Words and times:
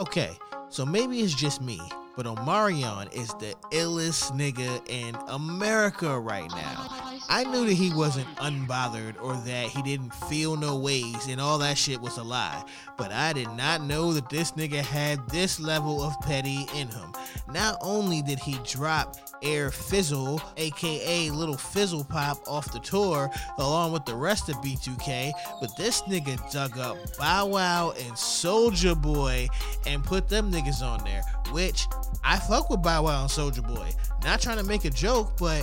Okay, 0.00 0.30
so 0.70 0.86
maybe 0.86 1.20
it's 1.20 1.34
just 1.34 1.60
me, 1.60 1.78
but 2.16 2.24
Omarion 2.24 3.12
is 3.12 3.28
the 3.34 3.54
illest 3.70 4.32
nigga 4.32 4.80
in 4.88 5.14
America 5.28 6.18
right 6.18 6.48
now. 6.52 6.86
I 7.28 7.44
knew 7.44 7.66
that 7.66 7.74
he 7.74 7.92
wasn't 7.92 8.26
unbothered 8.36 9.22
or 9.22 9.34
that 9.34 9.66
he 9.66 9.82
didn't 9.82 10.14
feel 10.14 10.56
no 10.56 10.78
ways 10.78 11.26
and 11.28 11.38
all 11.38 11.58
that 11.58 11.76
shit 11.76 12.00
was 12.00 12.16
a 12.16 12.22
lie, 12.22 12.64
but 12.96 13.12
I 13.12 13.34
did 13.34 13.50
not 13.50 13.82
know 13.82 14.14
that 14.14 14.30
this 14.30 14.52
nigga 14.52 14.80
had 14.80 15.28
this 15.28 15.60
level 15.60 16.02
of 16.02 16.18
petty 16.22 16.66
in 16.74 16.88
him. 16.88 17.12
Not 17.52 17.76
only 17.82 18.22
did 18.22 18.38
he 18.38 18.58
drop 18.64 19.16
Air 19.42 19.70
Fizzle, 19.70 20.40
aka 20.56 21.30
Little 21.30 21.56
Fizzle 21.56 22.04
Pop, 22.04 22.38
off 22.46 22.72
the 22.72 22.78
tour 22.80 23.30
along 23.58 23.92
with 23.92 24.04
the 24.04 24.14
rest 24.14 24.48
of 24.48 24.56
B2K, 24.56 25.32
but 25.60 25.76
this 25.76 26.02
nigga 26.02 26.38
dug 26.52 26.78
up 26.78 26.96
Bow 27.18 27.46
Wow 27.46 27.90
and 27.92 28.12
Soulja 28.12 29.00
Boy 29.00 29.48
and 29.86 30.04
put 30.04 30.28
them 30.28 30.50
niggas 30.52 30.82
on 30.82 31.04
there, 31.04 31.22
which 31.52 31.86
I 32.24 32.36
fuck 32.38 32.70
with 32.70 32.82
Bow 32.82 33.04
Wow 33.04 33.22
and 33.22 33.30
Soulja 33.30 33.66
Boy. 33.66 33.90
Not 34.24 34.40
trying 34.40 34.58
to 34.58 34.64
make 34.64 34.84
a 34.84 34.90
joke, 34.90 35.36
but 35.38 35.62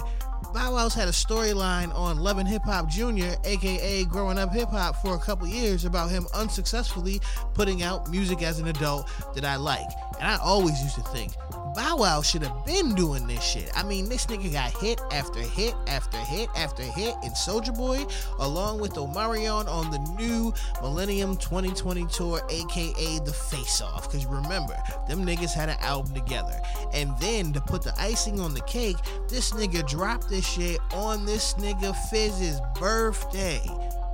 Bow 0.54 0.74
Wow's 0.74 0.94
had 0.94 1.08
a 1.08 1.12
storyline 1.12 1.94
on 1.94 2.18
Loving 2.18 2.46
Hip 2.46 2.64
Hop 2.64 2.90
Jr., 2.90 3.36
aka 3.44 4.06
Growing 4.06 4.38
Up 4.38 4.54
Hip 4.54 4.70
Hop, 4.70 4.96
for 4.98 5.16
a 5.16 5.20
couple 5.20 5.48
years 5.48 5.86
about 5.86 6.10
him 6.10 6.28
unsuccessfully 6.34 7.22
putting 7.54 7.84
out 7.84 8.10
music 8.10 8.42
as 8.42 8.60
an 8.60 8.68
adult 8.68 9.10
that 9.36 9.46
I 9.46 9.56
like. 9.56 9.88
And 10.20 10.30
I 10.30 10.38
always 10.38 10.82
used 10.82 10.96
to 10.96 11.02
think, 11.02 11.34
Bow 11.76 11.98
Wow 11.98 12.22
should 12.24 12.42
have 12.42 12.66
been 12.66 12.96
doing 12.96 13.28
this 13.28 13.44
shit. 13.44 13.70
I 13.76 13.84
mean, 13.84 14.10
this 14.10 14.26
nigga 14.26 14.52
got 14.52 14.72
hit 14.72 15.00
after 15.12 15.40
hit 15.40 15.76
after 15.86 16.18
hit 16.18 16.50
after 16.56 16.82
hit 16.82 17.14
in 17.24 17.32
Soulja 17.32 17.76
Boy, 17.78 18.04
along 18.40 18.80
with 18.80 18.94
Omarion 18.94 19.68
on 19.68 19.92
the 19.92 20.00
new 20.18 20.52
Millennium 20.82 21.38
2020 21.38 22.08
tour, 22.08 22.42
aka 22.50 23.20
The 23.20 23.32
Face 23.32 23.82
Off. 23.82 24.10
Because 24.10 24.26
remember, 24.26 24.76
them 25.08 25.24
niggas 25.24 25.54
had 25.54 25.70
an 25.70 25.78
album 25.82 26.16
together. 26.16 26.60
And 26.94 27.16
then 27.20 27.54
to 27.54 27.62
put 27.62 27.84
the 27.84 27.94
icing 28.02 28.40
on 28.40 28.56
the 28.56 28.62
cake, 28.62 28.98
this 29.28 29.52
nigga 29.52 29.88
dropped 29.88 30.27
this 30.30 30.46
shit 30.46 30.80
on 30.92 31.26
this 31.26 31.54
nigga 31.56 31.96
Fizz's 32.10 32.60
birthday. 32.80 33.62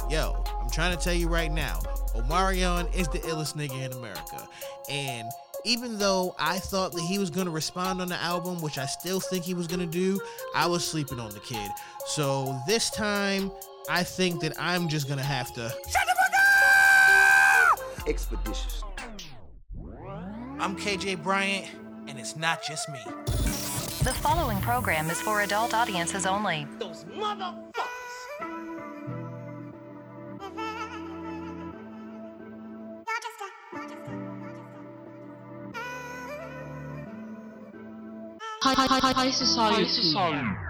Yo, 0.09 0.43
I'm 0.61 0.69
trying 0.69 0.95
to 0.95 1.01
tell 1.01 1.13
you 1.13 1.27
right 1.27 1.51
now, 1.51 1.79
Omarion 2.15 2.93
is 2.95 3.07
the 3.07 3.19
illest 3.19 3.55
nigga 3.55 3.85
in 3.85 3.91
America. 3.93 4.47
And 4.89 5.29
even 5.65 5.97
though 5.97 6.35
I 6.37 6.59
thought 6.59 6.91
that 6.91 7.01
he 7.01 7.19
was 7.19 7.29
going 7.29 7.45
to 7.45 7.51
respond 7.51 8.01
on 8.01 8.09
the 8.09 8.21
album, 8.21 8.61
which 8.61 8.77
I 8.77 8.85
still 8.85 9.19
think 9.19 9.43
he 9.45 9.53
was 9.53 9.67
going 9.67 9.79
to 9.79 9.85
do, 9.85 10.19
I 10.55 10.67
was 10.67 10.85
sleeping 10.85 11.19
on 11.19 11.31
the 11.31 11.39
kid. 11.39 11.71
So 12.05 12.59
this 12.67 12.89
time, 12.89 13.51
I 13.89 14.03
think 14.03 14.41
that 14.41 14.53
I'm 14.59 14.87
just 14.87 15.07
going 15.07 15.19
to 15.19 15.25
have 15.25 15.53
to. 15.53 15.69
Shut 15.69 16.07
the 16.07 16.15
fuck 16.19 17.81
up! 18.01 18.07
Expeditious. 18.07 18.83
I'm 20.59 20.77
KJ 20.77 21.23
Bryant, 21.23 21.67
and 22.07 22.19
it's 22.19 22.35
not 22.35 22.63
just 22.63 22.89
me. 22.89 22.99
The 24.03 24.13
following 24.15 24.59
program 24.59 25.09
is 25.09 25.21
for 25.21 25.43
adult 25.43 25.73
audiences 25.73 26.25
only. 26.25 26.67
Those 26.77 27.05
motherfuckers! 27.05 27.63
High, 38.61 38.73
high, 38.73 38.99
high, 38.99 39.13
high 39.13 39.31
society. 39.31 39.83
High 39.83 39.87
society. 39.87 40.63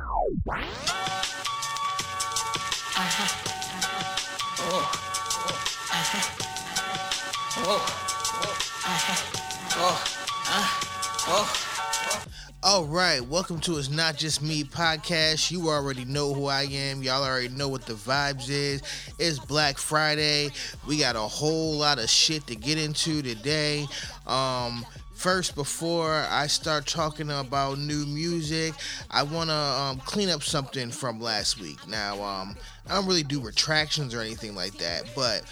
All 12.65 12.85
right, 12.85 13.19
welcome 13.19 13.59
to 13.61 13.77
It's 13.77 13.89
Not 13.89 14.15
Just 14.15 14.41
Me 14.41 14.63
podcast. 14.63 15.51
You 15.51 15.67
already 15.67 16.05
know 16.05 16.33
who 16.33 16.45
I 16.45 16.61
am. 16.61 17.03
Y'all 17.03 17.21
already 17.21 17.49
know 17.49 17.67
what 17.67 17.85
the 17.85 17.91
vibes 17.91 18.49
is. 18.49 18.81
It's 19.19 19.37
Black 19.37 19.77
Friday. 19.77 20.49
We 20.87 20.97
got 20.97 21.17
a 21.17 21.19
whole 21.19 21.73
lot 21.73 21.99
of 21.99 22.09
shit 22.09 22.47
to 22.47 22.55
get 22.55 22.77
into 22.77 23.21
today. 23.21 23.85
Um, 24.25 24.85
first, 25.13 25.55
before 25.55 26.25
I 26.29 26.47
start 26.47 26.87
talking 26.87 27.29
about 27.31 27.79
new 27.79 28.05
music, 28.05 28.73
I 29.11 29.23
want 29.23 29.49
to 29.49 29.55
um, 29.55 29.97
clean 29.99 30.29
up 30.29 30.41
something 30.41 30.89
from 30.89 31.19
last 31.19 31.59
week. 31.59 31.85
Now, 31.85 32.23
um, 32.23 32.55
I 32.87 32.93
don't 32.93 33.07
really 33.07 33.23
do 33.23 33.41
retractions 33.41 34.15
or 34.15 34.21
anything 34.21 34.55
like 34.55 34.77
that, 34.77 35.03
but 35.13 35.43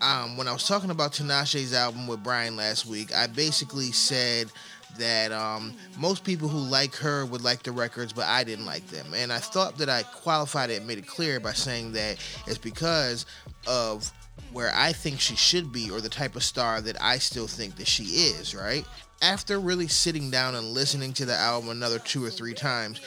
um, 0.00 0.36
when 0.36 0.48
I 0.48 0.52
was 0.52 0.66
talking 0.66 0.90
about 0.90 1.12
Tinashe's 1.12 1.72
album 1.72 2.08
with 2.08 2.24
Brian 2.24 2.56
last 2.56 2.86
week, 2.86 3.14
I 3.14 3.28
basically 3.28 3.92
said 3.92 4.50
that 4.98 5.32
um, 5.32 5.74
most 5.98 6.24
people 6.24 6.48
who 6.48 6.58
like 6.58 6.94
her 6.96 7.24
would 7.26 7.42
like 7.42 7.62
the 7.62 7.72
records, 7.72 8.12
but 8.12 8.26
I 8.26 8.44
didn't 8.44 8.66
like 8.66 8.86
them. 8.88 9.14
And 9.14 9.32
I 9.32 9.38
thought 9.38 9.78
that 9.78 9.88
I 9.88 10.02
qualified 10.02 10.70
it 10.70 10.78
and 10.78 10.86
made 10.86 10.98
it 10.98 11.06
clear 11.06 11.40
by 11.40 11.52
saying 11.52 11.92
that 11.92 12.18
it's 12.46 12.58
because 12.58 13.26
of 13.66 14.12
where 14.52 14.72
I 14.74 14.92
think 14.92 15.20
she 15.20 15.36
should 15.36 15.72
be 15.72 15.90
or 15.90 16.00
the 16.00 16.08
type 16.08 16.36
of 16.36 16.42
star 16.42 16.80
that 16.80 17.00
I 17.00 17.18
still 17.18 17.46
think 17.46 17.76
that 17.76 17.86
she 17.86 18.04
is, 18.04 18.54
right? 18.54 18.84
After 19.22 19.60
really 19.60 19.86
sitting 19.86 20.30
down 20.30 20.54
and 20.54 20.72
listening 20.72 21.12
to 21.14 21.26
the 21.26 21.34
album 21.34 21.70
another 21.70 21.98
two 21.98 22.24
or 22.24 22.30
three 22.30 22.54
times, 22.54 23.00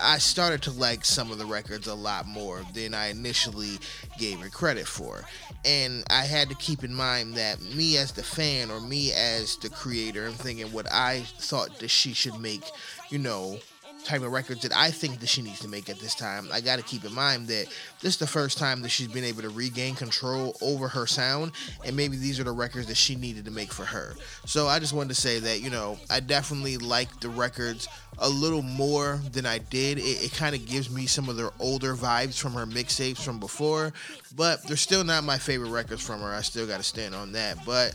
I 0.00 0.18
started 0.18 0.62
to 0.62 0.70
like 0.72 1.04
some 1.04 1.30
of 1.30 1.38
the 1.38 1.44
records 1.44 1.86
a 1.86 1.94
lot 1.94 2.26
more 2.26 2.62
than 2.74 2.94
I 2.94 3.08
initially 3.08 3.78
gave 4.18 4.40
her 4.40 4.48
credit 4.48 4.86
for. 4.86 5.22
And 5.64 6.04
I 6.10 6.22
had 6.22 6.48
to 6.48 6.54
keep 6.54 6.82
in 6.84 6.94
mind 6.94 7.34
that 7.34 7.60
me 7.60 7.96
as 7.96 8.12
the 8.12 8.22
fan 8.22 8.70
or 8.70 8.80
me 8.80 9.12
as 9.12 9.56
the 9.56 9.68
creator, 9.68 10.26
I'm 10.26 10.32
thinking 10.32 10.72
what 10.72 10.90
I 10.92 11.20
thought 11.38 11.78
that 11.80 11.88
she 11.88 12.14
should 12.14 12.38
make, 12.40 12.64
you 13.10 13.18
know, 13.18 13.58
type 14.04 14.22
of 14.22 14.32
records 14.32 14.62
that 14.62 14.76
I 14.76 14.90
think 14.90 15.20
that 15.20 15.28
she 15.28 15.42
needs 15.42 15.60
to 15.60 15.68
make 15.68 15.88
at 15.88 15.98
this 15.98 16.14
time. 16.14 16.48
I 16.52 16.60
got 16.60 16.76
to 16.78 16.84
keep 16.84 17.04
in 17.04 17.14
mind 17.14 17.48
that 17.48 17.66
this 18.00 18.14
is 18.14 18.16
the 18.18 18.26
first 18.26 18.58
time 18.58 18.82
that 18.82 18.88
she's 18.90 19.08
been 19.08 19.24
able 19.24 19.42
to 19.42 19.48
regain 19.48 19.94
control 19.94 20.56
over 20.60 20.88
her 20.88 21.06
sound, 21.06 21.52
and 21.84 21.96
maybe 21.96 22.16
these 22.16 22.40
are 22.40 22.44
the 22.44 22.52
records 22.52 22.86
that 22.88 22.96
she 22.96 23.14
needed 23.14 23.44
to 23.44 23.50
make 23.50 23.72
for 23.72 23.84
her. 23.84 24.14
So 24.44 24.66
I 24.66 24.78
just 24.78 24.92
wanted 24.92 25.14
to 25.14 25.20
say 25.20 25.38
that, 25.38 25.60
you 25.60 25.70
know, 25.70 25.98
I 26.10 26.20
definitely 26.20 26.78
like 26.78 27.20
the 27.20 27.28
records 27.28 27.88
a 28.18 28.28
little 28.28 28.62
more 28.62 29.20
than 29.32 29.46
I 29.46 29.58
did. 29.58 29.98
It, 29.98 30.24
it 30.24 30.34
kind 30.34 30.54
of 30.54 30.66
gives 30.66 30.90
me 30.90 31.06
some 31.06 31.28
of 31.28 31.36
the 31.36 31.50
older 31.58 31.94
vibes 31.94 32.38
from 32.38 32.52
her 32.52 32.66
mixtapes 32.66 33.22
from 33.22 33.40
before, 33.40 33.92
but 34.36 34.62
they're 34.64 34.76
still 34.76 35.04
not 35.04 35.24
my 35.24 35.38
favorite 35.38 35.70
records 35.70 36.04
from 36.04 36.20
her. 36.20 36.32
I 36.32 36.42
still 36.42 36.66
got 36.66 36.78
to 36.78 36.82
stand 36.82 37.14
on 37.14 37.32
that. 37.32 37.64
But 37.64 37.94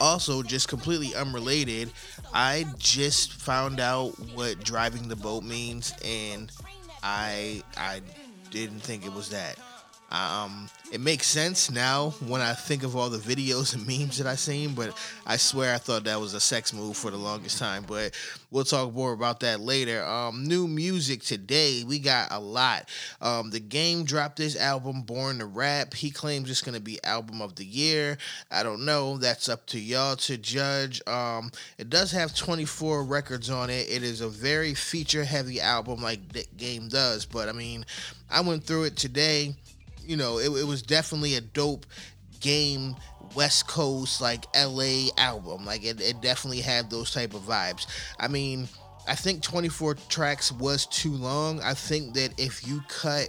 also, 0.00 0.42
just 0.42 0.68
completely 0.68 1.14
unrelated, 1.14 1.92
I 2.32 2.66
just 2.78 3.32
found 3.34 3.80
out 3.80 4.18
what 4.18 4.62
driving 4.62 5.08
the 5.08 5.16
boat 5.16 5.44
means, 5.44 5.92
and 6.04 6.50
I 7.02 7.62
I 7.76 8.02
didn't 8.50 8.80
think 8.80 9.04
it 9.04 9.12
was 9.12 9.30
that. 9.30 9.58
Um, 10.10 10.68
it 10.90 11.00
makes 11.00 11.26
sense 11.26 11.70
now 11.70 12.10
when 12.26 12.40
I 12.40 12.52
think 12.52 12.82
of 12.82 12.96
all 12.96 13.10
the 13.10 13.18
videos 13.18 13.74
and 13.74 13.86
memes 13.86 14.18
that 14.18 14.26
I've 14.26 14.40
seen, 14.40 14.74
but 14.74 14.96
I 15.24 15.36
swear 15.36 15.72
I 15.72 15.78
thought 15.78 16.04
that 16.04 16.18
was 16.18 16.34
a 16.34 16.40
sex 16.40 16.72
move 16.72 16.96
for 16.96 17.12
the 17.12 17.16
longest 17.16 17.58
time. 17.58 17.84
But 17.86 18.18
we'll 18.50 18.64
talk 18.64 18.92
more 18.92 19.12
about 19.12 19.38
that 19.40 19.60
later. 19.60 20.04
Um, 20.04 20.48
new 20.48 20.66
music 20.66 21.22
today, 21.22 21.84
we 21.86 22.00
got 22.00 22.32
a 22.32 22.40
lot. 22.40 22.88
Um, 23.20 23.50
the 23.50 23.60
game 23.60 24.04
dropped 24.04 24.36
this 24.36 24.56
album, 24.56 25.02
Born 25.02 25.38
to 25.38 25.46
Rap. 25.46 25.94
He 25.94 26.10
claims 26.10 26.50
it's 26.50 26.62
gonna 26.62 26.80
be 26.80 27.02
album 27.04 27.40
of 27.40 27.54
the 27.54 27.64
year. 27.64 28.18
I 28.50 28.64
don't 28.64 28.84
know. 28.84 29.16
That's 29.16 29.48
up 29.48 29.66
to 29.66 29.78
y'all 29.78 30.16
to 30.16 30.36
judge. 30.38 31.06
Um, 31.06 31.52
it 31.78 31.88
does 31.88 32.10
have 32.10 32.34
24 32.34 33.04
records 33.04 33.48
on 33.48 33.70
it. 33.70 33.88
It 33.88 34.02
is 34.02 34.22
a 34.22 34.28
very 34.28 34.74
feature 34.74 35.22
heavy 35.22 35.60
album, 35.60 36.02
like 36.02 36.32
the 36.32 36.44
game 36.56 36.88
does. 36.88 37.26
But 37.26 37.48
I 37.48 37.52
mean, 37.52 37.86
I 38.28 38.40
went 38.40 38.64
through 38.64 38.84
it 38.84 38.96
today 38.96 39.54
you 40.10 40.16
know, 40.16 40.38
it, 40.38 40.50
it 40.50 40.66
was 40.66 40.82
definitely 40.82 41.36
a 41.36 41.40
dope 41.40 41.86
game 42.40 42.96
West 43.36 43.68
Coast 43.68 44.20
like 44.20 44.44
LA 44.56 45.06
album. 45.16 45.64
Like 45.64 45.84
it, 45.84 46.00
it 46.00 46.20
definitely 46.20 46.60
had 46.60 46.90
those 46.90 47.12
type 47.12 47.32
of 47.32 47.42
vibes. 47.42 47.86
I 48.18 48.26
mean, 48.26 48.68
I 49.06 49.14
think 49.14 49.40
24 49.40 49.94
tracks 50.08 50.50
was 50.50 50.86
too 50.86 51.12
long. 51.12 51.60
I 51.60 51.74
think 51.74 52.14
that 52.14 52.34
if 52.38 52.66
you 52.66 52.82
cut 52.88 53.28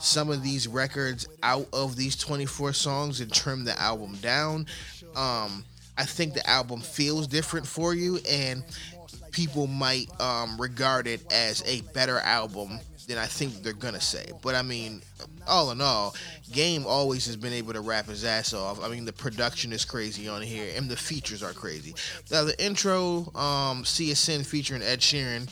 some 0.00 0.28
of 0.28 0.42
these 0.42 0.66
records 0.66 1.28
out 1.44 1.68
of 1.72 1.94
these 1.94 2.16
24 2.16 2.72
songs 2.72 3.20
and 3.20 3.32
trim 3.32 3.64
the 3.64 3.80
album 3.80 4.16
down, 4.16 4.66
um, 5.14 5.64
I 5.96 6.04
think 6.04 6.34
the 6.34 6.48
album 6.50 6.80
feels 6.80 7.28
different 7.28 7.68
for 7.68 7.94
you 7.94 8.18
and 8.28 8.64
people 9.30 9.68
might 9.68 10.08
um, 10.20 10.60
regard 10.60 11.06
it 11.06 11.32
as 11.32 11.62
a 11.66 11.82
better 11.92 12.18
album 12.18 12.80
than 13.06 13.16
I 13.16 13.26
think 13.26 13.62
they're 13.62 13.72
gonna 13.72 14.00
say. 14.00 14.26
But 14.42 14.54
I 14.54 14.62
mean, 14.62 15.02
all 15.46 15.70
in 15.70 15.80
all, 15.80 16.14
Game 16.52 16.86
always 16.86 17.26
has 17.26 17.36
been 17.36 17.52
able 17.52 17.72
to 17.72 17.80
rap 17.80 18.06
his 18.06 18.24
ass 18.24 18.52
off. 18.52 18.82
I 18.82 18.88
mean, 18.88 19.04
the 19.04 19.12
production 19.12 19.72
is 19.72 19.84
crazy 19.84 20.28
on 20.28 20.42
here, 20.42 20.70
and 20.76 20.88
the 20.88 20.96
features 20.96 21.42
are 21.42 21.52
crazy. 21.52 21.94
Now, 22.30 22.44
the 22.44 22.62
intro, 22.62 23.32
um, 23.34 23.84
"See 23.84 24.10
a 24.10 24.16
Sin" 24.16 24.44
featuring 24.44 24.82
Ed 24.82 25.00
Sheeran. 25.00 25.48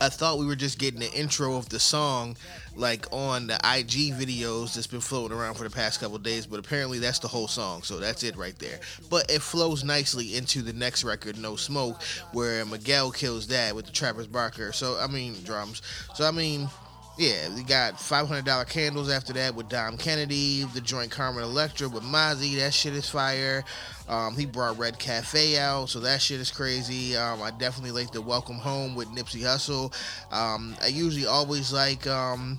I 0.00 0.08
thought 0.08 0.38
we 0.38 0.46
were 0.46 0.56
just 0.56 0.78
getting 0.78 1.00
the 1.00 1.12
intro 1.12 1.56
of 1.56 1.68
the 1.68 1.78
song, 1.78 2.36
like 2.74 3.06
on 3.12 3.46
the 3.46 3.54
IG 3.56 4.14
videos 4.14 4.74
that's 4.74 4.86
been 4.86 5.00
floating 5.00 5.36
around 5.36 5.54
for 5.54 5.64
the 5.64 5.70
past 5.70 6.00
couple 6.00 6.18
days, 6.18 6.46
but 6.46 6.58
apparently 6.58 6.98
that's 6.98 7.18
the 7.18 7.28
whole 7.28 7.46
song, 7.46 7.82
so 7.82 8.00
that's 8.00 8.22
it 8.22 8.36
right 8.36 8.58
there. 8.58 8.80
But 9.10 9.30
it 9.30 9.42
flows 9.42 9.84
nicely 9.84 10.36
into 10.36 10.62
the 10.62 10.72
next 10.72 11.04
record, 11.04 11.38
No 11.38 11.56
Smoke, 11.56 12.02
where 12.32 12.64
Miguel 12.64 13.12
kills 13.12 13.46
Dad 13.46 13.74
with 13.74 13.86
the 13.86 13.92
Travis 13.92 14.26
Barker. 14.26 14.72
So 14.72 14.98
I 14.98 15.06
mean 15.06 15.36
drums. 15.44 15.82
So 16.14 16.26
I 16.26 16.30
mean 16.30 16.68
yeah, 17.18 17.54
we 17.54 17.62
got 17.62 17.94
$500 17.94 18.68
candles 18.70 19.10
after 19.10 19.34
that 19.34 19.54
with 19.54 19.68
Dom 19.68 19.98
Kennedy, 19.98 20.64
the 20.72 20.80
joint 20.80 21.10
Carmen 21.10 21.42
Electra 21.42 21.88
with 21.88 22.02
Mozzy. 22.02 22.56
That 22.56 22.72
shit 22.72 22.94
is 22.94 23.08
fire. 23.08 23.64
Um, 24.08 24.34
he 24.34 24.46
brought 24.46 24.78
Red 24.78 24.98
Cafe 24.98 25.58
out, 25.58 25.90
so 25.90 26.00
that 26.00 26.22
shit 26.22 26.40
is 26.40 26.50
crazy. 26.50 27.14
Um, 27.14 27.42
I 27.42 27.50
definitely 27.50 27.90
like 27.90 28.12
the 28.12 28.22
Welcome 28.22 28.56
Home 28.56 28.94
with 28.94 29.08
Nipsey 29.08 29.42
Hussle. 29.42 29.92
Um, 30.32 30.74
I 30.82 30.86
usually 30.86 31.26
always 31.26 31.70
like 31.70 32.06
um, 32.06 32.58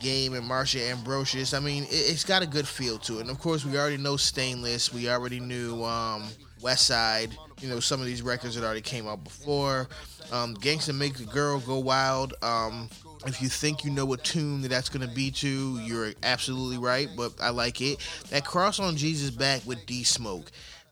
Game 0.00 0.34
and 0.34 0.44
Marsha 0.44 0.90
Ambrosius. 0.90 1.54
I 1.54 1.60
mean, 1.60 1.84
it, 1.84 2.10
has 2.10 2.24
got 2.24 2.42
a 2.42 2.46
good 2.46 2.66
feel 2.66 2.98
to 2.98 3.18
it. 3.18 3.22
And 3.22 3.30
of 3.30 3.38
course, 3.38 3.64
we 3.64 3.78
already 3.78 3.98
know 3.98 4.16
Stainless. 4.16 4.92
We 4.92 5.08
already 5.08 5.38
knew 5.38 5.84
um, 5.84 6.24
West 6.60 6.88
Side. 6.88 7.36
You 7.60 7.68
know, 7.68 7.78
some 7.78 8.00
of 8.00 8.06
these 8.06 8.22
records 8.22 8.56
that 8.56 8.64
already 8.64 8.80
came 8.80 9.06
out 9.06 9.22
before. 9.22 9.88
Um, 10.32 10.56
Gangsta 10.56 10.92
Make 10.92 11.18
the 11.18 11.24
Girl 11.24 11.60
Go 11.60 11.78
Wild. 11.78 12.34
Um, 12.42 12.90
if 13.26 13.40
you 13.40 13.48
think 13.48 13.84
you 13.84 13.90
know 13.90 14.04
what 14.04 14.24
tune 14.24 14.62
that 14.62 14.68
that's 14.68 14.88
going 14.88 15.06
to 15.06 15.14
be 15.14 15.30
to, 15.30 15.78
you're 15.80 16.12
absolutely 16.22 16.78
right, 16.78 17.08
but 17.16 17.32
I 17.40 17.50
like 17.50 17.80
it. 17.80 17.98
That 18.30 18.44
cross 18.44 18.80
on 18.80 18.96
Jesus 18.96 19.30
back 19.30 19.66
with 19.66 19.86
D 19.86 20.04
Smoke. 20.04 20.50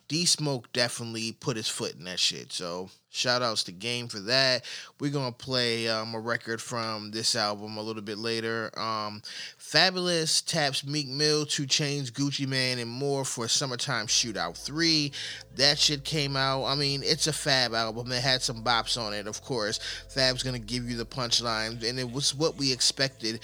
D 0.09 0.25
Smoke 0.25 0.73
definitely 0.73 1.32
put 1.32 1.56
his 1.56 1.69
foot 1.69 1.94
in 1.94 2.05
that 2.05 2.19
shit. 2.19 2.53
So 2.53 2.91
shout 3.11 3.43
outs 3.43 3.62
to 3.65 3.73
Game 3.73 4.09
for 4.09 4.19
that. 4.21 4.65
We're 4.99 5.12
gonna 5.12 5.32
play 5.32 5.88
um, 5.88 6.15
a 6.15 6.21
record 6.21 6.61
from 6.61 7.12
this 7.12 7.37
album 7.37 7.77
a 7.77 7.82
little 7.82 8.03
bit 8.03 8.19
later. 8.19 8.71
Um, 8.76 9.23
Fabolous 9.71 10.45
taps 10.45 10.85
Meek 10.85 11.07
Mill, 11.07 11.47
2 11.47 11.63
Chainz, 11.63 12.11
Gucci 12.11 12.45
Mane, 12.45 12.81
and 12.81 12.91
more 12.91 13.25
for 13.25 13.47
Summertime 13.47 14.09
Shootout 14.09 14.57
3. 14.57 15.13
That 15.55 15.79
shit 15.79 16.03
came 16.03 16.35
out. 16.35 16.65
I 16.65 16.75
mean, 16.75 17.03
it's 17.05 17.29
a 17.29 17.33
Fab 17.33 17.73
album. 17.73 18.11
It 18.11 18.21
had 18.21 18.43
some 18.43 18.65
bops 18.65 19.01
on 19.01 19.15
it, 19.15 19.29
of 19.29 19.43
course. 19.43 19.79
Fab's 20.09 20.43
gonna 20.43 20.59
give 20.59 20.91
you 20.91 20.97
the 20.97 21.07
punchlines, 21.07 21.89
and 21.89 22.01
it 22.01 22.11
was 22.11 22.35
what 22.35 22.57
we 22.57 22.73
expected 22.73 23.39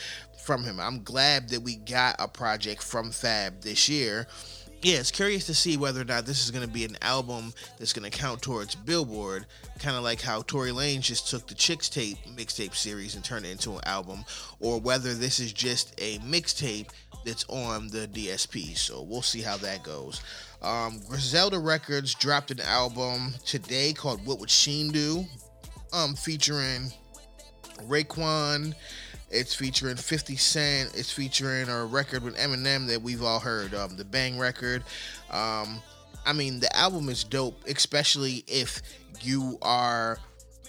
from 0.45 0.65
him. 0.65 0.81
I'm 0.81 1.05
glad 1.05 1.51
that 1.51 1.63
we 1.63 1.77
got 1.77 2.17
a 2.19 2.27
project 2.27 2.83
from 2.83 3.13
Fab 3.13 3.61
this 3.61 3.89
year 3.89 4.27
yeah, 4.87 5.01
it's 5.01 5.11
curious 5.11 5.47
to 5.47 5.55
see 5.55 5.77
whether 5.77 6.01
or 6.01 6.05
not 6.05 6.27
this 6.27 6.45
is 6.45 6.53
going 6.53 6.65
to 6.65 6.73
be 6.73 6.85
an 6.85 6.97
album 7.03 7.53
that's 7.77 7.93
going 7.93 8.09
to 8.09 8.17
count 8.17 8.41
towards 8.41 8.77
Billboard, 8.77 9.45
kind 9.81 9.97
of 9.97 10.05
like 10.05 10.21
how 10.21 10.43
Tory 10.43 10.71
Lanez 10.71 11.01
just 11.01 11.29
took 11.29 11.49
the 11.49 11.57
Chixtape 11.57 12.17
mixtape 12.37 12.73
series 12.73 13.17
and 13.17 13.25
turned 13.25 13.45
it 13.45 13.51
into 13.51 13.73
an 13.73 13.81
album, 13.83 14.25
or 14.61 14.79
whether 14.79 15.13
this 15.13 15.41
is 15.41 15.53
just 15.53 15.93
a 16.01 16.21
mixtape 16.21 16.91
that's 17.25 17.45
on 17.49 17.89
the 17.89 18.07
DSP. 18.07 18.77
So 18.77 19.03
we'll 19.03 19.23
see 19.23 19.41
how 19.41 19.57
that 19.57 19.83
goes. 19.83 20.23
Um, 20.63 21.01
Griselda 21.09 21.59
Records 21.59 22.15
dropped 22.15 22.53
an 22.53 22.61
album 22.61 23.35
today 23.45 23.93
called 23.93 24.25
"What 24.25 24.39
Would 24.39 24.51
Sheen 24.51 24.93
Do," 24.93 25.25
um, 25.93 26.15
featuring 26.15 26.93
Raekwon 27.89 28.73
it's 29.31 29.55
featuring 29.55 29.97
50 29.97 30.37
Cent. 30.37 30.93
It's 30.95 31.13
featuring 31.13 31.69
a 31.69 31.85
record 31.85 32.23
with 32.23 32.37
Eminem 32.37 32.87
that 32.89 33.03
we've 33.03 33.23
all 33.23 33.41
heard, 33.41 33.75
um, 33.75 33.97
the 33.97 34.05
Bang 34.05 34.39
record. 34.39 34.83
Um, 35.31 35.83
I 36.25 36.33
mean, 36.33 36.61
the 36.61 36.75
album 36.77 37.09
is 37.09 37.25
dope, 37.25 37.65
especially 37.67 38.45
if 38.47 38.83
you 39.21 39.59
are 39.63 40.19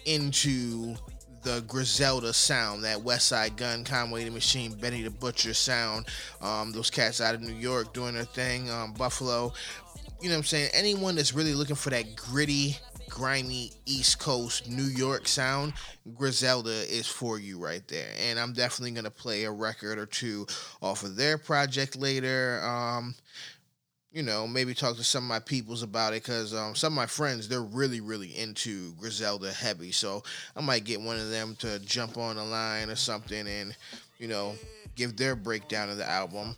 into 0.05 0.95
the 1.43 1.63
Griselda 1.67 2.33
sound, 2.33 2.83
that 2.83 2.97
Westside 2.97 3.57
Gun, 3.57 3.83
Conway 3.83 4.25
the 4.25 4.31
Machine, 4.31 4.73
Benny 4.73 5.03
the 5.03 5.09
Butcher 5.11 5.53
sound. 5.53 6.07
Um, 6.41 6.71
those 6.71 6.89
cats 6.89 7.21
out 7.21 7.35
of 7.35 7.41
New 7.41 7.55
York 7.55 7.93
doing 7.93 8.15
their 8.15 8.25
thing, 8.25 8.69
um, 8.69 8.93
Buffalo. 8.93 9.53
You 10.19 10.29
know 10.29 10.35
what 10.35 10.39
I'm 10.39 10.43
saying? 10.45 10.71
Anyone 10.73 11.15
that's 11.15 11.33
really 11.33 11.53
looking 11.53 11.75
for 11.75 11.91
that 11.91 12.15
gritty 12.15 12.77
grimy 13.17 13.71
East 13.87 14.19
Coast 14.19 14.69
New 14.69 14.83
York 14.83 15.27
sound, 15.27 15.73
Griselda 16.15 16.69
is 16.69 17.07
for 17.07 17.39
you 17.39 17.57
right 17.57 17.85
there. 17.87 18.11
And 18.19 18.39
I'm 18.39 18.53
definitely 18.53 18.91
gonna 18.91 19.09
play 19.09 19.45
a 19.45 19.51
record 19.51 19.97
or 19.97 20.05
two 20.05 20.45
off 20.83 21.01
of 21.01 21.15
their 21.15 21.39
project 21.39 21.95
later. 21.95 22.61
Um, 22.63 23.15
you 24.11 24.21
know, 24.21 24.47
maybe 24.47 24.75
talk 24.75 24.97
to 24.97 25.03
some 25.03 25.23
of 25.23 25.29
my 25.29 25.39
peoples 25.39 25.81
about 25.81 26.13
it 26.13 26.21
because 26.23 26.53
um, 26.53 26.75
some 26.75 26.93
of 26.93 26.95
my 26.97 27.07
friends 27.07 27.47
they're 27.47 27.61
really, 27.61 28.01
really 28.01 28.37
into 28.37 28.93
Griselda 28.93 29.51
heavy. 29.51 29.91
So 29.91 30.21
I 30.55 30.61
might 30.61 30.83
get 30.83 31.01
one 31.01 31.17
of 31.17 31.31
them 31.31 31.55
to 31.59 31.79
jump 31.79 32.17
on 32.17 32.35
the 32.35 32.43
line 32.43 32.89
or 32.91 32.95
something 32.95 33.47
and 33.47 33.75
you 34.19 34.27
know 34.27 34.53
give 34.95 35.17
their 35.17 35.35
breakdown 35.35 35.89
of 35.89 35.97
the 35.97 36.07
album. 36.07 36.55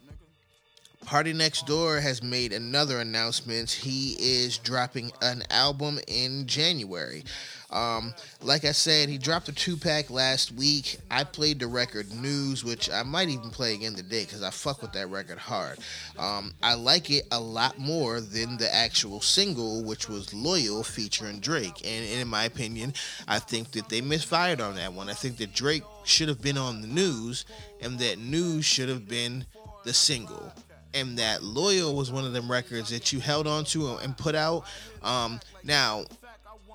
PartyNextDoor 1.05 2.01
has 2.01 2.21
made 2.21 2.53
another 2.53 2.99
announcement. 2.99 3.71
He 3.71 4.15
is 4.19 4.57
dropping 4.57 5.11
an 5.21 5.43
album 5.49 5.99
in 6.07 6.45
January. 6.45 7.23
Um, 7.71 8.13
like 8.41 8.65
I 8.65 8.73
said, 8.73 9.09
he 9.09 9.17
dropped 9.17 9.47
a 9.47 9.53
two 9.53 9.77
pack 9.77 10.09
last 10.09 10.51
week. 10.51 10.97
I 11.09 11.23
played 11.23 11.59
the 11.59 11.67
record 11.67 12.11
News, 12.13 12.63
which 12.63 12.89
I 12.91 13.03
might 13.03 13.29
even 13.29 13.49
play 13.49 13.73
again 13.75 13.95
today 13.95 14.25
because 14.25 14.43
I 14.43 14.49
fuck 14.49 14.81
with 14.81 14.91
that 14.93 15.09
record 15.09 15.37
hard. 15.37 15.79
Um, 16.17 16.53
I 16.61 16.73
like 16.73 17.09
it 17.09 17.25
a 17.31 17.39
lot 17.39 17.79
more 17.79 18.21
than 18.21 18.57
the 18.57 18.73
actual 18.73 19.21
single, 19.21 19.83
which 19.83 20.09
was 20.09 20.33
Loyal 20.33 20.83
featuring 20.83 21.39
Drake. 21.39 21.81
And, 21.85 22.05
and 22.05 22.21
in 22.21 22.27
my 22.27 22.43
opinion, 22.43 22.93
I 23.27 23.39
think 23.39 23.71
that 23.71 23.89
they 23.89 24.01
misfired 24.01 24.61
on 24.61 24.75
that 24.75 24.93
one. 24.93 25.09
I 25.09 25.13
think 25.13 25.37
that 25.37 25.53
Drake 25.53 25.83
should 26.03 26.27
have 26.27 26.41
been 26.41 26.57
on 26.57 26.81
the 26.81 26.87
news 26.87 27.45
and 27.81 27.97
that 27.99 28.19
News 28.19 28.65
should 28.65 28.89
have 28.89 29.07
been 29.07 29.45
the 29.85 29.93
single 29.93 30.51
and 30.93 31.17
that 31.19 31.43
Loyal 31.43 31.95
was 31.95 32.11
one 32.11 32.25
of 32.25 32.33
them 32.33 32.51
records 32.51 32.89
that 32.89 33.13
you 33.13 33.19
held 33.19 33.47
on 33.47 33.63
to 33.65 33.95
and 33.97 34.17
put 34.17 34.35
out. 34.35 34.65
Um, 35.03 35.39
now, 35.63 36.05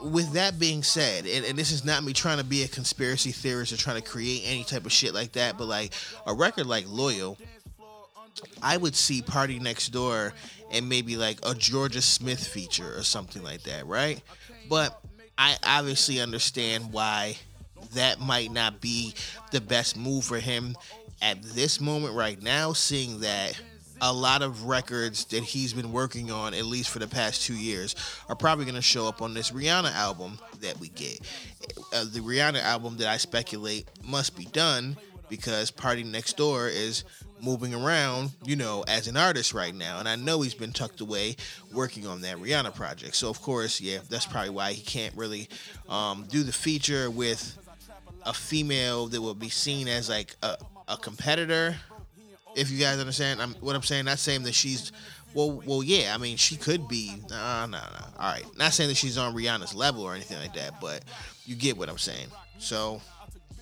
with 0.01 0.33
that 0.33 0.59
being 0.59 0.83
said, 0.83 1.27
and, 1.27 1.45
and, 1.45 1.59
this 1.59 1.71
is 1.73 1.85
not 1.85 2.05
me 2.05 2.13
trying 2.13 2.39
to 2.39 2.45
be 2.45 2.63
a 2.63 2.69
conspiracy 2.69 3.33
theorist 3.33 3.73
or 3.73 3.77
trying 3.77 4.01
to 4.01 4.09
create 4.09 4.43
any 4.45 4.65
type 4.65 4.85
of 4.87 4.93
shit 4.93 5.15
like 5.15 5.33
that, 5.33 5.57
but 5.57 5.67
like 5.67 5.93
a 6.27 6.35
record 6.35 6.67
like 6.67 6.85
Loyal, 6.89 7.39
I 8.63 8.77
would 8.77 8.95
see 8.95 9.23
party 9.23 9.59
next 9.59 9.91
door 9.91 10.33
and 10.71 10.89
maybe 10.89 11.17
like 11.17 11.39
a 11.41 11.55
Jorja 11.55 12.03
Smith 12.03 12.45
feature 12.45 12.97
or 12.97 13.03
something 13.03 13.43
like 13.43 13.63
that, 13.63 13.87
right? 13.87 14.21
But 14.69 15.01
I 15.39 15.57
obviously 15.65 16.21
understand 16.21 16.93
why 16.93 17.37
that 17.95 18.21
might 18.21 18.53
not 18.53 18.81
be 18.81 19.15
the 19.53 19.61
best 19.61 19.97
move 19.97 20.25
for 20.25 20.39
him 20.39 20.77
at 21.23 21.43
this 21.43 21.81
moment 21.81 22.15
right 22.15 22.41
now, 22.43 22.73
seeing 22.73 23.21
that 23.21 23.61
a 24.01 24.13
lot 24.13 24.43
of 24.43 24.65
records 24.65 25.25
that 25.27 25.43
he's 25.43 25.73
been 25.73 25.93
working 25.93 26.31
on, 26.31 26.55
at 26.55 26.65
least 26.65 26.91
for 26.91 26.99
the 26.99 27.07
past 27.07 27.43
two 27.43 27.55
years, 27.55 27.95
are 28.29 28.37
probably 28.37 28.65
going 28.65 28.75
to 28.75 28.83
show 28.83 29.07
up 29.07 29.23
on 29.23 29.35
this 29.35 29.51
Rihanna 29.51 29.93
album 29.95 30.39
that 30.61 30.79
we 30.79 30.89
get. 30.89 31.21
Uh, 31.93 32.05
the 32.05 32.21
Rihanna 32.21 32.63
album 32.63 32.97
that 32.99 33.09
I 33.09 33.17
speculate 33.17 33.89
must 34.05 34.37
be 34.37 34.45
done 34.47 34.97
because 35.29 35.71
Party 35.71 36.05
Next 36.05 36.37
Door 36.37 36.69
is 36.69 37.05
moving 37.41 37.75
around, 37.75 38.31
you 38.45 38.57
know, 38.57 38.85
as 38.89 39.07
an 39.07 39.17
artist 39.17 39.53
right 39.53 39.75
now. 39.75 39.99
And 39.99 40.09
I 40.09 40.17
know 40.17 40.41
he's 40.41 40.55
been 40.55 40.73
tucked 40.73 41.01
away 41.01 41.37
working 41.73 42.07
on 42.07 42.23
that 42.23 42.37
Rihanna 42.37 42.75
project. 42.75 43.17
So, 43.17 43.29
of 43.29 43.41
course, 43.43 43.81
yeah, 43.81 43.99
that's 44.09 44.27
probably 44.27 44.51
why 44.51 44.73
he 44.73 44.83
can't 44.83 45.15
really 45.17 45.49
um, 45.89 46.27
do 46.29 46.43
the 46.43 46.53
feature 46.53 47.11
with 47.11 47.59
a 48.25 48.33
female 48.33 49.07
that 49.09 49.21
will 49.21 49.35
be 49.35 49.51
seen 49.51 49.89
as 49.89 50.09
like 50.09 50.35
a, 50.43 50.57
a 50.89 50.97
competitor 50.97 51.77
if 52.55 52.71
you 52.71 52.79
guys 52.79 52.99
understand 52.99 53.41
I'm, 53.43 53.55
what 53.55 53.77
I'm 53.77 53.83
saying, 53.83 54.05
not 54.05 54.19
saying 54.19 54.45
that 54.45 54.55
she's 54.55 54.93
well, 55.35 55.63
well, 55.67 55.83
yeah. 55.83 56.15
I 56.15 56.19
mean, 56.19 56.37
she 56.37 56.57
could 56.57 56.89
be. 56.89 57.17
No, 57.29 57.67
no, 57.67 57.79
no. 57.79 58.07
All 58.19 58.33
right, 58.33 58.45
not 58.57 58.73
saying 58.73 58.89
that 58.89 58.97
she's 58.97 59.19
on 59.19 59.35
Rihanna's 59.35 59.75
level 59.75 60.03
or 60.03 60.15
anything 60.15 60.39
like 60.39 60.55
that, 60.55 60.81
but 60.81 61.03
you 61.45 61.57
get 61.57 61.77
what 61.77 61.89
I'm 61.89 61.99
saying. 61.99 62.29
So 62.59 63.01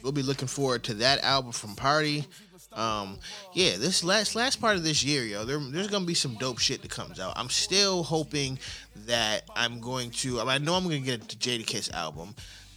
we'll 0.02 0.12
be 0.12 0.22
looking 0.22 0.49
forward 0.49 0.84
to 0.84 0.94
that 0.94 1.25
album 1.25 1.52
from 1.52 1.75
Party. 1.75 2.26
Um, 2.75 3.18
yeah, 3.52 3.76
this 3.76 4.02
last 4.04 4.34
last 4.34 4.61
part 4.61 4.76
of 4.76 4.84
this 4.84 5.04
year, 5.04 5.25
yo, 5.25 5.44
there, 5.44 5.58
there's 5.58 5.88
gonna 5.88 6.06
be 6.06 6.14
some 6.14 6.34
dope 6.37 6.58
shit 6.58 6.82
that 6.82 6.90
comes 6.90 7.20
out. 7.20 7.34
I'm 7.37 7.50
still 7.50 8.02
hoping 8.02 8.58
that 9.06 9.42
I'm 9.56 9.80
going 9.80 10.11
to. 10.11 10.40
I, 10.40 10.54
I 10.54 10.58
know 10.58 10.75
I'm 10.75 10.84
gonna 10.84 11.00
get 11.00 11.28
the 11.28 11.37
Jadakiss 11.37 11.92
album. 11.92 12.34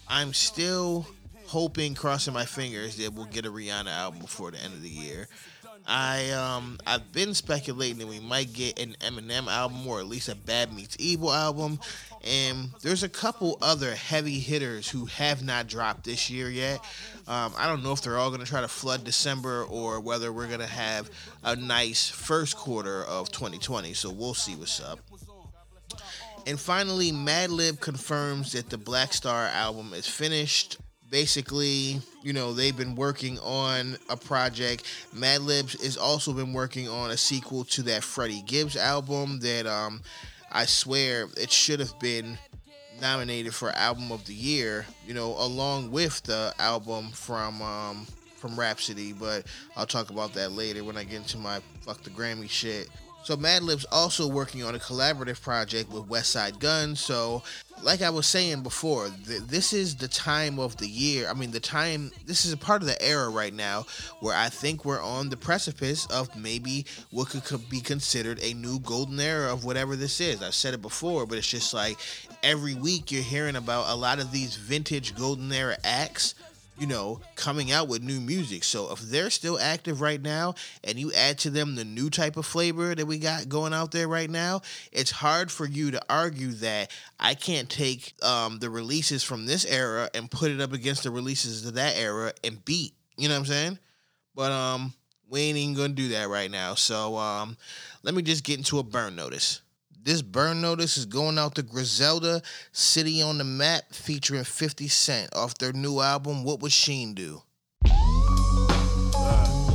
I'm 0.07 0.33
still 0.33 1.07
hoping, 1.47 1.95
crossing 1.95 2.33
my 2.33 2.45
fingers, 2.45 2.97
that 2.97 3.13
we'll 3.13 3.25
get 3.25 3.45
a 3.45 3.51
Rihanna 3.51 3.87
album 3.87 4.19
before 4.19 4.51
the 4.51 4.61
end 4.61 4.73
of 4.73 4.81
the 4.81 4.89
year. 4.89 5.27
I 5.87 6.31
um 6.31 6.79
I've 6.87 7.11
been 7.11 7.33
speculating 7.33 7.99
that 7.99 8.07
we 8.07 8.19
might 8.19 8.53
get 8.53 8.79
an 8.79 8.95
Eminem 9.01 9.47
album 9.47 9.85
or 9.87 9.99
at 9.99 10.07
least 10.07 10.29
a 10.29 10.35
Bad 10.35 10.73
Meets 10.73 10.95
Evil 10.99 11.31
album. 11.31 11.79
And 12.23 12.69
there's 12.81 13.03
a 13.03 13.09
couple 13.09 13.57
other 13.61 13.93
heavy 13.93 14.39
hitters 14.39 14.89
who 14.89 15.05
have 15.05 15.43
not 15.43 15.67
dropped 15.67 16.05
this 16.05 16.29
year 16.29 16.49
yet. 16.49 16.79
Um, 17.27 17.53
I 17.55 17.67
don't 17.67 17.83
know 17.83 17.91
if 17.91 18.01
they're 18.01 18.17
all 18.17 18.29
going 18.29 18.41
to 18.41 18.47
try 18.47 18.61
to 18.61 18.67
flood 18.67 19.03
December 19.03 19.63
or 19.63 19.99
whether 19.99 20.33
we're 20.33 20.47
going 20.47 20.59
to 20.59 20.65
have 20.65 21.11
a 21.43 21.55
nice 21.55 22.09
first 22.09 22.57
quarter 22.57 23.03
of 23.03 23.31
2020. 23.31 23.93
So 23.93 24.09
we'll 24.09 24.33
see 24.33 24.55
what's 24.55 24.81
up. 24.81 24.99
And 26.47 26.59
finally, 26.59 27.11
Madlib 27.11 27.79
confirms 27.79 28.53
that 28.53 28.69
the 28.69 28.77
Black 28.77 29.13
Star 29.13 29.45
album 29.47 29.93
is 29.93 30.07
finished 30.07 30.77
basically, 31.09 31.99
you 32.23 32.33
know, 32.33 32.53
they've 32.53 32.75
been 32.75 32.95
working 32.95 33.39
on 33.39 33.97
a 34.09 34.17
project. 34.17 34.85
Madlibs 35.13 35.81
has 35.83 35.97
also 35.97 36.33
been 36.33 36.53
working 36.53 36.87
on 36.89 37.11
a 37.11 37.17
sequel 37.17 37.63
to 37.65 37.83
that 37.83 38.03
Freddie 38.03 38.43
Gibbs 38.45 38.75
album 38.75 39.39
that 39.41 39.65
um 39.65 40.01
I 40.51 40.65
swear 40.65 41.27
it 41.37 41.51
should 41.51 41.79
have 41.79 41.97
been 41.99 42.37
nominated 43.01 43.53
for 43.53 43.71
album 43.71 44.11
of 44.11 44.25
the 44.25 44.33
year, 44.33 44.85
you 45.05 45.13
know, 45.13 45.35
along 45.37 45.91
with 45.91 46.23
the 46.23 46.53
album 46.59 47.09
from 47.11 47.61
um 47.61 48.07
from 48.37 48.59
Rapsody, 48.59 49.11
but 49.11 49.45
I'll 49.75 49.87
talk 49.87 50.11
about 50.11 50.33
that 50.33 50.51
later 50.51 50.83
when 50.83 50.97
I 50.97 51.03
get 51.03 51.17
into 51.17 51.37
my 51.37 51.61
fuck 51.81 52.03
the 52.03 52.11
Grammy 52.11 52.49
shit. 52.49 52.89
So 53.25 53.35
Madlib's 53.35 53.87
also 53.91 54.27
working 54.27 54.63
on 54.63 54.75
a 54.75 54.77
collaborative 54.77 55.41
project 55.41 55.91
with 55.91 56.07
Westside 56.07 56.59
Gun. 56.59 56.95
So, 56.95 57.41
like 57.81 58.03
I 58.03 58.11
was 58.11 58.27
saying 58.27 58.61
before, 58.61 59.09
th- 59.25 59.41
this 59.47 59.73
is 59.73 59.95
the 59.95 60.07
time 60.07 60.59
of 60.59 60.77
the 60.77 60.87
year. 60.87 61.27
I 61.27 61.33
mean, 61.33 61.49
the 61.49 61.59
time. 61.59 62.11
This 62.27 62.45
is 62.45 62.53
a 62.53 62.57
part 62.57 62.83
of 62.83 62.87
the 62.87 63.01
era 63.01 63.27
right 63.29 63.51
now 63.51 63.87
where 64.19 64.37
I 64.37 64.49
think 64.49 64.85
we're 64.85 65.01
on 65.01 65.29
the 65.29 65.37
precipice 65.37 66.05
of 66.05 66.35
maybe 66.35 66.85
what 67.09 67.29
could, 67.29 67.43
could 67.45 67.67
be 67.67 67.81
considered 67.81 68.39
a 68.43 68.53
new 68.53 68.79
golden 68.81 69.19
era 69.19 69.51
of 69.51 69.65
whatever 69.65 69.95
this 69.95 70.21
is. 70.21 70.43
I've 70.43 70.53
said 70.53 70.75
it 70.75 70.83
before, 70.83 71.25
but 71.25 71.39
it's 71.39 71.49
just 71.49 71.73
like 71.73 71.97
every 72.43 72.75
week 72.75 73.11
you're 73.11 73.23
hearing 73.23 73.55
about 73.55 73.89
a 73.89 73.95
lot 73.95 74.19
of 74.19 74.31
these 74.31 74.55
vintage 74.55 75.15
golden 75.15 75.51
era 75.51 75.77
acts 75.83 76.35
you 76.77 76.87
know, 76.87 77.21
coming 77.35 77.71
out 77.71 77.87
with 77.87 78.03
new 78.03 78.19
music. 78.19 78.63
So 78.63 78.91
if 78.91 78.99
they're 78.99 79.29
still 79.29 79.57
active 79.59 80.01
right 80.01 80.21
now 80.21 80.55
and 80.83 80.97
you 80.99 81.11
add 81.13 81.37
to 81.39 81.49
them 81.49 81.75
the 81.75 81.85
new 81.85 82.09
type 82.09 82.37
of 82.37 82.45
flavor 82.45 82.93
that 82.93 83.05
we 83.05 83.17
got 83.17 83.47
going 83.47 83.73
out 83.73 83.91
there 83.91 84.07
right 84.07 84.29
now, 84.29 84.61
it's 84.91 85.11
hard 85.11 85.51
for 85.51 85.65
you 85.65 85.91
to 85.91 86.01
argue 86.09 86.51
that 86.53 86.91
I 87.19 87.33
can't 87.33 87.69
take 87.69 88.13
um, 88.23 88.59
the 88.59 88.69
releases 88.69 89.23
from 89.23 89.45
this 89.45 89.65
era 89.65 90.09
and 90.13 90.29
put 90.29 90.51
it 90.51 90.59
up 90.59 90.73
against 90.73 91.03
the 91.03 91.11
releases 91.11 91.65
of 91.65 91.75
that 91.75 91.95
era 91.97 92.33
and 92.43 92.63
beat. 92.65 92.93
You 93.17 93.29
know 93.29 93.35
what 93.35 93.39
I'm 93.39 93.45
saying? 93.45 93.79
But 94.35 94.51
um, 94.51 94.93
we 95.29 95.41
ain't 95.41 95.57
even 95.57 95.75
gonna 95.75 95.89
do 95.93 96.09
that 96.09 96.29
right 96.29 96.51
now. 96.51 96.75
So 96.75 97.15
um, 97.17 97.57
let 98.03 98.13
me 98.13 98.21
just 98.21 98.43
get 98.43 98.57
into 98.57 98.79
a 98.79 98.83
burn 98.83 99.15
notice. 99.15 99.61
This 100.05 100.21
burn 100.21 100.61
notice 100.61 100.97
is 100.97 101.07
going 101.07 101.39
out 101.39 101.55
to 101.55 101.63
Griselda, 101.63 102.43
City 102.71 103.23
on 103.23 103.39
the 103.39 103.43
Map, 103.43 103.85
featuring 103.91 104.43
50 104.43 104.87
Cent 104.87 105.33
off 105.35 105.57
their 105.57 105.73
new 105.73 105.99
album, 105.99 106.43
What 106.43 106.59
Would 106.59 106.71
Sheen 106.71 107.15
Do? 107.15 107.41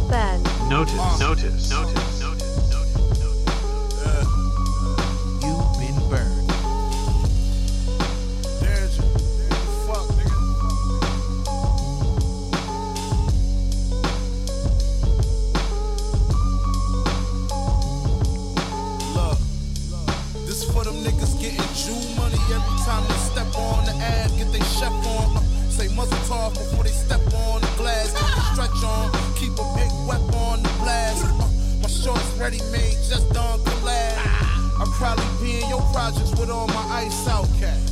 Ben. 0.08 0.40
Notice, 0.68 0.94
notice, 1.18 1.18
notice, 1.18 1.70
notice, 1.70 2.19
ready 32.40 32.58
made, 32.72 32.96
just 33.04 33.28
done 33.34 33.60
collab. 33.60 34.16
I 34.80 34.88
probably 34.96 35.28
be 35.44 35.60
in 35.60 35.68
your 35.68 35.84
projects 35.92 36.32
with 36.40 36.48
all 36.48 36.66
my 36.68 37.04
ice 37.04 37.28
out. 37.28 37.46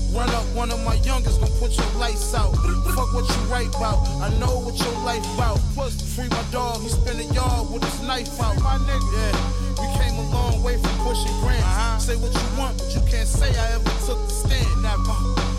Run 0.09 0.31
up 0.31 0.45
one 0.57 0.71
of 0.71 0.83
my 0.89 0.95
youngest, 1.05 1.39
gon' 1.41 1.53
put 1.61 1.77
your 1.77 1.87
lights 2.01 2.35
out. 2.35 2.57
Fuck 2.97 3.13
what 3.13 3.29
you 3.29 3.41
write 3.53 3.69
about, 3.77 4.01
I 4.25 4.33
know 4.41 4.65
what 4.65 4.81
your 4.81 4.97
life 5.05 5.23
about. 5.37 5.61
Plus, 5.77 6.01
free 6.17 6.29
my 6.29 6.43
dog, 6.51 6.81
he 6.81 6.89
spin 6.89 7.21
a 7.21 7.29
yard 7.35 7.71
with 7.71 7.85
his 7.85 8.01
knife 8.09 8.41
out. 8.41 8.57
My 8.65 8.81
nigga, 8.89 9.13
yeah. 9.13 9.37
We 9.77 9.87
came 10.01 10.17
a 10.17 10.27
long 10.33 10.63
way 10.63 10.81
from 10.81 10.97
pushing 11.05 11.37
grants. 11.45 11.63
Uh-huh. 11.63 11.99
Say 11.99 12.17
what 12.17 12.33
you 12.33 12.49
want, 12.57 12.79
but 12.79 12.89
you 12.97 13.03
can't 13.05 13.29
say 13.29 13.53
I 13.53 13.77
ever 13.77 13.93
took 14.09 14.17
the 14.17 14.33
stand. 14.33 14.83
Never. 14.83 15.13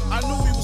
I 0.09 0.19
knew 0.25 0.39
he 0.49 0.58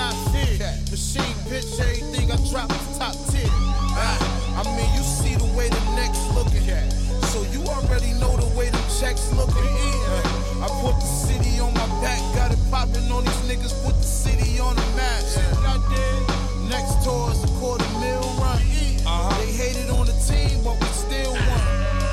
not 0.00 0.14
fair. 0.32 0.72
Machine 0.90 1.36
bitch, 1.48 1.76
everything 1.80 2.32
I 2.32 2.36
drop 2.48 2.70
is 2.72 2.98
top 2.98 3.12
tier. 3.28 3.44
Ah, 4.00 4.16
I 4.60 4.62
mean, 4.76 4.88
you 4.96 5.02
see 5.04 5.34
the 5.36 5.44
way 5.56 5.68
the 5.68 5.82
next 6.00 6.20
looking. 6.32 6.64
So 7.32 7.42
you 7.52 7.60
already 7.68 8.12
know 8.18 8.32
the 8.40 8.48
way 8.56 8.70
them 8.70 8.86
checks 8.98 9.28
looking. 9.36 9.68
I 10.64 10.68
put 10.80 10.96
the 11.04 11.10
city 11.28 11.60
on 11.60 11.72
my 11.74 11.86
back, 12.00 12.20
got 12.34 12.50
it 12.52 12.58
popping 12.70 13.12
on 13.12 13.24
these 13.24 13.42
niggas, 13.48 13.74
put 13.84 13.94
the 13.96 14.08
city 14.24 14.58
on 14.58 14.74
the 14.76 14.86
map. 14.96 15.20
Next 16.72 17.02
tour 17.04 17.30
is 17.32 17.44
a 17.44 17.50
quarter 17.60 17.84
mil 18.00 18.24
run. 18.40 18.58
They 19.38 19.52
hated 19.52 19.90
on 19.90 20.06
the 20.06 20.16
team, 20.26 20.62
but 20.64 20.80
we 20.80 20.86
still 20.96 21.32
won. 21.32 21.60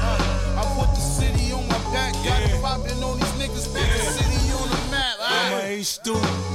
Uh, 0.04 0.60
I 0.60 0.64
put 0.76 0.90
the 0.94 1.02
city 1.18 1.52
on 1.54 1.64
my 1.68 1.80
back, 1.94 2.14
got 2.26 2.42
it 2.44 2.60
popping 2.62 3.02
on 3.04 3.16
these 3.18 3.36
niggas, 3.40 3.68
put 3.72 3.86
the 3.88 4.04
city 4.18 4.42
on 4.60 4.68
the 4.76 4.82
map. 4.92 5.16
I'm 5.22 5.54
Ah. 5.54 5.62
a 5.62 5.80
A 5.80 5.84
student. 5.84 6.47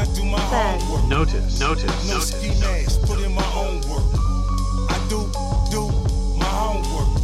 I 0.00 0.04
do 0.14 0.24
my 0.24 0.40
homework. 0.40 1.04
Notice, 1.08 1.60
notice, 1.60 2.08
No 2.08 2.14
notice. 2.14 2.32
ski 2.32 2.48
mask, 2.58 3.02
put 3.02 3.20
in 3.20 3.34
my 3.34 3.44
own 3.52 3.82
work. 3.84 4.08
I 4.88 4.96
do, 5.12 5.28
do 5.68 5.92
my 6.40 6.48
homework. 6.48 7.20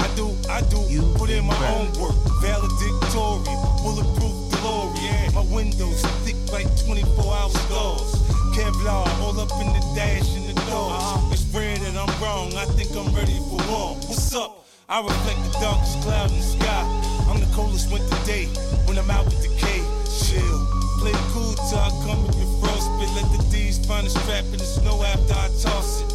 I 0.00 0.08
do, 0.16 0.32
I 0.48 0.62
do, 0.72 0.80
You 0.88 1.02
put 1.20 1.28
in 1.28 1.44
my 1.44 1.52
own 1.68 1.92
work. 2.00 2.16
Valedictorian, 2.40 3.60
bulletproof 3.84 4.32
DeLorean. 4.56 5.34
My 5.34 5.44
windows 5.52 6.00
thick 6.24 6.36
like 6.50 6.64
24 6.86 7.04
hour 7.28 7.50
stars. 7.50 8.16
Kevlar 8.56 9.04
all 9.20 9.38
up 9.38 9.52
in 9.60 9.68
the 9.76 9.84
dash 9.94 10.34
and 10.34 10.48
the 10.48 10.54
doors. 10.64 10.96
Uh-huh. 10.96 11.28
It's 11.30 11.44
rare 11.52 11.76
that 11.76 11.92
I'm 11.92 12.22
wrong, 12.24 12.54
I 12.56 12.64
think 12.72 12.88
I'm 12.96 13.14
ready 13.14 13.36
for 13.52 13.60
war. 13.68 13.96
What's 14.08 14.34
up? 14.34 14.64
I 14.88 15.02
reflect 15.02 15.44
the 15.44 15.58
darkest 15.60 16.00
cloud 16.00 16.30
in 16.30 16.38
the 16.38 16.42
sky. 16.42 16.84
I'm 17.28 17.38
the 17.38 17.52
coldest 17.54 17.92
winter 17.92 18.16
day 18.24 18.46
when 18.88 18.96
I'm 18.96 19.10
out 19.10 19.26
with 19.26 19.42
the 19.42 19.52
K. 19.60 19.84
Chill. 20.24 20.87
Play 20.98 21.14
cool 21.30 21.54
till 21.70 21.78
I 21.78 21.90
come 22.02 22.26
in 22.26 22.32
your 22.34 22.50
frostbit. 22.58 23.10
Let 23.14 23.30
the 23.30 23.42
D's 23.50 23.78
find 23.86 24.06
a 24.06 24.10
strap 24.10 24.44
in 24.50 24.58
the 24.58 24.66
snow 24.66 25.02
after 25.02 25.34
I 25.34 25.48
toss 25.62 26.02
it. 26.02 26.10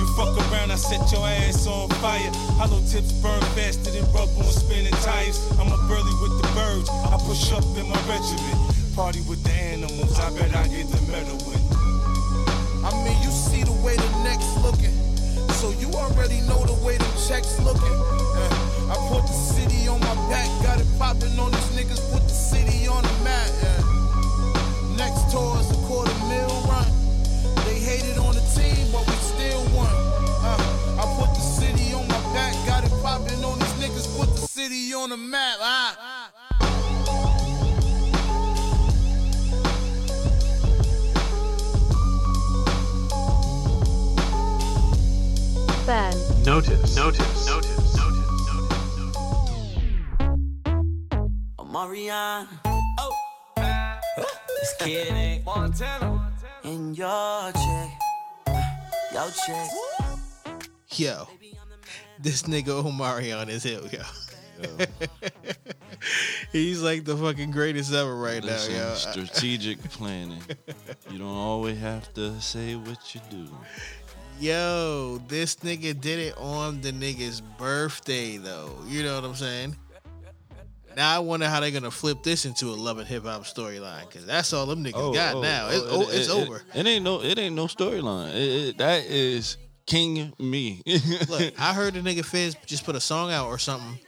You 0.00 0.06
fuck 0.16 0.36
around, 0.52 0.72
I 0.72 0.76
set 0.76 1.10
your 1.12 1.26
ass 1.26 1.66
on 1.66 1.88
fire. 2.04 2.30
Hollow 2.60 2.80
tips 2.84 3.12
burn 3.20 3.40
faster 3.56 3.90
than 3.90 4.04
rubber 4.12 4.44
on 4.44 4.52
spinning 4.52 4.92
tires. 5.04 5.40
I'm 5.60 5.72
a 5.72 5.76
early 5.92 6.14
with 6.20 6.36
the 6.40 6.48
birds. 6.52 6.88
I 6.88 7.16
push 7.24 7.52
up 7.52 7.64
in 7.76 7.88
my 7.88 8.00
regiment. 8.08 8.60
Party 8.94 9.20
with 9.28 9.42
the 9.44 9.52
animals. 9.52 10.18
I 10.20 10.28
bet 10.36 10.54
I 10.54 10.68
get 10.68 10.88
the 10.88 11.00
medal 11.12 11.36
win. 11.48 11.60
I 12.84 12.92
mean, 13.04 13.16
you 13.22 13.30
see 13.30 13.64
the 13.64 13.76
way 13.84 13.96
the 13.96 14.10
neck's 14.24 14.52
looking. 14.60 14.96
So 15.60 15.72
you 15.80 15.88
already 15.96 16.40
know 16.48 16.64
the 16.64 16.76
way 16.84 16.96
the 16.96 17.08
checks 17.28 17.60
looking. 17.60 17.96
Uh, 18.36 18.92
I 18.92 18.96
put 19.08 19.24
the 19.28 19.36
city 19.36 19.88
on 19.88 20.00
my 20.00 20.14
back, 20.28 20.48
got 20.62 20.80
it 20.80 20.88
popping 20.98 21.38
on 21.38 21.52
these 21.52 21.70
niggas, 21.76 22.00
put 22.12 22.22
the 22.24 22.34
city 22.34 22.86
on 22.86 23.02
the 23.02 23.12
map. 23.24 23.48
yeah. 23.62 23.79
Next 25.00 25.30
tour 25.30 25.56
is 25.58 25.70
a 25.70 25.74
quarter 25.86 26.12
mil 26.28 26.50
run. 26.68 26.84
They 27.64 27.78
hated 27.80 28.18
on 28.18 28.34
the 28.34 28.44
team, 28.54 28.86
but 28.92 29.06
we 29.06 29.14
still 29.14 29.62
won. 29.74 29.88
Uh, 30.44 31.00
I 31.00 31.04
put 31.18 31.34
the 31.34 31.40
city 31.40 31.94
on 31.94 32.06
my 32.06 32.20
back, 32.34 32.52
got 32.66 32.84
it 32.84 32.92
popping 33.02 33.42
on 33.42 33.58
these 33.58 33.72
niggas, 33.80 34.06
put 34.18 34.28
the 34.36 34.46
city 34.46 34.92
on 34.92 35.08
the 35.08 35.16
map. 35.16 35.56
Ah. 35.62 35.96
Ben. 45.86 46.14
Notice, 46.44 46.94
notice, 46.94 47.46
notice, 47.46 47.46
notice, 47.46 47.96
notice, 47.96 48.28
notice. 48.98 49.30
Marion. 51.72 52.46
Oh, 52.98 53.12
this 53.16 53.29
kid 54.84 55.12
ain't 55.12 55.44
Montana. 55.44 56.32
In 56.64 56.94
your 56.94 57.52
check, 57.52 57.90
your 59.12 59.30
check. 59.46 59.70
Yo, 60.94 61.26
this 62.18 62.42
nigga 62.42 62.82
Omarion 62.82 63.48
is 63.48 63.64
hell, 63.64 63.86
yo. 63.86 64.02
He's 66.52 66.82
like 66.82 67.04
the 67.04 67.16
fucking 67.16 67.50
greatest 67.50 67.94
ever 67.94 68.14
right 68.14 68.42
Listen, 68.42 68.74
now, 68.74 68.88
yo. 68.88 68.94
strategic 68.94 69.82
planning. 69.90 70.42
You 71.10 71.18
don't 71.18 71.28
always 71.28 71.78
have 71.78 72.12
to 72.14 72.38
say 72.40 72.74
what 72.74 73.14
you 73.14 73.20
do. 73.30 73.48
Yo, 74.38 75.18
this 75.28 75.56
nigga 75.56 75.98
did 75.98 76.18
it 76.18 76.36
on 76.38 76.80
the 76.80 76.92
nigga's 76.92 77.40
birthday, 77.40 78.36
though. 78.38 78.74
You 78.86 79.02
know 79.02 79.14
what 79.14 79.24
I'm 79.24 79.34
saying? 79.34 79.76
Now 80.96 81.16
I 81.16 81.18
wonder 81.20 81.48
how 81.48 81.60
they're 81.60 81.70
gonna 81.70 81.90
flip 81.90 82.22
this 82.22 82.44
into 82.44 82.66
a 82.66 82.74
love 82.76 82.98
and 82.98 83.06
hip 83.06 83.24
hop 83.24 83.42
storyline, 83.44 84.10
cause 84.10 84.26
that's 84.26 84.52
all 84.52 84.66
them 84.66 84.84
niggas 84.84 85.14
got 85.14 85.40
now. 85.40 85.68
It's, 85.70 85.84
oh, 85.88 86.08
it's 86.10 86.28
it, 86.28 86.32
over. 86.32 86.56
It, 86.74 86.80
it 86.80 86.86
ain't 86.86 87.04
no, 87.04 87.22
it 87.22 87.38
ain't 87.38 87.54
no 87.54 87.66
storyline. 87.66 88.30
It, 88.30 88.68
it- 88.68 88.78
that 88.78 89.04
is 89.06 89.56
King 89.86 90.32
me. 90.38 90.82
Look, 91.28 91.58
I 91.60 91.72
heard 91.74 91.94
the 91.94 92.00
nigga 92.00 92.24
Fizz 92.24 92.56
just 92.66 92.84
put 92.84 92.94
a 92.96 93.00
song 93.00 93.32
out 93.32 93.46
or 93.46 93.58
something, 93.58 93.98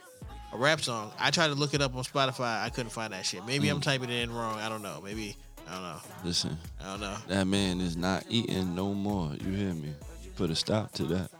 a 0.53 0.57
rap 0.57 0.81
song. 0.81 1.11
I 1.19 1.29
tried 1.31 1.47
to 1.47 1.55
look 1.55 1.73
it 1.73 1.81
up 1.81 1.95
on 1.95 2.03
Spotify. 2.03 2.61
I 2.63 2.69
couldn't 2.69 2.91
find 2.91 3.11
that 3.13 3.25
shit. 3.25 3.45
Maybe 3.45 3.69
I'm 3.69 3.79
Mm. 3.79 3.83
typing 3.83 4.09
it 4.09 4.21
in 4.23 4.31
wrong. 4.31 4.59
I 4.59 4.69
don't 4.69 4.81
know. 4.81 5.01
Maybe 5.03 5.35
I 5.67 5.73
don't 5.73 5.81
know. 5.83 5.99
Listen, 6.23 6.57
I 6.81 6.85
don't 6.91 7.01
know. 7.01 7.15
that 7.27 7.47
man 7.47 7.81
is 7.81 7.97
not 7.97 8.23
eating 8.29 8.75
no 8.75 8.93
more. 8.93 9.33
You 9.43 9.51
hear 9.53 9.73
me? 9.73 9.93
Put 10.35 10.49
a 10.51 10.55
stop 10.55 10.91
to 10.93 11.03
that. 11.05 11.31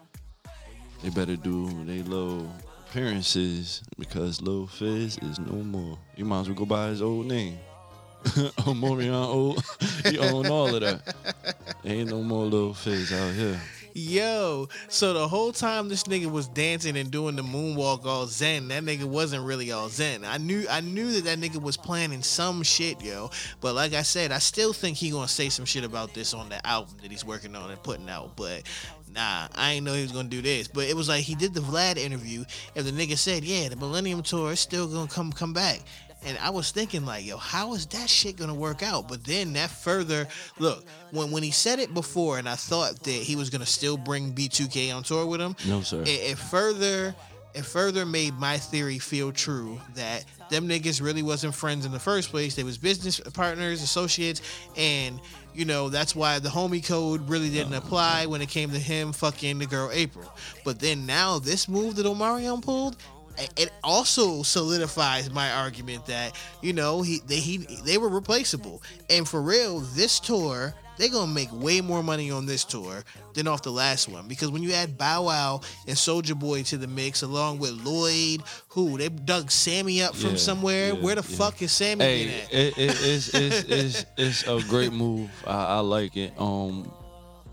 They 1.03 1.09
better 1.09 1.35
do 1.35 1.67
they 1.85 2.01
little 2.01 2.50
appearances 2.93 3.81
because 3.97 4.39
Lil 4.39 4.67
Fizz 4.67 5.17
is 5.17 5.39
no 5.39 5.63
more. 5.63 5.97
You 6.15 6.25
might 6.25 6.41
as 6.41 6.50
well 6.50 6.59
go 6.59 6.65
by 6.65 6.89
his 6.89 7.01
old 7.01 7.25
name. 7.25 7.57
Omarion 8.23 9.25
old. 9.33 9.63
he 10.05 10.19
own 10.19 10.45
all 10.45 10.75
of 10.75 10.81
that. 10.81 11.55
Ain't 11.83 12.12
no 12.12 12.21
more 12.21 12.45
Lil 12.45 12.75
Fizz 12.75 13.12
out 13.12 13.33
here. 13.33 13.59
Yo, 13.95 14.67
so 14.88 15.13
the 15.13 15.27
whole 15.27 15.51
time 15.51 15.88
this 15.88 16.05
nigga 16.05 16.25
was 16.25 16.47
dancing 16.47 16.97
and 16.97 17.12
doing 17.12 17.35
the 17.35 17.43
moonwalk 17.43 18.05
all 18.05 18.25
zen, 18.25 18.67
that 18.69 18.83
nigga 18.83 19.03
wasn't 19.03 19.45
really 19.45 19.71
all 19.71 19.88
zen. 19.88 20.25
I 20.25 20.39
knew 20.39 20.65
I 20.67 20.81
knew 20.81 21.12
that 21.12 21.25
that 21.25 21.39
nigga 21.39 21.62
was 21.62 21.77
planning 21.77 22.23
some 22.23 22.63
shit, 22.63 23.03
yo. 23.03 23.29
But 23.62 23.75
like 23.75 23.93
I 23.93 24.01
said, 24.01 24.31
I 24.31 24.39
still 24.39 24.73
think 24.73 24.97
he 24.97 25.12
gonna 25.12 25.27
say 25.27 25.50
some 25.50 25.65
shit 25.65 25.83
about 25.83 26.15
this 26.15 26.33
on 26.33 26.50
the 26.50 26.65
album 26.65 26.95
that 27.03 27.12
he's 27.12 27.23
working 27.23 27.55
on 27.55 27.69
and 27.69 27.83
putting 27.83 28.09
out. 28.09 28.35
But 28.35 28.63
nah, 29.13 29.47
I 29.53 29.73
ain't 29.73 29.85
know 29.85 29.93
he 29.93 30.01
was 30.01 30.12
gonna 30.12 30.27
do 30.27 30.41
this. 30.41 30.67
But 30.67 30.85
it 30.85 30.95
was 30.95 31.07
like 31.07 31.21
he 31.21 31.35
did 31.35 31.53
the 31.53 31.62
Vlad 31.62 31.97
interview, 31.97 32.45
and 32.75 32.85
the 32.88 32.91
nigga 32.91 33.15
said, 33.15 33.43
yeah, 33.43 33.69
the 33.69 33.75
Millennium 33.75 34.23
Tour 34.23 34.53
is 34.53 34.59
still 34.59 34.88
gonna 34.88 35.07
come 35.07 35.31
come 35.31 35.53
back. 35.53 35.81
And 36.25 36.38
I 36.39 36.50
was 36.51 36.72
thinking, 36.72 37.06
like, 37.06 37.25
yo, 37.25 37.38
how 37.38 37.74
is 37.74 37.86
that 37.88 38.10
shit 38.10 38.38
gonna 38.38 38.53
work 38.53 38.82
out? 38.84 39.08
But 39.08 39.24
then 39.24 39.53
that 39.53 39.70
further 39.70 40.27
look, 40.60 40.86
when 41.12 41.32
when 41.32 41.44
he 41.44 41.51
said 41.51 41.80
it 41.80 41.94
before, 41.94 42.38
and 42.38 42.48
I 42.48 42.56
thought 42.56 43.03
that 43.03 43.12
he 43.12 43.36
was 43.36 43.50
gonna 43.50 43.65
still 43.65 43.98
bring 43.98 44.34
B2K 44.34 44.96
on 44.96 45.03
tour 45.03 45.25
with 45.25 45.42
him, 45.42 45.56
No, 45.68 45.82
sir. 45.82 46.01
it, 46.01 46.08
it 46.10 46.38
further 46.38 47.13
it 47.53 47.65
further 47.65 48.03
made 48.03 48.34
my 48.39 48.58
theory 48.58 48.98
feel 48.98 49.32
true 49.32 49.80
that 49.94 50.25
them 50.50 50.68
niggas 50.68 51.01
really 51.03 51.22
wasn't 51.22 51.53
friends 51.53 51.86
in 51.86 51.92
the 51.92 52.00
first 52.00 52.30
place. 52.32 52.56
They 52.56 52.63
was 52.63 52.80
business 52.80 53.20
partners, 53.20 53.84
associates, 53.84 54.42
and 54.75 55.20
you 55.53 55.65
know 55.65 55.89
that's 55.89 56.15
why 56.15 56.39
the 56.39 56.50
homie 56.50 56.84
code 56.84 57.30
really 57.30 57.50
didn't 57.51 57.75
apply 57.75 58.25
when 58.25 58.42
it 58.42 58.50
came 58.50 58.72
to 58.72 58.80
him 58.80 59.13
fucking 59.13 59.60
the 59.60 59.68
girl 59.68 59.92
April. 59.94 60.34
But 60.65 60.80
then 60.80 61.06
now 61.06 61.38
this 61.38 61.68
move 61.70 61.96
that 61.98 62.06
Omarion 62.08 62.62
pulled. 62.63 62.98
It- 63.38 63.54
It 63.56 63.72
also 63.84 64.44
solidifies 64.44 65.30
my 65.30 65.52
argument 65.52 66.06
that 66.08 66.36
you 66.62 66.74
know 66.74 67.02
he 67.02 67.20
they 67.28 67.40
he 67.40 67.58
they 67.86 67.98
were 67.98 68.10
replaceable, 68.10 68.82
and 69.10 69.28
for 69.28 69.42
real, 69.42 69.80
this 69.80 70.20
tour 70.20 70.74
they're 70.98 71.10
gonna 71.10 71.25
make 71.34 71.50
way 71.52 71.82
more 71.82 72.04
money 72.04 72.30
on 72.30 72.46
this 72.46 72.63
tour 72.63 73.04
than 73.34 73.48
off 73.48 73.63
the 73.63 73.72
last 73.72 74.08
one 74.08 74.28
because 74.28 74.52
when 74.52 74.62
you 74.62 74.72
add 74.74 74.96
Bow 74.96 75.24
Wow 75.24 75.62
and 75.88 75.98
Soulja 75.98 76.38
Boy 76.38 76.62
to 76.63 76.78
the 76.78 76.86
mix 76.86 77.24
along 77.24 77.58
with 77.58 77.72
Lloyd, 77.84 78.44
who 78.68 79.00
they 79.00 79.10
dug 79.10 79.50
Sammy 79.50 80.04
up 80.04 80.16
from 80.16 80.32
Yeah, 80.32 80.36
somewhere. 80.38 80.88
yeah, 80.94 81.02
Where 81.02 81.16
the 81.16 81.28
yeah. 81.28 81.36
fuck 81.38 81.60
is 81.63 81.72
Sammy 81.72 82.06
Hey, 82.06 82.25
been 82.25 82.34
at? 82.44 82.54
it, 82.54 82.78
it, 82.78 82.90
it's, 83.02 83.34
it's, 83.34 83.63
it's, 83.68 84.06
it's 84.18 84.44
a 84.48 84.60
great 84.70 84.94
move. 84.94 85.32
I, 85.48 85.78
I 85.78 85.80
like 85.80 86.16
it. 86.16 86.32
Um, 86.38 86.92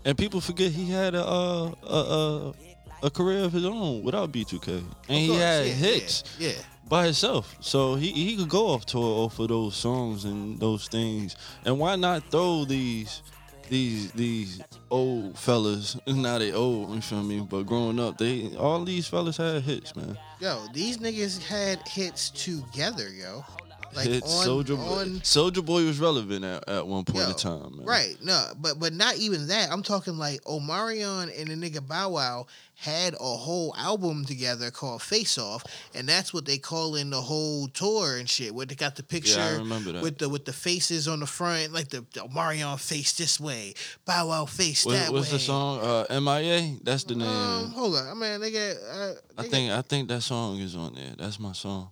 and 0.05 0.15
people 0.15 0.39
forget 0.39 0.71
he 0.71 0.91
had 0.91 1.15
a 1.15 1.25
uh, 1.25 1.71
a, 1.83 1.95
a 1.95 2.53
a 3.03 3.09
career 3.09 3.43
of 3.43 3.53
his 3.53 3.65
own 3.65 4.03
without 4.03 4.31
B2K, 4.31 4.83
and 5.09 5.17
he 5.17 5.35
had 5.35 5.65
yeah, 5.65 5.73
hits 5.73 6.23
yeah, 6.37 6.49
yeah. 6.49 6.55
by 6.87 7.05
himself. 7.05 7.55
So 7.59 7.95
he 7.95 8.11
he 8.11 8.35
could 8.37 8.49
go 8.49 8.67
off 8.67 8.85
tour 8.85 9.25
off 9.25 9.39
of 9.39 9.49
those 9.49 9.75
songs 9.75 10.25
and 10.25 10.59
those 10.59 10.87
things. 10.87 11.35
And 11.65 11.79
why 11.79 11.95
not 11.95 12.29
throw 12.31 12.65
these? 12.65 13.21
These 13.69 14.11
these 14.11 14.61
old 14.89 15.37
fellas, 15.37 15.97
now 16.05 16.37
they 16.39 16.51
old, 16.51 16.93
you 16.93 16.99
feel 16.99 17.23
me? 17.23 17.39
But 17.39 17.63
growing 17.67 18.01
up, 18.01 18.17
they 18.17 18.53
all 18.57 18.83
these 18.83 19.07
fellas 19.07 19.37
had 19.37 19.61
hits, 19.61 19.95
man. 19.95 20.17
Yo, 20.41 20.65
these 20.73 20.97
niggas 20.97 21.41
had 21.41 21.87
hits 21.87 22.31
together, 22.31 23.07
yo. 23.07 23.45
Like 23.95 24.25
Soldier 24.25 24.73
on 24.73 24.79
Boy. 24.79 25.05
Soulja 25.19 25.65
Boy 25.65 25.83
was 25.85 25.99
relevant 25.99 26.45
at, 26.45 26.67
at 26.69 26.87
one 26.87 27.03
point 27.03 27.25
Yo, 27.25 27.29
in 27.31 27.35
time, 27.35 27.77
man. 27.77 27.85
Right, 27.85 28.15
no, 28.23 28.45
but 28.59 28.79
but 28.79 28.93
not 28.93 29.17
even 29.17 29.47
that. 29.47 29.71
I'm 29.71 29.83
talking 29.83 30.17
like 30.17 30.41
Omarion 30.45 31.29
and 31.39 31.49
the 31.49 31.69
nigga 31.69 31.85
Bow 31.85 32.09
Wow 32.11 32.47
had 32.75 33.13
a 33.13 33.17
whole 33.17 33.75
album 33.77 34.25
together 34.25 34.71
called 34.71 35.01
Face 35.01 35.37
Off, 35.37 35.63
and 35.93 36.07
that's 36.07 36.33
what 36.33 36.45
they 36.45 36.57
call 36.57 36.95
in 36.95 37.09
the 37.09 37.21
whole 37.21 37.67
tour 37.67 38.17
and 38.17 38.29
shit. 38.29 38.55
Where 38.55 38.65
they 38.65 38.75
got 38.75 38.95
the 38.95 39.03
picture 39.03 39.37
Yeah, 39.39 39.47
I 39.47 39.57
remember 39.57 39.91
that. 39.91 40.03
with 40.03 40.17
the 40.19 40.29
with 40.29 40.45
the 40.45 40.53
faces 40.53 41.07
on 41.07 41.19
the 41.19 41.27
front, 41.27 41.73
like 41.73 41.89
the, 41.89 42.05
the 42.13 42.21
Omarion 42.21 42.79
face 42.79 43.13
this 43.13 43.39
way, 43.39 43.73
Bow 44.05 44.29
Wow 44.29 44.45
face 44.45 44.85
What, 44.85 44.93
that 44.93 45.11
what's 45.11 45.27
way. 45.31 45.37
the 45.37 45.43
song? 45.43 45.79
Uh, 45.81 46.19
MIA. 46.19 46.77
That's 46.83 47.03
the 47.03 47.15
name. 47.15 47.27
Um, 47.27 47.71
hold 47.71 47.95
on, 47.95 48.07
I 48.07 48.13
mean 48.13 48.39
they 48.41 48.51
got. 48.51 48.75
Uh, 48.91 49.13
I 49.37 49.43
think 49.47 49.71
I 49.71 49.81
think 49.81 50.07
that 50.07 50.21
song 50.21 50.59
is 50.59 50.75
on 50.75 50.95
there. 50.95 51.13
That's 51.17 51.39
my 51.39 51.51
song. 51.53 51.91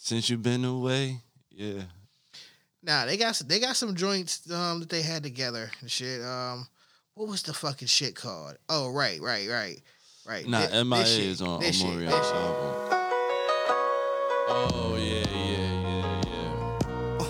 Since 0.00 0.30
you've 0.30 0.42
been 0.42 0.64
away, 0.64 1.20
yeah. 1.58 1.82
Nah, 2.82 3.04
they 3.06 3.16
got 3.16 3.36
they 3.46 3.58
got 3.58 3.76
some 3.76 3.94
joints 3.96 4.48
um 4.50 4.80
that 4.80 4.88
they 4.88 5.02
had 5.02 5.22
together 5.24 5.70
and 5.80 5.90
shit. 5.90 6.22
Um, 6.22 6.66
what 7.14 7.28
was 7.28 7.42
the 7.42 7.52
fucking 7.52 7.88
shit 7.88 8.14
called? 8.14 8.56
Oh, 8.68 8.90
right, 8.90 9.20
right, 9.20 9.48
right, 9.48 9.82
right. 10.26 10.46
Nah, 10.46 10.66
Thi- 10.66 10.84
MIA 10.84 11.04
shit, 11.04 11.24
is 11.24 11.42
on 11.42 11.60
this 11.60 11.80
shit, 11.80 11.98
this 11.98 12.10
shit. 12.10 12.14
album. 12.14 12.74
Oh 14.50 14.96
yeah, 14.98 15.24
yeah, 15.34 16.22
yeah, 16.28 17.28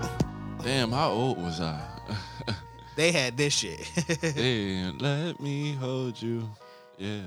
yeah. 0.00 0.62
Damn, 0.62 0.90
how 0.90 1.10
old 1.10 1.40
was 1.40 1.60
I? 1.60 1.80
They 2.96 3.12
had 3.12 3.36
this 3.36 3.54
shit. 3.54 3.88
Damn, 4.34 4.98
let 4.98 5.38
me 5.38 5.74
hold 5.74 6.20
you. 6.20 6.50
Yeah, 6.98 7.20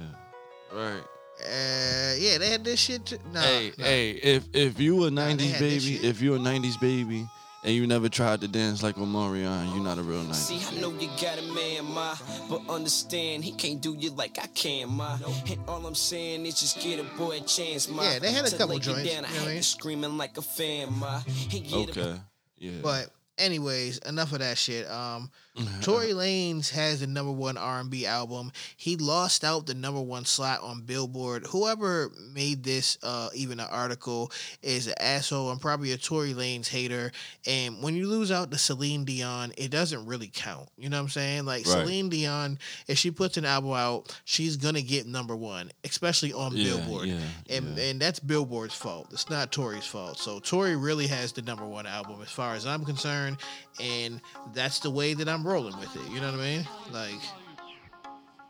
right. 0.74 1.02
Uh, 1.46 2.16
yeah, 2.18 2.38
they 2.38 2.50
had 2.50 2.64
this 2.64 2.80
shit. 2.80 3.06
Too. 3.06 3.18
Nah, 3.34 3.42
hey, 3.42 3.72
nah. 3.78 3.84
hey, 3.86 4.12
if 4.12 4.44
if 4.54 4.80
you 4.80 5.06
a 5.06 5.10
'90s 5.10 5.52
had 5.52 5.60
baby, 5.60 5.96
if 6.08 6.22
you 6.22 6.36
a 6.36 6.40
'90s 6.40 6.80
baby, 6.80 7.28
and 7.64 7.74
you 7.76 7.88
never 7.88 8.10
tried 8.10 8.42
to 8.42 8.48
dance 8.48 8.82
like 8.84 8.96
Omarion, 8.96 9.74
you're 9.74 9.84
not 9.84 9.98
a 9.98 10.02
real 10.04 10.22
See, 10.34 10.60
I 10.66 10.80
know 10.80 10.92
you 10.92 11.10
got 11.20 11.38
a 11.40 11.42
man, 11.54 11.86
ma, 11.94 12.16
but 12.50 12.62
understand 12.70 13.44
he 13.44 13.52
can't 13.52 13.82
do 13.82 13.96
you 13.98 14.12
like 14.12 14.38
I 14.42 14.48
can, 14.48 14.90
ma. 14.90 15.18
And 15.50 15.60
all 15.68 15.86
I'm 15.86 15.96
saying 15.96 16.46
is 16.46 16.60
just 16.60 16.80
get 16.82 17.00
a 17.00 17.04
boy 17.18 17.38
a 17.38 17.42
chance, 17.42 17.90
ma. 17.90 18.04
Yeah, 18.04 18.20
they 18.20 18.32
had 18.32 18.46
a 18.46 18.50
To 18.50 18.58
couple 18.58 18.76
lay 18.76 18.76
you 18.78 18.82
joints, 18.82 19.10
Down, 19.10 19.16
you 19.16 19.22
know 19.22 19.28
I 19.28 19.32
what 19.34 19.42
I 19.44 19.48
mean? 19.48 19.56
you 19.58 19.64
screaming 19.64 20.18
like 20.18 20.38
a 20.38 20.42
fan, 20.42 20.94
ma. 21.00 21.22
And 21.52 21.52
get 21.52 21.72
a- 21.74 21.76
Okay, 22.02 22.16
yeah. 22.58 22.72
But 22.82 23.10
anyways, 23.38 24.00
enough 24.00 24.34
of 24.34 24.40
that 24.40 24.58
shit. 24.58 24.90
Um, 24.90 25.30
Mm-hmm. 25.58 25.82
Tory 25.82 26.08
Lanez 26.14 26.70
has 26.70 27.02
the 27.02 27.08
number 27.08 27.32
one 27.34 27.58
R 27.58 27.82
and 27.82 27.90
B 27.90 28.06
album. 28.06 28.54
He 28.78 28.96
lost 28.96 29.44
out 29.44 29.66
the 29.66 29.74
number 29.74 30.00
one 30.00 30.24
slot 30.24 30.62
on 30.62 30.82
Billboard. 30.84 31.46
Whoever 31.48 32.10
made 32.34 32.64
this, 32.64 32.98
uh, 33.04 33.30
even 33.36 33.60
an 33.60 33.68
article, 33.70 34.32
is 34.64 34.88
an 34.88 34.94
asshole. 35.00 35.50
I'm 35.50 35.60
probably 35.60 35.92
a 35.92 35.98
Tory 35.98 36.34
Lanez 36.34 36.70
hater. 36.70 37.12
And 37.46 37.84
when 37.84 37.96
you 37.96 38.08
lose 38.08 38.32
out 38.32 38.50
to 38.52 38.58
Celine 38.58 39.04
Dion, 39.04 39.52
it 39.58 39.72
doesn't 39.72 40.06
really 40.06 40.32
count. 40.34 40.70
You 40.78 40.88
know 40.90 40.98
what 40.98 41.04
I'm 41.04 41.10
saying? 41.10 41.46
Like 41.46 41.66
Right. 41.66 41.86
Celine 41.86 42.08
Dion, 42.08 42.58
if 42.88 42.98
she 42.98 43.12
puts 43.12 43.36
an 43.36 43.44
album 43.44 43.74
out, 43.74 44.18
she's 44.24 44.56
gonna 44.56 44.82
get 44.82 45.06
number 45.06 45.36
one, 45.36 45.70
especially 45.84 46.32
on 46.32 46.56
Yeah, 46.56 46.78
Billboard. 46.78 47.08
yeah, 47.10 47.18
and 47.50 47.78
yeah. 47.78 47.84
and 47.86 48.00
that's 48.02 48.22
Billboard's 48.22 48.74
fault. 48.74 49.10
It's 49.12 49.30
not 49.30 49.52
Tory's 49.52 49.86
fault. 49.86 50.18
So 50.18 50.40
Tory 50.40 50.78
really 50.78 51.08
has 51.08 51.34
the 51.34 51.42
number 51.42 51.66
one 51.68 51.86
album 51.86 52.22
as 52.22 52.30
far 52.32 52.56
as 52.56 52.66
I'm 52.66 52.86
concerned, 52.86 53.36
and 53.82 54.22
that's 54.54 54.80
the 54.80 54.90
way 54.90 55.14
that 55.14 55.28
I'm 55.28 55.41
rolling 55.46 55.78
with 55.80 55.96
it. 55.96 56.12
You 56.12 56.22
know 56.22 56.32
what 56.32 56.40
I 56.40 56.44
mean? 56.44 56.68
Like, 56.92 57.22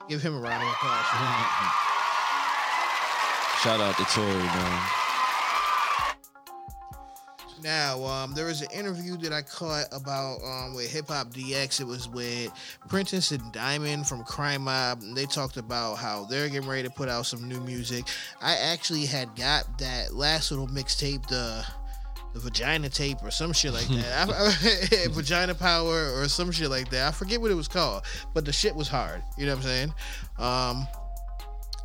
give 0.09 0.21
him 0.21 0.35
a 0.35 0.39
round 0.39 0.63
of 0.63 0.69
applause. 0.69 1.05
Shout 3.61 3.79
out 3.79 3.95
to 3.97 4.05
Tory, 4.05 4.33
man. 4.33 4.81
Now, 7.63 8.03
um, 8.05 8.33
there 8.33 8.45
was 8.45 8.61
an 8.61 8.71
interview 8.71 9.17
that 9.17 9.31
I 9.31 9.43
caught 9.43 9.85
about 9.91 10.39
um, 10.43 10.73
with 10.73 10.91
Hip 10.91 11.09
Hop 11.09 11.31
DX. 11.31 11.79
It 11.79 11.85
was 11.85 12.09
with 12.09 12.51
Princess 12.89 13.29
and 13.31 13.51
Diamond 13.53 14.07
from 14.07 14.23
Crime 14.23 14.63
Mob. 14.63 15.03
And 15.03 15.15
they 15.15 15.25
talked 15.25 15.57
about 15.57 15.97
how 15.97 16.25
they're 16.25 16.49
getting 16.49 16.67
ready 16.67 16.83
to 16.83 16.89
put 16.89 17.07
out 17.07 17.27
some 17.27 17.47
new 17.47 17.59
music. 17.61 18.05
I 18.41 18.55
actually 18.55 19.05
had 19.05 19.35
got 19.35 19.77
that 19.77 20.15
last 20.15 20.49
little 20.49 20.67
mixtape, 20.67 21.27
the 21.27 21.63
the 22.33 22.39
vagina 22.39 22.89
tape 22.89 23.17
or 23.23 23.31
some 23.31 23.51
shit 23.53 23.73
like 23.73 23.87
that. 23.87 24.29
I, 24.29 25.07
vagina 25.09 25.53
power 25.55 26.13
or 26.15 26.27
some 26.27 26.51
shit 26.51 26.69
like 26.69 26.89
that. 26.91 27.07
I 27.07 27.11
forget 27.11 27.41
what 27.41 27.51
it 27.51 27.55
was 27.55 27.67
called, 27.67 28.03
but 28.33 28.45
the 28.45 28.53
shit 28.53 28.75
was 28.75 28.87
hard. 28.87 29.21
You 29.37 29.45
know 29.47 29.53
what 29.55 29.65
I'm 29.65 29.69
saying? 29.69 29.93
Um, 30.37 30.87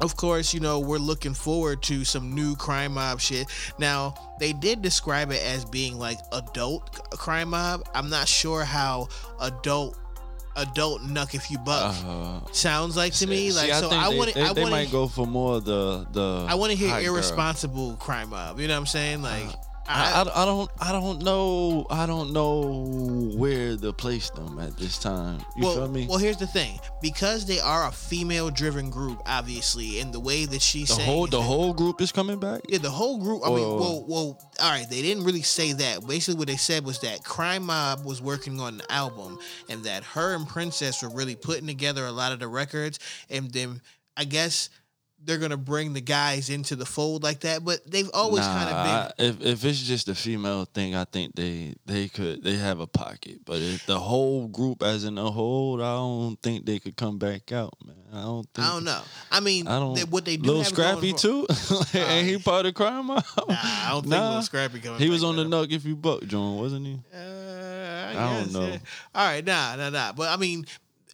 of 0.01 0.15
course, 0.17 0.53
you 0.53 0.61
know, 0.61 0.79
we're 0.79 0.99
looking 0.99 1.33
forward 1.33 1.83
to 1.85 2.05
some 2.05 2.35
new 2.35 2.55
crime 2.55 2.95
mob 2.95 3.19
shit. 3.19 3.47
Now, 3.79 4.15
they 4.39 4.53
did 4.53 4.83
describe 4.83 5.31
it 5.33 5.43
as 5.43 5.65
being 5.65 5.99
like 5.99 6.19
adult 6.33 7.11
crime 7.13 7.49
mob. 7.51 7.89
I'm 7.95 8.11
not 8.11 8.29
sure 8.29 8.63
how 8.63 9.09
adult 9.41 9.99
adult 10.59 11.03
knuck 11.03 11.35
if 11.35 11.51
you 11.51 11.59
buck 11.59 11.95
Uh, 12.07 12.41
sounds 12.53 12.97
like 12.97 13.13
to 13.15 13.27
me. 13.27 13.51
see, 13.51 13.57
Like 13.59 13.73
so 13.75 13.89
think 13.91 14.03
I 14.03 14.11
they- 14.11 14.19
want 14.19 14.35
they, 14.35 14.43
I 14.43 14.53
they 14.55 14.61
want 14.63 14.71
might 14.73 14.91
go 14.91 15.07
for 15.09 15.27
more 15.27 15.61
the 15.61 16.07
the. 16.13 16.47
I 16.49 16.55
want 16.55 16.73
to 16.73 16.79
hear 16.79 16.91
hot 16.91 17.03
girl. 17.03 17.15
irresponsible 17.15 17.95
crime 17.97 18.31
mob. 18.31 18.61
You 18.61 18.69
know 18.69 18.75
what 18.75 18.81
I'm 18.81 18.87
saying? 18.87 19.23
Like 19.23 19.49
I, 19.89 20.23
I, 20.23 20.43
I 20.43 20.45
don't 20.45 20.71
I 20.81 20.93
don't 20.93 21.23
know 21.23 21.87
I 21.91 22.07
don't 22.07 22.33
know 22.33 23.31
where 23.37 23.77
to 23.77 23.93
place 23.93 24.31
them 24.31 24.59
at 24.59 24.77
this 24.77 24.99
time. 24.99 25.41
You 25.57 25.65
well, 25.65 25.75
feel 25.75 25.89
me? 25.89 26.07
well, 26.09 26.19
here's 26.19 26.37
the 26.37 26.47
thing: 26.47 26.79
because 27.01 27.47
they 27.47 27.61
are 27.61 27.87
a 27.87 27.93
female-driven 27.93 28.91
group, 28.91 29.23
obviously, 29.27 30.01
and 30.01 30.13
the 30.13 30.21
way 30.21 30.45
that 30.45 30.63
she's 30.63 30.89
the 30.89 31.03
whole 31.03 31.27
the 31.27 31.41
whole 31.41 31.73
group 31.73 32.01
is 32.01 32.13
coming 32.13 32.39
back. 32.39 32.63
Yeah, 32.69 32.79
the 32.79 32.91
whole 32.91 33.19
group. 33.19 33.43
I 33.45 33.51
mean, 33.51 33.59
well, 33.59 34.05
well, 34.09 34.53
all 34.61 34.71
right. 34.71 34.89
They 34.89 35.03
didn't 35.03 35.25
really 35.25 35.43
say 35.43 35.73
that. 35.73 36.07
Basically, 36.07 36.39
what 36.39 36.49
they 36.49 36.57
said 36.57 36.85
was 36.85 37.01
that 37.01 37.25
Crime 37.25 37.65
Mob 37.65 38.05
was 38.05 38.21
working 38.21 38.61
on 38.61 38.79
the 38.79 38.93
album, 38.93 39.39
and 39.69 39.85
that 39.85 40.03
her 40.05 40.35
and 40.35 40.49
Princess 40.49 41.03
were 41.03 41.11
really 41.11 41.37
putting 41.37 41.67
together 41.67 42.05
a 42.07 42.13
lot 42.13 42.33
of 42.33 42.41
the 42.41 42.49
records, 42.49 42.99
and 43.31 43.53
then 43.53 43.81
I 44.17 44.25
guess 44.25 44.71
they're 45.27 45.39
gonna 45.39 45.57
bring 45.57 45.93
the 45.93 46.01
guys 46.01 46.49
into 46.51 46.77
the 46.77 46.87
fold 46.87 47.23
like 47.23 47.41
that. 47.41 47.65
But 47.65 47.91
they've 47.91 48.09
always 48.15 48.47
Nah, 48.47 48.55
kind 48.55 48.71
of 48.71 48.85
been. 48.85 49.27
I- 49.27 49.29
if 49.29 49.47
if 49.47 49.65
it's 49.65 49.83
just 49.83 50.09
a 50.09 50.15
female 50.15 50.65
thing, 50.65 50.95
I 50.95 51.05
think 51.05 51.35
they 51.35 51.75
they 51.85 52.09
could 52.09 52.43
they 52.45 52.55
have 52.57 52.81
a 52.81 52.87
pocket. 52.87 53.41
But 53.45 53.61
if 53.61 53.85
the 53.87 53.99
whole 53.99 54.47
group 54.49 54.83
as 54.83 55.05
in 55.05 55.19
a 55.19 55.31
whole, 55.31 55.83
I 55.83 55.95
don't 55.97 56.41
think 56.43 56.65
they 56.67 56.79
could 56.79 56.97
come 56.97 57.19
back 57.19 57.53
out, 57.53 57.75
man. 57.85 57.97
I 58.13 58.23
don't 58.23 58.47
think. 58.55 58.67
I 58.67 58.73
don't 58.73 58.85
know. 58.85 59.03
I 59.31 59.41
mean, 59.41 59.67
I 59.69 59.79
don't. 59.79 59.95
they, 59.95 60.05
what 60.05 60.25
they 60.25 60.37
do 60.37 60.47
Little 60.47 60.65
Scrappy 60.65 61.13
too. 61.13 61.47
Ain't 61.95 62.27
he 62.29 62.39
part 62.39 62.65
of 62.65 62.75
crime? 62.75 63.07
Mob? 63.07 63.25
Nah, 63.37 63.45
I 63.49 63.89
don't 63.91 64.03
think 64.03 64.11
Nah. 64.11 64.31
Lil 64.35 64.43
Scrappy 64.43 64.81
coming. 64.81 65.01
He 65.01 65.11
was 65.11 65.23
on 65.25 65.37
the. 65.37 65.45
Knuck 65.45 65.71
if 65.73 65.85
you 65.85 65.97
buck, 65.97 66.25
John, 66.27 66.57
wasn't 66.57 66.87
he? 66.87 66.99
Uh, 67.15 67.19
I, 67.19 68.11
I 68.11 68.39
don't 68.39 68.53
know. 68.53 68.67
yeah. 68.69 68.79
All 69.15 69.27
right, 69.27 69.45
nah, 69.45 69.77
nah, 69.77 69.91
nah. 69.91 70.13
But 70.13 70.29
I 70.31 70.37
mean, 70.37 70.65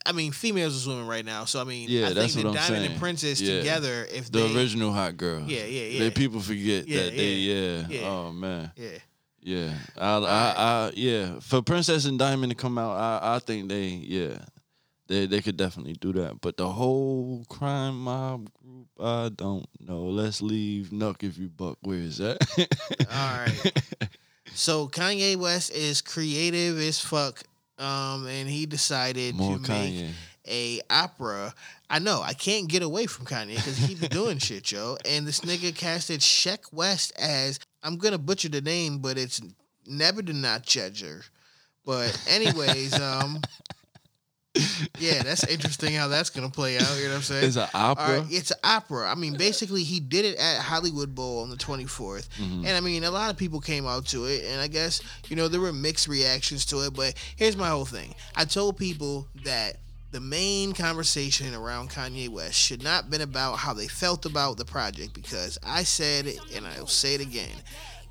I 0.04 0.12
mean, 0.12 0.32
females 0.32 0.76
are 0.76 0.80
swimming 0.80 1.06
right 1.06 1.24
now, 1.24 1.44
so 1.44 1.60
I 1.60 1.64
mean, 1.64 1.88
Yeah, 1.88 2.02
I 2.02 2.04
think 2.06 2.14
that's 2.16 2.34
that 2.34 2.44
what 2.44 2.48
I'm 2.50 2.54
Diamond 2.54 2.76
saying. 2.82 2.90
and 2.92 3.00
Princess 3.00 3.40
Yeah. 3.40 3.58
together, 3.58 4.06
if 4.10 4.30
The 4.32 4.40
they, 4.40 4.54
original 4.56 4.92
hot 4.92 5.16
girl. 5.16 5.40
Yeah, 5.46 5.64
yeah, 5.64 5.84
yeah. 5.86 5.98
They 6.00 6.10
people 6.10 6.40
forget 6.40 6.86
Yeah, 6.88 7.02
that 7.04 7.16
they 7.16 7.32
yeah, 7.34 7.86
yeah. 7.88 8.00
yeah. 8.00 8.08
Oh 8.08 8.32
man. 8.32 8.72
yeah, 8.76 8.98
Yeah. 9.40 9.74
I, 9.96 10.16
I, 10.18 10.54
I 10.56 10.92
yeah. 10.96 11.38
For 11.40 11.62
Princess 11.62 12.04
and 12.04 12.18
Diamond 12.18 12.50
to 12.50 12.56
come 12.56 12.78
out, 12.78 12.96
I, 12.96 13.36
I 13.36 13.38
think 13.38 13.68
they 13.68 13.86
yeah. 13.88 14.38
They 15.08 15.26
they 15.26 15.40
could 15.42 15.56
definitely 15.56 15.94
do 16.00 16.12
that. 16.14 16.40
But 16.40 16.56
the 16.56 16.68
whole 16.68 17.44
crime 17.48 18.02
mob 18.04 18.48
group, 18.54 18.86
I 19.00 19.28
don't 19.34 19.66
know. 19.80 20.04
Let's 20.04 20.40
leave 20.40 20.88
Knuck 20.90 21.22
if 21.22 21.36
you 21.38 21.48
buck. 21.48 21.76
Where 21.82 21.98
is 21.98 22.18
that? 22.18 22.38
all 23.10 23.38
right. 23.38 23.82
So 24.54 24.86
Kanye 24.88 25.36
West 25.36 25.70
is 25.72 26.00
creative 26.00 26.78
as 26.78 27.00
fuck, 27.00 27.42
um, 27.82 28.26
and 28.26 28.48
he 28.48 28.66
decided 28.66 29.34
More 29.34 29.58
to 29.58 29.70
make 29.70 30.10
a 30.46 30.80
opera. 30.90 31.54
I 31.90 31.98
know 31.98 32.22
I 32.22 32.32
can't 32.32 32.68
get 32.68 32.82
away 32.82 33.06
from 33.06 33.26
Kanye 33.26 33.56
because 33.56 33.76
he 33.76 33.94
be 33.94 34.08
doing 34.08 34.38
shit, 34.38 34.70
yo. 34.72 34.96
And 35.08 35.26
this 35.26 35.40
nigga 35.40 35.74
casted 35.74 36.20
Sheck 36.20 36.72
West 36.72 37.12
as 37.18 37.58
I'm 37.82 37.96
gonna 37.96 38.18
butcher 38.18 38.48
the 38.48 38.60
name, 38.60 38.98
but 38.98 39.18
it's 39.18 39.40
Nebuchadnezzar. 39.86 41.22
But 41.84 42.24
anyways, 42.28 42.98
um, 43.00 43.40
yeah, 44.98 45.22
that's 45.22 45.44
interesting 45.46 45.94
how 45.94 46.08
that's 46.08 46.28
gonna 46.28 46.50
play 46.50 46.76
out. 46.76 46.96
You 46.98 47.04
know 47.04 47.10
what 47.10 47.16
I'm 47.16 47.22
saying? 47.22 47.44
It's 47.44 47.56
an 47.56 47.68
opera. 47.72 48.20
right, 48.20 48.26
it's 48.30 48.50
an 48.50 48.58
opera. 48.62 49.10
I 49.10 49.14
mean, 49.14 49.36
basically, 49.36 49.82
he 49.82 49.98
did 49.98 50.24
it 50.24 50.38
at 50.38 50.60
Hollywood 50.60 51.14
Bowl 51.14 51.42
on 51.42 51.50
the 51.50 51.56
24th. 51.56 52.28
Mm-hmm. 52.28 52.66
And 52.66 52.76
I 52.76 52.80
mean, 52.80 53.04
a 53.04 53.10
lot 53.10 53.30
of 53.30 53.38
people 53.38 53.60
came 53.60 53.86
out 53.86 54.06
to 54.06 54.26
it. 54.26 54.44
And 54.44 54.60
I 54.60 54.68
guess, 54.68 55.00
you 55.28 55.36
know, 55.36 55.48
there 55.48 55.60
were 55.60 55.72
mixed 55.72 56.06
reactions 56.06 56.66
to 56.66 56.80
it. 56.80 56.94
But 56.94 57.14
here's 57.36 57.56
my 57.56 57.68
whole 57.68 57.86
thing 57.86 58.14
I 58.36 58.44
told 58.44 58.76
people 58.76 59.26
that 59.44 59.76
the 60.10 60.20
main 60.20 60.74
conversation 60.74 61.54
around 61.54 61.88
Kanye 61.88 62.28
West 62.28 62.54
should 62.54 62.82
not 62.82 63.08
been 63.08 63.22
about 63.22 63.56
how 63.56 63.72
they 63.72 63.88
felt 63.88 64.26
about 64.26 64.58
the 64.58 64.64
project 64.66 65.14
because 65.14 65.58
I 65.64 65.84
said 65.84 66.26
it 66.26 66.38
and 66.54 66.66
I'll 66.66 66.86
say 66.86 67.14
it 67.14 67.22
again. 67.22 67.56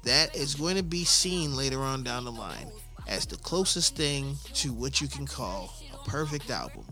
That 0.03 0.35
is 0.35 0.55
going 0.55 0.77
to 0.77 0.83
be 0.83 1.03
seen 1.03 1.55
later 1.55 1.79
on 1.81 2.03
down 2.03 2.25
the 2.25 2.31
line 2.31 2.71
as 3.07 3.27
the 3.27 3.37
closest 3.37 3.95
thing 3.95 4.35
to 4.55 4.73
what 4.73 4.99
you 4.99 5.07
can 5.07 5.27
call 5.27 5.75
perfect 6.05 6.49
album 6.49 6.85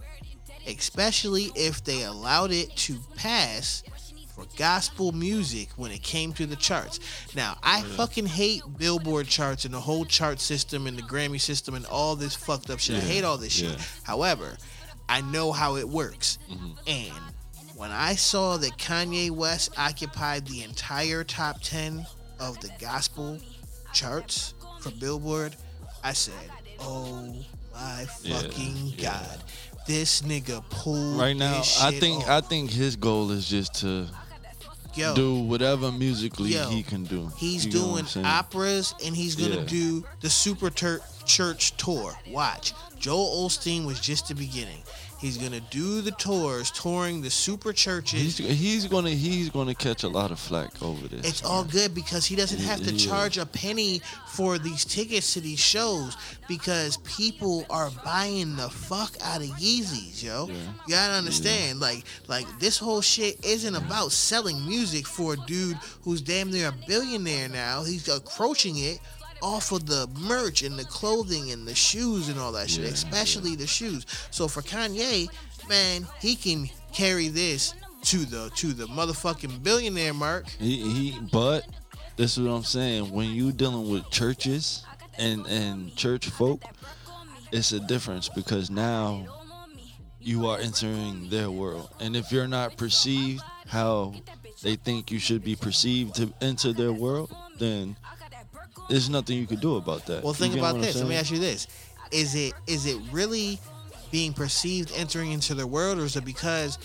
especially 0.67 1.51
if 1.55 1.83
they 1.83 2.03
allowed 2.03 2.51
it 2.51 2.75
to 2.75 2.97
pass 3.15 3.83
for 4.35 4.45
gospel 4.57 5.11
music 5.11 5.69
when 5.75 5.91
it 5.91 6.01
came 6.01 6.31
to 6.33 6.45
the 6.45 6.55
charts. 6.55 6.99
Now, 7.35 7.57
I 7.63 7.81
fucking 7.81 8.27
hate 8.27 8.61
Billboard 8.77 9.27
charts 9.27 9.65
and 9.65 9.73
the 9.73 9.79
whole 9.79 10.05
chart 10.05 10.39
system 10.39 10.87
and 10.87 10.97
the 10.97 11.01
Grammy 11.03 11.41
system 11.41 11.75
and 11.75 11.85
all 11.87 12.15
this 12.15 12.35
fucked 12.35 12.69
up 12.69 12.79
shit. 12.79 12.97
I 12.97 12.99
hate 12.99 13.23
all 13.23 13.37
this 13.37 13.53
shit. 13.53 13.71
yeah. 13.71 13.83
However, 14.03 14.57
I 15.07 15.21
know 15.21 15.51
how 15.51 15.75
it 15.75 15.87
works. 15.87 16.37
Mm-hmm. 16.49 16.71
And 16.87 17.33
when 17.75 17.91
I 17.91 18.15
saw 18.15 18.57
that 18.57 18.77
Kanye 18.77 19.31
West 19.31 19.77
occupied 19.77 20.47
the 20.47 20.63
entire 20.63 21.23
top 21.23 21.61
10 21.61 22.05
of 22.39 22.59
the 22.61 22.69
gospel 22.79 23.39
charts 23.93 24.53
for 24.79 24.91
Billboard, 24.91 25.55
I 26.03 26.13
said, 26.13 26.33
"Oh 26.79 27.35
my 27.73 28.05
fucking 28.05 28.93
yeah. 28.97 29.11
god." 29.11 29.43
This 29.87 30.21
nigga 30.21 30.63
pulled 30.69 31.19
right 31.19 31.35
now, 31.35 31.61
I 31.81 31.91
think 31.91 32.23
off. 32.23 32.29
I 32.29 32.41
think 32.41 32.69
his 32.69 32.95
goal 32.95 33.31
is 33.31 33.47
just 33.49 33.73
to 33.81 34.07
Yo, 34.93 35.15
do 35.15 35.35
whatever 35.35 35.91
musically 35.91 36.51
Yo, 36.51 36.69
he 36.69 36.83
can 36.83 37.05
do. 37.05 37.31
He's 37.37 37.65
You 37.65 37.71
doing 37.71 38.05
operas 38.23 38.93
and 39.03 39.15
he's 39.15 39.35
gonna 39.35 39.57
Yeah. 39.57 39.63
do 39.63 40.05
the 40.21 40.29
Super 40.29 40.69
Tur- 40.69 41.01
Church 41.25 41.75
tour. 41.77 42.15
Watch, 42.27 42.73
Joel 42.99 43.47
Osteen 43.47 43.85
was 43.85 43.99
just 43.99 44.27
the 44.27 44.35
beginning. 44.35 44.83
He's 45.19 45.37
gonna 45.37 45.59
do 45.69 45.99
the 46.01 46.11
tours, 46.11 46.71
touring 46.71 47.21
the 47.21 47.29
super 47.29 47.73
churches. 47.73 48.37
He's, 48.37 48.59
he's 48.59 48.87
gonna 48.87 49.09
he's 49.09 49.49
gonna 49.49 49.75
catch 49.75 50.03
a 50.03 50.07
lot 50.07 50.31
of 50.31 50.39
flack 50.39 50.81
over 50.81 51.07
this. 51.09 51.27
It's 51.27 51.43
all 51.43 51.65
good 51.65 51.93
because 51.93 52.25
he 52.25 52.37
doesn't 52.37 52.61
have 52.61 52.81
to 52.83 52.93
Yeah. 52.93 53.05
charge 53.07 53.37
a 53.37 53.45
penny 53.45 54.01
for 54.29 54.57
these 54.57 54.85
tickets 54.85 55.33
to 55.33 55.41
these 55.41 55.59
shows 55.59 56.15
because 56.47 56.97
people 56.97 57.65
are 57.69 57.89
buying 58.05 58.55
the 58.55 58.69
fuck 58.69 59.11
out 59.21 59.41
of 59.41 59.49
Yeezys, 59.49 60.23
yo. 60.23 60.47
Yeah. 60.47 60.53
You 60.87 60.93
gotta 60.93 61.13
understand, 61.15 61.81
like, 61.81 62.05
like 62.27 62.47
this 62.59 62.77
whole 62.77 63.01
shit 63.01 63.43
isn't 63.45 63.75
about 63.75 64.13
selling 64.13 64.65
music 64.67 65.05
for 65.05 65.33
a 65.33 65.37
dude 65.47 65.75
who's 66.03 66.21
damn 66.21 66.49
near 66.49 66.69
a 66.69 66.75
billionaire 66.87 67.49
now. 67.49 67.83
He's 67.83 68.07
approaching 68.07 68.77
it 68.77 68.99
off 69.41 69.71
of 69.71 69.85
the 69.85 70.07
merch 70.19 70.63
and 70.63 70.77
the 70.77 70.85
clothing 70.85 71.51
and 71.51 71.67
the 71.67 71.75
shoes 71.75 72.29
and 72.29 72.39
all 72.39 72.51
that 72.53 72.69
shit, 72.69 72.85
Yeah, 72.85 72.91
especially 72.91 73.55
the 73.55 73.67
shoes. 73.67 74.05
So 74.31 74.47
for 74.47 74.61
Kanye, 74.61 75.29
man, 75.67 76.07
he 76.19 76.35
can 76.35 76.69
carry 76.93 77.27
this 77.27 77.73
to 78.03 78.17
the 78.25 78.49
to 78.55 78.67
the 78.73 78.85
motherfucking 78.85 79.61
billionaire 79.63 80.13
mark. 80.13 80.47
He, 80.49 80.77
he 80.77 81.19
but 81.31 81.67
this 82.15 82.37
is 82.37 82.43
what 82.43 82.53
I'm 82.53 82.63
saying. 82.63 83.11
When 83.11 83.29
you 83.29 83.51
dealing 83.51 83.89
with 83.89 84.09
churches 84.09 84.83
and 85.17 85.45
and 85.47 85.95
church 85.95 86.29
folk, 86.29 86.61
it's 87.51 87.71
a 87.71 87.79
difference 87.79 88.29
because 88.29 88.69
now 88.69 89.25
you 90.19 90.47
are 90.47 90.59
entering 90.59 91.29
their 91.29 91.49
world. 91.49 91.89
And 91.99 92.15
if 92.15 92.31
you're 92.31 92.47
not 92.47 92.77
perceived 92.77 93.41
how 93.67 94.13
they 94.63 94.75
think 94.75 95.11
you 95.11 95.19
should 95.19 95.43
be 95.43 95.55
perceived 95.55 96.15
to 96.15 96.33
enter 96.41 96.73
their 96.73 96.91
world, 96.91 97.33
then 97.57 97.95
there's 98.89 99.09
nothing 99.09 99.37
you 99.37 99.47
could 99.47 99.61
do 99.61 99.75
about 99.77 100.05
that. 100.07 100.23
Well, 100.23 100.33
think 100.33 100.57
about 100.57 100.81
this. 100.81 100.95
Let 100.97 101.07
me 101.07 101.15
ask 101.15 101.31
you 101.31 101.39
this: 101.39 101.67
Is 102.11 102.35
it 102.35 102.53
is 102.67 102.85
it 102.85 102.97
really 103.11 103.59
being 104.11 104.33
perceived 104.33 104.91
entering 104.95 105.31
into 105.31 105.53
their 105.53 105.67
world, 105.67 105.99
or 105.99 106.03
is 106.03 106.15
it 106.15 106.25
because 106.25 106.77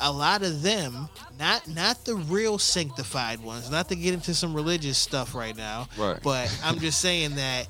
a 0.00 0.10
lot 0.10 0.42
of 0.42 0.62
them, 0.62 1.08
not 1.38 1.66
not 1.68 2.04
the 2.04 2.14
real 2.14 2.58
sanctified 2.58 3.40
ones, 3.40 3.70
not 3.70 3.88
to 3.90 3.96
get 3.96 4.14
into 4.14 4.34
some 4.34 4.54
religious 4.54 4.96
stuff 4.98 5.34
right 5.34 5.56
now, 5.56 5.88
Right. 5.98 6.18
but 6.22 6.50
I'm 6.64 6.78
just 6.80 7.00
saying 7.00 7.34
that 7.36 7.66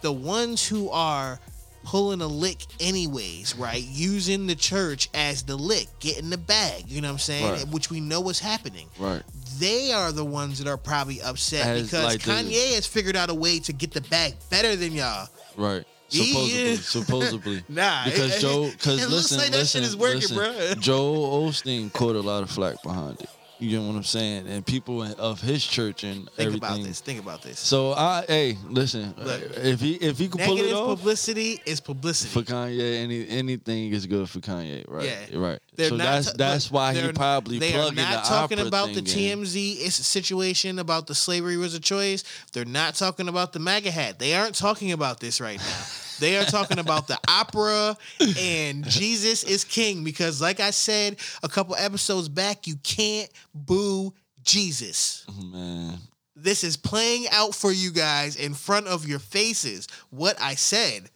the 0.00 0.12
ones 0.12 0.66
who 0.66 0.90
are 0.90 1.38
pulling 1.84 2.20
a 2.20 2.26
lick 2.26 2.58
anyways, 2.80 3.54
right? 3.56 3.80
Using 3.82 4.48
the 4.48 4.56
church 4.56 5.08
as 5.14 5.44
the 5.44 5.54
lick, 5.54 5.86
getting 6.00 6.30
the 6.30 6.38
bag, 6.38 6.84
you 6.88 7.00
know 7.00 7.08
what 7.08 7.12
I'm 7.12 7.18
saying? 7.20 7.44
Right. 7.52 7.68
Which 7.68 7.90
we 7.90 8.00
know 8.00 8.20
what's 8.20 8.40
happening 8.40 8.88
Right. 8.98 9.22
They 9.58 9.92
are 9.92 10.12
the 10.12 10.24
ones 10.24 10.58
that 10.58 10.68
are 10.68 10.76
probably 10.76 11.20
upset 11.22 11.66
As, 11.66 11.82
because 11.84 12.04
like, 12.04 12.22
the- 12.22 12.30
Kanye 12.30 12.74
has 12.74 12.86
figured 12.86 13.16
out 13.16 13.30
a 13.30 13.34
way 13.34 13.58
to 13.60 13.72
get 13.72 13.92
the 13.92 14.00
bag 14.02 14.34
better 14.50 14.76
than 14.76 14.92
y'all. 14.92 15.28
Right. 15.56 15.84
Supposedly, 16.08 16.62
is- 16.62 16.86
supposedly. 16.86 17.64
Nah, 17.68 18.04
because 18.04 18.36
it- 18.36 18.40
Joe, 18.40 18.70
because 18.72 19.10
listen, 19.10 19.38
like 19.38 19.50
that 19.50 19.58
listen, 19.58 19.82
shit 19.82 19.88
is 19.88 19.96
working, 19.96 20.20
listen, 20.20 20.36
bruh. 20.38 20.80
Joe 20.80 21.14
Osteen 21.14 21.92
caught 21.92 22.16
a 22.16 22.20
lot 22.20 22.42
of 22.42 22.50
flack 22.50 22.82
behind 22.82 23.20
it. 23.20 23.28
You 23.58 23.70
get 23.70 23.80
what 23.80 23.96
I'm 23.96 24.02
saying? 24.02 24.46
And 24.48 24.64
people 24.66 25.02
of 25.02 25.40
his 25.40 25.64
church 25.64 26.04
and 26.04 26.28
Think 26.30 26.48
everything. 26.48 26.58
about 26.58 26.82
this. 26.82 27.00
Think 27.00 27.20
about 27.20 27.42
this. 27.42 27.58
So 27.58 27.92
I, 27.92 28.24
hey, 28.28 28.58
listen, 28.68 29.14
Look. 29.16 29.42
Uh, 29.42 29.60
if 29.60 29.80
he 29.80 29.94
if 29.94 30.18
he 30.18 30.28
could 30.28 30.42
pull 30.42 30.58
it 30.58 30.72
off 30.74 30.98
publicity 30.98 31.60
is 31.64 31.80
publicity. 31.80 32.28
for 32.30 32.42
Kanye, 32.42 33.02
any 33.02 33.26
anything 33.28 33.92
is 33.92 34.06
good 34.06 34.28
for 34.28 34.40
Kanye, 34.40 34.84
right? 34.86 35.04
Yeah. 35.30 35.38
right. 35.38 35.58
They're 35.74 35.88
so 35.88 35.96
that's 35.96 36.26
ta- 36.32 36.36
that's 36.36 36.70
why 36.70 36.94
he 36.94 37.12
probably 37.12 37.58
they 37.58 37.74
are 37.74 37.92
not 37.92 38.24
the 38.24 38.28
talking 38.28 38.60
about 38.60 38.92
the. 38.92 39.06
TMZ 39.06 39.90
situation 39.92 40.78
about 40.78 41.06
the 41.06 41.14
slavery 41.14 41.56
was 41.56 41.74
a 41.74 41.80
choice. 41.80 42.24
They're 42.52 42.64
not 42.64 42.94
talking 42.94 43.28
about 43.28 43.52
the 43.52 43.58
MAGA 43.58 43.90
hat. 43.90 44.18
They 44.18 44.34
aren't 44.34 44.54
talking 44.54 44.92
about 44.92 45.20
this 45.20 45.40
right 45.40 45.58
now. 45.58 45.64
They 46.18 46.36
are 46.36 46.44
talking 46.44 46.78
about 46.78 47.08
the 47.08 47.18
opera 47.28 47.96
and 48.38 48.84
Jesus 48.88 49.44
is 49.44 49.64
king 49.64 50.04
because, 50.04 50.40
like 50.40 50.60
I 50.60 50.70
said 50.70 51.16
a 51.42 51.48
couple 51.48 51.76
episodes 51.76 52.28
back, 52.28 52.66
you 52.66 52.76
can't 52.82 53.30
boo 53.54 54.14
Jesus. 54.42 55.26
Man, 55.52 55.98
This 56.34 56.64
is 56.64 56.76
playing 56.76 57.26
out 57.30 57.54
for 57.54 57.72
you 57.72 57.90
guys 57.90 58.36
in 58.36 58.54
front 58.54 58.86
of 58.86 59.06
your 59.06 59.18
faces. 59.18 59.88
What 60.10 60.40
I 60.40 60.54
said. 60.54 61.10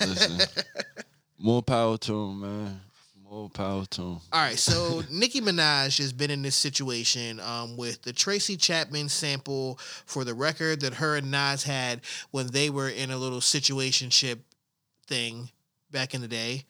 Listen, 0.00 0.40
more 1.38 1.62
power 1.62 1.96
to 1.98 2.12
him, 2.12 2.40
man. 2.40 2.80
More 3.30 3.50
power 3.50 3.84
to 3.86 4.02
him. 4.02 4.20
All 4.32 4.40
right, 4.40 4.58
so 4.58 5.02
Nicki 5.10 5.40
Minaj 5.40 5.98
has 5.98 6.12
been 6.12 6.30
in 6.30 6.42
this 6.42 6.54
situation 6.54 7.40
um, 7.40 7.76
with 7.76 8.02
the 8.02 8.12
Tracy 8.12 8.56
Chapman 8.56 9.08
sample 9.08 9.78
for 10.06 10.24
the 10.24 10.34
record 10.34 10.80
that 10.82 10.94
her 10.94 11.16
and 11.16 11.30
Nas 11.30 11.64
had 11.64 12.02
when 12.30 12.46
they 12.48 12.70
were 12.70 12.88
in 12.88 13.10
a 13.10 13.16
little 13.16 13.40
situationship 13.40 14.38
thing 15.06 15.50
back 15.90 16.14
in 16.14 16.20
the 16.20 16.28
day. 16.28 16.64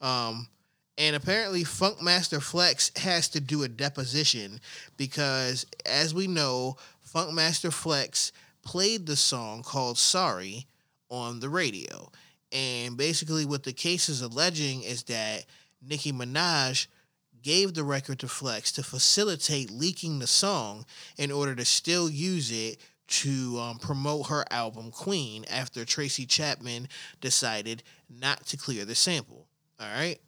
Um, 0.00 0.48
and 0.96 1.14
apparently, 1.14 1.62
Funkmaster 1.62 2.42
Flex 2.42 2.90
has 2.96 3.28
to 3.28 3.40
do 3.40 3.62
a 3.62 3.68
deposition 3.68 4.60
because, 4.96 5.66
as 5.86 6.14
we 6.14 6.26
know, 6.26 6.76
Funkmaster 7.14 7.72
Flex 7.72 8.32
played 8.62 9.06
the 9.06 9.16
song 9.16 9.62
called 9.62 9.98
Sorry 9.98 10.66
on 11.10 11.40
the 11.40 11.48
radio. 11.48 12.10
And 12.50 12.96
basically, 12.96 13.44
what 13.44 13.62
the 13.62 13.72
case 13.72 14.08
is 14.08 14.22
alleging 14.22 14.82
is 14.82 15.04
that 15.04 15.44
Nicki 15.82 16.12
Minaj 16.12 16.86
gave 17.42 17.74
the 17.74 17.84
record 17.84 18.18
to 18.20 18.28
Flex 18.28 18.72
to 18.72 18.82
facilitate 18.82 19.70
leaking 19.70 20.18
the 20.18 20.26
song 20.26 20.84
in 21.16 21.30
order 21.30 21.54
to 21.54 21.64
still 21.64 22.08
use 22.08 22.50
it 22.50 22.78
to 23.08 23.58
um, 23.58 23.78
promote 23.78 24.26
her 24.26 24.44
album 24.50 24.90
Queen 24.90 25.44
after 25.50 25.84
Tracy 25.84 26.26
Chapman 26.26 26.88
decided 27.20 27.82
not 28.10 28.44
to 28.46 28.56
clear 28.56 28.84
the 28.84 28.94
sample. 28.94 29.46
All 29.80 29.86
right. 29.86 30.18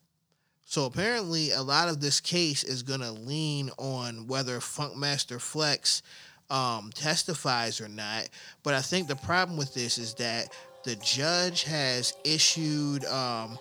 So 0.65 0.85
apparently, 0.85 1.51
a 1.51 1.63
lot 1.63 1.89
of 1.89 2.01
this 2.01 2.21
case 2.21 2.63
is 2.63 2.85
going 2.85 3.01
to 3.01 3.11
lean 3.11 3.71
on 3.77 4.29
whether 4.29 4.59
Funkmaster 4.61 5.41
Flex 5.41 6.03
um, 6.49 6.91
testifies 6.95 7.81
or 7.81 7.89
not. 7.89 8.29
But 8.63 8.75
I 8.75 8.81
think 8.81 9.09
the 9.09 9.17
problem 9.17 9.59
with 9.59 9.75
this 9.75 9.99
is 9.99 10.15
that 10.15 10.49
the 10.85 10.97
judge 10.97 11.65
has 11.65 12.15
issued 12.25 13.05
um, 13.07 13.59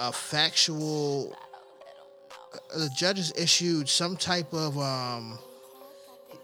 a 0.00 0.12
factual. 0.12 1.36
The 2.76 2.90
judge 2.96 3.18
has 3.18 3.32
issued 3.36 3.88
some 3.88 4.16
type 4.16 4.52
of. 4.52 4.76
Um, 4.78 5.38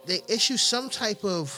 they 0.06 0.20
issue 0.28 0.56
some 0.56 0.88
type 0.88 1.24
of 1.24 1.50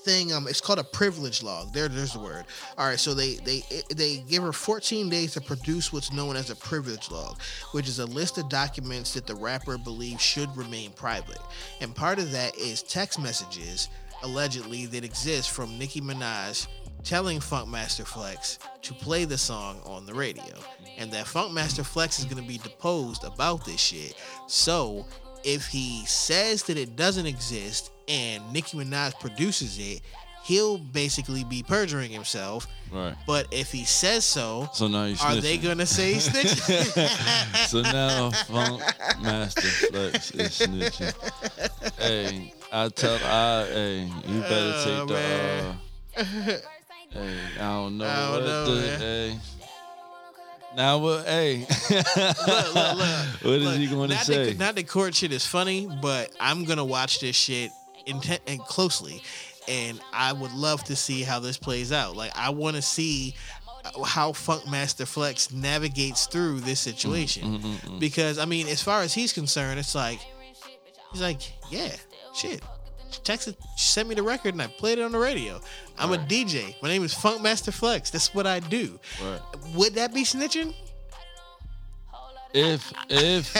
thing. 0.00 0.32
Um, 0.32 0.48
it's 0.48 0.60
called 0.60 0.78
a 0.78 0.84
privilege 0.84 1.42
log. 1.42 1.72
There, 1.72 1.86
there's 1.86 2.14
the 2.14 2.18
word. 2.18 2.44
All 2.76 2.86
right, 2.86 2.98
so 2.98 3.14
they 3.14 3.34
they 3.36 3.62
they 3.94 4.18
give 4.28 4.42
her 4.42 4.52
14 4.52 5.08
days 5.08 5.34
to 5.34 5.40
produce 5.40 5.92
what's 5.92 6.12
known 6.12 6.34
as 6.34 6.50
a 6.50 6.56
privilege 6.56 7.10
log, 7.10 7.40
which 7.72 7.86
is 7.86 7.98
a 7.98 8.06
list 8.06 8.38
of 8.38 8.48
documents 8.48 9.14
that 9.14 9.26
the 9.26 9.34
rapper 9.34 9.78
believes 9.78 10.22
should 10.22 10.54
remain 10.56 10.92
private. 10.92 11.38
And 11.80 11.94
part 11.94 12.18
of 12.18 12.32
that 12.32 12.56
is 12.56 12.82
text 12.82 13.20
messages 13.20 13.88
allegedly 14.22 14.86
that 14.86 15.04
exist 15.04 15.50
from 15.50 15.78
Nicki 15.78 16.00
Minaj 16.00 16.66
telling 17.02 17.38
Funkmaster 17.40 18.06
Flex 18.06 18.58
to 18.82 18.94
play 18.94 19.24
the 19.24 19.38
song 19.38 19.80
on 19.84 20.06
the 20.06 20.14
radio, 20.14 20.54
and 20.98 21.10
that 21.12 21.26
Funkmaster 21.26 21.84
Flex 21.84 22.18
is 22.18 22.24
going 22.24 22.42
to 22.42 22.48
be 22.48 22.58
deposed 22.58 23.24
about 23.24 23.64
this 23.64 23.80
shit. 23.80 24.14
So 24.46 25.06
if 25.44 25.66
he 25.66 26.04
says 26.06 26.62
that 26.64 26.76
it 26.76 26.96
doesn't 26.96 27.26
exist 27.26 27.90
and 28.08 28.42
Nicki 28.52 28.76
Minaj 28.76 29.18
produces 29.20 29.78
it, 29.78 30.02
he'll 30.44 30.78
basically 30.78 31.44
be 31.44 31.62
perjuring 31.62 32.10
himself. 32.10 32.66
Right. 32.92 33.14
But 33.26 33.46
if 33.52 33.70
he 33.70 33.84
says 33.84 34.24
so, 34.24 34.68
So 34.72 34.88
now 34.88 35.04
you 35.04 35.16
are 35.22 35.36
they 35.36 35.58
snitching. 35.58 35.62
gonna 35.62 35.86
say 35.86 36.14
snitch? 36.18 36.48
so 37.68 37.82
now 37.82 38.30
Funk 38.30 38.82
Master 39.22 39.60
Flex 39.62 40.30
is 40.32 40.58
snitching. 40.58 41.14
Hey, 41.98 42.52
I 42.72 42.88
tell 42.88 43.14
I 43.24 43.64
hey, 43.66 44.10
you 44.26 44.40
better 44.40 44.72
Oh, 44.74 45.06
take 45.06 45.08
the 45.08 46.56
uh 46.56 46.58
Hey, 47.12 47.38
I 47.56 47.58
don't 47.58 47.98
know 47.98 48.06
I 48.06 48.20
don't 48.22 48.32
what 48.32 48.44
know, 48.44 48.74
the 48.74 48.98
hey. 48.98 49.38
Now 50.76 50.98
what 50.98 51.26
hey 51.26 51.66
look, 51.90 52.74
look, 52.74 52.96
look. 52.96 53.26
What 53.42 53.52
is 53.54 53.76
he 53.76 53.86
gonna 53.88 54.08
not 54.14 54.18
say? 54.24 54.52
The, 54.52 54.58
not 54.58 54.76
the 54.76 54.84
court 54.84 55.14
shit 55.16 55.32
is 55.32 55.44
funny, 55.44 55.88
but 56.00 56.30
I'm 56.38 56.64
gonna 56.64 56.84
watch 56.84 57.18
this 57.20 57.34
shit 57.34 57.72
intent 58.06 58.42
and 58.46 58.60
closely, 58.60 59.20
and 59.66 60.00
I 60.12 60.32
would 60.32 60.52
love 60.52 60.84
to 60.84 60.94
see 60.94 61.22
how 61.22 61.40
this 61.40 61.58
plays 61.58 61.90
out. 61.90 62.14
Like 62.16 62.30
I 62.36 62.50
want 62.50 62.76
to 62.76 62.82
see 62.82 63.34
how 64.06 64.30
Funkmaster 64.32 65.08
Flex 65.08 65.50
navigates 65.52 66.26
through 66.26 66.60
this 66.60 66.80
Mm, 66.80 66.84
situation 66.84 67.98
because 67.98 68.38
I 68.38 68.44
mean, 68.44 68.68
as 68.68 68.80
far 68.80 69.02
as 69.02 69.12
he's 69.12 69.32
concerned, 69.32 69.80
it's 69.80 69.94
like 69.96 70.20
he's 71.12 71.22
like, 71.22 71.40
yeah, 71.70 71.90
shit. 72.34 72.62
She 73.10 73.20
texted, 73.20 73.56
she 73.76 73.84
sent 73.84 74.08
me 74.08 74.14
the 74.14 74.22
record 74.22 74.54
and 74.54 74.62
I 74.62 74.66
played 74.68 74.98
it 74.98 75.02
on 75.02 75.12
the 75.12 75.18
radio. 75.18 75.60
I'm 75.98 76.12
a 76.12 76.16
DJ. 76.18 76.80
My 76.82 76.88
name 76.88 77.02
is 77.04 77.14
Funkmaster 77.14 77.72
Flex. 77.72 78.10
That's 78.10 78.34
what 78.34 78.46
I 78.46 78.60
do. 78.60 78.98
Right. 79.22 79.40
Would 79.74 79.94
that 79.94 80.14
be 80.14 80.22
snitching? 80.22 80.74
If 82.52 82.92
if 83.08 83.54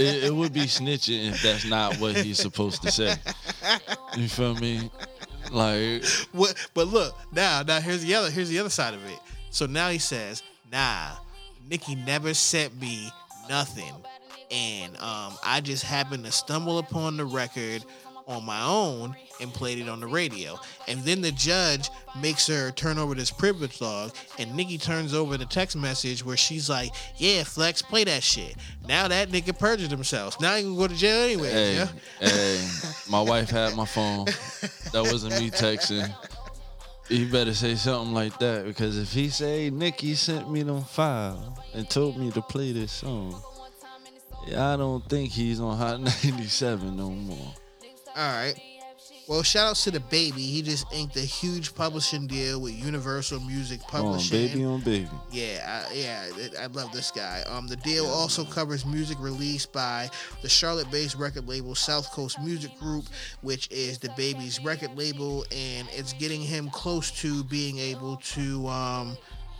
it, 0.00 0.24
it 0.24 0.34
would 0.34 0.52
be 0.52 0.62
snitching 0.62 1.30
if 1.30 1.42
that's 1.42 1.64
not 1.64 1.96
what 1.98 2.16
he's 2.16 2.38
supposed 2.38 2.82
to 2.82 2.90
say. 2.90 3.14
You 4.16 4.28
feel 4.28 4.54
me? 4.56 4.90
Like 5.52 6.04
What? 6.32 6.54
But 6.74 6.88
look 6.88 7.14
now, 7.32 7.62
now 7.62 7.80
here's 7.80 8.02
the 8.02 8.14
other 8.14 8.30
here's 8.30 8.48
the 8.48 8.58
other 8.58 8.70
side 8.70 8.94
of 8.94 9.04
it. 9.06 9.18
So 9.50 9.66
now 9.66 9.88
he 9.88 9.98
says, 9.98 10.42
"Nah, 10.72 11.12
Nicki 11.70 11.94
never 11.94 12.34
sent 12.34 12.78
me 12.80 13.10
nothing, 13.48 13.92
and 14.50 14.96
um, 14.96 15.34
I 15.44 15.60
just 15.62 15.84
happened 15.84 16.24
to 16.24 16.32
stumble 16.32 16.78
upon 16.78 17.16
the 17.16 17.24
record 17.24 17.84
on 18.28 18.44
my 18.44 18.62
own 18.62 19.16
and 19.40 19.52
played 19.52 19.78
it 19.78 19.88
on 19.88 19.98
the 19.98 20.06
radio." 20.06 20.58
And 20.86 21.02
then 21.02 21.20
the 21.20 21.32
judge 21.32 21.90
makes 22.20 22.46
her 22.46 22.70
turn 22.70 22.98
over 22.98 23.14
this 23.14 23.30
privilege 23.30 23.80
log, 23.80 24.14
and 24.38 24.54
Nicki 24.54 24.78
turns 24.78 25.14
over 25.14 25.36
the 25.36 25.46
text 25.46 25.76
message 25.76 26.24
where 26.24 26.36
she's 26.36 26.70
like, 26.70 26.92
"Yeah, 27.16 27.42
Flex, 27.42 27.82
play 27.82 28.04
that 28.04 28.22
shit." 28.22 28.54
Now 28.86 29.08
that 29.08 29.30
nigga 29.30 29.58
perjured 29.58 29.90
himself. 29.90 30.40
Now 30.40 30.54
he 30.54 30.62
can 30.62 30.76
go 30.76 30.86
to 30.86 30.94
jail 30.94 31.24
anyway. 31.24 31.50
Hey, 31.50 31.74
yeah. 31.74 31.88
hey, 32.20 32.68
my 33.10 33.20
wife 33.20 33.50
had 33.50 33.74
my 33.74 33.84
phone. 33.86 34.26
That 34.92 35.02
wasn't 35.02 35.40
me 35.40 35.50
texting. 35.50 36.14
You 37.08 37.26
better 37.26 37.54
say 37.54 37.74
something 37.74 38.12
like 38.12 38.38
that 38.38 38.66
because 38.66 38.98
if 38.98 39.12
he 39.12 39.30
say 39.30 39.70
Nicki 39.70 40.14
sent 40.14 40.50
me 40.50 40.62
them 40.62 40.84
file 40.84 41.58
and 41.72 41.88
told 41.88 42.18
me 42.18 42.30
to 42.32 42.42
play 42.42 42.72
this 42.72 42.92
song, 42.92 43.42
yeah, 44.46 44.74
I 44.74 44.76
don't 44.76 45.02
think 45.08 45.30
he's 45.30 45.58
on 45.58 45.78
Hot 45.78 46.00
97 46.00 46.96
no 46.96 47.08
more. 47.08 47.54
All 48.18 48.32
right. 48.32 48.60
Well, 49.28 49.44
shout 49.44 49.68
outs 49.68 49.84
to 49.84 49.92
DaBaby. 49.92 50.38
He 50.38 50.60
just 50.60 50.92
inked 50.92 51.14
a 51.16 51.20
huge 51.20 51.74
publishing 51.74 52.26
deal 52.26 52.60
with 52.60 52.72
Universal 52.72 53.40
Music 53.40 53.78
On 53.94 54.02
Publishing. 54.02 54.48
baby 54.48 54.64
on 54.64 54.80
baby. 54.80 55.08
Yeah, 55.30 55.84
I, 55.88 55.94
yeah, 55.94 56.24
I 56.60 56.66
love 56.66 56.90
this 56.92 57.12
guy. 57.12 57.44
Um, 57.46 57.68
the 57.68 57.76
deal 57.76 58.06
also 58.06 58.44
covers 58.44 58.84
music 58.84 59.18
released 59.20 59.72
by 59.72 60.10
the 60.42 60.48
Charlotte-based 60.48 61.14
record 61.16 61.46
label 61.46 61.76
South 61.76 62.10
Coast 62.10 62.40
Music 62.40 62.76
Group, 62.80 63.04
which 63.42 63.68
is 63.70 63.98
DaBaby's 63.98 64.64
record 64.64 64.96
label, 64.96 65.44
and 65.54 65.86
it's 65.92 66.14
getting 66.14 66.40
him 66.40 66.70
close 66.70 67.12
to 67.20 67.44
being 67.44 67.78
able 67.78 68.16
to 68.16 68.66
um, 68.66 69.16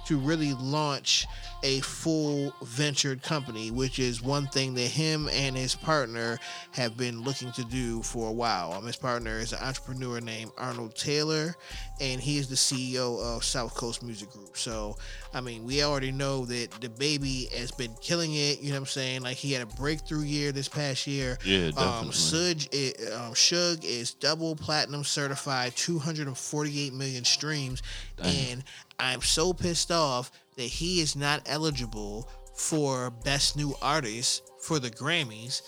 to 0.08 0.16
really 0.16 0.54
launch 0.54 1.26
a 1.62 1.80
full 1.80 2.54
ventured 2.62 3.22
company, 3.22 3.70
which 3.70 3.98
is 3.98 4.22
one 4.22 4.46
thing 4.46 4.72
that 4.72 4.88
him 4.88 5.28
and 5.28 5.54
his 5.54 5.74
partner 5.74 6.38
have 6.70 6.96
been 6.96 7.22
looking 7.22 7.52
to 7.52 7.64
do 7.64 8.00
for 8.02 8.30
a 8.30 8.32
while. 8.32 8.72
Um, 8.72 8.86
his 8.86 8.96
partner 8.96 9.38
is 9.38 9.52
an 9.52 9.58
entrepreneur 9.60 10.18
named 10.20 10.52
Arnold 10.56 10.96
Taylor, 10.96 11.54
and 12.00 12.22
he 12.22 12.38
is 12.38 12.48
the 12.48 12.54
CEO 12.54 13.20
of 13.20 13.44
South 13.44 13.74
Coast 13.74 14.02
Music 14.02 14.30
Group. 14.30 14.56
So, 14.56 14.96
I 15.34 15.40
mean, 15.42 15.64
we 15.64 15.82
already 15.82 16.10
know 16.10 16.46
that 16.46 16.70
DaBaby 16.80 17.52
has 17.52 17.70
been 17.70 17.94
killing 18.00 18.34
it. 18.34 18.60
You 18.60 18.68
know 18.70 18.76
what 18.76 18.80
I'm 18.80 18.86
saying? 18.86 19.22
Like 19.22 19.36
he 19.36 19.52
had 19.52 19.62
a 19.62 19.66
breakthrough 19.76 20.22
year 20.22 20.52
this 20.52 20.68
past 20.68 21.06
year. 21.06 21.36
Yeah, 21.44 21.66
Um, 21.76 22.08
definitely. 22.08 22.12
Suge, 22.12 22.68
i- 22.72 23.12
um, 23.12 23.34
Suge 23.34 23.84
is 23.84 24.14
double 24.14 24.56
platinum 24.56 25.04
certified, 25.04 25.76
248 25.76 26.92
million 26.94 27.24
streams, 27.24 27.82
and 28.18 28.64
I'm 28.98 29.20
so 29.22 29.52
pissed 29.52 29.90
off 29.92 30.30
that 30.56 30.62
he 30.64 31.00
is 31.00 31.14
not 31.14 31.42
eligible 31.46 32.28
for 32.54 33.10
Best 33.10 33.54
New 33.56 33.74
Artist 33.82 34.42
for 34.60 34.78
the 34.80 34.90
Grammys 34.90 35.62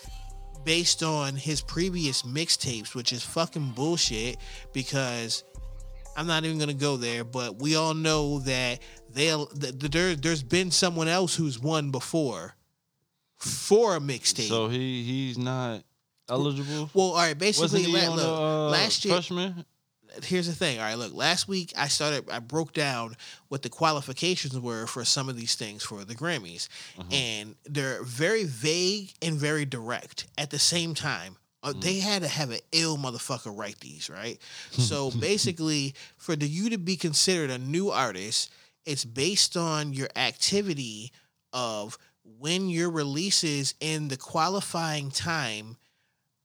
based 0.65 1.01
on 1.03 1.35
his 1.35 1.61
previous 1.61 2.23
mixtapes, 2.23 2.93
which 2.93 3.13
is 3.13 3.23
fucking 3.23 3.71
bullshit 3.71 4.37
because 4.73 5.43
I'm 6.17 6.27
not 6.27 6.43
even 6.43 6.59
gonna 6.59 6.73
go 6.73 6.97
there, 6.97 7.23
but 7.23 7.59
we 7.59 7.75
all 7.77 7.93
know 7.93 8.39
that 8.39 8.79
they'll 9.13 9.45
th- 9.47 9.79
th- 9.79 9.91
there, 9.91 10.15
there's 10.15 10.43
been 10.43 10.71
someone 10.71 11.07
else 11.07 11.35
who's 11.35 11.59
won 11.59 11.91
before 11.91 12.55
for 13.37 13.95
a 13.95 13.99
mixtape. 13.99 14.47
So 14.49 14.67
he 14.69 15.03
he's 15.03 15.37
not 15.37 15.83
eligible. 16.29 16.89
well, 16.93 17.07
all 17.11 17.15
right, 17.17 17.37
basically, 17.37 17.79
Wasn't 17.81 17.85
he 17.85 17.93
la- 17.93 18.11
on 18.11 18.15
look, 18.17 18.25
the 18.25 18.31
uh, 18.33 18.69
last 18.69 19.05
year, 19.05 19.13
freshman? 19.15 19.65
here's 20.23 20.47
the 20.47 20.53
thing. 20.53 20.77
All 20.77 20.85
right, 20.85 20.97
look, 20.97 21.13
last 21.13 21.47
week 21.47 21.73
I 21.77 21.87
started, 21.87 22.29
I 22.29 22.39
broke 22.39 22.73
down 22.73 23.15
what 23.47 23.61
the 23.63 23.69
qualifications 23.69 24.57
were 24.59 24.85
for 24.85 25.03
some 25.05 25.29
of 25.29 25.35
these 25.37 25.55
things 25.55 25.83
for 25.83 26.03
the 26.03 26.15
Grammys, 26.15 26.67
Uh-huh. 26.97 27.07
and 27.11 27.55
they're 27.65 28.03
very 28.03 28.43
vague 28.43 29.13
and 29.21 29.35
very 29.35 29.65
direct 29.65 30.27
at 30.37 30.49
the 30.51 30.59
same 30.59 30.93
time. 30.93 31.37
Uh, 31.63 31.73
They 31.79 31.99
had 31.99 32.23
to 32.23 32.27
have 32.27 32.49
an 32.49 32.59
ill 32.71 32.97
motherfucker 32.97 33.55
write 33.57 33.79
these, 33.79 34.09
right? 34.09 34.39
So 34.71 35.11
basically, 35.11 35.93
for 36.17 36.35
the 36.35 36.47
you 36.47 36.69
to 36.71 36.77
be 36.77 36.95
considered 36.97 37.49
a 37.49 37.57
new 37.57 37.89
artist, 37.91 38.51
it's 38.85 39.05
based 39.05 39.55
on 39.57 39.93
your 39.93 40.09
activity 40.15 41.11
of 41.53 41.97
when 42.39 42.69
your 42.69 42.89
releases 42.89 43.75
in 43.79 44.07
the 44.07 44.17
qualifying 44.17 45.09
time 45.11 45.77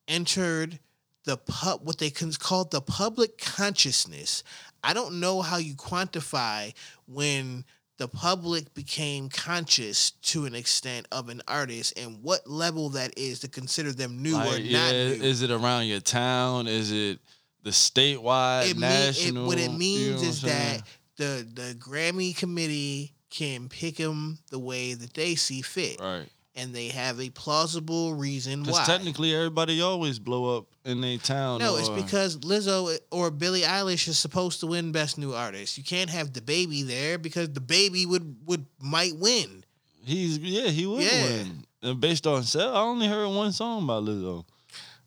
entered 0.09 0.79
the 1.25 1.37
pub 1.37 1.81
what 1.85 1.99
they 1.99 2.11
can 2.11 2.33
call 2.33 2.65
the 2.65 2.81
public 2.81 3.39
consciousness. 3.39 4.43
I 4.85 4.93
don't 4.95 5.19
know 5.19 5.43
how 5.43 5.57
you 5.57 5.75
quantify 5.75 6.73
when 7.09 7.65
the 7.99 8.07
public 8.07 8.73
became 8.75 9.29
conscious 9.29 10.11
to 10.11 10.45
an 10.45 10.55
extent 10.55 11.07
of 11.11 11.29
an 11.29 11.43
artist 11.49 11.99
and 11.99 12.23
what 12.23 12.47
level 12.49 12.91
that 12.91 13.19
is 13.19 13.41
to 13.41 13.49
consider 13.49 13.91
them 13.93 14.23
new 14.23 14.35
or 14.35 14.39
Like, 14.39 14.49
not 14.51 14.63
yeah, 14.65 14.91
new. 14.93 15.15
is 15.23 15.43
it 15.43 15.51
around 15.51 15.87
your 15.87 16.01
town? 16.01 16.69
Is 16.69 16.93
it 16.93 17.19
the 17.63 17.71
statewide, 17.71 18.71
it 18.71 18.77
mean, 18.77 18.85
it, 18.85 19.07
national? 19.07 19.47
what 19.47 19.59
it 19.59 19.63
You 19.63 19.69
know 19.71 19.79
means 19.79 20.21
what 20.21 20.29
is 20.29 20.43
that 20.43 20.83
the 21.17 21.47
the 21.53 21.75
Grammy 21.79 22.37
committee 22.37 23.13
can 23.31 23.69
pick 23.69 23.97
them 23.97 24.39
the 24.51 24.59
way 24.59 24.95
that 24.95 25.15
they 25.15 25.35
see 25.35 25.61
fit, 25.63 26.01
right. 26.01 26.27
and 26.55 26.75
they 26.75 26.89
have 26.89 27.21
a 27.21 27.29
plausible 27.31 28.15
reason 28.15 28.61
Because 28.63 28.79
why. 28.79 28.85
technically, 28.85 29.35
everybody 29.35 29.81
always 29.83 30.19
blow 30.19 30.57
up 30.57 30.67
in 30.85 31.01
their 31.01 31.19
town. 31.19 31.59
No, 31.59 31.77
it's 31.77 31.89
because 31.89 32.39
Lizzo 32.39 32.97
or 33.11 33.31
Billie 33.31 33.63
Eilish 33.63 34.07
is 34.09 34.19
supposed 34.19 34.61
to 34.61 34.67
win 34.69 34.93
Best 34.93 35.19
New 35.19 35.33
Artist. 35.35 35.77
You 35.77 35.85
can't 35.85 36.09
have 36.11 36.33
DaBaby 36.33 36.87
there 36.87 37.19
because 37.19 37.49
DaBaby 37.49 38.07
would 38.07 38.37
would 38.47 38.67
might 38.81 39.17
win. 39.17 39.65
he's 40.05 40.39
yeah 40.39 40.69
he 40.71 40.87
would 40.87 41.03
Yeah. 41.03 41.25
win. 41.25 41.65
And 41.83 42.01
based 42.01 42.27
on 42.27 42.43
sell, 42.45 42.75
I 42.75 42.81
only 42.81 43.07
heard 43.07 43.29
one 43.29 43.53
song 43.53 43.87
by 43.87 43.95
Lizzo. 43.95 44.45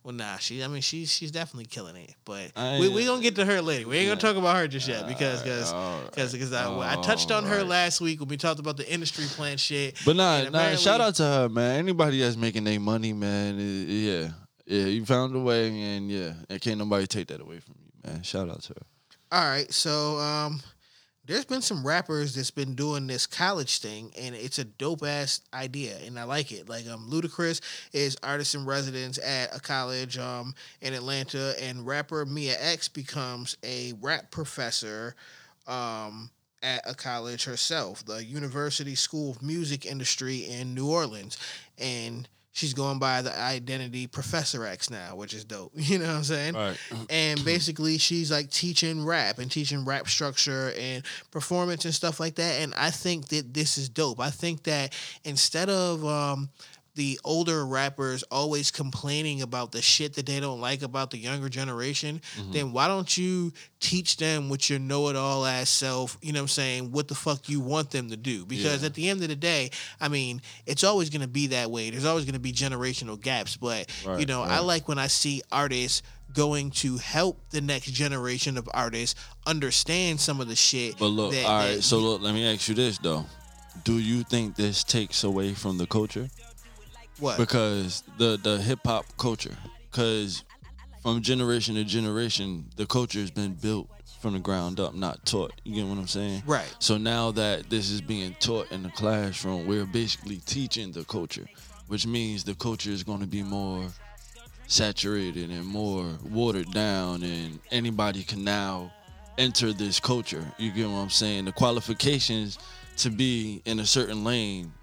Well, 0.09 0.15
nah, 0.15 0.37
she. 0.37 0.63
I 0.63 0.67
mean, 0.67 0.81
she's 0.81 1.13
she's 1.13 1.29
definitely 1.29 1.67
killing 1.67 1.95
it. 1.95 2.15
But 2.25 2.51
I- 2.55 2.79
we 2.79 2.89
we 2.89 3.05
gonna 3.05 3.21
get 3.21 3.35
to 3.35 3.45
her 3.45 3.61
later. 3.61 3.87
We 3.87 3.97
ain't 3.97 4.07
gonna 4.09 4.19
talk 4.19 4.37
about 4.37 4.55
her 4.55 4.67
just 4.67 4.87
yet 4.87 5.07
because 5.07 5.43
because 5.43 5.71
because 6.09 6.31
because 6.31 6.51
I, 6.51 6.93
I 6.93 6.95
touched 7.03 7.29
on 7.29 7.43
her 7.45 7.63
last 7.63 8.01
week 8.01 8.19
when 8.19 8.27
we 8.27 8.35
talked 8.35 8.59
about 8.59 8.75
the 8.75 8.91
industry 8.91 9.25
plan 9.25 9.57
shit. 9.57 9.99
But 10.07 10.15
nah, 10.15 10.49
nah. 10.49 10.75
Shout 10.77 10.99
out 10.99 11.13
to 11.17 11.23
her, 11.23 11.47
man. 11.49 11.77
Anybody 11.77 12.21
that's 12.21 12.37
making 12.37 12.63
their 12.63 12.79
money, 12.79 13.13
man. 13.13 13.59
i- 13.59 13.61
yeah, 13.91 14.29
yeah. 14.65 14.85
You 14.87 15.05
found 15.05 15.35
a 15.35 15.39
way, 15.39 15.67
and 15.79 16.09
yeah, 16.09 16.33
and 16.49 16.59
can't 16.59 16.79
nobody 16.79 17.05
take 17.05 17.27
that 17.27 17.39
away 17.39 17.59
from 17.59 17.75
you, 17.77 18.11
man. 18.11 18.23
Shout 18.23 18.49
out 18.49 18.63
to 18.63 18.73
her. 18.73 18.81
All 19.31 19.47
right, 19.47 19.71
so 19.71 20.17
um, 20.17 20.59
there's 21.29 21.45
been 21.45 21.61
some 21.61 21.85
rappers 21.85 22.33
that's 22.33 22.49
been 22.49 22.73
doing 22.73 23.05
this 23.05 23.27
college 23.27 23.77
thing, 23.77 24.11
and 24.17 24.33
it's 24.33 24.57
a 24.57 24.63
dope 24.63 25.03
ass 25.03 25.41
idea, 25.53 25.95
and 26.03 26.17
I 26.17 26.23
like 26.23 26.51
it. 26.51 26.67
Like 26.67 26.87
um, 26.87 27.07
Ludacris 27.07 27.61
is 27.93 28.17
artist 28.23 28.55
in 28.55 28.65
residence 28.65 29.19
at 29.19 29.55
a 29.55 29.59
college 29.59 30.17
um 30.17 30.55
in 30.81 30.95
Atlanta, 30.95 31.53
and 31.61 31.85
rapper 31.85 32.25
Mia 32.25 32.55
X 32.59 32.87
becomes 32.87 33.57
a 33.63 33.93
rap 34.01 34.31
professor 34.31 35.15
um 35.67 36.31
at 36.63 36.81
a 36.89 36.95
college 36.95 37.45
herself, 37.45 38.03
the 38.03 38.25
University 38.25 38.95
School 38.95 39.31
of 39.31 39.43
Music 39.43 39.85
Industry 39.85 40.39
in 40.39 40.73
New 40.73 40.89
Orleans, 40.89 41.37
and. 41.77 42.27
She's 42.51 42.73
going 42.73 42.99
by 42.99 43.21
the 43.21 43.37
identity 43.39 44.07
Professor 44.07 44.65
X 44.65 44.89
now, 44.89 45.15
which 45.15 45.33
is 45.33 45.45
dope. 45.45 45.71
You 45.75 45.99
know 45.99 46.07
what 46.07 46.15
I'm 46.17 46.23
saying? 46.23 46.55
Right. 46.55 46.77
and 47.09 47.43
basically 47.45 47.97
she's 47.97 48.31
like 48.31 48.49
teaching 48.49 49.05
rap 49.05 49.37
and 49.39 49.51
teaching 49.51 49.85
rap 49.85 50.07
structure 50.07 50.73
and 50.77 51.03
performance 51.31 51.85
and 51.85 51.93
stuff 51.93 52.19
like 52.19 52.35
that 52.35 52.61
and 52.61 52.73
i 52.75 52.89
think 52.89 53.27
that 53.29 53.53
this 53.53 53.77
is 53.77 53.87
dope 53.89 54.19
i 54.19 54.29
think 54.29 54.63
that 54.63 54.93
instead 55.23 55.69
of 55.69 56.05
um 56.05 56.49
the 56.95 57.19
older 57.23 57.65
rappers 57.65 58.23
always 58.23 58.71
complaining 58.71 59.41
about 59.41 59.71
the 59.71 59.81
shit 59.81 60.15
that 60.15 60.25
they 60.25 60.39
don't 60.39 60.59
like 60.59 60.81
about 60.81 61.11
the 61.11 61.17
younger 61.17 61.49
generation, 61.49 62.21
mm-hmm. 62.37 62.51
then 62.51 62.71
why 62.73 62.87
don't 62.87 63.17
you 63.17 63.53
teach 63.79 64.17
them 64.17 64.49
with 64.49 64.69
your 64.69 64.79
know-it-all 64.79 65.45
ass 65.45 65.69
self, 65.69 66.17
you 66.21 66.33
know 66.33 66.39
what 66.39 66.43
I'm 66.43 66.47
saying, 66.49 66.91
what 66.91 67.07
the 67.07 67.15
fuck 67.15 67.47
you 67.47 67.59
want 67.61 67.91
them 67.91 68.09
to 68.09 68.17
do? 68.17 68.45
Because 68.45 68.81
Yeah. 68.81 68.87
at 68.87 68.93
the 68.95 69.09
end 69.09 69.21
of 69.21 69.29
the 69.29 69.35
day, 69.35 69.71
I 70.01 70.07
mean, 70.09 70.41
it's 70.65 70.83
always 70.83 71.09
gonna 71.09 71.27
be 71.27 71.47
that 71.47 71.71
way. 71.71 71.89
There's 71.89 72.05
always 72.05 72.25
gonna 72.25 72.39
be 72.39 72.51
generational 72.51 73.19
gaps. 73.19 73.55
But 73.55 73.89
you 74.03 74.09
Right, 74.09 74.27
know, 74.27 74.41
I 74.43 74.59
like 74.59 74.87
when 74.87 74.99
I 74.99 75.07
see 75.07 75.41
artists 75.51 76.01
going 76.33 76.69
to 76.69 76.97
help 76.97 77.39
the 77.49 77.61
next 77.61 77.91
generation 77.91 78.57
of 78.57 78.69
artists 78.73 79.19
understand 79.47 80.19
some 80.19 80.39
of 80.39 80.47
the 80.47 80.55
shit. 80.55 80.97
But 80.97 81.07
look, 81.07 81.31
that- 81.31 81.45
all 81.45 81.61
that. 81.61 81.83
So 81.83 81.99
look, 81.99 82.21
let 82.21 82.33
me 82.33 82.45
ask 82.45 82.67
you 82.67 82.75
this 82.75 82.97
though: 82.99 83.25
Do 83.83 83.97
you 83.97 84.23
think 84.23 84.55
this 84.55 84.83
takes 84.83 85.23
away 85.23 85.53
from 85.53 85.77
the 85.77 85.87
culture? 85.87 86.29
What? 87.19 87.37
Because 87.37 88.03
the 88.17 88.39
the 88.41 88.57
hip 88.57 88.79
hop 88.85 89.05
culture, 89.17 89.55
because 89.91 90.43
from 91.01 91.21
generation 91.21 91.75
to 91.75 91.83
generation, 91.83 92.65
the 92.75 92.85
culture 92.85 93.19
has 93.19 93.31
been 93.31 93.53
built 93.53 93.89
from 94.21 94.33
the 94.33 94.39
ground 94.39 94.79
up, 94.79 94.93
not 94.93 95.25
taught. 95.25 95.53
You 95.63 95.75
get 95.75 95.87
what 95.87 95.97
I'm 95.97 96.07
saying? 96.07 96.43
Right. 96.45 96.73
So 96.79 96.97
now 96.97 97.31
that 97.31 97.69
this 97.69 97.89
is 97.89 98.01
being 98.01 98.35
taught 98.39 98.71
in 98.71 98.83
the 98.83 98.89
classroom, 98.89 99.65
we're 99.65 99.85
basically 99.85 100.37
teaching 100.45 100.91
the 100.91 101.05
culture, 101.05 101.45
which 101.87 102.05
means 102.05 102.43
the 102.43 102.55
culture 102.55 102.91
is 102.91 103.03
going 103.03 103.21
to 103.21 103.27
be 103.27 103.43
more 103.43 103.87
saturated 104.67 105.49
and 105.49 105.65
more 105.65 106.05
watered 106.29 106.71
down, 106.71 107.23
and 107.23 107.59
anybody 107.71 108.23
can 108.23 108.43
now 108.43 108.91
enter 109.37 109.71
this 109.71 109.99
culture. 109.99 110.45
You 110.57 110.71
get 110.71 110.87
what 110.89 110.97
I'm 110.97 111.09
saying? 111.09 111.45
The 111.45 111.53
qualifications 111.53 112.59
to 112.97 113.09
be 113.09 113.61
in 113.65 113.79
a 113.79 113.85
certain 113.85 114.25
lane 114.25 114.73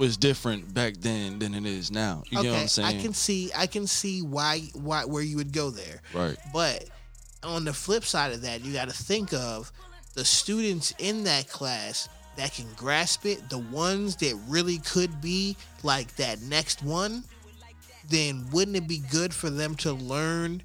was 0.00 0.16
different 0.16 0.72
back 0.72 0.94
then 0.96 1.38
than 1.38 1.54
it 1.54 1.66
is 1.66 1.90
now. 1.92 2.22
You 2.30 2.42
get 2.42 2.50
what 2.50 2.60
I'm 2.60 2.68
saying? 2.68 2.88
I 2.88 3.00
can 3.00 3.12
see 3.12 3.50
I 3.56 3.66
can 3.66 3.86
see 3.86 4.22
why 4.22 4.60
why 4.74 5.04
where 5.04 5.22
you 5.22 5.36
would 5.36 5.52
go 5.52 5.70
there. 5.70 6.00
Right. 6.14 6.36
But 6.52 6.86
on 7.44 7.64
the 7.64 7.72
flip 7.72 8.04
side 8.04 8.32
of 8.32 8.42
that, 8.42 8.64
you 8.64 8.72
got 8.72 8.88
to 8.88 8.94
think 8.94 9.32
of 9.32 9.70
the 10.14 10.24
students 10.24 10.92
in 10.98 11.24
that 11.24 11.48
class 11.48 12.08
that 12.36 12.54
can 12.54 12.66
grasp 12.76 13.26
it, 13.26 13.50
the 13.50 13.58
ones 13.58 14.16
that 14.16 14.38
really 14.48 14.78
could 14.78 15.20
be 15.20 15.56
like 15.82 16.16
that 16.16 16.40
next 16.42 16.82
one, 16.82 17.22
then 18.08 18.46
wouldn't 18.50 18.76
it 18.76 18.88
be 18.88 19.02
good 19.10 19.34
for 19.34 19.50
them 19.50 19.74
to 19.76 19.92
learn 19.92 20.62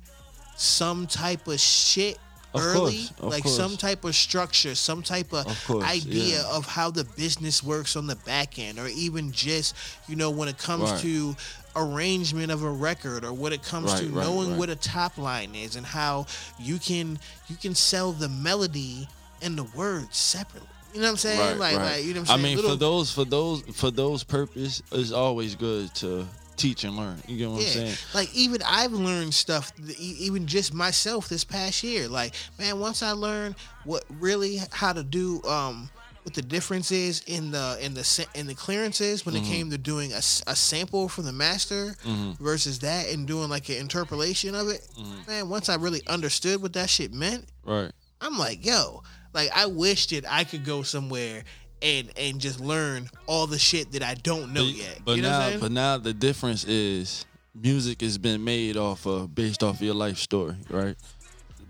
some 0.56 1.06
type 1.06 1.48
of 1.48 1.60
shit 1.60 2.18
Of 2.56 2.62
early? 2.64 3.08
course, 3.18 3.34
like 3.34 3.44
course. 3.44 3.56
some 3.56 3.78
type 3.78 4.04
of 4.04 4.16
structure, 4.16 4.76
some 4.76 5.02
type 5.04 5.34
of, 5.34 5.48
Of 5.48 5.66
course, 5.66 5.84
idea 5.86 6.42
yeah. 6.42 6.56
of 6.58 6.66
how 6.66 6.90
the 6.92 7.04
business 7.04 7.62
works 7.64 7.96
on 7.96 8.08
the 8.08 8.16
back 8.18 8.58
end, 8.60 8.80
or 8.80 8.88
even 8.88 9.32
just, 9.32 9.76
you 10.08 10.16
know, 10.16 10.30
when 10.32 10.48
it 10.48 10.58
comes 10.58 10.90
Right. 10.92 11.02
to 11.02 11.36
arrangement 11.76 12.52
of 12.52 12.64
a 12.64 12.70
record 12.72 13.26
or 13.26 13.34
what 13.34 13.52
it 13.52 13.62
comes 13.62 13.92
Right, 13.92 14.04
to 14.04 14.10
right, 14.10 14.26
knowing 14.26 14.58
what 14.58 14.70
a 14.70 14.76
top 14.78 15.18
line 15.18 15.54
is 15.56 15.76
and 15.76 15.86
how 15.86 16.26
you 16.58 16.80
can 16.80 17.20
you 17.50 17.56
can 17.58 17.76
sell 17.76 18.14
the 18.14 18.30
melody 18.30 19.08
and 19.42 19.58
the 19.58 19.64
words 19.76 20.16
separately. 20.18 20.70
You 20.94 21.02
know 21.02 21.08
what 21.08 21.12
I'm 21.12 21.18
saying? 21.18 21.40
Right, 21.40 21.58
like, 21.58 21.78
right. 21.78 21.92
like 21.98 22.04
you 22.06 22.14
know 22.14 22.22
what 22.22 22.30
I'm 22.30 22.38
saying? 22.38 22.40
I 22.40 22.44
mean, 22.44 22.56
Little- 22.56 22.72
for 22.72 22.78
those, 22.78 23.12
for 23.12 23.26
those, 23.26 23.62
for 23.74 23.92
those 23.92 24.24
purpose, 24.24 24.82
it's 24.94 25.12
always 25.12 25.56
good 25.56 25.94
to 25.96 26.26
teach 26.58 26.84
and 26.84 26.96
learn. 26.98 27.22
You 27.28 27.38
get 27.38 27.50
what 27.50 27.58
I'm 27.62 27.68
saying? 27.68 27.96
like 28.14 28.34
even 28.36 28.62
I've 28.66 28.94
learned 28.94 29.34
stuff, 29.34 29.72
even 30.00 30.48
just 30.48 30.74
myself 30.74 31.28
this 31.30 31.44
past 31.44 31.84
year. 31.84 32.08
Like, 32.08 32.34
man, 32.60 32.80
once 32.80 33.02
I 33.04 33.12
learned 33.12 33.56
what 33.84 34.04
really 34.20 34.60
how 34.72 34.94
to 34.94 35.04
do, 35.04 35.42
um, 35.44 35.90
what 36.24 36.34
the 36.34 36.42
difference 36.42 36.92
is 36.92 37.22
in 37.28 37.52
the 37.52 37.78
in 37.82 37.94
the 37.94 38.28
in 38.34 38.48
the 38.48 38.56
clearances 38.56 39.26
when 39.26 39.36
Mm-hmm. 39.36 39.44
it 39.44 39.48
came 39.48 39.70
to 39.70 39.78
doing 39.78 40.12
a, 40.14 40.18
a 40.18 40.56
sample 40.56 41.08
from 41.08 41.26
the 41.26 41.32
master 41.34 41.96
versus 42.40 42.80
that 42.80 43.08
and 43.10 43.28
doing 43.28 43.50
like 43.50 43.70
an 43.70 43.76
interpolation 43.78 44.56
of 44.56 44.70
it. 44.70 44.82
Mm-hmm. 45.00 45.30
Man, 45.32 45.50
once 45.50 45.70
I 45.70 45.76
really 45.76 46.02
understood 46.08 46.62
what 46.62 46.74
that 46.74 46.90
shit 46.90 47.14
meant, 47.14 47.46
Right. 47.64 47.92
I'm 48.22 48.40
like, 48.40 48.66
yo, 48.66 49.04
like 49.34 49.52
I 49.56 49.68
wish 49.68 50.08
that 50.08 50.26
I 50.28 50.46
could 50.46 50.66
go 50.66 50.82
somewhere 50.82 51.44
and 51.86 52.12
and 52.18 52.42
just 52.42 52.60
learn 52.60 53.08
all 53.28 53.46
the 53.46 53.60
shit 53.60 53.92
that 53.92 54.02
I 54.02 54.16
don't 54.16 54.54
know 54.54 54.66
but, 54.66 54.76
yet. 54.76 55.00
But 55.06 55.16
you 55.18 55.22
know 55.22 55.30
now, 55.30 55.60
but 55.60 55.72
now 55.72 55.98
the 55.98 56.14
difference 56.14 56.64
is 56.66 57.26
music 57.54 58.02
has 58.02 58.18
been 58.18 58.44
made 58.44 58.76
off 58.76 59.06
of 59.06 59.34
based 59.36 59.64
off 59.64 59.76
of 59.76 59.82
your 59.82 59.94
life 59.94 60.18
story, 60.18 60.56
right? 60.70 60.96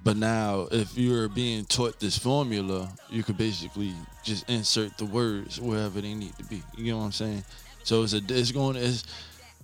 But 0.03 0.17
now, 0.17 0.67
if 0.71 0.97
you're 0.97 1.27
being 1.27 1.65
taught 1.65 1.99
this 1.99 2.17
formula, 2.17 2.89
you 3.09 3.23
could 3.23 3.37
basically 3.37 3.93
just 4.23 4.47
insert 4.49 4.97
the 4.97 5.05
words 5.05 5.59
wherever 5.59 5.99
they 5.99 6.13
need 6.13 6.37
to 6.37 6.43
be. 6.45 6.61
You 6.77 6.93
know 6.93 6.99
what 6.99 7.05
I'm 7.05 7.11
saying? 7.11 7.43
So 7.83 8.03
it's 8.03 8.13
a 8.13 8.21
it's 8.29 8.51
going 8.51 8.77
it's 8.77 9.03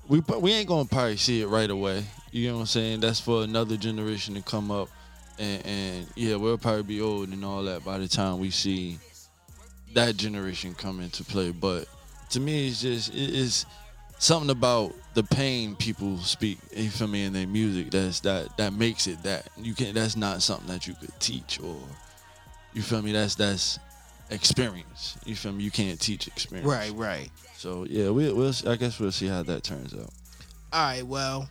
we 0.10 0.20
we 0.20 0.52
ain't 0.52 0.68
gonna 0.68 0.86
probably 0.86 1.18
see 1.18 1.42
it 1.42 1.48
right 1.48 1.70
away. 1.70 2.04
You 2.32 2.50
know 2.50 2.56
what 2.56 2.62
I'm 2.62 2.68
saying? 2.68 3.00
That's 3.00 3.22
for 3.22 3.44
another 3.44 3.78
generation 3.78 4.36
to 4.36 4.42
come 4.42 4.70
up, 4.70 4.90
and, 5.40 5.66
and 5.66 6.08
yeah, 6.16 6.36
we'll 6.36 6.58
probably 6.58 6.84
be 6.84 7.02
old 7.02 7.30
and 7.30 7.46
all 7.46 7.64
that 7.64 7.86
by 7.86 8.00
the 8.00 8.08
time 8.08 8.40
we 8.40 8.50
see 8.50 8.98
that 9.94 10.18
generation 10.18 10.74
come 10.74 11.00
into 11.00 11.24
play. 11.24 11.52
But 11.52 11.88
to 12.32 12.40
me, 12.40 12.68
it's 12.68 12.82
just 12.82 13.14
it 13.14 13.30
is 13.30 13.66
something 14.20 14.50
about 14.50 14.94
the 15.14 15.24
pain 15.24 15.76
people 15.76 16.18
speak. 16.20 16.60
You 16.76 16.90
feel 16.90 17.08
me 17.08 17.26
in 17.26 17.34
their 17.34 17.48
music 17.48 17.92
that's 17.92 18.20
that 18.22 18.56
that 18.58 18.74
makes 18.74 19.08
it 19.08 19.22
that 19.24 19.48
you 19.58 19.74
can't. 19.74 19.94
That's 19.94 20.16
not 20.16 20.42
something 20.42 20.68
that 20.68 20.88
you 20.88 20.94
could 20.96 21.18
teach 21.20 21.60
or 21.60 21.78
you 22.74 22.82
feel 22.82 23.02
me. 23.02 23.12
That's 23.12 23.36
that's 23.36 23.80
experience. 24.30 25.18
You 25.26 25.36
feel 25.36 25.52
me. 25.52 25.64
You 25.64 25.72
can't 25.72 26.00
teach 26.00 26.28
experience. 26.28 26.68
right, 26.70 26.94
right. 26.94 27.30
So 27.58 27.86
yeah, 27.90 28.10
we, 28.10 28.32
we'll. 28.32 28.54
I 28.68 28.76
guess 28.76 29.00
we'll 29.00 29.12
see 29.12 29.28
how 29.28 29.44
that 29.44 29.64
turns 29.64 29.94
out. 29.94 30.10
All 30.74 30.84
right, 30.84 31.04
well, 31.06 31.50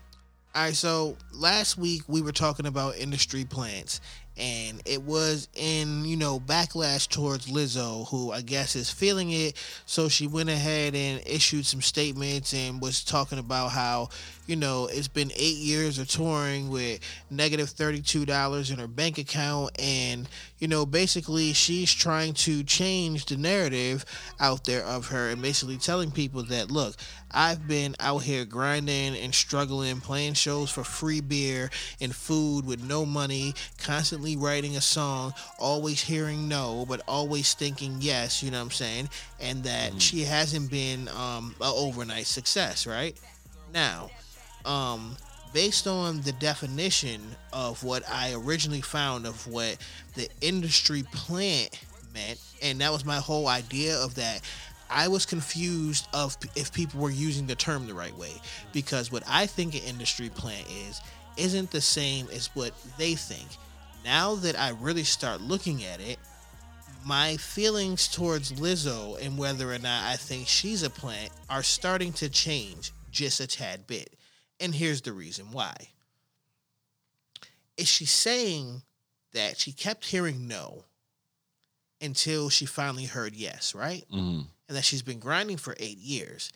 All 0.54 0.62
right, 0.62 0.74
so 0.74 1.16
last 1.32 1.76
week 1.76 2.02
we 2.08 2.22
were 2.22 2.32
talking 2.32 2.66
about 2.66 2.96
industry 2.96 3.44
plants, 3.44 4.00
and 4.36 4.80
it 4.86 5.02
was 5.02 5.48
in, 5.54 6.04
you 6.04 6.16
know, 6.16 6.40
backlash 6.40 7.08
towards 7.08 7.46
Lizzo, 7.46 8.08
who 8.08 8.32
I 8.32 8.40
guess 8.40 8.74
is 8.74 8.90
feeling 8.90 9.30
it. 9.30 9.56
So 9.84 10.08
she 10.08 10.26
went 10.26 10.48
ahead 10.48 10.94
and 10.94 11.20
issued 11.26 11.66
some 11.66 11.82
statements 11.82 12.54
and 12.54 12.80
was 12.80 13.04
talking 13.04 13.38
about 13.38 13.72
how, 13.72 14.08
you 14.46 14.56
know, 14.56 14.86
it's 14.90 15.08
been 15.08 15.30
eight 15.36 15.58
years 15.58 15.98
of 15.98 16.08
touring 16.08 16.70
with 16.70 17.00
negative 17.30 17.68
$32 17.68 18.72
in 18.72 18.78
her 18.78 18.86
bank 18.86 19.18
account. 19.18 19.78
And, 19.78 20.28
you 20.58 20.68
know, 20.68 20.86
basically 20.86 21.52
she's 21.52 21.92
trying 21.92 22.32
to 22.34 22.62
change 22.62 23.26
the 23.26 23.36
narrative 23.36 24.04
out 24.38 24.64
there 24.64 24.84
of 24.84 25.08
her 25.08 25.28
and 25.28 25.42
basically 25.42 25.76
telling 25.76 26.10
people 26.10 26.42
that, 26.44 26.70
look, 26.70 26.96
I've 27.32 27.66
been 27.68 27.94
out 28.00 28.22
here 28.22 28.44
grinding 28.44 29.16
and 29.16 29.34
struggling, 29.34 30.00
playing 30.00 30.34
shows 30.34 30.70
for 30.70 30.84
free 30.84 31.20
beer 31.20 31.70
and 32.00 32.14
food 32.14 32.66
with 32.66 32.82
no 32.82 33.06
money, 33.06 33.54
constantly 33.78 34.36
writing 34.36 34.76
a 34.76 34.80
song, 34.80 35.34
always 35.58 36.02
hearing 36.02 36.48
no, 36.48 36.84
but 36.88 37.02
always 37.06 37.54
thinking 37.54 37.96
yes, 38.00 38.42
you 38.42 38.50
know 38.50 38.58
what 38.58 38.64
I'm 38.64 38.70
saying? 38.70 39.08
And 39.40 39.62
that 39.64 40.00
she 40.00 40.22
hasn't 40.22 40.70
been 40.70 41.08
um, 41.08 41.54
an 41.60 41.72
overnight 41.74 42.26
success, 42.26 42.86
right? 42.86 43.16
Now, 43.72 44.10
um, 44.64 45.16
based 45.52 45.86
on 45.86 46.20
the 46.22 46.32
definition 46.32 47.20
of 47.52 47.82
what 47.82 48.02
I 48.08 48.34
originally 48.34 48.80
found 48.80 49.26
of 49.26 49.46
what 49.46 49.76
the 50.14 50.28
industry 50.40 51.04
plant 51.12 51.78
meant, 52.12 52.38
and 52.62 52.80
that 52.80 52.92
was 52.92 53.04
my 53.04 53.16
whole 53.16 53.48
idea 53.48 53.96
of 53.96 54.14
that. 54.16 54.40
I 54.90 55.08
was 55.08 55.24
confused 55.24 56.08
of 56.12 56.36
if 56.56 56.72
people 56.72 57.00
were 57.00 57.10
using 57.10 57.46
the 57.46 57.54
term 57.54 57.86
the 57.86 57.94
right 57.94 58.16
way 58.16 58.32
because 58.72 59.12
what 59.12 59.22
I 59.28 59.46
think 59.46 59.74
an 59.74 59.82
industry 59.82 60.28
plant 60.28 60.66
is 60.88 61.00
isn't 61.36 61.70
the 61.70 61.80
same 61.80 62.28
as 62.32 62.48
what 62.54 62.72
they 62.98 63.14
think. 63.14 63.48
Now 64.04 64.34
that 64.36 64.58
I 64.58 64.70
really 64.70 65.04
start 65.04 65.40
looking 65.40 65.84
at 65.84 66.00
it, 66.00 66.18
my 67.04 67.36
feelings 67.36 68.08
towards 68.08 68.52
Lizzo 68.52 69.18
and 69.24 69.38
whether 69.38 69.72
or 69.72 69.78
not 69.78 70.04
I 70.04 70.16
think 70.16 70.46
she's 70.48 70.82
a 70.82 70.90
plant 70.90 71.30
are 71.48 71.62
starting 71.62 72.12
to 72.14 72.28
change 72.28 72.92
just 73.10 73.40
a 73.40 73.46
tad 73.46 73.86
bit. 73.86 74.14
And 74.58 74.74
here's 74.74 75.00
the 75.02 75.12
reason 75.12 75.46
why. 75.52 75.74
Is 77.76 77.88
she 77.88 78.04
saying 78.04 78.82
that 79.32 79.58
she 79.58 79.72
kept 79.72 80.04
hearing 80.04 80.46
no 80.46 80.84
until 82.02 82.50
she 82.50 82.66
finally 82.66 83.06
heard 83.06 83.34
yes, 83.34 83.74
right? 83.74 84.04
Mhm. 84.12 84.46
And 84.70 84.76
that 84.76 84.84
she's 84.84 85.02
been 85.02 85.18
grinding 85.18 85.56
for 85.56 85.74
eight 85.80 85.98
years, 85.98 86.52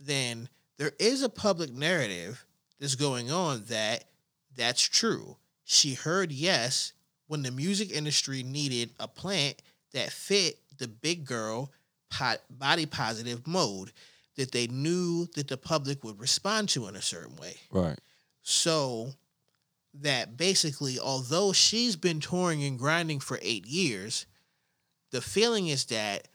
then 0.00 0.48
there 0.78 0.90
is 0.98 1.22
a 1.22 1.28
public 1.28 1.72
narrative 1.72 2.44
that's 2.80 2.96
going 2.96 3.30
on 3.30 3.62
that 3.68 4.02
that's 4.56 4.82
true. 4.82 5.36
She 5.62 5.94
heard 5.94 6.32
yes 6.32 6.92
when 7.28 7.44
the 7.44 7.52
music 7.52 7.92
industry 7.92 8.42
needed 8.42 8.90
a 8.98 9.06
plant 9.06 9.62
that 9.92 10.10
fit 10.10 10.58
the 10.78 10.88
big 10.88 11.24
girl 11.24 11.70
body 12.50 12.84
positive 12.84 13.46
mode 13.46 13.92
that 14.36 14.50
they 14.50 14.66
knew 14.66 15.26
that 15.36 15.46
the 15.46 15.56
public 15.56 16.02
would 16.02 16.18
respond 16.18 16.68
to 16.70 16.88
in 16.88 16.96
a 16.96 17.00
certain 17.00 17.36
way. 17.36 17.54
Right. 17.70 17.98
So 18.42 19.12
that 20.00 20.36
basically, 20.36 20.98
although 20.98 21.52
she's 21.52 21.94
been 21.94 22.18
touring 22.18 22.64
and 22.64 22.76
grinding 22.76 23.20
for 23.20 23.38
eight 23.40 23.66
years, 23.66 24.26
the 25.12 25.20
feeling 25.20 25.68
is 25.68 25.84
that 25.84 26.26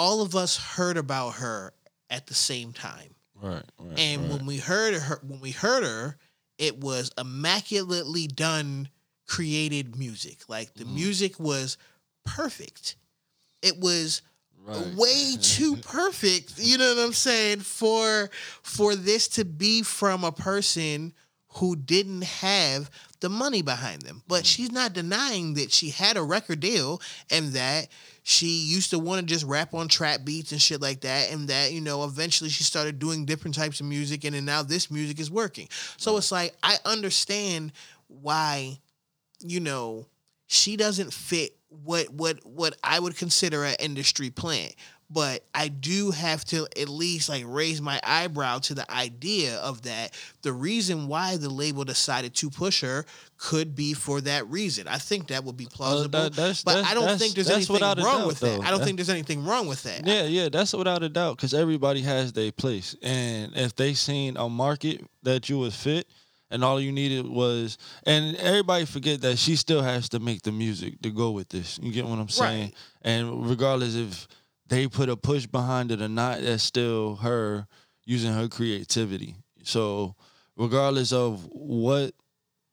all 0.00 0.22
of 0.22 0.34
us 0.34 0.56
heard 0.56 0.96
about 0.96 1.34
her 1.34 1.74
at 2.08 2.26
the 2.26 2.32
same 2.32 2.72
time. 2.72 3.14
Right. 3.34 3.62
Right. 3.78 3.98
And 3.98 4.22
right. 4.22 4.30
when 4.30 4.46
we 4.46 4.56
heard 4.56 4.94
her 4.94 5.20
when 5.22 5.40
we 5.40 5.50
heard 5.50 5.84
her, 5.84 6.16
it 6.56 6.78
was 6.80 7.10
immaculately 7.18 8.26
done 8.26 8.88
created 9.28 9.96
music. 9.96 10.48
Like 10.48 10.72
the 10.72 10.84
mm. 10.84 10.94
music 10.94 11.38
was 11.38 11.76
perfect. 12.24 12.96
It 13.62 13.78
was 13.78 14.22
Right. 14.62 14.94
way 14.94 15.36
too 15.40 15.76
perfect. 15.82 16.58
You 16.58 16.76
know 16.76 16.94
what 16.94 17.04
I'm 17.04 17.12
saying? 17.12 17.60
For 17.60 18.30
for 18.62 18.94
this 18.94 19.28
to 19.28 19.44
be 19.44 19.82
from 19.82 20.24
a 20.24 20.32
person 20.32 21.14
who 21.54 21.76
didn't 21.76 22.24
have 22.24 22.90
the 23.20 23.28
money 23.28 23.62
behind 23.62 24.02
them. 24.02 24.22
But 24.28 24.44
mm. 24.44 24.46
she's 24.46 24.72
not 24.72 24.92
denying 24.92 25.54
that 25.54 25.72
she 25.72 25.90
had 25.90 26.16
a 26.16 26.22
record 26.22 26.60
deal 26.60 27.00
and 27.30 27.52
that 27.52 27.88
she 28.30 28.46
used 28.46 28.90
to 28.90 28.98
want 28.98 29.20
to 29.20 29.26
just 29.26 29.44
rap 29.44 29.74
on 29.74 29.88
trap 29.88 30.20
beats 30.24 30.52
and 30.52 30.62
shit 30.62 30.80
like 30.80 31.00
that 31.00 31.32
and 31.32 31.48
that 31.48 31.72
you 31.72 31.80
know 31.80 32.04
eventually 32.04 32.48
she 32.48 32.62
started 32.62 32.98
doing 32.98 33.24
different 33.24 33.54
types 33.54 33.80
of 33.80 33.86
music 33.86 34.24
and 34.24 34.34
then 34.34 34.44
now 34.44 34.62
this 34.62 34.90
music 34.90 35.18
is 35.18 35.30
working 35.30 35.68
so 35.96 36.16
it's 36.16 36.30
like 36.30 36.54
i 36.62 36.76
understand 36.84 37.72
why 38.06 38.78
you 39.40 39.60
know 39.60 40.06
she 40.46 40.76
doesn't 40.76 41.12
fit 41.12 41.56
what 41.70 42.08
what 42.12 42.44
what 42.44 42.76
I 42.82 42.98
would 42.98 43.16
consider 43.16 43.64
an 43.64 43.76
industry 43.78 44.30
plant. 44.30 44.74
But 45.12 45.44
I 45.52 45.66
do 45.68 46.12
have 46.12 46.44
to 46.46 46.68
at 46.80 46.88
least 46.88 47.28
like 47.28 47.42
raise 47.46 47.80
my 47.82 48.00
eyebrow 48.04 48.58
to 48.60 48.74
the 48.74 48.88
idea 48.92 49.56
of 49.58 49.82
that. 49.82 50.14
The 50.42 50.52
reason 50.52 51.08
why 51.08 51.36
the 51.36 51.50
label 51.50 51.84
decided 51.84 52.34
to 52.36 52.48
push 52.50 52.82
her 52.82 53.04
could 53.36 53.74
be 53.74 53.92
for 53.92 54.20
that 54.20 54.46
reason. 54.48 54.86
I 54.86 54.98
think 54.98 55.28
that 55.28 55.42
would 55.42 55.56
be 55.56 55.66
plausible. 55.66 56.16
Uh, 56.16 56.22
that- 56.28 56.32
that's- 56.34 56.62
but 56.62 56.74
that's- 56.74 56.90
I 56.90 56.94
don't 56.94 57.18
think 57.18 57.34
there's 57.34 57.50
anything 57.50 57.80
wrong 57.80 58.18
doubt, 58.20 58.26
with 58.28 58.40
that. 58.40 58.60
I 58.60 58.70
don't 58.70 58.78
That- 58.78 58.84
think 58.84 58.98
there's 58.98 59.08
anything 59.10 59.42
wrong 59.44 59.66
with 59.66 59.82
that. 59.82 60.06
Yeah, 60.06 60.24
yeah, 60.26 60.48
that's 60.48 60.72
without 60.74 61.02
a 61.02 61.08
doubt. 61.08 61.36
Because 61.38 61.54
everybody 61.54 62.02
has 62.02 62.32
their 62.32 62.52
place, 62.52 62.94
and 63.02 63.50
if 63.56 63.74
they 63.74 63.94
seen 63.94 64.36
a 64.36 64.48
market 64.48 65.04
that 65.24 65.48
you 65.48 65.58
would 65.58 65.72
fit, 65.74 66.06
and 66.52 66.62
all 66.64 66.80
you 66.80 66.92
needed 66.92 67.26
was, 67.26 67.78
and 68.04 68.36
everybody 68.36 68.84
forget 68.84 69.20
that 69.22 69.38
she 69.38 69.56
still 69.56 69.82
has 69.82 70.08
to 70.10 70.18
make 70.20 70.42
the 70.42 70.52
music 70.52 71.00
to 71.02 71.10
go 71.10 71.30
with 71.30 71.48
this. 71.48 71.78
You 71.82 71.90
get 71.92 72.06
what 72.06 72.18
I'm 72.18 72.28
saying? 72.28 72.60
Right. 72.62 72.74
And 73.02 73.48
regardless 73.48 73.94
if 73.94 74.28
they 74.70 74.86
put 74.86 75.08
a 75.10 75.16
push 75.16 75.46
behind 75.46 75.90
it 75.92 76.00
or 76.00 76.08
not, 76.08 76.40
that's 76.40 76.62
still 76.62 77.16
her 77.16 77.66
using 78.06 78.32
her 78.32 78.48
creativity. 78.48 79.34
So 79.62 80.14
regardless 80.56 81.12
of 81.12 81.46
what 81.52 82.14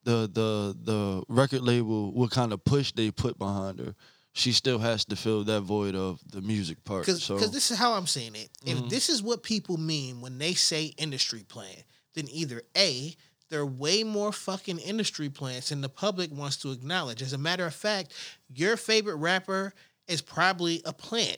the 0.04 0.30
the 0.32 0.78
the 0.82 1.24
record 1.28 1.62
label, 1.62 2.14
what 2.14 2.32
kind 2.32 2.54
of 2.54 2.64
push 2.64 2.94
they 2.94 3.12
put 3.12 3.38
behind 3.38 3.80
her, 3.80 3.96
she 4.32 4.54
still 4.54 4.80
has 4.80 5.04
to 5.06 5.16
fill 5.16 5.44
that 5.46 5.62
void 5.62 5.96
of 5.96 6.20
the 6.32 6.40
music 6.42 6.84
part. 6.86 7.06
Because 7.06 7.24
so 7.24 7.40
this 7.40 7.72
is 7.72 7.78
how 7.78 7.94
I'm 7.94 8.08
seeing 8.08 8.36
it. 8.36 8.50
If 8.66 8.78
Mhm. 8.78 8.90
this 8.90 9.10
is 9.10 9.22
what 9.22 9.44
people 9.44 9.78
mean 9.78 10.22
when 10.22 10.38
they 10.38 10.54
say 10.54 10.94
industry 10.98 11.44
plan, 11.44 11.84
then 12.14 12.28
either 12.30 12.62
A, 12.78 13.16
there 13.50 13.60
are 13.62 13.66
way 13.66 14.04
more 14.04 14.32
fucking 14.32 14.78
industry 14.80 15.30
plants 15.30 15.70
than 15.70 15.82
the 15.82 15.90
public 15.90 16.32
wants 16.32 16.58
to 16.58 16.72
acknowledge. 16.72 17.22
As 17.24 17.34
a 17.34 17.38
matter 17.38 17.66
of 17.66 17.74
fact, 17.74 18.14
your 18.54 18.78
favorite 18.78 19.16
rapper 19.16 19.74
is 20.08 20.22
probably 20.22 20.82
a 20.86 20.94
plant 20.94 21.38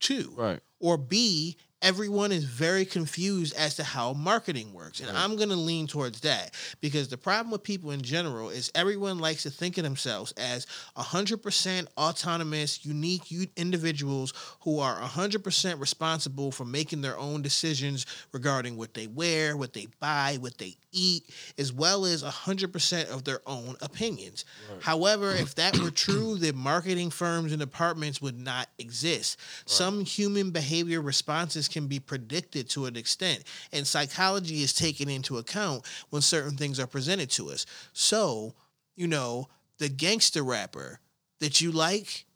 too. 0.00 0.32
right. 0.36 0.60
Or 0.80 0.96
B, 0.96 1.58
everyone 1.82 2.32
is 2.32 2.44
very 2.44 2.84
confused 2.84 3.54
as 3.56 3.76
to 3.76 3.84
how 3.84 4.12
marketing 4.12 4.72
works. 4.72 5.00
And 5.00 5.16
I'm 5.16 5.36
going 5.36 5.48
to 5.48 5.56
lean 5.56 5.86
towards 5.86 6.20
that 6.20 6.54
because 6.80 7.08
the 7.08 7.16
problem 7.16 7.50
with 7.50 7.62
people 7.62 7.90
in 7.90 8.02
general 8.02 8.50
is 8.50 8.70
everyone 8.74 9.18
likes 9.18 9.42
to 9.44 9.50
think 9.50 9.78
of 9.78 9.84
themselves 9.84 10.32
as 10.32 10.66
100% 10.96 11.86
autonomous, 11.96 12.84
unique 12.84 13.32
individuals 13.56 14.34
who 14.60 14.78
are 14.78 14.96
100% 15.00 15.80
responsible 15.80 16.52
for 16.52 16.64
making 16.64 17.00
their 17.00 17.18
own 17.18 17.42
decisions 17.42 18.06
regarding 18.32 18.76
what 18.76 18.94
they 18.94 19.06
wear, 19.06 19.56
what 19.56 19.72
they 19.72 19.86
buy, 20.00 20.36
what 20.40 20.58
they 20.58 20.76
eat, 20.92 21.30
as 21.58 21.72
well 21.72 22.04
as 22.04 22.22
100% 22.22 23.10
of 23.10 23.24
their 23.24 23.40
own 23.46 23.76
opinions. 23.80 24.44
However, 24.80 25.30
if 25.30 25.54
that 25.56 25.78
were 25.78 25.90
true, 25.90 26.36
then 26.36 26.56
marketing 26.56 27.10
firms 27.10 27.52
and 27.52 27.60
departments 27.60 28.20
would 28.20 28.38
not 28.38 28.68
exist. 28.78 29.38
Some 29.66 30.04
human 30.04 30.50
behavior 30.50 31.00
responses 31.00 31.68
can 31.68 31.86
be 31.86 32.00
predicted 32.00 32.68
to 32.70 32.86
an 32.86 32.96
extent, 32.96 33.44
and 33.72 33.86
psychology 33.86 34.62
is 34.62 34.72
taken 34.72 35.08
into 35.08 35.38
account 35.38 35.84
when 36.10 36.22
certain 36.22 36.56
things 36.56 36.80
are 36.80 36.86
presented 36.86 37.30
to 37.30 37.50
us. 37.50 37.66
So, 37.92 38.54
you 38.96 39.06
know, 39.06 39.48
the 39.78 39.88
gangster 39.88 40.42
rapper 40.42 41.00
that 41.40 41.60
you 41.60 41.72
like 41.72 42.26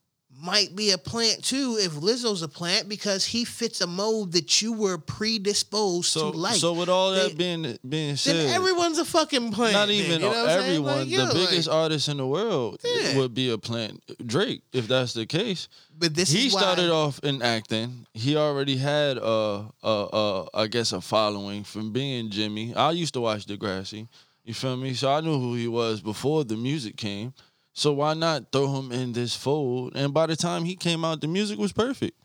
might 0.41 0.75
be 0.77 0.91
a 0.91 0.99
plant 0.99 1.43
too 1.45 1.79
if 1.81 1.93
Lizzo's 1.93 2.43
a 2.43 2.49
plant 2.49 2.89
because 2.89 3.25
he 3.25 3.45
fits 3.45 3.81
a 3.81 3.87
mold 3.87 4.33
that 4.33 4.61
you 4.61 4.73
were 4.73 4.99
predisposed 4.99 6.07
So 6.11 6.33
to 6.33 6.37
like. 6.39 6.57
so 6.57 6.73
with 6.73 6.89
all 6.89 7.13
that 7.13 7.29
They- 7.31 7.35
being 7.35 7.79
being 7.89 8.17
said, 8.17 8.37
then 8.37 8.55
everyone's 8.55 8.99
a 8.99 9.05
fucking 9.05 9.53
plant. 9.53 9.73
not 9.75 9.89
then, 9.89 9.97
even 9.97 10.11
you 10.13 10.19
know 10.21 10.29
what 10.29 10.39
I'm 10.39 10.47
saying? 10.49 10.65
everyone, 10.65 11.11
Like, 11.11 11.29
the 11.29 11.35
biggest 11.35 11.69
like- 11.69 11.77
artist 11.77 12.09
in 12.09 12.17
the 12.19 12.27
world 12.27 12.79
Yeah. 12.85 13.17
would 13.19 13.35
be 13.35 13.51
a 13.51 13.59
plant. 13.59 14.03
Drake, 14.27 14.63
if 14.73 14.87
that's 14.89 15.13
the 15.15 15.27
case. 15.27 15.69
But 15.97 16.15
this 16.15 16.31
he 16.31 16.49
is 16.49 16.55
why- 16.55 16.61
started 16.61 16.91
off 16.91 17.21
in 17.23 17.41
acting. 17.41 18.07
He 18.15 18.37
already 18.37 18.77
had 18.77 19.19
a, 19.19 19.67
a, 19.83 19.89
a, 20.13 20.49
I 20.55 20.67
guess, 20.67 20.93
a 20.93 21.01
following 21.01 21.65
from 21.65 21.93
being 21.93 22.31
Jimmy. 22.31 22.75
I 22.75 22.91
used 22.91 23.15
to 23.15 23.21
watch 23.21 23.47
Degrassi. 23.47 24.09
You 24.45 24.53
feel 24.55 24.77
me? 24.77 24.93
So 24.95 25.11
I 25.11 25.21
knew 25.21 25.39
who 25.39 25.55
he 25.55 25.69
was 25.69 26.01
before 26.01 26.45
the 26.45 26.57
music 26.57 26.97
came. 26.97 27.33
So 27.75 27.93
why 27.93 28.15
not 28.15 28.53
throw 28.53 28.73
him 28.79 28.93
in 28.93 29.13
this 29.13 29.35
fold? 29.35 29.93
And 29.97 30.15
by 30.15 30.27
the 30.27 30.37
time 30.37 30.65
he 30.65 30.77
came 30.77 31.05
out, 31.05 31.21
the 31.21 31.29
music 31.29 31.59
was 31.59 31.73
perfect. 31.73 32.17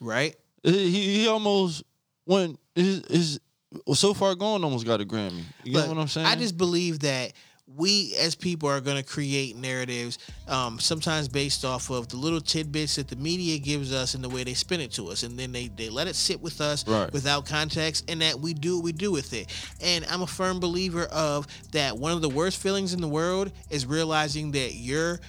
right? 0.00 0.36
He 0.62 0.90
he 1.20 1.28
almost 1.28 1.82
went 2.26 2.58
his 2.74 3.40
well, 3.86 3.94
so 3.94 4.14
far 4.14 4.34
gone 4.34 4.62
almost 4.64 4.86
got 4.86 5.00
a 5.00 5.04
Grammy. 5.04 5.42
You 5.64 5.72
Look, 5.72 5.84
get 5.84 5.88
what 5.94 6.00
I'm 6.00 6.08
saying? 6.08 6.26
I 6.26 6.34
just 6.36 6.56
believe 6.56 7.00
that 7.00 7.32
we 7.76 8.14
as 8.18 8.34
people 8.34 8.68
are 8.68 8.80
going 8.80 8.96
to 8.96 9.02
create 9.02 9.54
narratives 9.56 10.18
um, 10.48 10.78
sometimes 10.78 11.28
based 11.28 11.64
off 11.64 11.90
of 11.90 12.08
the 12.08 12.16
little 12.16 12.40
tidbits 12.40 12.96
that 12.96 13.08
the 13.08 13.16
media 13.16 13.58
gives 13.58 13.92
us 13.92 14.14
and 14.14 14.24
the 14.24 14.28
way 14.28 14.42
they 14.42 14.54
spin 14.54 14.80
it 14.80 14.90
to 14.92 15.08
us 15.08 15.22
and 15.22 15.38
then 15.38 15.52
they, 15.52 15.68
they 15.68 15.90
let 15.90 16.06
it 16.08 16.16
sit 16.16 16.40
with 16.40 16.60
us 16.60 16.86
Right. 16.88 17.12
without 17.12 17.44
context 17.46 18.10
and 18.10 18.22
that 18.22 18.40
we 18.40 18.54
do 18.54 18.76
what 18.76 18.84
we 18.84 18.92
do 18.92 19.12
with 19.12 19.32
it 19.34 19.54
and 19.82 20.06
i'm 20.10 20.22
a 20.22 20.26
firm 20.26 20.60
believer 20.60 21.04
of 21.12 21.46
that 21.72 21.96
one 21.98 22.12
of 22.12 22.22
the 22.22 22.28
worst 22.30 22.56
feelings 22.60 22.94
in 22.94 23.00
the 23.02 23.08
world 23.08 23.52
is 23.70 23.84
realizing 23.84 24.52
that 24.52 24.74
you're 24.74 25.20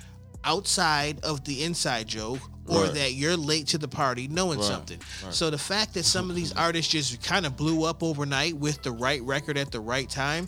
outside 0.46 1.20
of 1.24 1.44
the 1.44 1.64
inside 1.64 2.08
joke 2.08 2.40
or 2.68 2.84
Right. 2.84 2.94
that 2.94 3.14
you're 3.14 3.36
late 3.36 3.68
to 3.68 3.78
the 3.80 3.88
party 3.88 4.28
knowing 4.28 4.60
Right, 4.60 4.68
something 4.68 5.00
right. 5.26 5.34
so 5.34 5.50
the 5.50 5.58
fact 5.58 5.96
that 5.96 6.06
some 6.06 6.30
of 6.30 6.36
these 6.36 6.54
artists 6.54 6.92
just 6.92 7.22
kind 7.22 7.46
of 7.46 7.58
blew 7.58 7.84
up 7.84 8.04
overnight 8.04 8.56
with 8.56 8.82
the 8.84 8.92
right 8.92 9.22
record 9.24 9.58
at 9.58 9.72
the 9.72 9.80
right 9.80 10.08
time 10.10 10.48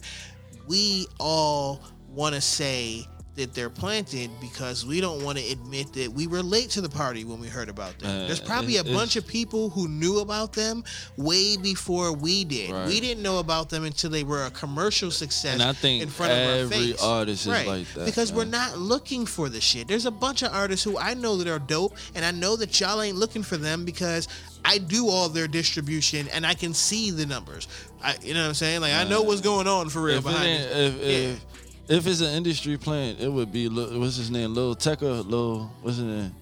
we 0.72 1.06
all 1.20 1.82
want 2.14 2.34
to 2.34 2.40
say 2.40 3.06
that 3.36 3.54
they're 3.54 3.70
planted 3.70 4.30
because 4.42 4.86
we 4.86 5.00
don't 5.00 5.24
want 5.24 5.38
to 5.38 5.52
admit 5.52 5.94
that 5.94 6.12
we 6.12 6.28
were 6.28 6.42
late 6.44 6.70
to 6.72 6.82
the 6.82 6.90
party 6.90 7.24
when 7.24 7.40
we 7.40 7.48
heard 7.48 7.70
about 7.70 7.98
them. 8.00 8.10
Uh, 8.10 8.28
There's 8.28 8.42
probably 8.42 8.78
a 8.78 8.84
bunch 8.84 9.16
of 9.16 9.26
people 9.26 9.70
who 9.70 9.88
knew 9.88 10.20
about 10.20 10.52
them 10.52 10.84
way 11.16 11.56
before 11.56 12.12
we 12.12 12.44
did. 12.44 12.72
Right. 12.72 12.88
We 12.88 13.00
didn't 13.00 13.24
know 13.24 13.40
about 13.40 13.70
them 13.70 13.86
until 13.86 14.10
they 14.10 14.26
were 14.26 14.44
a 14.46 14.52
commercial 14.52 15.12
success 15.12 15.54
And 15.54 15.64
I 15.64 15.72
think 15.72 16.04
in 16.04 16.10
front 16.10 16.34
of 16.34 16.38
our 16.40 16.54
every 16.56 16.78
face. 16.92 17.02
artist 17.02 17.48
is 17.48 17.66
like 17.68 17.88
that, 17.94 18.06
Because 18.06 18.34
we're 18.34 18.44
not 18.44 18.78
looking 18.78 19.26
for 19.26 19.48
the 19.48 19.62
shit. 19.62 19.88
There's 19.88 20.06
a 20.06 20.12
bunch 20.12 20.42
of 20.42 20.52
artists 20.54 20.84
who 20.84 20.98
I 20.98 21.14
know 21.14 21.38
that 21.38 21.48
are 21.48 21.60
dope, 21.60 21.96
and 22.16 22.26
I 22.26 22.32
know 22.32 22.58
that 22.58 22.78
y'all 22.82 23.02
ain't 23.02 23.18
looking 23.18 23.44
for 23.44 23.56
them 23.56 23.86
because 23.86 24.28
I 24.66 24.78
do 24.78 25.08
all 25.08 25.30
their 25.30 25.48
distribution 25.48 26.28
and 26.34 26.46
I 26.46 26.54
can 26.54 26.74
see 26.74 27.12
the 27.12 27.26
numbers. 27.26 27.68
I, 28.04 28.16
you 28.22 28.34
know 28.34 28.42
what 28.42 28.48
I'm 28.50 28.54
saying? 28.56 28.82
Like 28.82 28.94
I 28.94 29.06
know 29.06 29.22
what's 29.22 29.42
going 29.42 29.68
on 29.68 29.88
for 29.90 30.02
real 30.02 30.18
if, 30.18 30.24
behind 30.24 30.48
it. 30.50 30.72
if, 30.78 30.96
Yeah. 30.96 31.08
if 31.08 31.46
if 31.92 32.08
it's 32.08 32.22
an 32.22 32.34
industry 32.34 32.78
plant, 32.78 33.20
it 33.20 33.30
would 33.30 33.52
be 33.52 33.68
Lil- 33.68 34.00
what's 34.00 34.16
his 34.16 34.32
name, 34.32 34.54
Lil 34.54 34.76
Tecca, 34.76 35.28
Lil 35.28 35.70
what's 35.82 35.98
his 35.98 36.06
name? 36.06 36.36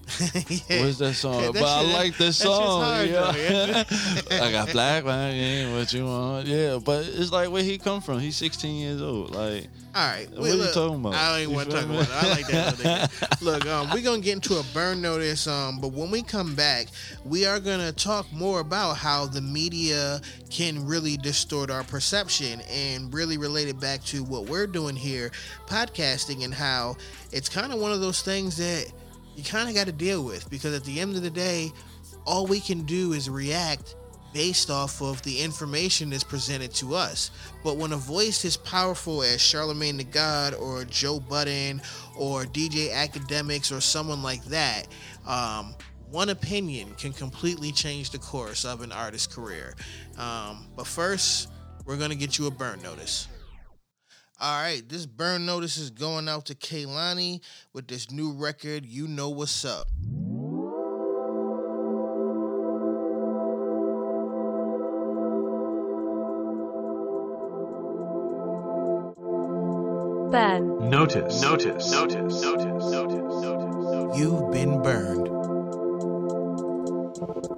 Yeah. 0.68 0.84
What's 0.84 0.98
that 0.98 1.14
song? 1.14 1.40
Yeah, 1.40 1.50
that 1.52 1.54
but 1.54 1.64
I 1.64 1.92
like 1.92 2.12
that 2.16 2.24
this 2.24 2.38
song. 2.38 2.82
hard, 2.82 3.08
yeah. 3.08 3.84
though. 4.28 4.36
I 4.44 4.52
got 4.52 4.72
black 4.72 5.04
man, 5.04 5.36
yeah, 5.36 5.76
what 5.76 5.92
you 5.92 6.04
want? 6.04 6.46
Yeah, 6.46 6.78
but 6.84 7.06
it's 7.06 7.32
like 7.32 7.50
where 7.50 7.62
he 7.62 7.78
come 7.78 8.00
from. 8.00 8.20
He's 8.20 8.36
16 8.36 8.76
years 8.76 9.02
old. 9.02 9.34
Like 9.34 9.66
All 9.94 10.06
right. 10.06 10.28
What 10.30 10.50
are 10.50 10.56
you 10.56 10.72
talking 10.72 10.96
about? 10.96 11.14
I 11.14 11.32
don't 11.32 11.42
even 11.42 11.54
want 11.54 11.70
to 11.70 11.76
talk 11.76 11.84
about 11.84 12.02
it. 12.02 12.10
I 12.12 12.28
like 12.30 12.46
that. 12.48 13.38
Look, 13.40 13.66
um, 13.66 13.90
we're 13.92 14.02
gonna 14.02 14.20
get 14.20 14.34
into 14.34 14.56
a 14.58 14.64
burn 14.74 15.00
notice. 15.00 15.46
Um, 15.46 15.80
but 15.80 15.92
when 15.92 16.10
we 16.10 16.22
come 16.22 16.54
back, 16.54 16.88
we 17.24 17.46
are 17.46 17.58
gonna 17.58 17.92
talk 17.92 18.32
more 18.32 18.60
about 18.60 18.96
how 18.96 19.26
the 19.26 19.40
media 19.40 20.20
can 20.50 20.86
really 20.86 21.16
distort 21.16 21.70
our 21.70 21.84
perception 21.84 22.60
and 22.70 23.12
really 23.14 23.38
relate 23.38 23.68
it 23.68 23.80
back 23.80 24.02
to 24.04 24.22
what 24.24 24.46
we're 24.46 24.66
doing 24.66 24.96
here, 24.96 25.30
podcasting, 25.66 26.44
and 26.44 26.54
how 26.54 26.96
it's 27.32 27.48
kind 27.48 27.72
of 27.72 27.80
one 27.80 27.92
of 27.92 28.00
those 28.00 28.22
things 28.22 28.56
that 28.56 28.92
you 29.36 29.44
kind 29.44 29.68
of 29.68 29.74
got 29.74 29.86
to 29.86 29.92
deal 29.92 30.24
with 30.24 30.48
because 30.50 30.74
at 30.74 30.84
the 30.84 31.00
end 31.00 31.16
of 31.16 31.22
the 31.22 31.30
day, 31.30 31.72
all 32.26 32.46
we 32.46 32.60
can 32.60 32.84
do 32.84 33.12
is 33.12 33.30
react 33.30 33.94
based 34.32 34.70
off 34.70 35.02
of 35.02 35.20
the 35.22 35.40
information 35.40 36.10
that's 36.10 36.24
presented 36.24 36.72
to 36.72 36.94
us. 36.94 37.30
But 37.64 37.76
when 37.76 37.92
a 37.92 37.96
voice 37.96 38.44
as 38.44 38.56
powerful 38.56 39.22
as 39.22 39.40
Charlemagne 39.40 39.96
the 39.96 40.04
God 40.04 40.54
or 40.54 40.84
Joe 40.84 41.18
Budden 41.20 41.82
or 42.16 42.44
DJ 42.44 42.90
Akademiks 42.90 43.76
or 43.76 43.80
someone 43.80 44.22
like 44.22 44.44
that, 44.44 44.86
um, 45.26 45.74
one 46.10 46.28
opinion 46.28 46.94
can 46.94 47.12
completely 47.12 47.72
change 47.72 48.10
the 48.10 48.18
course 48.18 48.64
of 48.64 48.82
an 48.82 48.92
artist's 48.92 49.32
career. 49.32 49.74
Um, 50.18 50.66
but 50.76 50.86
first, 50.86 51.48
we're 51.84 51.96
going 51.96 52.10
to 52.10 52.16
get 52.16 52.38
you 52.38 52.46
a 52.46 52.50
burn 52.50 52.82
notice. 52.82 53.28
All 54.42 54.62
right, 54.62 54.82
this 54.88 55.04
burn 55.04 55.44
notice 55.44 55.76
is 55.76 55.90
going 55.90 56.26
out 56.26 56.46
to 56.46 56.54
Kehlani 56.54 57.42
with 57.74 57.88
this 57.88 58.10
new 58.10 58.32
record, 58.32 58.86
You 58.86 59.06
Know 59.06 59.28
What's 59.28 59.66
Up. 59.66 59.86
Ben, 70.32 70.88
Notice. 70.88 71.42
Notice. 71.42 71.90
Notice. 71.90 72.40
Notice. 72.40 72.42
Notice. 72.42 73.42
Notice. 73.42 74.18
You've 74.18 74.50
been 74.52 74.80
burned. 74.80 75.39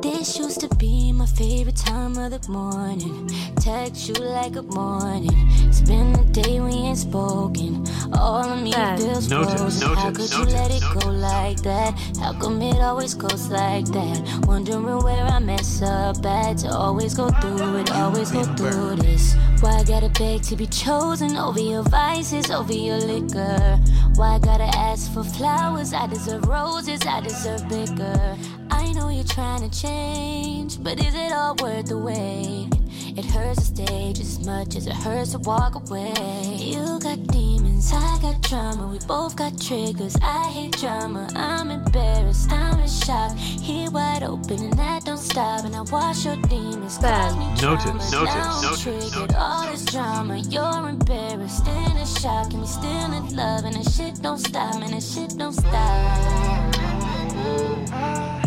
This 0.03 0.37
used 0.37 0.61
to 0.63 0.69
be 0.77 1.13
my 1.13 1.27
favorite 1.27 1.77
time 1.77 2.19
of 2.19 2.33
the 2.33 2.51
morning. 2.51 3.29
Text 3.61 4.09
you 4.09 4.15
like 4.15 4.57
a 4.57 4.63
morning. 4.63 5.31
Spend 5.73 6.17
the 6.17 6.43
day 6.43 6.59
we 6.59 6.73
ain't 6.73 6.99
spoken. 6.99 7.87
All 8.13 8.43
of 8.43 8.61
me 8.61 8.73
Ben. 8.73 8.99
feels 8.99 9.31
Notice, 9.31 9.55
frozen. 9.55 9.97
How 9.97 10.09
notice, 10.09 10.31
could 10.31 10.39
you 10.39 10.39
notice, 10.39 10.55
let 10.55 10.71
it 10.73 10.83
notice, 10.83 11.05
go 11.05 11.11
like 11.11 11.63
that? 11.63 11.95
How 12.19 12.33
come 12.33 12.61
it 12.63 12.81
always 12.81 13.15
goes 13.15 13.49
like 13.49 13.85
that? 13.87 14.45
Wondering 14.49 14.85
where 14.85 15.25
I 15.25 15.39
mess 15.39 15.83
up 15.83 16.27
at 16.27 16.59
to 16.59 16.71
always 16.71 17.15
go 17.15 17.31
through 17.31 17.77
it, 17.77 17.93
always 17.93 18.33
go 18.33 18.43
through 18.43 18.97
this. 18.97 19.37
Why 19.61 19.77
I 19.77 19.85
gotta 19.85 20.09
beg 20.09 20.43
to 20.43 20.57
be 20.57 20.67
chosen 20.67 21.37
over 21.37 21.61
your 21.61 21.85
vices, 21.85 22.51
over 22.51 22.73
your 22.73 22.99
liquor? 22.99 23.79
Why 24.17 24.35
I 24.35 24.39
gotta 24.41 24.71
ask 24.77 25.15
for 25.15 25.23
flowers? 25.23 25.93
I 25.93 26.09
deserve 26.09 26.49
roses, 26.49 27.01
I 27.07 27.21
deserve 27.21 27.69
bigger. 27.69 28.37
I 28.83 28.93
know 28.95 29.09
you're 29.11 29.23
trying 29.25 29.69
to 29.69 29.81
change, 29.81 30.83
but 30.83 30.99
is 30.99 31.15
it 31.15 31.33
all 31.33 31.55
worth 31.63 31.87
the 31.87 31.99
wait? 31.99 32.69
It 33.17 33.25
hurts 33.27 33.71
to 33.71 33.85
stay 33.85 34.13
just 34.13 34.41
as 34.41 34.47
much 34.47 34.75
as 34.75 34.87
it 34.89 34.93
hurts 34.95 35.33
to 35.33 35.39
walk 35.39 35.77
away. 35.77 36.13
You 36.59 36.99
got 36.99 37.25
demons, 37.29 37.93
I 37.93 38.19
got 38.21 38.41
drama. 38.43 38.89
We 38.89 38.99
both 39.07 39.37
got 39.37 39.61
triggers. 39.61 40.17
I 40.21 40.49
hate 40.51 40.77
drama. 40.79 41.29
I'm 41.37 41.71
embarrassed, 41.71 42.51
I'm 42.51 42.81
in 42.81 42.89
shock. 42.89 43.37
Here 43.37 43.89
wide 43.91 44.25
open, 44.25 44.59
and 44.61 44.73
that 44.79 45.05
don't 45.05 45.17
stop. 45.17 45.65
And 45.65 45.77
I 45.77 45.83
watch 45.83 46.25
your 46.25 46.37
demons 46.49 46.99
cause 46.99 47.37
me 47.37 47.47
Notice, 47.63 47.85
drama. 47.85 47.99
notice, 47.99 48.13
now 48.13 48.25
I'm 48.25 48.63
notice, 48.65 48.83
triggered. 48.83 49.13
notice. 49.15 49.37
All 49.39 49.71
this 49.71 49.85
drama, 49.85 50.39
you're 50.39 50.89
embarrassed 50.89 51.67
and 51.69 51.99
in 51.99 52.07
shock, 52.07 52.53
and 52.53 52.63
we 52.63 52.67
still 52.67 53.13
in 53.13 53.37
love, 53.37 53.65
and 53.65 53.77
that 53.77 53.89
shit 53.93 54.21
don't 54.23 54.39
stop, 54.39 54.75
and 54.83 54.93
that 54.93 55.03
shit 55.03 55.39
don't 55.39 55.53
stop. 55.53 56.73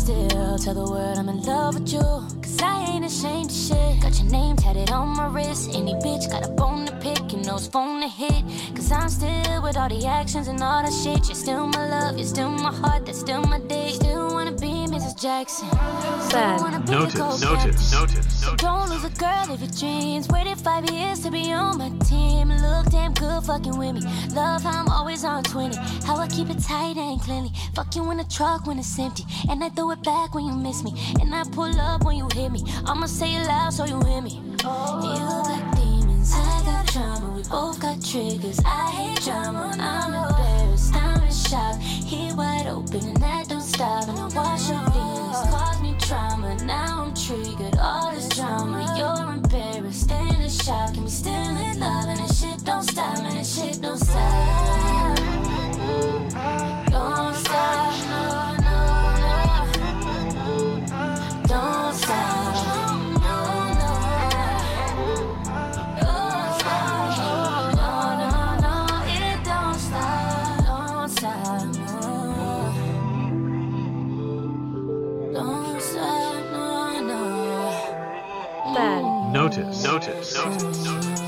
Still 0.00 0.56
tell 0.56 0.74
the 0.74 0.90
world 0.90 1.18
I'm 1.18 1.28
in 1.28 1.42
love 1.42 1.74
with 1.74 1.92
you. 1.92 2.00
Cause 2.00 2.58
I 2.62 2.86
ain't 2.90 3.04
ashamed 3.04 3.50
of 3.50 3.56
shit. 3.56 4.00
Got 4.00 4.18
your 4.18 4.30
name 4.30 4.56
tatted 4.56 4.90
on 4.90 5.08
my 5.08 5.26
wrist. 5.26 5.70
Any 5.74 5.94
bitch 5.94 6.30
got 6.30 6.48
a 6.48 6.50
bone 6.50 6.86
to 6.86 6.96
pick, 6.96 7.32
you 7.32 7.38
know 7.42 7.56
it's 7.56 7.66
phone 7.66 8.00
to 8.00 8.08
hit. 8.08 8.42
Cause 8.74 8.90
I'm 8.90 9.10
still 9.10 9.62
with 9.62 9.76
all 9.76 9.90
the 9.90 10.06
actions 10.06 10.48
and 10.48 10.62
all 10.62 10.82
that 10.82 10.94
shit. 11.02 11.26
You're 11.28 11.42
still 11.44 11.66
my 11.66 11.84
love, 11.86 12.16
you're 12.16 12.26
still 12.26 12.48
my 12.48 12.72
heart, 12.72 13.04
that's 13.04 13.20
still 13.20 13.42
my 13.42 13.60
dick. 13.60 13.94
Still. 13.94 14.39
Jackson. 15.20 15.68
Still 15.68 16.40
Ben. 16.40 16.60
wanna 16.62 16.80
be 16.80 16.92
Notice. 16.92 17.42
Notice. 17.42 17.92
Notice. 17.92 18.40
So 18.40 18.56
don't 18.56 18.88
lose 18.88 19.04
a 19.04 19.10
girl 19.10 19.52
of 19.52 19.60
your 19.60 19.70
dreams. 19.70 20.26
Waited 20.28 20.56
five 20.56 20.88
years 20.90 21.20
to 21.20 21.30
be 21.30 21.52
on 21.52 21.76
my 21.76 21.90
team. 22.06 22.48
Look 22.48 22.86
damn 22.90 23.12
good 23.12 23.44
fucking 23.44 23.76
with 23.76 23.96
me. 23.96 24.00
Love 24.34 24.62
how 24.62 24.80
I'm 24.80 24.88
always 24.88 25.22
on 25.22 25.42
20. 25.42 25.76
How 26.06 26.16
I 26.16 26.26
keep 26.26 26.48
it 26.48 26.58
tight 26.62 26.96
and 26.96 27.20
cleanly. 27.20 27.52
Fuck 27.74 27.96
you 27.96 28.10
in 28.10 28.16
the 28.16 28.24
truck 28.24 28.66
when 28.66 28.78
it's 28.78 28.98
empty. 28.98 29.26
And 29.50 29.62
I 29.62 29.68
throw 29.68 29.90
it 29.90 30.02
back 30.02 30.34
when 30.34 30.46
you 30.46 30.54
miss 30.54 30.82
me. 30.82 30.94
And 31.20 31.34
I 31.34 31.44
pull 31.44 31.78
up 31.78 32.02
when 32.02 32.16
you 32.16 32.26
hit 32.32 32.50
me. 32.50 32.64
I'ma 32.86 33.04
say 33.04 33.34
it 33.34 33.46
loud 33.46 33.74
so 33.74 33.84
you 33.84 34.00
hear 34.00 34.22
me. 34.22 34.40
You 34.40 34.56
got 34.56 35.76
demons, 35.76 36.32
I 36.34 36.62
got 36.64 36.86
drama. 36.86 37.30
We 37.36 37.42
both 37.42 37.78
got 37.78 38.02
triggers. 38.02 38.58
I 38.64 38.90
hate 38.90 39.22
drama. 39.22 39.76
I'm 39.78 40.14
embarrassed, 40.14 40.94
I'm 40.94 41.22
in 41.22 41.32
shock. 41.32 41.78
Here 41.78 42.34
wide 42.34 42.68
open 42.68 43.06
and 43.06 43.16
that 43.18 43.48
don't 43.48 43.59
I 43.82 44.28
watch 44.34 44.68
your 44.68 44.90
feelings 44.90 45.40
cause 45.48 45.80
me 45.80 45.94
trauma. 45.98 46.54
Now 46.64 47.04
I'm 47.04 47.14
triggered. 47.14 47.78
All 47.80 48.12
this 48.12 48.28
drama, 48.28 48.94
you're 48.98 49.32
embarrassed 49.32 50.10
and 50.10 50.42
in 50.42 50.50
shock. 50.50 50.94
And 50.96 51.04
we 51.04 51.10
still 51.10 51.32
in 51.32 51.80
love 51.80 52.04
and 52.08 52.18
that 52.18 52.34
shit 52.34 52.62
don't 52.64 52.82
stop. 52.82 53.16
And 53.18 53.38
that 53.38 53.46
shit 53.46 53.80
don't 53.80 53.96
stop. 53.96 54.89
Notice. 79.50 79.82
Notice. 79.82 80.34
Notice. 80.36 80.84
Notice. 80.84 81.20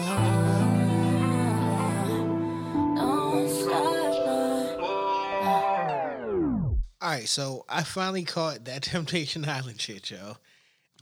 All 7.00 7.08
right, 7.08 7.26
so 7.26 7.64
I 7.68 7.82
finally 7.82 8.22
caught 8.22 8.66
that 8.66 8.82
Temptation 8.84 9.44
Island 9.48 9.80
shit, 9.80 10.08
yo. 10.12 10.18
Oh, 10.22 10.36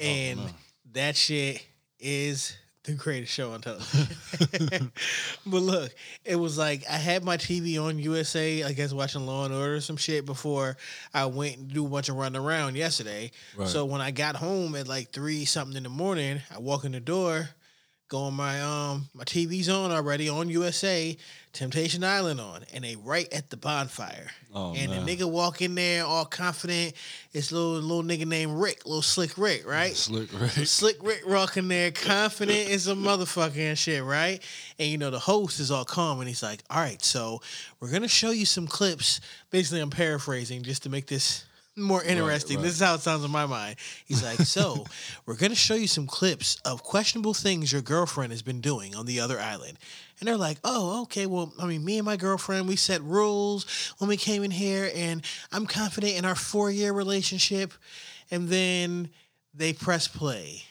and 0.00 0.40
that 0.92 1.14
shit 1.14 1.62
is 1.98 2.56
the 2.84 2.92
greatest 2.92 3.32
show 3.32 3.52
on 3.52 3.60
television. 3.60 4.92
but 5.46 5.62
look, 5.62 5.92
it 6.24 6.36
was 6.36 6.56
like 6.56 6.84
I 6.88 6.96
had 6.96 7.24
my 7.24 7.36
TV 7.36 7.82
on 7.82 7.98
USA, 7.98 8.62
I 8.62 8.72
guess 8.72 8.92
watching 8.92 9.26
Law 9.26 9.44
and 9.44 9.54
Order 9.54 9.76
or 9.76 9.80
some 9.80 9.96
shit 9.96 10.24
before 10.24 10.76
I 11.12 11.26
went 11.26 11.58
and 11.58 11.72
do 11.72 11.86
a 11.86 11.88
bunch 11.88 12.08
of 12.08 12.16
running 12.16 12.40
around 12.40 12.76
yesterday. 12.76 13.32
Right. 13.56 13.68
So 13.68 13.84
when 13.84 14.00
I 14.00 14.10
got 14.10 14.36
home 14.36 14.74
at 14.76 14.88
like 14.88 15.10
three 15.10 15.44
something 15.44 15.76
in 15.76 15.82
the 15.82 15.90
morning, 15.90 16.40
I 16.54 16.58
walk 16.58 16.84
in 16.84 16.92
the 16.92 17.00
door, 17.00 17.50
go 18.10 18.24
on 18.24 18.34
my 18.34 18.60
um 18.60 19.08
my 19.14 19.24
TV's 19.24 19.68
on 19.68 19.92
already 19.92 20.28
on 20.28 20.50
USA, 20.50 21.16
Temptation 21.52 22.04
Island 22.04 22.40
on, 22.40 22.64
and 22.74 22.84
they 22.84 22.96
right 22.96 23.32
at 23.32 23.48
the 23.50 23.56
bonfire. 23.56 24.26
Oh, 24.52 24.74
and 24.74 24.90
man. 24.90 25.06
the 25.06 25.16
nigga 25.16 25.30
walk 25.30 25.62
in 25.62 25.76
there 25.76 26.04
all 26.04 26.24
confident. 26.24 26.92
It's 27.32 27.52
little 27.52 27.74
little 27.74 28.02
nigga 28.02 28.26
named 28.26 28.52
Rick, 28.60 28.84
little 28.84 29.00
slick 29.00 29.38
Rick, 29.38 29.66
right? 29.66 29.94
Slick 29.96 30.28
Rick. 30.38 30.50
Slick 30.66 30.96
Rick 31.02 31.22
rocking 31.24 31.68
there, 31.68 31.92
confident 31.92 32.68
as 32.68 32.88
a 32.88 32.94
motherfucker 32.94 33.56
and 33.56 33.78
shit, 33.78 34.02
right? 34.02 34.42
And 34.78 34.90
you 34.90 34.98
know, 34.98 35.10
the 35.10 35.20
host 35.20 35.60
is 35.60 35.70
all 35.70 35.84
calm 35.84 36.18
and 36.18 36.28
he's 36.28 36.42
like, 36.42 36.62
All 36.68 36.80
right, 36.80 37.02
so 37.02 37.40
we're 37.78 37.92
gonna 37.92 38.08
show 38.08 38.32
you 38.32 38.44
some 38.44 38.66
clips. 38.66 39.20
Basically, 39.50 39.80
I'm 39.80 39.90
paraphrasing 39.90 40.62
just 40.62 40.82
to 40.82 40.90
make 40.90 41.06
this 41.06 41.44
more 41.76 42.02
interesting. 42.02 42.56
right. 42.56 42.64
This 42.64 42.74
is 42.74 42.80
how 42.80 42.94
it 42.94 43.00
sounds 43.00 43.24
in 43.24 43.30
my 43.30 43.46
mind. 43.46 43.76
He's 44.04 44.22
like, 44.22 44.38
So 44.38 44.84
we're 45.26 45.36
gonna 45.36 45.54
show 45.54 45.74
you 45.74 45.86
some 45.86 46.06
clips 46.06 46.56
of 46.64 46.82
questionable 46.82 47.34
things 47.34 47.72
your 47.72 47.82
girlfriend 47.82 48.32
has 48.32 48.42
been 48.42 48.60
doing 48.60 48.94
on 48.94 49.06
the 49.06 49.20
other 49.20 49.38
island. 49.38 49.78
And 50.18 50.28
they're 50.28 50.36
like, 50.36 50.58
oh, 50.64 51.02
okay. 51.02 51.26
Well, 51.26 51.52
I 51.58 51.66
mean, 51.66 51.84
me 51.84 51.96
and 51.96 52.04
my 52.04 52.16
girlfriend, 52.16 52.68
we 52.68 52.76
set 52.76 53.02
rules 53.02 53.94
when 53.98 54.08
we 54.08 54.18
came 54.18 54.42
in 54.44 54.50
here, 54.50 54.90
and 54.94 55.22
I'm 55.50 55.66
confident 55.66 56.16
in 56.16 56.26
our 56.26 56.34
four 56.34 56.70
year 56.70 56.92
relationship. 56.92 57.72
And 58.30 58.48
then 58.48 59.08
they 59.54 59.72
press 59.72 60.06
play, 60.06 60.62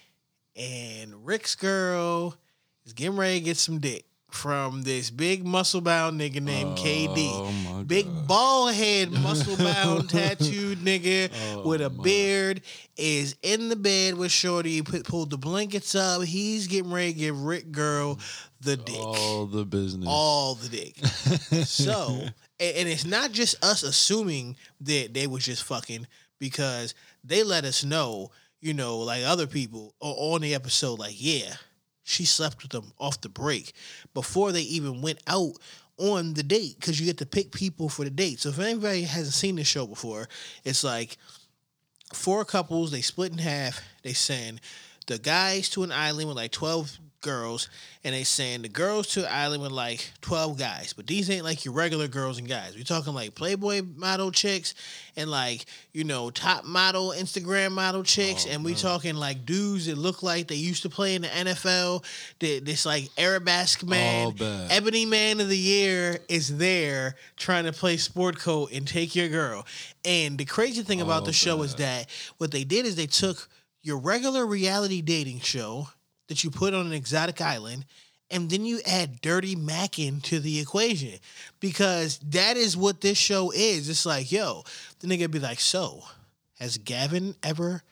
and 0.55 1.25
Rick's 1.25 1.55
girl 1.55 2.35
is 2.85 2.93
getting 2.93 3.17
ready 3.17 3.39
to 3.39 3.43
get 3.45 3.57
some 3.57 3.79
dick 3.79 4.05
from 4.29 4.83
this 4.83 5.09
big 5.09 5.45
muscle 5.45 5.81
bound 5.81 6.19
nigga 6.19 6.41
named 6.41 6.77
Oh, 6.77 6.81
KD. 6.81 7.63
my 7.73 7.83
Big 7.83 8.05
bald 8.27 8.73
head, 8.73 9.11
muscle 9.11 9.57
bound, 9.57 10.09
tattooed 10.09 10.79
nigga 10.79 11.31
Oh, 11.55 11.67
with 11.67 11.81
a 11.81 11.89
beard 11.89 12.61
is 12.97 13.35
in 13.41 13.69
the 13.69 13.75
bed 13.75 14.15
with 14.15 14.31
Shorty. 14.31 14.81
Put, 14.81 15.05
pulled 15.05 15.29
the 15.31 15.37
blankets 15.37 15.95
up. 15.95 16.23
He's 16.23 16.67
getting 16.67 16.91
ready 16.91 17.13
to 17.13 17.19
give 17.19 17.41
Rick 17.43 17.71
girl 17.71 18.19
the 18.61 18.77
dick 18.77 18.95
All 18.99 19.45
the 19.45 19.65
business. 19.65 20.05
all 20.07 20.55
the 20.55 20.69
dick. 20.69 20.95
so, 21.65 22.19
and, 22.59 22.75
and 22.77 22.87
it's 22.89 23.05
not 23.05 23.31
just 23.31 23.63
us 23.63 23.83
assuming 23.83 24.57
that 24.81 25.13
they 25.13 25.27
was 25.27 25.45
just 25.45 25.63
fucking 25.63 26.05
because 26.39 26.93
they 27.23 27.43
let 27.43 27.63
us 27.65 27.83
know, 27.83 28.31
you 28.61 28.73
know, 28.73 28.99
like 28.99 29.23
other 29.23 29.47
people 29.47 29.95
on 30.01 30.41
the 30.41 30.53
episode, 30.53 30.99
like, 30.99 31.15
yeah, 31.17 31.53
she 32.09 32.25
slept 32.25 32.63
with 32.63 32.71
them 32.71 32.91
off 32.99 33.21
the 33.21 33.29
break 33.29 33.73
before 34.13 34.51
they 34.51 34.61
even 34.61 35.01
went 35.01 35.19
out 35.27 35.53
on 35.97 36.33
the 36.33 36.43
date 36.43 36.75
because 36.79 36.99
you 36.99 37.05
get 37.05 37.17
to 37.19 37.25
pick 37.25 37.51
people 37.51 37.89
for 37.89 38.03
the 38.03 38.09
date. 38.09 38.39
So 38.39 38.49
if 38.49 38.59
anybody 38.59 39.03
hasn't 39.03 39.33
seen 39.33 39.57
this 39.57 39.67
show 39.67 39.85
before, 39.85 40.27
it's 40.63 40.83
like 40.83 41.17
four 42.13 42.45
couples, 42.45 42.91
they 42.91 43.01
split 43.01 43.31
in 43.31 43.37
half, 43.37 43.81
they 44.01 44.13
send 44.13 44.61
the 45.07 45.19
guys 45.19 45.69
to 45.69 45.83
an 45.83 45.91
island 45.91 46.29
with 46.29 46.37
like 46.37 46.51
12 46.51 46.97
girls, 47.21 47.69
and 48.03 48.13
they 48.15 48.23
send 48.23 48.63
the 48.63 48.69
girls 48.69 49.07
to 49.07 49.21
an 49.25 49.31
island 49.31 49.61
with 49.61 49.71
like 49.71 50.11
12 50.21 50.57
guys. 50.57 50.93
But 50.93 51.07
these 51.07 51.29
ain't 51.29 51.43
like 51.43 51.65
your 51.65 51.73
regular 51.73 52.07
girls 52.07 52.37
and 52.37 52.47
guys. 52.47 52.75
We're 52.75 52.83
talking 52.83 53.13
like 53.13 53.35
Playboy 53.35 53.81
model 53.95 54.31
chicks 54.31 54.73
and 55.15 55.29
like, 55.29 55.65
you 55.93 56.03
know, 56.03 56.29
top 56.29 56.65
model, 56.65 57.09
Instagram 57.09 57.71
model 57.71 58.03
chicks. 58.03 58.45
and 58.45 58.63
we 58.63 58.75
talking 58.75 59.15
like 59.15 59.45
dudes 59.45 59.87
that 59.87 59.97
look 59.97 60.23
like 60.23 60.47
they 60.47 60.55
used 60.55 60.83
to 60.83 60.89
play 60.89 61.15
in 61.15 61.23
the 61.23 61.27
NFL. 61.27 62.03
That 62.39 62.65
this 62.65 62.85
like 62.85 63.09
Arabesque 63.17 63.83
man. 63.83 64.33
Ebony 64.69 65.05
Man 65.05 65.39
of 65.39 65.49
the 65.49 65.57
Year 65.57 66.19
is 66.27 66.57
there 66.57 67.15
trying 67.37 67.65
to 67.65 67.73
play 67.73 67.97
sport 67.97 68.39
coat 68.39 68.71
and 68.71 68.87
take 68.87 69.15
your 69.15 69.29
girl. 69.29 69.65
And 70.05 70.37
the 70.37 70.45
crazy 70.45 70.83
thing 70.83 71.01
about 71.01 71.21
All 71.21 71.25
the 71.25 71.33
show 71.33 71.61
is 71.63 71.75
that 71.75 72.07
what 72.37 72.51
they 72.51 72.63
did 72.63 72.85
is 72.85 72.95
they 72.95 73.07
took 73.07 73.49
your 73.81 73.97
regular 73.97 74.45
reality 74.45 75.01
dating 75.01 75.39
show 75.39 75.87
that 76.29 76.43
you 76.43 76.49
put 76.49 76.73
on 76.73 76.85
an 76.85 76.93
exotic 76.93 77.41
island 77.41 77.85
and 78.31 78.49
then 78.49 78.63
you 78.63 78.79
add 78.85 79.21
dirty 79.21 79.55
macking 79.55 80.21
to 80.23 80.39
the 80.39 80.59
equation 80.59 81.19
because 81.59 82.19
that 82.19 82.55
is 82.55 82.77
what 82.77 83.01
this 83.01 83.17
show 83.17 83.51
is. 83.51 83.89
It's 83.89 84.05
like, 84.05 84.31
yo, 84.31 84.63
the 84.99 85.07
nigga 85.07 85.29
be 85.29 85.39
like, 85.39 85.59
so 85.59 86.03
has 86.59 86.77
Gavin 86.77 87.35
ever 87.43 87.83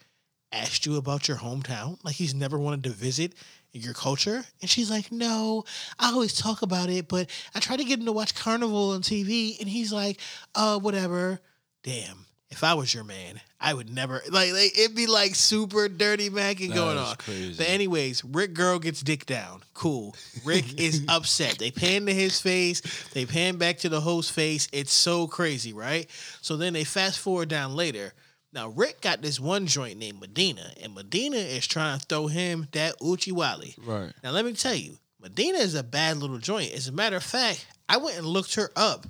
asked 0.51 0.85
you 0.85 0.97
about 0.97 1.27
your 1.27 1.37
hometown? 1.37 2.03
Like 2.03 2.15
he's 2.15 2.35
never 2.35 2.57
wanted 2.57 2.83
to 2.85 2.91
visit 2.91 3.33
your 3.71 3.93
culture? 3.93 4.45
And 4.61 4.69
she's 4.69 4.89
like, 4.89 5.11
no, 5.11 5.65
I 5.99 6.11
always 6.11 6.35
talk 6.35 6.61
about 6.61 6.89
it, 6.89 7.07
but 7.07 7.29
I 7.55 7.59
try 7.59 7.75
to 7.75 7.83
get 7.83 7.99
him 7.99 8.05
to 8.05 8.11
watch 8.11 8.35
Carnival 8.35 8.91
on 8.91 9.01
TV. 9.01 9.59
And 9.59 9.67
he's 9.67 9.91
like, 9.91 10.19
uh, 10.55 10.79
whatever. 10.79 11.39
Damn. 11.83 12.26
If 12.49 12.63
I 12.63 12.75
was 12.75 12.93
your 12.93 13.03
man, 13.03 13.41
I 13.59 13.73
would 13.73 13.93
never 13.93 14.21
like, 14.29 14.53
like 14.53 14.77
it'd 14.77 14.95
be 14.95 15.07
like 15.07 15.35
super 15.35 15.89
dirty 15.89 16.29
macking 16.29 16.73
going 16.73 16.97
on. 16.97 17.15
crazy. 17.17 17.55
But 17.57 17.69
anyways, 17.69 18.23
Rick 18.23 18.53
girl 18.53 18.79
gets 18.79 19.01
dick 19.01 19.25
down. 19.25 19.61
Cool. 19.73 20.15
Rick 20.45 20.65
is 20.79 21.03
upset. 21.09 21.59
They 21.59 21.71
pan 21.71 22.05
to 22.05 22.13
his 22.13 22.39
face. 22.39 22.81
They 23.09 23.25
pan 23.25 23.57
back 23.57 23.79
to 23.79 23.89
the 23.89 23.99
host 23.99 24.31
face. 24.31 24.69
It's 24.71 24.93
so 24.93 25.27
crazy, 25.27 25.73
right? 25.73 26.09
So 26.41 26.55
then 26.55 26.73
they 26.73 26.85
fast 26.85 27.19
forward 27.19 27.49
down 27.49 27.75
later. 27.75 28.13
Now 28.53 28.69
Rick 28.69 29.01
got 29.01 29.21
this 29.21 29.39
one 29.39 29.67
joint 29.67 29.99
named 29.99 30.21
Medina, 30.21 30.71
and 30.81 30.95
Medina 30.95 31.37
is 31.37 31.67
trying 31.67 31.99
to 31.99 32.05
throw 32.05 32.27
him 32.27 32.67
that 32.71 32.97
Oochie 32.99 33.33
Wally. 33.33 33.75
Right. 33.85 34.13
Now 34.23 34.31
let 34.31 34.45
me 34.45 34.53
tell 34.53 34.73
you, 34.73 34.97
Medina 35.21 35.57
is 35.57 35.75
a 35.75 35.83
bad 35.83 36.17
little 36.17 36.37
joint. 36.37 36.71
As 36.73 36.87
a 36.87 36.93
matter 36.93 37.17
of 37.17 37.23
fact, 37.23 37.67
I 37.89 37.97
went 37.97 38.17
and 38.17 38.25
looked 38.25 38.55
her 38.55 38.71
up. 38.75 39.05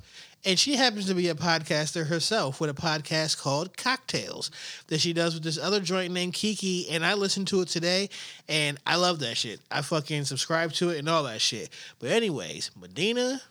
And 0.46 0.58
she 0.58 0.76
happens 0.76 1.08
to 1.08 1.16
be 1.16 1.30
a 1.30 1.36
podcaster 1.36 2.08
herself 2.08 2.62
with 2.62 2.70
a 2.70 2.74
podcast 2.74 3.38
called 3.38 3.76
Cocktails 3.76 4.52
that 4.88 5.02
she 5.02 5.12
does 5.12 5.34
with 5.34 5.44
this 5.44 5.58
other 5.58 5.82
joint 5.82 6.14
named 6.14 6.34
Kiki. 6.34 6.88
And 6.90 7.06
I 7.06 7.16
listened 7.16 7.48
to 7.50 7.62
it 7.62 7.68
today 7.68 8.10
and 8.48 8.78
I 8.86 8.96
love 8.96 9.20
that 9.20 9.36
shit. 9.36 9.60
I 9.72 9.82
fucking 9.82 10.26
subscribe 10.26 10.72
to 10.74 10.90
it 10.90 11.00
and 11.00 11.10
all 11.10 11.24
that 11.24 11.42
shit. 11.42 11.70
But, 12.00 12.12
anyways, 12.12 12.72
Medina 12.80 13.42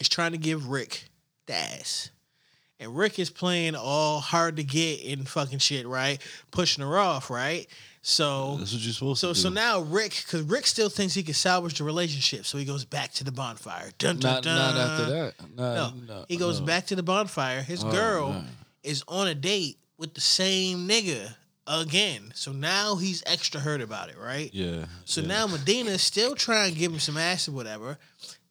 is 0.00 0.08
trying 0.08 0.32
to 0.32 0.38
give 0.38 0.68
Rick 0.68 1.04
ass. 1.48 2.10
And 2.80 2.96
Rick 2.96 3.18
is 3.18 3.30
playing 3.30 3.76
all 3.76 4.20
hard 4.20 4.56
to 4.56 4.64
get 4.64 5.04
and 5.04 5.28
fucking 5.28 5.60
shit, 5.60 5.86
right? 5.86 6.20
Pushing 6.50 6.84
her 6.84 6.98
off, 6.98 7.30
right? 7.30 7.66
So 8.06 8.56
That's 8.58 8.74
what 8.74 8.82
you're 8.82 8.92
supposed 8.92 9.20
so 9.22 9.28
to 9.28 9.34
do. 9.34 9.40
so 9.40 9.48
now 9.48 9.80
Rick, 9.80 10.10
because 10.26 10.42
Rick 10.42 10.66
still 10.66 10.90
thinks 10.90 11.14
he 11.14 11.22
can 11.22 11.32
salvage 11.32 11.78
the 11.78 11.84
relationship, 11.84 12.44
so 12.44 12.58
he 12.58 12.66
goes 12.66 12.84
back 12.84 13.12
to 13.14 13.24
the 13.24 13.32
bonfire. 13.32 13.92
Dun, 13.96 14.18
dun, 14.18 14.34
not, 14.34 14.42
dun. 14.42 14.56
not 14.56 14.76
after 14.76 15.10
that. 15.10 15.34
No, 15.56 15.74
Not, 15.74 15.96
no, 16.06 16.24
he 16.28 16.36
goes 16.36 16.60
no. 16.60 16.66
back 16.66 16.84
to 16.88 16.96
the 16.96 17.02
bonfire. 17.02 17.62
His 17.62 17.82
Oh, 17.82 17.90
girl 17.90 18.28
man. 18.34 18.48
is 18.82 19.02
on 19.08 19.26
a 19.28 19.34
date 19.34 19.78
with 19.96 20.12
the 20.12 20.20
same 20.20 20.86
nigga 20.86 21.34
again. 21.66 22.30
So 22.34 22.52
now 22.52 22.96
he's 22.96 23.22
extra 23.24 23.60
hurt 23.60 23.80
about 23.80 24.10
it, 24.10 24.16
right? 24.18 24.50
Yeah. 24.52 24.84
So 25.06 25.22
yeah. 25.22 25.28
now 25.28 25.46
is 25.46 26.02
still 26.02 26.34
trying 26.34 26.74
to 26.74 26.78
give 26.78 26.92
him 26.92 26.98
some 27.00 27.16
ass 27.16 27.48
or 27.48 27.52
whatever. 27.52 27.96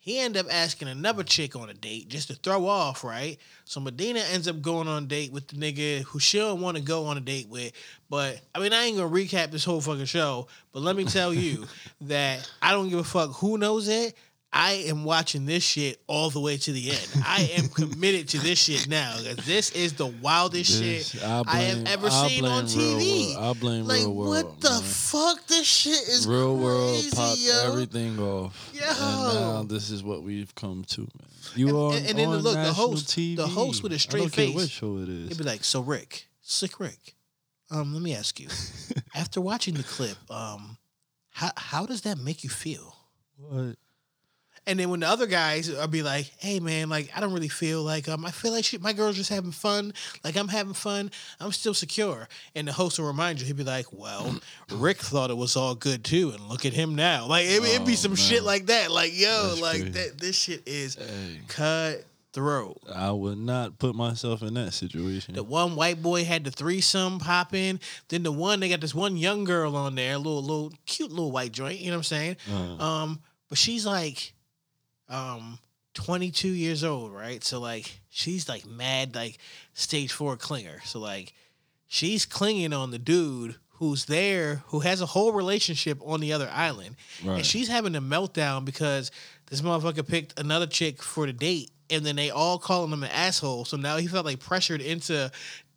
He 0.04 0.20
end 0.20 0.36
up 0.36 0.47
asking 0.51 0.89
another 0.89 1.24
chick 1.24 1.56
on 1.56 1.70
a 1.70 1.74
date 1.74 2.10
just 2.10 2.28
to 2.28 2.36
throw 2.36 2.68
off, 2.68 3.06
right? 3.06 3.38
So 3.64 3.80
Medina 3.80 4.20
ends 4.20 4.49
up 4.49 4.62
going 4.62 4.86
on 4.86 5.04
a 5.04 5.06
date 5.06 5.32
with 5.32 5.47
the 5.47 5.56
nigga 5.56 6.01
who 6.01 6.20
she 6.20 6.39
don't 6.39 6.60
want 6.60 6.76
to 6.76 6.84
go 6.84 7.06
on 7.06 7.16
a 7.16 7.22
date 7.22 7.47
with. 7.47 7.72
But 8.10 8.41
I 8.54 8.60
mean, 8.60 8.74
I 8.74 8.84
ain't 8.84 8.97
gonna 8.97 9.10
recap 9.10 9.51
this 9.51 9.64
whole 9.64 9.80
fucking 9.80 10.04
show. 10.04 10.47
But 10.74 10.82
let 10.82 10.97
me 10.97 11.06
tell 11.06 11.34
you 11.34 11.68
that 12.01 12.51
I 12.62 12.72
don't 12.72 12.89
give 12.89 12.99
a 12.99 13.04
fuck 13.06 13.32
who 13.36 13.58
knows 13.58 13.88
it. 13.88 14.14
I 14.56 14.74
am 14.88 15.04
watching 15.04 15.47
this 15.47 15.64
shit 15.64 15.99
all 16.06 16.30
the 16.30 16.39
way 16.39 16.58
to 16.58 16.72
the 16.72 16.91
end. 16.91 17.08
I 17.26 17.49
am 17.58 17.70
committed 17.70 18.30
to 18.30 18.38
this 18.39 18.60
shit 18.60 18.88
now 18.88 19.18
this 19.45 19.72
is 19.72 19.93
the 19.93 20.06
wildest 20.06 20.80
This- 20.80 21.10
shit 21.10 21.24
I 21.24 21.41
I, 21.47 21.58
have 21.62 21.88
ever 21.88 22.08
I 22.12 22.28
seen 22.28 22.45
on 22.45 22.66
TV. 22.66 23.34
world. 23.36 23.58
I 23.58 23.60
blame 23.60 23.86
like, 23.88 23.99
real 24.01 24.14
world, 24.14 24.30
what 24.30 24.62
the 24.62 24.70
man. 24.70 24.82
fuck? 24.84 25.47
This 25.47 25.66
shit 25.66 25.93
is 26.08 26.28
Real 26.28 26.56
world 26.56 26.93
crazy, 26.93 27.16
popped 27.16 27.39
yo. 27.39 27.72
everything 27.72 28.20
off. 28.20 28.72
Yo. 28.74 28.82
And 28.86 29.39
now 29.39 29.64
this 29.64 29.89
is 29.89 30.04
what 30.04 30.22
we've 30.22 30.54
come 30.54 30.84
to, 30.89 31.01
man. 31.01 31.10
You 31.56 31.78
are 31.80 31.93
and, 31.93 32.06
and 32.08 32.20
then 32.20 32.28
on 32.30 32.38
look, 32.38 32.54
the 32.54 32.74
host, 32.74 33.08
TV. 33.08 33.36
the 33.36 33.47
host 33.47 33.82
with 33.82 33.91
a 33.93 33.99
straight 33.99 34.22
don't 34.22 34.32
care 34.34 34.45
face, 34.47 34.56
what 34.56 34.70
show 34.70 34.97
it 34.99 35.10
is. 35.10 35.30
he'd 35.30 35.38
be 35.39 35.43
like, 35.43 35.64
"So 35.64 35.82
Rick, 35.82 36.28
slick 36.41 36.80
Rick, 36.80 37.16
um, 37.72 37.91
let 37.93 38.01
me 38.04 38.16
ask 38.16 38.39
you, 38.39 38.47
after 39.16 39.41
watching 39.41 39.74
the 39.74 39.84
clip, 39.84 40.18
um, 40.32 40.78
how 41.32 41.51
how 41.58 41.86
does 41.88 42.01
that 42.01 42.18
make 42.20 42.43
you 42.43 42.49
feel?" 42.51 42.95
What? 43.38 43.76
And 44.66 44.80
then 44.80 44.89
when 44.89 45.01
the 45.01 45.07
other 45.07 45.26
guys 45.28 45.70
will 45.70 45.88
be 45.88 46.03
like, 46.03 46.32
"Hey 46.38 46.59
man, 46.61 46.89
like 46.89 47.11
I 47.16 47.20
don't 47.20 47.34
really 47.34 47.49
feel 47.49 47.84
like 47.84 48.07
um 48.07 48.26
I 48.26 48.32
feel 48.32 48.51
like 48.53 48.64
she, 48.64 48.78
my 48.78 48.93
girl's 48.93 49.16
just 49.18 49.30
having 49.30 49.51
fun. 49.51 49.93
Like 50.24 50.38
I'm 50.38 50.47
having 50.47 50.74
fun. 50.74 51.11
I'm 51.39 51.51
still 51.51 51.74
secure." 51.74 52.28
And 52.55 52.68
the 52.68 52.72
host 52.72 52.97
will 52.97 53.07
remind 53.07 53.39
you, 53.41 53.45
he'd 53.47 53.57
be 53.57 53.64
like, 53.66 53.91
"Well, 53.91 54.39
Rick 54.72 54.99
thought 54.99 55.30
it 55.32 55.38
was 55.38 55.55
all 55.57 55.76
good 55.76 56.03
too, 56.05 56.32
and 56.32 56.41
look 56.47 56.66
at 56.66 56.74
him 56.74 56.95
now." 56.95 57.26
Like 57.28 57.45
it, 57.47 57.61
would 57.61 57.86
be 57.86 57.91
Oh, 57.93 57.95
some 57.95 58.11
man. 58.11 58.16
shit 58.18 58.43
like 58.43 58.68
that. 58.68 58.89
Like 58.89 59.11
yo, 59.20 59.47
That's 59.49 59.61
like 59.61 59.82
crazy. 59.82 59.89
that. 59.89 60.18
This 60.18 60.36
shit 60.38 60.64
is 60.66 60.95
Hey. 60.95 61.39
cutthroat. 61.47 62.78
I 62.93 63.11
would 63.11 63.38
not 63.38 63.80
put 63.80 63.95
myself 63.95 64.41
in 64.41 64.53
that 64.55 64.74
situation. 64.74 65.36
The 65.36 65.43
one 65.43 65.76
white 65.76 66.01
boy 66.01 66.24
had 66.24 66.43
the 66.43 66.51
threesome 66.51 67.20
popping. 67.20 67.80
Then 68.07 68.24
the 68.24 68.32
one 68.32 68.59
they 68.59 68.70
got 68.70 68.82
this 68.82 68.95
one 68.95 69.18
young 69.18 69.43
girl 69.43 69.76
on 69.76 69.95
there, 69.95 70.18
little 70.18 70.41
little 70.41 70.72
cute 70.86 71.11
little 71.11 71.32
white 71.32 71.51
joint. 71.51 71.80
You 71.80 71.88
know 71.91 71.97
what 71.97 72.11
I'm 72.11 72.36
saying? 72.38 72.38
Uh, 72.49 72.84
Um, 72.84 73.22
but 73.49 73.57
she's 73.57 73.86
like, 73.86 74.34
um, 75.14 75.59
22 75.93 76.47
years 76.49 76.84
old, 76.84 77.14
right? 77.14 77.43
So 77.43 77.59
like 77.59 77.99
she's 78.09 78.49
like 78.49 78.66
mad, 78.66 79.16
like 79.16 79.38
stage 79.74 80.11
four 80.11 80.36
clinger. 80.38 80.84
So 80.86 80.99
like 80.99 81.34
she's 81.88 82.26
clinging 82.26 82.74
on 82.74 82.91
the 82.91 82.99
dude 82.99 83.55
who's 83.78 84.05
there, 84.05 84.64
who 84.68 84.80
has 84.82 85.01
a 85.01 85.05
whole 85.05 85.34
relationship 85.34 85.99
on 86.05 86.20
the 86.22 86.32
other 86.34 86.49
island, 86.53 86.95
Right. 87.24 87.38
and 87.38 87.45
she's 87.45 87.68
having 87.68 87.95
a 87.95 88.01
meltdown 88.01 88.66
because 88.66 89.11
this 89.47 89.61
motherfucker 89.61 90.07
picked 90.07 90.39
another 90.39 90.68
chick 90.68 91.01
for 91.01 91.26
the 91.26 91.34
date. 91.34 91.70
And 91.89 92.03
then 92.05 92.16
they 92.16 92.32
all 92.32 92.57
calling 92.57 92.91
him 92.91 93.03
an 93.03 93.11
asshole. 93.11 93.66
So 93.66 93.78
now 93.78 93.97
he 93.97 94.07
felt 94.07 94.26
like 94.26 94.39
pressured 94.39 94.82
into 94.82 95.30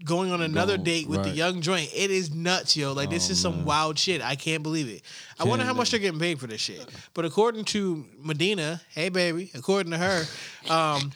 going 0.05 0.31
on 0.31 0.43
another 0.43 0.77
date 0.77 1.09
with 1.09 1.23
the 1.23 1.31
young 1.31 1.61
joint. 1.63 1.91
It 1.95 2.11
is 2.11 2.35
nuts, 2.35 2.77
yo. 2.77 2.93
Like 2.93 3.11
this 3.11 3.29
Oh, 3.29 3.33
is 3.33 3.41
some 3.41 3.57
man. 3.57 3.65
wild 3.65 3.99
shit. 3.99 4.21
I 4.23 4.37
can't 4.37 4.63
believe 4.63 4.89
it. 4.89 5.03
I 5.39 5.45
wonder 5.45 5.65
how 5.65 5.73
much 5.75 5.91
they're 5.91 6.01
getting 6.01 6.21
paid 6.21 6.39
for 6.39 6.47
this 6.47 6.61
shit. 6.61 6.87
But 7.15 7.25
according 7.25 7.65
to 7.67 8.05
Medina, 8.19 8.81
hey 8.95 9.09
baby, 9.09 9.51
according 9.55 9.93
to 9.93 9.99
her, 9.99 10.25
um, 10.69 11.13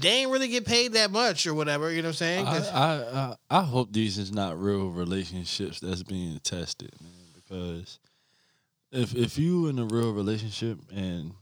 they 0.00 0.08
ain't 0.08 0.30
really 0.30 0.48
get 0.48 0.64
paid 0.66 0.94
that 0.94 1.10
much 1.10 1.46
or 1.46 1.54
whatever. 1.54 1.90
You 1.92 2.02
know 2.02 2.08
what 2.08 2.20
I'm 2.22 2.46
saying? 2.46 2.46
I, 2.46 2.58
I, 2.68 2.94
I 3.20 3.36
I 3.50 3.62
hope 3.62 3.92
these 3.92 4.18
is 4.18 4.32
not 4.32 4.60
real 4.60 4.88
relationships 4.90 5.78
that's 5.80 6.02
being 6.02 6.40
tested, 6.40 6.92
man. 7.00 7.12
Because 7.36 7.98
if 8.90 9.14
if 9.14 9.38
you 9.38 9.68
in 9.68 9.78
a 9.78 9.84
real 9.84 10.12
relationship 10.12 10.78
and 10.92 11.32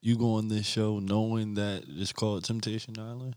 you 0.00 0.16
go 0.16 0.34
on 0.34 0.48
this 0.48 0.66
show 0.66 0.98
knowing 0.98 1.54
that 1.54 1.84
it's 1.86 2.12
called 2.12 2.44
Temptation 2.44 2.98
Island, 2.98 3.36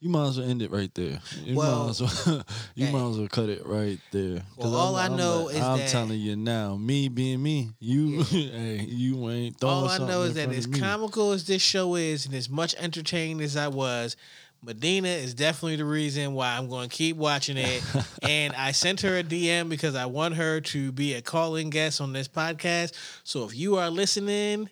you 0.00 0.08
might 0.10 0.28
as 0.28 0.38
well 0.38 0.48
end 0.48 0.62
it 0.62 0.70
right 0.70 0.94
there. 0.94 1.18
You 1.44 1.56
Well, 1.56 1.84
might 1.84 1.90
as 1.90 2.00
well 2.26 2.44
you 2.74 2.86
hey. 2.86 2.92
might 2.92 3.10
as 3.10 3.18
well 3.18 3.28
cut 3.28 3.48
it 3.48 3.66
right 3.66 3.98
there. 4.12 4.42
Well, 4.56 4.74
all 4.74 4.96
I'm, 4.96 5.10
I 5.10 5.14
I'm 5.14 5.16
know 5.18 5.42
like- 5.44 5.56
is 5.56 5.60
I'm 5.62 5.78
that- 5.78 5.88
telling 5.88 6.20
you 6.20 6.36
now, 6.36 6.76
me 6.76 7.08
being 7.08 7.42
me, 7.42 7.70
you 7.80 8.22
hey, 8.24 8.84
you 8.88 9.28
ain't 9.30 9.62
all 9.64 9.88
I 9.88 9.98
know 9.98 10.22
is 10.22 10.34
that 10.34 10.50
as 10.50 10.66
comical 10.66 11.32
as 11.32 11.46
this 11.46 11.62
show 11.62 11.96
is, 11.96 12.26
and 12.26 12.34
as 12.34 12.48
much 12.48 12.74
entertained 12.76 13.40
as 13.40 13.56
I 13.56 13.68
was. 13.68 14.16
Medina 14.60 15.06
is 15.06 15.34
definitely 15.34 15.76
the 15.76 15.84
reason 15.84 16.34
why 16.34 16.56
I'm 16.56 16.68
going 16.68 16.88
to 16.88 16.96
keep 16.96 17.16
watching 17.16 17.56
it. 17.56 17.80
and 18.22 18.52
I 18.56 18.72
sent 18.72 19.02
her 19.02 19.16
a 19.18 19.22
DM 19.22 19.68
because 19.68 19.94
I 19.94 20.06
want 20.06 20.34
her 20.34 20.60
to 20.60 20.90
be 20.90 21.14
a 21.14 21.22
calling 21.22 21.70
guest 21.70 22.00
on 22.00 22.12
this 22.12 22.26
podcast. 22.26 22.92
So 23.22 23.44
if 23.44 23.54
you 23.54 23.76
are 23.76 23.88
listening, 23.88 24.68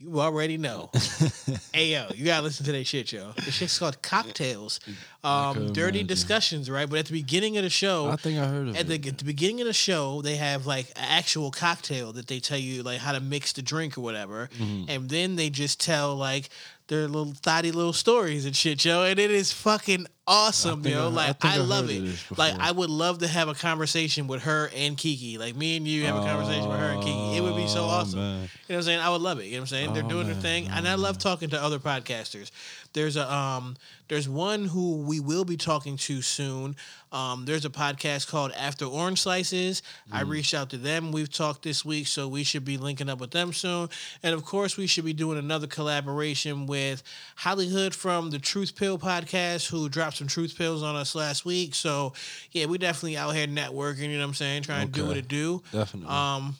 you 0.00 0.18
already 0.20 0.56
know. 0.56 0.90
hey 1.74 1.92
yo, 1.92 2.06
you 2.14 2.24
gotta 2.24 2.42
listen 2.42 2.64
to 2.66 2.72
that 2.72 2.84
shit, 2.86 3.12
yo. 3.12 3.32
The 3.32 3.50
shit's 3.50 3.78
called 3.78 4.00
Cocktails. 4.02 4.80
Um, 5.22 5.72
dirty 5.74 5.98
imagine. 6.00 6.06
discussions, 6.06 6.70
right? 6.70 6.88
But 6.88 7.00
at 7.00 7.06
the 7.06 7.12
beginning 7.12 7.58
of 7.58 7.62
the 7.64 7.68
show, 7.70 8.08
I 8.08 8.16
think 8.16 8.38
I 8.38 8.46
heard 8.46 8.68
of 8.68 8.76
at 8.76 8.86
the, 8.88 8.94
at 8.94 9.18
the 9.18 9.24
beginning 9.24 9.60
of 9.60 9.66
the 9.66 9.74
show, 9.74 10.22
they 10.22 10.36
have 10.36 10.66
like 10.66 10.86
an 10.96 11.04
actual 11.06 11.50
cocktail 11.50 12.12
that 12.14 12.26
they 12.28 12.40
tell 12.40 12.56
you 12.58 12.82
like 12.82 12.98
how 12.98 13.12
to 13.12 13.20
mix 13.20 13.52
the 13.52 13.60
drink 13.62 13.98
or 13.98 14.00
whatever, 14.00 14.48
Mm-hmm. 14.58 14.84
and 14.88 15.08
then 15.10 15.36
they 15.36 15.50
just 15.50 15.78
tell 15.80 16.16
like 16.16 16.48
their 16.90 17.08
little 17.08 17.32
thotty 17.32 17.72
little 17.72 17.94
stories 17.94 18.44
and 18.44 18.54
shit, 18.54 18.84
yo. 18.84 19.04
And 19.04 19.18
it 19.18 19.30
is 19.30 19.50
fucking 19.52 20.06
awesome, 20.26 20.84
yo. 20.86 21.04
I- 21.04 21.06
I 21.06 21.08
like 21.08 21.40
think 21.40 21.54
I, 21.54 21.56
I 21.56 21.60
love 21.60 21.88
it. 21.90 22.18
Like. 22.36 22.54
I 22.58 22.70
would 22.72 22.90
love 22.90 23.18
to 23.20 23.26
have 23.28 23.48
a 23.48 23.54
conversation 23.54 24.26
with 24.26 24.42
her 24.42 24.70
and 24.76 24.96
Kiki, 24.96 25.38
like 25.38 25.56
me 25.56 25.76
and 25.78 25.88
you 25.88 26.04
have 26.06 26.16
a 26.16 26.20
conversation 26.20 26.68
with 26.68 26.78
her 26.78 26.90
and 26.90 27.02
Kiki. 27.02 27.36
It 27.38 27.40
would 27.40 27.56
be 27.56 27.66
so 27.66 27.84
Oh, 27.84 27.88
awesome. 27.88 28.18
man. 28.18 28.34
You 28.34 28.38
know 28.42 28.48
what 28.68 28.76
I'm 28.76 28.82
saying? 28.82 29.00
I 29.00 29.08
would 29.10 29.22
love 29.22 29.38
it. 29.40 29.46
You 29.46 29.52
know 29.52 29.56
what 29.58 29.62
I'm 29.62 29.66
saying? 29.68 29.94
They're 29.94 30.04
Oh, 30.04 30.08
doing 30.08 30.26
their 30.26 30.36
thing, 30.36 30.68
Oh, 30.70 30.74
and 30.76 30.86
I 30.86 30.94
love 30.96 31.16
talking 31.18 31.48
to 31.50 31.62
other 31.62 31.78
podcasters. 31.78 32.50
There's 32.92 33.16
a 33.16 33.32
um, 33.32 33.76
there's 34.08 34.28
one 34.28 34.64
who 34.64 34.96
we 35.02 35.20
will 35.20 35.44
be 35.44 35.56
talking 35.56 35.96
to 35.98 36.20
soon. 36.22 36.74
Um, 37.12 37.44
there's 37.44 37.64
a 37.64 37.70
podcast 37.70 38.28
called 38.28 38.50
After 38.52 38.84
Orange 38.84 39.20
Slices. 39.20 39.82
I 40.10 40.22
Mm. 40.24 40.28
reached 40.28 40.54
out 40.54 40.70
to 40.70 40.76
them. 40.76 41.12
We've 41.12 41.30
talked 41.32 41.62
this 41.62 41.84
week, 41.84 42.08
so 42.08 42.26
we 42.26 42.42
should 42.42 42.64
be 42.64 42.76
linking 42.78 43.08
up 43.08 43.20
with 43.20 43.30
them 43.30 43.52
soon. 43.52 43.88
And 44.24 44.34
of 44.34 44.44
course, 44.44 44.76
we 44.76 44.86
should 44.88 45.04
be 45.04 45.12
doing 45.12 45.38
another 45.38 45.66
collaboration 45.68 46.66
with 46.66 47.02
Hollywood 47.36 47.94
from 47.94 48.30
the 48.30 48.38
Truth 48.40 48.74
Pill 48.74 48.98
podcast, 48.98 49.68
who 49.70 49.88
dropped 49.88 50.16
some 50.16 50.26
truth 50.26 50.56
pills 50.58 50.82
on 50.82 50.96
us 50.96 51.14
last 51.14 51.44
week. 51.44 51.74
So 51.76 52.12
yeah, 52.50 52.66
we 52.66 52.76
definitely 52.78 53.16
out 53.16 53.34
here 53.36 53.46
networking. 53.46 54.08
You 54.08 54.14
know 54.14 54.18
what 54.20 54.28
I'm 54.30 54.34
saying? 54.34 54.62
Trying 54.64 54.88
to 54.88 54.92
do 54.92 55.02
what 55.02 55.10
Okay. 55.12 55.20
it 55.20 55.28
do. 55.28 55.62
Definitely. 55.70 56.08
Um, 56.14 56.56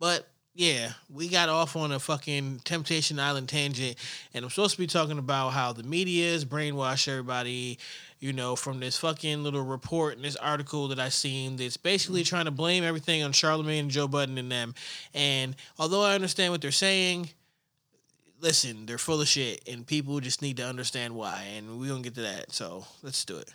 but 0.00 0.28
yeah, 0.54 0.92
we 1.12 1.28
got 1.28 1.48
off 1.48 1.74
on 1.74 1.90
a 1.90 1.98
fucking 1.98 2.60
Temptation 2.64 3.18
Island 3.18 3.48
tangent, 3.48 3.96
and 4.32 4.44
I'm 4.44 4.50
supposed 4.50 4.74
to 4.74 4.80
be 4.80 4.86
talking 4.86 5.18
about 5.18 5.50
how 5.50 5.72
the 5.72 5.82
media 5.82 6.28
is 6.28 6.44
brainwashed 6.44 7.08
everybody. 7.08 7.78
You 8.20 8.32
know, 8.32 8.56
from 8.56 8.80
this 8.80 8.96
fucking 8.96 9.42
little 9.42 9.64
report 9.64 10.16
and 10.16 10.24
this 10.24 10.36
article 10.36 10.88
that 10.88 10.98
I 10.98 11.10
seen 11.10 11.56
that's 11.56 11.76
basically 11.76 12.22
mm. 12.22 12.26
trying 12.26 12.46
to 12.46 12.50
blame 12.50 12.82
everything 12.82 13.22
on 13.22 13.32
Charlemagne 13.32 13.80
and 13.80 13.90
Joe 13.90 14.08
Budden 14.08 14.38
and 14.38 14.50
them. 14.50 14.74
And 15.12 15.54
although 15.78 16.02
I 16.02 16.14
understand 16.14 16.50
what 16.50 16.62
they're 16.62 16.70
saying, 16.70 17.28
listen, 18.40 18.86
they're 18.86 18.96
full 18.96 19.20
of 19.20 19.28
shit, 19.28 19.68
and 19.68 19.86
people 19.86 20.20
just 20.20 20.40
need 20.40 20.56
to 20.56 20.64
understand 20.64 21.14
why. 21.14 21.42
And 21.56 21.78
we're 21.78 21.90
gonna 21.90 22.02
get 22.02 22.14
to 22.14 22.22
that. 22.22 22.52
So 22.52 22.86
let's 23.02 23.22
do 23.26 23.36
it. 23.36 23.52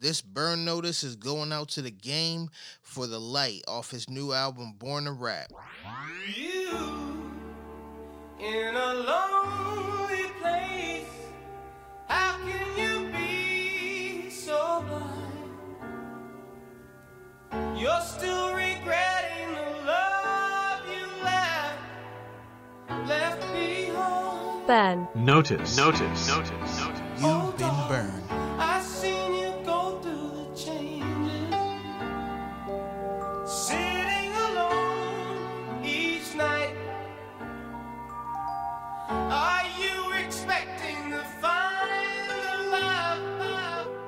This 0.00 0.20
burn 0.20 0.64
notice 0.64 1.02
is 1.02 1.16
going 1.16 1.52
out 1.52 1.70
to 1.70 1.82
the 1.82 1.90
game 1.90 2.50
for 2.82 3.08
the 3.08 3.18
light 3.18 3.62
off 3.66 3.90
his 3.90 4.08
new 4.08 4.32
album, 4.32 4.74
Born 4.78 5.06
to 5.06 5.12
Rap. 5.12 5.50
You 6.36 7.32
in 8.38 8.76
a 8.76 8.94
lonely 8.94 10.30
place. 10.40 11.08
How 12.06 12.38
can 12.38 12.78
you 12.78 13.10
be 13.10 14.30
so 14.30 14.84
blind? 17.50 17.76
You're 17.76 18.00
still 18.02 18.54
regretting 18.54 19.52
the 19.52 19.84
love 19.84 20.80
you 20.86 21.06
left, 21.24 21.78
left 23.08 23.40
behind. 23.52 24.66
Ben, 24.68 25.08
Notice. 25.16 25.76
Notice. 25.76 26.28
Notice. 26.28 26.78
Notice. 26.78 27.20
You've 27.20 27.56
been 27.58 27.88
burned. 27.88 28.22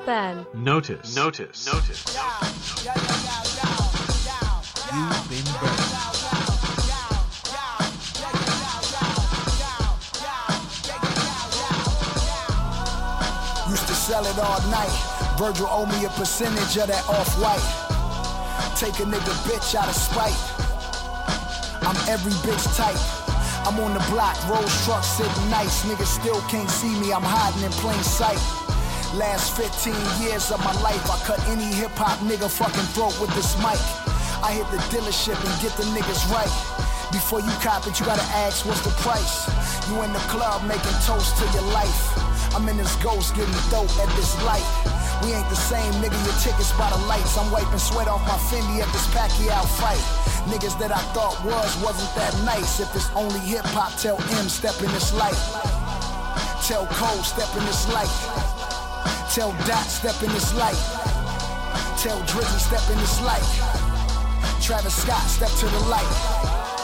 Ben, 0.07 0.47
Notice. 0.55 1.15
Notice. 1.15 1.67
Notice. 1.67 2.17
You've 4.93 5.29
been 5.29 5.45
burned. 5.61 5.91
Used 13.71 13.87
to 13.87 13.95
sell 13.95 14.25
it 14.27 14.39
all 14.39 14.61
night. 14.71 14.91
Virgil 15.39 15.69
owe 15.71 15.87
me 15.87 16.07
a 16.07 16.09
percentage 16.09 16.77
of 16.79 16.89
that 16.89 17.09
off 17.09 17.39
white. 17.39 17.63
Take 18.77 18.99
a 18.99 19.05
nigga 19.05 19.35
bitch 19.47 19.75
out 19.77 19.89
of 19.89 19.95
spite. 19.95 20.35
I'm 21.87 21.97
every 22.09 22.33
bitch 22.43 22.77
type. 22.77 23.20
I'm 23.71 23.79
on 23.79 23.95
the 23.95 24.03
block, 24.11 24.35
Rolls 24.51 24.85
truck 24.85 25.05
sitting 25.05 25.47
nice. 25.49 25.87
Niggas 25.87 26.11
still 26.19 26.43
can't 26.51 26.69
see 26.69 26.91
me, 26.99 27.15
I'm 27.15 27.23
hiding 27.23 27.63
in 27.63 27.71
plain 27.79 28.03
sight. 28.03 28.43
Last 29.15 29.55
15 29.55 29.95
years 30.19 30.51
of 30.51 30.59
my 30.67 30.75
life, 30.83 30.99
I 31.07 31.15
cut 31.23 31.39
any 31.47 31.71
hip 31.79 31.95
hop 31.95 32.19
nigga 32.27 32.51
fucking 32.51 32.91
throat 32.99 33.15
with 33.23 33.31
this 33.39 33.55
mic. 33.63 33.79
I 34.43 34.59
hit 34.59 34.67
the 34.75 34.83
dealership 34.91 35.39
and 35.39 35.55
get 35.63 35.71
the 35.79 35.87
niggas 35.95 36.27
right. 36.35 36.51
Before 37.15 37.39
you 37.39 37.55
cop 37.63 37.87
it, 37.87 37.95
you 37.95 38.11
gotta 38.11 38.27
ask 38.43 38.67
what's 38.67 38.83
the 38.83 38.91
price. 39.07 39.47
You 39.87 40.03
in 40.03 40.11
the 40.11 40.25
club 40.27 40.67
making 40.67 40.99
toast 41.07 41.39
to 41.39 41.47
your 41.55 41.71
life. 41.71 42.11
I'm 42.51 42.67
in 42.67 42.75
this 42.75 42.99
ghost 42.99 43.39
getting 43.39 43.55
dope 43.71 43.95
at 44.03 44.11
this 44.19 44.35
light. 44.43 44.67
We 45.23 45.33
ain't 45.33 45.49
the 45.49 45.57
same, 45.57 45.93
nigga. 46.01 46.17
Your 46.25 46.37
tickets 46.41 46.73
by 46.79 46.89
the 46.91 46.99
lights. 47.07 47.37
I'm 47.37 47.51
wiping 47.51 47.79
sweat 47.79 48.09
off 48.09 48.23
my 48.27 48.39
Fendi 48.49 48.81
at 48.81 48.91
this 48.93 49.07
Pacquiao 49.13 49.67
fight. 49.79 50.01
Niggas 50.49 50.79
that 50.79 50.91
I 50.91 51.03
thought 51.13 51.37
was 51.45 51.77
wasn't 51.85 52.13
that 52.17 52.33
nice. 52.45 52.81
If 52.81 52.95
it's 52.97 53.11
only 53.15 53.41
hip 53.41 53.65
hop, 53.77 53.93
tell 54.01 54.17
Em 54.39 54.49
step 54.49 54.81
in 54.81 54.91
this 54.93 55.13
light. 55.13 55.37
Tell 56.65 56.87
Cole 56.87 57.23
step 57.23 57.49
in 57.57 57.65
this 57.67 57.85
light. 57.93 58.11
Tell 59.35 59.53
Dot 59.67 59.87
step 59.87 60.17
in 60.23 60.33
this 60.33 60.55
light. 60.55 60.81
Tell 61.99 62.19
Drizzy 62.25 62.59
step 62.59 62.89
in 62.91 62.99
this 62.99 63.21
light. 63.21 63.45
Travis 64.63 64.95
Scott 64.95 65.23
step 65.29 65.51
to 65.61 65.67
the 65.67 65.81
light. 65.89 66.80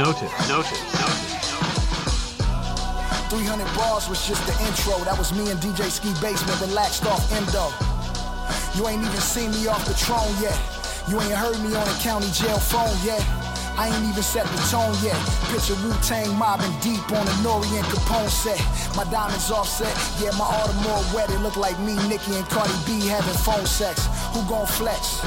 Notice. 0.00 0.32
Notice. 0.48 0.80
Notice. 0.96 1.50
300 3.28 3.76
bars 3.76 4.08
was 4.08 4.26
just 4.26 4.40
the 4.46 4.52
intro. 4.64 4.96
That 5.04 5.18
was 5.18 5.30
me 5.34 5.50
and 5.50 5.60
DJ 5.60 5.90
Skee 5.90 6.14
Basement 6.22 6.58
relaxed 6.58 7.04
off 7.04 7.20
endo. 7.36 7.68
You 8.72 8.88
ain't 8.88 9.04
even 9.04 9.20
seen 9.20 9.50
me 9.50 9.68
off 9.68 9.84
the 9.84 9.92
throne 9.92 10.32
yet. 10.40 10.56
You 11.06 11.20
ain't 11.20 11.36
heard 11.36 11.60
me 11.60 11.76
on 11.76 11.86
a 11.86 11.96
county 12.00 12.30
jail 12.32 12.56
phone 12.58 12.96
yet. 13.04 13.20
I 13.78 13.88
ain't 13.88 14.04
even 14.08 14.22
set 14.22 14.46
the 14.46 14.60
tone 14.70 14.94
yet. 15.02 15.18
Picture 15.50 15.76
Wu-Tang 15.82 16.34
mobbing 16.36 16.72
deep 16.80 17.04
on 17.12 17.24
the 17.26 17.36
Nore 17.42 17.62
and 17.62 17.86
Capone 17.92 18.28
set. 18.28 18.60
My 18.96 19.04
diamonds 19.10 19.50
offset, 19.50 19.92
yeah, 20.20 20.30
my 20.38 20.44
Audemars 20.44 21.14
wet. 21.14 21.30
It 21.30 21.40
look 21.40 21.56
like 21.56 21.78
me, 21.80 21.94
Nicki, 22.08 22.34
and 22.36 22.46
Cardi 22.48 22.74
B 22.86 23.06
having 23.06 23.34
phone 23.42 23.66
sex. 23.66 24.06
Who 24.32 24.42
gon' 24.48 24.66
flex? 24.66 25.20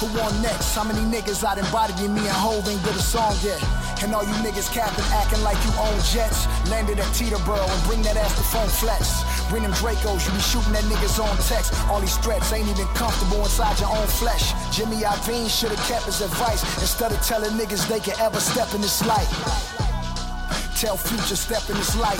Who 0.00 0.06
on 0.20 0.42
next? 0.42 0.74
How 0.74 0.84
many 0.84 1.00
niggas 1.00 1.44
out 1.44 1.58
in 1.58 1.64
body 1.70 1.94
me 2.08 2.20
and 2.26 2.38
Hov 2.38 2.68
ain't 2.68 2.82
did 2.84 2.96
a 2.96 3.02
song 3.02 3.34
yet? 3.42 3.62
And 4.02 4.14
all 4.14 4.24
you 4.24 4.34
niggas 4.44 4.68
capping, 4.72 5.04
acting 5.14 5.42
like 5.42 5.56
you 5.64 5.72
own 5.78 5.96
jets. 6.12 6.46
Landed 6.68 6.98
at 6.98 7.08
Teterboro 7.16 7.62
and 7.62 7.82
bring 7.86 8.02
that 8.02 8.16
ass 8.16 8.34
to 8.36 8.44
Funk 8.52 8.70
Flex. 8.70 9.24
Bring 9.54 9.62
them 9.62 9.72
Dracos, 9.74 10.26
you 10.26 10.32
be 10.34 10.40
shooting 10.40 10.74
at 10.74 10.82
niggas 10.90 11.22
on 11.22 11.30
text. 11.46 11.78
All 11.88 12.00
these 12.00 12.16
threats 12.16 12.52
ain't 12.52 12.66
even 12.66 12.88
comfortable 12.88 13.38
inside 13.38 13.78
your 13.78 13.88
own 13.88 14.08
flesh. 14.08 14.50
Jimmy 14.74 14.96
Iovine 14.96 15.48
should've 15.48 15.78
kept 15.86 16.06
his 16.06 16.22
advice 16.22 16.64
instead 16.80 17.12
of 17.12 17.22
telling 17.22 17.52
niggas 17.52 17.86
they 17.86 18.00
can 18.00 18.18
ever 18.18 18.40
step 18.40 18.74
in 18.74 18.80
this 18.80 19.06
light. 19.06 19.28
Tell 20.74 20.96
Future 20.96 21.36
step 21.36 21.62
in 21.70 21.76
this 21.76 21.94
light. 21.94 22.18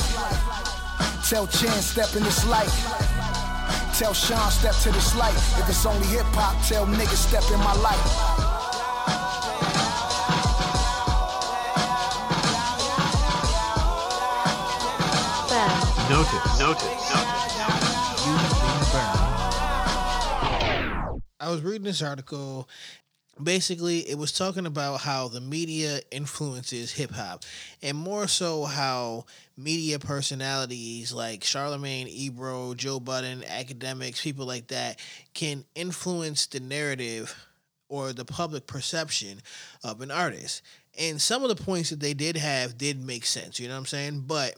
Tell 1.29 1.49
Chan 1.49 1.83
step 1.83 2.15
in 2.15 2.23
this 2.23 2.47
light. 2.47 2.71
Tell 3.99 4.15
Sean 4.15 4.49
step 4.53 4.77
to 4.87 4.93
this 4.93 5.17
light. 5.17 5.35
If 5.59 5.69
it's 5.69 5.85
only 5.85 6.07
hip 6.07 6.27
hop, 6.39 6.55
tell 6.69 6.87
niggas 6.87 7.19
step 7.19 7.43
in 7.51 7.59
my 7.59 7.75
light. 7.83 8.44
Notice. 16.11 16.61
Notice. 16.61 16.85
I 21.41 21.49
was 21.49 21.63
reading 21.63 21.85
this 21.85 22.03
article. 22.03 22.69
Basically, 23.43 24.01
it 24.01 24.19
was 24.19 24.31
talking 24.31 24.67
about 24.67 25.01
how 25.01 25.29
the 25.29 25.41
media 25.41 26.01
influences 26.11 26.93
hip 26.93 27.11
hop, 27.11 27.45
and 27.83 27.97
more 27.97 28.29
so 28.29 28.65
how 28.65 29.25
media 29.57 29.99
personalities 29.99 31.11
like 31.11 31.43
Charlemagne, 31.43 32.07
Ebro, 32.09 32.75
Joe 32.75 33.01
Budden, 33.01 33.41
Akademiks, 33.41 34.21
people 34.21 34.45
like 34.45 34.67
that, 34.69 35.01
can 35.33 35.65
influence 35.75 36.45
the 36.47 36.61
narrative 36.61 37.35
or 37.89 38.13
the 38.13 38.27
public 38.27 38.67
perception 38.67 39.39
of 39.83 40.03
an 40.03 40.11
artist. 40.11 40.61
And 40.99 41.21
some 41.21 41.43
of 41.43 41.49
the 41.49 41.65
points 41.65 41.89
that 41.91 42.01
they 42.01 42.13
did 42.13 42.37
have 42.37 42.77
did 42.77 43.03
make 43.03 43.25
sense. 43.25 43.59
You 43.59 43.69
know 43.69 43.75
what 43.75 43.81
I'm 43.81 43.87
saying? 43.87 44.25
But 44.27 44.55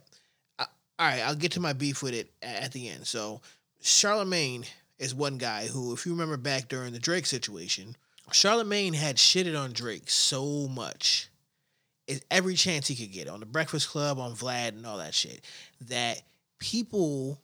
all 0.99 1.07
right, 1.07 1.23
I'll 1.23 1.35
get 1.35 1.53
to 1.53 1.61
my 1.61 1.73
beef 1.73 2.03
with 2.03 2.15
it 2.15 2.31
at 2.43 2.73
the 2.73 2.89
end. 2.89 3.07
So 3.07 3.41
Charlemagne 3.83 4.65
is 4.99 5.15
one 5.15 5.37
guy 5.39 5.67
who, 5.67 5.93
if 5.93 6.07
you 6.07 6.13
remember 6.13 6.37
back 6.37 6.69
during 6.69 6.93
the 6.93 6.99
Drake 6.99 7.27
situation, 7.27 7.97
Charlemagne 8.33 8.95
had 8.95 9.17
shitted 9.17 9.59
on 9.61 9.73
Drake 9.73 10.11
so 10.11 10.67
much, 10.69 11.29
every 12.31 12.55
chance 12.55 12.89
he 12.89 12.97
could 12.97 13.13
get 13.13 13.29
on 13.29 13.41
the 13.41 13.47
Breakfast 13.47 13.89
Club, 13.89 14.19
on 14.19 14.35
Vlad, 14.35 14.69
and 14.69 14.87
all 14.87 14.99
that 14.99 15.15
shit, 15.15 15.43
that 15.89 16.23
people 16.59 17.41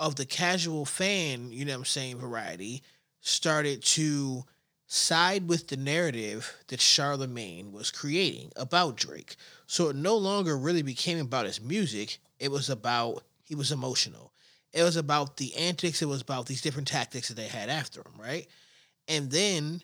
of 0.00 0.16
the 0.16 0.26
casual 0.26 0.84
fan, 0.84 1.50
you 1.50 1.64
know 1.64 1.72
what 1.72 1.78
I'm 1.78 1.84
saying, 1.84 2.18
variety, 2.18 2.82
started 3.20 3.82
to 3.82 4.44
side 4.86 5.48
with 5.48 5.68
the 5.68 5.76
narrative 5.76 6.56
that 6.68 6.80
Charlemagne 6.80 7.72
was 7.72 7.90
creating 7.90 8.50
about 8.56 8.96
Drake. 8.96 9.36
So 9.66 9.88
it 9.88 9.96
no 9.96 10.16
longer 10.16 10.56
really 10.56 10.82
became 10.82 11.20
about 11.20 11.46
his 11.46 11.60
music. 11.60 12.18
It 12.38 12.50
was 12.50 12.70
about 12.70 13.24
he 13.44 13.54
was 13.54 13.72
emotional. 13.72 14.32
It 14.72 14.82
was 14.82 14.96
about 14.96 15.38
the 15.38 15.56
antics. 15.56 16.02
It 16.02 16.08
was 16.08 16.20
about 16.20 16.46
these 16.46 16.60
different 16.60 16.88
tactics 16.88 17.28
that 17.28 17.34
they 17.34 17.48
had 17.48 17.68
after 17.70 18.00
him, 18.00 18.20
right? 18.20 18.46
And 19.08 19.30
then 19.30 19.82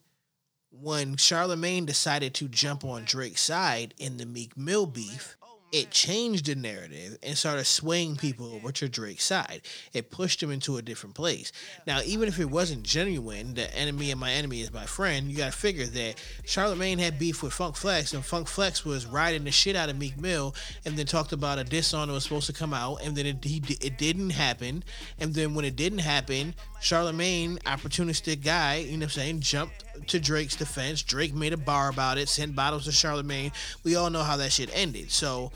when 0.70 1.16
Charlemagne 1.16 1.86
decided 1.86 2.34
to 2.34 2.48
jump 2.48 2.84
on 2.84 3.04
Drake's 3.04 3.40
side 3.40 3.94
in 3.98 4.18
the 4.18 4.26
Meek 4.26 4.56
Mill 4.56 4.86
beef, 4.86 5.36
it 5.72 5.90
changed 5.90 6.46
the 6.46 6.54
narrative 6.54 7.18
and 7.22 7.36
started 7.36 7.64
swaying 7.64 8.16
people 8.16 8.54
over 8.54 8.70
to 8.70 8.88
Drake's 8.88 9.24
side. 9.24 9.62
It 9.92 10.10
pushed 10.10 10.42
him 10.42 10.52
into 10.52 10.76
a 10.76 10.82
different 10.82 11.16
place. 11.16 11.50
Now, 11.86 12.00
even 12.04 12.28
if 12.28 12.38
it 12.38 12.48
wasn't 12.48 12.84
genuine, 12.84 13.54
the 13.54 13.74
enemy 13.76 14.12
of 14.12 14.18
my 14.18 14.30
enemy 14.30 14.60
is 14.60 14.72
my 14.72 14.86
friend, 14.86 15.28
you 15.30 15.36
gotta 15.36 15.50
figure 15.52 15.86
that 15.86 16.22
Charlemagne 16.44 16.98
had 16.98 17.18
beef 17.18 17.42
with 17.42 17.52
Funk 17.52 17.74
Flex, 17.74 18.12
and 18.14 18.24
Funk 18.24 18.46
Flex 18.46 18.84
was 18.84 19.06
riding 19.06 19.44
the 19.44 19.50
shit 19.50 19.74
out 19.74 19.88
of 19.88 19.98
Meek 19.98 20.16
Mill, 20.16 20.54
and 20.84 20.96
then 20.96 21.06
talked 21.06 21.32
about 21.32 21.58
a 21.58 21.64
diss 21.64 21.92
on 21.92 22.06
that 22.08 22.14
was 22.14 22.22
supposed 22.22 22.46
to 22.46 22.52
come 22.52 22.72
out, 22.72 23.02
and 23.02 23.16
then 23.16 23.26
it, 23.26 23.44
he, 23.44 23.60
it 23.80 23.98
didn't 23.98 24.30
happen. 24.30 24.84
And 25.18 25.34
then 25.34 25.54
when 25.54 25.64
it 25.64 25.74
didn't 25.74 25.98
happen, 25.98 26.54
Charlemagne, 26.84 27.58
opportunistic 27.64 28.44
guy, 28.44 28.76
you 28.76 28.92
know 28.92 28.98
what 28.98 29.02
I'm 29.04 29.10
saying, 29.10 29.40
jumped 29.40 29.84
to 30.08 30.20
Drake's 30.20 30.54
defense. 30.54 31.02
Drake 31.02 31.32
made 31.32 31.54
a 31.54 31.56
bar 31.56 31.88
about 31.88 32.18
it, 32.18 32.28
sent 32.28 32.54
bottles 32.54 32.84
to 32.84 32.92
Charlemagne. 32.92 33.52
We 33.84 33.96
all 33.96 34.10
know 34.10 34.22
how 34.22 34.36
that 34.36 34.52
shit 34.52 34.68
ended. 34.74 35.10
So, 35.10 35.50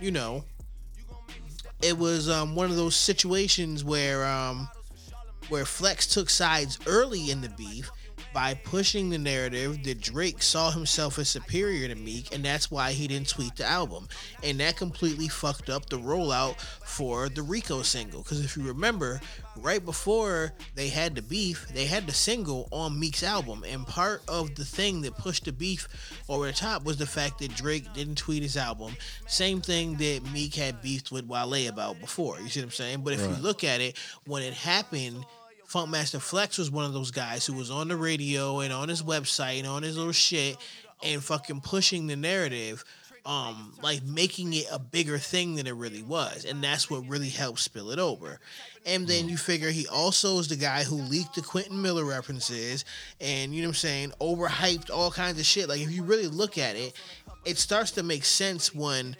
you 0.00 0.12
know, 0.12 0.44
it 1.82 1.98
was 1.98 2.30
um, 2.30 2.54
one 2.54 2.70
of 2.70 2.76
those 2.76 2.94
situations 2.94 3.82
where 3.82 4.24
um, 4.24 4.68
where 5.48 5.64
Flex 5.64 6.06
took 6.06 6.30
sides 6.30 6.78
early 6.86 7.32
in 7.32 7.40
the 7.40 7.48
beef 7.48 7.90
by 8.32 8.54
pushing 8.54 9.10
the 9.10 9.18
narrative 9.18 9.82
that 9.84 10.00
Drake 10.00 10.42
saw 10.42 10.70
himself 10.70 11.18
as 11.18 11.28
superior 11.28 11.88
to 11.88 11.94
Meek, 11.94 12.34
and 12.34 12.44
that's 12.44 12.70
why 12.70 12.92
he 12.92 13.08
didn't 13.08 13.28
tweet 13.28 13.56
the 13.56 13.66
album. 13.66 14.08
And 14.44 14.60
that 14.60 14.76
completely 14.76 15.28
fucked 15.28 15.68
up 15.68 15.88
the 15.88 15.98
rollout 15.98 16.60
for 16.60 17.28
the 17.28 17.42
Rico 17.42 17.82
single. 17.82 18.22
Because 18.22 18.44
if 18.44 18.56
you 18.56 18.62
remember, 18.64 19.20
right 19.56 19.84
before 19.84 20.52
they 20.74 20.88
had 20.88 21.14
the 21.14 21.22
beef, 21.22 21.66
they 21.74 21.86
had 21.86 22.06
the 22.06 22.12
single 22.12 22.68
on 22.70 22.98
Meek's 22.98 23.22
album. 23.22 23.64
And 23.68 23.86
part 23.86 24.22
of 24.28 24.54
the 24.54 24.64
thing 24.64 25.00
that 25.02 25.16
pushed 25.18 25.44
the 25.46 25.52
beef 25.52 25.88
over 26.28 26.46
the 26.46 26.52
top 26.52 26.84
was 26.84 26.96
the 26.98 27.06
fact 27.06 27.38
that 27.40 27.54
Drake 27.56 27.92
didn't 27.94 28.16
tweet 28.16 28.42
his 28.42 28.56
album. 28.56 28.94
Same 29.26 29.60
thing 29.60 29.96
that 29.96 30.20
Meek 30.32 30.54
had 30.54 30.80
beefed 30.82 31.10
with 31.10 31.26
Wale 31.26 31.68
about 31.68 32.00
before. 32.00 32.40
You 32.40 32.48
see 32.48 32.60
what 32.60 32.66
I'm 32.66 32.70
saying? 32.70 33.02
But 33.02 33.14
if 33.14 33.20
Right. 33.26 33.36
you 33.36 33.42
look 33.42 33.64
at 33.64 33.80
it, 33.80 33.96
when 34.26 34.42
it 34.42 34.54
happened, 34.54 35.24
Funkmaster 35.70 36.20
Flex 36.20 36.58
was 36.58 36.70
one 36.70 36.84
of 36.84 36.92
those 36.92 37.12
guys 37.12 37.46
who 37.46 37.52
was 37.52 37.70
on 37.70 37.86
the 37.86 37.96
radio 37.96 38.58
and 38.58 38.72
on 38.72 38.88
his 38.88 39.02
website 39.02 39.58
and 39.58 39.68
on 39.68 39.84
his 39.84 39.96
little 39.96 40.12
shit 40.12 40.56
and 41.04 41.22
fucking 41.22 41.60
pushing 41.60 42.08
the 42.08 42.16
narrative, 42.16 42.84
um, 43.24 43.72
like 43.80 44.02
making 44.02 44.52
it 44.52 44.66
a 44.72 44.80
bigger 44.80 45.16
thing 45.16 45.54
than 45.54 45.68
it 45.68 45.74
really 45.74 46.02
was. 46.02 46.44
And 46.44 46.62
that's 46.62 46.90
what 46.90 47.08
really 47.08 47.28
helped 47.28 47.60
spill 47.60 47.92
it 47.92 48.00
over. 48.00 48.40
And 48.84 49.06
then 49.06 49.28
you 49.28 49.36
figure 49.36 49.70
he 49.70 49.86
also 49.86 50.38
is 50.38 50.48
the 50.48 50.56
guy 50.56 50.82
who 50.82 50.96
leaked 50.96 51.36
the 51.36 51.42
Quentin 51.42 51.80
Miller 51.80 52.04
references 52.04 52.84
and, 53.20 53.54
you 53.54 53.62
know 53.62 53.68
what 53.68 53.72
I'm 53.72 53.76
saying, 53.76 54.12
overhyped 54.20 54.90
all 54.90 55.12
kinds 55.12 55.38
of 55.38 55.46
shit. 55.46 55.68
Like, 55.68 55.80
if 55.80 55.92
you 55.92 56.02
really 56.02 56.26
look 56.26 56.58
at 56.58 56.74
it, 56.74 56.94
it 57.44 57.58
starts 57.58 57.92
to 57.92 58.02
make 58.02 58.24
sense 58.24 58.74
when 58.74 59.16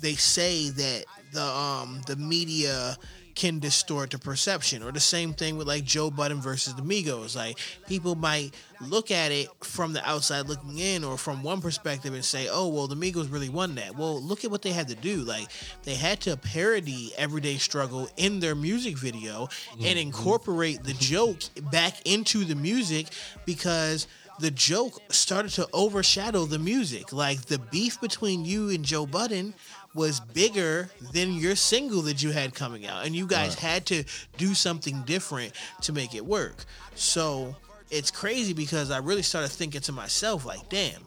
they 0.00 0.14
say 0.14 0.70
that 0.70 1.04
the 1.32 1.42
um 1.42 2.00
the 2.06 2.16
media 2.16 2.96
can 3.38 3.60
distort 3.60 4.10
the 4.10 4.18
perception 4.18 4.82
or 4.82 4.90
the 4.90 4.98
same 4.98 5.32
thing 5.32 5.56
with 5.56 5.68
like 5.68 5.84
Joe 5.84 6.10
Budden 6.10 6.40
versus 6.40 6.74
the 6.74 6.82
Migos. 6.82 7.36
Like 7.36 7.56
people 7.86 8.16
might 8.16 8.50
look 8.80 9.12
at 9.12 9.30
it 9.30 9.48
from 9.62 9.92
the 9.92 10.06
outside 10.08 10.48
looking 10.48 10.78
in 10.78 11.04
or 11.04 11.16
from 11.16 11.44
one 11.44 11.60
perspective 11.60 12.14
and 12.14 12.24
say 12.24 12.48
oh 12.50 12.66
well 12.66 12.88
the 12.88 12.96
Migos 12.96 13.32
really 13.32 13.48
won 13.48 13.76
that. 13.76 13.96
Well 13.96 14.20
look 14.20 14.44
at 14.44 14.50
what 14.50 14.62
they 14.62 14.72
had 14.72 14.88
to 14.88 14.96
do. 14.96 15.18
Like 15.18 15.46
they 15.84 15.94
had 15.94 16.20
to 16.22 16.36
parody 16.36 17.12
everyday 17.16 17.58
struggle 17.58 18.10
in 18.16 18.40
their 18.40 18.56
music 18.56 18.98
video 18.98 19.48
and 19.72 19.82
mm-hmm. 19.82 19.98
incorporate 19.98 20.82
the 20.82 20.94
joke 20.94 21.38
back 21.70 21.94
into 22.04 22.44
the 22.44 22.56
music 22.56 23.06
because 23.46 24.08
the 24.38 24.50
joke 24.50 25.00
started 25.10 25.50
to 25.52 25.68
overshadow 25.72 26.44
the 26.44 26.58
music. 26.58 27.12
Like 27.12 27.42
the 27.42 27.58
beef 27.58 28.00
between 28.00 28.44
you 28.44 28.70
and 28.70 28.84
Joe 28.84 29.06
Budden 29.06 29.54
was 29.94 30.20
bigger 30.20 30.90
than 31.12 31.34
your 31.34 31.56
single 31.56 32.02
that 32.02 32.22
you 32.22 32.30
had 32.30 32.54
coming 32.54 32.86
out. 32.86 33.04
And 33.06 33.16
you 33.16 33.26
guys 33.26 33.50
Right. 33.50 33.58
had 33.60 33.86
to 33.86 34.04
do 34.36 34.54
something 34.54 35.02
different 35.02 35.52
to 35.82 35.92
make 35.92 36.14
it 36.14 36.24
work. 36.24 36.64
So 36.94 37.56
it's 37.90 38.10
crazy 38.10 38.52
because 38.52 38.90
I 38.90 38.98
really 38.98 39.22
started 39.22 39.48
thinking 39.50 39.80
to 39.82 39.92
myself, 39.92 40.44
like, 40.44 40.68
damn, 40.68 41.04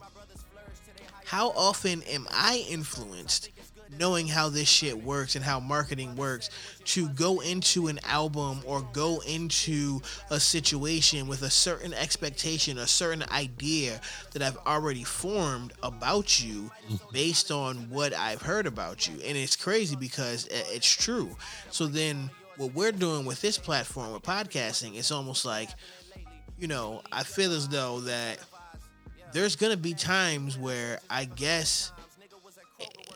how 1.26 1.52
often 1.52 2.02
am 2.04 2.28
I 2.32 2.66
influenced 2.70 3.50
knowing 3.98 4.28
how 4.28 4.50
this 4.50 4.68
shit 4.68 5.04
works 5.04 5.36
and 5.36 5.44
how 5.44 5.60
marketing 5.60 6.16
works 6.16 6.50
to 6.86 7.10
go 7.10 7.42
into 7.42 7.88
an 7.88 8.00
album 8.06 8.62
or 8.66 8.82
go 8.94 9.22
into 9.28 10.02
a 10.30 10.39
situation 10.39 11.28
with 11.28 11.42
a 11.42 11.50
certain 11.50 11.94
expectation, 11.94 12.78
a 12.78 12.88
certain 12.88 13.24
idea 13.32 14.00
that 14.32 14.42
I've 14.42 14.58
already 14.66 15.04
formed 15.04 15.74
about 15.84 16.44
you 16.44 16.72
based 17.12 17.52
on 17.52 17.89
what 17.89 18.14
I've 18.14 18.42
heard 18.42 18.66
about 18.66 19.08
you. 19.08 19.14
And 19.26 19.38
it's 19.38 19.56
crazy 19.56 19.96
because 19.96 20.48
it's 20.52 20.92
true. 20.92 21.36
So 21.70 21.88
then 21.88 22.30
what 22.58 22.74
we're 22.74 22.92
doing 22.92 23.26
with 23.26 23.42
this 23.42 23.58
platform 23.58 24.14
with 24.14 24.24
podcasting, 24.24 24.98
it's 24.98 25.12
almost 25.12 25.46
like, 25.46 25.70
you 26.58 26.68
know, 26.68 27.02
I 27.12 27.24
feel 27.24 27.54
as 27.54 27.68
though 27.68 28.02
that 28.02 28.39
there's 29.34 29.56
gonna 29.56 29.78
be 29.78 29.94
times 29.94 30.58
where 30.58 31.00
I 31.10 31.26
guess 31.26 31.92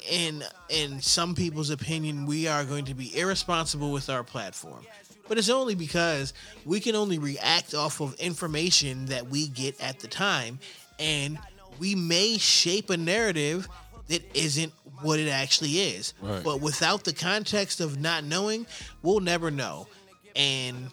in 0.10 0.43
in 0.70 1.01
some 1.01 1.36
people's 1.36 1.70
opinion, 1.70 2.26
we 2.26 2.47
are 2.47 2.64
going 2.64 2.86
to 2.86 2.93
be 2.93 3.18
irresponsible 3.18 3.91
with 3.91 4.10
our 4.10 4.24
platform. 4.24 4.86
But 5.28 5.38
it's 5.38 5.49
only 5.49 5.76
because 5.76 6.34
we 6.66 6.80
can 6.80 6.95
only 6.95 7.18
react 7.18 7.74
off 7.74 7.99
of 7.99 8.14
information 8.16 9.06
that 9.08 9.28
we 9.28 9.47
get 9.47 9.80
at 9.82 9.99
the 9.99 10.08
time, 10.08 10.60
and 10.99 11.39
we 11.80 11.95
may 11.95 12.38
shape 12.38 12.89
a 12.89 12.97
narrative 12.97 13.68
that 14.08 14.24
isn't 14.36 14.72
what 15.01 15.20
it 15.20 15.28
actually 15.28 15.80
is. 15.80 16.14
Right. 16.22 16.43
But 16.43 16.62
without 16.62 17.03
the 17.03 17.14
context 17.14 17.82
of 17.82 17.99
not 17.99 18.24
knowing, 18.24 18.68
we'll 19.01 19.20
never 19.20 19.49
know. 19.49 19.88
And 20.36 20.91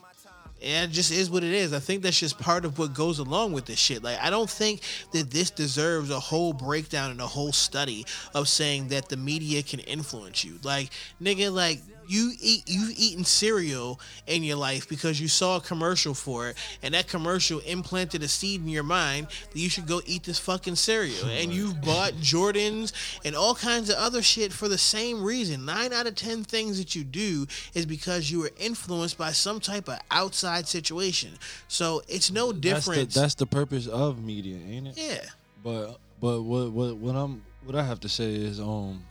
and 0.62 0.90
it 0.90 0.94
just 0.94 1.10
is 1.10 1.30
what 1.30 1.44
it 1.44 1.52
is. 1.52 1.72
I 1.72 1.78
think 1.78 2.02
that's 2.02 2.18
just 2.18 2.38
part 2.38 2.64
of 2.64 2.78
what 2.78 2.94
goes 2.94 3.18
along 3.18 3.52
with 3.52 3.66
this 3.66 3.78
shit. 3.78 4.02
Like, 4.02 4.18
I 4.20 4.30
don't 4.30 4.50
think 4.50 4.82
that 5.12 5.30
this 5.30 5.50
deserves 5.50 6.10
a 6.10 6.20
whole 6.20 6.52
breakdown 6.52 7.10
and 7.10 7.20
a 7.20 7.26
whole 7.26 7.52
study 7.52 8.06
of 8.34 8.48
saying 8.48 8.88
that 8.88 9.08
the 9.08 9.16
media 9.16 9.62
can 9.62 9.80
influence 9.80 10.44
you. 10.44 10.58
Like, 10.62 10.90
nigga, 11.20 11.52
like 11.52 11.80
you 12.12 12.32
eat 12.40 12.62
you've 12.66 12.92
eaten 12.98 13.24
cereal 13.24 13.98
in 14.26 14.42
your 14.42 14.56
life 14.56 14.88
because 14.88 15.20
you 15.20 15.28
saw 15.28 15.56
a 15.56 15.60
commercial 15.60 16.14
for 16.14 16.48
it, 16.48 16.56
and 16.82 16.94
that 16.94 17.08
commercial 17.08 17.58
implanted 17.60 18.22
a 18.22 18.28
seed 18.28 18.60
in 18.60 18.68
your 18.68 18.82
mind 18.82 19.26
that 19.52 19.58
you 19.58 19.68
should 19.68 19.86
go 19.86 20.00
eat 20.06 20.24
this 20.24 20.38
fucking 20.38 20.76
cereal. 20.76 21.26
And 21.28 21.52
you've 21.52 21.80
bought 21.80 22.12
Jordans 22.14 22.92
and 23.24 23.34
all 23.34 23.54
kinds 23.54 23.88
of 23.90 23.96
other 23.96 24.22
shit 24.22 24.52
for 24.52 24.68
the 24.68 24.78
same 24.78 25.22
reason. 25.22 25.64
Nine 25.64 25.92
out 25.92 26.06
of 26.06 26.14
ten 26.14 26.44
things 26.44 26.78
that 26.78 26.94
you 26.94 27.04
do 27.04 27.46
is 27.74 27.86
because 27.86 28.30
you 28.30 28.40
were 28.40 28.50
influenced 28.58 29.16
by 29.18 29.32
some 29.32 29.60
type 29.60 29.88
of 29.88 29.98
outside 30.10 30.68
situation. 30.68 31.30
So 31.68 32.02
it's 32.08 32.30
no 32.30 32.52
That's 32.52 32.60
difference. 32.86 33.14
the, 33.14 33.20
that's 33.20 33.34
the 33.34 33.46
purpose 33.46 33.86
of 33.86 34.22
media, 34.22 34.58
ain't 34.68 34.88
it? 34.88 34.94
yeah. 34.98 35.20
But 35.64 35.98
but 36.20 36.42
what 36.42 36.72
what 36.72 36.96
what 36.96 37.14
I'm 37.16 37.42
what 37.64 37.76
I 37.76 37.84
have 37.84 38.00
to 38.00 38.08
say 38.08 38.34
is 38.34 38.58
um 38.60 39.04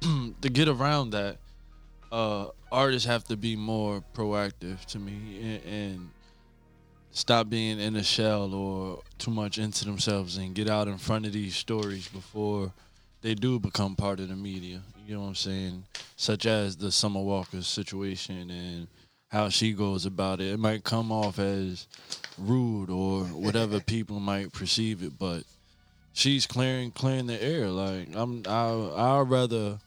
to 0.40 0.48
get 0.48 0.68
around 0.68 1.10
that, 1.10 1.36
uh 2.12 2.46
artists 2.72 3.06
have 3.06 3.24
to 3.24 3.36
be 3.36 3.56
more 3.56 4.02
proactive 4.14 4.84
to 4.86 4.98
me 4.98 5.40
and, 5.42 5.64
and 5.64 6.10
stop 7.12 7.48
being 7.48 7.80
in 7.80 7.96
a 7.96 8.02
shell 8.02 8.54
or 8.54 9.00
too 9.18 9.30
much 9.30 9.58
into 9.58 9.84
themselves 9.84 10.36
and 10.36 10.54
get 10.54 10.68
out 10.68 10.88
in 10.88 10.98
front 10.98 11.26
of 11.26 11.32
these 11.32 11.56
stories 11.56 12.08
before 12.08 12.72
they 13.22 13.34
do 13.34 13.58
become 13.58 13.96
part 13.96 14.20
of 14.20 14.28
the 14.28 14.36
media. 14.36 14.80
You 15.06 15.14
know 15.14 15.22
what 15.22 15.28
I'm 15.28 15.34
saying? 15.34 15.84
Such 16.16 16.46
as 16.46 16.76
the 16.76 16.92
Summer 16.92 17.20
Walker 17.20 17.62
situation 17.62 18.50
and 18.50 18.86
how 19.28 19.48
she 19.48 19.72
goes 19.72 20.06
about 20.06 20.40
it. 20.40 20.52
It 20.52 20.58
might 20.58 20.84
come 20.84 21.12
off 21.12 21.38
as 21.38 21.86
rude 22.38 22.90
or 22.90 23.24
whatever 23.24 23.80
people 23.86 24.20
might 24.20 24.52
perceive 24.52 25.02
it, 25.02 25.18
but 25.18 25.44
she's 26.12 26.46
clearing 26.46 26.90
clearing 26.90 27.26
the 27.26 27.42
air. 27.42 27.68
Like 27.68 28.08
I'm, 28.14 28.42
I 28.46 29.20
I'd 29.20 29.30
rather 29.30 29.78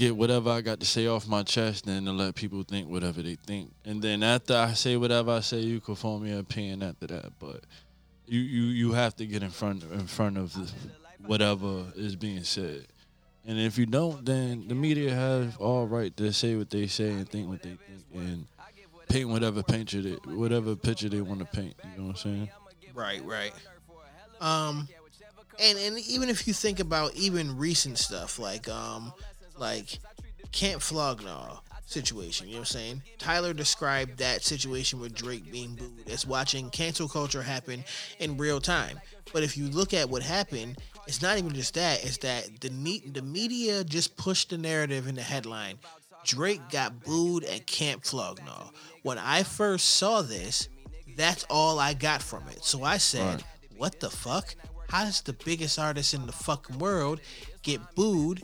get 0.00 0.16
whatever 0.16 0.48
I 0.48 0.62
got 0.62 0.80
to 0.80 0.86
say 0.86 1.06
off 1.06 1.28
my 1.28 1.42
chest 1.42 1.86
and 1.86 2.06
to 2.06 2.12
let 2.12 2.34
people 2.34 2.62
think 2.62 2.88
whatever 2.88 3.20
they 3.20 3.34
think. 3.34 3.70
And 3.84 4.00
then 4.00 4.22
after 4.22 4.56
I 4.56 4.72
say 4.72 4.96
whatever 4.96 5.32
I 5.32 5.40
say, 5.40 5.60
you 5.60 5.78
can 5.78 5.94
form 5.94 6.24
your 6.24 6.38
opinion 6.38 6.82
after 6.82 7.06
that. 7.08 7.32
But 7.38 7.64
you 8.26 8.40
you 8.40 8.62
you 8.62 8.92
have 8.92 9.14
to 9.16 9.26
get 9.26 9.42
in 9.42 9.50
front 9.50 9.82
in 9.82 10.06
front 10.06 10.38
of 10.38 10.54
the, 10.54 10.72
whatever 11.26 11.84
is 11.96 12.16
being 12.16 12.44
said. 12.44 12.86
And 13.46 13.58
if 13.58 13.76
you 13.76 13.84
don't, 13.84 14.24
then 14.24 14.68
the 14.68 14.74
media 14.74 15.14
have 15.14 15.58
all 15.58 15.86
right 15.86 16.16
to 16.16 16.32
say 16.32 16.56
what 16.56 16.70
they 16.70 16.86
say 16.86 17.10
and 17.10 17.28
think 17.28 17.48
what 17.48 17.62
they 17.62 17.76
think 17.76 18.04
and 18.14 18.46
paint 19.08 19.28
whatever 19.28 19.62
picture 19.62 20.00
they 20.00 20.16
whatever 20.24 20.76
picture 20.76 21.10
they 21.10 21.20
want 21.20 21.40
to 21.40 21.46
paint. 21.46 21.74
You 21.84 21.90
know 21.98 22.06
what 22.08 22.10
I'm 22.10 22.16
saying? 22.16 22.48
Right, 22.94 23.22
right. 23.22 23.52
Um, 24.40 24.88
and 25.60 25.78
and 25.78 25.98
even 25.98 26.30
if 26.30 26.46
you 26.46 26.54
think 26.54 26.80
about 26.80 27.14
even 27.16 27.58
recent 27.58 27.98
stuff 27.98 28.38
like 28.38 28.66
um 28.66 29.12
like 29.60 29.98
Camp 30.52 30.82
Flog 30.82 31.22
Gnaw 31.22 31.60
situation, 31.86 32.46
you 32.46 32.54
know 32.54 32.60
what 32.60 32.68
I'm 32.68 32.72
saying? 32.80 33.02
Tyler 33.18 33.52
described 33.52 34.18
that 34.18 34.42
situation 34.44 35.00
with 35.00 35.14
Drake 35.14 35.50
being 35.50 35.74
booed 35.74 36.08
as 36.08 36.26
watching 36.26 36.70
cancel 36.70 37.08
culture 37.08 37.42
happen 37.42 37.84
in 38.18 38.36
real 38.36 38.60
time. 38.60 39.00
But 39.32 39.42
if 39.42 39.56
you 39.56 39.68
look 39.68 39.92
at 39.94 40.08
what 40.08 40.22
happened, 40.22 40.78
it's 41.06 41.22
not 41.22 41.38
even 41.38 41.52
just 41.52 41.74
that. 41.74 42.04
It's 42.04 42.18
that 42.18 42.60
the 42.60 42.70
ne- 42.70 43.02
the 43.06 43.22
media 43.22 43.84
just 43.84 44.16
pushed 44.16 44.50
the 44.50 44.58
narrative 44.58 45.08
in 45.08 45.14
the 45.14 45.22
headline. 45.22 45.78
Drake 46.24 46.60
got 46.70 47.02
booed 47.04 47.44
at 47.44 47.66
Camp 47.66 48.04
Flog 48.04 48.40
Gnaw. 48.44 48.70
When 49.02 49.18
I 49.18 49.42
first 49.42 49.86
saw 49.90 50.22
this, 50.22 50.68
that's 51.16 51.44
all 51.50 51.78
I 51.78 51.94
got 51.94 52.22
from 52.22 52.46
it. 52.48 52.64
So 52.64 52.82
I 52.84 52.98
said, 52.98 53.36
Right. 53.36 53.44
"What 53.76 54.00
the 54.00 54.10
fuck? 54.10 54.54
How 54.88 55.04
does 55.04 55.22
the 55.22 55.32
biggest 55.32 55.78
artist 55.78 56.14
in 56.14 56.26
the 56.26 56.32
fucking 56.32 56.78
world 56.78 57.20
get 57.62 57.80
booed 57.94 58.42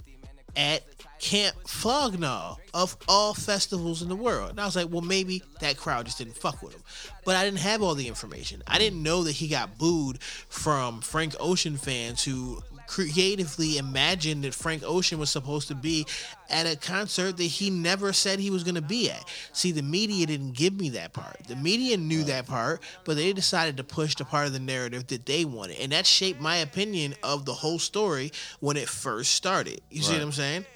at 0.56 0.82
Camp 1.18 1.56
Flog 1.66 2.18
Gnaw 2.18 2.56
of 2.74 2.96
all 3.08 3.34
festivals 3.34 4.02
in 4.02 4.08
the 4.08 4.16
world?" 4.16 4.50
And 4.50 4.60
I 4.60 4.66
was 4.66 4.76
like, 4.76 4.88
"Well, 4.90 5.02
maybe 5.02 5.42
that 5.60 5.76
crowd 5.76 6.06
just 6.06 6.18
didn't 6.18 6.36
fuck 6.36 6.62
with 6.62 6.74
him." 6.74 6.82
But 7.24 7.36
I 7.36 7.44
didn't 7.44 7.60
have 7.60 7.82
all 7.82 7.94
the 7.94 8.08
information. 8.08 8.62
I 8.66 8.78
didn't 8.78 9.02
know 9.02 9.24
that 9.24 9.32
he 9.32 9.48
got 9.48 9.78
booed 9.78 10.22
from 10.22 11.00
Frank 11.00 11.34
Ocean 11.40 11.76
fans 11.76 12.24
who 12.24 12.62
creatively 12.86 13.78
imagined 13.78 14.44
that 14.44 14.54
Frank 14.54 14.82
Ocean 14.84 15.18
was 15.18 15.30
supposed 15.30 15.68
to 15.68 15.74
be 15.74 16.06
at 16.48 16.66
a 16.66 16.76
concert 16.76 17.36
that 17.36 17.44
he 17.44 17.70
never 17.70 18.12
said 18.12 18.38
he 18.38 18.50
was 18.50 18.62
going 18.62 18.76
to 18.76 18.82
be 18.82 19.10
at. 19.10 19.24
See, 19.52 19.72
the 19.72 19.82
media 19.82 20.26
didn't 20.26 20.52
give 20.52 20.74
me 20.74 20.90
that 20.90 21.12
part. 21.12 21.36
The 21.48 21.56
media 21.56 21.96
knew 21.96 22.22
that 22.24 22.46
part, 22.46 22.82
but 23.04 23.16
they 23.16 23.32
decided 23.32 23.76
to 23.78 23.84
push 23.84 24.14
the 24.14 24.24
part 24.24 24.46
of 24.46 24.52
the 24.52 24.60
narrative 24.60 25.08
that 25.08 25.26
they 25.26 25.44
wanted. 25.44 25.78
And 25.80 25.92
that 25.92 26.06
shaped 26.06 26.40
my 26.40 26.58
opinion 26.58 27.14
of 27.22 27.44
the 27.44 27.54
whole 27.54 27.78
story 27.78 28.32
when 28.60 28.76
it 28.76 28.88
first 28.88 29.34
started. 29.34 29.80
You 29.90 30.02
see 30.02 30.12
what 30.12 30.22
I'm 30.22 30.32
saying? 30.32 30.66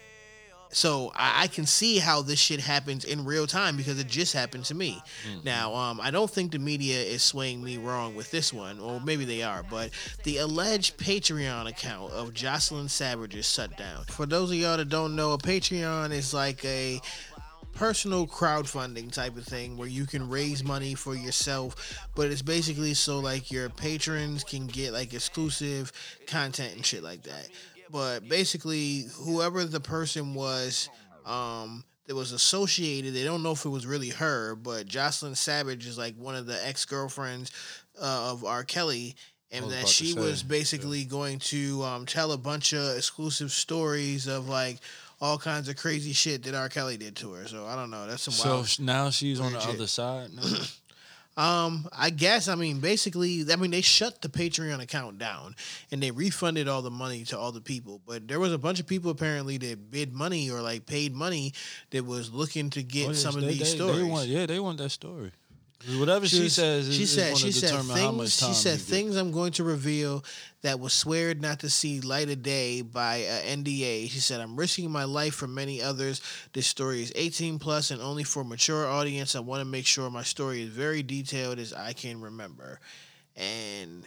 So 0.72 1.12
I, 1.14 1.42
I 1.42 1.46
can 1.48 1.66
see 1.66 1.98
how 1.98 2.22
this 2.22 2.38
shit 2.38 2.60
happens 2.60 3.04
in 3.04 3.24
real 3.24 3.46
time 3.46 3.76
because 3.76 3.98
it 3.98 4.06
just 4.06 4.32
happened 4.32 4.64
to 4.66 4.74
me. 4.74 5.02
Now, 5.44 5.74
um, 5.74 6.00
I 6.00 6.10
don't 6.10 6.30
think 6.30 6.52
the 6.52 6.58
media 6.58 7.00
is 7.00 7.22
swaying 7.22 7.62
me 7.62 7.76
wrong 7.76 8.14
with 8.14 8.30
this 8.30 8.52
one, 8.52 8.78
or 8.78 9.00
maybe 9.00 9.24
they 9.24 9.42
are, 9.42 9.64
but 9.68 9.90
the 10.24 10.38
alleged 10.38 10.96
Patreon 10.96 11.68
account 11.68 12.12
of 12.12 12.32
Joycelyn 12.32 12.88
Savage 12.88 13.34
is 13.34 13.50
shut 13.50 13.76
down. 13.76 14.04
For 14.04 14.26
those 14.26 14.50
of 14.50 14.56
y'all 14.56 14.76
that 14.76 14.88
don't 14.88 15.16
know, 15.16 15.32
a 15.32 15.38
Patreon 15.38 16.12
is 16.12 16.32
like 16.32 16.64
a 16.64 17.00
personal 17.72 18.26
crowdfunding 18.26 19.12
type 19.12 19.36
of 19.36 19.44
thing 19.44 19.76
where 19.76 19.88
you 19.88 20.04
can 20.04 20.28
raise 20.28 20.62
money 20.62 20.94
for 20.94 21.14
yourself 21.14 21.98
but 22.14 22.26
it's 22.30 22.42
basically 22.42 22.92
so 22.92 23.20
like 23.20 23.50
your 23.50 23.70
patrons 23.70 24.42
can 24.44 24.66
get 24.66 24.92
like 24.92 25.14
exclusive 25.14 25.92
content 26.26 26.74
and 26.74 26.84
shit 26.84 27.02
like 27.02 27.22
that 27.22 27.48
but 27.90 28.28
basically 28.28 29.06
whoever 29.24 29.64
the 29.64 29.80
person 29.80 30.34
was 30.34 30.88
um 31.26 31.84
that 32.06 32.14
was 32.14 32.32
associated 32.32 33.14
they 33.14 33.24
don't 33.24 33.42
know 33.42 33.52
if 33.52 33.64
it 33.64 33.68
was 33.68 33.86
really 33.86 34.10
her 34.10 34.54
but 34.54 34.86
Joycelyn 34.86 35.36
Savage 35.36 35.86
is 35.86 35.96
like 35.98 36.14
one 36.16 36.34
of 36.34 36.46
the 36.46 36.66
ex-girlfriends 36.66 37.50
uh, 38.00 38.30
of 38.32 38.44
r 38.44 38.64
kelly 38.64 39.14
and 39.52 39.70
that 39.70 39.88
she 39.88 40.14
was 40.14 40.42
basically 40.42 41.04
going 41.04 41.38
to 41.40 41.82
um, 41.82 42.06
tell 42.06 42.30
a 42.32 42.38
bunch 42.38 42.72
of 42.72 42.96
exclusive 42.96 43.50
stories 43.50 44.26
of 44.28 44.48
like 44.48 44.78
all 45.20 45.36
kinds 45.38 45.68
of 45.68 45.76
crazy 45.76 46.12
shit 46.12 46.44
that 46.44 46.54
R. 46.54 46.68
Kelly 46.68 46.96
did 46.96 47.16
to 47.16 47.32
her. 47.32 47.46
So 47.46 47.66
I 47.66 47.74
don't 47.74 47.90
know. 47.90 48.06
That's 48.06 48.22
some 48.22 48.32
So 48.32 48.54
wild. 48.54 48.76
now 48.78 49.10
she's 49.10 49.38
on 49.40 49.52
the 49.52 49.60
shit. 49.60 49.74
other 49.74 49.86
side. 49.88 50.30
Um, 51.36 51.88
I 51.96 52.10
guess 52.10 52.48
I 52.48 52.54
mean 52.54 52.80
basically, 52.80 53.44
I 53.50 53.56
mean 53.56 53.70
they 53.70 53.80
shut 53.80 54.20
the 54.20 54.28
Patreon 54.28 54.80
account 54.82 55.18
down 55.18 55.54
and 55.90 56.02
they 56.02 56.10
refunded 56.10 56.68
all 56.68 56.82
the 56.82 56.90
money 56.90 57.24
to 57.26 57.38
all 57.38 57.52
the 57.52 57.60
people. 57.60 58.00
But 58.06 58.28
there 58.28 58.40
was 58.40 58.52
a 58.52 58.58
bunch 58.58 58.80
of 58.80 58.86
people 58.86 59.10
apparently 59.10 59.56
that 59.58 59.90
bid 59.90 60.12
money 60.12 60.50
or 60.50 60.60
like 60.60 60.86
paid 60.86 61.14
money 61.14 61.52
that 61.90 62.04
was 62.04 62.32
looking 62.32 62.68
to 62.70 62.82
get 62.82 63.06
Oh, 63.06 63.10
yes, 63.10 63.22
some 63.22 63.36
of 63.36 63.42
they- 63.42 63.48
these 63.54 63.58
they- 63.60 63.76
stories. 63.76 63.96
They 63.96 64.02
want, 64.04 64.28
yeah, 64.28 64.46
they 64.46 64.60
want 64.60 64.78
that 64.78 64.90
story. 64.90 65.30
Whatever 65.98 66.26
she, 66.26 66.42
was- 66.42 66.54
says, 66.54 66.88
is, 66.88 66.96
she 66.96 67.06
said 67.06 67.36
she 67.38 67.52
said 67.52 67.70
determine 67.70 67.96
how 67.96 68.12
much 68.12 68.36
things. 68.36 68.48
She 68.48 68.54
said 68.54 68.78
things 68.78 69.16
I'm 69.16 69.32
going 69.32 69.52
to 69.52 69.64
reveal 69.64 70.22
that 70.60 70.78
was 70.78 70.92
sweared 70.92 71.40
not 71.40 71.60
to 71.60 71.70
see 71.70 72.00
light 72.02 72.28
of 72.28 72.42
day 72.42 72.82
by 72.82 73.22
uh, 73.24 73.40
NDA. 73.56 74.10
She 74.10 74.20
said 74.20 74.40
I'm 74.40 74.56
risking 74.56 74.90
my 74.90 75.04
life 75.04 75.34
for 75.34 75.46
many 75.46 75.80
others. 75.80 76.20
This 76.52 76.66
story 76.66 77.02
is 77.02 77.12
18 77.16 77.58
plus 77.58 77.90
and 77.90 78.02
only 78.02 78.24
for 78.24 78.44
mature 78.44 78.86
audience. 78.86 79.34
I 79.34 79.40
want 79.40 79.60
to 79.62 79.64
make 79.64 79.86
sure 79.86 80.10
my 80.10 80.22
story 80.22 80.62
is 80.62 80.68
very 80.68 81.02
detailed 81.02 81.58
as 81.58 81.72
I 81.72 81.94
can 81.94 82.20
remember. 82.20 82.78
And 83.36 84.06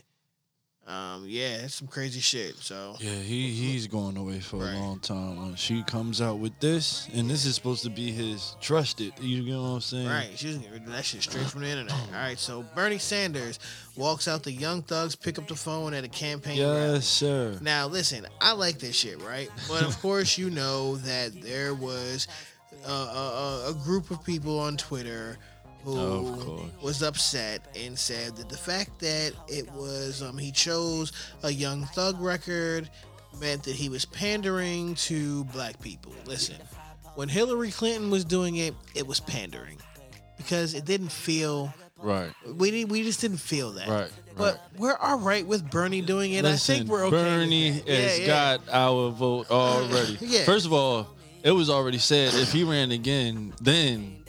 um, 0.86 1.24
yeah, 1.28 1.60
it's 1.64 1.76
some 1.76 1.88
crazy 1.88 2.20
shit. 2.20 2.58
So 2.58 2.96
Yeah, 3.00 3.12
he 3.16 3.50
he's 3.52 3.88
going 3.88 4.18
away 4.18 4.40
for 4.42 4.58
Right. 4.58 4.74
a 4.74 4.78
long 4.80 5.00
time. 5.00 5.38
When 5.42 5.56
she 5.56 5.82
comes 5.84 6.22
out 6.22 6.40
with 6.40 6.60
this, 6.60 7.08
and 7.14 7.30
this 7.30 7.46
is 7.46 7.56
supposed 7.56 7.84
to 7.84 7.90
be 7.90 8.12
his 8.12 8.58
trusted. 8.60 9.14
You 9.22 9.44
know 9.44 9.62
what 9.62 9.68
I'm 9.70 9.82
saying? 9.82 10.08
Right, 10.08 10.30
she's 10.36 10.58
gonna 10.58 10.80
get 10.80 10.86
that 10.88 11.06
shit 11.06 11.24
straight 11.24 11.46
from 11.48 11.62
the 11.62 11.70
internet. 11.70 11.94
All 11.94 12.20
right, 12.20 12.38
so 12.38 12.66
Bernie 12.76 12.98
Sanders 12.98 13.60
walks 13.96 14.28
out 14.28 14.44
the 14.44 14.52
Young 14.52 14.82
Thugs, 14.82 15.16
pick 15.16 15.40
up 15.40 15.48
the 15.48 15.56
phone 15.56 15.94
at 15.94 16.04
a 16.04 16.10
campaign 16.10 16.60
rally. 16.62 17.00
Sir. 17.02 17.58
Now, 17.62 17.88
listen, 17.88 18.28
I 18.42 18.52
like 18.52 18.80
this 18.80 18.96
shit, 18.96 19.22
right? 19.22 19.50
But 19.70 19.84
of 19.84 19.98
course, 20.02 20.38
you 20.38 20.50
know 20.50 20.98
that 20.98 21.42
there 21.42 21.74
was 21.74 22.28
a, 22.86 22.92
a, 22.92 23.66
a 23.70 23.74
group 23.86 24.12
of 24.12 24.22
people 24.26 24.60
on 24.60 24.76
Twitter 24.76 25.38
who 25.84 26.70
was 26.82 27.04
upset 27.04 27.62
and 27.76 27.98
said 27.98 28.36
that 28.38 28.50
the 28.50 28.58
fact 28.58 29.00
that 29.00 29.34
it 29.48 29.70
was 29.74 30.22
um, 30.22 30.38
he 30.38 30.52
chose 30.52 31.12
a 31.44 31.52
Young 31.52 31.86
Thug 31.88 32.20
record 32.22 32.90
meant 33.40 33.64
that 33.64 33.76
he 33.76 33.90
was 33.90 34.06
pandering 34.06 34.96
to 34.96 35.44
black 35.46 35.80
people. 35.82 36.14
Listen, 36.26 36.58
when 37.16 37.30
Hillary 37.30 37.72
Clinton 37.72 38.10
was 38.10 38.24
doing 38.26 38.58
it, 38.58 38.74
it 38.96 39.06
was 39.06 39.20
pandering 39.20 39.78
because 40.38 40.74
it 40.74 40.86
didn't 40.86 41.12
feel 41.12 41.74
Right. 41.98 42.34
we 42.58 42.70
didn't, 42.70 42.92
we 42.92 43.04
just 43.04 43.22
didn't 43.22 43.38
feel 43.38 43.72
that. 43.74 43.88
Right, 43.88 44.12
But 44.36 44.62
we're 44.78 44.98
all 44.98 45.20
right 45.20 45.48
with 45.48 45.70
Bernie 45.72 46.02
doing 46.02 46.34
it. 46.34 46.44
I 46.44 46.58
think 46.58 46.90
we're 46.90 47.06
okay. 47.06 47.16
with 47.16 47.24
Bernie 47.24 47.72
has 47.72 47.86
Yeah, 47.88 48.16
yeah. 48.16 48.28
got 48.28 48.62
our 48.70 49.10
vote 49.12 49.48
already. 49.52 50.18
Yeah. 50.20 50.44
First 50.44 50.66
of 50.66 50.74
all, 50.74 51.08
it 51.44 51.52
was 51.52 51.70
already 51.70 52.00
said 52.00 52.34
if 52.34 52.52
he 52.52 52.66
ran 52.66 52.92
again, 52.92 53.54
then 53.62 54.23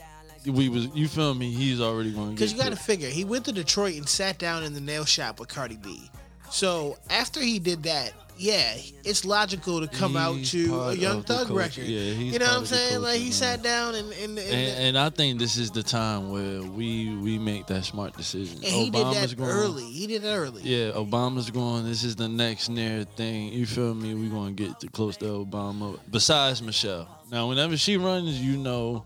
we 0.45 0.69
was 0.69 0.87
you 0.93 1.07
feel 1.07 1.33
me? 1.33 1.51
He's 1.51 1.81
already 1.81 2.11
going 2.11 2.31
Because 2.31 2.53
you 2.53 2.59
got 2.59 2.69
to 2.69 2.75
figure, 2.75 3.09
he 3.09 3.23
went 3.23 3.45
to 3.45 3.51
Detroit 3.51 3.95
and 3.95 4.07
sat 4.07 4.37
down 4.37 4.63
in 4.63 4.73
the 4.73 4.81
nail 4.81 5.05
shop 5.05 5.39
with 5.39 5.49
Cardi 5.49 5.77
B. 5.77 6.09
So 6.49 6.97
after 7.09 7.39
he 7.41 7.59
did 7.59 7.83
that, 7.83 8.13
yeah, 8.37 8.75
it's 9.05 9.23
logical 9.23 9.79
to 9.79 9.87
come 9.87 10.17
out 10.17 10.43
to 10.45 10.81
a 10.81 10.93
Young 10.93 11.23
Thug 11.23 11.49
record. 11.49 11.85
Yeah, 11.85 12.11
he's 12.13 12.33
you 12.33 12.39
know 12.39 12.45
what 12.47 12.57
I'm 12.57 12.65
saying? 12.65 13.01
like 13.01 13.17
he 13.17 13.25
man. 13.25 13.31
sat 13.31 13.63
down 13.63 13.95
and 13.95 14.11
and, 14.11 14.37
and, 14.37 14.39
And, 14.39 14.85
and 14.87 14.97
I 14.97 15.09
think 15.09 15.39
this 15.39 15.57
is 15.57 15.71
the 15.71 15.83
time 15.83 16.31
where 16.31 16.61
we 16.61 17.15
we 17.15 17.39
make 17.39 17.67
that 17.67 17.85
smart 17.85 18.15
decision. 18.17 18.57
and 18.57 18.65
he 18.65 18.89
did 18.89 19.05
Obama's 19.05 19.29
that 19.31 19.37
going, 19.37 19.49
early. 19.49 19.85
He 19.85 20.07
did 20.07 20.25
it 20.25 20.27
early. 20.27 20.63
Yeah, 20.63 20.91
Obama's 20.91 21.49
going. 21.49 21.85
This 21.85 22.03
is 22.03 22.17
the 22.17 22.27
next 22.27 22.67
near 22.69 23.05
thing. 23.05 23.53
You 23.53 23.65
feel 23.65 23.93
me? 23.93 24.13
We're 24.13 24.29
gonna 24.29 24.51
get 24.51 24.81
to 24.81 24.87
close 24.87 25.15
to 25.17 25.25
Obama. 25.25 25.97
Besides 26.11 26.61
Michelle. 26.61 27.07
Now, 27.31 27.47
whenever 27.47 27.77
she 27.77 27.97
runs, 27.97 28.39
you 28.41 28.57
know 28.57 29.05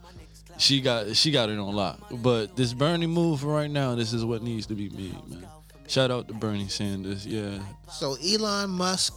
she 0.60 0.82
got 0.82 1.16
she 1.16 1.32
got 1.32 1.50
it 1.50 1.58
on 1.58 1.74
lock. 1.74 2.00
But 2.12 2.56
this 2.56 2.74
Bernie 2.74 3.08
move 3.08 3.40
for 3.42 3.48
right 3.48 3.72
now, 3.72 3.96
this 3.96 4.14
is 4.14 4.24
what 4.24 4.44
needs 4.44 4.68
to 4.68 4.76
be 4.76 4.90
made, 4.90 5.28
man. 5.28 5.46
Shout 5.88 6.12
out 6.12 6.28
to 6.28 6.34
Bernie 6.36 6.68
Sanders. 6.68 7.26
Yeah. 7.26 7.60
So 7.92 8.16
Elon 8.24 8.70
Musk, 8.70 9.14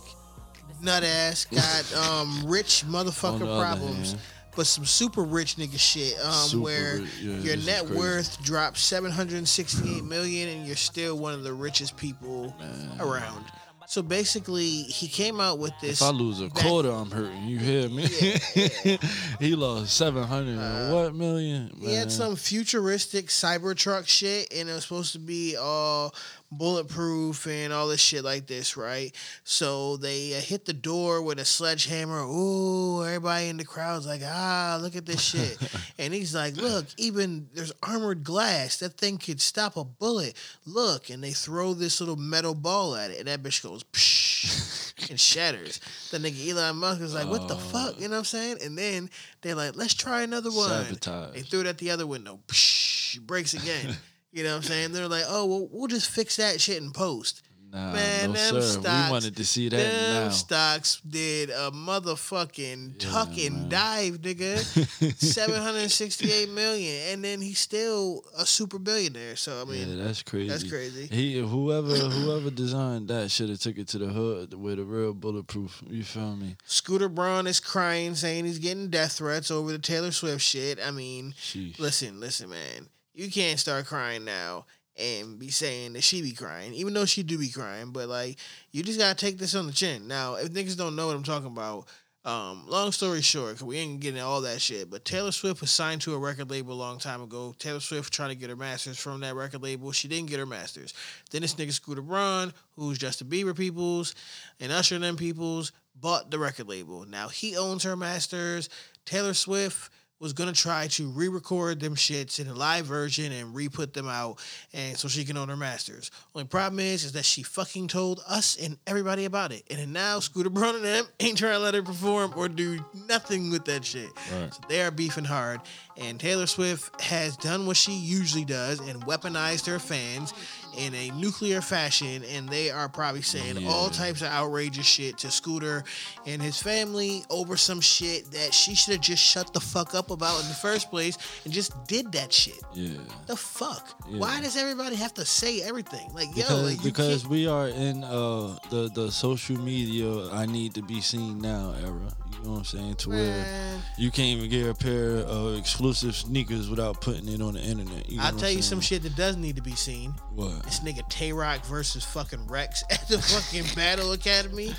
nut 0.80 1.02
ass, 1.04 1.44
got 1.50 2.08
um 2.08 2.44
rich 2.46 2.84
motherfucker 2.86 3.58
problems. 3.60 4.12
hand. 4.12 4.22
But 4.54 4.66
some 4.66 4.84
super 4.84 5.22
rich 5.22 5.56
nigga 5.56 5.78
shit, 5.78 6.14
um, 6.22 6.32
Super 6.32 6.62
where 6.62 6.94
rich, 6.96 7.08
yeah, 7.22 7.38
your 7.38 7.56
net 7.56 7.88
worth 7.88 8.42
dropped 8.42 8.76
seven 8.76 9.10
hundred 9.10 9.38
and 9.38 9.48
sixty-eight 9.48 10.04
million, 10.08 10.48
and 10.50 10.66
you're 10.66 10.76
still 10.76 11.16
one 11.18 11.32
of 11.32 11.42
the 11.42 11.52
richest 11.52 11.96
people 11.96 12.54
around. 13.00 13.44
So 13.92 14.00
basically, 14.00 14.84
he 14.84 15.06
came 15.06 15.38
out 15.38 15.58
with 15.58 15.74
this. 15.82 16.00
If 16.00 16.08
I 16.08 16.12
lose 16.12 16.40
a 16.40 16.48
back- 16.48 16.64
quarter, 16.64 16.88
I'm 16.88 17.10
hurting. 17.10 17.44
You 17.44 17.58
hear 17.58 17.90
me? 17.90 18.06
he 19.38 19.54
lost 19.54 19.94
seven 19.94 20.22
hundred. 20.22 20.58
Uh, 20.58 20.94
what 20.94 21.14
million? 21.14 21.76
He 21.78 21.92
had 21.92 22.10
some 22.10 22.36
futuristic 22.36 23.26
Cybertruck 23.26 24.08
shit, 24.08 24.50
and 24.50 24.70
it 24.70 24.72
was 24.72 24.84
supposed 24.84 25.12
to 25.12 25.18
be 25.18 25.56
all 25.56 26.14
bulletproof 26.52 27.46
and 27.46 27.72
all 27.72 27.88
this 27.88 28.00
shit 28.00 28.22
like 28.22 28.46
this, 28.46 28.76
right? 28.76 29.10
So 29.44 29.96
they 29.96 30.36
uh, 30.36 30.40
hit 30.40 30.64
the 30.64 30.72
door 30.72 31.22
with 31.22 31.38
a 31.38 31.44
sledgehammer. 31.44 32.20
Ooh, 32.20 33.04
everybody 33.04 33.48
in 33.48 33.56
the 33.56 33.64
crowd's 33.64 34.06
like, 34.06 34.22
ah, 34.24 34.78
look 34.80 34.94
at 34.94 35.06
this 35.06 35.20
shit. 35.20 35.58
and 35.98 36.12
he's 36.14 36.34
like, 36.34 36.56
look, 36.56 36.86
even 36.96 37.48
there's 37.54 37.72
armored 37.82 38.22
glass. 38.22 38.76
That 38.78 38.96
thing 38.98 39.18
could 39.18 39.40
stop 39.40 39.76
a 39.76 39.84
bullet. 39.84 40.34
Look, 40.66 41.10
and 41.10 41.24
they 41.24 41.32
throw 41.32 41.74
this 41.74 42.00
little 42.00 42.16
metal 42.16 42.54
ball 42.54 42.94
at 42.94 43.10
it, 43.10 43.18
and 43.18 43.28
that 43.28 43.42
bitch 43.42 43.62
goes 43.62 43.82
psh, 43.84 45.10
and 45.10 45.18
shatters. 45.18 45.80
The 46.10 46.18
nigga 46.18 46.50
Elon 46.50 46.76
Musk 46.76 47.00
is 47.00 47.14
like, 47.14 47.28
what 47.28 47.48
the 47.48 47.56
fuck? 47.56 47.98
You 47.98 48.08
know 48.08 48.12
what 48.12 48.18
I'm 48.18 48.24
saying? 48.24 48.58
And 48.62 48.76
then 48.76 49.10
they're 49.40 49.54
like, 49.54 49.76
let's 49.76 49.94
try 49.94 50.22
another 50.22 50.50
one. 50.50 50.68
Sabotage. 50.68 51.34
They 51.34 51.40
threw 51.42 51.60
it 51.60 51.66
at 51.66 51.78
the 51.78 51.90
other 51.90 52.06
window. 52.06 52.38
Psh, 52.46 53.20
breaks 53.20 53.54
again. 53.54 53.96
you 54.32 54.42
know 54.44 54.50
what 54.50 54.56
I'm 54.56 54.62
saying? 54.62 54.92
They're 54.92 55.08
like, 55.08 55.24
oh, 55.28 55.46
well, 55.46 55.68
we'll 55.70 55.88
just 55.88 56.10
fix 56.10 56.36
that 56.36 56.60
shit 56.60 56.82
in 56.82 56.90
post. 56.92 57.42
Nah, 57.72 57.94
Man, 57.94 58.32
no 58.32 58.38
them 58.38 58.60
sir. 58.60 58.80
stocks, 58.82 59.06
we 59.08 59.12
wanted 59.12 59.36
to 59.36 59.46
see 59.46 59.68
that 59.70 59.76
them 59.78 60.24
now. 60.24 60.28
stocks 60.28 61.00
did 61.08 61.48
a 61.48 61.70
motherfucking 61.70 62.98
tuck 62.98 63.30
and 63.38 63.70
dive, 63.70 64.18
nigga. 64.20 64.58
768 65.18 66.50
million. 66.50 67.12
And 67.14 67.24
then 67.24 67.40
he's 67.40 67.58
still 67.58 68.24
a 68.36 68.44
super 68.44 68.78
billionaire. 68.78 69.36
So, 69.36 69.62
I 69.62 69.64
mean, 69.64 69.88
yeah, 69.96 70.04
that's 70.04 70.22
crazy. 70.22 70.48
That's 70.48 70.68
crazy. 70.68 71.06
He 71.06 71.38
whoever 71.40 71.88
whoever 71.94 72.50
designed 72.50 73.08
that 73.08 73.30
should 73.30 73.48
have 73.48 73.60
took 73.60 73.78
it 73.78 73.88
to 73.88 73.98
the 73.98 74.08
hood 74.08 74.52
with 74.52 74.78
a 74.78 74.84
real 74.84 75.14
bulletproof. 75.14 75.82
You 75.88 76.04
feel 76.04 76.36
me? 76.36 76.56
Scooter 76.66 77.08
Braun 77.08 77.46
is 77.46 77.58
crying, 77.58 78.14
saying 78.14 78.44
he's 78.44 78.58
getting 78.58 78.88
death 78.90 79.12
threats 79.12 79.50
over 79.50 79.72
the 79.72 79.78
Taylor 79.78 80.10
Swift 80.12 80.42
shit. 80.42 80.78
I 80.84 80.90
mean, 80.90 81.32
Sheesh. 81.40 81.78
listen, 81.78 82.20
listen, 82.20 82.50
man. 82.50 82.88
You 83.14 83.30
can't 83.30 83.60
start 83.60 83.86
crying 83.86 84.24
now 84.24 84.66
and 84.96 85.38
be 85.38 85.50
saying 85.50 85.94
that 85.94 86.02
she 86.02 86.22
be 86.22 86.32
crying, 86.32 86.74
even 86.74 86.94
though 86.94 87.06
she 87.06 87.22
do 87.22 87.38
be 87.38 87.48
crying. 87.48 87.90
But 87.90 88.08
like, 88.08 88.38
you 88.70 88.82
just 88.82 88.98
gotta 88.98 89.14
take 89.14 89.38
this 89.38 89.54
on 89.54 89.66
the 89.66 89.72
chin. 89.72 90.06
Now, 90.08 90.34
if 90.34 90.50
niggas 90.50 90.76
don't 90.76 90.96
know 90.96 91.06
what 91.06 91.16
I'm 91.16 91.22
talking 91.22 91.46
about, 91.46 91.86
um, 92.24 92.68
long 92.68 92.92
story 92.92 93.20
short, 93.20 93.56
'cause 93.56 93.64
we 93.64 93.78
ain't 93.78 94.00
getting 94.00 94.20
all 94.20 94.42
that 94.42 94.62
shit. 94.62 94.88
But 94.90 95.04
Taylor 95.04 95.32
Swift 95.32 95.60
was 95.60 95.72
signed 95.72 96.02
to 96.02 96.14
a 96.14 96.18
record 96.18 96.50
label 96.50 96.72
a 96.72 96.74
long 96.74 96.98
time 96.98 97.20
ago. 97.20 97.54
Taylor 97.58 97.80
Swift 97.80 98.12
trying 98.12 98.28
to 98.28 98.36
get 98.36 98.48
her 98.48 98.56
masters 98.56 98.98
from 98.98 99.20
that 99.20 99.34
record 99.34 99.62
label. 99.62 99.90
She 99.90 100.06
didn't 100.08 100.28
get 100.28 100.38
her 100.38 100.46
masters. 100.46 100.94
Then 101.30 101.42
this 101.42 101.54
nigga 101.54 101.72
Scooter 101.72 102.02
Braun, 102.02 102.54
who's 102.76 102.98
Justin 102.98 103.28
Bieber 103.28 103.56
peoples 103.56 104.14
and 104.60 104.70
Usher 104.70 104.94
and 104.94 105.04
them 105.04 105.16
peoples, 105.16 105.72
bought 105.96 106.30
the 106.30 106.38
record 106.38 106.68
label. 106.68 107.04
Now 107.04 107.28
he 107.28 107.56
owns 107.56 107.82
her 107.82 107.96
masters. 107.96 108.68
Taylor 109.04 109.34
Swift 109.34 109.90
was 110.22 110.32
gonna 110.32 110.52
try 110.52 110.86
to 110.86 111.08
re-record 111.08 111.80
them 111.80 111.96
shits 111.96 112.38
in 112.38 112.46
a 112.46 112.54
live 112.54 112.86
version 112.86 113.32
and 113.32 113.54
re-put 113.54 113.92
them 113.92 114.06
out, 114.08 114.38
and 114.72 114.96
so 114.96 115.08
she 115.08 115.24
can 115.24 115.36
own 115.36 115.48
her 115.48 115.56
masters. 115.56 116.12
Only 116.34 116.46
problem 116.46 116.78
is, 116.78 117.04
is 117.04 117.12
that 117.12 117.24
she 117.24 117.42
fucking 117.42 117.88
told 117.88 118.22
us 118.28 118.56
and 118.56 118.78
everybody 118.86 119.24
about 119.24 119.50
it, 119.50 119.64
and 119.68 119.92
now 119.92 120.20
Scooter 120.20 120.48
Braun 120.48 120.76
and 120.76 120.84
them 120.84 121.04
ain't 121.18 121.36
trying 121.36 121.54
to 121.54 121.58
let 121.58 121.74
her 121.74 121.82
perform 121.82 122.32
or 122.36 122.48
do 122.48 122.82
nothing 123.08 123.50
with 123.50 123.64
that 123.64 123.84
shit. 123.84 124.10
Right. 124.32 124.54
So 124.54 124.60
they 124.68 124.80
are 124.82 124.92
beefing 124.92 125.24
hard, 125.24 125.60
and 125.96 126.20
Taylor 126.20 126.46
Swift 126.46 127.00
has 127.00 127.36
done 127.36 127.66
what 127.66 127.76
she 127.76 127.92
usually 127.92 128.44
does 128.44 128.78
and 128.78 129.02
weaponized 129.02 129.66
her 129.66 129.80
fans 129.80 130.32
in 130.76 130.94
a 130.94 131.10
nuclear 131.10 131.60
fashion, 131.60 132.22
and 132.24 132.48
they 132.48 132.70
are 132.70 132.88
probably 132.88 133.22
saying 133.22 133.66
all 133.66 133.88
types 133.90 134.22
of 134.22 134.28
outrageous 134.28 134.86
shit 134.86 135.18
to 135.18 135.30
Scooter 135.30 135.84
and 136.26 136.40
his 136.40 136.60
family 136.60 137.24
over 137.30 137.56
some 137.56 137.80
shit 137.80 138.30
that 138.32 138.52
she 138.54 138.74
should 138.74 138.92
have 138.94 139.02
just 139.02 139.22
shut 139.22 139.52
the 139.52 139.60
fuck 139.60 139.94
up 139.94 140.10
about 140.10 140.40
in 140.42 140.48
the 140.48 140.54
first 140.54 140.90
place 140.90 141.18
and 141.44 141.52
just 141.52 141.72
did 141.86 142.12
that 142.12 142.32
shit. 142.32 142.60
Yeah. 142.72 142.98
The 143.26 143.36
fuck? 143.36 144.00
Yeah. 144.08 144.18
Why 144.18 144.40
does 144.40 144.56
everybody 144.56 144.96
have 144.96 145.14
to 145.14 145.24
say 145.24 145.62
everything? 145.62 146.12
Like, 146.14 146.28
yo, 146.36 146.42
Because, 146.42 146.62
like, 146.62 146.76
you 146.78 146.82
because 146.84 147.26
we 147.26 147.46
are 147.46 147.68
in 147.68 148.04
uh 148.04 148.56
the 148.70 148.90
the 148.94 149.10
social 149.10 149.58
media 149.58 150.30
I 150.30 150.46
need 150.46 150.74
to 150.74 150.82
be 150.82 151.00
seen 151.00 151.38
now 151.38 151.74
era. 151.82 152.12
You 152.38 152.48
know 152.48 152.54
what 152.54 152.58
I'm 152.58 152.64
saying? 152.64 152.94
To 152.96 153.10
where 153.10 153.80
you 153.96 154.10
can't 154.10 154.38
even 154.38 154.50
get 154.50 154.68
a 154.68 154.74
pair 154.74 155.18
of 155.18 155.56
exclusive 155.56 156.16
sneakers 156.16 156.68
without 156.68 157.00
putting 157.00 157.28
it 157.28 157.40
on 157.40 157.54
the 157.54 157.60
internet. 157.60 158.10
You 158.10 158.18
know 158.18 158.24
I'll 158.24 158.36
tell 158.36 158.50
you 158.50 158.62
some 158.62 158.80
shit 158.80 159.02
that 159.02 159.14
does 159.14 159.36
need 159.36 159.54
to 159.56 159.62
be 159.62 159.76
seen. 159.76 160.12
What? 160.34 160.61
This 160.64 160.80
nigga 160.80 161.06
Tay 161.08 161.32
Roc 161.32 161.64
versus 161.64 162.04
fucking 162.04 162.46
Rex 162.46 162.84
at 162.90 163.06
the 163.08 163.18
fucking 163.18 163.74
Battle 163.74 164.12
Academy. 164.12 164.74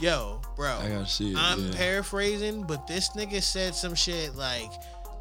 Yo, 0.00 0.40
bro. 0.56 0.76
I 0.78 0.88
gotta 0.88 1.06
see 1.06 1.32
it, 1.32 1.38
I'm 1.38 1.66
yeah. 1.66 1.76
paraphrasing, 1.76 2.64
but 2.64 2.86
this 2.86 3.10
nigga 3.10 3.42
said 3.42 3.74
some 3.74 3.94
shit 3.94 4.34
like, 4.34 4.70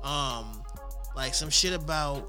um, 0.03 0.63
like 1.15 1.33
some 1.35 1.49
shit 1.49 1.73
about 1.73 2.27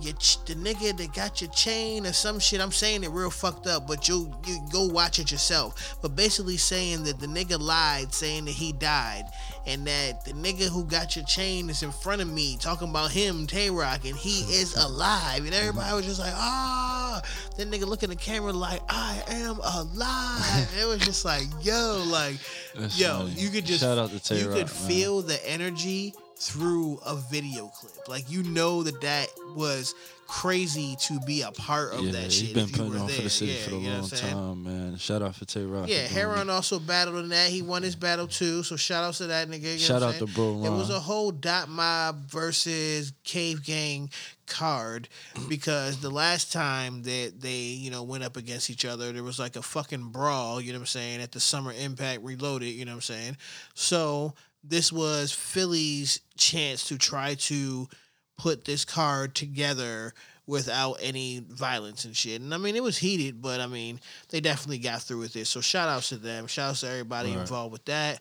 your 0.00 0.14
ch- 0.14 0.44
the 0.44 0.54
nigga 0.54 0.96
that 0.96 1.12
got 1.14 1.40
your 1.40 1.50
chain 1.50 2.06
or 2.06 2.12
some 2.12 2.38
shit. 2.38 2.60
I'm 2.60 2.72
saying 2.72 3.04
it 3.04 3.10
real 3.10 3.30
fucked 3.30 3.66
up, 3.66 3.86
but 3.86 4.08
you 4.08 4.32
you 4.46 4.58
go 4.70 4.86
watch 4.86 5.18
it 5.18 5.30
yourself. 5.30 5.96
But 6.02 6.14
basically 6.14 6.56
saying 6.56 7.04
that 7.04 7.18
the 7.18 7.26
nigga 7.26 7.58
lied, 7.58 8.12
saying 8.12 8.44
that 8.44 8.52
he 8.52 8.72
died, 8.72 9.24
and 9.66 9.86
that 9.86 10.24
the 10.24 10.32
nigga 10.32 10.68
who 10.68 10.84
got 10.84 11.16
your 11.16 11.24
chain 11.24 11.68
is 11.70 11.82
in 11.82 11.92
front 11.92 12.22
of 12.22 12.28
me, 12.28 12.56
talking 12.58 12.88
about 12.88 13.10
him, 13.10 13.46
Tay 13.46 13.70
Roc, 13.70 14.04
and 14.04 14.16
he 14.16 14.40
is 14.54 14.74
alive. 14.76 15.44
And 15.44 15.54
everybody 15.54 15.94
was 15.96 16.06
just 16.06 16.20
like, 16.20 16.34
ah. 16.34 17.22
That 17.56 17.70
nigga 17.70 17.86
look 17.86 18.02
in 18.02 18.10
the 18.10 18.16
camera 18.16 18.52
like, 18.52 18.80
I 18.88 19.22
am 19.28 19.58
alive. 19.58 20.74
It 20.80 20.86
was 20.86 21.00
just 21.00 21.24
like, 21.24 21.44
yo, 21.60 22.04
like, 22.06 22.36
That's 22.76 22.98
yo, 22.98 23.18
funny. 23.18 23.30
you 23.32 23.50
could 23.50 23.64
just 23.66 23.80
Shout 23.80 23.98
out 23.98 24.10
to 24.10 24.20
Tay 24.20 24.40
you 24.40 24.48
could 24.48 24.70
feel 24.70 25.22
the 25.22 25.44
energy 25.48 26.14
through 26.38 27.00
a 27.04 27.16
video 27.16 27.66
clip. 27.68 28.08
Like 28.08 28.30
you 28.30 28.42
know 28.44 28.82
that 28.82 29.00
that 29.00 29.28
was 29.54 29.94
crazy 30.28 30.94
to 31.00 31.18
be 31.20 31.40
a 31.40 31.50
part 31.52 31.94
of 31.94 32.02
yeah, 32.02 32.12
that 32.12 32.24
he's 32.24 32.34
shit. 32.34 32.54
been 32.54 32.64
if 32.64 32.76
you 32.76 32.84
putting 32.84 33.00
on 33.00 33.08
for 33.08 33.22
the 33.22 33.30
city 33.30 33.52
Yeah, 33.52 33.58
for 33.60 33.74
a 33.74 33.78
you 33.78 33.88
know 33.88 33.98
long 34.00 34.08
time, 34.10 34.62
man. 34.62 34.96
Shout 34.98 35.22
out 35.22 35.34
for 35.34 35.46
Tay 35.46 35.64
Roc. 35.64 35.88
Yeah, 35.88 36.02
Heron 36.02 36.50
also 36.50 36.78
battled 36.78 37.16
in 37.16 37.30
that. 37.30 37.48
He 37.48 37.62
won 37.62 37.82
his 37.82 37.96
battle 37.96 38.26
too. 38.28 38.62
So 38.62 38.76
shout 38.76 39.04
out 39.04 39.14
to 39.14 39.26
that 39.28 39.48
nigga. 39.48 39.72
you 39.72 39.78
Shout 39.78 40.02
out 40.02 40.14
to? 40.16 40.26
Bro 40.26 40.64
It 40.64 40.70
was 40.70 40.90
a 40.90 41.00
whole 41.00 41.30
Dot 41.30 41.68
Mob 41.68 42.30
versus 42.30 43.12
Cave 43.24 43.64
Gang 43.64 44.10
card 44.46 45.08
because 45.48 46.00
the 46.00 46.10
last 46.10 46.52
time 46.52 47.02
that 47.02 47.32
they, 47.40 47.58
you 47.58 47.90
know, 47.90 48.02
went 48.02 48.24
up 48.24 48.36
against 48.36 48.70
each 48.70 48.84
other, 48.84 49.12
there 49.12 49.22
was 49.22 49.38
like 49.38 49.56
a 49.56 49.62
fucking 49.62 50.08
brawl, 50.10 50.60
you 50.60 50.72
know 50.72 50.78
what 50.78 50.82
I'm 50.82 50.86
saying, 50.86 51.20
at 51.20 51.32
the 51.32 51.40
Summer 51.40 51.72
Impact 51.72 52.22
Reloaded, 52.22 52.68
you 52.68 52.84
know 52.84 52.92
what 52.92 52.96
I'm 52.96 53.00
saying? 53.02 53.36
So 53.74 54.34
this 54.64 54.92
was 54.92 55.32
Philly's 55.32 56.20
chance 56.36 56.86
to 56.88 56.98
try 56.98 57.34
to 57.34 57.88
put 58.36 58.64
this 58.64 58.84
card 58.84 59.34
together 59.34 60.12
without 60.46 60.94
any 61.02 61.44
violence 61.48 62.04
and 62.04 62.16
shit. 62.16 62.40
And 62.40 62.54
I 62.54 62.56
mean, 62.56 62.74
it 62.76 62.82
was 62.82 62.96
heated, 62.98 63.42
but 63.42 63.60
I 63.60 63.66
mean, 63.66 64.00
they 64.30 64.40
definitely 64.40 64.78
got 64.78 65.02
through 65.02 65.18
with 65.20 65.36
it. 65.36 65.46
So 65.46 65.60
shout 65.60 65.88
outs 65.88 66.08
to 66.10 66.16
them. 66.16 66.46
Shout 66.46 66.70
outs 66.70 66.80
to 66.80 66.88
everybody 66.88 67.30
Right. 67.32 67.40
involved 67.40 67.72
with 67.72 67.84
that. 67.86 68.20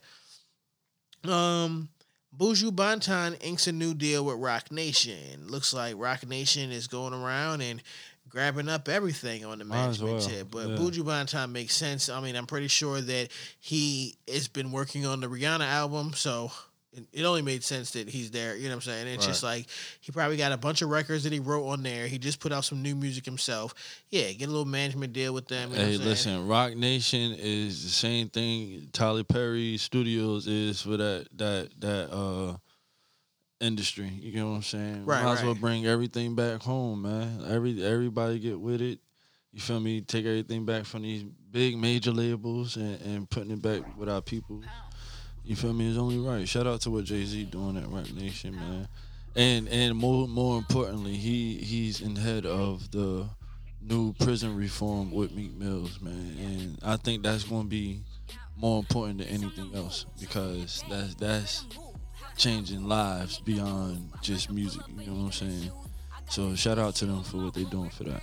Um, 1.23 1.89
Buju 2.37 2.71
Banton 2.71 3.37
inks 3.43 3.67
a 3.67 3.71
new 3.71 3.93
deal 3.93 4.23
with 4.25 4.37
Roc 4.37 4.71
Nation. 4.71 5.47
Looks 5.47 5.73
like 5.73 5.95
Roc 5.97 6.25
Nation 6.27 6.71
is 6.71 6.87
going 6.87 7.13
around 7.13 7.61
and 7.61 7.81
grabbing 8.37 8.69
up 8.69 8.87
everything 8.87 9.43
on 9.45 9.57
the 9.57 9.65
management 9.65 10.13
well, 10.13 10.21
tip. 10.21 10.51
But 10.51 10.67
yeah. 10.67 10.75
Buju 10.75 10.99
Banton 10.99 11.51
makes 11.51 11.75
sense. 11.75 12.07
I 12.07 12.21
mean, 12.21 12.35
I'm 12.35 12.45
pretty 12.45 12.67
sure 12.67 13.01
that 13.01 13.29
he 13.59 14.15
has 14.31 14.47
been 14.47 14.71
working 14.71 15.07
on 15.07 15.21
the 15.21 15.27
Rihanna 15.27 15.67
album, 15.67 16.13
so 16.13 16.51
it, 17.11 17.23
only 17.23 17.41
made 17.41 17.63
sense 17.63 17.89
that 17.93 18.07
he's 18.07 18.29
there. 18.29 18.55
You 18.55 18.65
know 18.65 18.75
what 18.75 18.85
I'm 18.85 18.91
saying? 18.91 19.07
It's 19.07 19.25
just 19.25 19.41
like 19.41 19.65
he 20.01 20.11
probably 20.11 20.37
got 20.37 20.51
a 20.51 20.57
bunch 20.57 20.83
of 20.83 20.89
records 20.89 21.23
that 21.23 21.33
he 21.33 21.39
wrote 21.39 21.67
on 21.67 21.81
there. 21.81 22.05
He 22.05 22.19
just 22.19 22.39
put 22.39 22.51
out 22.51 22.63
some 22.63 22.83
new 22.83 22.95
music 22.95 23.25
himself. 23.25 23.73
Yeah, 24.11 24.31
get 24.33 24.49
a 24.49 24.51
little 24.51 24.65
management 24.65 25.13
deal 25.13 25.33
with 25.33 25.47
them. 25.47 25.71
You 25.71 25.77
know 25.77 25.81
Hey, 25.81 25.87
what 25.87 25.93
I'm 25.93 25.97
saying? 25.97 26.09
listen, 26.09 26.47
Roc 26.47 26.75
Nation 26.75 27.33
is 27.39 27.85
the 27.85 27.89
same 27.89 28.29
thing 28.29 28.89
Tyler 28.93 29.23
Perry 29.23 29.77
Studios 29.77 30.45
is 30.45 30.79
for 30.83 30.95
that 30.97 31.27
that 31.37 31.69
that 31.79 32.13
uh 32.13 32.57
industry. 33.59 34.07
You 34.07 34.31
get 34.31 34.43
what 34.43 34.55
I'm 34.55 34.61
saying? 34.63 35.05
Right, 35.05 35.23
Might 35.23 35.39
as 35.39 35.43
well 35.43 35.55
bring 35.55 35.85
everything 35.85 36.35
back 36.35 36.61
home, 36.61 37.03
man. 37.03 37.43
Every 37.49 37.83
everybody 37.83 38.39
get 38.39 38.59
with 38.59 38.81
it. 38.81 38.99
You 39.53 39.61
feel 39.61 39.79
me? 39.79 40.01
Take 40.01 40.25
everything 40.25 40.65
back 40.65 40.85
from 40.85 41.01
these 41.01 41.23
big 41.23 41.77
major 41.77 42.11
labels 42.11 42.75
and, 42.75 43.01
and 43.01 43.29
putting 43.29 43.51
it 43.51 43.61
back 43.61 43.97
with 43.97 44.09
our 44.09 44.21
people. 44.21 44.61
You 45.43 45.55
feel 45.55 45.73
me? 45.73 45.89
It's 45.89 45.97
only 45.97 46.19
right. 46.19 46.47
Shout 46.47 46.67
out 46.67 46.81
to 46.81 46.91
what 46.91 47.05
Jay 47.05 47.23
Z 47.23 47.45
doing 47.45 47.77
at 47.77 47.87
Rap 47.87 48.11
Nation, 48.11 48.55
man. 48.55 48.87
And 49.35 49.67
and 49.69 49.95
more 49.95 50.27
more 50.27 50.57
importantly, 50.57 51.13
he 51.13 51.55
he's 51.57 52.01
in 52.01 52.15
head 52.15 52.45
of 52.45 52.91
the 52.91 53.27
new 53.81 54.13
prison 54.13 54.55
reform 54.55 55.11
with 55.11 55.31
Meek 55.31 55.55
Mills, 55.55 56.01
man. 56.01 56.35
And 56.39 56.79
I 56.83 56.97
think 56.97 57.23
that's 57.23 57.43
going 57.43 57.63
to 57.63 57.69
be 57.69 58.01
more 58.57 58.79
important 58.79 59.19
than 59.19 59.27
anything 59.27 59.73
else 59.73 60.05
because 60.19 60.83
that's 60.89 61.15
that's 61.15 61.65
changing 62.37 62.87
lives 62.87 63.39
beyond 63.39 64.09
just 64.21 64.51
music. 64.51 64.81
You 64.99 65.07
know 65.07 65.13
what 65.13 65.25
I'm 65.25 65.31
saying? 65.31 65.71
So 66.29 66.55
shout 66.55 66.77
out 66.77 66.95
to 66.95 67.05
them 67.05 67.23
for 67.23 67.37
what 67.37 67.53
they're 67.53 67.63
doing 67.65 67.89
for 67.89 68.03
that. 68.05 68.21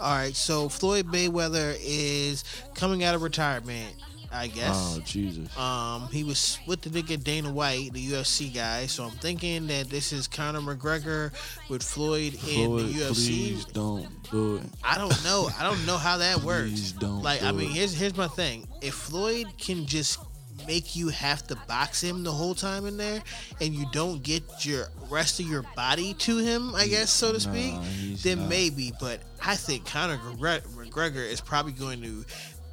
All 0.00 0.12
right, 0.16 0.34
so 0.34 0.68
Floyd 0.68 1.06
Mayweather 1.06 1.76
is 1.80 2.42
coming 2.74 3.04
out 3.04 3.14
of 3.14 3.22
retirement, 3.22 3.94
I 4.32 4.48
guess. 4.48 4.96
Oh 4.96 5.00
Jesus! 5.04 5.56
Um, 5.56 6.08
he 6.10 6.24
was 6.24 6.58
with 6.66 6.82
the 6.82 6.90
nigga 6.90 7.22
Dana 7.22 7.52
White, 7.52 7.92
the 7.92 8.04
UFC 8.04 8.52
guy. 8.52 8.86
So 8.86 9.04
I'm 9.04 9.12
thinking 9.12 9.68
that 9.68 9.88
this 9.90 10.12
is 10.12 10.26
Conor 10.26 10.60
McGregor 10.60 11.32
with 11.68 11.84
Floyd, 11.84 12.34
in 12.48 12.76
the 12.76 12.82
UFC. 12.82 13.14
please 13.14 13.64
don't 13.66 14.08
do 14.32 14.56
it. 14.56 14.62
I 14.82 14.98
don't 14.98 15.22
know. 15.24 15.48
I 15.58 15.62
don't 15.62 15.84
know 15.86 15.96
how 15.96 16.18
that 16.18 16.38
works. 16.42 16.70
Please 16.70 16.92
don't 16.92 17.22
Like, 17.22 17.44
I 17.44 17.52
mean, 17.52 17.70
it. 17.70 17.74
here's 17.76 17.94
here's 17.94 18.16
my 18.16 18.26
thing. 18.28 18.66
If 18.80 18.94
Floyd 18.94 19.46
can 19.58 19.86
just 19.86 20.18
make 20.66 20.96
you 20.96 21.08
have 21.08 21.46
to 21.48 21.56
box 21.68 22.00
him 22.02 22.22
the 22.24 22.32
whole 22.32 22.54
time 22.54 22.86
in 22.86 22.96
there, 22.96 23.22
and 23.60 23.74
you 23.74 23.86
don't 23.92 24.22
get 24.22 24.42
your 24.64 24.86
rest 25.10 25.40
of 25.40 25.46
your 25.46 25.64
body 25.76 26.14
to 26.14 26.38
him, 26.38 26.74
I 26.74 26.86
guess 26.86 27.10
so 27.10 27.32
to 27.32 27.40
speak, 27.40 27.74
he's 27.98 28.22
then 28.22 28.40
not. 28.40 28.48
maybe. 28.48 28.92
But 29.00 29.20
I 29.44 29.56
think 29.56 29.86
Conor 29.86 30.18
McGregor 30.38 31.26
is 31.28 31.40
probably 31.40 31.72
going 31.72 32.02
to 32.02 32.24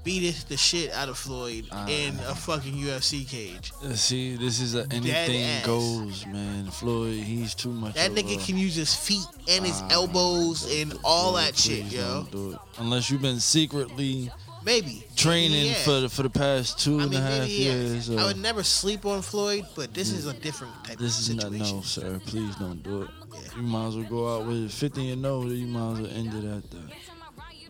beat 0.03 0.33
the 0.49 0.57
shit 0.57 0.91
out 0.93 1.09
of 1.09 1.17
Floyd 1.17 1.67
Ah. 1.71 1.87
in 1.87 2.15
a 2.27 2.33
fucking 2.33 2.73
UFC 2.73 3.23
cage. 3.23 3.71
Uh, 3.83 3.93
See, 3.93 4.35
this 4.35 4.59
is 4.59 4.73
a 4.73 4.87
anything 4.89 5.63
goes, 5.63 6.25
man. 6.25 6.71
Floyd, 6.71 7.19
he's 7.23 7.53
too 7.53 7.69
much. 7.69 7.93
That 7.93 8.09
nigga 8.11 8.41
a- 8.41 8.43
can 8.43 8.57
use 8.57 8.73
his 8.73 8.95
feet 8.95 9.23
and 9.47 9.63
his 9.63 9.79
Ah, 9.83 9.87
elbows 9.91 10.65
and 10.73 10.97
all 11.03 11.33
Floyd, 11.33 11.43
that 11.45 11.55
shit, 11.57 11.85
yo. 11.85 12.01
don't 12.23 12.31
do 12.31 12.51
it. 12.53 12.57
Unless 12.79 13.11
you've 13.11 13.21
been 13.21 13.39
secretly 13.39 14.31
Maybe 14.63 15.03
training 15.15 15.67
yeah. 15.67 15.73
for 15.73 16.01
the, 16.01 16.09
for 16.09 16.23
the 16.23 16.29
past 16.29 16.79
two 16.79 16.99
I 16.99 17.03
and 17.03 17.13
a 17.13 17.19
half 17.21 17.39
maybe 17.39 17.51
he 17.51 17.65
has. 17.65 18.09
years. 18.09 18.19
I 18.19 18.23
uh, 18.23 18.27
would 18.27 18.37
never 18.37 18.63
sleep 18.63 19.05
on 19.05 19.21
Floyd, 19.21 19.65
but 19.75 19.93
this 19.93 20.11
is 20.11 20.27
a 20.27 20.33
different 20.33 20.73
type 20.85 20.97
This 20.97 21.27
of 21.27 21.29
is 21.29 21.35
not 21.35 21.51
situation. 21.51 21.75
no, 21.77 21.81
sir. 21.81 22.21
Please 22.25 22.55
don't 22.57 22.83
do 22.83 23.03
it. 23.03 23.09
You 23.55 23.63
might 23.63 23.87
as 23.87 23.95
well 23.97 24.05
go 24.05 24.35
out 24.35 24.47
with 24.47 24.71
50 24.71 25.11
and 25.11 25.21
no. 25.21 25.45
You 25.45 25.65
might 25.67 25.93
as 25.93 25.99
well 26.01 26.11
end 26.11 26.33
it 26.33 26.47
at 26.47 26.71
that. 26.71 26.95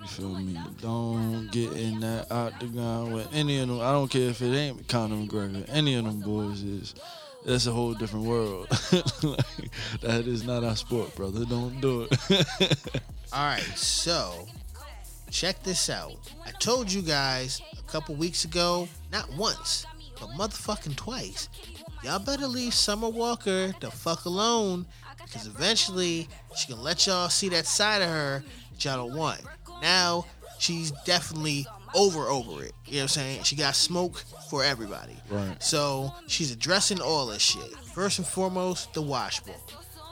You 0.02 0.08
feel 0.08 0.30
me? 0.36 0.58
Don't 0.82 1.50
get 1.52 1.72
in 1.74 2.00
that 2.02 2.32
octagon 2.32 3.14
with 3.14 3.28
any 3.34 3.60
of 3.60 3.68
them. 3.68 3.80
I 3.80 3.92
don't 3.92 4.10
care 4.10 4.30
if 4.30 4.42
it 4.42 4.54
ain't 4.54 4.88
Conor 4.88 5.16
McGregor. 5.16 5.66
Any 5.70 5.96
of 5.96 6.06
them 6.06 6.20
boys 6.22 6.62
is. 6.64 6.96
That's 7.46 7.66
a 7.66 7.72
whole 7.72 7.94
different 7.96 8.26
world. 8.26 8.68
like, 9.24 9.72
that 10.02 10.28
is 10.28 10.44
not 10.44 10.64
our 10.64 10.76
sport, 10.76 11.16
brother. 11.16 11.46
Don't 11.46 11.82
do 11.82 12.08
it. 12.10 12.20
All 13.34 13.46
right, 13.46 13.62
so 13.76 14.48
check 15.32 15.64
this 15.64 15.90
out. 15.90 16.18
I 16.46 16.52
told 16.52 16.92
you 16.92 17.02
guys 17.02 17.62
a 17.78 17.92
couple 17.92 18.16
weeks 18.16 18.46
ago, 18.46 18.88
not 19.12 19.32
once, 19.34 19.86
but 20.20 20.30
motherfucking 20.30 20.98
twice. 20.98 21.50
Y'all 22.04 22.20
better 22.20 22.48
leave 22.48 22.74
Summer 22.74 23.10
Walker 23.10 23.74
the 23.80 23.90
fuck 23.90 24.26
alone 24.26 24.86
because 25.24 25.48
eventually 25.48 26.28
she 26.56 26.68
can 26.68 26.82
let 26.82 27.08
y'all 27.08 27.30
see 27.30 27.50
that 27.50 27.66
side 27.66 28.02
of 28.02 28.10
her 28.10 28.44
that 28.72 28.86
y'all 28.86 29.08
don't 29.08 29.18
want. 29.18 29.42
Now 29.82 30.26
she's 30.60 30.92
definitely 31.06 31.66
over 31.96 32.28
over 32.28 32.64
it. 32.64 32.74
You 32.86 32.94
know 32.94 32.98
what 32.98 33.02
I'm 33.02 33.08
saying? 33.08 33.44
She 33.44 33.56
got 33.56 33.76
smoke 33.76 34.24
for 34.50 34.64
everybody. 34.64 35.18
Right. 35.30 35.62
So 35.62 36.14
she's 36.28 36.52
addressing 36.52 37.02
all 37.02 37.28
this 37.28 37.42
shit. 37.42 37.76
First 37.94 38.20
and 38.20 38.28
foremost, 38.28 38.94
the 38.94 39.02
wash 39.02 39.40
bowl. 39.42 39.56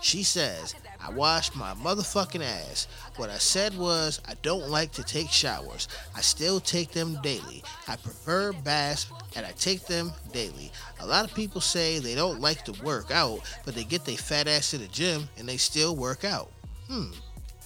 She 0.02 0.24
says, 0.24 0.76
I 1.02 1.12
wash 1.12 1.56
my 1.56 1.74
motherfucking 1.76 2.44
ass. 2.44 2.88
What 3.16 3.30
I 3.30 3.38
said 3.38 3.78
was, 3.78 4.20
I 4.28 4.34
don't 4.42 4.70
like 4.70 4.92
to 4.94 5.04
take 5.04 5.30
showers. 5.30 5.88
I 6.16 6.22
still 6.22 6.60
take 6.60 6.92
them 6.92 7.20
daily. 7.22 7.64
I 7.88 7.96
prefer 7.96 8.52
baths 8.52 9.08
and 9.36 9.46
I 9.46 9.52
take 9.52 9.86
them 9.86 10.12
daily. 10.34 10.72
A 11.00 11.08
lot 11.08 11.26
of 11.26 11.34
people 11.34 11.62
say 11.62 12.00
they 12.00 12.16
don't 12.16 12.42
like 12.42 12.66
to 12.66 12.84
work 12.84 13.12
out, 13.12 13.40
but 13.66 13.76
they 13.76 13.84
get 13.84 14.06
their 14.06 14.18
fat 14.18 14.48
ass 14.48 14.72
to 14.72 14.78
the 14.78 14.88
gym 14.88 15.30
and 15.38 15.48
they 15.48 15.58
still 15.58 15.96
work 15.96 16.26
out. 16.26 16.52
Hmm, 16.88 17.12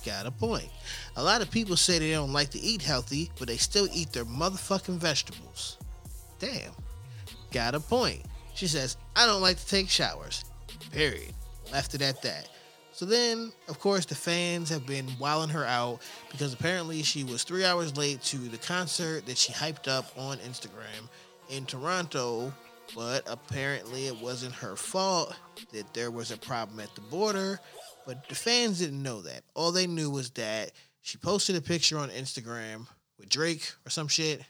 got 0.06 0.28
a 0.28 0.32
point. 0.32 0.70
A 1.16 1.24
lot 1.24 1.42
of 1.42 1.50
people 1.50 1.76
say 1.76 1.98
they 1.98 2.12
don't 2.12 2.34
like 2.34 2.50
to 2.52 2.60
eat 2.60 2.82
healthy, 2.82 3.32
but 3.40 3.48
they 3.48 3.58
still 3.58 3.88
eat 3.94 4.12
their 4.14 4.26
motherfucking 4.26 4.98
vegetables. 4.98 5.78
Damn, 6.40 6.72
got 7.52 7.74
a 7.74 7.80
point. 7.80 8.22
She 8.54 8.68
says, 8.68 8.98
I 9.16 9.26
don't 9.26 9.42
like 9.42 9.58
to 9.58 9.68
take 9.68 9.90
showers. 9.90 10.46
Period. 10.92 11.34
Left 11.72 11.96
it 11.96 12.02
at 12.04 12.22
that. 12.22 12.50
So 12.94 13.06
then, 13.06 13.52
of 13.68 13.80
course, 13.80 14.06
the 14.06 14.16
fans 14.16 14.70
have 14.70 14.86
been 14.86 15.08
wilding 15.20 15.50
her 15.50 15.66
out 15.66 16.00
because 16.32 16.54
apparently 16.54 17.02
she 17.02 17.24
was 17.24 17.44
three 17.44 17.66
hours 17.66 17.98
late 17.98 18.22
to 18.26 18.38
the 18.38 18.60
concert 18.60 19.26
that 19.26 19.38
she 19.38 19.52
hyped 19.52 19.88
up 19.88 20.06
on 20.16 20.38
Instagram 20.38 21.10
in 21.50 21.66
Toronto, 21.66 22.54
but 22.96 23.24
apparently 23.26 24.06
it 24.06 24.16
wasn't 24.22 24.54
her 24.54 24.76
fault 24.76 25.36
that 25.72 25.92
there 25.96 26.12
was 26.12 26.30
a 26.30 26.38
problem 26.38 26.80
at 26.80 26.94
the 26.94 27.02
border. 27.02 27.60
But 28.06 28.30
the 28.30 28.36
fans 28.36 28.80
didn't 28.80 29.02
know 29.02 29.22
that. 29.22 29.42
All 29.56 29.72
they 29.72 29.88
knew 29.88 30.12
was 30.12 30.30
that 30.32 30.72
she 31.02 31.18
posted 31.18 31.56
a 31.56 31.62
picture 31.62 31.98
on 31.98 32.10
Instagram 32.10 32.86
with 33.18 33.28
Drake 33.28 33.72
or 33.88 33.90
some 33.90 34.08
shit. 34.08 34.42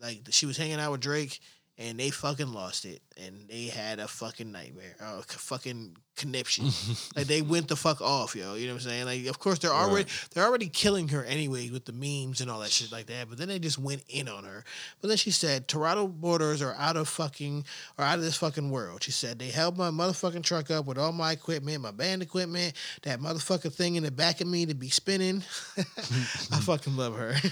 Like 0.00 0.20
she 0.30 0.46
was 0.46 0.56
hanging 0.56 0.80
out 0.80 0.92
with 0.92 1.00
Drake 1.02 1.40
and 1.76 2.00
they 2.00 2.08
fucking 2.08 2.54
lost 2.54 2.86
it 2.86 3.02
and 3.22 3.48
they 3.50 3.66
had 3.66 3.98
a 3.98 4.08
fucking 4.08 4.50
nightmare, 4.50 4.96
a 4.98 5.22
fucking 5.22 5.96
conniption. 6.16 6.66
like 7.16 7.26
they 7.26 7.42
went 7.42 7.68
the 7.68 7.76
fuck 7.76 8.00
off, 8.00 8.34
yo. 8.34 8.54
You 8.54 8.66
know 8.66 8.74
what 8.74 8.82
I'm 8.82 8.88
saying? 8.88 9.04
Like, 9.06 9.26
of 9.26 9.38
course 9.38 9.58
they're 9.58 9.72
already 9.72 10.08
they're 10.32 10.44
already 10.44 10.68
killing 10.68 11.08
her 11.08 11.24
anyway 11.24 11.70
with 11.70 11.84
the 11.84 11.92
memes 11.92 12.40
and 12.40 12.50
all 12.50 12.60
that 12.60 12.70
shit 12.70 12.90
like 12.90 13.06
that. 13.06 13.28
But 13.28 13.38
then 13.38 13.48
they 13.48 13.58
just 13.58 13.78
went 13.78 14.02
in 14.08 14.28
on 14.28 14.44
her. 14.44 14.64
But 15.00 15.08
then 15.08 15.16
she 15.16 15.30
said 15.30 15.68
Toronto 15.68 16.08
borders 16.08 16.62
are 16.62 16.74
out 16.78 16.96
of 16.96 17.08
fucking 17.08 17.64
are 17.98 18.04
out 18.04 18.18
of 18.18 18.24
this 18.24 18.36
fucking 18.36 18.70
world. 18.70 19.02
She 19.02 19.12
said 19.12 19.38
they 19.38 19.48
held 19.48 19.76
my 19.76 19.90
motherfucking 19.90 20.42
truck 20.42 20.70
up 20.70 20.86
with 20.86 20.98
all 20.98 21.12
my 21.12 21.32
equipment, 21.32 21.82
my 21.82 21.90
band 21.90 22.22
equipment, 22.22 22.74
that 23.02 23.20
motherfucking 23.20 23.72
thing 23.72 23.96
in 23.96 24.02
the 24.02 24.10
back 24.10 24.40
of 24.40 24.48
me 24.48 24.66
to 24.66 24.74
be 24.74 24.88
spinning. 24.88 25.42
I 25.78 26.60
fucking 26.60 26.96
love 26.96 27.16
her. 27.16 27.32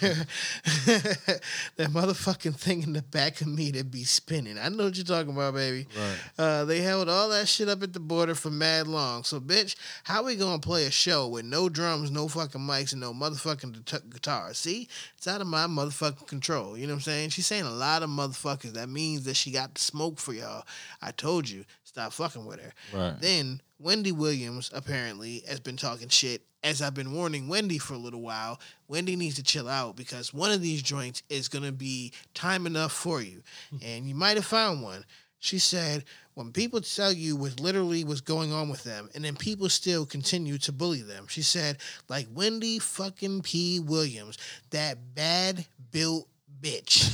that 1.76 1.90
motherfucking 1.90 2.56
thing 2.56 2.82
in 2.82 2.92
the 2.92 3.02
back 3.02 3.40
of 3.40 3.46
me 3.46 3.72
to 3.72 3.84
be 3.84 4.04
spinning. 4.04 4.58
I 4.58 4.68
know 4.68 4.84
what 4.84 4.96
you're 4.96 5.04
talking 5.04 5.32
about, 5.32 5.54
baby. 5.54 5.86
Right. 5.96 6.18
Uh, 6.38 6.64
they 6.64 6.80
held 6.80 7.08
all 7.08 7.28
that 7.30 7.48
shit 7.48 7.68
up 7.68 7.82
at 7.82 7.92
the 7.92 8.00
border 8.00 8.34
for 8.34 8.50
mad 8.58 8.86
long. 8.86 9.24
So, 9.24 9.40
bitch, 9.40 9.76
how 10.04 10.24
we 10.24 10.36
gonna 10.36 10.58
play 10.58 10.86
a 10.86 10.90
show 10.90 11.28
with 11.28 11.44
no 11.44 11.68
drums, 11.68 12.10
no 12.10 12.28
fucking 12.28 12.60
mics, 12.60 12.92
and 12.92 13.00
no 13.00 13.12
motherfucking 13.12 13.84
guit- 13.84 14.10
guitar? 14.10 14.54
See, 14.54 14.88
it's 15.16 15.28
out 15.28 15.40
of 15.40 15.46
my 15.46 15.66
motherfucking 15.66 16.26
control. 16.26 16.76
You 16.76 16.86
know 16.86 16.94
what 16.94 16.98
I'm 16.98 17.02
saying? 17.02 17.30
She's 17.30 17.46
saying 17.46 17.64
a 17.64 17.70
lot 17.70 18.02
of 18.02 18.10
motherfuckers. 18.10 18.72
That 18.74 18.88
means 18.88 19.24
that 19.24 19.36
she 19.36 19.50
got 19.50 19.74
the 19.74 19.80
smoke 19.80 20.18
for 20.18 20.32
y'all. 20.32 20.64
I 21.02 21.10
told 21.10 21.48
you, 21.48 21.64
stop 21.84 22.12
fucking 22.12 22.46
with 22.46 22.60
her. 22.60 22.72
Right. 22.92 23.20
Then 23.20 23.60
Wendy 23.78 24.12
Williams 24.12 24.70
apparently 24.72 25.42
has 25.48 25.60
been 25.60 25.76
talking 25.76 26.08
shit. 26.08 26.42
As 26.62 26.80
I've 26.80 26.94
been 26.94 27.12
warning 27.12 27.46
Wendy 27.48 27.76
for 27.76 27.92
a 27.92 27.98
little 27.98 28.22
while, 28.22 28.58
Wendy 28.88 29.16
needs 29.16 29.34
to 29.36 29.42
chill 29.42 29.68
out 29.68 29.96
because 29.96 30.32
one 30.32 30.50
of 30.50 30.62
these 30.62 30.80
joints 30.80 31.22
is 31.28 31.48
gonna 31.48 31.72
be 31.72 32.12
time 32.32 32.66
enough 32.66 32.92
for 32.92 33.20
you, 33.20 33.42
and 33.82 34.08
you 34.08 34.14
might 34.14 34.36
have 34.36 34.46
found 34.46 34.82
one. 34.82 35.04
She 35.40 35.58
said, 35.58 36.04
when 36.34 36.52
people 36.52 36.80
tell 36.80 37.12
you 37.12 37.36
what 37.36 37.60
literally 37.60 38.04
was 38.04 38.20
going 38.20 38.52
on 38.52 38.68
with 38.68 38.84
them, 38.84 39.08
and 39.14 39.24
then 39.24 39.36
people 39.36 39.68
still 39.68 40.04
continue 40.04 40.58
to 40.58 40.72
bully 40.72 41.02
them. 41.02 41.26
She 41.28 41.42
said, 41.42 41.78
like 42.08 42.26
Wendy 42.34 42.78
fucking 42.78 43.42
P. 43.42 43.80
Williams, 43.80 44.38
that 44.70 45.14
bad 45.14 45.64
built 45.92 46.28
bitch. 46.64 47.12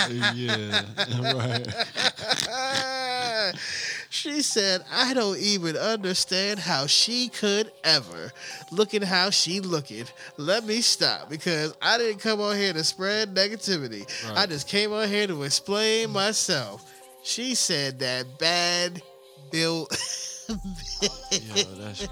yeah, 0.34 0.82
right. 3.44 3.52
she 4.10 4.42
said, 4.42 4.82
I 4.90 5.14
don't 5.14 5.38
even 5.38 5.76
understand 5.76 6.58
how 6.58 6.86
she 6.86 7.28
could 7.28 7.70
ever. 7.84 8.32
Looking 8.72 9.02
how 9.02 9.30
she 9.30 9.60
looking. 9.60 10.06
Let 10.38 10.64
me 10.64 10.80
stop 10.80 11.28
because 11.28 11.76
I 11.82 11.98
didn't 11.98 12.20
come 12.20 12.40
on 12.40 12.56
here 12.56 12.72
to 12.72 12.82
spread 12.82 13.34
negativity. 13.34 14.08
I 14.34 14.46
just 14.46 14.68
came 14.68 14.92
on 14.92 15.08
here 15.08 15.26
to 15.26 15.42
explain 15.42 16.10
myself. 16.10 16.86
She 17.22 17.54
said 17.54 17.98
that 18.00 18.38
bad 18.38 19.02
built 19.50 19.90
Yo, 20.50 20.58
that's. 21.78 22.08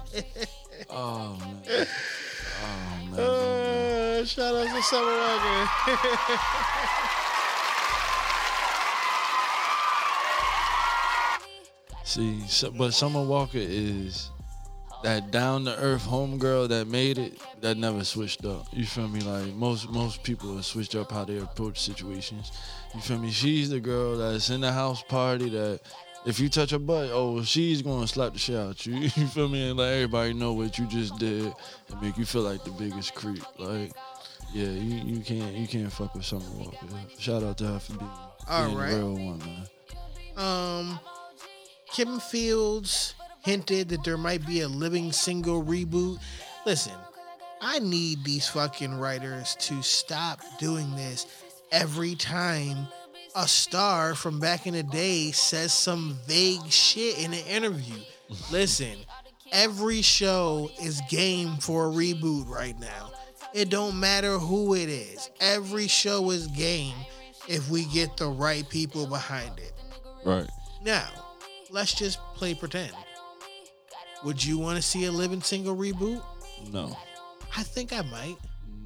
Oh 0.89 1.35
man. 1.39 1.61
Oh 1.67 2.99
man. 3.11 3.19
Uh, 3.19 4.25
shout 4.25 4.55
out 4.55 4.67
to 4.73 4.81
Summer 4.81 5.11
Walker. 5.11 5.69
See, 12.05 12.47
so, 12.47 12.71
but 12.71 12.93
Summer 12.93 13.23
Walker 13.23 13.57
is 13.57 14.29
that 15.03 15.31
down 15.31 15.65
to 15.65 15.75
earth 15.77 16.05
homegirl 16.05 16.67
that 16.69 16.87
made 16.87 17.17
it 17.17 17.39
that 17.61 17.77
never 17.77 18.03
switched 18.03 18.45
up. 18.45 18.67
You 18.73 18.85
feel 18.85 19.07
me? 19.07 19.21
Like 19.21 19.53
most 19.53 19.89
most 19.89 20.23
people 20.23 20.55
have 20.55 20.65
switched 20.65 20.95
up 20.95 21.11
how 21.11 21.23
they 21.25 21.37
approach 21.37 21.79
situations. 21.79 22.51
You 22.93 23.01
feel 23.01 23.17
me? 23.19 23.31
She's 23.31 23.69
the 23.69 23.79
girl 23.79 24.17
that's 24.17 24.49
in 24.49 24.61
the 24.61 24.71
house 24.71 25.01
party 25.03 25.49
that 25.49 25.79
if 26.25 26.39
you 26.39 26.49
touch 26.49 26.71
her 26.71 26.79
butt, 26.79 27.09
oh, 27.13 27.43
she's 27.43 27.81
gonna 27.81 28.07
slap 28.07 28.33
the 28.33 28.39
shit 28.39 28.57
out 28.57 28.85
you. 28.85 28.95
You 29.15 29.27
feel 29.27 29.47
me? 29.47 29.69
And 29.69 29.79
let 29.79 29.93
everybody 29.93 30.33
know 30.33 30.53
what 30.53 30.77
you 30.77 30.85
just 30.87 31.17
did 31.17 31.53
and 31.89 32.01
make 32.01 32.17
you 32.17 32.25
feel 32.25 32.41
like 32.41 32.63
the 32.65 32.71
biggest 32.71 33.15
creep. 33.15 33.43
Like, 33.57 33.93
yeah, 34.53 34.67
you, 34.67 35.15
you 35.15 35.21
can't 35.21 35.55
you 35.55 35.67
can't 35.67 35.91
fuck 35.91 36.13
with 36.13 36.25
Summer 36.25 36.43
Walker. 36.57 36.77
Shout 37.17 37.43
out 37.43 37.57
to 37.59 37.67
her 37.67 37.79
for 37.79 37.93
being, 37.93 38.11
All 38.49 38.65
being 38.65 38.77
right. 38.77 38.93
real 38.95 39.13
one, 39.13 39.39
man. 39.39 39.67
Um, 40.35 40.99
Kim 41.93 42.19
Fields 42.19 43.15
hinted 43.49 43.89
that 43.89 44.03
there 44.03 44.17
might 44.17 44.45
be 44.45 44.61
a 44.61 44.67
living 44.67 45.11
single 45.11 45.63
reboot. 45.63 46.19
Listen, 46.67 46.93
I 47.59 47.79
need 47.79 48.23
these 48.23 48.47
fucking 48.47 48.99
writers 48.99 49.55
to 49.61 49.81
stop 49.81 50.41
doing 50.59 50.95
this 50.95 51.25
every 51.71 52.13
time 52.13 52.87
a 53.35 53.47
star 53.47 54.13
from 54.13 54.39
back 54.39 54.67
in 54.67 54.73
the 54.75 54.83
day 54.83 55.31
says 55.31 55.73
some 55.73 56.17
vague 56.27 56.69
shit 56.69 57.17
in 57.23 57.33
an 57.33 57.45
interview. 57.47 57.99
Listen, 58.51 58.97
every 59.51 60.03
show 60.03 60.69
is 60.79 61.01
game 61.09 61.57
for 61.57 61.87
a 61.87 61.91
reboot 61.91 62.47
right 62.47 62.79
now. 62.79 63.11
It 63.55 63.69
don't 63.69 63.99
matter 63.99 64.37
who 64.37 64.75
it 64.75 64.89
is. 64.89 65.31
Every 65.41 65.87
show 65.87 66.29
is 66.29 66.45
game 66.47 66.95
if 67.47 67.67
we 67.71 67.85
get 67.85 68.15
the 68.15 68.27
right 68.27 68.67
people 68.69 69.07
behind 69.07 69.57
it. 69.57 69.73
Right. 70.23 70.49
Now, 70.83 71.07
let's 71.71 71.95
just 71.95 72.19
play 72.35 72.53
pretend. 72.53 72.93
Would 74.23 74.43
you 74.43 74.57
want 74.57 74.77
to 74.77 74.81
see 74.81 75.05
a 75.05 75.11
living 75.11 75.41
single 75.41 75.75
reboot? 75.75 76.21
No. 76.71 76.97
I 77.55 77.63
think 77.63 77.93
I 77.93 78.01
might. 78.01 78.37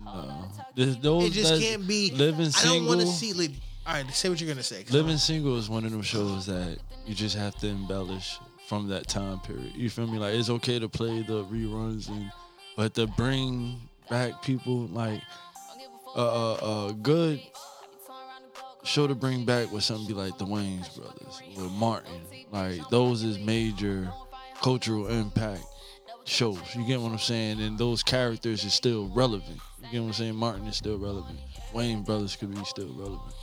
No. 0.05 0.51
There's 0.75 0.97
those 0.97 1.25
it 1.25 1.31
just 1.31 1.61
can't 1.61 1.87
be. 1.87 2.11
living 2.11 2.51
single. 2.51 2.71
I 2.71 2.79
don't 2.79 2.87
want 2.87 3.01
to 3.01 3.07
see. 3.07 3.33
Li- 3.33 3.55
all 3.85 3.95
right, 3.95 4.09
say 4.13 4.29
what 4.29 4.39
you're 4.39 4.49
gonna 4.49 4.63
say. 4.63 4.85
Living. 4.91 5.17
Single 5.17 5.57
is 5.57 5.69
one 5.69 5.85
of 5.85 5.91
them 5.91 6.01
shows 6.01 6.45
that 6.45 6.77
you 7.05 7.13
just 7.13 7.35
have 7.35 7.55
to 7.55 7.67
embellish 7.67 8.39
from 8.67 8.87
that 8.89 9.07
time 9.07 9.39
period. 9.41 9.73
You 9.75 9.89
feel 9.89 10.07
me? 10.07 10.17
Like 10.17 10.35
it's 10.35 10.49
okay 10.49 10.79
to 10.79 10.87
play 10.87 11.21
the 11.21 11.43
reruns 11.45 12.07
and 12.07 12.31
but 12.77 12.93
to 12.95 13.07
bring 13.07 13.81
back 14.09 14.41
people 14.41 14.87
like 14.87 15.21
a 16.15 16.19
uh, 16.19 16.53
uh, 16.53 16.91
good 16.91 17.41
show 18.83 19.07
to 19.07 19.15
bring 19.15 19.45
back 19.45 19.71
would 19.71 19.83
something 19.83 20.07
be 20.07 20.13
like 20.13 20.37
the 20.37 20.45
Wayans 20.45 20.95
brothers 20.95 21.41
with 21.57 21.71
Martin. 21.71 22.21
Like 22.51 22.87
those 22.89 23.23
is 23.23 23.37
major 23.39 24.11
cultural 24.63 25.07
impact 25.07 25.63
shows. 26.25 26.57
You 26.75 26.85
get 26.87 26.99
what 27.01 27.11
I'm 27.11 27.17
saying? 27.19 27.59
And 27.61 27.77
those 27.77 28.01
characters 28.01 28.63
is 28.63 28.73
still 28.73 29.09
relevant. 29.13 29.59
You 29.83 29.91
get 29.91 29.99
what 30.01 30.07
I'm 30.07 30.13
saying? 30.13 30.35
Martin 30.35 30.65
is 30.67 30.77
still 30.77 30.97
relevant. 30.97 31.37
Wayne 31.73 32.01
brothers 32.03 32.35
could 32.35 32.51
be 32.55 32.63
still 32.63 32.91
relevant. 32.95 33.33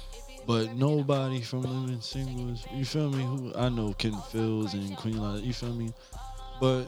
But 0.47 0.75
nobody 0.75 1.43
from 1.43 1.63
Living 1.63 2.01
Singles, 2.01 2.67
you 2.75 2.85
feel 2.85 3.11
me? 3.11 3.23
Who 3.23 3.53
I 3.55 3.69
know 3.69 3.93
Kim 3.93 4.17
Fields 4.33 4.73
and 4.75 4.97
Queen 4.97 5.15
Latifah, 5.17 5.45
you 5.45 5.53
feel 5.53 5.75
me? 5.75 5.93
But 6.61 6.87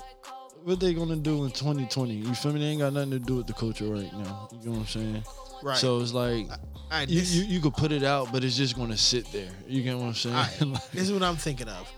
what 0.65 0.81
they 0.81 0.95
gonna 0.95 1.17
do 1.17 1.45
in 1.45 1.51
2020? 1.51 2.15
You 2.15 2.35
feel 2.35 2.53
me? 2.53 2.61
They 2.61 2.67
ain't 2.67 2.81
got 2.81 2.95
nothing 2.95 3.11
to 3.11 3.19
do 3.19 3.37
with 3.37 3.47
the 3.47 3.53
culture 3.53 3.85
right 3.85 4.11
now. 4.15 4.49
You 4.63 4.67
know 4.71 4.73
what 4.73 4.81
I'm 4.81 4.87
saying? 4.87 5.25
Right. 5.63 5.77
So 5.77 6.01
it's 6.01 6.13
like 6.13 6.49
right, 6.91 7.09
you, 7.09 7.21
this- 7.21 7.35
you 7.35 7.45
you 7.45 7.61
could 7.61 7.75
put 7.75 7.93
it 7.93 8.03
out, 8.03 8.33
but 8.33 8.43
it's 8.43 8.57
just 8.57 8.77
gonna 8.77 8.97
sit 8.97 9.31
there. 9.33 9.51
You 9.69 9.83
get 9.83 9.97
what 9.97 10.07
I'm 10.07 10.15
saying? 10.15 10.35
All 10.35 10.43
right, 10.43 10.81
this 10.93 11.03
is 11.03 11.13
what 11.13 11.23
I'm 11.23 11.37
thinking 11.37 11.69
of. 11.69 11.89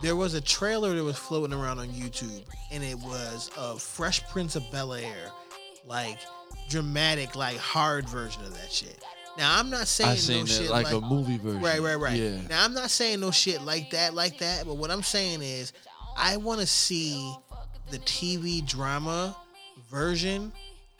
There 0.00 0.14
was 0.16 0.34
a 0.34 0.40
trailer 0.40 0.94
that 0.94 1.02
was 1.02 1.16
floating 1.18 1.52
around 1.58 1.78
on 1.80 1.88
YouTube, 1.88 2.44
and 2.70 2.84
it 2.84 2.96
was 2.98 3.50
a 3.56 3.76
Fresh 3.78 4.26
Prince 4.28 4.54
of 4.56 4.62
Bel 4.70 4.92
Air, 4.94 5.30
like 5.84 6.18
dramatic, 6.68 7.34
like 7.34 7.56
hard 7.56 8.08
version 8.08 8.42
of 8.44 8.52
that 8.60 8.70
shit. 8.70 9.02
Now 9.36 9.58
I'm 9.58 9.70
not 9.70 9.86
saying 9.88 10.10
I 10.10 10.14
no 10.14 10.18
seen 10.18 10.44
that 10.46 10.52
shit 10.52 10.70
like, 10.70 10.90
a 10.92 11.00
movie 11.00 11.38
version. 11.38 11.60
Right, 11.62 11.80
right, 11.80 11.94
right. 11.98 12.16
Yeah. 12.16 12.40
Now 12.48 12.64
I'm 12.64 12.74
not 12.74 12.90
saying 12.90 13.20
no 13.20 13.30
shit 13.30 13.62
like 13.62 13.90
that, 13.90 14.14
like 14.14 14.38
that. 14.38 14.66
But 14.66 14.76
what 14.76 14.90
I'm 14.90 15.02
saying 15.02 15.42
is, 15.42 15.72
I 16.16 16.36
want 16.36 16.60
to 16.60 16.66
see 16.66 17.32
the 17.90 17.98
TV 18.00 18.64
drama 18.66 19.36
version 19.90 20.52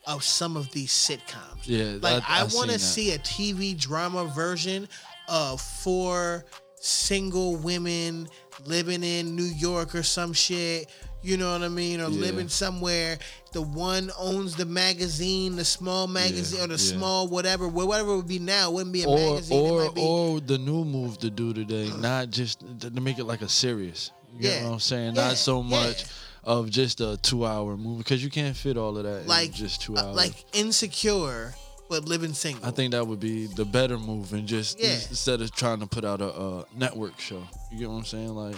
of 0.07 0.23
some 0.23 0.57
of 0.57 0.71
these 0.71 0.91
sitcoms. 0.91 1.61
Yeah, 1.65 1.97
like 2.01 2.23
I- 2.29 2.39
I, 2.39 2.41
I 2.41 2.43
want 2.55 2.71
to 2.71 2.79
see 2.79 3.11
a 3.13 3.19
TV 3.19 3.77
drama 3.79 4.25
version 4.25 4.87
of 5.27 5.61
four 5.61 6.45
single 6.81 7.57
women 7.57 8.27
living 8.65 9.03
in 9.03 9.35
New 9.35 9.43
York 9.43 9.95
or 9.95 10.03
some 10.03 10.33
shit. 10.33 10.89
You 11.21 11.35
know 11.35 11.51
what 11.51 11.63
I 11.63 11.67
mean? 11.67 11.99
Or 11.99 12.09
Yeah. 12.09 12.19
living 12.21 12.47
somewhere. 12.47 13.19
The 13.51 13.61
one 13.61 14.09
owns 14.17 14.55
the 14.55 14.63
magazine, 14.65 15.55
the 15.57 15.65
small 15.65 16.07
magazine, 16.07 16.61
or 16.61 16.67
the 16.67 16.73
yeah. 16.81 16.97
small 16.97 17.27
whatever, 17.27 17.67
whatever 17.67 18.13
it 18.13 18.15
would 18.17 18.27
be 18.27 18.39
now. 18.39 18.69
It 18.69 18.73
wouldn't 18.73 18.93
be 18.93 19.03
a 19.03 19.07
or 19.09 19.17
magazine. 19.33 19.57
it 19.57 19.61
or 19.71 19.83
might 19.85 19.95
be, 19.95 20.01
or 20.01 20.39
the 20.39 20.57
new 20.57 20.85
move 20.85 21.17
to 21.19 21.29
do 21.29 21.53
today, 21.53 21.91
not 21.99 22.29
just 22.29 22.63
to 22.79 22.89
make 23.01 23.19
it 23.19 23.25
like 23.25 23.41
a 23.41 23.49
serious. 23.49 24.11
You 24.39 24.49
Yeah. 24.49 24.63
what 24.65 24.73
I'm 24.73 24.79
saying? 24.79 25.15
Yeah, 25.15 25.27
Not 25.29 25.37
so 25.37 25.61
yeah. 25.61 25.69
much 25.69 26.05
of 26.45 26.69
just 26.69 27.01
a 27.01 27.17
two 27.21 27.45
hour 27.45 27.75
movie 27.75 27.97
because 27.97 28.23
you 28.23 28.29
can't 28.29 28.55
fit 28.55 28.77
all 28.77 28.97
of 28.97 29.03
that 29.03 29.27
like 29.27 29.47
in 29.49 29.53
just 29.55 29.81
two 29.81 29.97
uh, 29.97 30.01
hours. 30.05 30.15
like 30.15 30.45
insecure, 30.53 31.53
but 31.89 32.05
living 32.07 32.33
single. 32.33 32.65
I 32.65 32.71
think 32.71 32.91
that 32.91 33.05
would 33.05 33.19
be 33.19 33.47
the 33.47 33.65
better 33.65 33.97
move, 33.97 34.33
and 34.33 34.47
just 34.47 34.79
Yeah. 34.79 34.91
instead 34.93 35.41
of 35.41 35.51
trying 35.53 35.79
to 35.79 35.87
put 35.87 36.05
out 36.05 36.21
a, 36.21 36.29
a 36.29 36.65
network 36.75 37.19
show. 37.19 37.43
You 37.71 37.79
get 37.79 37.89
what 37.89 37.97
I'm 37.97 38.05
saying? 38.05 38.29
Like, 38.29 38.55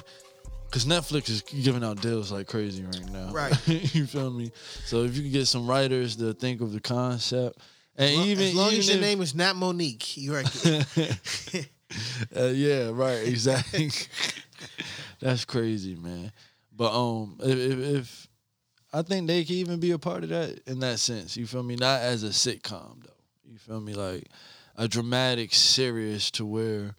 because 0.68 0.86
Netflix 0.86 1.30
is 1.30 1.42
giving 1.42 1.84
out 1.84 2.02
deals 2.02 2.32
like 2.32 2.48
crazy 2.48 2.84
right 2.84 3.10
now. 3.12 3.32
Right. 3.32 3.54
you 3.96 4.06
feel 4.06 4.30
me? 4.32 4.52
So 4.86 5.04
if 5.04 5.16
you 5.16 5.24
can 5.24 5.32
get 5.32 5.48
some 5.48 5.66
writers 5.68 6.16
to 6.18 6.34
think 6.34 6.62
of 6.62 6.72
the 6.74 6.80
concept, 6.80 7.60
and 7.98 8.16
Well, 8.18 8.26
even 8.28 8.48
as 8.48 8.56
long 8.56 8.68
even 8.68 8.80
as 8.80 8.88
your 8.88 8.96
if- 8.98 9.02
name 9.02 9.22
is 9.22 9.36
not 9.36 9.56
Monique, 9.56 10.18
you're 10.18 10.36
right. 10.36 10.66
uh, 12.38 12.44
yeah, 12.46 12.90
right, 12.94 13.28
exactly. 13.28 13.90
That's 15.20 15.46
crazy, 15.46 15.96
man. 15.96 16.32
But 16.76 16.94
um, 16.98 17.38
if, 17.44 17.58
if, 17.58 17.80
if 17.80 18.28
I 18.94 19.02
think 19.04 19.28
they 19.28 19.44
can 19.44 19.56
even 19.56 19.80
be 19.80 19.92
a 19.92 20.00
part 20.00 20.24
of 20.24 20.30
that 20.30 20.62
in 20.68 20.80
that 20.80 21.00
sense, 21.00 21.38
you 21.38 21.46
feel 21.46 21.64
me? 21.64 21.76
Not 21.76 22.02
as 22.02 22.24
a 22.24 22.30
sitcom 22.30 23.01
feel 23.66 23.80
me? 23.80 23.94
Like 23.94 24.28
a 24.76 24.88
dramatic, 24.88 25.54
series 25.54 26.32
to 26.32 26.46
where 26.46 26.96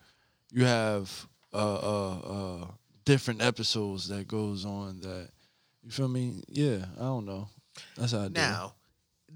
you 0.53 0.65
have 0.65 1.27
uh 1.53 1.75
uh 1.75 2.19
uh 2.19 2.67
different 3.05 3.43
episodes 3.43 4.09
that 4.09 4.29
goes 4.29 4.65
on 4.65 5.01
that 5.01 5.29
you 5.83 5.91
feel 5.91 6.09
me? 6.09 6.43
Yeah, 6.49 6.85
I 6.99 7.03
don't 7.03 7.27
know. 7.27 7.49
That's 7.97 8.13
how 8.13 8.23
I 8.23 8.29
do. 8.29 8.35
now, 8.35 8.75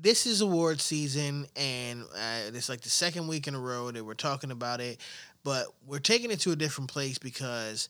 this 0.00 0.26
is 0.26 0.40
award 0.40 0.80
season, 0.80 1.46
and 1.56 2.02
uh, 2.02 2.50
it's 2.54 2.68
like 2.68 2.82
the 2.82 2.90
second 2.90 3.28
week 3.28 3.48
in 3.48 3.54
a 3.54 3.60
row 3.60 3.90
that 3.90 4.04
we're 4.04 4.14
talking 4.14 4.50
about 4.50 4.80
it, 4.80 5.00
but 5.42 5.66
we're 5.86 5.98
taking 5.98 6.30
it 6.30 6.40
to 6.40 6.52
a 6.52 6.56
different 6.56 6.90
place 6.90 7.18
because 7.18 7.88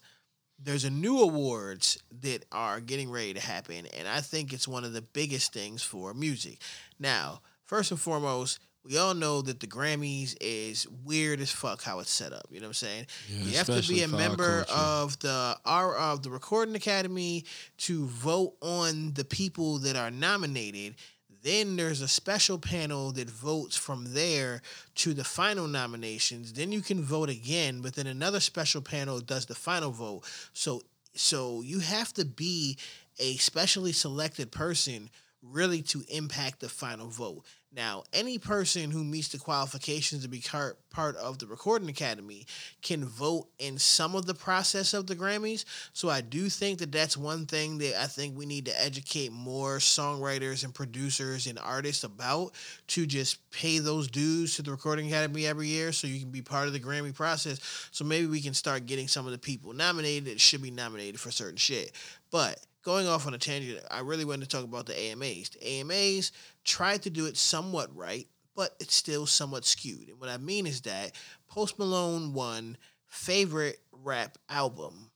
there's 0.59 0.85
a 0.85 0.89
new 0.89 1.19
awards 1.19 2.01
that 2.21 2.45
are 2.51 2.79
getting 2.79 3.11
ready 3.11 3.33
to 3.33 3.39
happen, 3.39 3.85
and 3.97 4.07
I 4.07 4.21
think 4.21 4.53
it's 4.53 4.67
one 4.67 4.83
of 4.83 4.93
the 4.93 5.01
biggest 5.01 5.53
things 5.53 5.83
for 5.83 6.13
music. 6.13 6.59
Now, 6.97 7.41
first 7.65 7.91
and 7.91 7.99
foremost, 7.99 8.59
we 8.87 8.97
all 8.97 9.13
know 9.13 9.41
that 9.41 9.59
the 9.59 9.67
Grammys 9.67 10.35
is 10.39 10.87
weird 11.05 11.39
as 11.39 11.51
fuck 11.51 11.81
how 11.81 11.99
it's 11.99 12.11
set 12.11 12.33
up. 12.33 12.47
You 12.49 12.59
know 12.59 12.65
what 12.65 12.69
I'm 12.69 12.73
saying? 12.73 13.07
Yeah, 13.29 13.43
you 13.43 13.57
have 13.57 13.67
to 13.67 13.87
be 13.87 14.03
a 14.03 14.07
member 14.07 14.65
of 14.69 15.19
the 15.19 15.57
our 15.65 15.95
of 15.95 16.23
the 16.23 16.29
Recording 16.29 16.75
Academy 16.75 17.45
to 17.79 18.05
vote 18.05 18.53
on 18.61 19.13
the 19.13 19.25
people 19.25 19.79
that 19.79 19.95
are 19.95 20.11
nominated. 20.11 20.95
Then 21.43 21.75
there's 21.75 22.01
a 22.01 22.07
special 22.07 22.57
panel 22.57 23.11
that 23.13 23.29
votes 23.29 23.77
from 23.77 24.13
there 24.13 24.61
to 24.95 25.13
the 25.13 25.23
final 25.23 25.67
nominations. 25.67 26.53
Then 26.53 26.71
you 26.71 26.81
can 26.81 27.01
vote 27.01 27.29
again, 27.29 27.81
but 27.81 27.95
then 27.95 28.07
another 28.07 28.39
special 28.39 28.81
panel 28.81 29.19
does 29.19 29.45
the 29.45 29.55
final 29.55 29.91
vote. 29.91 30.23
So 30.53 30.81
so 31.13 31.61
you 31.61 31.79
have 31.79 32.13
to 32.13 32.25
be 32.25 32.77
a 33.19 33.35
specially 33.37 33.91
selected 33.91 34.51
person 34.51 35.09
really 35.41 35.81
to 35.81 36.03
impact 36.09 36.59
the 36.59 36.69
final 36.69 37.07
vote. 37.07 37.43
Now, 37.75 38.03
any 38.13 38.39
person 38.39 38.91
who 38.91 39.03
meets 39.03 39.27
the 39.27 39.37
qualifications 39.37 40.23
to 40.23 40.29
be 40.29 40.41
part 40.89 41.15
of 41.17 41.37
the 41.37 41.45
Recording 41.45 41.89
Academy 41.89 42.47
can 42.81 43.03
vote 43.05 43.49
in 43.59 43.77
some 43.77 44.15
of 44.15 44.25
the 44.25 44.33
process 44.33 44.93
of 44.93 45.05
the 45.05 45.15
Grammys. 45.15 45.65
So 45.93 46.09
I 46.09 46.21
do 46.21 46.49
think 46.49 46.79
that 46.79 46.91
that's 46.91 47.17
one 47.17 47.45
thing 47.45 47.77
that 47.79 48.01
I 48.01 48.07
think 48.07 48.37
we 48.37 48.45
need 48.45 48.65
to 48.65 48.83
educate 48.83 49.31
more 49.31 49.77
songwriters 49.77 50.63
and 50.63 50.73
producers 50.73 51.45
and 51.45 51.59
artists 51.59 52.03
about 52.03 52.53
to 52.87 53.05
just 53.05 53.47
pay 53.51 53.79
those 53.79 54.07
dues 54.07 54.55
to 54.55 54.61
the 54.61 54.71
Recording 54.71 55.07
Academy 55.07 55.45
every 55.45 55.67
year 55.67 55.91
so 55.91 56.07
you 56.07 56.21
can 56.21 56.31
be 56.31 56.41
part 56.41 56.67
of 56.67 56.73
the 56.73 56.79
Grammy 56.79 57.13
process. 57.13 57.59
So 57.91 58.05
maybe 58.05 58.27
we 58.27 58.41
can 58.41 58.53
start 58.53 58.85
getting 58.85 59.09
some 59.09 59.25
of 59.25 59.33
the 59.33 59.37
people 59.37 59.73
nominated 59.73 60.25
that 60.25 60.39
should 60.39 60.63
be 60.63 60.71
nominated 60.71 61.19
for 61.19 61.31
certain 61.31 61.57
shit. 61.57 61.91
But 62.31 62.59
going 62.87 63.05
off 63.05 63.27
on 63.27 63.33
a 63.33 63.37
tangent, 63.37 63.83
I 63.91 63.99
really 63.99 64.23
wanted 64.23 64.43
to 64.43 64.47
talk 64.47 64.63
about 64.63 64.85
the 64.85 64.97
AMAs. 64.97 65.49
The 65.49 65.81
AMAs 65.81 66.31
tried 66.63 67.01
to 67.01 67.09
do 67.09 67.25
it 67.25 67.35
somewhat 67.35 67.93
right, 67.93 68.25
but 68.55 68.77
it's 68.79 68.95
still 68.95 69.25
somewhat 69.25 69.65
skewed. 69.65 70.07
And 70.07 70.21
what 70.21 70.29
I 70.29 70.37
mean 70.37 70.65
is 70.65 70.79
that 70.83 71.11
Post 71.49 71.77
Malone 71.77 72.31
won 72.31 72.77
favorite 73.05 73.79
rap 73.91 74.37
album, 74.47 75.11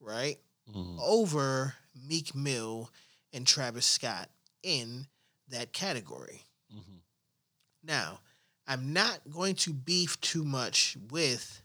right? 0.00 0.38
Mm-hmm. 0.68 0.98
Over 1.00 1.74
Meek 2.08 2.34
Mill 2.34 2.90
and 3.32 3.46
Travis 3.46 3.86
Scott 3.86 4.28
in 4.64 5.06
that 5.48 5.72
category. 5.72 6.42
Mm-hmm. 6.74 6.98
Now, 7.84 8.18
I'm 8.66 8.92
not 8.92 9.20
going 9.30 9.54
to 9.54 9.72
beef 9.72 10.20
too 10.20 10.42
much 10.42 10.96
with 11.08 11.62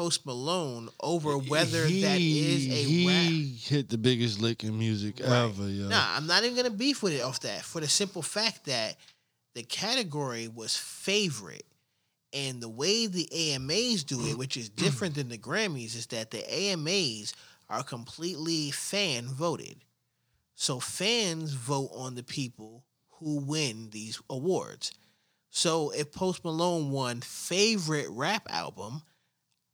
Post 0.00 0.24
Malone 0.24 0.88
over 1.00 1.36
whether 1.36 1.82
that 1.82 2.18
is 2.18 2.66
a 2.68 2.82
he 2.84 3.06
rap. 3.06 3.60
hit 3.68 3.90
the 3.90 3.98
biggest 3.98 4.40
lick 4.40 4.64
in 4.64 4.78
music 4.78 5.20
ever, 5.20 5.68
yo. 5.68 5.88
Nah, 5.88 6.16
I'm 6.16 6.26
not 6.26 6.42
even 6.42 6.56
gonna 6.56 6.70
beef 6.70 7.02
with 7.02 7.12
it 7.12 7.20
off 7.20 7.40
that 7.40 7.60
for 7.60 7.82
the 7.82 7.86
simple 7.86 8.22
fact 8.22 8.64
that 8.64 8.96
the 9.54 9.62
category 9.62 10.48
was 10.48 10.74
favorite. 10.74 11.66
And 12.32 12.62
the 12.62 12.68
way 12.70 13.08
the 13.08 13.28
AMAs 13.30 14.04
do 14.04 14.26
it, 14.26 14.38
which 14.38 14.56
is 14.56 14.68
different 14.84 15.16
than 15.16 15.28
the 15.28 15.36
Grammys, 15.36 15.94
is 15.94 16.06
that 16.06 16.30
the 16.30 16.50
AMAs 16.50 17.34
are 17.68 17.82
completely 17.82 18.70
fan 18.70 19.26
voted. 19.26 19.84
So 20.54 20.80
fans 20.80 21.52
vote 21.52 21.90
on 21.94 22.14
the 22.14 22.22
people 22.22 22.84
who 23.18 23.36
win 23.36 23.90
these 23.90 24.18
awards. 24.30 24.92
So 25.50 25.90
if 25.90 26.10
Post 26.10 26.42
Malone 26.42 26.90
won 26.90 27.20
favorite 27.20 28.08
rap 28.08 28.46
album, 28.48 29.02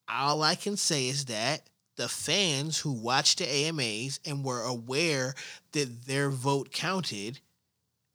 all 0.09 0.43
I 0.43 0.55
can 0.55 0.77
say 0.77 1.09
is 1.09 1.27
that 1.27 1.63
the 1.97 2.09
fans 2.09 2.79
who 2.79 2.93
watched 2.93 3.39
the 3.39 3.49
AMAs 3.49 4.21
and 4.25 4.45
were 4.45 4.63
aware 4.63 5.35
that 5.73 6.07
their 6.07 6.31
vote 6.31 6.71
counted 6.71 7.41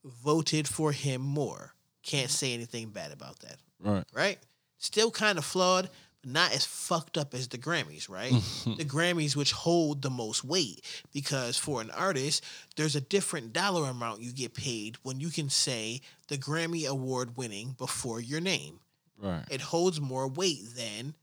voted 0.03 0.67
for 0.67 0.91
him 0.91 1.21
more. 1.21 1.73
Can't 2.03 2.27
mm-hmm. 2.27 2.31
say 2.31 2.53
anything 2.53 2.89
bad 2.89 3.11
about 3.11 3.39
that. 3.39 3.57
Right. 3.79 4.05
Right? 4.13 4.39
Still 4.77 5.11
kind 5.11 5.37
of 5.37 5.45
flawed, 5.45 5.89
but 6.21 6.31
not 6.31 6.53
as 6.53 6.65
fucked 6.65 7.17
up 7.17 7.33
as 7.33 7.47
the 7.47 7.57
Grammys, 7.57 8.09
right? 8.09 8.31
the 8.77 8.85
Grammys, 8.85 9.35
which 9.35 9.51
hold 9.51 10.01
the 10.01 10.09
most 10.09 10.43
weight, 10.43 10.81
because 11.11 11.57
for 11.57 11.81
an 11.81 11.91
artist, 11.91 12.43
there's 12.75 12.95
a 12.95 13.01
different 13.01 13.53
dollar 13.53 13.89
amount 13.89 14.21
you 14.21 14.31
get 14.31 14.53
paid 14.53 14.97
when 15.03 15.19
you 15.19 15.29
can 15.29 15.49
say 15.49 16.01
the 16.27 16.37
Grammy 16.37 16.87
Award 16.87 17.37
winning 17.37 17.75
before 17.77 18.21
your 18.21 18.41
name 18.41 18.79
Right. 19.21 19.45
it 19.51 19.61
holds 19.61 20.01
more 20.01 20.27
weight 20.27 20.63
than 20.75 21.13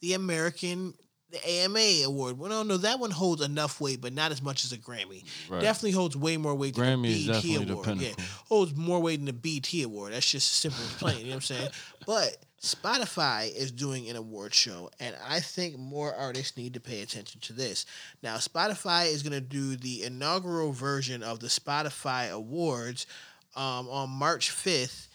the 0.00 0.14
American 0.14 0.94
the 1.30 1.46
AMA 1.46 2.06
award. 2.06 2.38
Well, 2.38 2.48
no, 2.48 2.62
no, 2.62 2.78
that 2.78 2.98
one 2.98 3.10
holds 3.10 3.42
enough 3.42 3.80
weight, 3.80 4.00
but 4.00 4.14
not 4.14 4.32
as 4.32 4.40
much 4.40 4.64
as 4.64 4.72
a 4.72 4.78
Grammy. 4.78 5.24
Right. 5.48 5.60
Definitely 5.60 5.90
holds 5.90 6.16
way 6.16 6.36
more 6.36 6.54
weight 6.54 6.74
than 6.74 6.84
Grammy 7.02 7.08
is 7.08 7.26
the 7.26 7.32
BET 7.32 7.42
definitely 7.42 7.64
the 7.66 7.72
award. 7.74 7.98
yeah, 7.98 8.24
holds 8.48 8.74
more 8.74 9.00
weight 9.00 9.16
than 9.16 9.26
the 9.26 9.32
BT 9.34 9.82
award. 9.82 10.12
That's 10.12 10.30
just 10.30 10.50
simple 10.52 10.82
as 10.82 10.94
plain. 10.94 11.18
You 11.18 11.24
know 11.24 11.30
what 11.30 11.34
I'm 11.36 11.40
saying? 11.42 11.70
But 12.06 12.38
Spotify 12.62 13.54
is 13.54 13.70
doing 13.70 14.08
an 14.08 14.16
award 14.16 14.54
show, 14.54 14.90
and 14.98 15.14
I 15.28 15.40
think 15.40 15.78
more 15.78 16.14
artists 16.14 16.56
need 16.56 16.72
to 16.74 16.80
pay 16.80 17.02
attention 17.02 17.40
to 17.42 17.52
this. 17.52 17.84
Now, 18.22 18.36
Spotify 18.36 19.12
is 19.12 19.22
going 19.22 19.34
to 19.34 19.42
do 19.42 19.76
the 19.76 20.04
inaugural 20.04 20.72
version 20.72 21.22
of 21.22 21.40
the 21.40 21.48
Spotify 21.48 22.30
Awards 22.32 23.06
um, 23.54 23.88
on 23.90 24.08
March 24.08 24.50
5th 24.50 25.08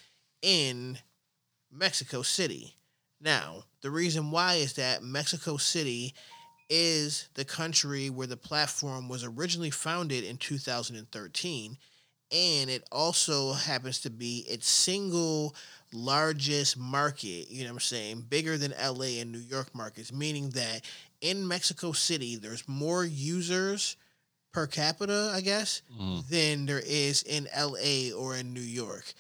in 0.44 1.00
Mexico 1.72 2.22
City. 2.22 2.76
Now, 3.20 3.64
the 3.84 3.92
reason 3.92 4.32
why 4.32 4.56
is 4.56 4.74
that 4.74 5.04
Mexico 5.04 5.58
City 5.58 6.16
is 6.70 7.28
the 7.36 7.46
country 7.46 8.10
where 8.10 8.26
the 8.26 8.38
platform 8.38 9.10
was 9.10 9.24
originally 9.24 9.70
founded 9.70 10.24
in 10.24 10.38
2013 10.38 11.78
and 12.32 12.70
it 12.70 12.84
also 12.92 13.54
happens 13.54 14.00
to 14.00 14.10
be 14.10 14.44
its 14.50 14.68
single 14.68 15.56
largest 15.94 16.80
market, 16.80 17.52
you 17.52 17.64
know 17.64 17.70
what 17.70 17.76
I'm 17.76 17.80
saying, 17.82 18.26
bigger 18.28 18.58
than 18.58 18.72
LA 18.72 19.20
and 19.20 19.32
New 19.32 19.38
York 19.38 19.76
markets, 19.76 20.12
meaning 20.12 20.50
that 20.52 20.82
in 21.22 21.48
Mexico 21.48 21.92
City 21.92 22.38
there's 22.38 22.68
more 22.68 23.06
users 23.06 23.98
per 24.52 24.66
capita, 24.66 25.32
I 25.36 25.42
guess, 25.42 25.82
mm-hmm. 25.94 26.22
than 26.30 26.66
there 26.66 26.82
is 26.84 27.22
in 27.24 27.48
LA 27.56 28.18
or 28.18 28.36
in 28.36 28.54
New 28.54 28.62
York. 28.62 29.14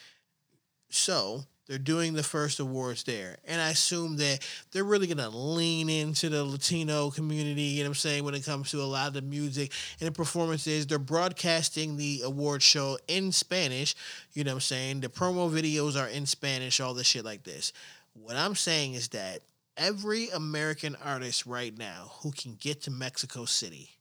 So 0.89 1.43
they're 1.67 1.77
doing 1.77 2.13
the 2.13 2.23
first 2.23 2.59
awards 2.59 3.03
there. 3.03 3.37
And 3.45 3.61
I 3.61 3.69
assume 3.69 4.17
that 4.17 4.39
they're 4.71 4.83
really 4.83 5.07
going 5.07 5.17
to 5.17 5.29
lean 5.29 5.89
into 5.89 6.29
the 6.29 6.43
Latino 6.43 7.09
community, 7.09 7.61
you 7.61 7.83
know 7.83 7.89
what 7.89 7.91
I'm 7.91 7.95
saying, 7.95 8.23
when 8.25 8.35
it 8.35 8.45
comes 8.45 8.71
to 8.71 8.81
a 8.81 8.83
lot 8.83 9.07
of 9.07 9.13
the 9.13 9.21
music 9.21 9.71
and 9.99 10.07
the 10.07 10.11
performances. 10.11 10.85
They're 10.85 10.99
broadcasting 10.99 11.95
the 11.95 12.21
award 12.25 12.61
show 12.61 12.97
in 13.07 13.31
Spanish, 13.31 13.95
you 14.33 14.43
know 14.43 14.51
what 14.51 14.55
I'm 14.55 14.61
saying? 14.61 15.01
The 15.01 15.09
promo 15.09 15.49
videos 15.49 15.99
are 15.99 16.09
in 16.09 16.25
Spanish, 16.25 16.79
all 16.79 16.93
this 16.93 17.07
shit 17.07 17.23
like 17.23 17.43
this. 17.43 17.71
What 18.13 18.35
I'm 18.35 18.55
saying 18.55 18.93
is 18.93 19.07
that 19.09 19.41
every 19.77 20.29
American 20.29 20.97
artist 21.03 21.45
right 21.45 21.75
now 21.77 22.11
who 22.21 22.31
can 22.31 22.55
get 22.59 22.81
to 22.83 22.91
Mexico 22.91 23.45
City 23.45 23.91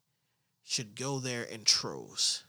should 0.65 0.97
go 0.97 1.19
there 1.19 1.45
in 1.45 1.65
troves 1.65 2.45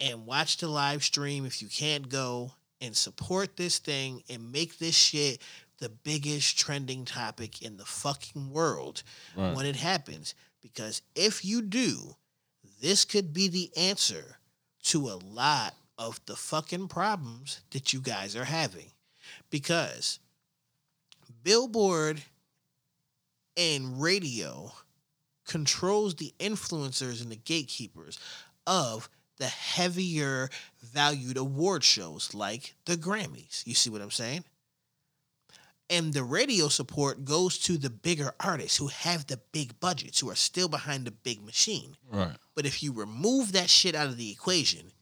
and 0.00 0.26
watch 0.26 0.56
the 0.56 0.68
live 0.68 1.04
stream 1.04 1.44
if 1.44 1.62
you 1.62 1.68
can't 1.68 2.08
go 2.08 2.52
and 2.80 2.96
support 2.96 3.56
this 3.56 3.78
thing 3.78 4.22
and 4.28 4.52
make 4.52 4.78
this 4.78 4.94
shit 4.96 5.40
the 5.78 5.88
biggest 5.88 6.58
trending 6.58 7.04
topic 7.04 7.62
in 7.62 7.76
the 7.76 7.84
fucking 7.84 8.50
world 8.50 9.02
Right. 9.36 9.54
when 9.54 9.66
it 9.66 9.76
happens. 9.76 10.34
Because 10.62 11.00
if 11.14 11.44
you 11.44 11.62
do, 11.62 12.16
this 12.80 13.04
could 13.04 13.32
be 13.32 13.48
the 13.48 13.70
answer 13.76 14.36
to 14.84 15.08
a 15.08 15.16
lot 15.24 15.74
of 15.98 16.20
the 16.26 16.36
fucking 16.36 16.88
problems 16.88 17.60
that 17.70 17.92
you 17.92 18.00
guys 18.00 18.34
are 18.36 18.44
having. 18.44 18.90
Because 19.50 20.18
Billboard 21.42 22.22
and 23.56 24.00
radio 24.00 24.72
controls 25.46 26.14
the 26.16 26.32
influencers 26.38 27.20
and 27.22 27.30
the 27.30 27.36
gatekeepers 27.36 28.18
of 28.66 29.08
the 29.40 29.46
heavier 29.46 30.50
valued 30.82 31.38
award 31.38 31.82
shows 31.82 32.34
like 32.34 32.74
the 32.84 32.94
Grammys. 32.96 33.66
You 33.66 33.74
see 33.74 33.90
what 33.90 34.02
I'm 34.02 34.10
saying? 34.10 34.44
And 35.88 36.12
the 36.12 36.22
radio 36.22 36.68
support 36.68 37.24
goes 37.24 37.58
to 37.60 37.76
the 37.76 37.90
bigger 37.90 38.32
artists 38.38 38.76
who 38.76 38.88
have 38.88 39.26
the 39.26 39.40
big 39.50 39.80
budgets, 39.80 40.20
who 40.20 40.30
are 40.30 40.36
still 40.36 40.68
behind 40.68 41.06
the 41.06 41.10
big 41.10 41.42
machine. 41.44 41.96
Right. 42.12 42.36
But 42.54 42.66
if 42.66 42.82
you 42.82 42.92
remove 42.92 43.52
that 43.52 43.70
shit 43.70 43.96
out 43.96 44.06
of 44.06 44.18
the 44.18 44.30
equation 44.30 44.92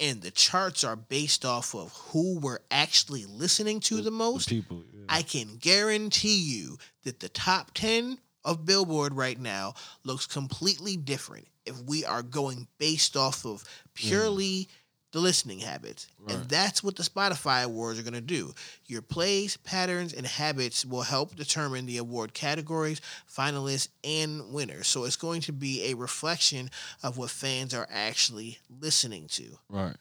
and 0.00 0.22
the 0.22 0.30
charts 0.30 0.82
are 0.82 0.96
based 0.96 1.44
off 1.44 1.74
of 1.74 1.92
who 1.92 2.38
we're 2.40 2.58
actually 2.70 3.26
listening 3.26 3.78
to 3.80 4.00
the, 4.00 4.10
most, 4.10 4.48
People. 4.48 4.82
I 5.08 5.22
can 5.22 5.58
guarantee 5.58 6.38
you 6.38 6.78
that 7.04 7.20
the 7.20 7.28
top 7.28 7.72
10 7.74 8.18
of 8.44 8.64
Billboard 8.64 9.14
right 9.14 9.38
now 9.38 9.74
looks 10.02 10.26
completely 10.26 10.96
different 10.96 11.46
if 11.66 11.80
we 11.82 12.04
are 12.04 12.22
going 12.22 12.68
based 12.78 13.16
off 13.16 13.44
of 13.44 13.62
hmm. 13.62 13.66
purely 13.94 14.68
the 15.16 15.22
listening 15.22 15.60
habits. 15.60 16.08
And 16.28 16.44
that's 16.44 16.84
what 16.84 16.96
the 16.96 17.02
Spotify 17.02 17.64
awards 17.64 17.98
are 17.98 18.02
going 18.02 18.12
to 18.12 18.20
do. 18.20 18.52
Your 18.84 19.00
plays, 19.00 19.56
patterns, 19.56 20.12
and 20.12 20.26
habits 20.26 20.84
will 20.84 21.02
help 21.02 21.34
determine 21.34 21.86
the 21.86 21.96
award 21.96 22.34
categories, 22.34 23.00
finalists, 23.26 23.88
and 24.04 24.52
winners. 24.52 24.88
So 24.88 25.04
it's 25.04 25.16
going 25.16 25.40
to 25.42 25.52
be 25.52 25.90
a 25.90 25.94
reflection 25.94 26.70
of 27.02 27.16
what 27.16 27.30
fans 27.30 27.72
are 27.72 27.88
actually 27.90 28.58
listening 28.68 29.26
to. 29.28 29.44
Right, 29.70 29.96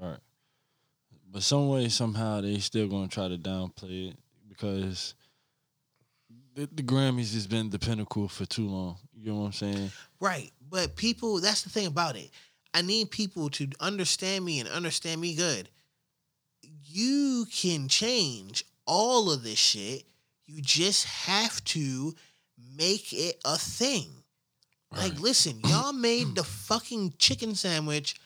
right. 0.00 0.18
But 1.32 1.42
some 1.42 1.68
way, 1.68 1.88
somehow, 1.88 2.40
they 2.40 2.58
still 2.58 2.86
gonna 2.86 3.08
try 3.08 3.26
to 3.26 3.36
downplay 3.36 4.10
it 4.10 4.16
because 4.48 5.14
the, 6.54 6.68
the 6.72 6.82
Grammys 6.84 7.34
has 7.34 7.48
been 7.48 7.70
the 7.70 7.78
pinnacle 7.80 8.28
for 8.28 8.46
too 8.46 8.68
long. 8.68 8.98
You 9.16 9.32
know 9.32 9.40
what 9.40 9.46
I'm 9.46 9.52
saying? 9.52 9.90
Right. 10.20 10.52
But 10.68 10.96
people, 10.96 11.40
that's 11.40 11.62
the 11.62 11.70
thing 11.70 11.86
about 11.86 12.16
it. 12.16 12.30
I 12.72 12.82
need 12.82 13.10
people 13.10 13.50
to 13.50 13.68
understand 13.80 14.44
me 14.44 14.60
and 14.60 14.68
understand 14.68 15.20
me 15.20 15.34
good. 15.34 15.68
You 16.86 17.46
can 17.52 17.88
change 17.88 18.64
all 18.86 19.30
of 19.30 19.42
this 19.42 19.58
shit. 19.58 20.04
You 20.46 20.60
just 20.60 21.04
have 21.06 21.62
to 21.64 22.14
make 22.76 23.12
it 23.12 23.40
a 23.44 23.56
thing. 23.56 24.08
Like, 24.90 25.18
listen, 25.20 25.60
y'all 25.66 25.92
made 25.92 26.34
the 26.34 26.44
fucking 26.44 27.14
chicken 27.18 27.54
sandwich 27.54 28.16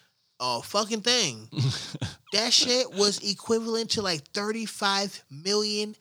a 0.41 0.63
fucking 0.63 1.01
thing. 1.01 1.49
that 2.33 2.53
shit 2.53 2.93
was 2.93 3.19
equivalent 3.29 3.91
to 3.91 4.03
like 4.03 4.25
$35 4.33 5.23
million 5.31 5.97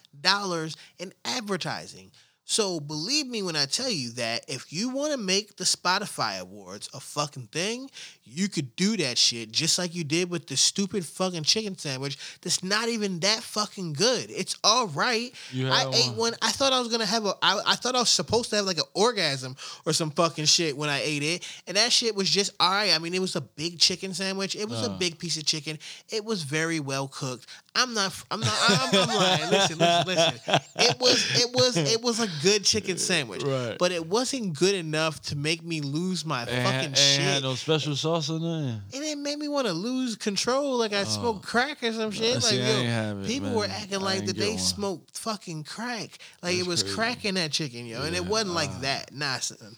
in 1.00 1.14
advertising. 1.26 2.12
So 2.50 2.80
believe 2.80 3.28
me 3.28 3.44
when 3.44 3.58
I 3.58 3.66
tell 3.66 3.90
you 3.90 4.12
that 4.12 4.46
if 4.48 4.72
you 4.72 4.88
want 4.88 5.12
to 5.12 5.18
make 5.18 5.58
the 5.58 5.66
Spotify 5.66 6.40
Awards 6.40 6.90
a 6.94 7.00
fucking 7.02 7.48
thing, 7.48 7.90
you 8.24 8.48
could 8.48 8.74
do 8.78 8.96
that 8.98 9.18
shit 9.18 9.52
just 9.52 9.78
like 9.78 9.94
you 9.94 10.06
did 10.06 10.30
with 10.30 10.48
the 10.48 10.56
stupid 10.56 11.06
fucking 11.06 11.44
chicken 11.44 11.78
sandwich 11.78 12.18
that's 12.42 12.64
not 12.64 12.88
even 12.88 13.20
that 13.20 13.44
fucking 13.44 13.92
good. 13.92 14.32
It's 14.32 14.56
all 14.64 14.88
right. 14.88 15.34
I 15.54 15.58
had 15.58 15.88
ate 15.94 16.08
one? 16.12 16.18
one. 16.18 16.34
I 16.42 16.52
thought 16.52 16.72
I 16.72 16.80
was 16.80 16.88
gonna 16.88 17.06
have 17.06 17.26
a. 17.26 17.34
I, 17.42 17.60
I 17.68 17.76
thought 17.76 17.96
I 17.96 18.00
was 18.00 18.10
supposed 18.10 18.50
to 18.52 18.56
have 18.56 18.66
like 18.66 18.78
an 18.78 18.86
orgasm 18.94 19.58
or 19.86 19.92
some 19.92 20.12
fucking 20.12 20.46
shit 20.46 20.78
when 20.78 20.88
I 20.90 21.02
ate 21.04 21.24
it, 21.24 21.46
and 21.68 21.76
that 21.76 21.92
shit 21.92 22.16
was 22.16 22.30
just 22.30 22.52
all 22.62 22.72
right. 22.72 22.96
I 22.96 22.98
mean, 23.00 23.14
it 23.14 23.20
was 23.20 23.36
a 23.36 23.42
big 23.42 23.78
chicken 23.78 24.14
sandwich. 24.14 24.56
It 24.56 24.70
was 24.70 24.88
a 24.88 24.92
Uh. 24.92 24.98
big 24.98 25.20
piece 25.20 25.36
of 25.36 25.46
chicken. 25.46 25.80
It 26.10 26.24
was 26.24 26.44
very 26.44 26.80
well 26.80 27.10
cooked. 27.10 27.46
I'm 27.80 27.94
not. 27.94 28.12
I'm 28.32 28.40
not. 28.40 28.54
I'm, 28.68 28.90
I'm 29.10 29.16
lying. 29.16 29.50
Listen, 29.52 29.78
listen, 29.78 30.08
listen. 30.08 30.62
It 30.78 31.00
was. 31.00 31.42
It 31.42 31.54
was. 31.54 31.78
It 31.78 32.02
was 32.02 32.20
a 32.20 32.28
good 32.42 32.64
chicken 32.64 32.98
sandwich, 32.98 33.44
Right. 33.44 33.78
but 33.78 33.92
it 33.92 34.08
wasn't 34.08 34.58
good 34.58 34.74
enough 34.74 35.22
to 35.24 35.36
make 35.36 35.64
me 35.64 35.82
lose 35.82 36.26
my 36.26 36.46
fucking 36.46 36.94
shit. 36.96 37.20
had 37.22 37.44
no 37.44 37.54
special 37.54 37.96
sauce 37.96 38.30
in 38.30 38.42
there. 38.42 38.82
And 38.96 39.04
it 39.04 39.18
made 39.20 39.38
me 39.38 39.48
want 39.48 39.68
to 39.68 39.74
lose 39.74 40.16
control, 40.16 40.78
like 40.78 40.92
I 40.92 41.04
smoked 41.04 41.46
crack 41.46 41.84
or 41.84 41.94
some 41.94 42.10
shit. 42.10 42.38
Uh, 42.38 42.40
see, 42.40 42.60
like 42.60 42.84
yo, 42.84 43.20
it, 43.22 43.28
people 43.28 43.50
man. 43.50 43.58
were 43.58 43.66
acting 43.68 44.02
like 44.02 44.26
that 44.26 44.36
they 44.38 44.50
one. 44.52 44.58
smoked 44.58 45.16
fucking 45.16 45.64
crack, 45.64 46.18
like 46.42 46.56
it 46.56 46.66
was 46.66 46.82
crazy. 46.82 46.96
crack 46.96 47.26
in 47.26 47.36
that 47.36 47.52
chicken, 47.52 47.86
yo, 47.86 48.02
and 48.02 48.16
it 48.16 48.26
wasn't 48.26 48.56
like 48.56 48.72
uh, 48.72 48.80
that. 48.82 49.14
Nah, 49.14 49.38
son. 49.38 49.78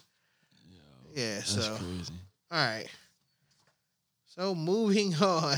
Yeah, 1.13 1.35
That's 1.35 1.49
so 1.51 1.75
crazy. 1.75 2.13
all 2.49 2.65
right. 2.65 2.87
So 4.37 4.55
moving 4.55 5.13
on. 5.21 5.57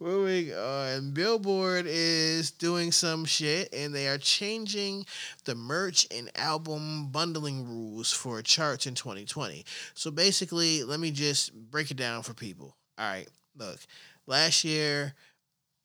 moving 0.00 0.52
on. 0.54 1.12
Billboard 1.12 1.86
is 1.86 2.50
doing 2.50 2.92
some 2.92 3.24
shit 3.24 3.72
and 3.74 3.94
they 3.94 4.08
are 4.08 4.18
changing 4.18 5.04
the 5.44 5.54
merch 5.54 6.06
and 6.14 6.30
album 6.36 7.08
bundling 7.10 7.66
rules 7.66 8.12
for 8.12 8.42
charts 8.42 8.86
in 8.86 8.94
2020. 8.94 9.64
So 9.94 10.10
basically, 10.10 10.84
let 10.84 11.00
me 11.00 11.10
just 11.10 11.52
break 11.54 11.90
it 11.90 11.96
down 11.96 12.22
for 12.22 12.34
people. 12.34 12.76
All 12.98 13.10
right, 13.10 13.28
look. 13.56 13.78
Last 14.26 14.62
year, 14.62 15.14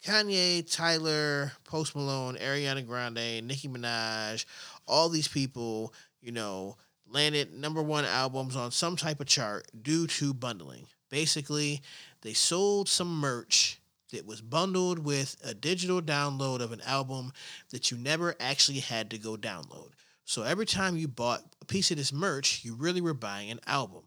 Kanye, 0.06 0.70
Tyler, 0.70 1.54
Post 1.64 1.96
Malone, 1.96 2.36
Ariana 2.36 2.86
Grande, 2.86 3.42
Nicki 3.48 3.70
Minaj, 3.70 4.46
all 4.86 5.08
these 5.08 5.30
people, 5.30 5.94
you 6.22 6.32
know, 6.32 6.76
landed 7.10 7.54
number 7.54 7.82
one 7.82 8.04
albums 8.04 8.56
on 8.56 8.72
some 8.72 8.98
type 8.98 9.22
of 9.22 9.28
chart 9.28 9.66
due 9.82 10.08
to 10.08 10.34
bundling. 10.34 10.88
Basically, 11.10 11.82
they 12.24 12.34
sold 12.34 12.90
some 12.90 13.20
merch 13.20 13.80
that 14.12 14.26
was 14.26 14.42
bundled 14.42 15.00
with 15.00 15.36
a 15.44 15.54
digital 15.54 16.02
download 16.02 16.62
of 16.62 16.72
an 16.72 16.82
album 16.86 17.34
that 17.72 17.92
you 17.92 17.98
never 17.98 18.36
actually 18.40 18.80
had 18.80 19.10
to 19.12 19.18
go 19.18 19.36
download. 19.36 19.92
So 20.26 20.44
every 20.44 20.66
time 20.66 20.98
you 20.98 21.08
bought 21.08 21.44
a 21.62 21.66
piece 21.66 21.92
of 21.92 21.98
this 21.98 22.14
merch, 22.14 22.64
you 22.64 22.76
really 22.76 23.02
were 23.02 23.14
buying 23.14 23.52
an 23.52 23.60
album. 23.68 24.04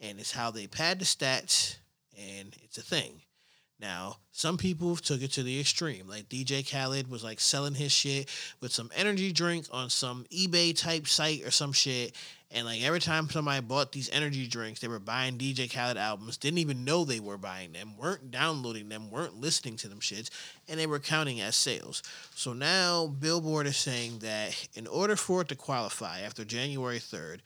And 0.00 0.18
it's 0.18 0.32
how 0.32 0.50
they 0.50 0.66
pad 0.66 1.00
the 1.00 1.04
stats, 1.04 1.76
and 2.16 2.56
it's 2.62 2.78
a 2.78 2.82
thing. 2.82 3.20
Now, 3.80 4.16
some 4.32 4.58
people 4.58 4.96
took 4.96 5.22
it 5.22 5.32
to 5.32 5.44
the 5.44 5.60
extreme. 5.60 6.08
Like 6.08 6.28
DJ 6.28 6.68
Khaled 6.68 7.08
was 7.08 7.22
like 7.22 7.38
selling 7.38 7.74
his 7.74 7.92
shit 7.92 8.28
with 8.60 8.72
some 8.72 8.90
energy 8.94 9.32
drink 9.32 9.66
on 9.70 9.88
some 9.88 10.26
eBay 10.32 10.76
type 10.76 11.06
site 11.06 11.44
or 11.46 11.52
some 11.52 11.72
shit. 11.72 12.14
And 12.50 12.66
like 12.66 12.82
every 12.82 12.98
time 12.98 13.28
somebody 13.30 13.60
bought 13.60 13.92
these 13.92 14.10
energy 14.10 14.48
drinks, 14.48 14.80
they 14.80 14.88
were 14.88 14.98
buying 14.98 15.38
DJ 15.38 15.72
Khaled 15.72 15.96
albums, 15.96 16.38
didn't 16.38 16.58
even 16.58 16.84
know 16.84 17.04
they 17.04 17.20
were 17.20 17.38
buying 17.38 17.72
them, 17.72 17.96
weren't 17.96 18.30
downloading 18.30 18.88
them, 18.88 19.10
weren't 19.10 19.40
listening 19.40 19.76
to 19.76 19.88
them 19.88 20.00
shits, 20.00 20.30
and 20.66 20.80
they 20.80 20.86
were 20.86 20.98
counting 20.98 21.40
as 21.40 21.54
sales. 21.54 22.02
So 22.34 22.54
now 22.54 23.06
Billboard 23.06 23.66
is 23.66 23.76
saying 23.76 24.20
that 24.20 24.68
in 24.74 24.86
order 24.86 25.14
for 25.14 25.42
it 25.42 25.48
to 25.48 25.56
qualify 25.56 26.20
after 26.20 26.44
January 26.44 26.98
3rd, 26.98 27.40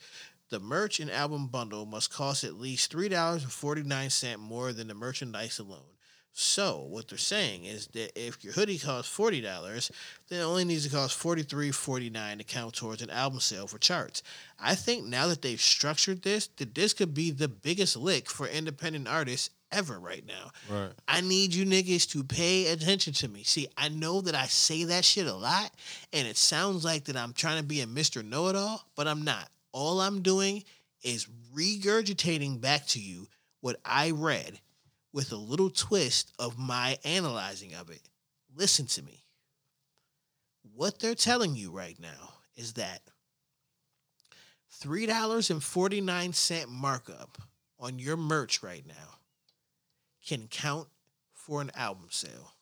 the 0.49 0.59
merch 0.59 0.99
and 0.99 1.11
album 1.11 1.47
bundle 1.47 1.85
must 1.85 2.13
cost 2.13 2.43
at 2.43 2.59
least 2.59 2.91
$3.49 2.93 4.37
more 4.39 4.71
than 4.71 4.87
the 4.87 4.93
merchandise 4.93 5.59
alone. 5.59 5.92
So 6.35 6.87
what 6.89 7.07
they're 7.07 7.17
saying 7.19 7.65
is 7.65 7.87
that 7.87 8.11
if 8.19 8.43
your 8.43 8.53
hoodie 8.53 8.79
costs 8.79 9.11
forty 9.11 9.39
dollars, 9.39 9.91
then 10.29 10.39
it 10.39 10.43
only 10.43 10.65
needs 10.65 10.83
to 10.83 10.93
cost 10.93 11.15
forty 11.15 11.43
three 11.43 11.71
forty 11.71 12.09
nine 12.09 12.39
to 12.39 12.43
count 12.43 12.73
towards 12.73 13.03
an 13.03 13.11
album 13.11 13.39
sale 13.39 13.67
for 13.67 13.77
charts. 13.77 14.23
I 14.59 14.73
think 14.73 15.05
now 15.05 15.27
that 15.27 15.43
they've 15.43 15.61
structured 15.61 16.23
this, 16.23 16.47
that 16.57 16.73
this 16.73 16.93
could 16.93 17.13
be 17.13 17.29
the 17.29 17.47
biggest 17.47 17.95
lick 17.95 18.31
for 18.31 18.47
independent 18.47 19.07
artists 19.07 19.51
ever 19.71 19.99
right 19.99 20.25
now. 20.25 20.51
Right. 20.75 20.91
I 21.07 21.21
need 21.21 21.53
you 21.53 21.65
niggas 21.65 22.09
to 22.11 22.23
pay 22.23 22.67
attention 22.67 23.13
to 23.13 23.27
me. 23.27 23.43
See, 23.43 23.67
I 23.77 23.89
know 23.89 24.21
that 24.21 24.33
I 24.33 24.45
say 24.45 24.85
that 24.85 25.05
shit 25.05 25.27
a 25.27 25.33
lot, 25.33 25.71
and 26.13 26.27
it 26.27 26.37
sounds 26.37 26.83
like 26.83 27.05
that 27.05 27.17
I'm 27.17 27.33
trying 27.33 27.61
to 27.61 27.67
be 27.67 27.81
a 27.81 27.85
Mr. 27.85 28.25
Know 28.25 28.47
It 28.47 28.55
All, 28.55 28.87
but 28.95 29.07
I'm 29.07 29.23
not. 29.23 29.49
All 29.71 30.01
I'm 30.01 30.23
doing 30.23 30.63
is 31.03 31.27
regurgitating 31.55 32.59
back 32.59 32.87
to 32.87 32.99
you 32.99 33.27
what 33.61 33.77
I 33.85 34.11
read 34.11 34.59
with 35.13 35.31
a 35.31 35.37
little 35.37 35.69
twist 35.69 36.33
of 36.39 36.57
my 36.57 36.97
analyzing 37.05 37.73
of 37.75 37.89
it. 37.89 38.01
Listen 38.55 38.87
to 38.87 39.03
me. 39.03 39.23
What 40.75 40.99
they're 40.99 41.15
telling 41.15 41.55
you 41.55 41.71
right 41.71 41.97
now 41.99 42.33
is 42.55 42.73
that 42.73 43.01
$3.49 44.81 46.67
markup 46.67 47.37
on 47.79 47.99
your 47.99 48.17
merch 48.17 48.63
right 48.63 48.85
now 48.85 49.19
can 50.25 50.47
count 50.47 50.87
for 51.33 51.61
an 51.61 51.71
album 51.75 52.07
sale. 52.09 52.53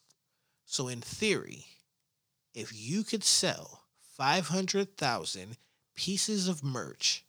So, 0.66 0.88
in 0.88 1.02
theory, 1.02 1.66
if 2.54 2.72
you 2.74 3.04
could 3.04 3.24
sell 3.24 3.84
500,000 4.18 5.58
pieces 5.96 6.48
of 6.48 6.64
merch, 6.64 7.24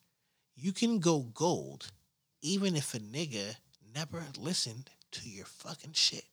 you 0.57 0.73
can 0.73 0.99
go 0.99 1.21
gold 1.21 1.93
even 2.41 2.77
if 2.77 2.95
a 2.95 2.99
nigga 2.99 3.57
never 3.95 4.25
listened 4.39 4.91
to 5.13 5.29
your 5.29 5.47
fucking 5.47 5.93
shit. 5.93 6.25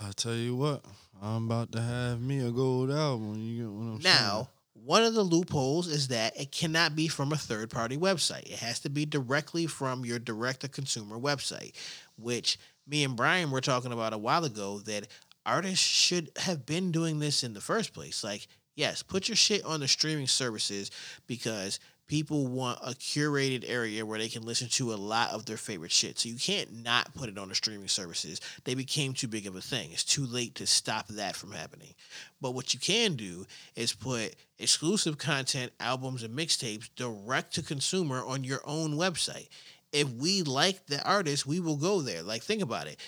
I 0.00 0.12
tell 0.12 0.34
you 0.34 0.54
what, 0.54 0.84
I'm 1.20 1.46
about 1.46 1.72
to 1.72 1.80
have 1.80 2.20
me 2.20 2.46
a 2.46 2.50
gold 2.50 2.90
album. 2.90 3.34
You 3.36 3.62
get 3.62 3.72
what 3.72 3.82
I'm 3.82 4.00
saying? 4.00 4.14
Now, 4.14 4.48
one 4.74 5.02
of 5.02 5.14
the 5.14 5.22
loopholes 5.22 5.88
is 5.88 6.08
that 6.08 6.38
it 6.40 6.52
cannot 6.52 6.94
be 6.94 7.08
from 7.08 7.32
a 7.32 7.36
third 7.36 7.70
party 7.70 7.96
website. 7.96 8.44
It 8.44 8.60
has 8.60 8.78
to 8.80 8.90
be 8.90 9.04
directly 9.04 9.66
from 9.66 10.04
your 10.04 10.18
direct 10.18 10.60
to 10.60 10.68
consumer 10.68 11.18
website, 11.18 11.72
which 12.16 12.58
me 12.86 13.02
and 13.02 13.16
Brian 13.16 13.50
were 13.50 13.60
talking 13.60 13.92
about 13.92 14.12
a 14.12 14.18
while 14.18 14.44
ago 14.44 14.78
that 14.80 15.08
artists 15.44 15.84
should 15.84 16.30
have 16.36 16.64
been 16.64 16.92
doing 16.92 17.18
this 17.18 17.42
in 17.42 17.54
the 17.54 17.60
first 17.60 17.92
place. 17.92 18.22
Like, 18.22 18.46
yes, 18.76 19.02
put 19.02 19.28
your 19.28 19.36
shit 19.36 19.64
on 19.64 19.80
the 19.80 19.88
streaming 19.88 20.28
services 20.28 20.90
because 21.26 21.80
people 22.08 22.46
want 22.46 22.78
a 22.82 22.90
curated 22.90 23.64
area 23.68 24.04
where 24.04 24.18
they 24.18 24.28
can 24.28 24.42
listen 24.42 24.68
to 24.68 24.92
a 24.92 24.96
lot 24.96 25.30
of 25.30 25.44
their 25.44 25.58
favorite 25.58 25.92
shit. 25.92 26.18
So 26.18 26.28
you 26.28 26.36
can't 26.36 26.82
not 26.82 27.14
put 27.14 27.28
it 27.28 27.38
on 27.38 27.50
the 27.50 27.54
streaming 27.54 27.88
services. 27.88 28.40
They 28.64 28.74
became 28.74 29.12
too 29.12 29.28
big 29.28 29.46
of 29.46 29.54
a 29.54 29.60
thing. 29.60 29.90
It's 29.92 30.04
too 30.04 30.24
late 30.24 30.54
to 30.56 30.66
stop 30.66 31.06
that 31.08 31.36
from 31.36 31.52
happening. 31.52 31.94
But 32.40 32.54
what 32.54 32.72
you 32.72 32.80
can 32.80 33.14
do 33.14 33.46
is 33.76 33.92
put 33.92 34.34
exclusive 34.58 35.18
content, 35.18 35.72
albums, 35.78 36.22
and 36.22 36.36
mixtapes 36.36 36.88
direct 36.96 37.54
to 37.54 37.62
consumer 37.62 38.24
on 38.24 38.42
your 38.42 38.60
own 38.64 38.94
website. 38.94 39.48
If 39.92 40.08
we 40.10 40.42
like 40.42 40.86
the 40.86 41.02
artist, 41.06 41.46
we 41.46 41.60
will 41.60 41.76
go 41.76 42.00
there. 42.00 42.22
Like, 42.22 42.42
think 42.42 42.62
about 42.62 42.86
it. 42.86 42.98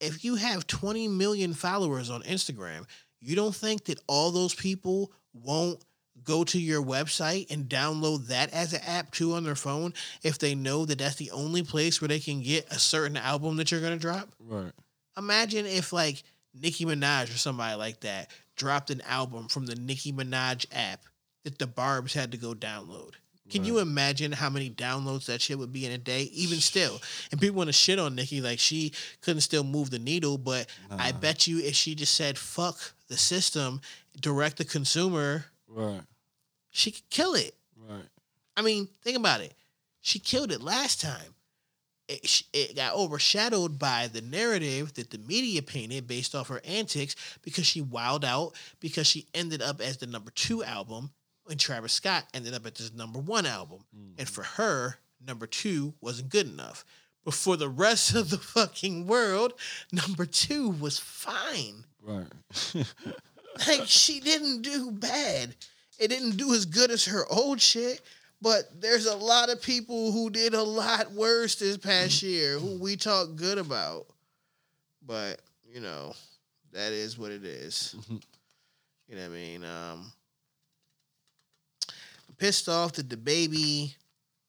If 0.00 0.24
you 0.24 0.36
have 0.36 0.66
20 0.66 1.08
million 1.08 1.54
followers 1.54 2.10
on 2.10 2.22
Instagram, 2.22 2.86
you 3.20 3.36
don't 3.36 3.54
think 3.54 3.84
that 3.84 4.00
all 4.06 4.30
those 4.30 4.54
people 4.54 5.12
won't 5.32 5.82
go 6.24 6.44
to 6.44 6.58
your 6.60 6.82
website 6.82 7.50
and 7.50 7.68
download 7.68 8.26
that 8.28 8.52
as 8.52 8.72
an 8.72 8.80
app 8.86 9.10
too 9.10 9.34
on 9.34 9.44
their 9.44 9.54
phone 9.54 9.94
if 10.22 10.38
they 10.38 10.54
know 10.54 10.84
that 10.84 10.98
that's 10.98 11.16
the 11.16 11.30
only 11.30 11.62
place 11.62 12.00
where 12.00 12.08
they 12.08 12.20
can 12.20 12.42
get 12.42 12.70
a 12.70 12.78
certain 12.78 13.16
album 13.16 13.56
that 13.56 13.70
you're 13.70 13.80
going 13.80 13.92
to 13.92 13.98
drop? 13.98 14.28
Right. 14.38 14.72
Imagine 15.16 15.66
if 15.66 15.92
like 15.92 16.22
Nicki 16.54 16.84
Minaj 16.84 17.34
or 17.34 17.38
somebody 17.38 17.76
like 17.76 18.00
that 18.00 18.30
dropped 18.56 18.90
an 18.90 19.02
album 19.02 19.48
from 19.48 19.66
the 19.66 19.74
Nicki 19.74 20.12
Minaj 20.12 20.66
app 20.72 21.00
that 21.44 21.58
the 21.58 21.66
Barbs 21.66 22.14
had 22.14 22.32
to 22.32 22.38
go 22.38 22.54
download. 22.54 23.12
Can 23.48 23.64
you 23.64 23.80
imagine 23.80 24.30
how 24.30 24.48
many 24.48 24.70
downloads 24.70 25.26
that 25.26 25.40
shit 25.40 25.58
would 25.58 25.72
be 25.72 25.84
in 25.84 25.90
a 25.90 25.98
day? 25.98 26.30
Even 26.32 26.58
still, 26.60 27.00
and 27.32 27.40
people 27.40 27.56
want 27.56 27.66
to 27.66 27.72
shit 27.72 27.98
on 27.98 28.14
Nicki 28.14 28.40
like 28.40 28.60
she 28.60 28.92
couldn't 29.22 29.40
still 29.40 29.64
move 29.64 29.90
the 29.90 29.98
needle, 29.98 30.38
but 30.38 30.68
I 30.88 31.10
bet 31.10 31.48
you 31.48 31.58
if 31.58 31.74
she 31.74 31.96
just 31.96 32.14
said 32.14 32.38
"fuck 32.38 32.78
the 33.08 33.16
system," 33.16 33.80
direct 34.20 34.58
the 34.58 34.64
consumer, 34.64 35.46
Right. 35.66 36.00
She 36.70 36.90
could 36.90 37.08
kill 37.10 37.34
it. 37.34 37.54
Right. 37.76 38.08
I 38.56 38.62
mean, 38.62 38.88
think 39.02 39.16
about 39.16 39.40
it. 39.40 39.54
She 40.00 40.18
killed 40.18 40.52
it 40.52 40.62
last 40.62 41.00
time. 41.00 41.34
It, 42.08 42.42
it 42.52 42.76
got 42.76 42.94
overshadowed 42.94 43.78
by 43.78 44.08
the 44.08 44.20
narrative 44.20 44.94
that 44.94 45.10
the 45.10 45.18
media 45.18 45.62
painted 45.62 46.08
based 46.08 46.34
off 46.34 46.48
her 46.48 46.60
antics 46.64 47.14
because 47.42 47.66
she 47.66 47.82
wowed 47.82 48.24
out 48.24 48.52
because 48.80 49.06
she 49.06 49.26
ended 49.32 49.62
up 49.62 49.80
as 49.80 49.98
the 49.98 50.06
number 50.06 50.32
two 50.32 50.64
album 50.64 51.10
and 51.48 51.58
Travis 51.58 51.92
Scott 51.92 52.24
ended 52.34 52.54
up 52.54 52.66
at 52.66 52.74
this 52.74 52.92
number 52.92 53.18
one 53.18 53.46
album. 53.46 53.84
And 53.92 54.16
mm-hmm. 54.16 54.24
for 54.24 54.42
her, 54.42 54.96
number 55.24 55.46
two 55.46 55.94
wasn't 56.00 56.30
good 56.30 56.48
enough. 56.48 56.84
But 57.24 57.34
for 57.34 57.56
the 57.56 57.68
rest 57.68 58.14
of 58.14 58.30
the 58.30 58.38
fucking 58.38 59.06
world, 59.06 59.52
number 59.92 60.26
two 60.26 60.68
was 60.68 60.98
fine. 60.98 61.84
Right. 62.02 62.26
Like 63.66 63.86
she 63.86 64.20
didn't 64.20 64.62
do 64.62 64.90
bad. 64.90 65.54
It 66.00 66.08
didn't 66.08 66.38
do 66.38 66.54
as 66.54 66.64
good 66.64 66.90
as 66.90 67.04
her 67.04 67.24
old 67.30 67.60
shit. 67.60 68.00
But 68.42 68.80
there's 68.80 69.04
a 69.04 69.14
lot 69.14 69.50
of 69.50 69.60
people 69.60 70.12
who 70.12 70.30
did 70.30 70.54
a 70.54 70.62
lot 70.62 71.12
worse 71.12 71.56
this 71.56 71.76
past 71.76 72.22
year 72.22 72.58
who 72.58 72.78
we 72.78 72.96
talk 72.96 73.36
good 73.36 73.58
about. 73.58 74.06
But, 75.06 75.40
you 75.70 75.80
know, 75.80 76.14
that 76.72 76.92
is 76.92 77.18
what 77.18 77.30
it 77.30 77.44
is. 77.44 77.94
You 79.08 79.16
know 79.16 79.22
what 79.22 79.30
I 79.30 79.34
mean? 79.34 79.64
Um 79.64 80.12
I'm 82.28 82.34
pissed 82.38 82.68
off 82.68 82.92
that 82.92 83.08
DaBaby 83.08 83.94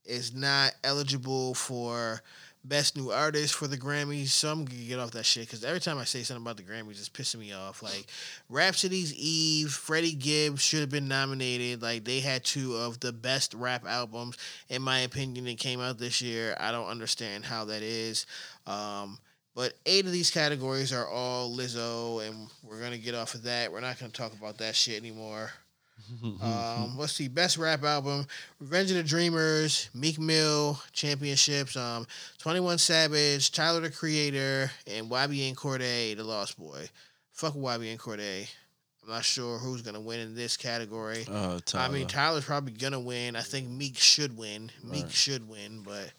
is 0.05 0.33
not 0.33 0.73
eligible 0.83 1.53
for 1.53 2.21
best 2.63 2.95
new 2.95 3.11
artist 3.11 3.55
for 3.55 3.67
the 3.67 3.77
Grammys. 3.77 4.27
So 4.27 4.51
I'm 4.51 4.65
gonna 4.65 4.79
get 4.81 4.99
off 4.99 5.11
that 5.11 5.25
shit 5.25 5.47
because 5.47 5.63
every 5.63 5.79
time 5.79 5.97
I 5.97 6.03
say 6.03 6.23
something 6.23 6.43
about 6.43 6.57
the 6.57 6.63
Grammys, 6.63 6.91
it's 6.91 7.09
pissing 7.09 7.39
me 7.39 7.53
off. 7.53 7.81
Like 7.81 8.05
Rapsody's 8.49 9.13
Eve, 9.13 9.71
Freddie 9.71 10.13
Gibbs 10.13 10.61
should 10.61 10.81
have 10.81 10.89
been 10.89 11.07
nominated. 11.07 11.81
Like 11.81 12.03
they 12.03 12.19
had 12.19 12.43
two 12.43 12.75
of 12.75 12.99
the 12.99 13.11
best 13.11 13.53
rap 13.53 13.85
albums, 13.85 14.38
in 14.69 14.81
my 14.81 14.99
opinion, 14.99 15.45
that 15.45 15.57
came 15.57 15.79
out 15.81 15.97
this 15.97 16.21
year. 16.21 16.55
I 16.59 16.71
don't 16.71 16.88
understand 16.88 17.45
how 17.45 17.65
that 17.65 17.81
is. 17.81 18.25
Um, 18.67 19.17
but 19.53 19.73
eight 19.85 20.05
of 20.05 20.11
these 20.11 20.31
categories 20.31 20.93
are 20.93 21.07
all 21.07 21.55
Lizzo, 21.55 22.25
and 22.25 22.47
we're 22.63 22.81
gonna 22.81 22.97
get 22.97 23.15
off 23.15 23.35
of 23.35 23.43
that. 23.43 23.71
We're 23.71 23.81
not 23.81 23.99
gonna 23.99 24.11
talk 24.11 24.33
about 24.33 24.57
that 24.59 24.75
shit 24.75 24.97
anymore. 24.99 25.51
Um, 26.41 26.95
let's 26.97 27.13
see, 27.13 27.27
best 27.27 27.57
rap 27.57 27.83
album: 27.83 28.25
Revenge 28.59 28.91
of 28.91 28.97
the 28.97 29.03
Dreamers, 29.03 29.89
Meek 29.93 30.19
Mill, 30.19 30.79
Championships, 30.91 31.75
um, 31.75 32.05
Twenty 32.37 32.59
One 32.59 32.77
Savage, 32.77 33.51
Tyler 33.51 33.81
the 33.81 33.89
Creator, 33.91 34.71
and 34.87 35.09
YBN 35.09 35.55
Cordae, 35.55 36.15
The 36.15 36.23
Lost 36.23 36.57
Boy. 36.59 36.87
Fuck 37.31 37.53
YBN 37.53 37.97
Cordae. 37.97 38.47
I'm 39.03 39.09
not 39.09 39.25
sure 39.25 39.57
who's 39.57 39.81
gonna 39.81 39.99
win 39.99 40.19
in 40.19 40.35
this 40.35 40.57
category. 40.57 41.25
Uh, 41.27 41.59
I 41.73 41.87
mean, 41.89 42.05
Tyler's 42.07 42.45
probably 42.45 42.73
gonna 42.73 42.99
win. 42.99 43.35
I 43.35 43.41
think 43.41 43.67
Meek 43.67 43.97
should 43.97 44.37
win. 44.37 44.69
Meek 44.83 45.03
Right. 45.03 45.11
should 45.11 45.49
win, 45.49 45.81
but 45.83 46.11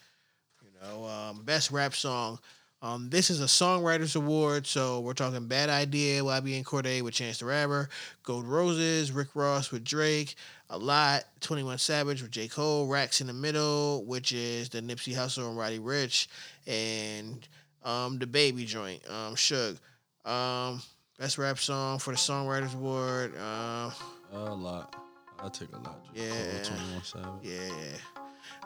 you 0.65 0.71
know, 0.83 1.05
um, 1.07 1.43
best 1.45 1.71
rap 1.71 1.95
song. 1.95 2.41
Um, 2.83 3.09
this 3.11 3.31
is 3.31 3.41
a 3.41 3.45
songwriters 3.45 4.17
award, 4.17 4.67
so 4.67 4.99
we're 4.99 5.13
talking 5.13 5.47
Bad 5.47 5.71
Idea, 5.71 6.21
YBN 6.21 6.65
Cordae 6.65 7.01
with 7.03 7.15
Chance 7.15 7.39
the 7.39 7.45
Rapper, 7.45 7.89
Gold 8.25 8.45
Roses, 8.45 9.13
Rick 9.13 9.29
Ross 9.35 9.71
with 9.71 9.85
Drake, 9.85 10.35
A 10.69 10.77
Lot, 10.77 11.23
Twenty 11.41 11.63
One 11.63 11.79
Savage 11.79 12.23
with 12.23 12.33
J 12.33 12.49
Cole, 12.49 12.89
Racks 12.89 13.21
in 13.21 13.29
the 13.29 13.33
Middle, 13.33 14.05
which 14.05 14.33
is 14.33 14.69
the 14.69 14.81
Nipsey 14.83 15.15
Hussle 15.15 15.49
and 15.49 15.57
Roddy 15.57 15.79
Ricch, 15.79 16.27
and 16.67 17.47
um, 17.85 18.19
the 18.19 18.27
Baby 18.27 18.65
joint, 18.65 19.01
um, 19.09 19.37
Suge. 19.37 19.79
Um, 20.25 20.83
best 21.21 21.39
rap 21.39 21.59
song 21.61 22.01
for 22.01 22.11
the 22.11 22.17
songwriters 22.17 22.75
award. 22.75 23.33
Uh, 23.37 23.91
a 24.33 24.55
lot. 24.55 24.97
I'll 25.39 25.51
take 25.51 25.69
a 25.73 25.77
lot. 25.77 26.01
Just 26.15 26.27
Yeah. 26.27 26.63
Cole, 26.65 27.01
21 27.15 27.39
yeah. 27.45 27.97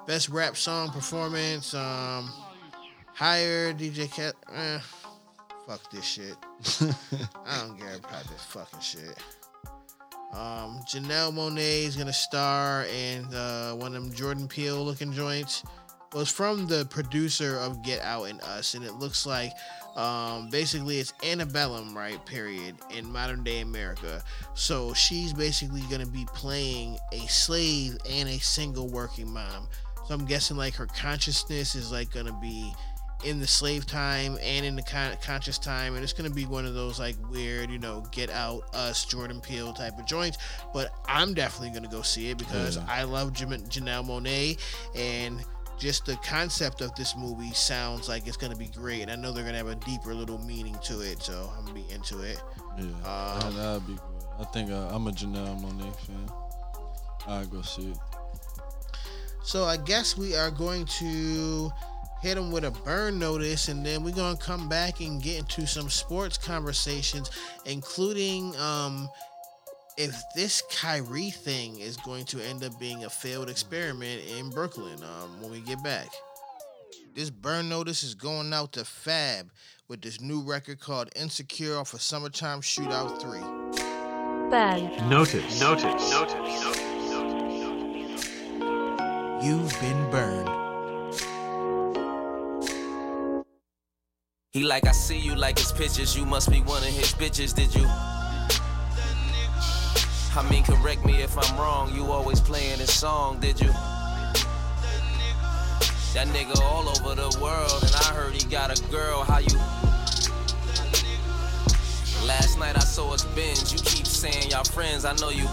Best 0.06 0.30
rap 0.30 0.56
song 0.56 0.88
performance. 0.90 1.74
Um, 1.74 2.30
higher 3.16 3.72
DJ 3.72 4.12
Cat. 4.12 4.34
Eh, 4.54 4.78
fuck 5.66 5.90
this 5.90 6.04
shit. 6.04 6.36
I 7.46 7.60
don't 7.60 7.78
care 7.78 7.96
about 7.96 8.24
this 8.28 8.44
fucking 8.44 8.80
shit. 8.80 9.16
Um, 10.34 10.80
Janelle 10.86 11.32
Monáe 11.32 11.86
is 11.86 11.96
gonna 11.96 12.12
star 12.12 12.84
in 12.84 13.24
uh, 13.34 13.72
one 13.72 13.96
of 13.96 14.02
them 14.02 14.12
Jordan 14.12 14.46
Peele 14.48 14.84
looking 14.84 15.12
joints. 15.12 15.64
Well, 16.12 16.22
it's 16.22 16.30
from 16.30 16.66
the 16.66 16.84
producer 16.90 17.58
of 17.58 17.82
Get 17.82 18.02
Out 18.02 18.24
and 18.24 18.40
Us, 18.42 18.74
and 18.74 18.84
it 18.84 18.92
looks 18.94 19.24
like 19.24 19.52
um, 19.96 20.50
basically 20.50 20.98
it's 20.98 21.14
antebellum, 21.24 21.96
right? 21.96 22.24
Period 22.26 22.76
in 22.94 23.10
modern 23.10 23.42
day 23.42 23.60
America. 23.60 24.22
So 24.52 24.92
she's 24.92 25.32
basically 25.32 25.82
gonna 25.90 26.06
be 26.06 26.26
playing 26.34 26.98
a 27.12 27.20
slave 27.28 27.96
and 28.10 28.28
a 28.28 28.38
single 28.38 28.88
working 28.88 29.32
mom. 29.32 29.68
So 30.06 30.14
I'm 30.14 30.26
guessing 30.26 30.58
like 30.58 30.74
her 30.74 30.86
consciousness 30.86 31.74
is 31.74 31.90
like 31.90 32.12
gonna 32.12 32.38
be 32.42 32.74
in 33.24 33.40
the 33.40 33.46
slave 33.46 33.86
time 33.86 34.38
and 34.42 34.64
in 34.66 34.76
the 34.76 34.82
con- 34.82 35.16
conscious 35.22 35.58
time, 35.58 35.94
and 35.94 36.04
it's 36.04 36.12
gonna 36.12 36.30
be 36.30 36.44
one 36.46 36.66
of 36.66 36.74
those 36.74 36.98
like 36.98 37.16
weird, 37.30 37.70
you 37.70 37.78
know, 37.78 38.04
Get 38.12 38.30
Out, 38.30 38.62
Us, 38.74 39.04
Jordan 39.04 39.40
Peele 39.40 39.72
type 39.72 39.98
of 39.98 40.04
joints. 40.06 40.38
But 40.74 40.92
I'm 41.08 41.32
definitely 41.34 41.70
gonna 41.74 41.90
go 41.92 42.02
see 42.02 42.30
it 42.30 42.38
because 42.38 42.76
Yeah. 42.76 42.84
I 42.88 43.04
love 43.04 43.32
Jam- 43.32 43.50
Janelle 43.68 44.04
Monáe 44.06 44.58
and. 44.94 45.44
Just 45.78 46.06
the 46.06 46.16
concept 46.24 46.80
of 46.80 46.94
this 46.94 47.14
movie 47.18 47.52
sounds 47.52 48.08
like 48.08 48.26
it's 48.26 48.38
gonna 48.38 48.56
be 48.56 48.68
great. 48.68 49.02
And 49.02 49.10
I 49.10 49.14
know 49.16 49.30
they're 49.30 49.44
gonna 49.44 49.58
have 49.58 49.66
a 49.66 49.74
deeper 49.74 50.14
little 50.14 50.38
meaning 50.38 50.74
to 50.84 51.02
it, 51.02 51.22
so 51.22 51.52
I'm 51.54 51.66
gonna 51.66 51.74
be 51.74 51.84
into 51.92 52.22
it. 52.22 52.38
Yeah, 52.78 52.84
Um, 52.84 53.54
that, 53.54 53.54
that'd 53.56 53.86
be 53.86 53.92
good. 53.92 54.00
I 54.40 54.44
think 54.44 54.70
uh, 54.70 54.88
I'm 54.90 55.06
a 55.06 55.10
Janelle 55.12 55.60
Monáe 55.60 55.94
fan. 56.06 56.30
I'll 57.26 57.44
go 57.44 57.60
see 57.60 57.90
it. 57.90 57.98
So 59.42 59.64
I 59.66 59.76
guess 59.76 60.16
we 60.16 60.34
are 60.34 60.50
going 60.50 60.86
to 60.98 61.70
hit 62.26 62.34
them 62.34 62.50
with 62.50 62.64
a 62.64 62.72
burn 62.72 63.20
notice, 63.20 63.68
and 63.68 63.86
then 63.86 64.02
we're 64.02 64.12
gonna 64.12 64.36
come 64.36 64.68
back 64.68 64.98
and 64.98 65.22
get 65.22 65.38
into 65.38 65.64
some 65.64 65.88
sports 65.88 66.36
conversations, 66.36 67.30
including 67.66 68.52
um, 68.56 69.08
if 69.96 70.12
this 70.34 70.60
Kyrie 70.72 71.30
thing 71.30 71.78
is 71.78 71.96
going 71.98 72.24
to 72.24 72.44
end 72.44 72.64
up 72.64 72.76
being 72.80 73.04
a 73.04 73.10
failed 73.10 73.48
experiment 73.48 74.22
in 74.36 74.50
Brooklyn. 74.50 74.98
Um, 75.04 75.40
when 75.40 75.52
we 75.52 75.60
get 75.60 75.80
back, 75.84 76.08
this 77.14 77.30
burn 77.30 77.68
notice 77.68 78.02
is 78.02 78.16
going 78.16 78.52
out 78.52 78.72
to 78.72 78.84
Fab 78.84 79.52
with 79.86 80.02
this 80.02 80.20
new 80.20 80.42
record 80.42 80.80
called 80.80 81.08
"Insecure" 81.14 81.76
off 81.78 81.94
of 81.94 82.02
Summertime 82.02 82.60
Shootout 82.60 83.20
Three. 83.22 83.38
Ben, 84.50 85.08
Notice. 85.08 85.60
Notice. 85.60 86.10
Notice. 86.10 86.82
You've 89.44 89.80
been 89.80 90.10
burned. 90.10 90.65
He 94.56 94.62
like, 94.62 94.86
I 94.86 94.92
see 94.92 95.18
you 95.18 95.34
like 95.34 95.58
his 95.58 95.70
pictures. 95.70 96.16
You 96.16 96.24
must 96.24 96.50
be 96.50 96.62
one 96.62 96.82
of 96.82 96.88
his 96.88 97.12
bitches, 97.12 97.54
did 97.54 97.74
you? 97.74 97.84
I 100.34 100.48
mean, 100.48 100.64
correct 100.64 101.04
me 101.04 101.20
if 101.20 101.36
I'm 101.36 101.58
wrong. 101.60 101.94
You 101.94 102.10
always 102.10 102.40
playing 102.40 102.78
his 102.78 102.90
song, 102.90 103.38
did 103.38 103.60
you? 103.60 103.68
That 106.14 106.26
nigga 106.28 106.58
all 106.62 106.88
over 106.88 107.14
the 107.14 107.38
world, 107.38 107.82
and 107.82 107.94
I 107.96 108.14
heard 108.14 108.32
he 108.32 108.48
got 108.48 108.72
a 108.72 108.82
girl. 108.90 109.24
How 109.24 109.40
you? 109.40 109.58
Last 112.26 112.58
night 112.58 112.76
I 112.76 112.80
saw 112.80 113.12
us 113.12 113.26
binge. 113.34 113.74
You 113.74 113.78
keep 113.80 114.06
saying 114.06 114.52
y'all 114.52 114.64
friends. 114.64 115.04
I 115.04 115.12
know 115.16 115.28
you. 115.28 115.46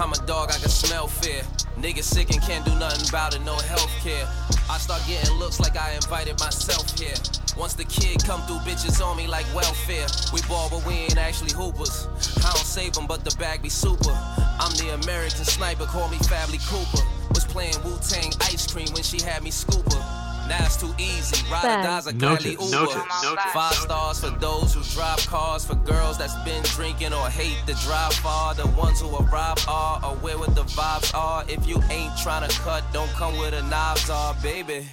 I'm 0.00 0.14
a 0.14 0.16
dog, 0.24 0.48
I 0.50 0.56
can 0.56 0.70
smell 0.70 1.08
fear. 1.08 1.42
Niggas 1.80 2.02
sick 2.02 2.30
and 2.34 2.42
can't 2.42 2.64
do 2.64 2.74
nothing 2.74 3.08
about 3.08 3.36
it, 3.36 3.42
no 3.42 3.54
health 3.54 3.90
care. 4.02 4.26
I 4.68 4.78
start 4.78 5.00
getting 5.06 5.32
looks 5.38 5.60
like 5.60 5.76
I 5.76 5.92
invited 5.92 6.38
myself 6.40 6.98
here. 6.98 7.14
Once 7.56 7.74
the 7.74 7.84
kid 7.84 8.22
come 8.24 8.42
through, 8.42 8.58
bitches 8.66 9.00
on 9.00 9.16
me 9.16 9.28
like 9.28 9.46
welfare. 9.54 10.06
We 10.32 10.42
ball, 10.48 10.68
but 10.70 10.84
we 10.84 10.94
ain't 10.94 11.16
actually 11.16 11.52
hoopers. 11.52 12.08
I 12.38 12.50
don't 12.52 12.66
save 12.66 12.94
them, 12.94 13.06
but 13.06 13.24
the 13.24 13.34
bag 13.38 13.62
be 13.62 13.68
super. 13.68 14.10
I'm 14.58 14.72
the 14.74 14.98
American 15.00 15.44
sniper, 15.44 15.86
call 15.86 16.08
me 16.08 16.16
Fably 16.16 16.58
Cooper. 16.68 17.06
Was 17.30 17.44
playing 17.44 17.76
Wu 17.84 17.96
Tang 18.02 18.32
ice 18.50 18.66
cream 18.66 18.88
when 18.92 19.04
she 19.04 19.22
had 19.22 19.44
me 19.44 19.50
scooper. 19.50 20.27
Now 20.48 20.64
it's 20.64 20.76
too 20.76 20.94
easy. 20.98 21.44
Ride 21.50 21.64
or 21.64 21.68
Ben. 21.68 21.84
dies 21.84 22.06
a 22.06 22.12
gladly 22.12 22.52
Uber. 22.52 22.70
notice, 22.70 22.94
notice, 23.22 23.44
Five 23.52 23.74
stars 23.74 24.20
for 24.20 24.30
those 24.30 24.72
who 24.72 24.82
drive 24.94 25.18
cars, 25.26 25.66
for 25.66 25.74
girls 25.74 26.16
that's 26.16 26.36
been 26.42 26.62
drinking 26.74 27.12
or 27.12 27.28
hate 27.28 27.58
the 27.66 27.74
drive 27.84 28.14
far. 28.14 28.54
The 28.54 28.66
ones 28.68 29.00
who 29.00 29.14
arrive 29.14 29.58
are 29.68 30.00
aware 30.02 30.38
what 30.38 30.54
the 30.54 30.64
vibes 30.64 31.14
are. 31.14 31.44
If 31.48 31.66
you 31.66 31.76
ain't 31.90 32.12
tryna 32.14 32.50
cut, 32.64 32.82
don't 32.92 33.10
come 33.10 33.36
with 33.38 33.52
a 33.52 33.62
knives 33.64 34.08
are, 34.08 34.34
baby. 34.42 34.86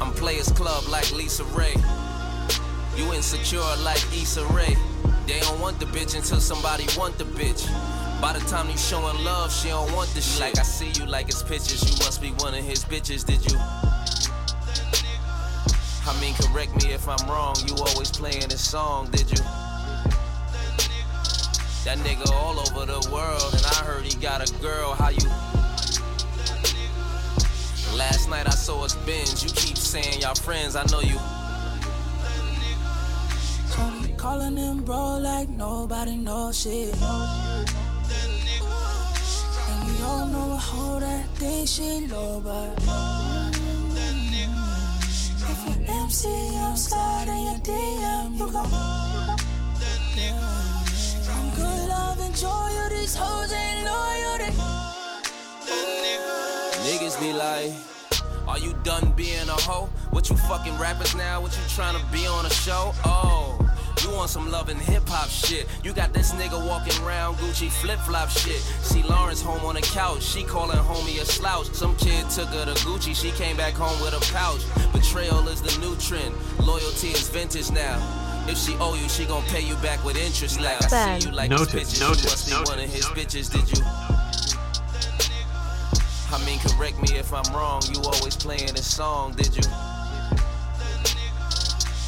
I'm 0.00 0.12
Players 0.14 0.50
Club 0.52 0.84
like 0.88 1.10
Lisa 1.12 1.44
Ray. 1.56 1.74
You 2.96 3.12
insecure 3.14 3.60
like 3.82 4.02
Issa 4.14 4.44
Rae. 4.46 4.76
They 5.26 5.40
don't 5.40 5.60
want 5.60 5.80
the 5.80 5.86
bitch 5.86 6.14
until 6.14 6.40
somebody 6.40 6.86
want 6.96 7.18
the 7.18 7.24
bitch. 7.24 7.66
By 8.20 8.32
the 8.32 8.40
time 8.46 8.68
you 8.70 8.76
showing 8.76 9.24
love, 9.24 9.52
she 9.52 9.68
don't 9.68 9.92
want 9.92 10.10
the 10.10 10.20
shit. 10.20 10.40
Like 10.40 10.58
I 10.58 10.62
see 10.62 10.90
you 11.00 11.06
like 11.06 11.26
his 11.26 11.42
pictures. 11.42 11.82
You 11.82 12.04
must 12.04 12.20
be 12.20 12.28
one 12.44 12.54
of 12.54 12.62
his 12.62 12.84
bitches, 12.84 13.24
did 13.24 13.50
you? 13.50 13.58
I 16.04 16.20
mean, 16.20 16.34
correct 16.34 16.74
me 16.82 16.92
if 16.92 17.08
I'm 17.08 17.28
wrong, 17.30 17.54
you 17.66 17.74
always 17.76 18.10
playing 18.10 18.48
this 18.48 18.60
song, 18.60 19.08
did 19.10 19.30
you? 19.30 19.44
That 21.84 21.98
nigga 21.98 22.30
all 22.32 22.58
over 22.58 22.86
the 22.86 23.08
world, 23.12 23.54
and 23.54 23.64
I 23.64 23.84
heard 23.84 24.04
he 24.04 24.14
got 24.20 24.48
a 24.48 24.52
girl, 24.60 24.94
how 24.94 25.10
you? 25.10 25.28
Last 27.96 28.28
night 28.28 28.46
I 28.46 28.50
saw 28.50 28.84
us 28.84 28.94
binge, 29.06 29.42
you 29.44 29.50
keep 29.50 29.76
saying 29.76 30.20
y'all 30.22 30.34
friends, 30.34 30.76
I 30.76 30.84
know 30.90 31.00
you. 31.00 31.18
Calling 34.16 34.56
him 34.56 34.84
bro 34.84 35.18
like 35.18 35.48
nobody 35.48 36.16
knows 36.16 36.60
shit. 36.62 36.94
And 36.94 37.02
we 39.88 40.02
all 40.04 40.26
know 40.28 40.52
a 40.52 40.56
whole 40.56 41.00
that 41.00 41.26
thing 41.34 41.66
she 41.66 42.06
low, 42.06 42.40
but. 42.40 43.61
MC, 46.12 46.28
I'm 46.58 46.76
sliding 46.76 47.44
your 47.44 47.54
DM, 47.64 48.38
you 48.38 48.52
go. 48.52 48.60
I'm 51.30 51.50
good, 51.56 51.88
love, 51.88 52.18
you. 52.20 52.88
These 52.90 53.16
hoes 53.16 53.50
ain't 53.50 53.86
loyal. 53.86 54.36
They 54.36 54.52
Niggas 56.84 57.18
be 57.18 57.32
like, 57.32 57.72
are 58.46 58.58
you 58.58 58.74
done 58.84 59.12
being 59.12 59.48
a 59.48 59.58
hoe? 59.62 59.88
What 60.10 60.28
you 60.28 60.36
fucking 60.36 60.76
rappers 60.78 61.14
now? 61.14 61.40
What 61.40 61.56
you 61.56 61.62
trying 61.68 61.98
to 61.98 62.04
be 62.12 62.26
on 62.26 62.44
a 62.44 62.50
show? 62.50 62.92
Oh. 63.06 63.61
You 64.02 64.10
want 64.10 64.30
some 64.30 64.50
loving 64.50 64.78
hip 64.78 65.08
hop 65.08 65.28
shit. 65.28 65.66
You 65.84 65.92
got 65.92 66.12
this 66.12 66.32
nigga 66.32 66.58
walking 66.66 67.00
around 67.04 67.36
Gucci 67.36 67.70
flip 67.70 68.00
flop 68.00 68.30
shit. 68.30 68.60
See 68.82 69.02
Lawrence 69.04 69.40
home 69.40 69.64
on 69.64 69.76
the 69.76 69.80
couch. 69.80 70.22
She 70.22 70.42
calling 70.42 70.76
homie 70.78 71.20
a 71.20 71.24
slouch. 71.24 71.66
Some 71.72 71.94
kid 71.96 72.28
took 72.30 72.48
her 72.48 72.64
to 72.64 72.72
Gucci. 72.84 73.14
She 73.14 73.30
came 73.32 73.56
back 73.56 73.74
home 73.74 73.98
with 74.02 74.14
a 74.14 74.32
pouch. 74.32 74.62
Betrayal 74.92 75.46
is 75.48 75.62
the 75.62 75.78
new 75.78 75.94
trend. 75.96 76.34
Loyalty 76.66 77.08
is 77.08 77.28
vintage 77.28 77.70
now. 77.70 77.96
If 78.48 78.58
she 78.58 78.74
owe 78.80 78.94
you, 78.94 79.08
she 79.08 79.24
gon' 79.24 79.44
pay 79.44 79.60
you 79.62 79.76
back 79.76 80.04
with 80.04 80.16
interest. 80.16 80.60
Like 80.60 80.82
I 80.92 81.18
see 81.18 81.28
you 81.28 81.34
like 81.34 81.50
Noted, 81.50 81.68
these 81.68 81.94
bitches. 81.94 82.00
noted, 82.00 82.24
you 82.24 82.30
must 82.30 82.46
be 82.46 82.52
noted, 82.54 82.68
one 82.68 82.80
of 82.80 82.90
his 82.90 83.06
bitches. 83.06 83.50
Did 83.52 83.78
you? 83.78 83.84
I 86.34 86.44
mean, 86.44 86.58
correct 86.58 87.00
me 87.00 87.16
if 87.16 87.32
I'm 87.32 87.54
wrong. 87.54 87.82
You 87.92 88.00
always 88.02 88.34
playing 88.34 88.74
this 88.74 88.92
song, 88.92 89.34
did 89.34 89.54
you? 89.54 89.62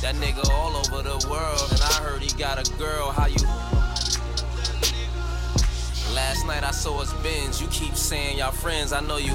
That 0.04 0.16
nigga 0.16 0.46
all 0.50 0.76
over 0.76 1.02
the 1.02 1.26
world, 1.30 1.72
and 1.72 1.80
I 1.80 1.94
heard 2.02 2.20
he 2.20 2.30
got 2.36 2.60
a 2.60 2.72
girl. 2.74 3.10
How 3.10 3.24
you? 3.24 3.42
Last 6.14 6.46
night 6.46 6.62
I 6.62 6.72
saw 6.72 7.00
us 7.00 7.10
binge. 7.22 7.58
You 7.58 7.68
keep 7.68 7.96
saying 7.96 8.36
y'all 8.36 8.52
friends. 8.52 8.92
I 8.92 9.00
know 9.00 9.16
you. 9.16 9.32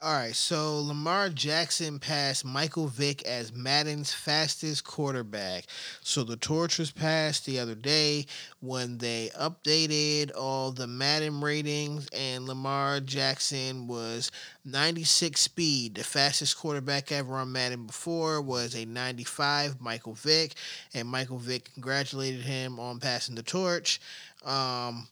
All 0.00 0.14
right, 0.14 0.36
so 0.36 0.80
Lamar 0.80 1.28
Jackson 1.28 1.98
passed 1.98 2.44
Michael 2.44 2.86
Vick 2.86 3.24
as 3.24 3.52
Madden's 3.52 4.12
fastest 4.12 4.84
quarterback. 4.84 5.64
So 6.02 6.22
the 6.22 6.36
torch 6.36 6.78
was 6.78 6.92
passed 6.92 7.44
the 7.44 7.58
other 7.58 7.74
day 7.74 8.26
when 8.60 8.98
they 8.98 9.30
updated 9.36 10.30
all 10.36 10.70
the 10.70 10.86
Madden 10.86 11.40
ratings, 11.40 12.06
and 12.16 12.46
Lamar 12.46 13.00
Jackson 13.00 13.88
was 13.88 14.30
96 14.64 15.40
speed. 15.40 15.96
The 15.96 16.04
fastest 16.04 16.56
quarterback 16.56 17.10
ever 17.10 17.34
on 17.34 17.50
Madden 17.50 17.86
before 17.86 18.40
was 18.40 18.76
a 18.76 18.84
95, 18.84 19.80
Michael 19.80 20.14
Vick, 20.14 20.54
and 20.94 21.08
Michael 21.08 21.38
Vick 21.38 21.74
congratulated 21.74 22.42
him 22.42 22.78
on 22.78 23.00
passing 23.00 23.34
the 23.34 23.42
torch. 23.42 24.00
Um, 24.44 25.08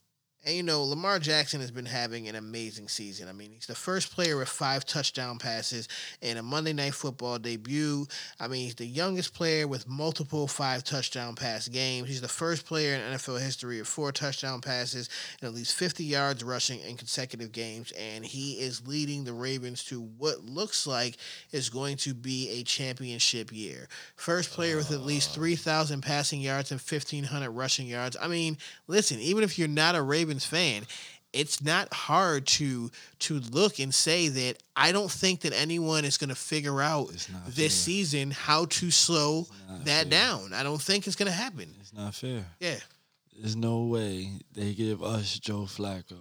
and 0.47 0.55
you 0.55 0.63
know, 0.63 0.85
Lamar 0.85 1.19
Jackson 1.19 1.61
has 1.61 1.73
been 1.73 1.87
having 1.87 2.29
an 2.29 2.37
amazing 2.37 2.87
season. 2.87 3.29
I 3.29 3.33
mean, 3.33 3.51
he's 3.51 3.67
the 3.67 3.75
first 3.75 4.15
player 4.15 4.37
with 4.37 4.49
five 4.49 4.87
touchdown 4.87 5.39
passes 5.39 5.89
in 6.23 6.37
a 6.37 6.43
Monday 6.43 6.73
Night 6.73 6.95
Football 6.95 7.41
debut. 7.41 8.07
I 8.39 8.47
mean, 8.47 8.63
he's 8.63 8.77
the 8.77 8.87
youngest 8.87 9.35
player 9.35 9.67
with 9.67 9.89
multiple 9.89 10.47
five 10.47 10.85
touchdown 10.85 11.35
pass 11.35 11.67
games. 11.67 12.07
He's 12.07 12.21
the 12.21 12.29
first 12.29 12.65
player 12.65 12.95
in 12.95 13.01
NFL 13.01 13.41
history 13.41 13.81
of 13.81 13.89
four 13.89 14.13
touchdown 14.13 14.61
passes 14.61 15.11
and 15.41 15.49
at 15.49 15.55
least 15.55 15.75
50 15.75 16.05
yards 16.05 16.45
rushing 16.45 16.79
in 16.79 16.97
consecutive 16.97 17.51
games. 17.51 17.91
And 17.99 18.25
he 18.25 18.53
is 18.53 18.87
leading 18.87 19.25
the 19.25 19.33
Ravens 19.33 19.83
to 19.87 20.01
what 20.01 20.45
looks 20.45 20.87
like 20.87 21.17
is 21.51 21.69
going 21.69 21.97
to 21.99 22.15
be 22.15 22.51
a 22.51 22.63
championship 22.63 23.51
year. 23.53 23.89
First 24.15 24.53
player 24.53 24.77
with 24.77 24.93
at 24.93 25.01
least 25.01 25.35
3,000 25.35 26.03
passing 26.03 26.41
yards 26.41 26.71
and 26.71 26.81
1,500 26.81 27.51
rushing 27.51 27.89
yards. 27.89 28.17
I 28.23 28.29
mean, 28.29 28.59
listen, 28.87 29.19
even 29.19 29.43
if 29.43 29.59
you're 29.59 29.67
not 29.67 29.97
a 29.97 30.03
Ravens 30.03 30.36
fan, 30.45 30.83
it's 31.33 31.63
not 31.63 31.93
hard 31.93 32.47
to 32.47 32.91
to 33.21 33.41
look 33.51 33.79
and 33.79 33.95
say 33.95 34.29
that 34.29 34.55
I 34.75 34.93
don't 34.93 35.11
think 35.11 35.41
that 35.41 35.53
anyone 35.53 36.05
is 36.05 36.17
going 36.17 36.31
to 36.31 36.35
figure 36.37 36.81
out 36.81 37.09
this 37.47 37.57
fair. 37.57 37.69
season 37.71 38.31
how 38.31 38.67
to 38.67 38.91
slow 38.91 39.47
that 39.85 40.03
fair. 40.03 40.05
down. 40.11 40.53
I 40.53 40.63
don't 40.63 40.81
think 40.81 41.07
it's 41.07 41.17
going 41.17 41.31
to 41.31 41.37
happen. 41.37 41.75
It's 41.81 41.93
not 41.93 42.15
fair. 42.15 42.45
Yeah. 42.61 42.77
There's 43.39 43.57
no 43.57 43.85
way 43.85 44.31
they 44.53 44.73
give 44.73 45.03
us 45.03 45.39
Joe 45.39 45.63
Flacco 45.67 46.17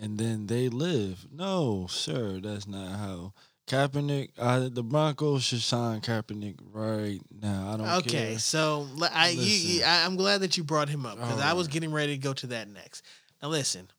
and 0.00 0.18
then 0.18 0.46
they 0.46 0.68
live. 0.68 1.26
No, 1.32 1.86
sir, 1.88 2.40
that's 2.42 2.66
not 2.68 2.98
how. 2.98 3.32
Kaepernick, 3.66 4.30
uh, 4.38 4.68
the 4.70 4.82
Broncos 4.82 5.42
should 5.44 5.62
sign 5.62 6.00
Kaepernick 6.02 6.56
right 6.70 7.20
now. 7.40 7.72
I 7.72 7.76
don't 7.76 7.88
Okay, 8.04 8.30
care. 8.30 8.38
so 8.38 8.86
I, 9.10 9.30
you. 9.30 9.82
I, 9.82 10.04
am 10.04 10.16
glad 10.16 10.42
that 10.42 10.56
you 10.58 10.64
brought 10.64 10.88
him 10.90 11.06
up 11.06 11.16
because 11.16 11.40
All 11.40 11.48
I 11.48 11.54
was 11.54 11.68
getting 11.68 11.90
ready 11.92 12.12
to 12.14 12.18
go 12.22 12.34
to 12.34 12.46
that 12.48 12.68
next. 12.68 13.02
Now 13.42 13.48
listen, 13.48 13.90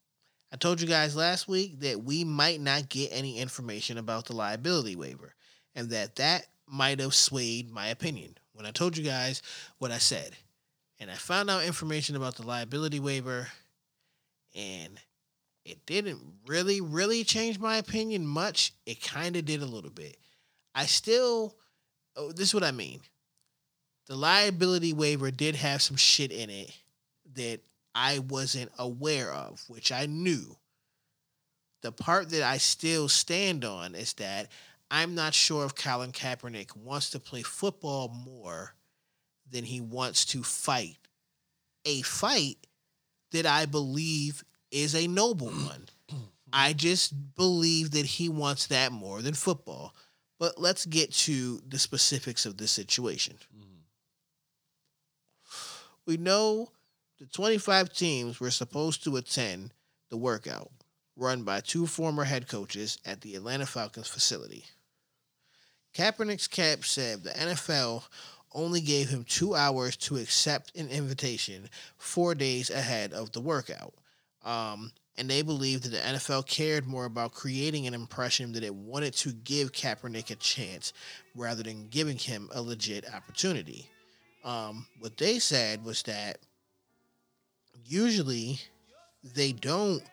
I 0.53 0.57
told 0.57 0.81
you 0.81 0.87
guys 0.87 1.15
last 1.15 1.47
week 1.47 1.79
that 1.79 2.03
we 2.03 2.23
might 2.23 2.61
not 2.61 2.89
get 2.89 3.09
any 3.11 3.39
information 3.39 3.97
about 3.97 4.25
the 4.25 4.33
liability 4.35 4.95
waiver, 4.95 5.33
and 5.73 5.89
that 5.89 6.15
that 6.17 6.45
might 6.67 6.99
have 6.99 7.15
swayed 7.15 7.71
my 7.71 7.87
opinion 7.87 8.37
when 8.53 8.65
I 8.67 8.71
told 8.71 8.95
you 8.95 9.03
guys 9.03 9.41
what 9.79 9.91
I 9.91 9.97
said, 9.97 10.35
and 10.99 11.09
I 11.09 11.15
found 11.15 11.49
out 11.49 11.65
information 11.65 12.15
about 12.15 12.35
the 12.35 12.45
liability 12.45 12.99
waiver, 12.99 13.47
and 14.53 14.99
it 15.65 15.85
didn't 15.85 16.21
really, 16.45 16.79
really 16.79 17.23
change 17.23 17.59
my 17.59 17.77
opinion 17.77 18.25
much. 18.25 18.73
It 18.85 19.03
kind 19.03 19.35
of 19.35 19.45
did 19.45 19.61
a 19.61 19.65
little 19.65 19.89
bit. 19.89 20.17
I 20.75 20.85
still, 20.85 21.55
oh, 22.15 22.31
this 22.31 22.49
is 22.49 22.53
what 22.53 22.63
I 22.63 22.71
mean 22.71 23.01
the 24.07 24.15
liability 24.15 24.93
waiver 24.93 25.31
did 25.31 25.55
have 25.55 25.81
some 25.81 25.97
shit 25.97 26.31
in 26.31 26.49
it 26.49 26.71
that 27.33 27.59
I 27.93 28.19
wasn't 28.19 28.71
aware 28.77 29.33
of, 29.33 29.63
which 29.67 29.91
I 29.91 30.05
knew. 30.05 30.57
The 31.81 31.91
part 31.91 32.29
that 32.29 32.43
I 32.43 32.57
still 32.57 33.09
stand 33.09 33.65
on 33.65 33.95
is 33.95 34.13
that 34.13 34.51
I'm 34.91 35.15
not 35.15 35.33
sure 35.33 35.65
if 35.65 35.75
Colin 35.75 36.11
Kaepernick 36.11 36.75
wants 36.75 37.09
to 37.11 37.19
play 37.19 37.41
football 37.41 38.09
more 38.09 38.75
than 39.49 39.63
he 39.63 39.81
wants 39.81 40.25
to 40.25 40.43
fight. 40.43 40.97
A 41.85 42.01
fight 42.01 42.57
that 43.31 43.45
I 43.45 43.65
believe 43.65 44.43
is 44.75 44.93
a 44.93 45.07
noble 45.07 45.47
one. 45.47 45.87
I 46.53 46.73
just 46.73 47.35
believe 47.35 47.91
that 47.91 48.05
he 48.05 48.29
wants 48.29 48.67
that 48.67 48.91
more 48.91 49.21
than 49.21 49.33
football. 49.33 49.93
But 50.37 50.59
let's 50.59 50.85
get 50.85 51.11
to 51.13 51.61
the 51.67 51.79
specifics 51.79 52.45
of 52.45 52.57
this 52.57 52.71
situation. 52.71 53.37
We 56.05 56.17
know 56.17 56.71
the 57.19 57.25
25 57.25 57.93
teams 57.93 58.39
were 58.39 58.51
supposed 58.51 59.03
to 59.05 59.15
attend 59.15 59.71
the 60.09 60.17
workout 60.17 60.69
run 61.17 61.43
by 61.43 61.61
two 61.61 61.87
former 61.87 62.25
head 62.25 62.47
coaches 62.47 62.99
at 63.05 63.21
the 63.21 63.35
Atlanta 63.35 63.65
Falcons 63.65 64.07
facility. 64.07 64.65
Kaepernick's 65.95 66.47
cap 66.47 66.83
said 66.83 67.23
the 67.23 67.29
NFL 67.31 68.03
only 68.53 68.81
gave 68.81 69.09
him 69.09 69.23
two 69.23 69.55
hours 69.55 69.95
to 69.97 70.17
accept 70.17 70.75
an 70.77 70.89
invitation 70.89 71.69
four 71.97 72.35
days 72.35 72.69
ahead 72.69 73.13
of 73.13 73.31
the 73.31 73.41
workout. 73.41 73.93
Um, 74.45 74.91
and 75.17 75.29
they 75.29 75.41
believed 75.41 75.83
that 75.83 75.89
the 75.89 75.97
NFL 75.97 76.47
cared 76.47 76.85
more 76.85 77.05
about 77.05 77.33
creating 77.33 77.87
an 77.87 77.93
impression 77.93 78.51
that 78.53 78.63
it 78.63 78.75
wanted 78.75 79.13
to 79.15 79.31
give 79.31 79.71
Kaepernick 79.71 80.29
a 80.29 80.35
chance 80.35 80.93
rather 81.35 81.63
than 81.63 81.87
giving 81.87 82.17
him 82.17 82.49
a 82.53 82.61
legit 82.61 83.11
opportunity. 83.13 83.89
Um, 84.43 84.85
what 84.99 85.17
they 85.17 85.39
said 85.39 85.83
was 85.83 86.03
that 86.03 86.37
usually 87.85 88.59
they 89.33 89.53
don't 89.53 90.03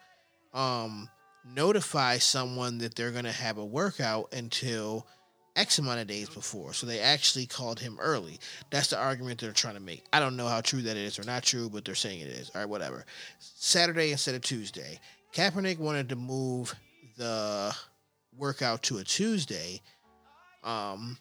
um, 0.55 1.09
notify 1.55 2.19
someone 2.19 2.79
that 2.79 2.95
they're 2.95 3.11
going 3.11 3.25
to 3.25 3.33
have 3.33 3.59
a 3.59 3.65
workout 3.65 4.33
until 4.33 5.07
X 5.55 5.79
amount 5.79 6.01
of 6.01 6.07
days 6.07 6.29
before. 6.29 6.73
So 6.73 6.87
they 6.87 7.01
actually 7.01 7.47
called 7.47 7.79
him 7.79 7.99
early. 8.01 8.39
That's 8.71 8.89
the 8.89 8.99
argument 8.99 9.41
they're 9.41 9.53
trying 9.53 9.75
to 9.75 9.81
make. 9.81 10.05
I 10.13 10.21
don't 10.21 10.37
know 10.37 10.49
how 10.49 10.61
true 10.61 10.83
that 10.83 10.97
is 10.97 11.19
or 11.19 11.25
not 11.25 11.43
true, 11.43 11.69
but 11.69 11.85
they're 11.85 11.95
saying 11.95 12.21
it 12.21 12.29
is. 12.29 12.51
All 12.55 12.61
right, 12.61 12.69
whatever. 12.69 13.05
Saturday 13.39 14.13
instead 14.13 14.35
of 14.35 14.43
Tuesday. 14.43 14.99
Kaepernick 15.35 15.79
wanted 15.79 16.09
to 16.11 16.17
move 16.17 16.75
the 17.17 17.75
workout 18.37 18.83
to 18.85 18.99
a 18.99 19.05
Tuesday, 19.05 19.81
um, 20.65 21.19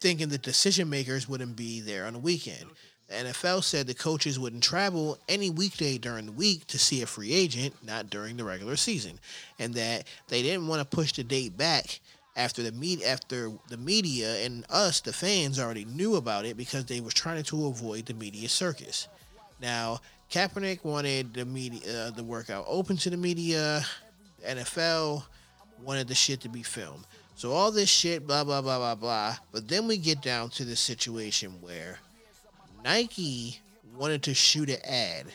thinking 0.00 0.28
the 0.28 0.38
decision 0.38 0.88
makers 0.88 1.28
wouldn't 1.28 1.56
be 1.56 1.80
there 1.80 2.06
on 2.06 2.12
the 2.14 2.18
weekend. 2.18 2.66
The 3.08 3.14
NFL 3.14 3.62
said 3.62 3.86
the 3.86 3.94
coaches 3.94 4.38
wouldn't 4.38 4.62
travel 4.62 5.18
any 5.28 5.50
weekday 5.50 5.98
during 5.98 6.24
the 6.24 6.32
week 6.32 6.66
to 6.68 6.78
see 6.78 7.02
a 7.02 7.06
free 7.06 7.32
agent, 7.32 7.74
not 7.84 8.08
during 8.08 8.36
the 8.36 8.44
regular 8.44 8.76
season, 8.76 9.20
and 9.58 9.74
that 9.74 10.04
they 10.28 10.42
didn't 10.42 10.66
want 10.66 10.80
to 10.80 10.96
push 10.96 11.12
the 11.12 11.24
date 11.24 11.56
back 11.56 12.00
after 12.36 12.62
the 12.62 12.72
meet 12.72 13.02
after 13.04 13.52
the 13.68 13.76
media 13.76 14.44
and 14.44 14.64
us, 14.70 15.00
the 15.00 15.12
fans, 15.12 15.58
already 15.58 15.84
knew 15.84 16.16
about 16.16 16.44
it 16.44 16.56
because 16.56 16.84
they 16.86 17.00
were 17.00 17.10
trying 17.10 17.42
to 17.44 17.66
avoid 17.66 18.06
the 18.06 18.14
media 18.14 18.48
circus. 18.48 19.08
Now, 19.60 20.00
Kaepernick 20.30 20.84
wanted 20.84 21.34
the 21.34 21.44
media, 21.44 22.06
uh, 22.06 22.10
the 22.10 22.24
workout 22.24 22.64
open 22.66 22.96
to 22.98 23.10
the 23.10 23.16
media. 23.16 23.84
NFL 24.44 25.22
wanted 25.82 26.08
the 26.08 26.14
shit 26.14 26.40
to 26.40 26.48
be 26.48 26.62
filmed. 26.62 27.04
So 27.36 27.52
all 27.52 27.70
this 27.70 27.88
shit, 27.88 28.26
blah 28.26 28.44
blah 28.44 28.62
blah 28.62 28.78
blah 28.78 28.94
blah. 28.94 29.36
But 29.52 29.68
then 29.68 29.86
we 29.86 29.96
get 29.96 30.22
down 30.22 30.50
to 30.50 30.64
the 30.64 30.76
situation 30.76 31.60
where 31.60 31.98
Nike 32.84 33.60
wanted 33.96 34.22
to 34.24 34.34
shoot 34.34 34.70
an 34.70 34.80
ad 34.84 35.26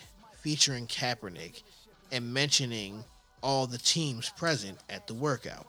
featuring 0.42 0.88
Kaepernick 0.88 1.64
and 2.12 2.34
mentioning 2.34 3.04
all 3.42 3.68
the 3.68 3.78
teams 3.78 4.30
present 4.32 4.78
at 4.90 5.08
the 5.08 5.14
workout. 5.14 5.68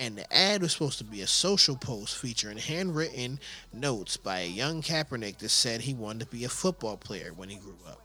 And 0.00 0.16
the 0.16 0.34
ad 0.34 0.62
was 0.62 0.72
supposed 0.72 0.96
to 0.98 1.04
be 1.04 1.20
a 1.20 1.26
social 1.26 1.76
post 1.76 2.16
featuring 2.16 2.56
handwritten 2.56 3.38
notes 3.70 4.16
by 4.16 4.40
a 4.40 4.48
young 4.48 4.80
Kaepernick 4.80 5.36
that 5.38 5.50
said 5.50 5.82
he 5.82 5.92
wanted 5.92 6.20
to 6.20 6.26
be 6.26 6.44
a 6.44 6.48
football 6.48 6.96
player 6.96 7.34
when 7.36 7.50
he 7.50 7.56
grew 7.56 7.76
up. 7.86 8.00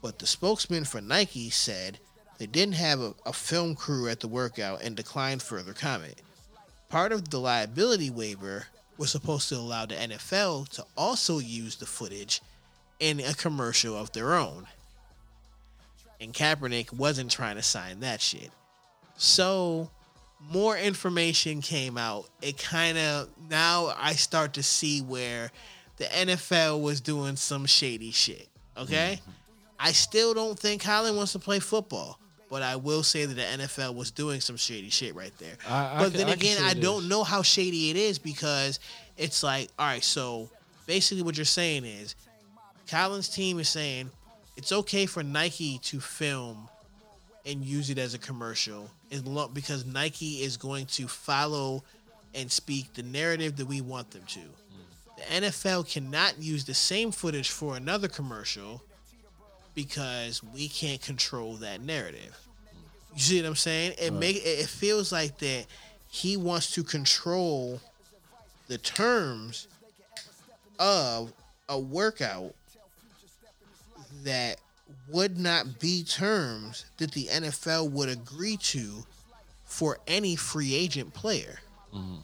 But 0.00 0.18
the 0.18 0.26
spokesman 0.26 0.86
for 0.86 1.02
Nike 1.02 1.50
said 1.50 1.98
they 2.38 2.46
didn't 2.46 2.76
have 2.76 3.00
a, 3.00 3.14
a 3.26 3.34
film 3.34 3.74
crew 3.74 4.08
at 4.08 4.20
the 4.20 4.28
workout 4.28 4.82
and 4.82 4.96
declined 4.96 5.42
further 5.42 5.74
comment. 5.74 6.22
Part 6.88 7.12
of 7.12 7.28
the 7.28 7.38
liability 7.38 8.08
waiver 8.08 8.68
was 8.96 9.10
supposed 9.10 9.50
to 9.50 9.56
allow 9.56 9.84
the 9.84 9.94
NFL 9.94 10.70
to 10.70 10.86
also 10.96 11.38
use 11.38 11.76
the 11.76 11.84
footage 11.84 12.40
in 12.98 13.20
a 13.20 13.34
commercial 13.34 13.94
of 13.94 14.10
their 14.12 14.34
own. 14.34 14.66
And 16.18 16.32
Kaepernick 16.32 16.94
wasn't 16.94 17.30
trying 17.30 17.56
to 17.56 17.62
sign 17.62 18.00
that 18.00 18.22
shit. 18.22 18.50
So 19.18 19.90
more 20.40 20.76
information 20.76 21.60
came 21.60 21.96
out. 21.98 22.28
It 22.42 22.58
kind 22.58 22.98
of 22.98 23.28
now 23.50 23.92
I 23.96 24.12
start 24.12 24.54
to 24.54 24.62
see 24.62 25.00
where 25.00 25.50
the 25.96 26.04
NFL 26.04 26.80
was 26.82 27.00
doing 27.00 27.36
some 27.36 27.66
shady 27.66 28.10
shit. 28.10 28.48
Okay? 28.76 29.18
Mm-hmm. 29.20 29.30
I 29.80 29.92
still 29.92 30.34
don't 30.34 30.58
think 30.58 30.82
Colin 30.84 31.16
wants 31.16 31.32
to 31.32 31.38
play 31.38 31.58
football. 31.58 32.18
But 32.48 32.62
I 32.62 32.76
will 32.76 33.02
say 33.02 33.24
that 33.24 33.34
the 33.34 33.64
NFL 33.66 33.96
was 33.96 34.12
doing 34.12 34.40
some 34.40 34.56
shady 34.56 34.88
shit 34.88 35.16
right 35.16 35.32
there. 35.38 35.54
I- 35.68 35.96
I 35.96 35.98
but 35.98 36.10
can- 36.12 36.18
then 36.18 36.28
again, 36.28 36.58
say 36.58 36.64
I 36.64 36.74
don't 36.74 37.08
know 37.08 37.24
how 37.24 37.42
shady 37.42 37.90
it 37.90 37.96
is 37.96 38.20
because 38.20 38.78
it's 39.16 39.42
like, 39.42 39.68
all 39.78 39.86
right, 39.86 40.04
so 40.04 40.48
basically 40.86 41.22
what 41.24 41.36
you're 41.36 41.44
saying 41.44 41.84
is 41.84 42.14
Colin's 42.88 43.28
team 43.28 43.58
is 43.58 43.68
saying 43.68 44.10
it's 44.56 44.70
okay 44.70 45.06
for 45.06 45.24
Nike 45.24 45.78
to 45.78 45.98
film 45.98 46.68
and 47.44 47.64
use 47.64 47.90
it 47.90 47.98
as 47.98 48.14
a 48.14 48.18
commercial 48.18 48.88
lo- 49.12 49.48
because 49.48 49.84
Nike 49.86 50.42
is 50.42 50.56
going 50.56 50.86
to 50.86 51.06
follow 51.08 51.84
and 52.34 52.50
speak 52.50 52.92
the 52.94 53.02
narrative 53.02 53.56
that 53.56 53.66
we 53.66 53.80
want 53.80 54.10
them 54.10 54.22
to. 54.28 54.40
The 55.16 55.22
NFL 55.46 55.88
cannot 55.90 56.38
use 56.38 56.64
the 56.64 56.74
same 56.74 57.10
footage 57.10 57.50
for 57.50 57.76
another 57.76 58.08
commercial 58.08 58.82
because 59.74 60.42
we 60.42 60.68
can't 60.68 61.00
control 61.00 61.54
that 61.56 61.80
narrative. 61.80 62.36
You 63.14 63.20
see 63.20 63.40
what 63.40 63.48
I'm 63.48 63.56
saying? 63.56 63.94
It 63.98 64.10
Right. 64.10 64.20
make 64.20 64.36
it 64.44 64.66
feels 64.66 65.10
like 65.12 65.38
that 65.38 65.66
he 66.10 66.36
wants 66.36 66.70
to 66.72 66.82
control 66.84 67.80
the 68.68 68.76
terms 68.78 69.68
of 70.78 71.32
a 71.68 71.78
workout 71.78 72.54
that 74.24 74.58
would 75.08 75.38
not 75.38 75.78
be 75.80 76.02
terms 76.04 76.84
that 76.98 77.12
the 77.12 77.26
NFL 77.26 77.90
would 77.90 78.08
agree 78.08 78.56
to 78.58 79.04
for 79.64 79.98
any 80.06 80.36
free 80.36 80.74
agent 80.74 81.12
player. 81.14 81.58
Mhm. 81.92 82.22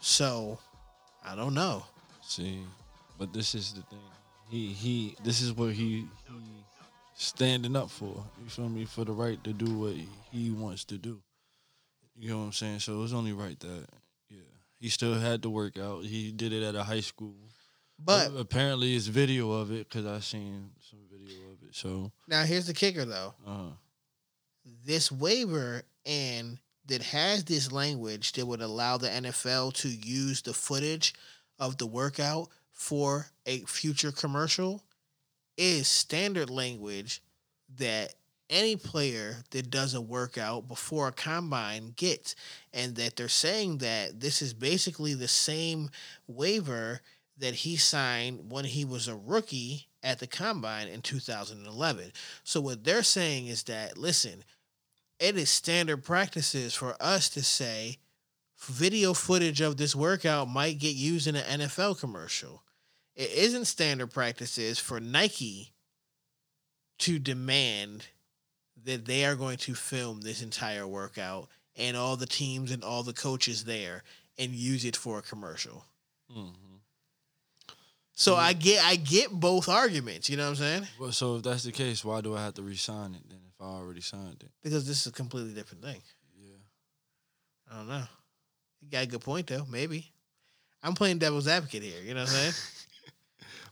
So, 0.00 0.58
I 1.24 1.34
don't 1.34 1.54
know. 1.54 1.84
See, 2.22 2.60
but 3.18 3.32
this 3.32 3.54
is 3.54 3.72
the 3.74 3.82
thing. 3.82 3.98
He 4.48 4.72
he. 4.72 5.16
This 5.22 5.40
is 5.40 5.52
what 5.52 5.74
he 5.74 6.06
he 6.28 6.54
standing 7.14 7.76
up 7.76 7.90
for. 7.90 8.24
You 8.42 8.48
feel 8.48 8.68
me? 8.68 8.84
For 8.84 9.04
the 9.04 9.12
right 9.12 9.42
to 9.44 9.52
do 9.52 9.78
what 9.78 9.94
he 10.32 10.50
wants 10.50 10.84
to 10.86 10.98
do. 10.98 11.22
You 12.16 12.30
know 12.30 12.38
what 12.38 12.44
I'm 12.44 12.52
saying? 12.52 12.80
So 12.80 13.02
it's 13.02 13.12
only 13.12 13.32
right 13.32 13.58
that 13.60 13.86
yeah. 14.30 14.38
He 14.80 14.88
still 14.88 15.14
had 15.14 15.42
to 15.42 15.50
work 15.50 15.78
out. 15.78 16.04
He 16.04 16.32
did 16.32 16.52
it 16.52 16.62
at 16.62 16.74
a 16.74 16.82
high 16.84 17.00
school. 17.00 17.34
But- 18.04 18.32
apparently 18.36 18.94
it's 18.96 19.06
video 19.06 19.52
of 19.52 19.70
it 19.70 19.88
because 19.88 20.06
I 20.06 20.20
seen 20.20 20.70
some 20.90 21.00
video 21.10 21.38
of 21.52 21.62
it. 21.68 21.74
So 21.74 22.12
Now, 22.26 22.44
here's 22.44 22.66
the 22.66 22.74
kicker 22.74 23.04
though. 23.04 23.34
uh 23.46 23.70
this 24.84 25.10
waiver 25.10 25.82
and 26.06 26.58
that 26.86 27.02
has 27.02 27.44
this 27.44 27.70
language 27.72 28.32
that 28.32 28.46
would 28.46 28.60
allow 28.62 28.96
the 28.96 29.08
NFL 29.08 29.72
to 29.74 29.88
use 29.88 30.42
the 30.42 30.52
footage 30.54 31.14
of 31.58 31.78
the 31.78 31.86
workout 31.86 32.48
for 32.72 33.26
a 33.46 33.60
future 33.60 34.12
commercial 34.12 34.82
is 35.56 35.86
standard 35.86 36.50
language 36.50 37.22
that 37.76 38.14
any 38.48 38.74
player 38.76 39.36
that 39.50 39.70
does 39.70 39.94
a 39.94 40.00
workout 40.00 40.66
before 40.66 41.08
a 41.08 41.12
combine 41.12 41.92
gets 41.96 42.34
and 42.72 42.96
that 42.96 43.14
they're 43.16 43.28
saying 43.28 43.78
that 43.78 44.18
this 44.20 44.42
is 44.42 44.52
basically 44.54 45.14
the 45.14 45.28
same 45.28 45.90
waiver 46.26 47.00
that 47.40 47.54
he 47.54 47.76
signed 47.76 48.50
when 48.50 48.64
he 48.64 48.84
was 48.84 49.08
a 49.08 49.16
rookie 49.16 49.86
at 50.02 50.18
the 50.18 50.26
combine 50.26 50.88
in 50.88 51.02
2011. 51.02 52.12
So 52.44 52.60
what 52.60 52.84
they're 52.84 53.02
saying 53.02 53.46
is 53.46 53.64
that 53.64 53.98
listen, 53.98 54.44
it 55.18 55.36
is 55.36 55.50
standard 55.50 56.04
practices 56.04 56.74
for 56.74 56.96
us 57.00 57.28
to 57.30 57.42
say 57.42 57.98
video 58.58 59.14
footage 59.14 59.60
of 59.60 59.76
this 59.76 59.96
workout 59.96 60.48
might 60.48 60.78
get 60.78 60.94
used 60.94 61.26
in 61.26 61.36
an 61.36 61.60
NFL 61.60 61.98
commercial. 61.98 62.62
It 63.16 63.30
isn't 63.32 63.66
standard 63.66 64.10
practices 64.10 64.78
for 64.78 65.00
Nike 65.00 65.72
to 66.98 67.18
demand 67.18 68.06
that 68.84 69.06
they 69.06 69.24
are 69.24 69.36
going 69.36 69.58
to 69.58 69.74
film 69.74 70.20
this 70.20 70.42
entire 70.42 70.86
workout 70.86 71.48
and 71.76 71.96
all 71.96 72.16
the 72.16 72.26
teams 72.26 72.70
and 72.70 72.84
all 72.84 73.02
the 73.02 73.12
coaches 73.12 73.64
there 73.64 74.02
and 74.38 74.52
use 74.52 74.84
it 74.84 74.96
for 74.96 75.18
a 75.18 75.22
commercial. 75.22 75.84
Mm-hmm. 76.30 76.69
So 78.14 78.32
mm-hmm. 78.32 78.40
I 78.40 78.52
get 78.52 78.84
I 78.84 78.96
get 78.96 79.30
both 79.30 79.68
arguments, 79.68 80.28
you 80.28 80.36
know 80.36 80.44
what 80.44 80.50
I'm 80.50 80.56
saying? 80.56 80.86
Well, 80.98 81.12
so 81.12 81.36
if 81.36 81.42
that's 81.42 81.64
the 81.64 81.72
case, 81.72 82.04
why 82.04 82.20
do 82.20 82.36
I 82.36 82.42
have 82.42 82.54
to 82.54 82.62
re-sign 82.62 83.14
it 83.14 83.28
then? 83.28 83.38
If 83.48 83.60
I 83.60 83.64
already 83.64 84.00
signed 84.00 84.42
it, 84.42 84.50
Because 84.62 84.86
this 84.86 85.00
is 85.00 85.06
a 85.06 85.12
completely 85.12 85.54
different 85.54 85.82
thing. 85.84 86.00
Yeah. 86.38 86.56
I 87.70 87.76
don't 87.76 87.88
know. 87.88 88.04
You 88.80 88.90
got 88.90 89.04
a 89.04 89.06
good 89.06 89.20
point 89.20 89.46
though, 89.46 89.66
maybe. 89.70 90.12
I'm 90.82 90.94
playing 90.94 91.18
devil's 91.18 91.46
advocate 91.46 91.82
here, 91.82 92.00
you 92.02 92.14
know 92.14 92.20
what 92.20 92.30
I'm 92.30 92.34
saying? 92.34 92.52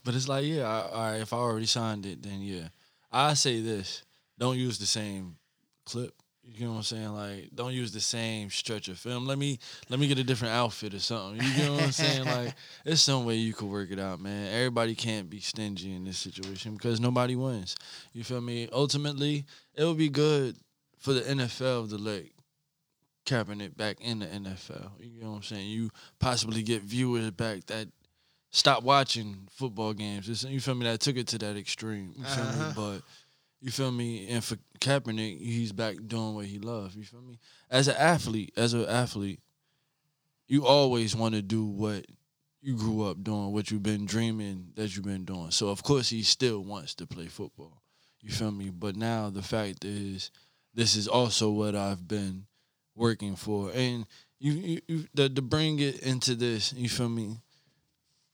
But 0.04 0.14
it's 0.14 0.28
like, 0.28 0.46
yeah, 0.46 0.62
I, 0.62 0.80
all 0.80 1.10
right, 1.10 1.20
if 1.20 1.32
I 1.34 1.36
already 1.36 1.66
signed 1.66 2.06
it, 2.06 2.22
then 2.22 2.40
yeah. 2.40 2.68
I 3.12 3.34
say 3.34 3.60
this: 3.60 4.04
don't 4.38 4.56
use 4.56 4.78
the 4.78 4.86
same 4.86 5.36
clip. 5.84 6.14
You 6.50 6.64
know 6.66 6.72
what 6.72 6.76
I'm 6.78 6.82
saying? 6.84 7.08
Like, 7.12 7.50
don't 7.54 7.72
use 7.72 7.92
the 7.92 8.00
same 8.00 8.48
stretch 8.50 8.88
of 8.88 8.98
film. 8.98 9.26
Let 9.26 9.38
me 9.38 9.58
let 9.90 10.00
me 10.00 10.08
get 10.08 10.18
a 10.18 10.24
different 10.24 10.54
outfit 10.54 10.94
or 10.94 10.98
something. 10.98 11.42
You 11.42 11.64
know 11.64 11.74
what 11.74 11.82
I'm 11.84 11.92
saying? 11.92 12.24
Like, 12.26 12.54
there's 12.84 13.00
some 13.02 13.24
way 13.24 13.34
you 13.36 13.52
could 13.52 13.68
work 13.68 13.90
it 13.90 13.98
out, 14.00 14.20
man. 14.20 14.52
Everybody 14.52 14.94
can't 14.94 15.28
be 15.28 15.40
stingy 15.40 15.94
in 15.94 16.04
this 16.04 16.18
situation 16.18 16.72
because 16.74 17.00
nobody 17.00 17.36
wins. 17.36 17.76
You 18.12 18.24
feel 18.24 18.40
me? 18.40 18.68
Ultimately, 18.72 19.44
it 19.74 19.84
would 19.84 19.98
be 19.98 20.08
good 20.08 20.56
for 20.98 21.12
the 21.12 21.20
NFL 21.20 21.90
to 21.90 21.96
let 21.96 22.24
Kaepernick 23.26 23.76
back 23.76 23.98
in 24.00 24.20
the 24.20 24.26
NFL. 24.26 24.90
You 25.00 25.22
know 25.22 25.30
what 25.30 25.36
I'm 25.36 25.42
saying? 25.42 25.68
You 25.68 25.90
possibly 26.18 26.62
get 26.62 26.82
viewers 26.82 27.30
back 27.30 27.66
that 27.66 27.88
stop 28.50 28.82
watching 28.82 29.48
football 29.50 29.92
games. 29.92 30.28
It's, 30.28 30.44
you 30.44 30.60
feel 30.60 30.74
me? 30.74 30.84
That 30.86 31.00
took 31.00 31.16
it 31.16 31.26
to 31.28 31.38
that 31.38 31.56
extreme. 31.56 32.14
You 32.16 32.24
feel 32.24 32.44
Uh-huh. 32.44 32.68
me? 32.68 32.72
But 32.74 33.02
you 33.60 33.70
feel 33.70 33.90
me? 33.90 34.28
And 34.28 34.42
for 34.42 34.56
Kaepernick, 34.80 35.40
he's 35.40 35.72
back 35.72 35.96
doing 36.06 36.34
what 36.34 36.46
he 36.46 36.58
loves. 36.58 36.94
You 36.94 37.04
feel 37.04 37.22
me? 37.22 37.38
As 37.70 37.88
an 37.88 37.96
athlete, 37.96 38.52
as 38.56 38.74
an 38.74 38.86
athlete, 38.86 39.40
you 40.46 40.66
always 40.66 41.14
want 41.14 41.34
to 41.34 41.42
do 41.42 41.64
what 41.64 42.06
you 42.60 42.76
grew 42.76 43.04
up 43.04 43.22
doing, 43.22 43.52
what 43.52 43.70
you've 43.70 43.82
been 43.82 44.06
dreaming 44.06 44.68
that 44.74 44.94
you've 44.94 45.04
been 45.04 45.24
doing. 45.24 45.50
So 45.50 45.68
of 45.68 45.82
course 45.82 46.08
he 46.08 46.22
still 46.22 46.64
wants 46.64 46.94
to 46.96 47.06
play 47.06 47.26
football. 47.26 47.82
You 48.20 48.30
feel 48.30 48.50
me? 48.50 48.70
But 48.70 48.96
now 48.96 49.30
the 49.30 49.42
fact 49.42 49.84
is, 49.84 50.30
this 50.74 50.96
is 50.96 51.08
also 51.08 51.50
what 51.50 51.74
I've 51.74 52.06
been 52.06 52.46
working 52.94 53.36
for, 53.36 53.70
and 53.72 54.06
you, 54.40 54.52
you, 54.52 54.80
you 54.88 55.04
the, 55.14 55.28
to 55.28 55.42
bring 55.42 55.78
it 55.78 56.00
into 56.00 56.34
this, 56.34 56.72
you 56.72 56.88
feel 56.88 57.08
me? 57.08 57.38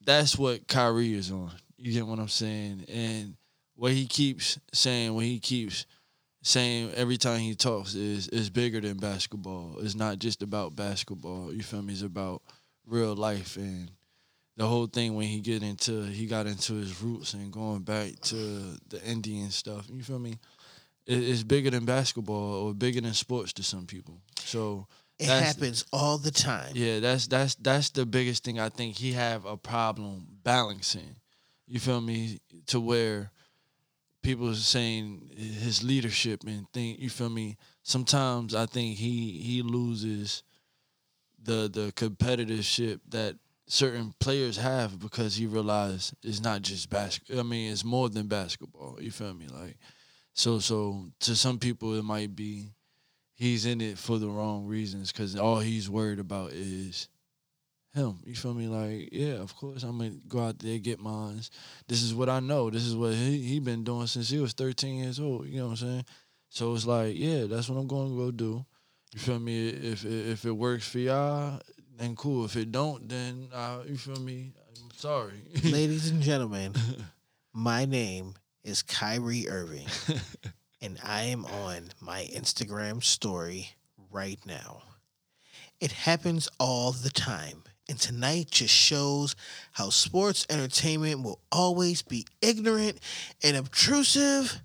That's 0.04 0.38
what 0.38 0.68
Kyrie 0.68 1.14
is 1.14 1.30
on. 1.30 1.52
You 1.76 1.92
get 1.92 2.06
what 2.06 2.18
I'm 2.18 2.28
saying? 2.28 2.84
And 2.88 3.36
what 3.76 3.92
he 3.92 4.06
keeps 4.06 4.58
saying, 4.72 5.14
what 5.14 5.24
he 5.24 5.38
keeps 5.38 5.86
saying 6.42 6.92
every 6.94 7.16
time 7.16 7.40
he 7.40 7.54
talks 7.54 7.94
is 7.94 8.28
is 8.28 8.50
bigger 8.50 8.80
than 8.80 8.96
basketball. 8.96 9.76
It's 9.80 9.94
not 9.94 10.18
just 10.18 10.42
about 10.42 10.76
basketball. 10.76 11.52
You 11.52 11.62
feel 11.62 11.82
me? 11.82 11.92
It's 11.92 12.02
about 12.02 12.42
real 12.86 13.14
life 13.14 13.56
and 13.56 13.90
the 14.56 14.66
whole 14.66 14.86
thing 14.86 15.14
when 15.16 15.26
he 15.26 15.40
get 15.40 15.62
into 15.62 16.02
he 16.04 16.26
got 16.26 16.46
into 16.46 16.74
his 16.74 17.00
roots 17.02 17.34
and 17.34 17.52
going 17.52 17.82
back 17.82 18.20
to 18.22 18.36
the 18.88 19.02
Indian 19.04 19.50
stuff. 19.50 19.88
You 19.90 20.02
feel 20.02 20.18
me? 20.18 20.38
It, 21.06 21.18
it's 21.18 21.42
bigger 21.42 21.70
than 21.70 21.84
basketball 21.84 22.66
or 22.68 22.74
bigger 22.74 23.00
than 23.00 23.14
sports 23.14 23.52
to 23.54 23.62
some 23.62 23.86
people. 23.86 24.20
So 24.40 24.86
It 25.18 25.26
happens 25.28 25.84
all 25.92 26.18
the 26.18 26.30
time. 26.30 26.72
yeah, 26.74 27.00
that's 27.00 27.26
that's 27.26 27.54
that's 27.56 27.90
the 27.90 28.06
biggest 28.06 28.44
thing 28.44 28.60
I 28.60 28.68
think 28.68 28.96
he 28.96 29.12
have 29.12 29.44
a 29.46 29.56
problem 29.56 30.26
balancing. 30.44 31.16
You 31.66 31.80
feel 31.80 32.00
me? 32.00 32.40
To 32.66 32.80
where 32.80 33.30
people 34.24 34.48
are 34.50 34.54
saying 34.54 35.30
his 35.36 35.84
leadership 35.84 36.42
and 36.46 36.66
think 36.72 36.98
you 36.98 37.10
feel 37.10 37.30
me. 37.30 37.56
Sometimes 37.82 38.54
I 38.54 38.66
think 38.66 38.96
he 38.96 39.38
he 39.42 39.62
loses 39.62 40.42
the 41.40 41.70
the 41.72 41.92
competitorship 41.92 43.00
that 43.10 43.36
certain 43.66 44.14
players 44.18 44.56
have 44.56 44.98
because 44.98 45.36
he 45.36 45.46
realized 45.46 46.14
it's 46.22 46.40
not 46.40 46.62
just 46.62 46.90
basketball. 46.90 47.40
I 47.40 47.42
mean, 47.42 47.70
it's 47.70 47.84
more 47.84 48.08
than 48.08 48.26
basketball. 48.26 48.98
You 49.00 49.10
feel 49.10 49.34
me? 49.34 49.46
Like, 49.46 49.76
so 50.32 50.58
so 50.58 51.06
to 51.20 51.36
some 51.36 51.58
people 51.58 51.94
it 51.94 52.04
might 52.04 52.34
be 52.34 52.70
he's 53.34 53.66
in 53.66 53.80
it 53.80 53.98
for 53.98 54.18
the 54.18 54.28
wrong 54.28 54.66
reasons 54.66 55.12
because 55.12 55.36
all 55.36 55.60
he's 55.60 55.90
worried 55.90 56.18
about 56.18 56.52
is 56.52 57.08
him. 57.94 58.18
You 58.24 58.34
feel 58.34 58.54
me? 58.54 58.66
Like, 58.66 59.10
yeah, 59.12 59.34
of 59.34 59.54
course 59.56 59.82
I'm 59.82 59.98
gonna 59.98 60.12
go 60.28 60.40
out 60.40 60.58
there 60.58 60.78
get 60.78 61.00
mines. 61.00 61.50
This 61.88 62.02
is 62.02 62.14
what 62.14 62.28
I 62.28 62.40
know. 62.40 62.70
This 62.70 62.84
is 62.84 62.96
what 62.96 63.14
he 63.14 63.40
he 63.42 63.60
been 63.60 63.84
doing 63.84 64.06
since 64.06 64.28
he 64.28 64.38
was 64.38 64.52
13 64.52 64.96
years 64.96 65.20
old. 65.20 65.46
You 65.46 65.58
know 65.58 65.66
what 65.66 65.70
I'm 65.70 65.76
saying? 65.76 66.04
So 66.54 66.72
it's 66.74 66.86
like, 66.86 67.16
yeah, 67.16 67.46
that's 67.46 67.68
what 67.68 67.78
I'm 67.78 67.88
going 67.88 68.10
to 68.10 68.16
go 68.16 68.30
do. 68.30 68.64
You 69.12 69.20
feel 69.20 69.40
me? 69.40 69.68
If 69.68 70.04
if 70.04 70.44
it 70.44 70.52
works 70.52 70.88
for 70.88 70.98
y'all, 70.98 71.60
then 71.96 72.16
cool. 72.16 72.44
If 72.44 72.56
it 72.56 72.70
don't, 72.70 73.08
then 73.08 73.48
uh, 73.52 73.78
you 73.86 73.96
feel 73.96 74.20
me? 74.20 74.52
I'm 74.82 74.90
sorry. 74.96 75.42
Ladies 75.64 76.10
and 76.10 76.22
gentlemen, 76.22 76.74
my 77.52 77.84
name 77.84 78.34
is 78.62 78.82
Kyrie 78.82 79.48
Irving, 79.48 79.86
and 80.80 80.98
I 81.02 81.24
am 81.24 81.44
on 81.44 81.90
my 82.00 82.28
Instagram 82.32 83.02
story 83.02 83.70
right 84.10 84.38
now. 84.46 84.82
It 85.80 85.92
happens 85.92 86.48
all 86.58 86.92
the 86.92 87.10
time, 87.10 87.64
and 87.88 87.98
tonight 87.98 88.50
just 88.50 88.74
shows 88.74 89.36
how 89.72 89.90
sports 89.90 90.46
entertainment 90.48 91.22
will 91.22 91.40
always 91.52 92.02
be 92.02 92.26
ignorant 92.40 92.98
and 93.42 93.56
obtrusive. 93.56 94.60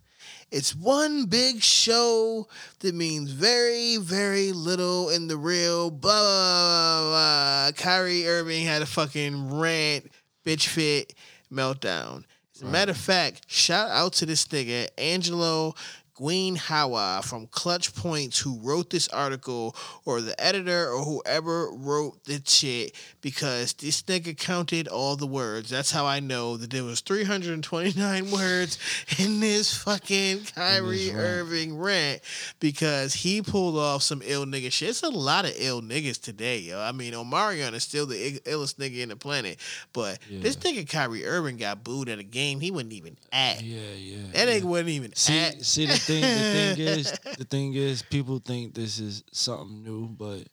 It's 0.51 0.75
one 0.75 1.25
big 1.25 1.61
show 1.61 2.47
that 2.79 2.95
means 2.95 3.31
very, 3.31 3.97
very 3.97 4.51
little 4.51 5.09
in 5.09 5.27
the 5.27 5.37
real. 5.37 5.91
Blah, 5.91 6.11
blah, 6.11 7.01
blah, 7.01 7.09
blah. 7.09 7.71
Kyrie 7.75 8.27
Irving 8.27 8.65
had 8.65 8.81
a 8.81 8.87
fucking 8.87 9.59
rant, 9.59 10.11
bitch 10.45 10.67
fit 10.67 11.13
meltdown. 11.51 12.23
As 12.55 12.63
a 12.63 12.65
matter 12.65 12.91
of 12.91 12.97
fact, 12.97 13.45
shout 13.47 13.89
out 13.89 14.13
to 14.13 14.25
this 14.25 14.45
nigga, 14.47 14.87
Angelo 14.97 15.75
Gween 16.19 16.57
Hawa 16.57 17.21
from 17.23 17.47
Clutch 17.47 17.95
Points, 17.95 18.39
who 18.39 18.59
wrote 18.61 18.89
this 18.89 19.07
article, 19.07 19.73
or 20.03 20.19
the 20.19 20.39
editor, 20.43 20.89
or 20.91 21.01
whoever 21.03 21.69
wrote 21.71 22.21
the 22.25 22.41
shit, 22.45 22.93
because 23.21 23.71
this 23.73 24.01
nigga 24.03 24.37
counted 24.37 24.89
all 24.89 25.15
the 25.15 25.25
words. 25.25 25.69
That's 25.69 25.91
how 25.91 26.05
I 26.05 26.19
know 26.19 26.57
that 26.57 26.71
there 26.71 26.83
was 26.83 26.99
329 26.99 28.31
words 28.31 28.77
in 29.17 29.39
this 29.39 29.73
fucking 29.73 30.41
Kyrie. 30.55 31.11
Irving 31.13 31.77
rant, 31.77 32.21
because 32.59 33.13
he 33.13 33.41
pulled 33.41 33.77
off 33.77 34.03
some 34.03 34.21
ill 34.25 34.45
nigga 34.45 34.71
shit. 34.71 34.89
It's 34.89 35.03
a 35.03 35.09
lot 35.09 35.45
of 35.45 35.53
ill 35.57 35.81
niggas 35.81 36.21
today, 36.21 36.59
yo. 36.59 36.79
I 36.81 36.91
mean, 36.91 37.13
Omarion 37.13 37.73
is 37.73 37.83
still 37.83 38.05
the 38.05 38.39
illest 38.45 38.75
nigga 38.75 38.99
in 38.99 39.09
the 39.09 39.15
planet, 39.15 39.57
but 39.93 40.19
this 40.29 40.57
nigga 40.57 40.87
Kyrie 40.89 41.25
Irving 41.25 41.55
got 41.55 41.83
booed 41.83 42.09
at 42.09 42.19
a 42.19 42.23
game 42.23 42.59
he 42.59 42.71
wasn't 42.71 42.91
even 42.93 43.15
at. 43.31 43.63
Yeah, 43.63 43.79
yeah. 43.97 44.17
That 44.33 44.47
nigga 44.49 44.63
wasn't 44.63 44.89
even 44.89 45.15
See, 45.15 45.39
at. 45.39 45.63
see 45.63 45.85
the 45.85 45.93
thing. 46.13 46.21
The 46.21 46.75
thing 46.75 46.87
is, 46.99 47.19
the 47.37 47.45
thing 47.45 47.73
is, 47.73 48.01
people 48.01 48.39
think 48.39 48.73
this 48.73 48.99
is 48.99 49.23
something 49.31 49.83
new, 49.83 50.07
but 50.07 50.43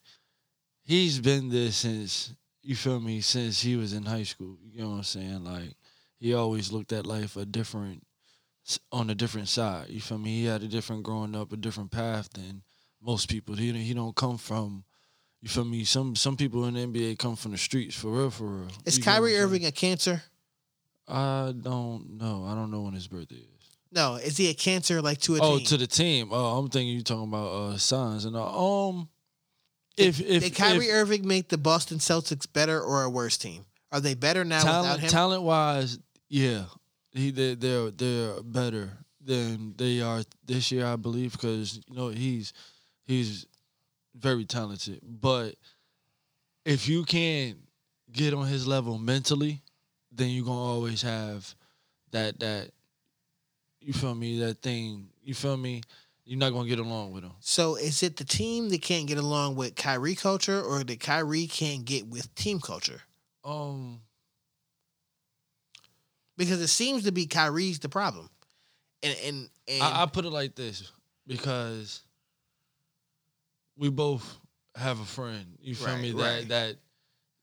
he's 0.84 1.18
been 1.18 1.48
this 1.48 1.76
since 1.76 2.32
you 2.62 2.74
feel 2.76 3.00
me 3.00 3.20
since 3.20 3.60
he 3.62 3.76
was 3.76 3.92
in 3.92 4.04
high 4.04 4.24
school. 4.24 4.58
You 4.72 4.82
know 4.82 4.90
what 4.90 4.96
I'm 4.96 5.02
saying? 5.04 5.44
Like 5.44 5.74
he 6.18 6.34
always 6.34 6.72
looked 6.72 6.92
at 6.92 7.06
life 7.06 7.36
a 7.36 7.44
different 7.44 8.02
on 8.90 9.10
a 9.10 9.14
different 9.14 9.48
side. 9.48 9.86
You 9.90 10.00
feel 10.00 10.18
me? 10.18 10.40
He 10.40 10.44
had 10.46 10.62
a 10.62 10.68
different 10.68 11.04
growing 11.04 11.36
up, 11.36 11.52
a 11.52 11.56
different 11.56 11.90
path 11.92 12.28
than 12.32 12.62
most 13.00 13.28
people. 13.28 13.54
He 13.54 13.70
don't- 13.70 13.80
he 13.80 13.94
don't 13.94 14.16
come 14.16 14.38
from. 14.38 14.84
You 15.42 15.48
feel 15.48 15.64
me? 15.64 15.84
Some 15.84 16.16
some 16.16 16.36
people 16.36 16.64
in 16.66 16.74
the 16.74 16.80
NBA 16.80 17.18
come 17.18 17.36
from 17.36 17.52
the 17.52 17.58
streets 17.58 17.94
for 17.94 18.10
real, 18.10 18.30
for 18.30 18.44
real. 18.46 18.68
Is 18.84 18.96
You 18.98 19.04
get 19.04 19.10
what 19.10 19.16
I'm 19.16 19.22
Kyrie? 19.22 19.36
Irving 19.36 19.66
a 19.66 19.70
cancer? 19.72 20.22
I 21.06 21.52
don't 21.68 22.16
know. 22.18 22.44
I 22.50 22.54
don't 22.56 22.70
know 22.72 22.82
when 22.82 22.94
his 22.94 23.06
birthday 23.06 23.36
is. 23.36 23.55
No, 23.97 24.16
is 24.16 24.36
he 24.36 24.51
a 24.51 24.55
cancer 24.55 25.01
like 25.01 25.18
to 25.23 25.36
a 25.36 25.39
Oh, 25.40 25.56
team? 25.56 25.66
to 25.66 25.77
the 25.78 25.86
team. 25.86 26.28
Oh, 26.31 26.59
I'm 26.59 26.68
thinking 26.68 26.94
you 26.94 27.02
talking 27.02 27.28
about 27.28 27.47
uh 27.48 27.78
signs 27.78 28.27
and 28.27 28.36
uh, 28.36 28.86
um. 28.89 29.09
If 29.97 30.20
if 30.20 30.43
Did 30.43 30.55
Kyrie 30.55 30.89
if 30.89 30.93
Irving 30.93 31.27
make 31.27 31.48
the 31.48 31.56
Boston 31.56 31.97
Celtics 31.98 32.47
better 32.52 32.78
or 32.78 33.02
a 33.05 33.09
worse 33.10 33.39
team? 33.39 33.64
Are 33.90 34.01
they 34.01 34.12
better 34.14 34.44
now 34.44 34.59
without 34.59 34.82
talent 34.82 35.01
him? 35.01 35.09
talent 35.09 35.43
wise, 35.43 35.98
yeah, 36.28 36.64
he 37.12 37.31
they 37.31 37.55
they're 37.55 37.90
they're 37.90 38.43
better 38.43 38.90
than 39.24 39.73
they 39.78 40.02
are 40.02 40.23
this 40.44 40.70
year, 40.70 40.85
I 40.85 40.97
believe, 40.97 41.32
because 41.32 41.81
you 41.89 41.97
know 41.97 42.09
he's 42.09 42.52
he's 43.06 43.47
very 44.14 44.44
talented. 44.44 45.01
But 45.02 45.55
if 46.66 46.86
you 46.86 47.05
can't 47.05 47.56
get 48.12 48.35
on 48.35 48.47
his 48.47 48.66
level 48.66 48.98
mentally, 48.98 49.62
then 50.12 50.28
you're 50.28 50.44
gonna 50.44 50.60
always 50.60 51.01
have 51.01 51.55
that 52.10 52.39
that 52.40 52.73
you 53.86 53.92
feel 53.92 54.16
me 54.16 54.40
that 54.40 54.62
thing. 54.62 55.08
You 55.22 55.32
feel 55.32 55.56
me? 55.56 55.80
You're 56.24 56.40
not 56.40 56.50
gonna 56.52 56.68
get 56.68 56.80
along 56.80 57.12
with 57.12 57.22
him. 57.22 57.30
So 57.38 57.76
is 57.76 58.02
it 58.02 58.16
the 58.16 58.24
team 58.24 58.68
that 58.70 58.82
can't 58.82 59.06
get 59.06 59.16
along 59.16 59.54
with 59.54 59.76
Kyrie 59.76 60.16
culture, 60.16 60.60
or 60.60 60.82
that 60.82 60.98
Kyrie 60.98 61.46
can't 61.46 61.84
get 61.84 62.08
with 62.08 62.34
team 62.34 62.58
culture? 62.60 63.02
Um. 63.44 64.00
Because 66.36 66.60
it 66.60 66.66
seems 66.68 67.04
to 67.04 67.12
be 67.12 67.26
Kyrie's 67.26 67.78
the 67.78 67.88
problem, 67.88 68.28
and 69.04 69.16
and, 69.24 69.48
and 69.68 69.82
I, 69.82 70.02
I 70.02 70.06
put 70.06 70.24
it 70.24 70.30
like 70.30 70.56
this 70.56 70.90
because 71.28 72.02
we 73.78 73.88
both 73.88 74.36
have 74.74 74.98
a 75.00 75.04
friend. 75.04 75.46
You 75.60 75.76
feel 75.76 75.86
Right, 75.94 76.00
me? 76.02 76.12
right. 76.12 76.40
That 76.40 76.48
that 76.48 76.76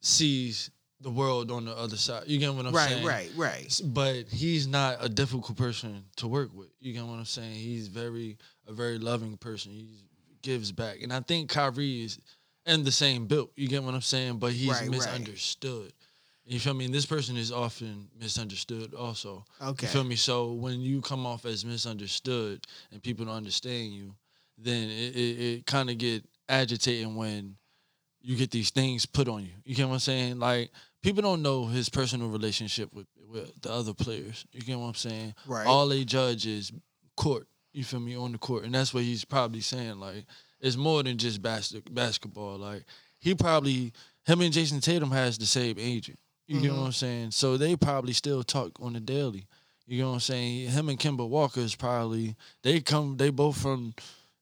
sees 0.01 0.69
the 1.03 1.11
world 1.11 1.51
on 1.51 1.65
the 1.65 1.77
other 1.77 1.97
side. 1.97 2.23
You 2.27 2.39
get 2.39 2.53
what 2.53 2.65
I'm 2.65 2.73
Right, 2.73 2.89
saying? 2.89 3.05
right, 3.05 3.31
right. 3.35 3.65
S- 3.65 3.81
But 3.81 4.27
he's 4.29 4.65
not 4.67 4.97
a 5.01 5.09
difficult 5.09 5.57
person 5.57 6.05
to 6.17 6.27
work 6.27 6.49
with. 6.53 6.69
You 6.79 6.93
get 6.93 7.03
what 7.05 7.13
I'm 7.19 7.25
saying? 7.25 7.53
He's 7.53 7.87
very 7.87 8.37
a 8.67 8.73
very 8.73 8.97
loving 8.97 9.37
person. 9.37 9.71
He 9.71 9.87
gives 10.41 10.71
back, 10.71 11.01
and 11.01 11.13
I 11.13 11.19
think 11.21 11.49
Kyrie 11.49 12.03
is 12.03 12.19
in 12.65 12.83
the 12.83 12.91
same 12.91 13.27
built. 13.27 13.51
You 13.55 13.67
get 13.67 13.83
what 13.83 13.93
I'm 13.93 14.01
saying? 14.01 14.39
But 14.39 14.53
he's 14.53 14.69
Right, 14.69 14.81
right. 14.81 14.89
misunderstood. 14.91 15.93
You 16.45 16.59
feel 16.59 16.73
me? 16.73 16.85
And 16.85 16.93
this 16.93 17.05
person 17.05 17.37
is 17.37 17.51
often 17.53 18.09
misunderstood 18.19 18.93
also. 18.93 19.45
Okay. 19.61 19.87
You 19.87 19.91
feel 19.93 20.03
me? 20.03 20.15
So 20.17 20.51
when 20.53 20.81
you 20.81 20.99
come 21.01 21.25
off 21.25 21.45
as 21.45 21.63
misunderstood 21.63 22.65
and 22.91 23.01
people 23.01 23.25
don't 23.25 23.35
understand 23.35 23.93
you, 23.93 24.13
then 24.57 24.89
it, 24.89 25.15
it, 25.15 25.39
it 25.41 25.65
kind 25.65 25.89
of 25.89 25.97
get 25.97 26.25
agitating 26.49 27.15
when 27.15 27.55
you 28.21 28.35
get 28.35 28.51
these 28.51 28.69
things 28.71 29.05
put 29.05 29.27
on 29.29 29.43
you. 29.43 29.51
You 29.65 29.75
get 29.75 29.87
what 29.87 29.93
I'm 29.95 29.99
saying? 29.99 30.39
Like 30.39 30.71
people 31.03 31.21
don't 31.21 31.43
know 31.43 31.65
his 31.67 31.89
personal 31.89 32.29
relationship 32.29 32.91
with 32.93 33.05
with 33.29 33.61
the 33.61 33.71
other 33.71 33.93
players. 33.93 34.45
You 34.51 34.61
get 34.61 34.79
what 34.79 34.87
I'm 34.87 34.93
saying? 34.95 35.35
Right. 35.47 35.67
All 35.67 35.87
they 35.87 36.03
judge 36.03 36.47
is 36.47 36.71
court. 37.15 37.47
You 37.73 37.83
feel 37.83 37.99
me 37.99 38.15
on 38.15 38.31
the 38.31 38.37
court, 38.37 38.63
and 38.63 38.73
that's 38.73 38.93
what 38.93 39.03
he's 39.03 39.25
probably 39.25 39.61
saying. 39.61 39.99
Like 39.99 40.25
it's 40.59 40.77
more 40.77 41.03
than 41.03 41.17
just 41.17 41.41
bas- 41.41 41.75
basketball. 41.91 42.57
Like 42.57 42.85
he 43.19 43.35
probably 43.35 43.91
him 44.25 44.41
and 44.41 44.53
Jayson 44.53 44.79
Tatum 44.81 45.11
has 45.11 45.37
the 45.37 45.45
same 45.45 45.75
agent. 45.77 46.17
You 46.47 46.59
get 46.61 46.71
Mhm. 46.71 46.77
what 46.79 46.85
I'm 46.87 46.91
saying? 46.91 47.31
So 47.31 47.57
they 47.57 47.75
probably 47.75 48.13
still 48.13 48.43
talk 48.43 48.71
on 48.81 48.93
the 48.93 48.99
daily. 48.99 49.47
You 49.87 50.01
know 50.01 50.09
what 50.09 50.13
I'm 50.15 50.19
saying? 50.21 50.69
Him 50.69 50.89
and 50.89 50.99
Kemba 50.99 51.27
Walker 51.27 51.59
is 51.59 51.75
probably 51.75 52.35
they 52.61 52.79
come. 52.81 53.17
They 53.17 53.29
both 53.31 53.57
from 53.59 53.93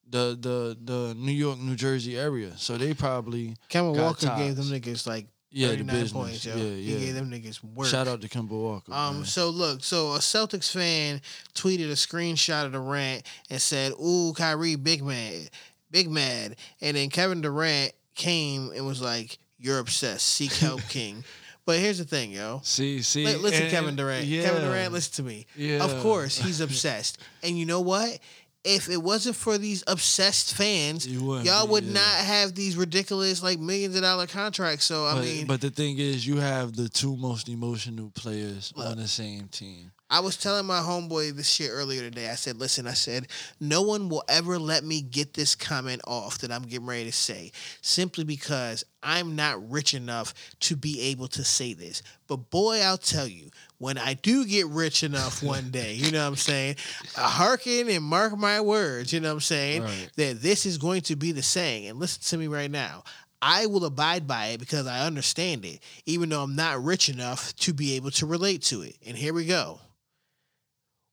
the 0.09 0.37
the 0.39 0.77
the 0.83 1.15
New 1.15 1.31
York, 1.31 1.57
New 1.59 1.75
Jersey 1.75 2.17
area. 2.17 2.53
So 2.57 2.77
they 2.77 2.93
probably 2.93 3.55
Kemba 3.69 3.95
got 3.95 4.03
Walker 4.03 4.27
gave 4.37 4.55
ties. 4.57 4.69
them 4.69 4.79
niggas 4.81 5.07
like 5.07 5.27
Yeah, 5.53 5.75
the 5.75 5.83
business. 5.83 6.11
points, 6.13 6.45
yo. 6.45 6.55
Yeah, 6.55 6.75
He 6.97 7.05
gave 7.05 7.13
them 7.15 7.29
niggas 7.29 7.61
work. 7.75 7.87
Shout 7.87 8.07
out 8.07 8.21
to 8.21 8.29
Kemba 8.29 8.49
Walker. 8.51 8.93
Um, 8.93 9.15
man. 9.17 9.25
so 9.25 9.49
look, 9.49 9.83
so 9.83 10.13
a 10.13 10.19
Celtics 10.19 10.71
fan 10.71 11.21
tweeted 11.53 11.89
a 11.89 11.95
screenshot 11.95 12.65
of 12.65 12.71
the 12.71 12.79
rant 12.79 13.23
and 13.49 13.61
said, 13.61 13.91
"Ooh, 14.01 14.33
Kyrie, 14.33 14.75
big 14.77 15.03
mad, 15.03 15.49
big 15.91 16.09
mad," 16.09 16.55
and 16.81 16.95
then 16.95 17.09
Kevin 17.09 17.41
Durant 17.41 17.91
came 18.15 18.71
and 18.73 18.85
was 18.87 19.01
like, 19.01 19.37
"You're 19.59 19.79
obsessed. 19.79 20.25
Seek 20.25 20.53
help, 20.53 20.81
King." 20.89 21.23
But 21.63 21.77
here's 21.79 21.99
the 21.99 22.05
thing, 22.05 22.31
yo. 22.31 22.59
See, 22.63 23.01
see, 23.03 23.23
listen, 23.37 23.63
and- 23.63 23.71
Kevin 23.71 23.95
Durant. 23.95 24.25
yeah. 24.25 24.43
Kevin 24.43 24.63
Durant, 24.63 24.91
listen 24.93 25.23
to 25.23 25.29
me. 25.29 25.45
Yeah. 25.55 25.83
Of 25.83 26.01
course, 26.01 26.37
he's 26.37 26.59
obsessed. 26.67 27.19
and 27.43 27.57
you 27.57 27.65
know 27.67 27.81
what? 27.81 28.17
If 28.63 28.89
it 28.89 29.01
wasn't 29.01 29.35
for 29.35 29.57
these 29.57 29.83
obsessed 29.87 30.55
fans, 30.55 31.07
wouldn't 31.07 31.47
y'all 31.47 31.67
would 31.67 31.83
yeah. 31.83 31.93
not 31.93 32.25
have 32.25 32.53
these 32.53 32.77
ridiculous 32.77 33.41
like 33.41 33.59
millions 33.59 33.95
of 33.95 34.03
dollar 34.03 34.27
contracts. 34.27 34.85
So 34.85 35.05
I 35.05 35.15
but, 35.15 35.23
mean, 35.23 35.47
but 35.47 35.61
the 35.61 35.71
thing 35.71 35.97
is, 35.97 36.27
you 36.27 36.37
have 36.37 36.75
the 36.75 36.87
two 36.87 37.17
most 37.17 37.49
emotional 37.49 38.11
players 38.11 38.73
on 38.77 38.97
the 38.97 39.07
same 39.07 39.47
team. 39.47 39.91
I 40.11 40.19
was 40.19 40.35
telling 40.35 40.65
my 40.65 40.81
homeboy 40.81 41.37
this 41.37 41.49
shit 41.49 41.69
earlier 41.71 42.01
today. 42.01 42.29
I 42.29 42.35
said, 42.35 42.57
listen, 42.57 42.85
I 42.85 42.91
said, 42.93 43.27
no 43.61 43.81
one 43.81 44.09
will 44.09 44.25
ever 44.27 44.59
let 44.59 44.83
me 44.83 45.01
get 45.01 45.33
this 45.33 45.55
comment 45.55 46.01
off 46.05 46.39
that 46.39 46.51
I'm 46.51 46.63
getting 46.63 46.85
ready 46.85 47.05
to 47.05 47.13
say 47.13 47.53
simply 47.79 48.25
because 48.25 48.83
I'm 49.01 49.37
not 49.37 49.71
rich 49.71 49.93
enough 49.93 50.33
to 50.61 50.75
be 50.75 50.99
able 50.99 51.29
to 51.29 51.45
say 51.45 51.73
this. 51.73 52.03
But 52.27 52.49
boy, 52.49 52.81
I'll 52.81 52.97
tell 52.97 53.25
you, 53.25 53.51
when 53.81 53.97
I 53.97 54.13
do 54.13 54.45
get 54.45 54.67
rich 54.67 55.01
enough 55.01 55.41
one 55.41 55.69
day, 55.71 55.95
you 55.95 56.11
know 56.11 56.21
what 56.21 56.27
I'm 56.29 56.35
saying? 56.35 56.75
Uh, 57.17 57.27
hearken 57.27 57.89
and 57.89 58.03
mark 58.03 58.37
my 58.37 58.61
words, 58.61 59.11
you 59.11 59.19
know 59.19 59.29
what 59.29 59.33
I'm 59.35 59.39
saying? 59.39 59.81
Right. 59.81 60.09
That 60.17 60.41
this 60.41 60.67
is 60.67 60.77
going 60.77 61.01
to 61.01 61.15
be 61.15 61.31
the 61.31 61.41
saying. 61.41 61.87
And 61.87 61.99
listen 61.99 62.21
to 62.21 62.37
me 62.37 62.47
right 62.47 62.69
now. 62.69 63.03
I 63.41 63.65
will 63.65 63.85
abide 63.85 64.27
by 64.27 64.47
it 64.47 64.59
because 64.59 64.85
I 64.85 65.07
understand 65.07 65.65
it, 65.65 65.79
even 66.05 66.29
though 66.29 66.43
I'm 66.43 66.55
not 66.55 66.83
rich 66.83 67.09
enough 67.09 67.55
to 67.55 67.73
be 67.73 67.95
able 67.95 68.11
to 68.11 68.27
relate 68.27 68.61
to 68.63 68.83
it. 68.83 68.97
And 69.03 69.17
here 69.17 69.33
we 69.33 69.47
go. 69.47 69.79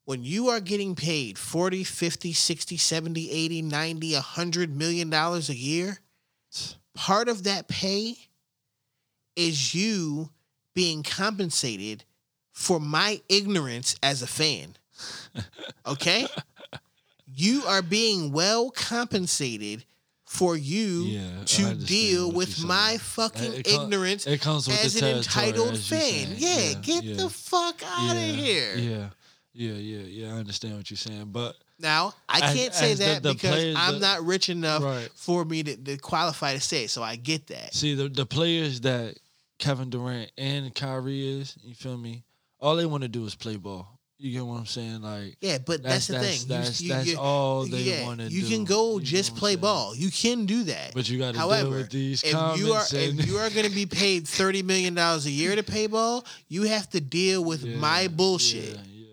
When 0.04 0.22
you 0.22 0.48
are 0.48 0.60
getting 0.60 0.94
paid 0.94 1.38
40, 1.38 1.84
50, 1.84 2.34
60, 2.34 2.76
70, 2.76 3.30
80, 3.30 3.62
90, 3.62 4.12
100 4.12 4.76
million 4.76 5.08
dollars 5.08 5.48
a 5.48 5.56
year, 5.56 6.00
part 6.94 7.30
of 7.30 7.44
that 7.44 7.66
pay 7.66 8.18
is 9.36 9.74
you 9.74 10.28
being 10.74 11.02
compensated 11.02 12.04
for 12.58 12.80
my 12.80 13.20
ignorance 13.28 13.94
as 14.02 14.20
a 14.22 14.26
fan. 14.26 14.74
Okay? 15.86 16.26
you 17.34 17.62
are 17.66 17.82
being 17.82 18.32
well 18.32 18.70
compensated 18.70 19.84
for 20.24 20.56
you 20.56 21.02
Yeah, 21.04 21.44
to 21.44 21.74
deal 21.74 22.32
with 22.32 22.64
my 22.64 22.98
fucking 22.98 23.52
It 23.54 23.64
com- 23.66 23.82
ignorance 23.84 24.26
it 24.26 24.40
comes 24.40 24.66
with 24.66 24.84
as 24.84 25.00
an 25.00 25.16
entitled 25.18 25.72
as 25.72 25.88
fan. 25.88 26.34
Yeah, 26.36 26.58
Yeah, 26.58 26.72
get 26.82 27.04
yeah. 27.04 27.16
the 27.16 27.28
fuck 27.30 27.80
out 27.86 28.16
of 28.16 28.22
here. 28.22 28.74
Yeah, 28.76 29.08
yeah, 29.54 29.72
yeah, 29.72 29.98
yeah. 30.26 30.34
I 30.34 30.38
understand 30.38 30.76
what 30.76 30.90
you're 30.90 30.96
saying, 30.98 31.26
but 31.30 31.56
Now, 31.78 32.12
I 32.28 32.40
can't 32.40 32.74
say 32.74 32.92
as 32.92 32.98
that 32.98 33.22
the 33.22 33.34
because 33.34 33.50
players 33.54 33.76
I'm 33.78 34.00
that- 34.00 34.18
not 34.18 34.26
rich 34.26 34.48
enough 34.48 34.82
Right. 34.82 35.08
for 35.14 35.44
me 35.44 35.62
to, 35.62 35.76
to 35.76 35.96
qualify 35.98 36.54
to 36.54 36.60
say 36.60 36.84
it. 36.84 36.90
So 36.90 37.02
I 37.02 37.16
get 37.16 37.46
that. 37.48 37.72
See 37.72 37.94
the 37.94 38.08
the 38.08 38.26
players 38.26 38.80
that 38.82 39.16
Kevin 39.58 39.90
Durant 39.90 40.32
and 40.36 40.74
Kyrie 40.74 41.40
is, 41.40 41.56
you 41.62 41.74
feel 41.74 41.96
me? 41.96 42.24
All 42.60 42.76
they 42.76 42.86
want 42.86 43.02
to 43.02 43.08
do 43.08 43.24
is 43.24 43.34
play 43.34 43.56
ball. 43.56 43.98
You 44.20 44.32
get 44.32 44.44
what 44.44 44.58
I'm 44.58 44.66
saying? 44.66 45.02
Like 45.02 45.36
Yeah, 45.40 45.58
but 45.58 45.80
that's, 45.80 46.08
the 46.08 46.14
that's, 46.14 46.42
thing. 46.42 46.48
That's, 46.48 46.80
you, 46.80 46.88
that's 46.92 47.06
you, 47.06 47.18
all 47.18 47.66
they 47.66 47.82
yeah, 47.82 48.04
want 48.04 48.18
to 48.18 48.28
do. 48.28 48.34
You 48.34 48.48
can 48.48 48.64
go 48.64 48.98
just 48.98 49.36
play 49.36 49.54
ball. 49.54 49.94
You 49.94 50.10
can 50.10 50.44
do 50.44 50.64
that. 50.64 50.92
But 50.92 51.08
you 51.08 51.18
got 51.20 51.34
to 51.34 51.40
deal 51.40 51.70
with 51.70 51.90
these 51.90 52.24
if 52.24 52.32
you 52.58 52.72
are 52.72 52.82
and 52.94 53.20
if 53.20 53.26
you 53.28 53.36
are 53.36 53.48
going 53.50 53.66
to 53.66 53.74
be 53.74 53.86
paid 54.02 54.26
thirty 54.26 54.62
million 54.64 54.94
dollars 54.94 55.26
a 55.26 55.30
year 55.30 55.54
to 55.54 55.62
play 55.62 55.86
ball, 55.86 56.24
you 56.48 56.64
have 56.64 56.90
to 56.90 57.00
deal 57.00 57.44
with 57.44 57.64
my 57.64 58.08
bullshit. 58.08 58.74
Yeah, 58.76 59.06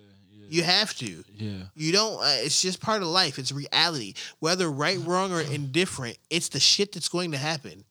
You 0.49 0.63
have 0.63 0.95
to. 0.95 1.23
yeah. 1.35 1.65
You 1.75 1.91
don't. 1.91 2.15
Uh, 2.19 2.37
it's 2.39 2.59
just 2.59 2.81
part 2.81 3.03
of 3.03 3.07
life. 3.07 3.37
It's 3.37 3.51
reality. 3.51 4.15
Whether 4.39 4.71
right, 4.71 4.97
wrong, 5.05 5.31
or 5.31 5.41
indifferent, 5.41 6.17
it's 6.31 6.49
the 6.49 6.59
shit 6.59 6.93
that's 6.93 7.09
going 7.09 7.31
to 7.33 7.37
happen. 7.37 7.85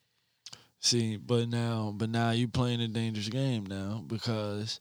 See, 0.80 1.16
but 1.16 1.48
now, 1.48 1.94
but 1.96 2.10
now 2.10 2.32
you're 2.32 2.48
playing 2.48 2.80
a 2.80 2.88
dangerous 2.88 3.28
game 3.28 3.64
now 3.66 4.02
because 4.06 4.80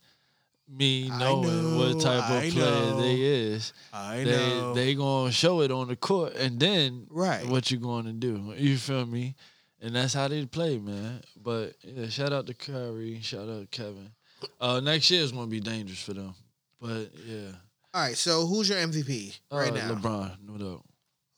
me 0.68 1.10
knowing 1.10 1.78
what 1.78 2.00
type 2.02 2.24
of 2.30 2.38
I 2.44 2.50
player 2.50 2.66
know. 2.66 3.02
they 3.02 3.16
is, 3.22 3.74
I 3.92 4.18
they 4.24 4.32
know. 4.32 4.74
they 4.74 4.96
gonna 4.96 5.32
show 5.32 5.62
it 5.62 5.72
on 5.72 5.88
the 5.88 5.96
court, 5.96 6.36
and 6.36 6.60
then 6.60 7.08
Right. 7.10 7.46
what 7.48 7.70
you 7.72 7.78
going 7.78 8.06
to 8.06 8.14
do? 8.14 8.54
You 8.58 8.78
feel 8.78 9.06
me? 9.06 9.36
And 9.82 9.96
that's 9.96 10.14
how 10.14 10.30
they 10.30 10.46
play, 10.46 10.78
man. 10.78 11.22
But 11.36 11.74
yeah, 11.84 12.08
shout 12.08 12.32
out 12.32 12.48
to 12.48 12.54
Curry, 12.54 13.20
shout 13.22 13.50
out 13.50 13.62
to 13.62 13.68
Kevin. 13.68 14.12
Uh, 14.60 14.80
next 14.80 15.12
year 15.12 15.22
is 15.22 15.32
gonna 15.32 15.48
be 15.48 15.60
dangerous 15.60 16.02
for 16.02 16.14
them. 16.14 16.34
But 16.82 17.12
yeah, 17.26 17.52
All 17.94 18.02
right. 18.02 18.18
So 18.18 18.46
who's 18.46 18.70
your 18.70 18.78
MVP 18.78 19.40
right 19.52 19.72
uh, 19.72 19.76
now? 19.76 19.96
LeBron, 19.96 20.38
no 20.48 20.58
doubt. 20.58 20.84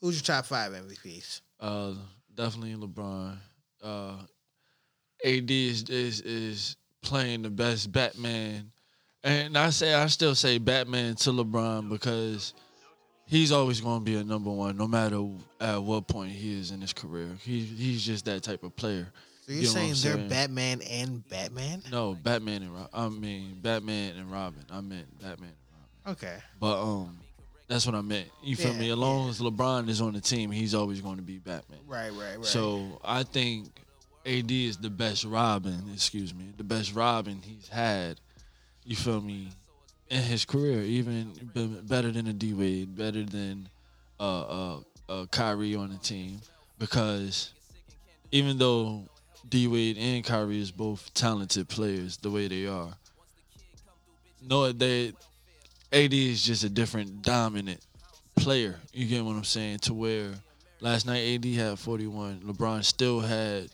Who's 0.00 0.16
your 0.16 0.22
top 0.36 0.46
five 0.46 0.72
MVPs? 0.72 1.40
Uh, 1.60 1.94
definitely 2.34 2.74
LeBron. 2.74 3.36
Uh, 3.82 4.14
AD 5.24 5.50
is, 5.50 5.84
is 5.88 6.20
is 6.20 6.76
playing 7.02 7.42
the 7.42 7.50
best 7.50 7.90
Batman, 7.92 8.70
and 9.26 9.58
I 9.58 9.70
say 9.70 9.92
I 9.94 10.06
still 10.06 10.34
say 10.34 10.58
Batman 10.58 11.14
to 11.16 11.30
LeBron 11.30 11.88
because 11.88 12.54
he's 13.26 13.52
always 13.52 13.80
going 13.80 14.00
to 14.00 14.04
be 14.04 14.16
a 14.16 14.24
number 14.24 14.50
one, 14.50 14.76
no 14.76 14.86
matter 14.86 15.24
at 15.60 15.82
what 15.82 16.06
point 16.06 16.32
he 16.32 16.58
is 16.58 16.70
in 16.70 16.80
his 16.80 16.92
career. 16.92 17.28
He 17.42 17.60
he's 17.60 18.04
just 18.04 18.24
that 18.26 18.42
type 18.42 18.62
of 18.62 18.74
player. 18.76 19.08
So 19.46 19.52
you're 19.52 19.62
You 19.62 19.66
know 19.74 19.86
what 19.88 19.96
saying 19.96 20.18
they're? 20.18 20.28
Batman 20.28 20.80
and 20.82 21.28
Batman? 21.28 21.82
No, 21.90 22.14
Batman 22.14 22.62
and 22.62 22.74
Ro- 22.74 22.88
I 22.92 23.08
mean 23.08 23.58
Batman 23.62 24.16
and 24.16 24.30
Robin. 24.30 24.64
I 24.70 24.80
meant 24.80 25.06
Batman. 25.20 25.52
Okay. 26.08 26.36
But 26.60 26.82
um, 26.82 27.18
that's 27.68 27.84
what 27.86 27.94
I 27.96 28.00
meant. 28.00 28.28
You 28.42 28.54
feel 28.56 28.72
Yeah, 28.74 28.78
me? 28.80 28.90
As 28.90 28.96
long 28.96 29.28
as 29.28 29.40
LeBron 29.40 29.88
is 29.88 30.00
on 30.00 30.12
the 30.12 30.20
team, 30.20 30.50
he's 30.52 30.74
always 30.74 31.00
going 31.00 31.16
to 31.16 31.22
be 31.22 31.38
Batman. 31.38 31.80
Right, 31.86 32.10
right, 32.12 32.36
right. 32.36 32.44
So 32.44 33.00
I 33.04 33.22
think 33.24 33.66
AD 34.24 34.50
is 34.50 34.76
the 34.76 34.90
best 34.90 35.24
Robin. 35.24 35.80
Excuse 35.92 36.32
me, 36.34 36.52
the 36.56 36.64
best 36.64 36.94
Robin 36.94 37.40
he's 37.44 37.68
had. 37.68 38.20
You 38.86 38.94
feel 38.94 39.20
me? 39.20 39.48
In 40.08 40.22
his 40.22 40.44
career, 40.44 40.82
even 40.82 41.32
better 41.88 42.12
than 42.12 42.28
a 42.28 42.32
D 42.32 42.52
Wade, 42.54 42.96
better 42.96 43.24
than 43.24 43.68
uh, 44.20 44.42
uh, 44.42 44.80
uh, 45.08 45.26
Kyrie 45.32 45.74
on 45.74 45.90
the 45.90 45.96
team, 45.96 46.40
because 46.78 47.52
even 48.30 48.56
though 48.56 49.02
D 49.48 49.66
Wade 49.66 49.98
and 49.98 50.22
Kyrie 50.22 50.60
is 50.60 50.70
both 50.70 51.12
talented 51.14 51.68
players, 51.68 52.18
the 52.18 52.30
way 52.30 52.46
they 52.46 52.68
are, 52.68 52.90
no, 54.48 54.70
they 54.70 55.08
AD 55.92 56.14
is 56.14 56.44
just 56.44 56.62
a 56.62 56.68
different 56.68 57.22
dominant 57.22 57.80
player. 58.36 58.78
You 58.92 59.06
get 59.06 59.24
what 59.24 59.34
I'm 59.34 59.42
saying? 59.42 59.78
To 59.80 59.94
where 59.94 60.30
last 60.80 61.06
night 61.06 61.34
AD 61.34 61.44
had 61.46 61.78
41, 61.80 62.42
LeBron 62.42 62.84
still 62.84 63.18
had 63.18 63.68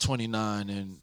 29 0.00 0.70
and 0.70 0.98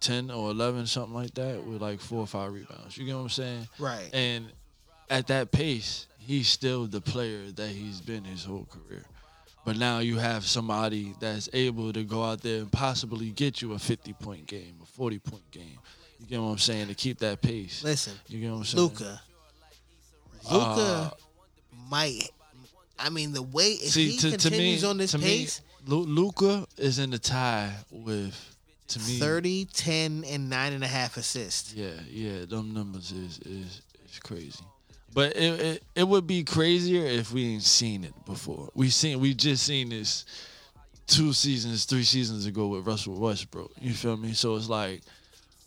10 0.00 0.30
or 0.30 0.50
11, 0.50 0.86
something 0.86 1.14
like 1.14 1.34
that, 1.34 1.62
with 1.64 1.80
like 1.82 2.00
four 2.00 2.20
or 2.20 2.26
five 2.26 2.52
rebounds. 2.52 2.96
You 2.96 3.04
get 3.06 3.14
what 3.14 3.22
I'm 3.22 3.28
saying? 3.28 3.68
Right. 3.78 4.08
And 4.12 4.46
at 5.10 5.26
that 5.28 5.50
pace, 5.52 6.06
he's 6.18 6.48
still 6.48 6.86
the 6.86 7.00
player 7.00 7.50
that 7.52 7.68
he's 7.68 8.00
been 8.00 8.24
his 8.24 8.44
whole 8.44 8.66
career. 8.66 9.04
But 9.64 9.76
now 9.76 9.98
you 9.98 10.16
have 10.18 10.44
somebody 10.44 11.14
that's 11.20 11.48
able 11.52 11.92
to 11.92 12.02
go 12.04 12.22
out 12.24 12.40
there 12.42 12.60
and 12.60 12.72
possibly 12.72 13.30
get 13.30 13.60
you 13.60 13.72
a 13.74 13.78
50 13.78 14.12
point 14.14 14.46
game, 14.46 14.76
a 14.82 14.86
40 14.86 15.18
point 15.18 15.50
game. 15.50 15.78
You 16.20 16.26
get 16.26 16.40
what 16.40 16.48
I'm 16.48 16.58
saying? 16.58 16.88
To 16.88 16.94
keep 16.94 17.18
that 17.18 17.42
pace. 17.42 17.82
Listen, 17.84 18.14
You 18.28 18.40
get 18.40 18.50
what 18.50 18.58
I'm 18.58 18.64
saying? 18.64 18.82
Luka. 18.84 19.20
Luka 20.50 20.64
Uh, 20.64 21.10
might. 21.90 22.30
I 22.98 23.10
mean, 23.10 23.32
the 23.32 23.42
way 23.42 23.72
if 23.72 23.92
See, 23.92 24.10
he 24.10 24.16
to, 24.18 24.22
to 24.22 24.50
me, 24.50 24.56
continues 24.56 24.84
on 24.84 24.96
this 24.96 25.14
pace, 25.14 25.60
me, 25.86 25.94
Luka 25.94 26.66
is 26.76 26.98
in 26.98 27.10
the 27.10 27.18
tie 27.18 27.72
with, 27.90 28.56
to 28.88 28.98
me, 29.00 29.18
30, 29.18 29.66
10, 29.66 30.24
and 30.24 30.50
nine 30.50 30.72
and 30.72 30.82
a 30.82 30.88
half 30.88 31.16
assists. 31.16 31.74
Yeah, 31.74 31.90
yeah, 32.10 32.44
them 32.46 32.72
numbers 32.72 33.12
is 33.12 33.38
is 33.40 33.82
is 34.10 34.18
crazy. 34.18 34.64
But 35.14 35.36
it, 35.36 35.60
it 35.60 35.82
it 35.94 36.08
would 36.08 36.26
be 36.26 36.44
crazier 36.44 37.04
if 37.04 37.32
we 37.32 37.54
ain't 37.54 37.62
seen 37.62 38.04
it 38.04 38.14
before. 38.26 38.70
We 38.74 38.90
seen 38.90 39.20
we 39.20 39.34
just 39.34 39.64
seen 39.64 39.90
this 39.90 40.24
two 41.06 41.32
seasons, 41.32 41.84
three 41.86 42.04
seasons 42.04 42.46
ago 42.46 42.68
with 42.68 42.86
Russell 42.86 43.18
Westbrook. 43.18 43.72
You 43.80 43.94
feel 43.94 44.16
me? 44.16 44.34
So 44.34 44.54
it's 44.56 44.68
like, 44.68 45.00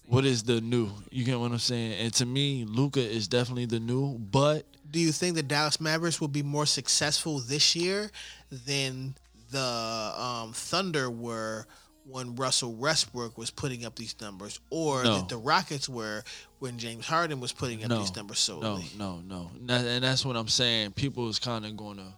what 0.05 0.25
is 0.25 0.43
the 0.43 0.61
new? 0.61 0.89
You 1.09 1.25
get 1.25 1.39
what 1.39 1.51
I'm 1.51 1.57
saying? 1.57 1.93
And 1.93 2.13
to 2.15 2.25
me, 2.25 2.65
Luka 2.65 3.01
is 3.01 3.27
definitely 3.27 3.65
the 3.65 3.79
new. 3.79 4.17
But 4.19 4.65
Do 4.89 4.99
you 4.99 5.11
think 5.11 5.35
the 5.35 5.43
Dallas 5.43 5.81
Mavericks 5.81 6.21
will 6.21 6.27
be 6.27 6.43
more 6.43 6.65
successful 6.65 7.39
this 7.39 7.75
year 7.75 8.11
than 8.51 9.15
the 9.51 10.13
um, 10.17 10.53
Thunder 10.53 11.09
were 11.09 11.65
when 12.05 12.35
Russell 12.35 12.73
Westbrook 12.73 13.37
was 13.37 13.51
putting 13.51 13.85
up 13.85 13.95
these 13.95 14.15
numbers, 14.19 14.59
or 14.69 15.03
No. 15.03 15.17
that 15.17 15.29
the 15.29 15.37
Rockets 15.37 15.87
were 15.87 16.23
when 16.59 16.77
James 16.79 17.05
Harden 17.05 17.39
was 17.39 17.51
putting 17.51 17.83
up 17.83 17.89
no, 17.89 17.99
these 17.99 18.15
numbers 18.15 18.39
solely? 18.39 18.85
no, 18.97 19.17
no, 19.17 19.21
no. 19.27 19.51
And 19.55 19.69
that- 19.69 19.85
and 19.85 20.03
that's 20.03 20.25
what 20.25 20.35
I'm 20.35 20.47
saying. 20.47 20.91
People 20.93 21.29
is 21.29 21.37
kind 21.39 21.65
of 21.65 21.77
going 21.77 21.97
to 21.97 22.13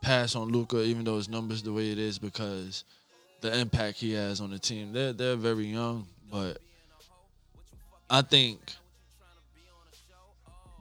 pass 0.00 0.34
on 0.36 0.48
Luka, 0.48 0.82
even 0.82 1.04
though 1.04 1.16
his 1.16 1.28
numbers 1.28 1.62
the 1.62 1.72
way 1.72 1.90
it 1.90 1.98
is, 1.98 2.18
because 2.18 2.84
the 3.40 3.58
impact 3.58 3.98
he 3.98 4.12
has 4.12 4.40
on 4.40 4.50
the 4.50 4.58
team. 4.58 4.92
They're 4.92 5.12
they're 5.12 5.36
very 5.36 5.66
young, 5.66 6.06
but 6.30 6.58
I 8.08 8.22
think 8.22 8.60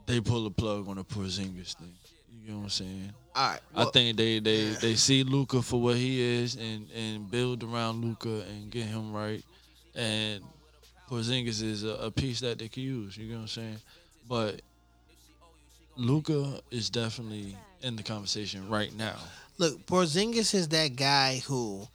they 0.06 0.20
pull 0.22 0.44
the 0.44 0.52
plug 0.52 0.88
on 0.88 0.98
the 0.98 1.04
Porzingis 1.04 1.74
thing. 1.76 1.96
You 2.44 2.52
know 2.52 2.58
what 2.58 2.64
I'm 2.66 2.70
saying? 2.70 3.14
All 3.36 3.50
right. 3.52 3.60
I 3.76 3.86
think 3.86 4.18
they 4.18 4.40
they 4.40 4.66
they 4.82 4.96
see 4.96 5.24
Luka 5.24 5.62
for 5.62 5.82
what 5.82 5.96
he 5.96 6.22
is 6.22 6.56
and 6.56 6.88
and 6.92 7.30
build 7.32 7.64
around 7.64 8.04
Luka 8.04 8.44
and 8.50 8.70
get 8.70 8.86
him 8.86 9.14
right. 9.14 9.44
And 9.96 10.44
Porzingis 11.10 11.62
is 11.64 11.84
a, 11.84 11.90
a 11.96 12.12
piece 12.12 12.40
that 12.42 12.60
they 12.60 12.68
can 12.68 12.84
use. 12.84 13.16
You 13.18 13.28
know 13.30 13.36
what 13.36 13.42
I'm 13.44 13.48
saying? 13.48 13.78
But 14.28 14.62
Luka 15.96 16.60
is 16.72 16.90
definitely 16.90 17.56
in 17.82 17.96
the 17.96 18.04
conversation 18.04 18.68
right 18.70 18.96
now. 18.96 19.16
Look, 19.58 19.86
Porzingis 19.86 20.54
is 20.54 20.68
that 20.70 20.96
guy 20.96 21.42
who. 21.46 21.88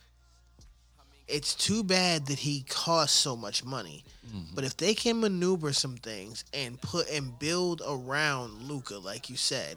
It's 1.27 1.55
too 1.55 1.85
bad 1.85 2.25
that 2.29 2.39
he 2.39 2.65
costs 2.69 3.17
so 3.19 3.37
much 3.37 3.63
money, 3.65 4.03
Mm-hmm. 4.29 4.55
but 4.55 4.65
if 4.65 4.77
they 4.77 4.93
can 4.95 5.21
maneuver 5.21 5.73
some 5.73 5.97
things 5.97 6.45
and 6.53 6.79
put 6.83 7.09
and 7.11 7.39
build 7.39 7.81
around 7.87 8.63
Luka, 8.63 8.97
like 8.99 9.31
you 9.31 9.37
said, 9.37 9.77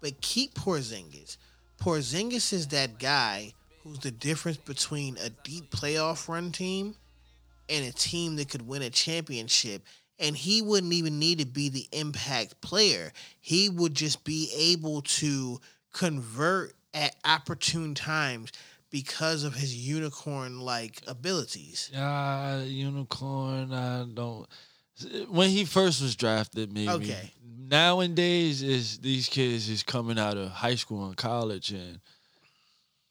but 0.00 0.20
keep 0.20 0.54
Porzingis. 0.54 1.36
Porzingis 1.80 2.52
is 2.52 2.68
that 2.68 2.98
guy 2.98 3.52
who's 3.82 3.98
the 4.00 4.10
difference 4.10 4.58
between 4.58 5.16
a 5.18 5.30
deep 5.30 5.70
playoff 5.70 6.28
run 6.28 6.52
team 6.52 6.94
and 7.68 7.86
a 7.86 7.92
team 7.92 8.36
that 8.36 8.48
could 8.48 8.66
win 8.66 8.82
a 8.82 8.90
championship 8.90 9.82
and 10.20 10.36
he 10.36 10.60
wouldn't 10.62 10.92
even 10.92 11.18
need 11.18 11.38
to 11.38 11.46
be 11.46 11.70
the 11.70 11.88
impact 11.92 12.60
player. 12.60 13.12
He 13.40 13.68
would 13.70 13.94
just 13.94 14.22
be 14.22 14.50
able 14.54 15.02
to 15.02 15.58
convert 15.92 16.74
at 16.92 17.16
opportune 17.24 17.94
times 17.94 18.52
because 18.90 19.44
of 19.44 19.54
his 19.54 19.74
unicorn 19.74 20.60
like 20.60 21.02
abilities. 21.08 21.90
Yeah, 21.92 22.62
unicorn. 22.62 23.72
I 23.72 24.04
don't. 24.12 24.46
When 25.28 25.48
he 25.48 25.64
first 25.64 26.02
was 26.02 26.14
drafted, 26.14 26.72
maybe. 26.72 26.90
Okay. 26.90 27.32
Nowadays, 27.70 28.64
is 28.64 28.98
these 28.98 29.28
kids 29.28 29.68
is 29.68 29.84
coming 29.84 30.18
out 30.18 30.36
of 30.36 30.50
high 30.50 30.74
school 30.74 31.06
and 31.06 31.16
college, 31.16 31.70
and 31.70 32.00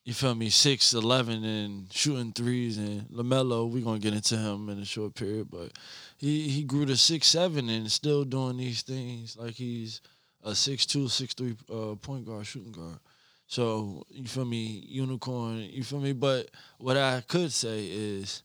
you 0.04 0.14
feel 0.14 0.36
me, 0.36 0.50
six 0.50 0.94
eleven 0.94 1.46
and 1.46 1.94
shooting 1.94 2.34
threes, 2.34 2.78
and 2.78 3.04
Lamelo. 3.04 3.70
we're 3.72 3.86
gonna 3.86 4.00
get 4.00 4.14
into 4.14 4.36
him 4.36 4.68
in 4.68 4.80
a 4.80 4.84
short 4.84 5.16
period, 5.16 5.48
but 5.50 5.72
he 6.18 6.50
he 6.50 6.64
grew 6.64 6.86
to 6.86 6.98
six 6.98 7.28
seven 7.28 7.70
and 7.70 7.90
still 7.90 8.26
doing 8.26 8.58
these 8.58 8.82
things 8.82 9.38
like 9.38 9.54
he's 9.54 10.02
a 10.44 10.54
six 10.54 10.86
two, 10.86 11.08
six 11.08 11.34
three 11.34 11.56
uh, 11.74 11.96
point 11.96 12.26
guard, 12.26 12.46
shooting 12.46 12.74
guard. 12.74 13.00
So 13.48 14.04
you 14.10 14.26
feel 14.26 14.44
me, 14.44 14.84
unicorn. 14.90 15.60
You 15.72 15.86
feel 15.86 16.02
me. 16.02 16.12
But 16.12 16.52
what 16.80 16.98
I 16.98 17.22
could 17.22 17.54
say 17.54 17.88
is, 17.90 18.44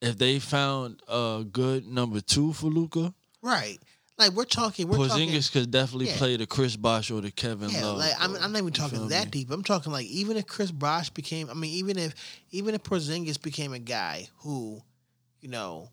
if 0.00 0.16
they 0.16 0.38
found 0.38 1.02
a 1.08 1.44
good 1.50 1.88
number 1.88 2.20
two 2.20 2.52
for 2.52 2.68
Luka, 2.68 3.12
Right. 3.42 3.78
Like 4.18 4.32
we're 4.32 4.44
talking, 4.44 4.88
we're 4.88 4.96
talking. 5.08 5.28
Porzingis 5.28 5.52
could 5.52 5.70
definitely 5.70 6.06
Yeah. 6.06 6.16
play 6.16 6.36
the 6.36 6.46
Chris 6.46 6.74
Bosh 6.74 7.10
or 7.10 7.20
the 7.20 7.30
Kevin 7.30 7.70
Yeah, 7.70 7.84
Love. 7.84 7.98
like 7.98 8.14
I'm, 8.18 8.34
I'm 8.36 8.52
not 8.52 8.58
even 8.62 8.72
talking 8.72 9.08
that 9.08 9.26
me? 9.26 9.30
deep. 9.30 9.50
I'm 9.50 9.62
talking 9.62 9.92
like 9.92 10.06
even 10.06 10.36
if 10.38 10.46
Chris 10.46 10.70
Bosh 10.70 11.10
became, 11.10 11.50
I 11.50 11.54
mean, 11.54 11.72
even 11.74 11.98
if 11.98 12.14
even 12.50 12.74
if 12.74 12.82
Porzingis 12.82 13.40
became 13.40 13.74
a 13.74 13.78
guy 13.78 14.28
who, 14.38 14.80
you 15.40 15.48
know, 15.50 15.90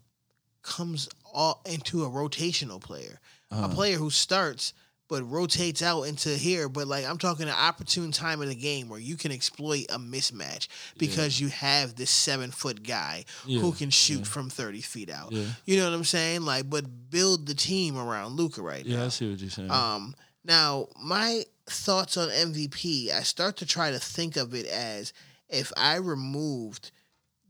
comes 0.61 1.09
all 1.33 1.61
into 1.65 2.03
a 2.05 2.09
rotational 2.09 2.79
player, 2.81 3.19
a 3.51 3.55
Uh-huh. 3.55 3.67
player 3.75 3.97
who 3.97 4.09
starts 4.09 4.73
but 5.13 5.29
rotates 5.29 5.83
out 5.83 6.01
into 6.03 6.29
here. 6.29 6.67
But 6.67 6.87
like 6.87 7.05
I'm 7.05 7.19
talking 7.19 7.47
an 7.47 7.53
opportune 7.55 8.11
time 8.11 8.41
in 8.41 8.49
the 8.49 8.55
game 8.55 8.89
where 8.89 8.99
you 8.99 9.15
can 9.15 9.31
exploit 9.31 9.85
a 9.91 9.99
mismatch 9.99 10.67
because 10.97 11.39
you 11.39 11.49
have 11.49 11.95
this 11.95 12.09
seven 12.09 12.49
foot 12.49 12.81
guy 12.81 13.25
Yeah, 13.45 13.59
who 13.59 13.73
can 13.73 13.91
shoot 13.91 14.25
from 14.25 14.49
30 14.49 14.81
feet 14.81 15.11
out. 15.11 15.31
Yeah. 15.31 15.45
You 15.65 15.77
know 15.77 15.87
what 15.87 15.95
I'm 15.95 16.03
saying? 16.03 16.41
Like, 16.41 16.67
but 16.67 17.11
build 17.11 17.45
the 17.45 17.53
team 17.53 17.95
around 17.95 18.37
Luka 18.37 18.63
right 18.63 18.83
now. 18.83 18.97
Yeah, 18.97 19.05
I 19.05 19.09
see 19.09 19.29
what 19.29 19.39
you're 19.39 19.51
saying. 19.51 19.69
Um, 19.69 20.15
now 20.43 20.87
my 20.99 21.43
thoughts 21.67 22.17
on 22.17 22.29
MVP, 22.29 23.11
I 23.13 23.21
start 23.21 23.57
to 23.57 23.67
try 23.67 23.91
to 23.91 23.99
think 23.99 24.35
of 24.35 24.55
it 24.55 24.65
as 24.65 25.13
if 25.47 25.71
I 25.77 25.97
removed 25.97 26.89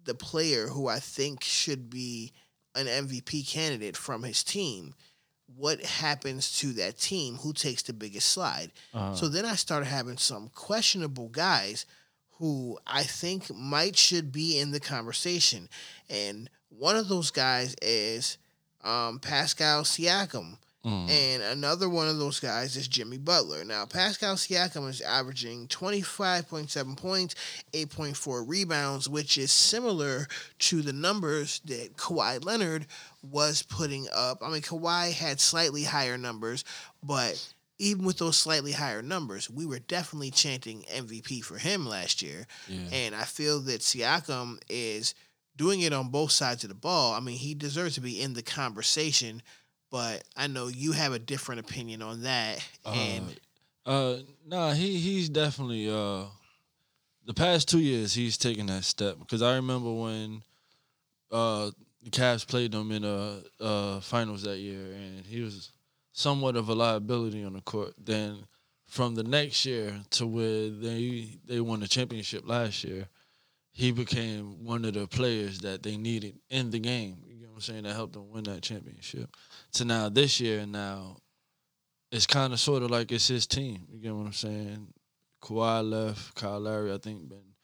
the 0.03 0.15
player 0.15 0.67
who 0.67 0.89
I 0.89 0.99
think 0.99 1.45
should 1.45 1.89
be 1.89 2.33
an 2.75 2.87
MVP 2.87 3.47
candidate 3.47 3.95
from 3.95 4.23
his 4.23 4.43
team, 4.43 4.95
what 5.57 5.81
happens 5.83 6.57
to 6.59 6.73
that 6.73 6.97
team? 6.97 7.35
Who 7.35 7.53
takes 7.53 7.83
the 7.83 7.93
biggest 7.93 8.29
slide? 8.29 8.71
Uh-huh. 8.93 9.13
So 9.15 9.27
then 9.27 9.45
I 9.45 9.55
started 9.55 9.85
having 9.85 10.17
some 10.17 10.49
questionable 10.53 11.29
guys 11.29 11.85
who 12.39 12.77
I 12.85 13.03
think 13.03 13.53
might 13.53 13.95
should 13.95 14.31
be 14.31 14.59
in 14.59 14.71
the 14.71 14.79
conversation. 14.79 15.69
And 16.09 16.49
one 16.69 16.95
of 16.95 17.07
those 17.07 17.31
guys 17.31 17.75
is 17.81 18.37
um, 18.83 19.19
Pascal 19.19 19.83
Siakam. 19.83 20.57
Mm. 20.85 21.09
And 21.09 21.43
another 21.43 21.87
one 21.87 22.09
of 22.09 22.17
those 22.17 22.39
guys 22.39 22.75
is 22.75 22.89
Jimmy 22.89 23.17
Butler. 23.17 23.63
Now, 23.63 23.85
Pascal 23.85 24.35
Siakam 24.35 24.89
is 24.89 24.99
averaging 24.99 25.67
25.7 25.67 26.97
points, 26.97 27.35
8.4 27.71 28.43
rebounds, 28.45 29.07
which 29.07 29.37
is 29.37 29.51
similar 29.51 30.27
to 30.59 30.81
the 30.81 30.91
numbers 30.91 31.61
that 31.65 31.95
Kawhi 31.95 32.43
Leonard 32.43 32.85
was 33.21 33.63
putting 33.63 34.07
up. 34.13 34.39
I 34.41 34.49
mean, 34.49 34.61
Kawhi 34.61 35.13
had 35.13 35.39
slightly 35.39 35.83
higher 35.83 36.17
numbers, 36.17 36.65
but 37.01 37.53
even 37.79 38.05
with 38.05 38.17
those 38.17 38.37
slightly 38.37 38.73
higher 38.73 39.01
numbers, 39.01 39.49
we 39.49 39.65
were 39.65 39.79
definitely 39.79 40.31
chanting 40.31 40.83
MVP 40.93 41.43
for 41.43 41.57
him 41.57 41.87
last 41.87 42.21
year. 42.21 42.45
Yeah. 42.67 42.87
And 42.91 43.15
I 43.15 43.23
feel 43.23 43.61
that 43.61 43.81
Siakam 43.81 44.59
is 44.69 45.15
doing 45.55 45.81
it 45.81 45.93
on 45.93 46.09
both 46.09 46.31
sides 46.31 46.63
of 46.63 46.69
the 46.69 46.75
ball. 46.75 47.13
I 47.13 47.19
mean, 47.19 47.37
he 47.37 47.53
deserves 47.53 47.95
to 47.95 48.01
be 48.01 48.21
in 48.21 48.33
the 48.33 48.41
conversation, 48.41 49.41
but 49.93 50.23
I 50.35 50.47
know 50.47 50.69
you 50.69 50.91
have 50.93 51.13
a 51.13 51.19
different 51.19 51.61
opinion 51.61 52.01
on 52.01 52.23
that. 52.23 52.67
And 52.83 53.39
Uh, 53.85 54.17
nah, 54.45 54.71
he 54.71 54.97
he's 54.97 55.29
definitely 55.29 55.87
uh, 55.87 56.25
the 57.25 57.33
past 57.35 57.69
two 57.69 57.79
years 57.79 58.13
he's 58.13 58.35
taken 58.35 58.65
that 58.67 58.85
step 58.85 59.19
because 59.19 59.43
I 59.43 59.55
remember 59.55 59.93
when 59.93 60.41
uh 61.31 61.69
the 62.01 62.09
Cavs 62.09 62.45
played 62.47 62.71
them 62.71 62.91
in 62.91 63.05
uh 63.05 63.41
uh 63.59 63.99
finals 63.99 64.41
that 64.43 64.57
year 64.57 64.93
and 64.93 65.25
he 65.25 65.41
was 65.41 65.71
somewhat 66.11 66.55
of 66.55 66.69
a 66.69 66.73
liability 66.73 67.43
on 67.43 67.53
the 67.53 67.61
court. 67.61 67.93
Then 67.97 68.47
from 68.87 69.13
the 69.13 69.23
next 69.23 69.63
year 69.63 69.93
to 70.11 70.25
where 70.25 70.69
they 70.69 71.37
they 71.45 71.61
won 71.61 71.81
the 71.81 71.87
championship 71.87 72.47
last 72.47 72.83
year, 72.83 73.07
he 73.71 73.91
became 73.91 74.63
one 74.65 74.85
of 74.85 74.95
the 74.95 75.07
players 75.07 75.59
that 75.59 75.83
they 75.83 75.97
needed 75.97 76.39
in 76.49 76.71
the 76.71 76.79
game. 76.79 77.17
You 77.27 77.43
know 77.43 77.49
what 77.49 77.55
I'm 77.55 77.61
saying? 77.61 77.83
That 77.83 77.93
helped 77.95 78.13
them 78.13 78.31
win 78.31 78.45
that 78.45 78.63
championship. 78.63 79.29
So 79.73 79.83
now 79.85 80.09
this 80.09 80.39
year 80.39 80.59
and 80.59 80.71
now 80.71 81.17
it's 82.11 82.27
kind 82.27 82.53
of 82.53 82.59
sort 82.59 82.83
of 82.83 82.91
like 82.91 83.11
it's 83.11 83.27
his 83.27 83.47
team. 83.47 83.87
You 83.89 83.99
get 83.99 84.15
what 84.15 84.27
I'm 84.27 84.33
saying? 84.33 84.93
Kawhi 85.41 85.89
left, 85.89 86.35
Kyle 86.35 86.59
Lowry, 86.59 86.93
I 86.93 86.99
think, 86.99 87.27
been 87.27 87.55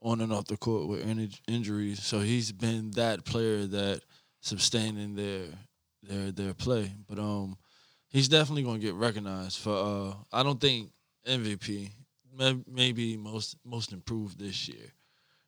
on 0.00 0.20
and 0.20 0.32
off 0.32 0.46
the 0.46 0.56
court 0.56 0.88
with 0.88 1.00
in- 1.00 1.30
injuries, 1.48 2.02
so 2.02 2.20
he's 2.20 2.52
been 2.52 2.92
that 2.92 3.24
player 3.24 3.66
that 3.66 4.02
sustaining 4.40 5.16
their 5.16 5.46
their 6.02 6.30
their 6.30 6.54
play. 6.54 6.92
But 7.08 7.18
um, 7.18 7.58
he's 8.08 8.28
definitely 8.28 8.62
gonna 8.62 8.78
get 8.78 8.94
recognized 8.94 9.58
for. 9.58 9.74
uh 9.74 10.14
I 10.32 10.42
don't 10.44 10.60
think 10.60 10.90
MVP, 11.26 11.90
may- 12.32 12.62
maybe 12.70 13.16
most 13.16 13.56
most 13.64 13.92
improved 13.92 14.38
this 14.38 14.68
year. 14.68 14.92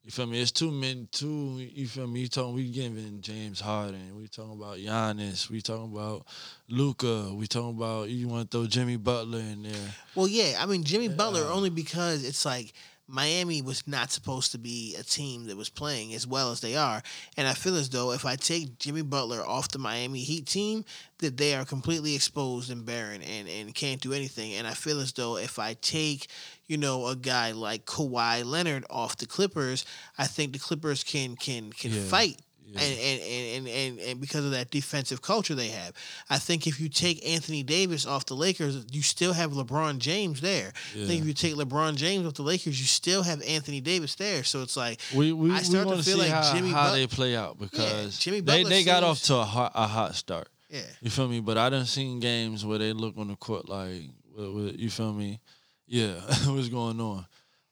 You 0.08 0.12
feel 0.12 0.24
me? 0.24 0.40
It's 0.40 0.52
two 0.52 0.70
men, 0.70 1.06
two. 1.12 1.58
You 1.58 1.86
feel 1.86 2.06
me? 2.06 2.20
You 2.20 2.28
talking? 2.28 2.54
We 2.54 2.70
giving 2.70 3.20
James 3.20 3.60
Harden. 3.60 4.16
We 4.16 4.26
talking 4.26 4.58
about 4.58 4.78
Giannis. 4.78 5.50
We 5.50 5.60
talking 5.60 5.94
about 5.94 6.24
Luka. 6.66 7.34
We 7.34 7.46
talking 7.46 7.76
about 7.76 8.08
you 8.08 8.26
want 8.26 8.50
to 8.50 8.56
throw 8.56 8.66
Jimmy 8.66 8.96
Butler 8.96 9.40
in 9.40 9.64
there. 9.64 9.94
Well, 10.14 10.26
yeah, 10.26 10.56
I 10.58 10.64
mean 10.64 10.82
Jimmy 10.82 11.08
Butler 11.08 11.42
only 11.52 11.68
because 11.68 12.24
it's 12.24 12.46
like 12.46 12.72
Miami 13.06 13.60
was 13.60 13.86
not 13.86 14.10
supposed 14.10 14.52
to 14.52 14.58
be 14.58 14.96
a 14.98 15.02
team 15.02 15.46
that 15.48 15.58
was 15.58 15.68
playing 15.68 16.14
as 16.14 16.26
well 16.26 16.52
as 16.52 16.62
they 16.62 16.74
are, 16.74 17.02
and 17.36 17.46
I 17.46 17.52
feel 17.52 17.76
as 17.76 17.90
though 17.90 18.12
if 18.12 18.24
I 18.24 18.36
take 18.36 18.78
Jimmy 18.78 19.02
Butler 19.02 19.42
off 19.46 19.68
the 19.68 19.78
Miami 19.78 20.20
Heat 20.20 20.46
team, 20.46 20.86
that 21.18 21.36
they 21.36 21.54
are 21.54 21.66
completely 21.66 22.14
exposed 22.14 22.70
and 22.70 22.86
barren 22.86 23.20
and 23.20 23.46
and 23.46 23.74
can't 23.74 24.00
do 24.00 24.14
anything. 24.14 24.54
And 24.54 24.66
I 24.66 24.72
feel 24.72 25.00
as 25.00 25.12
though 25.12 25.36
if 25.36 25.58
I 25.58 25.74
take 25.74 26.28
you 26.68 26.76
know 26.76 27.06
a 27.08 27.16
guy 27.16 27.52
like 27.52 27.84
Kawhi 27.86 28.44
Leonard 28.44 28.84
off 28.90 29.16
the 29.16 29.26
Clippers, 29.26 29.84
I 30.16 30.26
think 30.26 30.52
the 30.52 30.58
Clippers 30.60 31.02
can 31.02 31.34
can 31.36 31.72
can 31.72 31.90
Yeah. 31.92 32.02
fight. 32.02 32.40
And, 32.70 32.76
and, 33.00 33.20
and, 33.22 33.66
and, 33.68 33.98
and 33.98 34.20
because 34.20 34.44
of 34.44 34.50
that 34.50 34.70
defensive 34.70 35.22
culture 35.22 35.54
they 35.54 35.68
have. 35.68 35.94
I 36.28 36.36
think 36.36 36.66
if 36.66 36.78
you 36.78 36.90
take 36.90 37.26
Anthony 37.26 37.62
Davis 37.62 38.04
off 38.04 38.26
the 38.26 38.34
Lakers, 38.34 38.84
you 38.92 39.00
still 39.00 39.32
have 39.32 39.52
LeBron 39.52 40.00
James 40.00 40.42
there. 40.42 40.74
I 40.94 41.06
think 41.06 41.22
if 41.22 41.26
you 41.26 41.32
take 41.32 41.54
LeBron 41.54 41.96
James 41.96 42.26
off 42.26 42.34
the 42.34 42.42
Lakers, 42.42 42.78
you 42.78 42.84
still 42.84 43.22
have 43.22 43.40
Anthony 43.40 43.80
Davis 43.80 44.16
there. 44.16 44.44
So 44.44 44.60
it's 44.60 44.76
like 44.76 45.00
We 45.14 45.32
we, 45.32 45.50
I 45.50 45.62
start 45.62 45.86
want 45.86 46.00
to 46.00 46.04
feel 46.04 46.18
like 46.18 46.28
how, 46.30 46.52
Jimmy 46.54 46.68
how 46.68 46.88
But- 46.90 46.92
they 46.96 47.06
play 47.06 47.34
out 47.34 47.58
because 47.58 48.18
Jimmy 48.18 48.40
they, 48.40 48.58
Butler 48.64 48.68
they 48.68 48.84
got 48.84 49.02
off 49.02 49.22
to 49.22 49.36
a 49.36 49.44
hot 49.44 49.72
a 49.74 49.86
hot 49.86 50.14
start. 50.14 50.48
Yeah. 50.68 50.82
You 51.00 51.08
feel 51.08 51.26
me? 51.26 51.40
But 51.40 51.56
I 51.56 51.70
done 51.70 51.86
seen 51.86 52.20
games 52.20 52.66
where 52.66 52.76
they 52.78 52.92
look 52.92 53.16
on 53.16 53.28
the 53.28 53.36
court 53.36 53.66
like, 53.66 54.02
you 54.36 54.90
feel 54.90 55.14
me? 55.14 55.40
Yeah, 55.88 56.14
what's 56.46 56.68
going 56.68 57.00
on? 57.00 57.26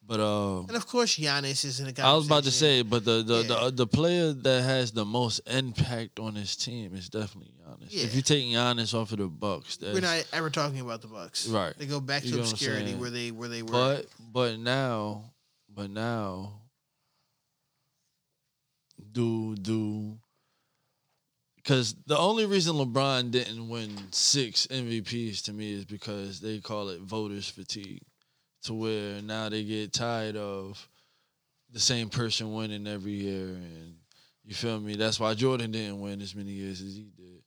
But 0.08 0.20
uh, 0.20 0.60
and 0.60 0.76
of 0.76 0.86
course 0.86 1.18
Giannis 1.18 1.64
is 1.64 1.80
in 1.80 1.92
the 1.92 2.02
I 2.02 2.14
was 2.14 2.26
about 2.26 2.44
to 2.44 2.52
say, 2.52 2.82
but 2.82 3.04
the 3.04 3.22
the, 3.24 3.38
Yeah. 3.42 3.64
the 3.64 3.70
the 3.72 3.86
player 3.88 4.32
that 4.32 4.62
has 4.62 4.92
the 4.92 5.04
most 5.04 5.40
impact 5.48 6.20
on 6.20 6.36
his 6.36 6.54
team 6.54 6.94
is 6.94 7.08
definitely 7.08 7.52
Giannis. 7.60 7.88
Yeah. 7.90 8.04
If 8.04 8.14
you 8.14 8.22
take 8.22 8.44
Giannis 8.44 8.94
off 8.94 9.10
of 9.10 9.18
the 9.18 9.26
Bucks, 9.26 9.78
that's, 9.78 9.92
We're 9.94 10.00
not 10.00 10.24
ever 10.32 10.48
talking 10.48 10.78
about 10.78 11.02
the 11.02 11.08
Bucks. 11.08 11.48
Right. 11.48 11.74
They 11.76 11.86
go 11.86 11.98
back 12.00 12.22
You 12.24 12.30
to 12.30 12.36
know 12.36 12.42
what 12.42 12.48
I'm 12.48 12.52
obscurity 12.52 12.94
where 12.94 13.10
they 13.10 13.30
where 13.32 13.48
they 13.48 13.62
were. 13.62 13.72
But 13.72 14.06
but 14.32 14.58
now, 14.60 15.32
but 15.68 15.90
now, 15.90 16.60
do 19.12 19.56
do 19.56 20.18
because 21.66 21.96
the 22.06 22.16
only 22.16 22.46
reason 22.46 22.76
LeBron 22.76 23.32
didn't 23.32 23.68
win 23.68 23.90
six 24.12 24.68
MVPs 24.68 25.42
to 25.46 25.52
me 25.52 25.72
is 25.72 25.84
because 25.84 26.38
they 26.38 26.60
call 26.60 26.90
it 26.90 27.00
voters 27.00 27.48
fatigue, 27.48 28.02
to 28.62 28.72
where 28.72 29.20
now 29.20 29.48
they 29.48 29.64
get 29.64 29.92
tired 29.92 30.36
of 30.36 30.88
the 31.72 31.80
same 31.80 32.08
person 32.08 32.54
winning 32.54 32.86
every 32.86 33.14
year, 33.14 33.46
and 33.48 33.96
you 34.44 34.54
feel 34.54 34.78
me. 34.78 34.94
That's 34.94 35.18
why 35.18 35.34
Jordan 35.34 35.72
didn't 35.72 36.00
win 36.00 36.22
as 36.22 36.36
many 36.36 36.52
years 36.52 36.80
as 36.80 36.94
he 36.94 37.10
did. 37.16 37.42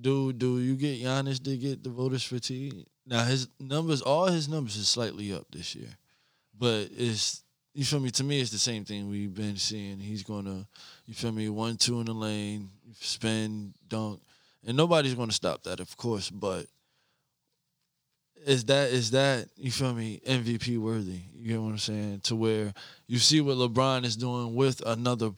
Do 0.00 0.32
do 0.32 0.58
you 0.60 0.74
get 0.74 0.98
Giannis 0.98 1.44
to 1.44 1.54
get 1.58 1.84
the 1.84 1.90
voters 1.90 2.24
fatigue? 2.24 2.86
Now 3.04 3.24
his 3.24 3.46
numbers, 3.58 4.00
all 4.00 4.28
his 4.28 4.48
numbers 4.48 4.76
is 4.76 4.88
slightly 4.88 5.34
up 5.34 5.44
this 5.50 5.74
year, 5.74 5.98
but 6.58 6.88
it's 6.96 7.42
you 7.74 7.84
feel 7.84 8.00
me. 8.00 8.10
To 8.10 8.24
me, 8.24 8.40
it's 8.40 8.50
the 8.50 8.58
same 8.58 8.84
thing 8.84 9.08
we've 9.08 9.34
been 9.34 9.56
seeing. 9.56 9.98
He's 9.98 10.22
gonna, 10.22 10.66
you 11.06 11.14
feel 11.14 11.32
me, 11.32 11.48
one 11.48 11.76
two 11.76 12.00
in 12.00 12.06
the 12.06 12.12
lane, 12.12 12.68
spin, 12.98 13.74
dunk, 13.88 14.20
and 14.66 14.76
nobody's 14.76 15.14
going 15.14 15.28
to 15.28 15.34
stop 15.34 15.62
that, 15.64 15.80
of 15.80 15.96
course. 15.96 16.30
But 16.30 16.66
is 18.46 18.64
that 18.66 18.90
is 18.90 19.10
that 19.12 19.48
you 19.56 19.70
feel 19.70 19.94
me 19.94 20.20
MVP 20.26 20.78
worthy? 20.78 21.20
You 21.34 21.48
get 21.48 21.60
what 21.60 21.70
I'm 21.70 21.78
saying? 21.78 22.20
To 22.24 22.36
where 22.36 22.72
you 23.06 23.18
see 23.18 23.40
what 23.40 23.56
LeBron 23.56 24.04
is 24.04 24.16
doing 24.16 24.54
with 24.54 24.82
another 24.86 25.30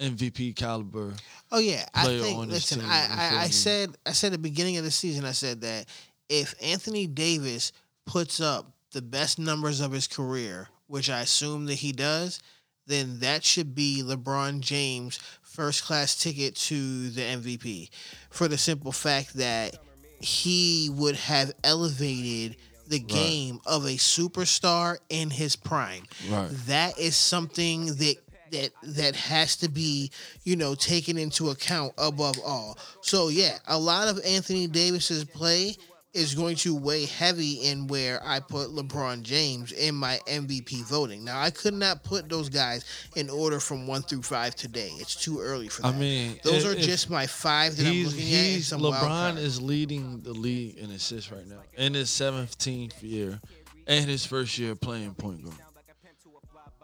MVP 0.00 0.56
caliber. 0.56 1.12
Oh 1.52 1.58
yeah, 1.58 1.84
I 1.94 2.06
think. 2.06 2.50
Listen, 2.50 2.80
team, 2.80 2.88
I, 2.90 3.08
I, 3.10 3.42
I 3.42 3.48
said 3.48 3.96
I 4.04 4.12
said 4.12 4.28
at 4.28 4.32
the 4.32 4.38
beginning 4.38 4.76
of 4.76 4.84
the 4.84 4.90
season, 4.90 5.24
I 5.24 5.32
said 5.32 5.60
that 5.62 5.86
if 6.28 6.54
Anthony 6.62 7.06
Davis 7.06 7.72
puts 8.06 8.40
up 8.40 8.72
the 8.92 9.02
best 9.02 9.38
numbers 9.38 9.80
of 9.80 9.92
his 9.92 10.06
career, 10.06 10.68
which 10.86 11.10
I 11.10 11.20
assume 11.20 11.66
that 11.66 11.74
he 11.74 11.92
does, 11.92 12.40
then 12.86 13.20
that 13.20 13.44
should 13.44 13.74
be 13.74 14.02
LeBron 14.04 14.60
James' 14.60 15.20
first 15.54 15.84
class 15.84 16.14
ticket 16.16 16.54
to 16.56 17.10
the 17.10 17.20
MVP. 17.22 17.90
For 18.30 18.48
the 18.48 18.58
simple 18.58 18.92
fact 18.92 19.34
that 19.34 19.76
he 20.20 20.90
would 20.92 21.16
have 21.16 21.52
elevated 21.62 22.56
the 22.88 22.98
game 22.98 23.60
of 23.66 23.84
a 23.86 23.96
superstar 23.96 24.96
in 25.08 25.30
his 25.30 25.56
prime 25.56 26.02
Right. 26.28 26.48
that 26.66 26.98
is 26.98 27.16
something 27.16 27.86
that 27.86 28.16
that 28.52 28.70
that 28.82 29.16
has 29.16 29.56
to 29.56 29.70
be 29.70 30.10
you 30.44 30.54
know 30.56 30.74
taken 30.74 31.16
into 31.16 31.48
account 31.48 31.94
above 31.96 32.36
all 32.44 32.76
so 33.00 33.28
yeah 33.28 33.58
a 33.68 33.78
lot 33.78 34.08
of 34.08 34.20
anthony 34.24 34.66
davis's 34.66 35.24
play 35.24 35.74
is 36.14 36.34
going 36.34 36.56
to 36.56 36.74
weigh 36.74 37.06
heavy 37.06 37.54
in 37.54 37.86
where 37.88 38.20
i 38.24 38.38
put 38.40 38.68
lebron 38.68 39.22
james 39.22 39.72
in 39.72 39.94
my 39.94 40.18
mvp 40.26 40.84
voting. 40.88 41.24
Now 41.24 41.40
i 41.40 41.50
could 41.50 41.74
not 41.74 42.04
put 42.04 42.28
those 42.28 42.48
guys 42.48 42.84
in 43.16 43.28
order 43.28 43.60
from 43.60 43.86
one 43.86 44.02
through 44.02 44.22
five 44.22 44.54
today. 44.54 44.90
It's 44.94 45.16
too 45.16 45.40
early 45.40 45.68
for 45.68 45.82
that. 45.82 45.88
I 45.94 45.98
mean, 45.98 46.38
those 46.42 46.64
are 46.64 46.74
just 46.74 47.10
my 47.10 47.26
five 47.26 47.76
that 47.76 47.86
i'm 47.86 48.04
looking 48.04 48.20
at 48.20 48.24
he's 48.24 48.72
LeBron 48.72 49.36
is 49.36 49.60
leading 49.60 50.20
the 50.22 50.32
league 50.32 50.78
in 50.78 50.90
assists 50.90 51.30
right 51.30 51.46
now. 51.46 51.60
In 51.76 51.94
his 51.94 52.08
17th 52.10 53.02
year 53.02 53.40
and 53.86 54.08
his 54.08 54.24
first 54.24 54.56
year 54.58 54.74
playing 54.74 55.14
point 55.14 55.42
guard. 55.44 55.56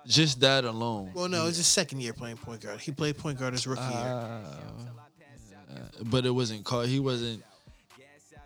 Just 0.06 0.40
that 0.40 0.64
alone. 0.64 1.12
well 1.14 1.28
no 1.28 1.46
it's 1.46 1.58
his 1.58 1.66
second 1.66 2.00
year 2.00 2.12
playing 2.12 2.36
point 2.36 2.60
guard. 2.62 2.80
He 2.80 2.90
played 2.90 3.16
point 3.16 3.38
guard 3.38 3.52
his 3.52 3.66
rookie 3.66 3.82
year. 3.82 3.90
Uh, 3.92 4.42
but 6.04 6.26
it 6.26 6.30
wasn't 6.30 6.64
called. 6.64 6.88
He 6.88 6.98
wasn't 6.98 7.44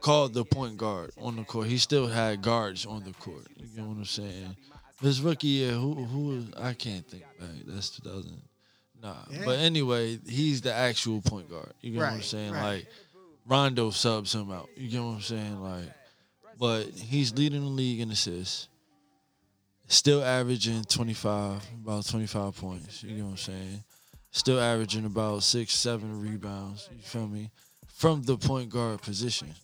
called 0.04 0.34
the 0.34 0.44
point 0.44 0.76
guard 0.76 1.10
on 1.18 1.34
the 1.36 1.44
court. 1.44 1.66
He 1.66 1.78
still 1.78 2.06
had 2.06 2.42
guards 2.42 2.84
on 2.84 3.02
the 3.04 3.12
court. 3.14 3.46
You 3.56 3.66
get 3.74 3.84
what 3.86 3.96
I'm 3.96 4.04
saying? 4.04 4.54
His 5.00 5.22
rookie 5.22 5.46
year, 5.48 5.72
who 5.72 5.94
who 5.94 6.44
I 6.58 6.74
can't 6.74 7.06
think 7.08 7.22
back. 7.40 7.48
That's 7.66 7.88
2000. 7.90 8.40
Nah, 9.02 9.14
Yeah. 9.30 9.42
but 9.46 9.58
anyway, 9.58 10.18
he's 10.26 10.60
the 10.60 10.72
actual 10.74 11.22
point 11.22 11.48
guard. 11.48 11.72
You 11.80 11.92
get 11.92 12.00
what 12.00 12.12
I'm 12.12 12.22
saying? 12.22 12.52
right. 12.52 12.62
Like 12.62 12.86
Rondo 13.46 13.90
subs 13.90 14.34
him 14.34 14.50
out. 14.50 14.68
You 14.76 14.88
get 14.90 15.00
what 15.02 15.14
I'm 15.16 15.20
saying? 15.22 15.60
Like, 15.62 15.90
but 16.58 16.84
he's 16.90 17.32
leading 17.34 17.62
the 17.62 17.66
league 17.68 18.00
in 18.00 18.10
assists. 18.10 18.68
Still 19.86 20.22
averaging 20.24 20.84
25, 20.84 21.62
about 21.82 22.06
25 22.06 22.56
points. 22.56 23.02
You 23.02 23.16
get 23.16 23.24
what 23.24 23.30
I'm 23.32 23.36
saying? 23.36 23.84
Still 24.30 24.60
averaging 24.60 25.04
about 25.04 25.42
six, 25.42 25.72
seven 25.74 26.20
rebounds. 26.20 26.88
You 26.94 27.02
feel 27.02 27.26
me? 27.28 27.50
From 27.94 28.22
the 28.22 28.36
point 28.38 28.70
guard 28.70 29.02
position. 29.02 29.54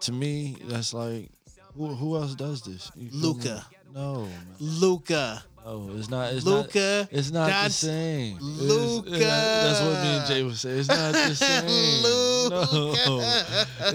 To 0.00 0.12
me, 0.12 0.56
that's 0.64 0.92
like, 0.94 1.30
who, 1.76 1.94
who 1.94 2.16
else 2.16 2.34
does 2.34 2.62
this? 2.62 2.90
You 2.96 3.10
feel 3.10 3.18
me? 3.18 3.26
Luka. 3.26 3.66
No, 3.94 4.28
Luka 4.60 5.42
No, 5.64 5.90
it's 5.94 6.10
not. 6.10 6.32
It's 6.34 6.44
Luka 6.44 7.08
Not, 7.10 7.18
it's 7.18 7.30
not 7.30 7.50
the 7.50 7.70
same. 7.70 8.36
It's- 8.36 8.42
Luka. 8.42 9.10
that's 9.18 9.80
what 9.80 10.02
me 10.02 10.08
and 10.16 10.26
Jay 10.26 10.42
would 10.42 10.56
say. 10.56 10.70
It's 10.70 10.88
not 10.88 11.12
the 11.12 11.34
same. 11.34 12.02
No, 12.02 13.20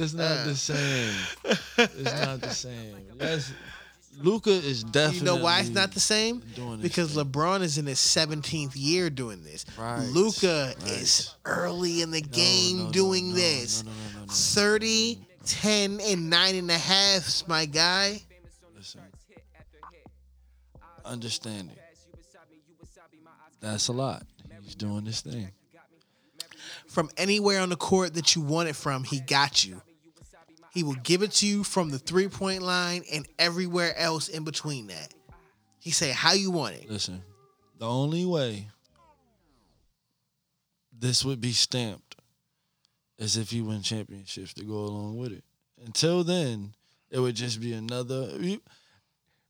it's 0.01 0.13
not 0.13 0.45
the 0.45 0.55
same. 0.55 1.13
It's 1.77 2.25
not 2.25 2.41
the 2.41 2.49
same. 2.49 2.97
Yes, 3.19 3.53
Luka 4.21 4.49
is 4.49 4.83
definitely. 4.83 5.19
You 5.19 5.37
know 5.37 5.43
why 5.43 5.59
it's 5.59 5.69
not 5.69 5.91
the 5.91 5.99
same? 5.99 6.41
Because 6.81 7.13
thing. 7.13 7.25
LeBron 7.25 7.61
is 7.61 7.77
in 7.77 7.85
his 7.85 7.99
17th 7.99 8.73
year 8.75 9.09
doing 9.09 9.43
this. 9.43 9.65
Right, 9.77 9.99
Luka 9.99 10.73
right. 10.79 10.91
is 10.91 11.33
early 11.45 12.01
in 12.01 12.11
the 12.11 12.21
game 12.21 12.85
no, 12.85 12.91
doing 12.91 13.33
this. 13.33 13.83
no, 13.83 13.91
no, 13.91 13.97
no, 13.97 14.19
no, 14.19 14.25
no. 14.25 14.33
30, 14.33 15.19
10, 15.45 15.99
and 16.01 16.29
9 16.29 16.55
and 16.55 16.71
a 16.71 16.77
half, 16.77 17.47
my 17.47 17.65
guy. 17.65 18.21
Listen. 18.75 19.01
Understanding. 21.05 21.75
That's 23.59 23.87
a 23.87 23.93
lot. 23.93 24.23
He's 24.63 24.75
doing 24.75 25.03
this 25.03 25.21
thing. 25.21 25.51
From 26.87 27.09
anywhere 27.15 27.61
on 27.61 27.69
the 27.69 27.75
court 27.75 28.15
that 28.15 28.35
you 28.35 28.41
want 28.41 28.69
it 28.69 28.75
from, 28.75 29.03
he 29.03 29.19
got 29.21 29.65
you. 29.65 29.81
He 30.73 30.83
will 30.83 30.95
give 30.95 31.21
it 31.21 31.31
to 31.33 31.47
you 31.47 31.63
from 31.63 31.89
the 31.89 31.99
three 31.99 32.27
point 32.27 32.61
line 32.61 33.03
and 33.11 33.27
everywhere 33.37 33.97
else 33.97 34.29
in 34.29 34.43
between 34.43 34.87
that. 34.87 35.13
He 35.79 35.91
say 35.91 36.11
how 36.11 36.33
you 36.33 36.51
want 36.51 36.75
it. 36.75 36.89
Listen, 36.89 37.21
the 37.77 37.87
only 37.87 38.25
way 38.25 38.67
this 40.97 41.25
would 41.25 41.41
be 41.41 41.51
stamped 41.51 42.10
is 43.21 43.37
if 43.37 43.51
he 43.51 43.61
win 43.61 43.81
championships 43.81 44.53
to 44.55 44.63
go 44.63 44.73
along 44.73 45.17
with 45.17 45.31
it. 45.31 45.43
Until 45.85 46.23
then, 46.23 46.73
it 47.09 47.19
would 47.19 47.35
just 47.35 47.61
be 47.61 47.73
another. 47.73 48.29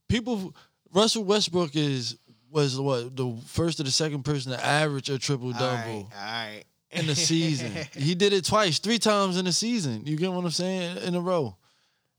People, 0.08 0.54
Russell 0.94 1.24
Westbrook 1.24 1.76
is 1.76 2.18
was 2.50 2.78
what 2.78 3.16
the 3.16 3.34
first 3.46 3.80
or 3.80 3.84
the 3.84 3.92
second 3.92 4.24
person 4.24 4.52
to 4.52 4.64
average 4.66 5.10
a 5.10 5.18
triple 5.18 5.54
double 5.54 5.66
All 5.66 5.76
right, 5.76 6.06
all 6.14 6.22
right. 6.22 6.64
in 6.92 7.08
the 7.08 7.16
season. 7.16 7.72
he 7.94 8.14
did 8.14 8.34
it 8.34 8.44
twice, 8.44 8.80
three 8.80 9.00
times 9.00 9.38
in 9.38 9.46
the 9.46 9.54
season. 9.54 10.06
You 10.06 10.18
get 10.18 10.34
what 10.34 10.44
I'm 10.44 10.52
saying? 10.52 10.98
In 10.98 11.16
a 11.16 11.22
row. 11.22 11.56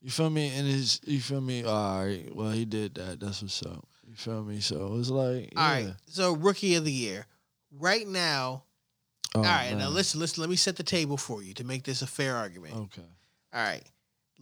You 0.00 0.10
feel 0.10 0.30
me? 0.30 0.48
And 0.56 0.66
his, 0.66 1.00
you 1.04 1.20
feel 1.20 1.42
me? 1.42 1.64
All 1.64 2.04
right. 2.04 2.34
Well, 2.34 2.50
he 2.50 2.64
did 2.64 2.94
that. 2.94 3.20
That's 3.20 3.42
what's 3.42 3.62
up. 3.62 3.86
You 4.08 4.14
feel 4.16 4.42
me? 4.42 4.60
So 4.60 4.96
it's 4.98 5.10
like, 5.10 5.52
All 5.54 5.62
yeah. 5.62 5.86
right. 5.86 5.94
So 6.06 6.32
rookie 6.32 6.74
of 6.76 6.84
the 6.86 6.92
year. 6.92 7.26
Right 7.78 8.06
now, 8.08 8.64
Oh, 9.34 9.40
all 9.40 9.44
right, 9.44 9.70
now 9.72 9.86
man. 9.86 9.94
listen, 9.94 10.20
listen, 10.20 10.40
let 10.42 10.50
me 10.50 10.56
set 10.56 10.76
the 10.76 10.82
table 10.82 11.16
for 11.16 11.42
you 11.42 11.54
to 11.54 11.64
make 11.64 11.84
this 11.84 12.02
a 12.02 12.06
fair 12.06 12.36
argument. 12.36 12.74
Okay. 12.74 13.02
All 13.52 13.64
right. 13.64 13.82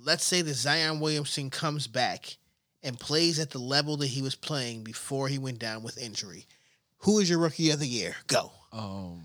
Let's 0.02 0.24
say 0.24 0.42
that 0.42 0.54
Zion 0.54 1.00
Williamson 1.00 1.50
comes 1.50 1.86
back 1.86 2.36
and 2.82 2.98
plays 2.98 3.38
at 3.38 3.50
the 3.50 3.58
level 3.58 3.96
that 3.98 4.06
he 4.08 4.22
was 4.22 4.34
playing 4.34 4.82
before 4.82 5.28
he 5.28 5.38
went 5.38 5.58
down 5.58 5.82
with 5.82 5.98
injury. 5.98 6.46
Who 6.98 7.18
is 7.18 7.28
your 7.28 7.38
rookie 7.38 7.70
of 7.70 7.78
the 7.78 7.86
year? 7.86 8.16
Go. 8.26 8.52
Um, 8.72 9.24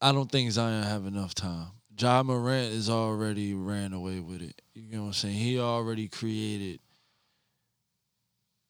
I 0.00 0.12
don't 0.12 0.30
think 0.30 0.50
Zion 0.50 0.82
have 0.82 1.06
enough 1.06 1.34
time. 1.34 1.68
Ja 1.98 2.22
Morant 2.22 2.72
is 2.72 2.90
already 2.90 3.54
ran 3.54 3.92
away 3.92 4.20
with 4.20 4.42
it. 4.42 4.60
You 4.74 4.96
know 4.96 5.02
what 5.02 5.06
I'm 5.08 5.12
saying? 5.12 5.34
He 5.34 5.60
already 5.60 6.08
created 6.08 6.80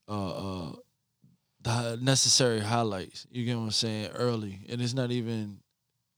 uh 0.09 0.62
uh 1.83 1.97
necessary 2.01 2.61
highlights. 2.61 3.27
You 3.31 3.45
get 3.45 3.57
what 3.57 3.65
I'm 3.65 3.71
saying? 3.71 4.11
Early. 4.15 4.61
And 4.69 4.81
it's 4.81 4.95
not 4.95 5.11
even 5.11 5.59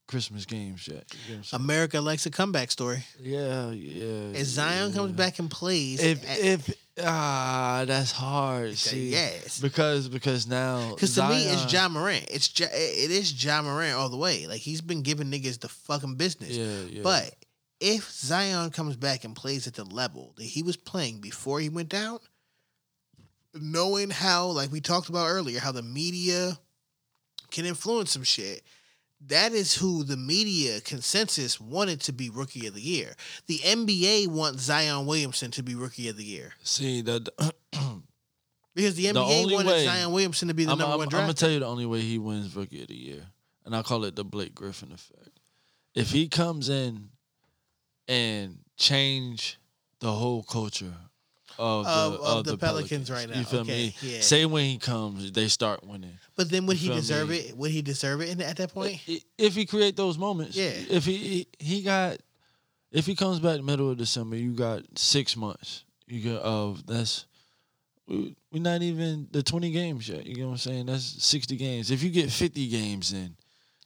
Christmas 0.07 0.45
games 0.45 0.87
yet. 0.87 1.05
You 1.11 1.35
get 1.35 1.37
what 1.39 1.53
I'm? 1.53 1.61
America 1.63 2.01
likes 2.01 2.25
a 2.25 2.31
comeback 2.31 2.71
story. 2.71 3.03
yeah, 3.19 3.71
yeah. 3.71 4.39
If 4.39 4.45
Zion 4.47 4.93
comes 4.93 5.13
back 5.13 5.39
and 5.39 5.49
plays, 5.49 6.03
if 6.03 6.29
at- 6.29 6.39
if 6.39 6.69
ah, 7.03 7.83
that's 7.87 8.11
hard. 8.11 8.75
See, 8.75 9.09
yes. 9.09 9.59
because 9.59 10.07
because 10.07 10.47
now 10.47 10.91
Because 10.93 11.15
to 11.15 11.27
me, 11.27 11.43
it's 11.43 11.71
Ja 11.71 11.89
Morant. 11.89 12.25
It's 12.29 12.57
ja, 12.59 12.67
it 12.71 13.11
is 13.11 13.43
Ja 13.43 13.61
Morant 13.61 13.95
all 13.95 14.09
the 14.09 14.17
way. 14.17 14.47
Like 14.47 14.61
he's 14.61 14.81
been 14.81 15.01
giving 15.01 15.31
niggas 15.31 15.59
the 15.59 15.69
fucking 15.69 16.15
business. 16.15 16.51
Yeah, 16.51 16.81
yeah. 16.89 17.01
But 17.03 17.33
if 17.79 18.09
Zion 18.11 18.69
comes 18.71 18.95
back 18.95 19.23
and 19.23 19.35
plays 19.35 19.67
at 19.67 19.73
the 19.73 19.83
level 19.83 20.33
that 20.37 20.43
he 20.43 20.63
was 20.63 20.77
playing 20.77 21.19
before 21.19 21.59
he 21.59 21.69
went 21.69 21.89
down, 21.89 22.19
knowing 23.55 24.09
how, 24.09 24.47
like 24.47 24.71
we 24.71 24.81
talked 24.81 25.09
about 25.09 25.27
earlier, 25.27 25.59
how 25.59 25.71
the 25.71 25.81
media 25.81 26.57
can 27.51 27.65
influence 27.65 28.11
some 28.11 28.23
shit. 28.23 28.63
That 29.27 29.53
is 29.53 29.73
who 29.75 30.03
the 30.03 30.17
media 30.17 30.81
consensus 30.81 31.59
wanted 31.59 32.01
to 32.01 32.13
be 32.13 32.29
rookie 32.29 32.67
of 32.67 32.75
the 32.75 32.81
year. 32.81 33.15
The 33.47 33.57
NBA 33.59 34.27
wants 34.27 34.63
Zion 34.63 35.05
Williamson 35.05 35.51
to 35.51 35.63
be 35.63 35.73
rookie 35.73 36.09
of 36.09 36.17
the 36.17 36.23
year 36.25 36.53
see 36.63 37.01
that 37.01 37.29
because 38.75 38.95
the 38.95 39.07
The 39.07 39.13
NBA 39.19 39.41
only 39.41 39.53
wanted 39.55 39.69
way- 39.69 39.85
Zion 39.85 40.11
Williamson 40.11 40.49
to 40.49 40.53
be 40.53 40.65
the 40.65 40.73
I'm, 40.73 40.77
number 40.77 40.93
I'm, 40.93 40.97
one 40.99 41.07
I'm 41.07 41.21
gonna 41.21 41.33
tell 41.33 41.49
you 41.49 41.59
the 41.59 41.65
only 41.65 41.85
way 41.85 42.01
he 42.01 42.19
wins 42.19 42.55
Rookie 42.55 42.81
of 42.81 42.89
the 42.89 42.95
Year, 42.95 43.23
and 43.65 43.75
I 43.75 43.81
call 43.81 44.03
it 44.03 44.15
the 44.15 44.25
Blake 44.25 44.53
Griffin 44.53 44.91
effect. 44.91 45.39
If 45.95 46.11
he 46.11 46.27
comes 46.27 46.67
in 46.69 47.09
and 48.07 48.59
change 48.77 49.57
the 50.01 50.11
whole 50.11 50.43
culture 50.43 50.93
of 51.57 51.85
the, 51.85 51.89
Of- 51.91 52.13
of 52.21 52.43
the 52.45 52.51
the 52.51 52.57
Pelicans 52.57 53.09
right 53.11 53.29
now. 53.29 53.39
you 53.39 53.45
feel 53.45 53.61
Okay, 53.61 53.71
me? 53.87 53.95
yeah. 54.01 54.21
Say 54.21 54.45
when 54.45 54.65
he 54.65 54.77
comes, 54.77 55.31
they 55.31 55.47
start 55.47 55.83
winning. 55.85 56.17
But 56.35 56.49
then 56.49 56.65
would 56.65 56.81
You 56.81 56.91
he 56.91 56.95
deserve 56.97 57.29
me? 57.29 57.37
it? 57.37 57.57
Would 57.57 57.71
he 57.71 57.81
deserve 57.81 58.21
it 58.21 58.29
in, 58.29 58.41
at 58.41 58.57
that 58.57 58.73
point? 58.73 58.99
If 59.37 59.55
he 59.55 59.65
create 59.65 59.95
those 59.95 60.17
moments, 60.17 60.55
Yeah. 60.57 60.71
If 60.89 61.05
he 61.05 61.47
he, 61.59 61.81
got, 61.81 62.17
if 62.91 63.05
he 63.05 63.15
comes 63.15 63.39
back 63.39 63.61
middle 63.61 63.89
of 63.91 63.97
December, 63.97 64.35
you 64.35 64.51
got 64.53 64.83
six 64.95 65.35
months. 65.37 65.83
You 66.07 66.21
get 66.21 66.41
of 66.41 66.85
that's. 66.85 67.25
we- 68.07 68.35
We're 68.51 68.61
not 68.61 68.81
even 68.83 69.27
the 69.31 69.41
twenty 69.41 69.71
games 69.71 70.07
yet. 70.07 70.25
You 70.25 70.35
know 70.37 70.45
what 70.47 70.51
I'm 70.53 70.57
saying? 70.59 70.85
That's 70.85 71.23
sixty 71.23 71.55
games. 71.57 71.89
If 71.91 72.03
you 72.03 72.09
get 72.09 72.31
fifty 72.31 72.67
games 72.67 73.11
in, 73.13 73.35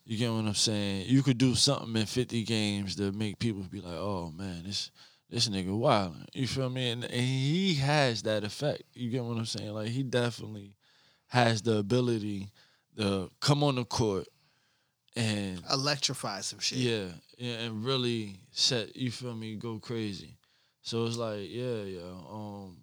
You 0.06 0.18
get 0.18 0.32
what 0.32 0.44
I'm 0.46 0.54
saying? 0.56 1.06
You 1.08 1.22
could 1.22 1.38
do 1.38 1.54
something 1.54 1.96
in 1.96 2.08
50 2.08 2.44
games 2.44 2.96
to 2.96 3.12
make 3.12 3.38
people 3.38 3.62
be 3.62 3.80
like, 3.80 3.94
"Oh 3.96 4.34
man, 4.36 4.64
this 4.66 4.90
this 5.30 5.47
nigga 5.49 5.77
wild." 5.77 6.15
You 6.34 6.47
feel 6.47 6.69
me? 6.69 6.89
And, 6.89 7.03
and 7.03 7.14
he 7.14 7.76
has 7.76 8.23
that 8.23 8.43
effect. 8.43 8.84
You 8.93 9.10
get 9.10 9.23
what 9.23 9.38
I'm 9.38 9.45
saying? 9.45 9.73
Like 9.73 9.89
he 9.89 10.03
definitely 10.03 10.76
has 11.27 11.61
the 11.61 11.77
ability 11.77 12.49
to 12.97 13.30
come 13.39 13.64
on 13.64 13.76
the 13.76 13.85
court 13.85 14.27
and 15.15 15.61
Electrify 15.72 16.41
some 16.41 16.60
shit. 16.60 16.77
yeah, 16.80 17.06
yeah, 17.38 17.56
and 17.60 17.84
really 17.85 18.39
set 18.51 18.95
you 18.95 19.11
feel 19.11 19.35
me 19.35 19.56
go 19.56 19.80
crazy. 19.80 20.38
So 20.81 21.06
it's 21.06 21.18
like 21.18 21.47
yeah, 21.49 21.84
yeah. 21.84 22.11
Um, 22.30 22.77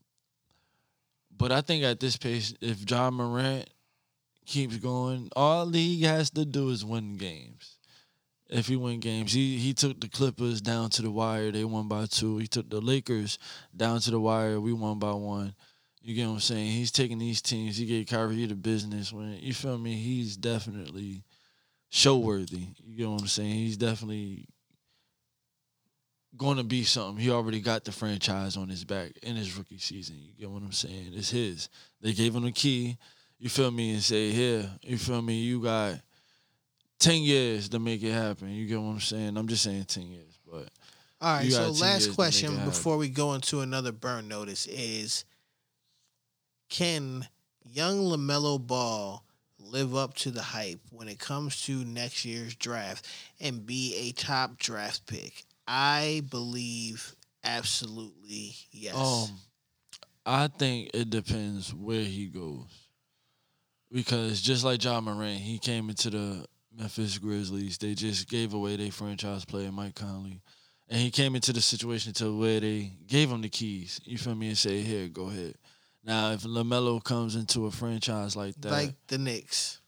but 1.37 1.53
I 1.53 1.61
think 1.61 1.85
at 1.85 2.01
this 2.01 2.17
pace, 2.17 2.55
if 2.61 2.89
Ja 2.91 3.11
Morant 3.11 3.69
keeps 4.47 4.77
going, 4.77 5.29
all 5.37 5.69
he 5.69 6.03
has 6.03 6.31
to 6.31 6.45
do 6.45 6.71
is 6.71 6.85
win 6.85 7.17
games. 7.17 7.76
If 8.49 8.69
he 8.69 8.77
win 8.77 9.01
games, 9.01 9.33
he 9.33 9.59
he 9.59 9.75
took 9.75 10.01
the 10.01 10.09
Clippers 10.09 10.61
down 10.61 10.91
to 10.91 11.03
the 11.03 11.11
wire. 11.11 11.51
They 11.51 11.65
won 11.65 11.89
by 11.89 12.07
two. 12.07 12.39
He 12.39 12.47
took 12.47 12.71
the 12.71 12.81
Lakers 12.81 13.39
down 13.77 14.01
to 14.01 14.11
the 14.11 14.21
wire. 14.21 14.61
We 14.61 14.73
won 14.73 14.99
by 14.99 15.13
one. 15.13 15.55
You 16.01 16.15
get 16.15 16.27
what 16.29 16.35
I'm 16.35 16.41
saying? 16.41 16.71
He's 16.71 16.93
taking 16.93 17.19
these 17.19 17.43
teams. 17.43 17.77
He 17.77 17.87
gave 17.87 18.07
Kyrie 18.07 18.47
the 18.47 18.55
business. 18.55 19.13
When 19.13 19.39
you 19.41 19.53
feel 19.53 19.77
me, 19.77 19.95
he's 19.95 20.37
definitely 20.37 21.25
show 21.91 22.19
worthy. 22.19 22.69
You 22.85 22.97
get 22.97 23.09
what 23.09 23.23
I'm 23.23 23.27
saying? 23.27 23.55
He's 23.55 23.77
definitely 23.77 24.47
going 26.37 26.59
to 26.59 26.65
be 26.65 26.85
something. 26.85 27.21
He 27.21 27.31
already 27.31 27.61
got 27.61 27.85
the 27.85 27.91
franchise 27.91 28.57
on 28.57 28.69
his 28.69 28.85
back 28.85 29.13
in 29.23 29.35
his 29.35 29.57
rookie 29.57 29.79
season. 29.79 30.17
You 30.21 30.33
get 30.39 30.51
what 30.51 30.63
I'm 30.63 30.71
saying? 30.71 31.13
It's 31.15 31.31
his. 31.31 31.69
They 32.01 32.13
gave 32.13 32.37
him 32.37 32.45
the 32.45 32.53
key. 32.53 32.99
You 33.39 33.49
feel 33.49 33.73
me? 33.73 33.95
And 33.95 34.03
say, 34.03 34.31
here, 34.31 34.71
you 34.83 34.99
feel 34.99 35.23
me? 35.23 35.41
You 35.41 35.61
got 35.61 35.97
10 36.99 37.23
years 37.23 37.69
to 37.71 37.79
make 37.79 38.03
it 38.03 38.13
happen. 38.13 38.51
You 38.51 38.67
get 38.67 38.81
what 38.81 38.91
I'm 38.91 39.01
saying? 39.01 39.37
I'm 39.37 39.49
just 39.49 39.63
saying 39.63 39.85
10 39.85 40.09
years, 40.09 40.39
but. 40.51 40.69
All 41.21 41.37
right. 41.37 41.51
So 41.51 41.73
10 41.73 41.81
last 41.81 42.15
question 42.15 42.65
before 42.65 42.97
we 42.97 43.09
go 43.09 43.35
into 43.35 43.61
another 43.61 43.93
burn 43.93 44.29
notice 44.29 44.67
is: 44.67 45.25
Can 46.69 47.27
young 47.65 48.01
LaMelo 48.01 48.65
Ball 48.65 49.23
live 49.59 49.97
up 49.97 50.15
to 50.15 50.31
the 50.31 50.43
hype 50.43 50.81
when 50.91 51.09
it 51.09 51.19
comes 51.19 51.63
to 51.65 51.85
next 51.85 52.25
year's 52.25 52.55
draft 52.55 53.07
and 53.41 53.67
be 53.67 53.95
a 53.97 54.13
top 54.13 54.59
draft 54.59 55.07
pick? 55.07 55.45
I 55.67 56.23
believe 56.31 57.15
absolutely 57.43 58.55
yes. 58.71 58.95
Um, 58.95 59.39
I 60.25 60.49
think 60.49 60.91
it 60.95 61.11
depends 61.11 61.73
where 61.73 62.03
he 62.03 62.27
goes. 62.27 62.67
Because 63.93 64.41
just 64.41 64.65
like 64.65 64.83
Ja 64.83 65.01
Morant, 65.01 65.39
he 65.39 65.59
came 65.59 65.89
into 65.89 66.11
the 66.11 66.47
Memphis 66.77 67.19
Grizzlies. 67.19 67.79
They 67.79 67.95
just 67.95 68.29
gave 68.29 68.55
away 68.55 68.77
their 68.77 68.93
franchise 68.93 69.45
player, 69.45 69.73
Mike 69.73 69.95
Conley. 69.95 70.43
And 70.89 71.01
he 71.01 71.11
came 71.11 71.35
into 71.35 71.53
the 71.53 71.61
situation 71.61 72.13
to 72.15 72.39
where 72.39 72.61
they 72.61 72.93
gave 73.07 73.31
him 73.31 73.43
the 73.43 73.49
keys. 73.49 74.01
You 74.05 74.19
feel 74.19 74.35
me? 74.35 74.49
And 74.49 74.59
say, 74.59 74.83
here, 74.83 75.09
go 75.09 75.29
ahead. 75.29 75.55
Now, 76.05 76.31
if 76.31 76.43
LaMelo 76.43 77.03
comes 77.03 77.35
into 77.35 77.67
a 77.67 77.71
franchise 77.73 78.37
like 78.37 78.55
that, 78.61 78.71
like 78.71 78.95
the 79.09 79.19
Knicks. 79.19 79.81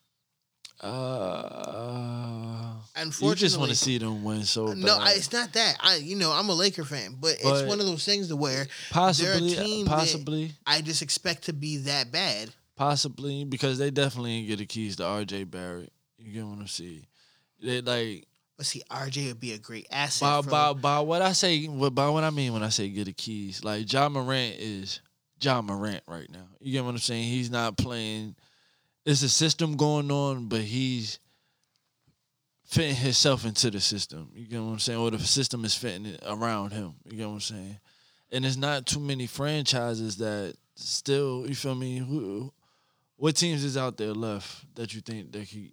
uh, 0.81 2.75
you 2.97 3.03
Unfortunately, 3.03 3.37
just 3.37 3.59
want 3.59 3.71
to 3.71 3.77
see 3.77 3.99
them 3.99 4.25
win 4.25 4.43
so 4.43 4.67
bad. 4.69 4.79
No, 4.79 4.97
I, 4.99 5.13
it's 5.13 5.33
not 5.33 5.53
that. 5.53 5.77
I, 5.81 5.97
you 5.97 6.17
know, 6.17 6.33
I'm 6.33 6.49
a 6.49 6.55
Laker 6.55 6.85
fan, 6.85 7.17
but, 7.21 7.37
But 7.41 7.61
it's 7.61 7.69
one 7.69 7.79
of 7.79 7.87
those 7.87 8.05
things 8.05 8.27
to 8.29 8.37
where 8.37 8.67
possibly, 8.91 9.53
a 9.53 9.57
team 9.57 9.85
that 9.87 9.93
possibly. 9.93 10.53
I 10.67 10.81
just 10.81 11.03
expect 11.03 11.45
to 11.45 11.53
be 11.53 11.77
that 11.79 12.11
bad. 12.11 12.51
Possibly 12.75 13.45
because 13.45 13.79
they 13.79 13.93
definitely 13.93 14.33
ain't 14.33 14.49
get 14.49 14.59
the 14.59 14.67
keys 14.67 14.97
to 14.97 15.05
RJ 15.05 15.51
Barrett. 15.51 15.93
You 16.29 16.35
get 16.35 16.45
what 16.47 16.59
I'm 16.59 16.67
saying? 16.67 17.07
They 17.63 17.81
like 17.81 18.27
But 18.57 18.67
see, 18.67 18.83
RJ 18.91 19.29
would 19.29 19.41
be 19.41 19.53
a 19.53 19.59
great 19.59 19.87
asset. 19.91 20.27
by, 20.27 20.43
for 20.43 20.51
by, 20.51 20.73
by 20.75 21.01
what 21.01 21.23
I 21.23 21.33
say, 21.33 21.67
by 21.67 22.09
what 22.09 22.25
I 22.25 22.31
mean 22.31 22.53
when 22.53 22.63
I 22.63 22.69
say 22.69 22.89
get 22.89 23.07
the 23.07 23.13
keys. 23.13 23.65
Like 23.65 23.91
Ja 23.91 24.09
Morant 24.09 24.57
is 24.59 25.01
Ja 25.41 25.63
Morant 25.63 26.03
right 26.07 26.31
now. 26.31 26.47
You 26.61 26.73
get 26.73 26.85
what 26.85 26.91
I'm 26.91 26.99
saying? 26.99 27.25
He's 27.25 27.51
not 27.51 27.79
playing. 27.79 28.37
It's 29.07 29.23
a 29.23 29.29
system 29.29 29.77
going 29.77 30.11
on, 30.11 30.49
but 30.49 30.61
he's 30.61 31.19
fitting 32.67 32.95
himself 32.95 33.47
into 33.47 33.71
the 33.71 33.81
system. 33.81 34.31
You 34.35 34.47
get 34.47 34.61
what 34.61 34.73
I'm 34.73 34.79
saying? 34.79 34.99
Or 34.99 35.11
the 35.11 35.19
system 35.19 35.65
is 35.65 35.75
fitting 35.75 36.05
it 36.05 36.23
around 36.27 36.73
him. 36.73 36.95
You 37.07 37.17
get 37.17 37.27
what 37.27 37.35
I'm 37.35 37.41
saying? 37.41 37.79
And 38.31 38.45
there's 38.45 38.59
not 38.59 38.85
too 38.85 39.01
many 39.01 39.27
franchises 39.27 40.19
that 40.19 40.55
still, 40.77 41.47
you 41.49 41.55
feel 41.55 41.75
me? 41.75 41.97
Who, 41.97 42.53
what 43.17 43.37
teams 43.37 43.65
is 43.65 43.77
out 43.77 43.97
there 43.97 44.13
left 44.13 44.75
that 44.77 44.95
you 44.95 45.01
think 45.01 45.33
that 45.33 45.43
he 45.45 45.73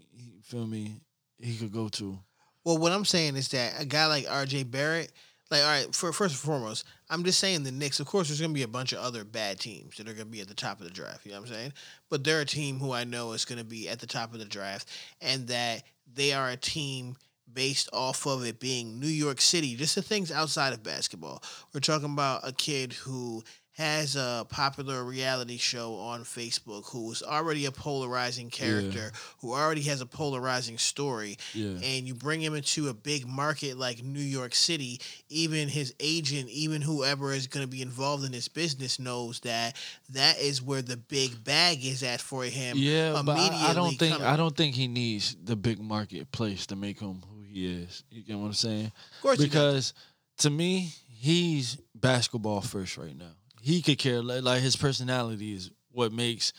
feel 0.55 0.67
me, 0.67 1.01
he 1.37 1.57
could 1.57 1.73
go 1.73 1.89
to? 1.89 2.17
Well, 2.63 2.77
what 2.77 2.93
I'm 2.93 3.03
saying 3.03 3.35
is 3.35 3.49
that 3.49 3.73
a 3.79 3.85
guy 3.85 4.05
like 4.07 4.25
RJ 4.25 4.71
Barrett, 4.71 5.11
like, 5.51 5.61
all 5.61 5.67
right, 5.67 5.93
for 5.93 6.13
first 6.13 6.35
and 6.35 6.39
foremost, 6.39 6.85
I'm 7.09 7.23
just 7.25 7.39
saying 7.39 7.63
the 7.63 7.71
Knicks. 7.71 7.99
Of 7.99 8.07
course, 8.07 8.29
there's 8.29 8.39
going 8.39 8.51
to 8.51 8.57
be 8.57 8.63
a 8.63 8.67
bunch 8.67 8.93
of 8.93 8.99
other 8.99 9.25
bad 9.25 9.59
teams 9.59 9.97
that 9.97 10.07
are 10.07 10.13
going 10.13 10.25
to 10.25 10.31
be 10.31 10.39
at 10.39 10.47
the 10.47 10.53
top 10.53 10.79
of 10.79 10.85
the 10.85 10.93
draft. 10.93 11.25
You 11.25 11.33
know 11.33 11.41
what 11.41 11.49
I'm 11.49 11.55
saying? 11.55 11.73
But 12.09 12.23
they're 12.23 12.41
a 12.41 12.45
team 12.45 12.79
who 12.79 12.93
I 12.93 13.03
know 13.03 13.33
is 13.33 13.45
going 13.45 13.59
to 13.59 13.65
be 13.65 13.89
at 13.89 13.99
the 13.99 14.07
top 14.07 14.33
of 14.33 14.39
the 14.39 14.45
draft, 14.45 14.89
and 15.21 15.45
that 15.47 15.83
they 16.11 16.31
are 16.31 16.49
a 16.49 16.57
team 16.57 17.17
based 17.51 17.89
off 17.91 18.25
of 18.25 18.45
it 18.45 18.59
being 18.59 18.99
New 18.99 19.07
York 19.07 19.41
City. 19.41 19.75
Just 19.75 19.95
the 19.95 20.01
things 20.01 20.31
outside 20.31 20.71
of 20.71 20.83
basketball. 20.83 21.43
We're 21.73 21.81
talking 21.81 22.13
about 22.13 22.47
a 22.47 22.53
kid 22.53 22.93
who 22.93 23.43
has 23.77 24.15
a 24.15 24.45
popular 24.49 25.03
reality 25.03 25.57
show 25.57 25.95
on 25.95 26.23
Facebook 26.23 26.89
who 26.91 27.11
is 27.11 27.21
already 27.21 27.65
a 27.65 27.71
polarizing 27.71 28.49
character, 28.49 29.11
who 29.41 29.51
already 29.53 29.81
has 29.81 29.99
a 29.99 30.05
polarizing 30.05 30.77
story 30.77 31.37
Yeah. 31.53 31.71
and 31.83 32.07
you 32.07 32.13
bring 32.15 32.41
him 32.41 32.55
into 32.55 32.87
a 32.87 32.93
big 32.93 33.27
market 33.27 33.77
like 33.77 34.01
New 34.01 34.21
York 34.21 34.55
City, 34.55 35.01
even 35.27 35.67
his 35.67 35.93
agent, 35.99 36.49
even 36.49 36.81
whoever 36.81 37.33
is 37.33 37.47
going 37.47 37.65
to 37.65 37.69
be 37.69 37.81
involved 37.81 38.23
in 38.23 38.31
this 38.31 38.47
business 38.47 38.97
knows 38.97 39.41
that 39.41 39.75
that 40.11 40.39
is 40.39 40.61
where 40.61 40.81
the 40.81 40.95
big 40.95 41.43
bag 41.43 41.83
is 41.85 42.01
at 42.01 42.21
for 42.21 42.45
him. 42.45 42.77
Yeah, 42.77 43.21
but 43.25 43.37
I, 43.37 43.71
I 43.71 43.73
don't 43.73 43.97
think 43.97 44.13
coming- 44.13 44.27
I 44.27 44.37
don't 44.37 44.55
think 44.55 44.75
he 44.75 44.87
needs 44.87 45.35
the 45.43 45.57
big 45.57 45.81
marketplace 45.81 46.65
to 46.67 46.77
make 46.77 47.01
him 47.01 47.21
who 47.29 47.41
he 47.41 47.65
is. 47.83 48.03
You 48.09 48.23
get 48.23 48.37
what 48.37 48.45
I'm 48.45 48.53
saying? 48.53 48.85
Of 48.85 49.21
course 49.21 49.37
because 49.37 49.93
to 50.37 50.49
me, 50.49 50.93
he's 51.09 51.77
basketball 51.93 52.61
first 52.61 52.97
right 52.97 53.17
now. 53.17 53.31
He 53.65 53.81
could 53.81 53.97
care 53.97 54.21
li- 54.21 54.41
like 54.41 54.61
his 54.61 54.75
personality 54.75 55.55
is 55.55 55.71
what 55.91 56.13
makes 56.13 56.53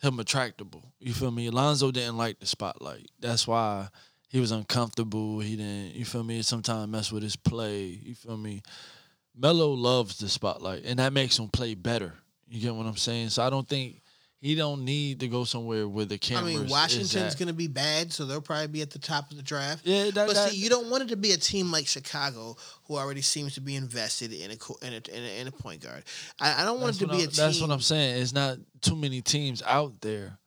him 0.00 0.18
attractable. 0.18 0.90
You 0.98 1.12
feel 1.12 1.30
me? 1.30 1.48
Alonzo 1.48 1.90
didn't 1.90 2.16
like 2.16 2.40
the 2.40 2.46
spotlight. 2.46 3.10
That's 3.20 3.46
why 3.46 3.88
he 4.30 4.40
was 4.40 4.52
uncomfortable. 4.52 5.40
He 5.40 5.56
didn't. 5.56 5.94
You 5.94 6.06
feel 6.06 6.24
me? 6.24 6.40
Sometimes 6.40 6.90
mess 6.90 7.12
with 7.12 7.22
his 7.22 7.36
play. 7.36 8.00
You 8.02 8.14
feel 8.14 8.38
me? 8.38 8.62
Melo 9.36 9.68
loves 9.68 10.16
the 10.16 10.30
spotlight, 10.30 10.84
and 10.86 10.98
that 10.98 11.12
makes 11.12 11.38
him 11.38 11.48
play 11.48 11.74
better. 11.74 12.14
You 12.48 12.62
get 12.62 12.74
what 12.74 12.86
I'm 12.86 12.96
saying? 12.96 13.28
So 13.28 13.42
I 13.42 13.50
don't 13.50 13.68
think 13.68 14.00
he 14.46 14.54
don't 14.54 14.84
need 14.84 15.20
to 15.20 15.28
go 15.28 15.42
somewhere 15.44 15.88
with 15.88 16.08
the 16.08 16.18
cameras. 16.18 16.54
I 16.54 16.58
mean, 16.60 16.68
Washington's 16.68 17.34
going 17.34 17.48
to 17.48 17.52
be 17.54 17.66
bad, 17.66 18.12
so 18.12 18.24
they'll 18.24 18.40
probably 18.40 18.68
be 18.68 18.80
at 18.82 18.90
the 18.90 18.98
top 19.00 19.30
of 19.30 19.36
the 19.36 19.42
draft. 19.42 19.84
Yeah, 19.84 20.04
that- 20.04 20.14
but 20.14 20.34
that- 20.34 20.50
see, 20.50 20.56
you 20.58 20.68
don't 20.70 20.88
want 20.88 21.02
it 21.02 21.08
to 21.08 21.16
be 21.16 21.32
a 21.32 21.36
team 21.36 21.72
like 21.72 21.86
Chicago, 21.88 22.56
who 22.84 22.96
already 22.96 23.22
seems 23.22 23.54
to 23.54 23.60
be 23.60 23.74
invested 23.74 24.32
in 24.32 24.52
a 24.52 24.86
in 24.86 24.92
a, 24.92 25.16
in 25.16 25.24
a, 25.24 25.40
in 25.40 25.46
a 25.48 25.52
point 25.52 25.82
guard. 25.82 26.04
I, 26.40 26.62
I 26.62 26.64
don't 26.64 26.80
want 26.80 26.94
it 26.96 26.98
to 27.00 27.06
be 27.08 27.14
I'm- 27.14 27.24
a 27.24 27.26
team. 27.26 27.34
That's 27.44 27.60
what 27.60 27.70
I'm 27.70 27.80
saying. 27.80 28.22
It's 28.22 28.32
not 28.32 28.58
too 28.80 28.94
many 28.96 29.20
teams 29.20 29.62
out 29.66 30.00
there. 30.00 30.38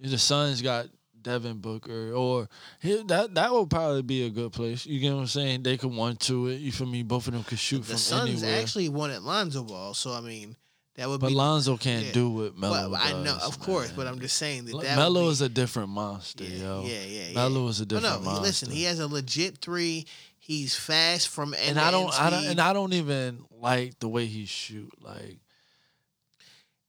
The 0.00 0.16
Suns 0.18 0.62
got 0.62 0.86
Devin 1.20 1.58
Booker, 1.58 2.12
or 2.12 2.48
he, 2.80 3.02
that 3.08 3.34
that 3.34 3.52
would 3.52 3.68
probably 3.68 4.02
be 4.02 4.24
a 4.26 4.30
good 4.30 4.52
place. 4.52 4.86
You 4.86 5.00
get 5.00 5.12
what 5.12 5.20
I'm 5.22 5.26
saying? 5.26 5.64
They 5.64 5.76
could 5.76 5.92
one 5.92 6.14
to 6.18 6.46
it. 6.46 6.60
You 6.60 6.70
feel 6.70 6.86
me? 6.86 7.02
Both 7.02 7.26
of 7.26 7.34
them 7.34 7.42
could 7.42 7.58
shoot 7.58 7.78
the 7.80 7.84
from 7.88 7.96
Suns 7.98 8.42
anywhere. 8.44 8.62
actually 8.62 8.88
wanted 8.88 9.22
Lonzo 9.22 9.64
Ball, 9.64 9.94
so 9.94 10.12
I 10.12 10.20
mean, 10.20 10.54
that 10.98 11.08
would 11.08 11.20
but 11.20 11.28
be. 11.28 11.34
Lonzo 11.34 11.76
can't 11.76 12.06
yeah. 12.06 12.12
do 12.12 12.28
what 12.28 12.58
Melo 12.58 12.90
Well, 12.90 13.00
I 13.00 13.12
know, 13.12 13.24
does, 13.24 13.44
of 13.48 13.60
course, 13.60 13.92
but 13.92 14.08
I'm 14.08 14.18
just 14.18 14.36
saying 14.36 14.64
that 14.66 14.80
that 14.82 14.96
Melo 14.96 15.28
is 15.30 15.40
a 15.40 15.48
different 15.48 15.90
monster, 15.90 16.42
yo. 16.44 16.82
Yeah, 16.84 17.02
yeah, 17.06 17.28
yeah. 17.28 17.34
Melo 17.34 17.68
is 17.68 17.80
a 17.80 17.86
different 17.86 18.16
no, 18.16 18.20
monster. 18.24 18.40
he- 18.42 18.46
listen, 18.46 18.70
he 18.70 18.82
has 18.84 18.98
a 18.98 19.06
legit 19.06 19.58
three. 19.58 20.06
He's 20.38 20.74
fast 20.74 21.28
from 21.28 21.54
end 21.54 21.70
and 21.70 21.78
I 21.78 21.90
don't, 21.92 22.20
I 22.20 22.30
don't, 22.30 22.44
and 22.46 22.60
I 22.60 22.72
don't 22.72 22.92
even 22.94 23.44
like 23.60 23.98
the 24.00 24.08
way 24.08 24.26
he 24.26 24.44
shoot. 24.46 24.90
Like, 25.00 25.38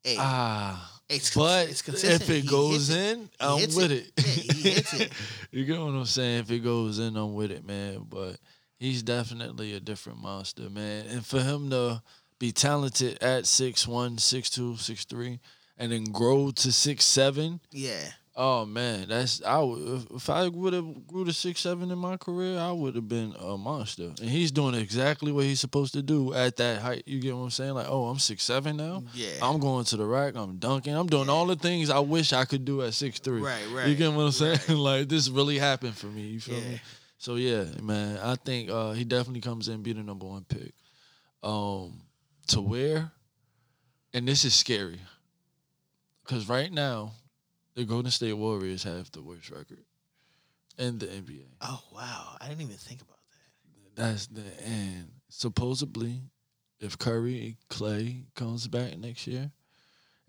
Hey, 0.04 0.16
ah, 0.18 1.00
it's, 1.10 1.36
but 1.36 1.70
it's 1.70 1.82
consistent. 1.82 2.22
if 2.22 2.30
it 2.30 2.42
He 2.44 2.48
goes 2.48 2.88
hits 2.88 3.00
it. 3.00 3.18
in, 3.18 3.30
I'm 3.40 3.56
with 3.76 3.92
it. 3.92 4.12
it. 4.18 4.56
Yeah, 4.96 5.02
it. 5.06 5.12
you 5.52 5.66
get 5.66 5.80
what 5.80 5.88
I'm 5.90 6.06
saying? 6.06 6.40
If 6.40 6.52
it 6.52 6.60
goes 6.60 7.00
in, 7.00 7.16
I'm 7.18 7.34
with 7.36 7.52
it, 7.52 7.66
man. 7.66 8.06
But 8.10 8.38
he's 8.80 9.04
definitely 9.04 9.74
a 9.74 9.80
different 9.80 10.22
monster, 10.22 10.70
man. 10.70 11.06
And 11.08 11.26
for 11.26 11.42
him 11.42 11.70
to 11.72 12.02
be 12.40 12.52
talented 12.52 13.22
at 13.22 13.44
6'1", 13.44 14.16
6'2", 14.18 14.74
6'3", 14.78 15.40
and 15.78 15.92
then 15.92 16.06
grow 16.06 16.52
to 16.52 16.72
six 16.72 17.06
seven. 17.06 17.60
Yeah. 17.72 18.00
Oh 18.42 18.66
man, 18.66 19.10
that's 19.10 19.44
I. 19.44 19.60
would- 19.60 20.08
If, 20.16 20.30
I 20.30 20.48
would 20.48 20.72
have 20.72 21.08
grew 21.08 21.26
to 21.26 21.34
six 21.34 21.60
seven 21.60 21.92
in 21.92 21.98
my 21.98 22.16
career, 22.16 22.58
I 22.58 22.72
would 22.72 22.96
have 22.96 23.10
been 23.10 23.34
a 23.38 23.58
monster. 23.58 24.14
And 24.22 24.30
he's 24.30 24.50
doing 24.52 24.76
exactly 24.76 25.34
what 25.34 25.44
he's 25.44 25.60
supposed 25.60 25.92
to 25.94 26.02
do 26.02 26.34
at 26.34 26.56
that 26.56 26.80
height. 26.82 27.04
You 27.06 27.20
get 27.20 27.36
what 27.36 27.44
I'm 27.44 27.50
saying? 27.50 27.74
Like, 27.74 27.88
oh, 27.90 28.06
I'm 28.06 28.18
six 28.20 28.44
seven 28.44 28.78
now. 28.78 29.04
Yeah. 29.14 29.28
I'm 29.42 29.60
going 29.60 29.84
to 29.86 29.98
the 29.98 30.06
rack. 30.06 30.36
I'm 30.38 30.56
dunking. 30.56 30.94
I'm 30.96 31.08
doing 31.08 31.28
all 31.30 31.46
the 31.48 31.58
things 31.58 31.90
I 31.90 32.00
wish 32.00 32.32
I 32.32 32.46
could 32.46 32.64
do 32.64 32.82
at 32.82 32.94
six 32.94 33.20
three. 33.20 33.42
Right, 33.42 33.66
right. 33.74 33.88
You 33.90 33.96
get 33.96 34.14
what 34.14 34.24
I'm 34.24 34.32
saying? 34.32 34.60
like 34.78 35.10
this 35.10 35.28
really 35.28 35.58
happened 35.60 35.98
for 35.98 36.08
me. 36.08 36.22
You 36.22 36.40
feel 36.40 36.56
Yeah. 36.60 36.70
me? 36.70 36.82
So 37.18 37.36
yeah, 37.36 37.66
man, 37.84 38.20
I 38.24 38.36
think 38.36 38.70
uh, 38.70 38.94
he 38.94 39.04
definitely 39.04 39.42
comes 39.42 39.68
in 39.68 39.82
be 39.84 39.92
the 39.92 40.02
number 40.04 40.26
one 40.26 40.46
pick. 40.48 40.72
Um, 41.44 42.00
to 42.50 42.62
where, 42.62 43.12
and 44.14 44.28
this 44.28 44.46
is 44.46 44.54
scary, 44.54 45.00
because 46.24 46.50
right 46.50 46.72
now, 46.72 47.14
the 47.76 47.86
Golden 47.86 48.12
State 48.12 48.34
Warriors 48.34 48.84
have 48.84 49.12
the 49.12 49.22
worst 49.22 49.50
record 49.50 49.86
in 50.78 50.98
the 50.98 51.08
NBA. 51.08 51.46
Oh 51.62 51.82
wow, 51.94 52.38
I 52.40 52.48
didn't 52.48 52.62
even 52.62 52.78
think 52.78 53.02
about 53.02 53.18
that. 53.96 54.02
That's 54.02 54.28
the 54.28 54.44
and 54.66 55.12
supposedly, 55.30 56.22
if 56.80 56.98
Curry 56.98 57.58
Clay 57.70 58.26
comes 58.36 58.68
back 58.68 58.98
next 58.98 59.28
year, 59.28 59.52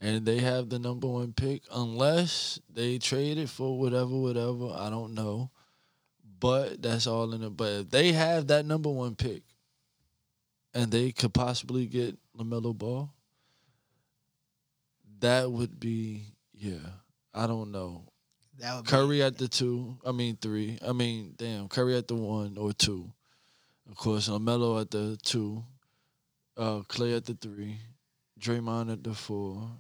and 0.00 0.24
they 0.24 0.38
have 0.38 0.68
the 0.68 0.78
number 0.78 1.06
one 1.06 1.32
pick, 1.32 1.62
unless 1.72 2.60
they 2.72 2.98
trade 2.98 3.38
it 3.38 3.48
for 3.48 3.78
whatever, 3.78 4.16
whatever, 4.16 4.72
I 4.76 4.90
don't 4.90 5.14
know. 5.14 5.50
But 6.38 6.80
that's 6.80 7.06
all 7.06 7.34
in 7.34 7.42
it. 7.42 7.56
But 7.56 7.72
if 7.72 7.90
they 7.90 8.12
have 8.12 8.46
that 8.46 8.64
number 8.64 8.88
one 8.88 9.14
pick, 9.14 9.42
and 10.74 10.90
they 10.90 11.12
could 11.12 11.34
possibly 11.34 11.86
get 11.86 12.16
LaMelo 12.36 12.76
Ball, 12.76 13.12
that 15.20 15.50
would 15.50 15.78
be 15.78 16.24
yeah. 16.54 16.78
I 17.32 17.46
don't 17.46 17.70
know. 17.70 18.04
that. 18.58 18.76
Would 18.76 18.84
be 18.84 18.90
Curry 18.90 19.22
at 19.22 19.38
the 19.38 19.48
two. 19.48 19.96
I 20.04 20.12
mean 20.12 20.36
three. 20.40 20.78
I 20.86 20.92
mean, 20.92 21.34
damn, 21.36 21.68
Curry 21.68 21.96
at 21.96 22.08
the 22.08 22.14
one 22.14 22.56
or 22.58 22.72
two. 22.72 23.12
Of 23.90 23.96
course, 23.96 24.28
LaMelo 24.28 24.80
at 24.80 24.90
the 24.90 25.18
two. 25.22 25.64
Uh, 26.56 26.80
Clay 26.88 27.14
at 27.14 27.24
the 27.24 27.34
three. 27.34 27.78
Draymond 28.38 28.92
at 28.92 29.04
the 29.04 29.14
four. 29.14 29.70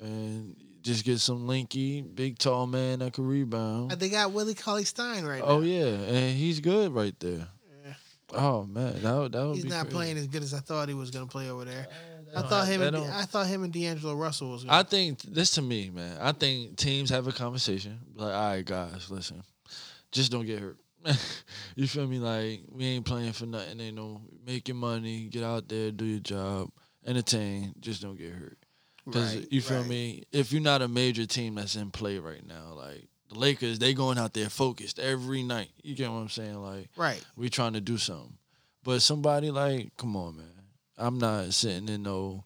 And 0.00 0.56
just 0.82 1.04
get 1.04 1.18
some 1.20 1.46
linky, 1.46 2.02
big 2.14 2.38
tall 2.38 2.66
man 2.66 3.00
that 3.00 3.12
can 3.12 3.26
rebound. 3.26 3.90
They 3.92 4.08
got 4.08 4.32
Willie 4.32 4.54
Cauley 4.54 4.84
Stein 4.84 5.24
right 5.24 5.40
now. 5.40 5.46
Oh 5.46 5.60
yeah, 5.60 5.84
and 5.84 6.36
he's 6.36 6.60
good 6.60 6.92
right 6.92 7.14
there. 7.20 7.48
Oh 8.34 8.64
man, 8.64 9.02
that 9.02 9.14
would, 9.16 9.32
that 9.32 9.46
would 9.46 9.54
He's 9.56 9.64
be 9.64 9.70
not 9.70 9.82
crazy. 9.86 9.94
playing 9.96 10.16
as 10.18 10.26
good 10.28 10.42
as 10.42 10.54
I 10.54 10.58
thought 10.60 10.88
he 10.88 10.94
was 10.94 11.10
gonna 11.10 11.26
play 11.26 11.50
over 11.50 11.64
there. 11.64 11.86
I 12.36 12.42
thought 12.42 12.66
have- 12.66 12.68
him. 12.68 12.82
And, 12.82 12.96
don't- 12.96 13.10
I 13.10 13.22
thought 13.22 13.46
him 13.48 13.64
and 13.64 13.72
D'Angelo 13.72 14.14
Russell 14.14 14.50
was. 14.50 14.64
Gonna, 14.64 14.78
I 14.78 14.82
think 14.84 15.20
this 15.22 15.50
to 15.52 15.62
me, 15.62 15.90
man. 15.90 16.16
I 16.20 16.32
think 16.32 16.76
teams 16.76 17.10
have 17.10 17.26
a 17.26 17.32
conversation. 17.32 17.98
Like, 18.14 18.32
all 18.32 18.50
right, 18.50 18.64
guys, 18.64 19.10
listen, 19.10 19.42
just 20.12 20.30
don't 20.30 20.46
get 20.46 20.60
hurt. 20.60 20.78
you 21.74 21.86
feel 21.88 22.06
me? 22.06 22.18
Like, 22.18 22.60
we 22.70 22.84
ain't 22.84 23.04
playing 23.06 23.32
for 23.32 23.46
nothing. 23.46 23.80
Ain't 23.80 23.96
no 23.96 24.20
make 24.46 24.68
your 24.68 24.76
money, 24.76 25.24
get 25.24 25.42
out 25.42 25.68
there, 25.68 25.90
do 25.90 26.04
your 26.04 26.20
job, 26.20 26.70
entertain. 27.06 27.74
Just 27.80 28.02
don't 28.02 28.16
get 28.16 28.32
hurt. 28.32 28.58
Because 29.06 29.34
Right, 29.34 29.48
you 29.50 29.60
feel 29.62 29.78
right. 29.80 29.88
me? 29.88 30.24
If 30.30 30.52
you're 30.52 30.60
not 30.62 30.82
a 30.82 30.88
major 30.88 31.26
team 31.26 31.54
that's 31.56 31.74
in 31.74 31.90
play 31.90 32.18
right 32.18 32.46
now, 32.46 32.74
like 32.76 33.08
the 33.30 33.38
Lakers, 33.38 33.78
they 33.78 33.94
going 33.94 34.18
out 34.18 34.34
there 34.34 34.48
focused 34.50 34.98
every 34.98 35.42
night. 35.42 35.70
You 35.82 35.94
get 35.94 36.10
what 36.10 36.18
I'm 36.18 36.28
saying? 36.28 36.56
Like, 36.60 36.88
Right. 36.96 37.22
we 37.36 37.48
trying 37.48 37.72
to 37.74 37.80
do 37.80 37.96
something. 37.96 38.36
But 38.82 39.00
somebody 39.02 39.50
like, 39.50 39.96
come 39.96 40.16
on, 40.16 40.36
man. 40.36 40.46
I'm 40.98 41.18
not 41.18 41.52
sitting 41.54 41.88
in 41.88 42.02
no. 42.02 42.44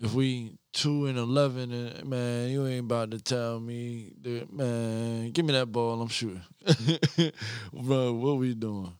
If 0.00 0.14
we 0.14 0.52
two 0.72 1.06
and 1.06 1.18
eleven, 1.18 1.72
and 1.72 2.04
man, 2.08 2.50
you 2.50 2.66
ain't 2.66 2.84
about 2.84 3.10
to 3.10 3.18
tell 3.20 3.58
me, 3.58 4.12
that, 4.22 4.52
man, 4.52 5.30
give 5.32 5.44
me 5.44 5.52
that 5.54 5.72
ball, 5.72 6.00
I'm 6.00 6.08
shooting. 6.08 6.42
Bro, 7.72 8.12
what 8.14 8.36
we 8.38 8.54
doing? 8.54 8.92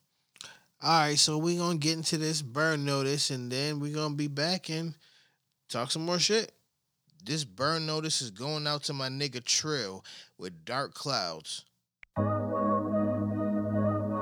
All 0.80 1.00
right, 1.00 1.18
so 1.18 1.38
we 1.38 1.56
gonna 1.56 1.78
get 1.78 1.96
into 1.96 2.18
this 2.18 2.40
burn 2.42 2.84
notice, 2.84 3.30
and 3.30 3.50
then 3.50 3.80
we 3.80 3.90
gonna 3.92 4.14
be 4.14 4.28
back 4.28 4.70
and 4.70 4.94
talk 5.68 5.90
some 5.90 6.04
more 6.04 6.18
shit. 6.18 6.52
This 7.24 7.44
burn 7.44 7.84
notice 7.86 8.22
is 8.22 8.30
going 8.30 8.66
out 8.66 8.84
to 8.84 8.92
my 8.92 9.08
nigga 9.08 9.44
Trill 9.44 10.04
with 10.38 10.64
Dark 10.64 10.94
Clouds. 10.94 11.64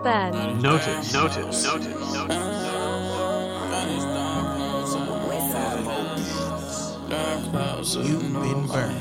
Ben. 0.02 0.62
Notice, 0.62 1.12
notice, 1.12 1.64
notice, 1.64 1.64
notice. 1.64 2.76
You've 7.94 8.20
been 8.20 8.66
burned. 8.66 8.98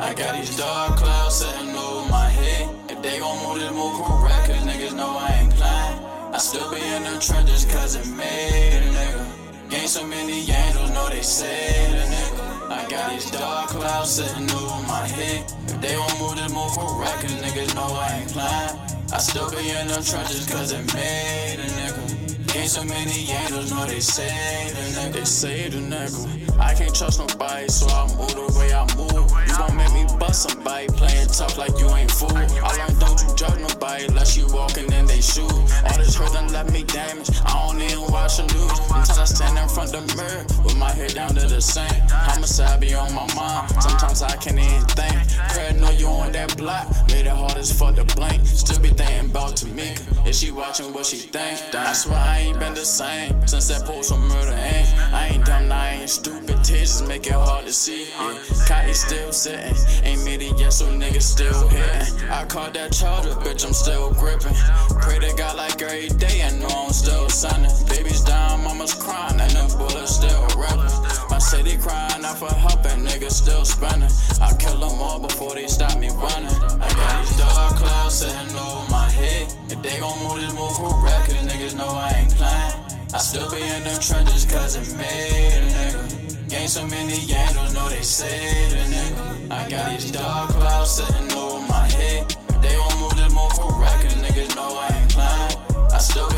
I 0.00 0.14
got 0.14 0.34
these 0.34 0.56
dark 0.56 0.96
clouds 0.96 1.36
sitting 1.36 1.74
over 1.76 2.08
my 2.08 2.28
head. 2.28 2.68
If 2.88 3.02
they 3.02 3.18
gon' 3.18 3.46
move 3.46 3.58
this 3.60 3.70
move 3.72 4.02
correct, 4.04 4.46
cause 4.46 4.64
niggas 4.64 4.96
know 4.96 5.10
I 5.18 5.40
ain't 5.40 5.54
playing. 5.54 5.98
I 6.34 6.38
still 6.38 6.70
be 6.70 6.80
in 6.80 7.02
the 7.02 7.20
trenches 7.20 7.66
cause 7.66 7.96
it 7.96 8.06
made 8.16 8.78
a 8.78 8.90
nigga. 8.90 9.26
Ain't 9.72 9.88
so 9.88 10.06
many 10.06 10.50
angels, 10.50 10.90
know 10.90 11.08
they 11.10 11.20
say 11.20 11.92
the 11.92 12.04
nigga. 12.14 12.49
I 12.70 12.88
got 12.88 13.10
these 13.10 13.28
dark 13.32 13.70
clouds 13.70 14.10
sitting 14.10 14.48
over 14.48 14.86
my 14.86 15.04
head. 15.04 15.42
If 15.66 15.80
they 15.80 15.94
gon' 15.96 16.18
move 16.20 16.36
this 16.36 16.52
move 16.52 16.70
correct, 16.78 17.22
cause 17.22 17.34
niggas 17.42 17.74
know 17.74 17.82
I 17.82 18.20
ain't 18.20 18.30
playing. 18.30 18.78
I 19.12 19.18
still 19.18 19.50
be 19.50 19.70
in 19.70 19.88
the 19.88 19.94
trenches 19.94 20.46
cause 20.46 20.70
it 20.70 20.94
made 20.94 21.56
a 21.58 21.66
nigga. 21.66 22.39
Ain't 22.52 22.68
so 22.68 22.84
many 22.84 23.30
angels, 23.30 23.70
know 23.70 23.86
they 23.86 24.00
say 24.00 24.26
the 24.74 25.00
nigga. 25.00 25.12
They 25.12 25.24
say 25.24 25.68
the 25.68 25.78
nigga. 25.78 26.58
I 26.58 26.74
can't 26.74 26.94
trust 26.94 27.20
nobody, 27.20 27.68
so 27.68 27.86
I 27.86 28.06
move 28.18 28.34
the 28.34 28.58
way 28.58 28.72
I 28.74 28.84
move. 28.96 29.30
You 29.46 29.56
gon' 29.56 29.76
make 29.76 29.92
me 29.92 30.04
bust 30.18 30.50
somebody 30.50 30.88
playing 30.88 31.28
tough 31.28 31.56
like 31.56 31.78
you 31.78 31.88
ain't 31.90 32.10
fool. 32.10 32.36
I 32.36 32.76
learned 32.76 32.98
don't 32.98 33.20
you 33.22 33.34
judge 33.36 33.58
nobody 33.60 34.06
unless 34.06 34.36
you 34.36 34.46
walking 34.52 34.92
in 34.92 35.06
they 35.06 35.20
shoes. 35.20 35.48
All 35.48 35.96
this 35.96 36.16
hurt 36.16 36.32
done 36.32 36.52
left 36.52 36.72
me 36.72 36.82
damaged. 36.82 37.40
I 37.46 37.66
don't 37.66 37.80
even 37.80 38.10
watch 38.10 38.36
the 38.36 38.42
news. 38.42 38.76
Sometimes 38.76 39.18
I 39.18 39.24
stand 39.24 39.56
in 39.56 39.68
front 39.68 39.94
of 39.94 40.06
the 40.06 40.16
mirror 40.16 40.44
with 40.64 40.76
my 40.76 40.90
head 40.90 41.14
down 41.14 41.34
to 41.34 41.46
the 41.46 41.60
sink. 41.60 41.92
I'm 42.12 42.42
a 42.42 42.78
be 42.78 42.94
on 42.94 43.14
my 43.14 43.26
mind. 43.34 43.70
Sometimes 43.80 44.22
I 44.22 44.36
can't 44.36 44.58
even 44.58 44.84
think. 44.98 45.16
Craig 45.52 45.80
know 45.80 45.90
you 45.90 46.08
on 46.08 46.32
that 46.32 46.56
block. 46.56 46.86
Made 47.08 47.26
it 47.26 47.32
hard 47.32 47.56
as 47.56 47.72
fuck 47.72 47.94
to 47.96 48.04
blink. 48.16 48.44
Still 48.44 48.80
be 48.80 48.88
thinking 48.88 49.30
about 49.30 49.56
Tamika. 49.56 50.26
Is 50.26 50.40
she 50.40 50.50
watching 50.50 50.92
what 50.92 51.06
she 51.06 51.16
think? 51.16 51.74
I 51.74 51.92
swear 51.92 52.18
I 52.18 52.39
ain't 52.40 52.58
been 52.58 52.74
the 52.74 52.84
same 52.84 53.46
since 53.46 53.68
that 53.68 53.84
post 53.84 54.12
on 54.12 54.20
murder 54.28 54.52
ain't. 54.52 54.88
I 55.12 55.28
ain't 55.28 55.44
dumb, 55.44 55.70
I 55.72 56.00
ain't 56.00 56.10
stupid. 56.10 56.62
Tears 56.64 57.02
make 57.02 57.26
it 57.26 57.32
hard 57.32 57.66
to 57.66 57.72
see. 57.72 58.04
Yeah. 58.04 58.34
Cotty 58.68 58.94
still 58.94 59.32
sitting. 59.32 59.74
Ain't 60.04 60.24
made 60.24 60.42
it 60.42 60.58
yet, 60.58 60.72
so 60.72 60.86
niggas 60.86 61.22
still 61.22 61.68
hitting. 61.68 62.28
I 62.28 62.44
caught 62.46 62.74
that 62.74 62.92
charger, 62.92 63.34
bitch, 63.44 63.64
I'm 63.66 63.72
still 63.72 64.12
gripping. 64.12 64.54
Pray 65.02 65.18
to 65.18 65.34
God 65.36 65.56
like 65.56 65.80
every 65.82 66.08
day, 66.08 66.42
I 66.42 66.50
know 66.58 66.68
I'm 66.68 66.92
still 66.92 67.28
sunning. 67.28 67.72
Baby's 67.88 68.22
down, 68.22 68.64
mama's 68.64 68.94
crying, 68.94 69.40
and 69.40 69.50
the 69.50 69.74
bullets 69.76 70.16
still 70.16 70.42
ripping. 70.56 71.29
City 71.40 71.76
crying 71.78 72.24
out 72.24 72.38
for 72.38 72.52
help, 72.54 72.84
and 72.86 73.06
niggas 73.06 73.32
still 73.32 73.64
spinning. 73.64 74.10
I 74.40 74.54
kill 74.56 74.78
them 74.78 75.00
all 75.00 75.18
before 75.18 75.54
they 75.54 75.66
stop 75.66 75.98
me 75.98 76.08
running. 76.10 76.54
I 76.80 76.88
got 76.94 77.26
these 77.26 77.36
dark 77.38 77.76
clouds 77.76 78.18
sitting 78.18 78.56
over 78.56 78.90
my 78.90 79.08
head. 79.08 79.52
If 79.68 79.82
they 79.82 79.98
gon' 79.98 80.18
move 80.22 80.40
this 80.40 80.54
move 80.54 80.76
correct, 80.76 81.26
cause 81.26 81.42
niggas 81.48 81.76
know 81.76 81.88
I 81.88 82.10
ain't 82.22 82.34
playing. 82.36 82.74
I 83.12 83.18
still 83.18 83.50
be 83.50 83.60
in 83.60 83.82
them 83.82 84.00
trenches 84.00 84.44
cause 84.44 84.76
it 84.76 84.96
made 84.96 85.58
a 85.58 85.62
nigga. 85.74 86.54
Ain't 86.54 86.70
so 86.70 86.86
many 86.86 87.18
angels, 87.32 87.74
know 87.74 87.88
they 87.88 88.02
say 88.02 88.70
the 88.70 88.84
nigga. 88.94 89.50
I 89.50 89.68
got 89.68 89.90
these 89.90 90.10
dark 90.12 90.50
clouds 90.50 90.90
sitting 90.92 91.32
over 91.32 91.66
my 91.66 91.88
head. 91.88 92.30
They 92.62 92.74
gon' 92.76 93.00
move 93.00 93.16
this 93.16 93.32
move 93.34 93.50
correct 93.58 94.02
cause 94.02 94.14
niggas 94.22 94.54
know 94.54 94.78
I 94.78 94.88
ain't 94.94 95.10
playing. 95.10 95.90
I 95.90 95.98
still 95.98 96.29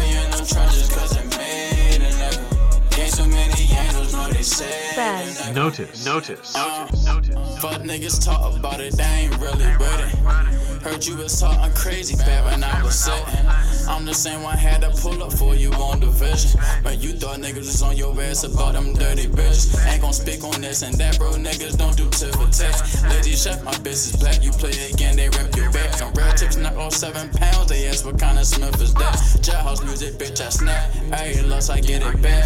angels, 4.42 4.60
know 4.60 4.66
they 4.66 5.22
say 5.22 5.44
the 5.44 5.50
nigga. 5.50 5.54
Notice, 5.54 6.04
notice, 6.04 6.56
Uh, 6.56 6.86
notice, 7.04 7.04
notice. 7.04 7.62
Fuck 7.62 7.82
niggas 7.82 8.24
talk 8.24 8.56
about 8.56 8.80
it, 8.80 8.92
they 8.94 9.04
ain't 9.04 9.38
really 9.38 9.66
with 9.76 10.00
it. 10.00 10.62
Heard 10.82 11.06
you 11.06 11.16
was 11.16 11.38
talking 11.38 11.72
crazy 11.74 12.16
back 12.16 12.44
when 12.44 12.64
I 12.64 12.82
was 12.82 12.98
sitting. 12.98 13.46
I'm 13.88 14.04
the 14.04 14.14
same 14.14 14.42
one 14.42 14.56
had 14.56 14.80
to 14.80 14.90
pull 14.90 15.22
up 15.22 15.32
for 15.32 15.54
you 15.54 15.70
on 15.74 16.00
the 16.00 16.08
vision. 16.08 16.60
But 16.82 16.98
you 16.98 17.12
thought 17.12 17.38
niggas 17.38 17.70
was 17.70 17.82
on 17.82 17.96
your 17.96 18.20
ass 18.20 18.42
about 18.42 18.72
them 18.72 18.92
dirty 18.94 19.26
bitches. 19.26 19.78
Ain't 19.86 20.02
gon' 20.02 20.12
speak 20.12 20.42
on 20.42 20.60
this 20.60 20.82
and 20.82 20.94
that, 20.96 21.18
bro. 21.18 21.32
Niggas 21.34 21.78
don't 21.78 21.96
do 21.96 22.10
tit 22.10 22.34
for 22.34 22.50
tat. 22.50 22.74
Lady 23.10 23.36
chef, 23.36 23.62
my 23.62 23.70
bitch 23.74 24.10
is 24.10 24.16
black. 24.16 24.42
You 24.42 24.50
play 24.50 24.72
again, 24.90 25.14
they 25.14 25.28
rip 25.28 25.54
you 25.54 25.70
back. 25.70 25.94
Some 25.94 26.12
rare 26.14 26.32
tips, 26.34 26.56
knock 26.56 26.76
off 26.76 26.94
seven 26.94 27.30
pounds. 27.30 27.68
They 27.68 27.86
ask 27.86 28.04
what 28.04 28.18
kind 28.18 28.38
of 28.38 28.44
Smith 28.44 28.80
is 28.82 28.92
that. 28.94 29.14
Jailhouse 29.38 29.84
music, 29.84 30.14
bitch, 30.14 30.40
I 30.44 30.48
snap. 30.48 30.90
Hey, 31.14 31.40
lost, 31.42 31.70
I 31.70 31.80
get 31.80 32.02
it 32.02 32.20
back. 32.20 32.42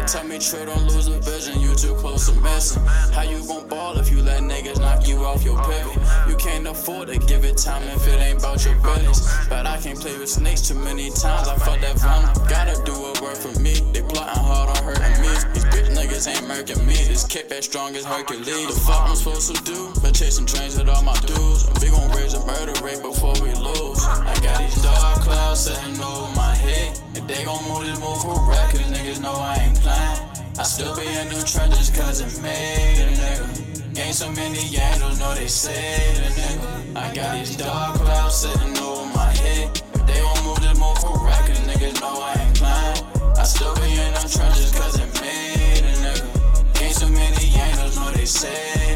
They 0.00 0.06
tell 0.06 0.24
me 0.24 0.38
true, 0.38 0.64
don't 0.64 0.84
lose 0.84 1.08
a 1.08 1.20
vision. 1.34 1.60
You 1.60 1.74
too 1.74 1.94
close 1.94 2.28
to 2.28 2.34
missing. 2.40 2.82
How 3.12 3.22
you 3.22 3.46
gon' 3.46 3.68
ball 3.68 3.98
if 3.98 4.10
you 4.10 4.22
let 4.22 4.42
niggas 4.42 4.78
knock 4.78 5.06
you 5.06 5.24
off 5.24 5.44
your 5.44 5.58
pivot? 5.64 5.98
You 6.28 6.36
can't 6.36 6.66
afford 6.66 7.08
to 7.08 7.18
give 7.18 7.44
it 7.44 7.58
time 7.58 7.82
if 7.88 8.06
it 8.06 8.20
ain't 8.20 8.38
about 8.38 8.64
your 8.64 8.76
business. 8.76 9.20
But 9.48 9.66
I 9.66 9.78
can't 9.78 9.98
play 9.98 10.16
with 10.18 10.28
snakes 10.28 10.68
too 10.68 10.74
many 10.74 11.10
times. 11.10 11.48
I 11.48 11.56
felt 11.56 11.80
that 11.80 11.98
venom. 11.98 12.30
Gotta 12.48 12.80
do 12.84 12.94
a 12.94 13.12
word 13.22 13.36
for 13.36 13.52
me. 13.60 13.74
They 13.92 14.02
plotting 14.02 14.42
hard 14.42 14.70
on 14.70 14.84
hurting 14.84 15.20
me. 15.22 15.32
These 15.54 15.64
bitch 15.72 15.90
niggas 15.96 16.26
ain't 16.28 16.46
murking 16.46 16.86
me. 16.86 16.94
This 16.94 17.26
kick 17.26 17.48
back 17.48 17.62
strong 17.62 17.96
as 17.96 18.04
Hercules. 18.04 18.46
The 18.46 18.80
fuck 18.86 19.08
I'm 19.08 19.16
supposed 19.16 19.54
to 19.54 19.62
do? 19.64 19.92
Been 20.02 20.14
chasing 20.14 20.46
trains 20.46 20.78
with 20.78 20.88
all 20.88 21.02
my 21.02 21.18
dudes. 21.26 21.66
We 21.82 21.90
gon' 21.90 22.10
raise 22.12 22.34
a 22.34 22.44
murder 22.46 22.74
rate 22.84 23.02
before 23.02 23.34
we 23.42 23.52
lose. 23.54 24.04
I 24.04 24.34
got 24.42 24.58
these 24.60 24.82
dark 24.82 25.22
clouds 25.22 25.60
sitting 25.66 26.00
over 26.00 26.30
my 26.36 26.54
head. 26.54 26.98
If 27.14 27.26
they 27.26 27.44
gon' 27.44 27.62
move 27.68 27.86
this 27.86 27.98
move 28.00 28.22
correct, 28.22 28.70
cause 28.72 28.86
niggas 28.92 29.20
know 29.20 29.34
I 29.34 29.56
ain't 29.56 29.80
playing. 29.80 30.33
I 30.56 30.62
still 30.62 30.94
be 30.94 31.04
in 31.06 31.28
them 31.28 31.44
trenches 31.44 31.90
cause 31.90 32.20
it 32.20 32.40
made 32.40 33.00
a 33.00 33.10
nigga. 33.10 33.98
Ain't 33.98 34.14
so 34.14 34.30
many 34.30 34.76
angels, 34.76 35.18
know 35.18 35.34
they 35.34 35.48
say 35.48 36.14
the 36.14 36.30
nigga. 36.40 36.96
I 36.96 37.12
got 37.12 37.34
these 37.36 37.56
dark 37.56 37.96
clouds 37.96 38.36
sitting 38.36 38.78
over 38.78 39.04
my 39.14 39.32
head. 39.32 39.82
If 39.94 40.06
they 40.06 40.20
gon' 40.20 40.44
move 40.44 40.60
this 40.60 40.78
move 40.78 40.96
correct, 41.02 41.48
cause 41.48 41.58
niggas 41.66 42.00
know 42.00 42.22
I 42.22 42.34
ain't 42.38 42.56
playing. 42.56 43.02
I 43.36 43.42
still 43.42 43.74
be 43.74 43.98
in 43.98 44.12
them 44.14 44.28
trenches 44.30 44.70
cause 44.72 44.96
it 44.96 45.10
made 45.20 45.82
a 45.82 45.94
nigga. 46.04 46.82
Ain't 46.82 46.94
so 46.94 47.08
many 47.08 47.46
angels, 47.50 47.96
know 47.96 48.12
they 48.12 48.24
say 48.24 48.94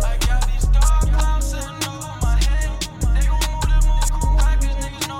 I 0.00 0.16
got 0.26 0.48
these 0.48 0.64
dark 0.72 1.12
clouds 1.12 1.46
sitting 1.50 1.84
over 1.92 2.16
my 2.24 2.40
head. 2.40 2.72
They 3.12 3.28
won't 3.28 3.68
move 3.68 4.48
the 4.64 4.68
nigga. 4.80 5.10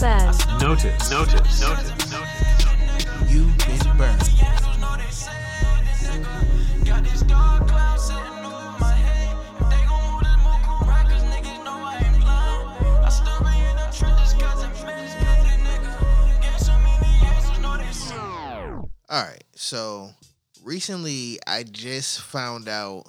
Ben. 0.00 0.26
Notice, 0.58 1.10
notice, 1.10 1.60
notice, 1.60 2.07
been 3.68 3.96
burned. 3.96 4.22
All 19.10 19.22
right, 19.22 19.42
so 19.54 20.10
recently 20.62 21.38
I 21.46 21.62
just 21.62 22.20
found 22.20 22.68
out 22.68 23.04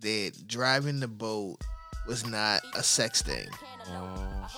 that 0.00 0.32
driving 0.46 1.00
the 1.00 1.08
boat 1.08 1.58
was 2.06 2.26
not 2.26 2.62
a 2.74 2.82
sex 2.82 3.22
thing. 3.22 3.48
Oh, 3.88 4.48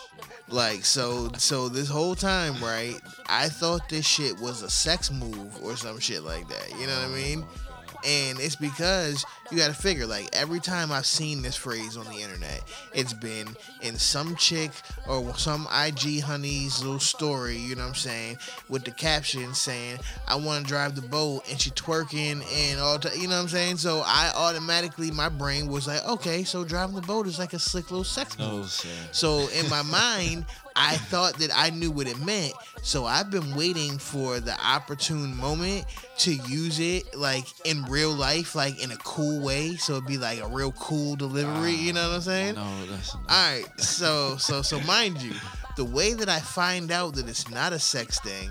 like 0.48 0.84
so 0.84 1.30
so 1.36 1.68
this 1.68 1.88
whole 1.88 2.14
time, 2.14 2.54
right? 2.62 3.00
I 3.26 3.48
thought 3.48 3.88
this 3.88 4.06
shit 4.06 4.38
was 4.40 4.62
a 4.62 4.70
sex 4.70 5.10
move 5.10 5.62
or 5.62 5.76
some 5.76 5.98
shit 5.98 6.22
like 6.22 6.48
that. 6.48 6.70
You 6.78 6.86
know 6.86 6.96
what 6.96 7.10
I 7.10 7.14
mean? 7.14 7.44
Oh. 7.46 7.67
And 8.04 8.38
it's 8.40 8.56
because 8.56 9.24
you 9.50 9.58
got 9.58 9.68
to 9.68 9.74
figure 9.74 10.06
like 10.06 10.28
every 10.32 10.60
time 10.60 10.92
I've 10.92 11.06
seen 11.06 11.42
this 11.42 11.56
phrase 11.56 11.96
on 11.96 12.04
the 12.06 12.20
internet, 12.20 12.62
it's 12.92 13.12
been 13.12 13.48
in 13.80 13.96
some 13.96 14.36
chick 14.36 14.70
or 15.08 15.36
some 15.36 15.66
IG 15.74 16.20
honey's 16.20 16.82
little 16.82 17.00
story, 17.00 17.56
you 17.56 17.74
know 17.74 17.82
what 17.82 17.88
I'm 17.88 17.94
saying, 17.94 18.38
with 18.68 18.84
the 18.84 18.90
caption 18.90 19.54
saying, 19.54 19.98
"I 20.26 20.36
want 20.36 20.64
to 20.64 20.68
drive 20.68 20.94
the 20.94 21.02
boat," 21.02 21.42
and 21.50 21.60
she 21.60 21.70
twerking 21.70 22.44
and 22.52 22.80
all, 22.80 22.98
t- 22.98 23.18
you 23.20 23.28
know 23.28 23.36
what 23.36 23.42
I'm 23.42 23.48
saying. 23.48 23.78
So 23.78 24.02
I 24.04 24.32
automatically, 24.34 25.10
my 25.10 25.28
brain 25.28 25.68
was 25.68 25.86
like, 25.86 26.06
okay, 26.06 26.44
so 26.44 26.64
driving 26.64 26.94
the 26.94 27.02
boat 27.02 27.26
is 27.26 27.38
like 27.38 27.52
a 27.52 27.58
slick 27.58 27.90
little 27.90 28.04
sex 28.04 28.38
move. 28.38 28.48
Oh, 28.50 28.62
Sir. 28.64 28.88
So 29.12 29.48
in 29.48 29.68
my 29.68 29.82
mind, 29.82 30.44
I 30.78 30.96
thought 30.96 31.38
that 31.38 31.50
I 31.52 31.70
knew 31.70 31.90
what 31.90 32.06
it 32.06 32.24
meant. 32.24 32.54
So 32.82 33.04
I've 33.04 33.30
been 33.30 33.56
waiting 33.56 33.98
for 33.98 34.38
the 34.38 34.56
opportune 34.64 35.36
moment 35.36 35.84
to 36.18 36.32
use 36.32 36.78
it 36.78 37.16
like 37.16 37.46
in 37.66 37.82
real 37.84 38.12
life, 38.12 38.54
like 38.54 38.82
in 38.82 38.92
a 38.92 38.96
cool 38.98 39.40
way. 39.40 39.74
So 39.74 39.94
it'd 39.94 40.06
be 40.06 40.18
like 40.18 40.40
a 40.40 40.46
real 40.46 40.72
cool 40.72 41.16
delivery. 41.16 41.72
You 41.72 41.92
know 41.92 42.08
what 42.08 42.14
I'm 42.14 42.20
saying? 42.20 42.54
No, 42.54 42.86
that's 42.86 43.14
not. 43.14 43.24
All 43.28 43.52
right. 43.52 43.80
So 43.80 44.36
so 44.36 44.62
so 44.62 44.80
mind 44.82 45.20
you, 45.20 45.32
the 45.76 45.84
way 45.84 46.14
that 46.14 46.28
I 46.28 46.38
find 46.38 46.92
out 46.92 47.16
that 47.16 47.28
it's 47.28 47.50
not 47.50 47.72
a 47.72 47.78
sex 47.80 48.20
thing 48.20 48.48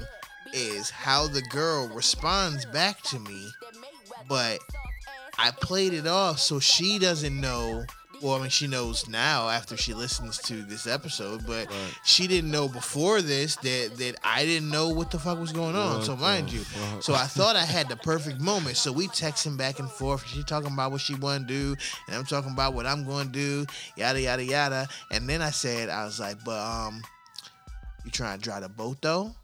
is 0.54 0.90
how 0.90 1.28
the 1.28 1.42
girl 1.44 1.88
responds 1.88 2.66
back 2.66 3.02
to 3.04 3.20
me, 3.20 3.48
but 4.28 4.60
I 5.38 5.52
played 5.52 5.94
it 5.94 6.08
off 6.08 6.40
so 6.40 6.60
she 6.60 7.00
doesn't 7.00 7.40
know. 7.40 7.86
Well, 8.22 8.34
I 8.34 8.42
mean, 8.42 8.50
she 8.50 8.66
knows 8.68 9.08
now 9.08 9.48
after 9.48 9.78
she 9.78 9.94
listens 9.94 10.40
to 10.40 10.64
this 10.64 10.88
episode, 10.88 11.46
but 11.46 11.68
she 12.04 12.28
didn't 12.28 12.50
know 12.50 12.68
before 12.68 13.22
this 13.22 13.56
that 13.58 13.92
that 13.98 14.16
I 14.24 14.44
didn't 14.44 14.72
know 14.72 14.90
what 14.90 15.12
the 15.12 15.20
fuck 15.20 15.40
was 15.40 15.52
going 15.52 15.76
on. 15.76 16.04
So 16.04 16.16
mind 16.16 16.52
you, 16.52 16.62
so 17.00 17.14
I 17.14 17.26
thought 17.28 17.56
I 17.56 17.66
had 17.66 17.90
the 17.90 17.96
perfect 17.96 18.40
moment. 18.42 18.78
So 18.78 18.92
we 18.92 19.08
texting 19.10 19.56
back 19.58 19.80
and 19.80 19.90
forth. 19.90 20.26
She 20.26 20.44
talking 20.44 20.74
about 20.74 20.92
what 20.92 21.02
she 21.02 21.14
want 21.16 21.48
to 21.48 21.54
do, 21.54 21.76
and 22.08 22.16
I'm 22.16 22.26
talking 22.26 22.52
about 22.52 22.74
what 22.74 22.88
I'm 22.88 23.06
going 23.06 23.28
to 23.28 23.34
do, 23.34 23.66
yada 23.96 24.20
yada 24.20 24.44
yada. 24.44 24.88
And 25.12 25.30
then 25.30 25.42
I 25.42 25.52
said, 25.52 25.90
I 25.90 26.04
was 26.04 26.20
like, 26.20 26.44
but 26.44 26.60
um, 26.60 27.04
you 28.04 28.12
trying 28.12 28.40
to 28.40 28.44
drive 28.44 28.64
the 28.64 28.70
boat 28.70 28.98
though? 29.02 29.36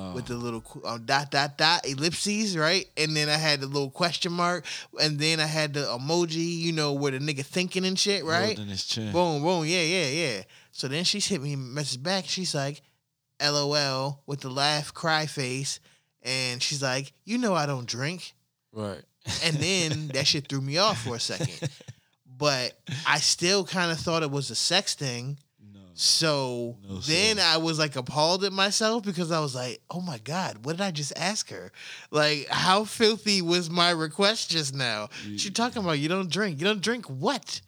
Oh. 0.00 0.12
with 0.12 0.26
the 0.26 0.36
little 0.36 0.62
uh, 0.84 0.98
dot 1.04 1.32
dot 1.32 1.58
dot 1.58 1.84
ellipses, 1.84 2.56
right? 2.56 2.86
And 2.96 3.16
then 3.16 3.28
I 3.28 3.36
had 3.36 3.60
the 3.60 3.66
little 3.66 3.90
question 3.90 4.30
mark, 4.30 4.64
and 5.00 5.18
then 5.18 5.40
I 5.40 5.46
had 5.46 5.74
the 5.74 5.80
emoji, 5.80 6.56
you 6.56 6.70
know, 6.70 6.92
where 6.92 7.10
the 7.10 7.18
nigga 7.18 7.44
thinking 7.44 7.84
and 7.84 7.98
shit, 7.98 8.24
right? 8.24 8.56
Holding 8.56 8.68
his 8.68 8.84
chin. 8.84 9.10
Boom, 9.10 9.42
boom, 9.42 9.64
yeah, 9.64 9.82
yeah, 9.82 10.06
yeah. 10.06 10.42
So 10.70 10.86
then 10.86 11.02
she's 11.02 11.26
hit 11.26 11.42
me 11.42 11.56
message 11.56 12.00
back. 12.00 12.26
She's 12.26 12.54
like, 12.54 12.80
"LOL" 13.42 14.22
with 14.24 14.42
the 14.42 14.50
laugh 14.50 14.94
cry 14.94 15.26
face, 15.26 15.80
and 16.22 16.62
she's 16.62 16.80
like, 16.80 17.12
"You 17.24 17.38
know 17.38 17.54
I 17.54 17.66
don't 17.66 17.86
drink." 17.86 18.34
Right. 18.72 19.02
And 19.44 19.56
then 19.56 20.08
that 20.14 20.28
shit 20.28 20.48
threw 20.48 20.60
me 20.60 20.78
off 20.78 21.02
for 21.02 21.16
a 21.16 21.20
second. 21.20 21.68
But 22.24 22.78
I 23.04 23.18
still 23.18 23.64
kind 23.64 23.90
of 23.90 23.98
thought 23.98 24.22
it 24.22 24.30
was 24.30 24.50
a 24.50 24.54
sex 24.54 24.94
thing. 24.94 25.38
So 26.00 26.76
No, 26.88 26.98
then 26.98 27.40
I 27.40 27.56
was 27.56 27.76
like 27.76 27.96
appalled 27.96 28.44
at 28.44 28.52
myself 28.52 29.02
because 29.02 29.32
I 29.32 29.40
was 29.40 29.56
like, 29.56 29.80
oh 29.90 30.00
my 30.00 30.18
God, 30.18 30.64
what 30.64 30.76
did 30.76 30.82
I 30.82 30.92
just 30.92 31.12
ask 31.18 31.50
her? 31.50 31.72
Like, 32.12 32.46
how 32.48 32.84
filthy 32.84 33.42
was 33.42 33.68
my 33.68 33.90
request 33.90 34.48
just 34.48 34.76
now? 34.76 35.08
she 35.36 35.50
talking 35.50 35.82
about 35.82 35.98
you 35.98 36.08
don't 36.08 36.30
drink. 36.30 36.60
You 36.60 36.66
don't 36.66 36.80
drink 36.80 37.06
what? 37.06 37.60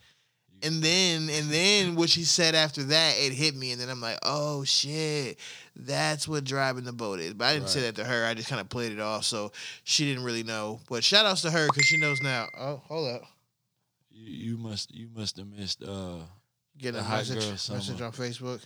And 0.63 0.81
then 0.81 1.29
and 1.29 1.51
then 1.51 1.97
what 1.97 2.09
she 2.09 2.23
said 2.23 2.55
after 2.55 2.85
that, 2.85 3.15
it 3.19 3.33
hit 3.33 3.57
me, 3.57 3.73
and 3.73 3.81
then 3.81 3.89
I'm 3.89 4.01
like, 4.01 4.19
oh 4.23 4.63
shit, 4.63 5.41
that's 5.75 6.29
what 6.29 6.45
driving 6.45 6.85
the 6.85 6.93
boat 6.93 7.19
is. 7.19 7.35
But 7.35 7.47
I 7.47 7.55
didn't 7.55 7.71
say 7.71 7.81
that 7.81 7.97
to 7.97 8.05
her. 8.05 8.27
I 8.27 8.35
just 8.35 8.49
kind 8.49 8.61
of 8.61 8.69
played 8.69 8.93
it 8.93 9.01
off, 9.01 9.25
so 9.25 9.51
she 9.83 10.05
didn't 10.05 10.23
really 10.23 10.45
know. 10.45 10.79
But 10.89 11.03
shout 11.03 11.27
outs 11.27 11.43
to 11.43 11.51
her 11.51 11.67
because 11.67 11.87
she 11.87 11.97
knows 11.97 12.23
now. 12.23 12.47
Oh, 12.57 12.81
hold 12.87 13.13
up. 13.13 13.23
You, 14.13 14.53
you 14.53 14.57
must 14.57 14.95
you 14.95 15.09
must 15.17 15.37
have 15.39 15.49
missed 15.49 15.83
uh 15.83 16.19
Get 16.81 16.95
a 16.95 17.03
message, 17.03 17.71
message 17.71 18.01
on 18.01 18.13
Facebook. 18.13 18.61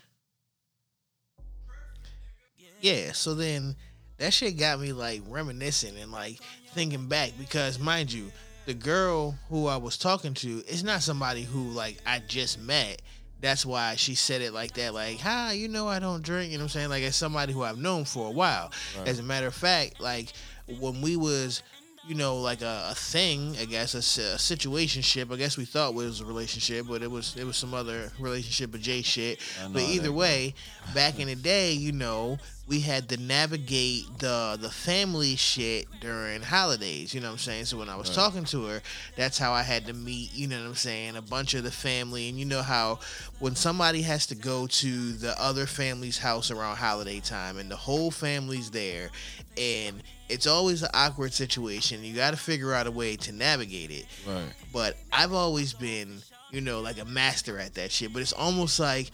Yeah, 2.81 3.13
so 3.13 3.35
then 3.35 3.75
that 4.19 4.33
shit 4.33 4.57
got 4.59 4.79
me 4.79 4.93
like 4.93 5.23
reminiscing 5.29 5.97
and 5.97 6.13
like 6.13 6.39
thinking 6.73 7.07
back 7.09 7.33
because 7.39 7.79
mind 7.79 8.13
you, 8.13 8.31
the 8.67 8.75
girl 8.75 9.37
who 9.49 9.67
I 9.67 9.79
was 9.79 9.97
talking 9.99 10.35
to 10.35 10.63
is 10.69 10.85
not 10.85 11.03
somebody 11.03 11.43
who 11.43 11.71
like 11.71 11.99
I 12.07 12.21
just 12.29 12.61
met. 12.61 13.03
That's 13.41 13.67
why 13.67 13.97
she 13.97 14.15
said 14.15 14.41
it 14.41 14.55
like 14.55 14.73
that, 14.75 14.95
like, 14.95 15.19
hi, 15.19 15.53
you 15.53 15.69
know 15.69 15.87
I 15.87 15.99
don't 15.99 16.23
drink, 16.23 16.51
you 16.51 16.57
know 16.57 16.65
what 16.65 16.75
I'm 16.77 16.81
saying? 16.81 16.89
Like 16.89 17.03
it's 17.03 17.17
somebody 17.17 17.53
who 17.53 17.63
I've 17.63 17.79
known 17.79 18.05
for 18.05 18.29
a 18.29 18.31
while. 18.31 18.71
Right. 18.99 19.09
As 19.09 19.19
a 19.19 19.23
matter 19.23 19.47
of 19.47 19.55
fact, 19.55 20.01
like 20.01 20.33
when 20.79 21.01
we 21.03 21.17
was 21.17 21.63
you 22.07 22.15
know, 22.15 22.37
like 22.37 22.61
a, 22.63 22.89
a 22.91 22.95
thing, 22.95 23.57
I 23.61 23.65
guess, 23.65 23.95
a, 23.95 23.99
a 23.99 24.37
situationship. 24.37 25.33
I 25.33 25.37
guess 25.37 25.57
we 25.57 25.65
thought 25.65 25.95
was 25.95 26.21
a 26.21 26.25
relationship, 26.25 26.87
but 26.89 27.03
it 27.03 27.11
was 27.11 27.37
it 27.37 27.45
was 27.45 27.57
some 27.57 27.73
other 27.75 28.13
relationship 28.19 28.75
of 28.75 28.81
Jay 28.81 29.03
shit. 29.03 29.41
But 29.73 29.83
either 29.83 30.13
way, 30.13 30.55
back 30.95 31.19
in 31.19 31.29
the 31.29 31.35
day, 31.35 31.73
you 31.73 31.93
know, 31.93 32.39
we 32.67 32.81
had 32.81 33.09
to 33.11 33.17
navigate 33.19 34.05
the 34.21 34.57
the 34.61 34.71
family 34.71 35.37
shit 35.37 35.87
during 36.01 36.41
holidays. 36.43 37.13
You 37.13 37.21
know 37.21 37.29
what 37.29 37.33
I'm 37.35 37.39
saying? 37.39 37.65
So 37.67 37.77
when 37.79 37.89
I 37.91 37.97
was 37.97 38.09
Right. 38.09 38.15
talking 38.17 38.45
to 38.47 38.65
her, 38.67 38.83
that's 39.17 39.37
how 39.39 39.53
I 39.53 39.63
had 39.63 39.87
to 39.87 39.93
meet. 39.93 40.33
You 40.35 40.47
know 40.49 40.61
what 40.61 40.69
I'm 40.69 40.75
saying? 40.75 41.17
A 41.17 41.23
bunch 41.23 41.55
of 41.55 41.63
the 41.65 41.71
family, 41.71 42.29
and 42.29 42.39
you 42.39 42.45
know 42.47 42.63
how 42.63 43.01
when 43.39 43.55
somebody 43.55 44.03
has 44.03 44.27
to 44.29 44.35
go 44.35 44.67
to 44.67 45.13
the 45.13 45.39
other 45.41 45.67
family's 45.67 46.19
house 46.19 46.51
around 46.51 46.77
holiday 46.77 47.21
time, 47.21 47.59
and 47.59 47.71
the 47.71 47.77
whole 47.77 48.11
family's 48.11 48.71
there, 48.71 49.11
and 49.59 50.03
it's 50.31 50.47
always 50.47 50.83
an 50.83 50.89
awkward 50.95 51.35
situation. 51.35 52.03
You 52.03 52.15
got 52.15 52.31
to 52.31 52.39
figure 52.39 52.73
out 52.73 52.87
a 52.87 52.91
way 52.91 53.17
to 53.17 53.33
navigate 53.33 53.91
it 53.91 54.07
Right. 54.27 54.53
but 54.73 54.97
I've 55.13 55.35
always 55.35 55.75
been, 55.75 56.23
you 56.51 56.63
know, 56.63 56.81
like 56.81 56.99
a 56.99 57.05
master 57.05 57.59
at 57.59 57.75
that 57.75 57.93
shit. 57.93 58.11
But 58.13 58.23
it's 58.23 58.33
almost 58.33 58.81
like 58.81 59.11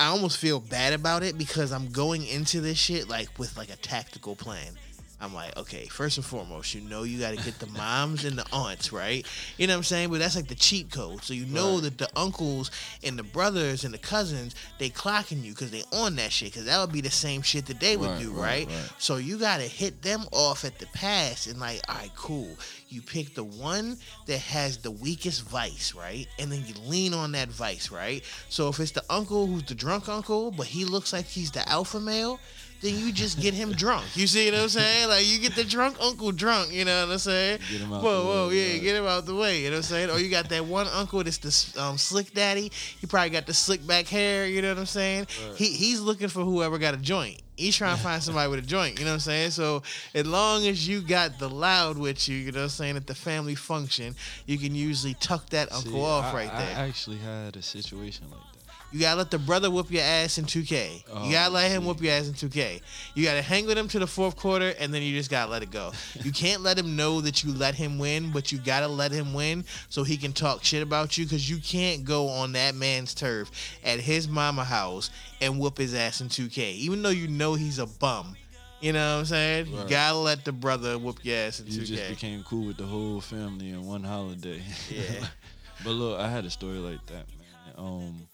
I 0.00 0.06
almost 0.06 0.38
feel 0.38 0.60
bad 0.60 0.94
about 0.94 1.22
it 1.22 1.36
because 1.36 1.72
I'm 1.72 1.90
going 1.90 2.26
into 2.26 2.62
this 2.62 2.78
shit 2.78 3.06
like 3.06 3.28
with 3.38 3.54
like 3.58 3.68
a 3.68 3.76
tactical 3.76 4.34
plan. 4.34 4.72
I'm 5.20 5.34
like, 5.34 5.56
okay, 5.56 5.86
first 5.86 6.16
and 6.16 6.24
foremost, 6.24 6.74
you 6.74 6.80
know 6.80 7.02
you 7.02 7.20
got 7.20 7.30
to 7.30 7.36
get 7.44 7.58
the 7.58 7.66
moms 7.66 8.24
and 8.24 8.38
the 8.38 8.46
aunts, 8.52 8.92
right? 8.92 9.26
You 9.58 9.66
know 9.66 9.74
what 9.74 9.78
I'm 9.78 9.84
saying? 9.84 10.10
But 10.10 10.18
that's 10.20 10.34
like 10.36 10.48
the 10.48 10.54
cheat 10.54 10.90
code. 10.90 11.22
So 11.22 11.34
you 11.34 11.46
know 11.46 11.74
Right. 11.74 11.82
that 11.84 11.98
the 11.98 12.08
uncles 12.16 12.70
and 13.04 13.18
the 13.18 13.22
brothers 13.22 13.84
and 13.84 13.92
the 13.92 13.98
cousins, 13.98 14.54
they 14.78 14.88
clocking 14.90 15.42
you 15.42 15.52
because 15.52 15.70
they 15.70 15.84
on 15.92 16.16
that 16.16 16.32
shit. 16.32 16.52
Because 16.52 16.64
that 16.66 16.80
would 16.80 16.92
be 16.92 17.00
the 17.02 17.10
same 17.10 17.42
shit 17.42 17.66
that 17.66 17.80
they 17.80 17.96
would 17.96 18.10
Right, 18.10 18.18
do, 18.18 18.30
right, 18.32 18.66
right? 18.66 18.68
right. 18.68 18.90
So 18.98 19.16
you 19.16 19.38
gotta 19.38 19.64
hit 19.64 20.02
them 20.02 20.24
off 20.32 20.64
at 20.64 20.78
the 20.78 20.86
pass 20.86 21.46
and 21.46 21.60
like, 21.60 21.80
all 21.88 21.96
right, 21.96 22.10
cool. 22.16 22.56
You 22.88 23.02
pick 23.02 23.34
the 23.34 23.44
one 23.44 23.98
that 24.26 24.38
has 24.40 24.78
the 24.78 24.90
weakest 24.90 25.42
vice, 25.42 25.94
right? 25.94 26.26
And 26.38 26.50
then 26.50 26.64
you 26.66 26.74
lean 26.86 27.14
on 27.14 27.32
that 27.32 27.48
vice, 27.48 27.90
right? 27.90 28.24
So 28.48 28.68
if 28.68 28.80
it's 28.80 28.90
the 28.92 29.04
uncle 29.10 29.46
who's 29.46 29.64
the 29.64 29.74
drunk 29.74 30.08
uncle, 30.08 30.50
but 30.50 30.66
he 30.66 30.84
looks 30.84 31.12
like 31.12 31.26
he's 31.26 31.50
the 31.52 31.68
alpha 31.68 32.00
male, 32.00 32.40
then 32.80 32.98
you 32.98 33.12
just 33.12 33.40
get 33.40 33.52
him 33.54 33.72
drunk. 33.72 34.04
You 34.16 34.26
see 34.26 34.50
what 34.50 34.60
I'm 34.60 34.68
saying? 34.68 35.08
Like 35.08 35.26
you 35.26 35.38
get 35.38 35.54
the 35.54 35.64
drunk 35.64 35.96
uncle 36.00 36.32
drunk. 36.32 36.72
You 36.72 36.84
know 36.84 37.06
what 37.06 37.12
I'm 37.12 37.18
saying? 37.18 37.58
Get 37.70 37.80
him 37.80 37.92
out 37.92 38.02
whoa, 38.02 38.20
the 38.20 38.26
whoa, 38.26 38.48
way, 38.48 38.54
yeah, 38.56 38.72
right. 38.72 38.82
get 38.82 38.96
him 38.96 39.06
out 39.06 39.26
the 39.26 39.34
way. 39.34 39.60
You 39.60 39.70
know 39.70 39.76
what 39.76 39.76
I'm 39.78 39.82
saying? 39.82 40.10
Or 40.10 40.18
you 40.18 40.30
got 40.30 40.48
that 40.48 40.64
one 40.64 40.86
uncle 40.88 41.22
that's 41.22 41.38
the 41.38 41.82
um, 41.82 41.98
slick 41.98 42.32
daddy. 42.32 42.70
He 43.00 43.06
probably 43.06 43.30
got 43.30 43.46
the 43.46 43.54
slick 43.54 43.86
back 43.86 44.06
hair. 44.06 44.46
You 44.46 44.62
know 44.62 44.70
what 44.70 44.78
I'm 44.78 44.86
saying? 44.86 45.26
Right. 45.48 45.56
He 45.56 45.66
he's 45.72 46.00
looking 46.00 46.28
for 46.28 46.42
whoever 46.42 46.78
got 46.78 46.94
a 46.94 46.98
joint. 46.98 47.42
He's 47.56 47.76
trying 47.76 47.94
to 47.94 48.02
find 48.02 48.22
somebody 48.22 48.48
with 48.48 48.60
a 48.60 48.66
joint. 48.66 48.98
You 48.98 49.04
know 49.04 49.10
what 49.10 49.14
I'm 49.16 49.20
saying? 49.20 49.50
So 49.50 49.82
as 50.14 50.26
long 50.26 50.66
as 50.66 50.88
you 50.88 51.02
got 51.02 51.38
the 51.38 51.50
loud 51.50 51.98
with 51.98 52.26
you, 52.26 52.36
you 52.38 52.52
know 52.52 52.60
what 52.60 52.64
I'm 52.64 52.68
saying, 52.70 52.96
at 52.96 53.06
the 53.06 53.14
family 53.14 53.54
function, 53.54 54.14
you 54.46 54.56
can 54.56 54.74
usually 54.74 55.12
tuck 55.20 55.50
that 55.50 55.70
uncle 55.70 55.92
See, 55.92 56.00
off 56.00 56.32
I- 56.32 56.34
right 56.34 56.50
there. 56.50 56.76
I 56.78 56.88
actually 56.88 57.18
had 57.18 57.56
a 57.56 57.62
situation 57.62 58.30
like 58.30 58.40
that. 58.40 58.49
You 58.92 58.98
gotta 58.98 59.18
let 59.18 59.30
the 59.30 59.38
brother 59.38 59.70
whoop 59.70 59.90
your 59.90 60.02
ass 60.02 60.38
in 60.38 60.46
2K. 60.46 61.04
Oh, 61.12 61.24
you 61.24 61.32
gotta 61.32 61.52
let 61.52 61.70
him 61.70 61.84
whoop 61.84 62.02
your 62.02 62.12
ass 62.12 62.26
in 62.26 62.34
2K. 62.34 62.80
You 63.14 63.24
gotta 63.24 63.42
hang 63.42 63.66
with 63.66 63.78
him 63.78 63.86
to 63.88 64.00
the 64.00 64.06
fourth 64.06 64.36
quarter, 64.36 64.74
and 64.80 64.92
then 64.92 65.02
you 65.02 65.16
just 65.16 65.30
gotta 65.30 65.50
let 65.50 65.62
it 65.62 65.70
go. 65.70 65.92
you 66.24 66.32
can't 66.32 66.62
let 66.62 66.76
him 66.76 66.96
know 66.96 67.20
that 67.20 67.44
you 67.44 67.52
let 67.52 67.74
him 67.76 67.98
win, 67.98 68.32
but 68.32 68.50
you 68.50 68.58
gotta 68.58 68.88
let 68.88 69.12
him 69.12 69.32
win 69.32 69.64
so 69.90 70.02
he 70.02 70.16
can 70.16 70.32
talk 70.32 70.64
shit 70.64 70.82
about 70.82 71.16
you. 71.16 71.26
Cause 71.26 71.48
you 71.48 71.58
can't 71.58 72.04
go 72.04 72.28
on 72.28 72.52
that 72.52 72.74
man's 72.74 73.14
turf 73.14 73.50
at 73.84 74.00
his 74.00 74.26
mama 74.26 74.64
house 74.64 75.10
and 75.40 75.60
whoop 75.60 75.78
his 75.78 75.94
ass 75.94 76.20
in 76.20 76.28
2K, 76.28 76.74
even 76.74 77.02
though 77.02 77.10
you 77.10 77.28
know 77.28 77.54
he's 77.54 77.78
a 77.78 77.86
bum. 77.86 78.36
You 78.80 78.94
know 78.94 79.14
what 79.14 79.20
I'm 79.20 79.24
saying? 79.26 79.66
You 79.66 79.84
gotta 79.88 80.16
let 80.16 80.44
the 80.44 80.52
brother 80.52 80.98
whoop 80.98 81.22
your 81.22 81.36
ass 81.36 81.60
in 81.60 81.66
You 81.66 81.72
2K. 81.82 81.88
You 81.90 81.96
just 81.96 82.08
became 82.08 82.42
cool 82.42 82.66
with 82.66 82.78
the 82.78 82.86
whole 82.86 83.20
family 83.20 83.68
in 83.70 83.86
one 83.86 84.02
holiday. 84.02 84.62
Yeah. 84.88 85.26
but 85.84 85.90
look, 85.90 86.18
I 86.18 86.28
had 86.28 86.44
a 86.44 86.50
story 86.50 86.78
like 86.78 87.04
that, 87.06 87.26
man. 87.28 87.74
Um, 87.76 88.26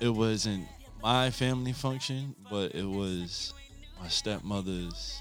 it 0.00 0.08
wasn't 0.08 0.66
my 1.02 1.30
family 1.30 1.72
function, 1.72 2.34
but 2.50 2.74
it 2.74 2.84
was 2.84 3.52
my 4.00 4.08
stepmother's 4.08 5.20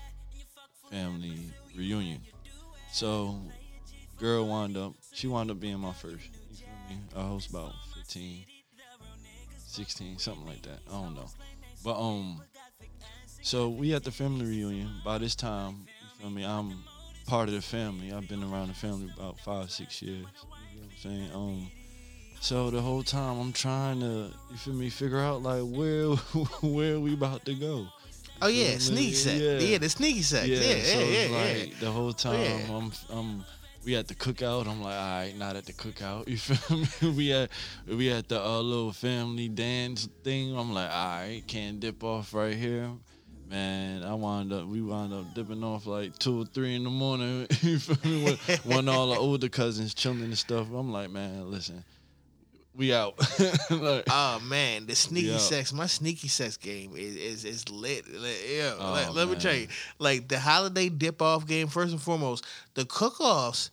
family 0.90 1.40
reunion. 1.76 2.22
So, 2.92 3.40
girl 4.18 4.48
wound 4.48 4.78
up, 4.78 4.94
she 5.14 5.28
wound 5.28 5.52
up 5.52 5.60
being 5.60 5.80
my 5.80 5.94
first. 5.94 6.30
You 6.50 6.56
feel 6.58 6.68
me? 6.90 7.02
I 7.16 7.34
was 7.34 7.48
about 7.48 7.74
15, 7.96 8.46
16, 9.58 10.18
something 10.20 10.46
like 10.46 10.62
that. 10.64 10.80
I 10.90 11.02
don't 11.02 11.16
know. 11.16 11.28
But, 11.84 12.00
um, 12.00 12.42
so 13.42 13.70
we 13.70 13.94
at 13.94 14.04
the 14.04 14.12
family 14.12 14.46
reunion. 14.46 14.90
By 15.04 15.18
this 15.18 15.36
time, 15.36 15.86
you 16.02 16.22
feel 16.22 16.30
me? 16.30 16.46
I'm 16.46 16.84
part 17.26 17.50
of 17.50 17.56
the 17.56 17.62
family. 17.62 18.14
I've 18.14 18.28
been 18.28 18.44
around 18.44 18.70
the 18.70 18.74
family 18.74 19.12
about 19.16 19.40
five, 19.40 19.70
six 19.72 20.02
years. 20.02 20.26
You 20.74 20.82
know 20.82 20.86
what 20.86 20.92
I'm 20.92 20.98
saying? 20.98 21.32
Um, 21.34 21.72
so 22.44 22.70
the 22.70 22.82
whole 22.82 23.04
time 23.04 23.40
I'm 23.40 23.54
trying 23.54 24.02
to, 24.02 24.30
you 24.52 24.58
feel 24.58 24.74
me, 24.74 24.90
figure 24.90 25.20
out 25.20 25.42
like 25.42 25.62
where 25.62 26.08
where 26.62 27.00
we 27.00 27.14
about 27.14 27.46
to 27.46 27.56
go. 27.56 27.88
Oh 28.42 28.50
yeah, 28.50 28.72
feel 28.72 28.80
sneak 28.80 28.98
me? 28.98 29.14
sex. 29.14 29.40
Yeah. 29.40 29.78
the 29.78 29.90
sneaky 29.90 30.22
sex. 30.24 30.48
Yeah, 30.48 30.58
yeah, 30.58 30.84
so 30.84 31.00
yeah, 31.00 31.06
it's 31.06 31.32
yeah. 31.32 31.64
like 31.64 31.80
the 31.80 31.90
whole 31.90 32.12
time 32.12 32.42
yeah. 32.42 32.76
I'm 32.76 32.92
I'm 33.10 33.46
we 33.86 33.96
at 33.96 34.10
the 34.10 34.16
cookout. 34.16 34.68
I'm 34.68 34.84
like, 34.84 34.94
all 34.94 35.20
right, 35.20 35.34
not 35.38 35.56
at 35.56 35.66
the 35.66 35.72
cookout. 35.72 36.28
You 36.34 36.38
feel 36.38 36.80
me? 36.80 37.16
we 37.16 37.32
at 37.32 37.50
we 37.88 38.12
at 38.12 38.28
the 38.28 38.44
uh, 38.44 38.60
little 38.60 38.92
family 38.92 39.48
dance 39.48 40.10
thing. 40.26 40.54
I'm 40.58 40.74
like, 40.74 40.92
all 40.92 41.22
right, 41.22 41.44
can't 41.48 41.80
dip 41.80 42.04
off 42.04 42.34
right 42.34 42.58
here. 42.58 42.90
Man, 43.50 44.04
I 44.04 44.16
wound 44.16 44.52
up, 44.52 44.68
we 44.68 44.82
wound 44.82 45.14
up 45.14 45.34
dipping 45.34 45.64
off 45.64 45.86
like 45.86 46.20
two 46.20 46.42
or 46.42 46.46
three 46.46 46.76
in 46.76 46.84
the 46.84 46.90
morning. 46.90 47.48
you 47.62 47.80
feel 47.80 48.12
me? 48.12 48.24
When, 48.26 48.58
when 48.64 48.90
all 48.90 49.12
the 49.12 49.18
older 49.18 49.48
cousins 49.48 49.94
chilling 49.94 50.24
and 50.24 50.38
stuff. 50.38 50.68
I'm 50.74 50.92
like, 50.92 51.10
man, 51.10 51.50
listen, 51.50 51.86
we 52.76 52.94
out. 52.94 53.18
like, 53.70 54.06
Oh 54.10 54.40
man, 54.44 54.86
the 54.88 54.96
sneaky 54.96 55.28
sex. 55.38 55.72
My 55.74 55.86
sneaky 55.88 56.28
sex 56.28 56.58
game 56.58 56.94
is 56.96 57.16
is, 57.16 57.46
is 57.46 57.70
lit. 57.70 58.06
Yeah, 58.08 58.74
Oh, 58.80 58.94
let, 58.94 59.14
let 59.14 59.30
me 59.30 59.36
tell 59.36 59.54
you, 59.56 59.68
like 60.00 60.28
the 60.28 60.40
holiday 60.40 60.90
dip 60.90 61.22
off 61.22 61.46
game. 61.48 61.68
First 61.68 61.92
and 61.92 62.02
foremost, 62.02 62.46
the 62.74 62.86
cook 62.86 63.20
offs. 63.22 63.72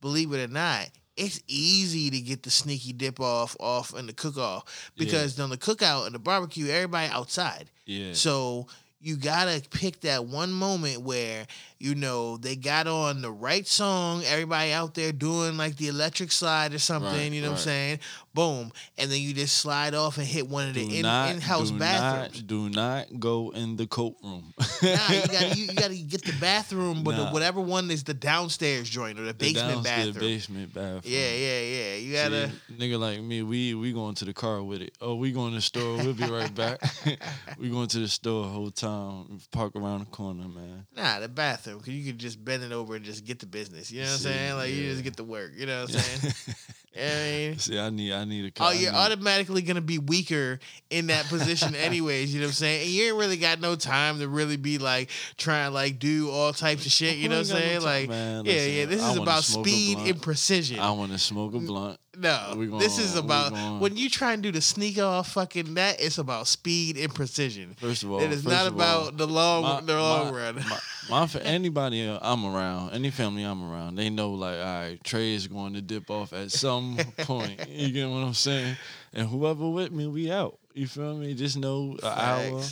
Believe 0.00 0.32
it 0.32 0.42
or 0.48 0.52
not, 0.52 0.88
it's 1.16 1.42
easy 1.46 2.08
to 2.10 2.20
get 2.20 2.42
the 2.42 2.50
sneaky 2.50 2.94
dip 2.94 3.20
off 3.20 3.54
off 3.60 3.94
in 3.98 4.06
the 4.06 4.14
cook 4.14 4.38
off 4.38 4.90
because 4.96 5.38
on 5.38 5.50
the 5.50 5.58
cookout 5.58 6.06
and 6.06 6.14
the 6.14 6.18
barbecue, 6.18 6.68
everybody 6.68 7.08
outside. 7.12 7.70
yeah. 7.84 8.14
So 8.14 8.66
you 9.02 9.16
gotta 9.16 9.62
pick 9.70 10.00
that 10.00 10.24
one 10.24 10.52
moment 10.52 11.02
where 11.02 11.46
you 11.80 11.94
know 11.94 12.36
they 12.36 12.54
got 12.56 12.86
on 12.86 13.22
the 13.22 13.32
right 13.32 13.66
song, 13.66 14.22
everybody 14.24 14.70
out 14.72 14.94
there 14.94 15.12
doing 15.12 15.56
like 15.56 15.76
the 15.76 15.88
electric 15.88 16.30
slide 16.30 16.74
or 16.74 16.78
something, 16.78 17.10
Right, 17.10 17.32
you 17.32 17.40
know 17.40 17.48
what 17.48 17.58
I'm 17.58 17.62
saying? 17.62 17.98
Boom. 18.34 18.70
And 18.98 19.10
then 19.10 19.20
you 19.20 19.32
just 19.32 19.56
slide 19.56 19.94
off 19.94 20.18
and 20.18 20.26
hit 20.26 20.46
one 20.46 20.68
of 20.68 20.74
the 20.74 20.82
in, 20.82 20.88
do 21.02 21.02
bathrooms. 21.02 21.72
Not, 21.72 22.46
do 22.46 22.68
not 22.68 23.18
go 23.18 23.50
in 23.50 23.76
the 23.76 23.86
coat 23.86 24.16
room. 24.22 24.52
nah, 24.58 24.66
you 25.10 25.22
gotta 25.26 25.48
you, 25.56 25.64
you 25.64 25.74
gotta 25.74 25.96
get 25.96 26.24
the 26.24 26.34
bathroom, 26.40 27.02
but 27.02 27.16
the, 27.16 27.30
whatever 27.30 27.60
one 27.60 27.90
is 27.90 28.04
the 28.04 28.14
downstairs 28.14 28.88
joint 28.88 29.18
or 29.18 29.22
the 29.22 29.28
The 29.32 29.34
basement 29.52 29.84
downstairs 29.84 30.06
bathroom. 30.08 30.24
basement 30.26 30.74
bathroom. 30.74 31.00
Yeah, 31.04 31.32
yeah, 31.32 31.60
yeah. 31.60 31.94
You 31.96 32.12
gotta 32.12 32.50
See, 32.50 32.74
nigga 32.74 33.00
like 33.00 33.20
me, 33.22 33.42
we 33.42 33.74
we 33.74 33.92
going 33.92 34.14
to 34.16 34.24
the 34.26 34.34
car 34.34 34.62
with 34.62 34.82
it. 34.82 34.94
Oh, 35.00 35.14
we 35.14 35.32
going 35.32 35.50
to 35.50 35.56
the 35.56 35.62
store. 35.62 35.96
We'll 35.96 36.12
be 36.12 36.24
right 36.30 36.54
back. 36.54 36.80
we 37.58 37.70
going 37.70 37.88
to 37.88 37.98
the 37.98 38.08
store 38.08 38.44
whole 38.44 38.70
time. 38.70 39.40
Park 39.50 39.74
around 39.76 40.00
the 40.00 40.06
corner, 40.06 40.46
man. 40.46 40.86
Nah, 40.96 41.20
the 41.20 41.28
bathroom, 41.28 41.69
because 41.78 41.94
you 41.94 42.04
could 42.04 42.18
just 42.18 42.44
bend 42.44 42.62
it 42.62 42.72
over 42.72 42.96
and 42.96 43.04
just 43.04 43.24
get 43.24 43.38
the 43.38 43.46
business. 43.46 43.90
You 43.90 44.00
know 44.00 44.06
what 44.06 44.12
I'm 44.12 44.18
saying? 44.18 44.54
Like, 44.56 44.70
you 44.70 44.90
just 44.90 45.04
get 45.04 45.16
the 45.16 45.24
work. 45.24 45.52
You 45.56 45.66
know 45.66 45.82
what 45.82 45.94
I'm 45.94 46.00
saying? 46.00 46.34
I 46.96 47.00
mean? 47.00 47.58
See, 47.58 47.78
I 47.78 47.90
need 47.90 48.12
I 48.12 48.24
need 48.24 48.46
a 48.46 48.62
Oh, 48.62 48.72
you're 48.72 48.92
automatically 48.92 49.62
gonna 49.62 49.80
be 49.80 49.98
weaker 49.98 50.58
in 50.90 51.06
that 51.06 51.26
position, 51.26 51.74
anyways. 51.76 52.34
You 52.34 52.40
know 52.40 52.46
what 52.46 52.50
I'm 52.50 52.54
saying? 52.54 52.82
And 52.82 52.90
you 52.90 53.04
ain't 53.04 53.16
really 53.16 53.36
got 53.36 53.60
no 53.60 53.76
time 53.76 54.18
to 54.18 54.28
really 54.28 54.56
be 54.56 54.78
like 54.78 55.10
trying 55.36 55.72
like 55.72 55.98
do 55.98 56.30
all 56.30 56.52
types 56.52 56.86
of 56.86 56.92
shit. 56.92 57.16
You 57.16 57.28
know 57.28 57.38
what 57.38 57.50
I'm 57.50 57.52
got 57.52 57.54
no 57.54 57.60
saying? 57.60 57.80
time, 57.80 57.84
Like, 57.84 58.08
man. 58.08 58.44
yeah, 58.44 58.52
Listen, 58.52 58.72
yeah. 58.72 58.84
This 58.86 59.02
I 59.02 59.10
is 59.12 59.16
about 59.18 59.44
speed 59.44 59.98
and 59.98 60.20
precision. 60.20 60.80
I 60.80 60.90
want 60.90 61.12
to 61.12 61.18
smoke 61.18 61.54
a 61.54 61.58
mm. 61.58 61.66
blunt. 61.66 62.00
No, 62.20 62.54
We 62.56 62.66
this 62.66 62.98
is 62.98 63.16
about 63.16 63.80
when 63.80 63.96
you 63.96 64.08
try 64.10 64.32
and 64.32 64.42
do 64.42 64.52
the 64.52 64.60
sneak 64.60 64.98
off 64.98 65.32
fucking 65.32 65.74
that. 65.74 66.00
It's 66.00 66.18
about 66.18 66.46
speed 66.46 66.96
and 66.96 67.14
precision. 67.14 67.74
First 67.78 68.02
of 68.02 68.12
all, 68.12 68.20
it 68.20 68.30
is 68.30 68.44
not 68.44 68.66
about 68.66 69.02
all, 69.04 69.10
the 69.12 69.26
long, 69.26 69.62
my- 69.62 69.80
the 69.80 69.94
long 70.00 70.32
my- 70.32 70.38
run. 70.38 70.54
My, 70.56 70.78
my 71.08 71.26
for 71.26 71.38
anybody 71.38 72.06
uh, 72.06 72.18
I'm 72.22 72.44
around, 72.44 72.92
any 72.92 73.10
family 73.10 73.42
I'm 73.42 73.62
around, 73.68 73.96
they 73.96 74.10
know 74.10 74.30
like, 74.32 74.58
all 74.58 74.64
right, 74.64 74.98
Trey 75.02 75.34
is 75.34 75.46
going 75.48 75.74
to 75.74 75.82
dip 75.82 76.10
off 76.10 76.32
at 76.32 76.52
some 76.52 76.98
point. 77.18 77.68
You 77.68 77.90
get 77.90 78.08
what 78.08 78.18
I'm 78.18 78.34
saying? 78.34 78.76
And 79.12 79.28
whoever 79.28 79.68
with 79.68 79.90
me, 79.90 80.06
we 80.06 80.30
out. 80.30 80.58
You 80.74 80.86
feel 80.86 81.16
me? 81.16 81.34
Just 81.34 81.56
know 81.56 81.96
an 82.02 82.08
hour, 82.18 82.62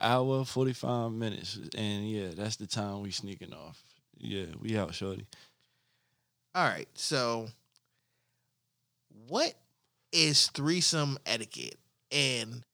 hour, 0.00 0.44
forty 0.46 0.72
five 0.72 1.12
minutes, 1.12 1.58
and 1.76 2.08
yeah, 2.08 2.28
that's 2.34 2.56
the 2.56 2.66
time 2.66 3.02
we 3.02 3.10
sneaking 3.10 3.52
off. 3.52 3.82
Yeah, 4.18 4.46
we 4.60 4.78
out, 4.78 4.94
shorty. 4.94 5.26
All 6.54 6.64
right, 6.64 6.88
so 6.94 7.48
what 9.32 9.54
is 10.12 10.48
threesome 10.48 11.16
etiquette 11.24 11.78
and 12.10 12.64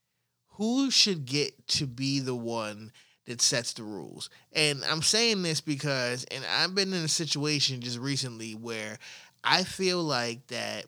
who 0.55 0.91
should 0.91 1.25
get 1.25 1.69
to 1.69 1.87
be 1.87 2.19
the 2.19 2.35
one 2.35 2.91
that 3.27 3.41
sets 3.41 3.75
the 3.75 3.85
rules? 3.85 4.29
And 4.53 4.85
I'm 4.85 5.03
saying 5.03 5.45
this 5.45 5.61
because 5.61 6.25
and 6.33 6.45
I've 6.45 6.75
been 6.75 6.93
in 6.93 7.05
a 7.05 7.09
situation 7.09 7.81
just 7.81 7.97
recently 7.99 8.57
where 8.57 8.99
I 9.45 9.63
feel 9.63 10.03
like 10.03 10.49
that 10.49 10.87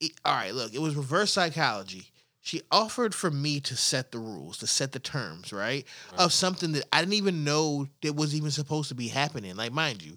it- 0.00 0.12
all 0.24 0.34
right, 0.34 0.54
look, 0.54 0.72
it 0.72 0.80
was 0.80 0.94
reverse 0.94 1.30
psychology. 1.30 2.10
She 2.40 2.62
offered 2.70 3.14
for 3.14 3.30
me 3.30 3.60
to 3.60 3.76
set 3.76 4.12
the 4.12 4.18
rules, 4.18 4.56
to 4.58 4.66
set 4.66 4.92
the 4.92 4.98
terms, 4.98 5.52
right? 5.52 5.86
Of 6.16 6.32
something 6.32 6.72
that 6.72 6.86
I 6.90 7.00
didn't 7.00 7.12
even 7.12 7.44
know 7.44 7.86
that 8.00 8.16
was 8.16 8.34
even 8.34 8.50
supposed 8.50 8.88
to 8.88 8.94
be 8.94 9.08
happening. 9.08 9.56
Like, 9.56 9.72
mind 9.72 10.02
you, 10.02 10.16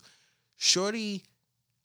Shorty, 0.56 1.24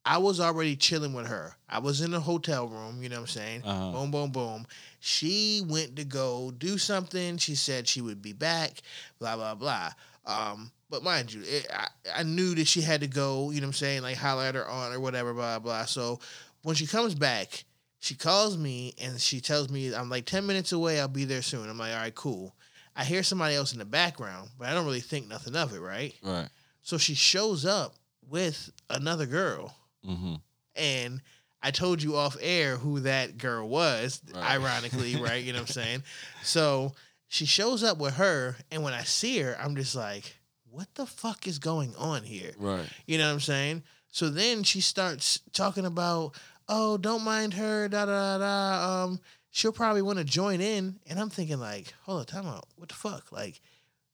I 0.09 0.17
was 0.17 0.41
already 0.41 0.75
chilling 0.75 1.13
with 1.13 1.27
her. 1.27 1.55
I 1.69 1.81
was 1.81 2.01
in 2.01 2.15
a 2.15 2.21
hotel 2.21 2.67
room, 2.67 3.03
you 3.03 3.11
know 3.11 3.17
what 3.17 3.21
I'm 3.23 3.27
saying? 3.27 3.63
Uh-huh. 3.63 3.93
Boom, 3.93 4.11
boom, 4.11 4.31
boom. 4.31 4.67
She 5.01 5.63
went 5.69 5.97
to 5.97 6.05
go 6.05 6.51
do 6.51 6.79
something. 6.79 7.37
She 7.37 7.55
said 7.55 7.87
she 7.87 8.01
would 8.01 8.23
be 8.23 8.33
back, 8.33 8.81
blah, 9.19 9.37
blah, 9.37 9.55
blah. 9.55 9.91
Um, 10.25 10.71
but 10.89 11.03
mind 11.03 11.35
you, 11.35 11.43
it, 11.45 11.67
I, 11.71 11.89
I 12.17 12.23
knew 12.23 12.55
that 12.55 12.67
she 12.67 12.81
had 12.81 13.03
to 13.03 13.07
go, 13.07 13.51
you 13.51 13.61
know 13.61 13.67
what 13.67 13.69
I'm 13.69 13.73
saying? 13.75 14.01
Like, 14.01 14.17
holler 14.17 14.45
at 14.45 14.55
her 14.55 14.67
aunt 14.67 14.95
or 14.95 15.01
whatever, 15.01 15.35
blah, 15.35 15.59
blah. 15.59 15.85
So 15.85 16.21
when 16.63 16.75
she 16.75 16.87
comes 16.87 17.15
back, 17.15 17.65
she 17.99 18.15
calls 18.15 18.57
me 18.57 18.95
and 19.03 19.21
she 19.21 19.41
tells 19.41 19.69
me, 19.69 19.95
I'm 19.95 20.09
like 20.09 20.25
10 20.25 20.47
minutes 20.47 20.73
away. 20.73 21.01
I'll 21.01 21.09
be 21.09 21.27
there 21.27 21.43
soon. 21.43 21.69
I'm 21.69 21.77
like, 21.77 21.93
all 21.93 21.99
right, 21.99 22.15
cool. 22.15 22.55
I 22.97 23.05
hear 23.05 23.23
somebody 23.23 23.57
else 23.57 23.75
in 23.75 23.79
the 23.79 23.85
background, 23.85 24.49
but 24.59 24.69
I 24.69 24.75
don't 24.75 24.87
really 24.87 25.01
think 25.01 25.29
nothing 25.29 25.55
of 25.55 25.75
it, 25.75 25.81
right? 25.81 26.15
Right. 26.23 26.49
So 26.81 26.97
she 26.97 27.15
shows 27.15 27.67
up 27.67 27.95
with 28.27 28.71
another 28.89 29.27
girl. 29.27 29.75
Mm-hmm. 30.07 30.35
And 30.77 31.21
I 31.63 31.71
told 31.71 32.03
you 32.03 32.17
off 32.17 32.37
air 32.41 32.77
who 32.77 33.01
that 33.01 33.37
girl 33.39 33.69
was, 33.69 34.21
Right. 34.33 34.51
ironically, 34.53 35.17
right? 35.21 35.43
You 35.43 35.53
know 35.53 35.61
what 35.61 35.69
I'm 35.71 35.83
saying? 35.83 36.03
So 36.43 36.93
she 37.29 37.47
shows 37.47 37.83
up 37.83 37.99
with 37.99 38.15
her, 38.15 38.57
and 38.71 38.83
when 38.83 38.93
I 38.95 39.03
see 39.03 39.39
her, 39.41 39.57
I'm 39.61 39.77
just 39.77 39.95
like, 39.95 40.37
what 40.71 40.87
the 40.95 41.07
fuck 41.07 41.47
is 41.47 41.59
going 41.59 41.95
on 41.97 42.23
here? 42.23 42.53
Right. 42.59 42.87
You 43.07 43.19
know 43.19 43.27
what 43.27 43.33
I'm 43.35 43.41
saying? 43.41 43.83
So 44.11 44.29
then 44.31 44.63
she 44.63 44.81
starts 44.81 45.41
talking 45.53 45.85
about, 45.85 46.35
oh, 46.69 46.97
don't 46.97 47.25
mind 47.25 47.55
her, 47.55 47.89
da 47.89 48.07
da 48.07 48.39
da. 48.39 49.05
Um, 49.05 49.21
she'll 49.51 49.73
probably 49.73 50.03
want 50.03 50.19
to 50.19 50.25
join 50.25 50.61
in, 50.61 50.99
and 51.09 51.19
I'm 51.19 51.29
thinking 51.31 51.59
like, 51.59 51.93
hold 52.03 52.21
on, 52.21 52.27
time 52.27 52.47
out. 52.47 52.67
What 52.77 52.89
the 52.89 52.95
fuck? 52.95 53.33
Like, 53.33 53.61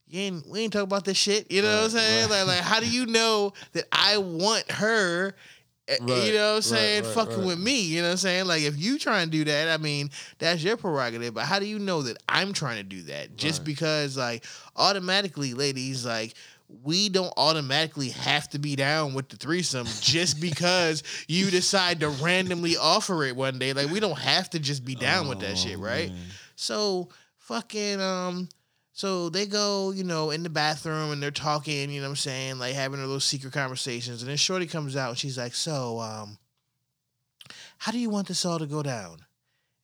you 0.06 0.20
ain't 0.20 0.48
we 0.48 0.60
ain't 0.60 0.72
talking 0.72 0.84
about 0.84 1.04
this 1.04 1.16
shit. 1.16 1.50
You 1.50 1.62
know 1.62 1.76
what 1.76 1.84
I'm 1.84 1.90
saying? 1.90 2.28
Like 2.30 2.46
like 2.46 2.60
how 2.60 2.78
do 2.80 2.88
you 2.88 3.06
know 3.06 3.52
that 3.72 3.84
I 3.92 4.18
want 4.18 4.70
her? 4.70 5.34
Eh, 5.88 5.96
Right, 6.00 6.24
you 6.26 6.32
know 6.32 6.50
what 6.50 6.56
I'm 6.56 6.62
saying? 6.62 7.04
right, 7.04 7.12
Fucking 7.14 7.38
right. 7.38 7.46
with 7.46 7.58
me. 7.58 7.82
You 7.82 8.00
know 8.02 8.08
what 8.08 8.12
I'm 8.12 8.16
saying? 8.18 8.46
Like 8.46 8.62
if 8.62 8.76
you 8.78 8.98
try 8.98 9.22
and 9.22 9.30
do 9.30 9.44
that, 9.44 9.68
I 9.68 9.82
mean, 9.82 10.10
that's 10.38 10.62
your 10.62 10.76
prerogative. 10.76 11.34
But 11.34 11.44
how 11.44 11.58
do 11.58 11.66
you 11.66 11.78
know 11.78 12.02
that 12.02 12.16
I'm 12.28 12.52
trying 12.52 12.76
to 12.78 12.82
do 12.82 13.02
that? 13.02 13.36
Just 13.36 13.64
because 13.64 14.16
like 14.16 14.44
automatically, 14.76 15.54
ladies, 15.54 16.04
like 16.06 16.34
we 16.82 17.08
don't 17.08 17.32
automatically 17.36 18.08
have 18.08 18.48
to 18.48 18.58
be 18.58 18.74
down 18.74 19.14
with 19.14 19.28
the 19.28 19.36
threesome 19.36 19.86
just 20.00 20.40
because 20.40 21.02
you 21.28 21.50
decide 21.50 22.00
to 22.00 22.08
randomly 22.08 22.76
offer 22.76 23.22
it 23.24 23.36
one 23.36 23.58
day. 23.58 23.72
Like 23.72 23.90
we 23.90 24.00
don't 24.00 24.18
have 24.18 24.50
to 24.50 24.58
just 24.58 24.84
be 24.84 24.94
down 24.94 25.28
with 25.28 25.40
that 25.40 25.56
shit, 25.58 25.78
right? 25.78 26.10
So 26.56 27.08
fucking 27.38 28.00
um 28.00 28.48
so 28.96 29.28
they 29.28 29.44
go, 29.46 29.90
you 29.90 30.04
know, 30.04 30.30
in 30.30 30.42
the 30.44 30.48
bathroom 30.48 31.10
and 31.10 31.20
they're 31.22 31.30
talking, 31.32 31.90
you 31.90 32.00
know 32.00 32.06
what 32.06 32.10
I'm 32.10 32.16
saying, 32.16 32.58
like 32.60 32.74
having 32.74 32.98
their 32.98 33.06
little 33.06 33.18
secret 33.20 33.52
conversations. 33.52 34.22
And 34.22 34.30
then 34.30 34.36
Shorty 34.36 34.66
comes 34.66 34.94
out 34.96 35.08
and 35.10 35.18
she's 35.18 35.36
like, 35.36 35.54
So, 35.54 35.98
um, 36.00 36.38
how 37.78 37.92
do 37.92 37.98
you 37.98 38.10
want 38.10 38.28
this 38.28 38.44
all 38.44 38.58
to 38.58 38.66
go 38.66 38.82
down? 38.82 39.18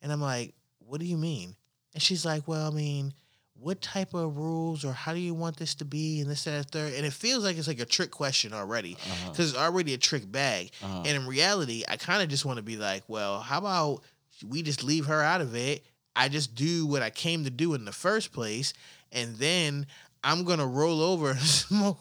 And 0.02 0.12
I'm 0.12 0.20
like, 0.20 0.54
What 0.78 1.00
do 1.00 1.06
you 1.06 1.16
mean? 1.16 1.56
And 1.92 2.02
she's 2.02 2.24
like, 2.24 2.46
Well, 2.46 2.70
I 2.70 2.74
mean, 2.74 3.12
what 3.58 3.82
type 3.82 4.14
of 4.14 4.38
rules 4.38 4.84
or 4.84 4.92
how 4.92 5.12
do 5.12 5.18
you 5.20 5.34
want 5.34 5.56
this 5.56 5.74
to 5.76 5.84
be 5.84 6.20
and 6.20 6.30
this 6.30 6.44
that 6.44 6.54
and 6.54 6.70
third 6.70 6.94
and 6.94 7.04
it 7.04 7.12
feels 7.12 7.44
like 7.44 7.58
it's 7.58 7.68
like 7.68 7.78
a 7.80 7.84
trick 7.84 8.10
question 8.10 8.54
already 8.54 8.94
Uh-huh. 8.94 9.30
because 9.32 9.50
it's 9.50 9.58
already 9.58 9.92
a 9.92 9.98
trick 9.98 10.30
bag 10.32 10.70
Uh-huh. 10.82 10.98
and 11.04 11.08
in 11.08 11.26
reality 11.26 11.84
i 11.86 11.96
kind 11.98 12.22
of 12.22 12.30
just 12.30 12.46
want 12.46 12.56
to 12.56 12.62
be 12.62 12.78
like 12.78 13.02
well 13.06 13.40
how 13.40 13.58
about 13.58 14.00
we 14.48 14.62
just 14.62 14.82
leave 14.82 15.04
her 15.06 15.20
out 15.20 15.42
of 15.42 15.54
it 15.54 15.84
i 16.16 16.26
just 16.26 16.54
do 16.54 16.86
what 16.86 17.02
i 17.02 17.10
came 17.10 17.44
to 17.44 17.50
do 17.50 17.74
in 17.74 17.84
the 17.84 17.92
first 17.92 18.32
place 18.32 18.72
and 19.12 19.36
then 19.36 19.86
i'm 20.22 20.44
gonna 20.44 20.66
roll 20.66 21.02
over 21.02 21.30
and 21.30 21.38
smoke 21.40 21.98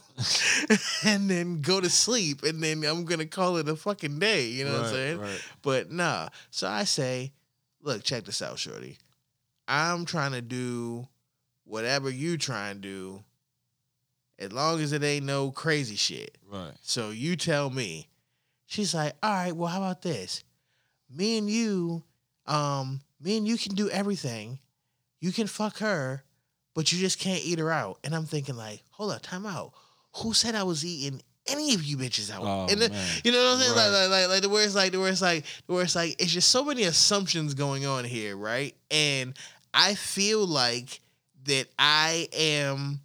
and 1.05 1.29
then 1.29 1.61
go 1.61 1.79
to 1.79 1.89
sleep 1.89 2.43
and 2.43 2.61
then 2.61 2.83
i'm 2.83 3.05
gonna 3.05 3.25
call 3.25 3.57
it 3.57 3.67
a 3.67 3.75
fucking 3.75 4.19
day 4.19 4.45
you 4.45 4.65
know 4.65 4.73
what 4.73 4.85
i'm 4.85 4.93
saying 4.93 5.19
right. 5.19 5.43
but 5.61 5.91
nah 5.91 6.27
so 6.51 6.67
i 6.67 6.83
say 6.83 7.31
look 7.81 8.03
check 8.03 8.25
this 8.25 8.41
out 8.41 8.59
shorty 8.59 8.97
i'm 9.67 10.05
trying 10.05 10.31
to 10.31 10.41
do 10.41 11.07
whatever 11.69 12.09
you 12.09 12.38
try 12.38 12.69
and 12.69 12.81
do, 12.81 13.23
as 14.38 14.51
long 14.51 14.81
as 14.81 14.91
it 14.91 15.03
ain't 15.03 15.25
no 15.25 15.51
crazy 15.51 15.95
shit. 15.95 16.38
Right. 16.51 16.73
So 16.81 17.11
you 17.11 17.35
tell 17.35 17.69
me. 17.69 18.07
She's 18.65 18.93
like, 18.93 19.13
all 19.23 19.31
right, 19.31 19.55
well, 19.55 19.67
how 19.67 19.79
about 19.79 20.01
this? 20.01 20.43
Me 21.09 21.38
and 21.38 21.49
you, 21.49 22.03
um, 22.45 23.01
me 23.19 23.38
and 23.38 23.47
you 23.47 23.57
can 23.57 23.73
do 23.73 23.89
everything. 23.89 24.59
You 25.19 25.31
can 25.31 25.47
fuck 25.47 25.79
her, 25.79 26.23
but 26.75 26.91
you 26.91 26.99
just 26.99 27.19
can't 27.19 27.43
eat 27.43 27.59
her 27.59 27.72
out. 27.72 27.99
And 28.03 28.15
I'm 28.15 28.25
thinking, 28.25 28.56
like, 28.56 28.83
hold 28.91 29.11
up, 29.11 29.22
time 29.22 29.45
out. 29.45 29.73
Who 30.17 30.33
said 30.33 30.56
I 30.56 30.64
was 30.64 30.85
eating 30.85 31.22
any 31.48 31.73
of 31.73 31.83
you 31.83 31.98
bitches 31.98 32.31
out? 32.31 32.41
Oh, 32.43 32.67
and 32.69 32.80
you 33.23 33.31
know 33.31 33.43
what 33.43 33.53
I'm 33.53 33.59
saying? 33.59 33.75
Like, 33.75 33.91
Right. 33.91 34.07
like, 34.07 34.09
like, 34.09 34.30
like 34.30 34.41
the 34.43 34.49
where 34.49 34.64
it's 34.64 34.75
like, 34.75 34.91
the 34.91 34.99
where 34.99 35.09
it's 35.11 35.22
like, 35.22 35.45
the 35.67 35.73
where 35.73 35.83
it's 35.83 35.95
like, 35.95 36.15
it's 36.22 36.31
just 36.31 36.49
so 36.49 36.64
many 36.64 36.83
assumptions 36.83 37.53
going 37.53 37.85
on 37.85 38.03
here, 38.06 38.35
right? 38.38 38.75
And 38.91 39.33
I 39.73 39.95
feel 39.95 40.45
like 40.45 40.99
that 41.45 41.67
I 41.77 42.27
am 42.33 43.01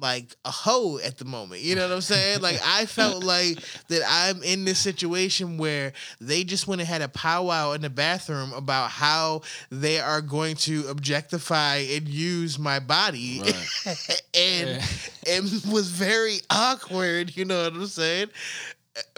like 0.00 0.34
a 0.44 0.50
hoe 0.50 0.98
at 0.98 1.18
the 1.18 1.24
moment. 1.24 1.62
You 1.62 1.76
know 1.76 1.88
what 1.88 1.94
I'm 1.94 2.00
saying? 2.00 2.40
Like 2.40 2.60
I 2.64 2.86
felt 2.86 3.22
like 3.24 3.58
that 3.88 4.02
I'm 4.06 4.42
in 4.42 4.64
this 4.64 4.78
situation 4.78 5.58
where 5.58 5.92
they 6.20 6.44
just 6.44 6.66
went 6.66 6.80
and 6.80 6.88
had 6.88 7.02
a 7.02 7.08
powwow 7.08 7.72
in 7.72 7.82
the 7.82 7.90
bathroom 7.90 8.52
about 8.52 8.90
how 8.90 9.42
they 9.70 10.00
are 10.00 10.20
going 10.20 10.56
to 10.56 10.86
objectify 10.88 11.76
and 11.76 12.08
use 12.08 12.58
my 12.58 12.78
body. 12.78 13.40
and 14.34 14.82
it 15.26 15.66
was 15.70 15.90
very 15.90 16.38
awkward, 16.50 17.36
you 17.36 17.44
know 17.44 17.64
what 17.64 17.74
I'm 17.74 17.86
saying? 17.86 18.28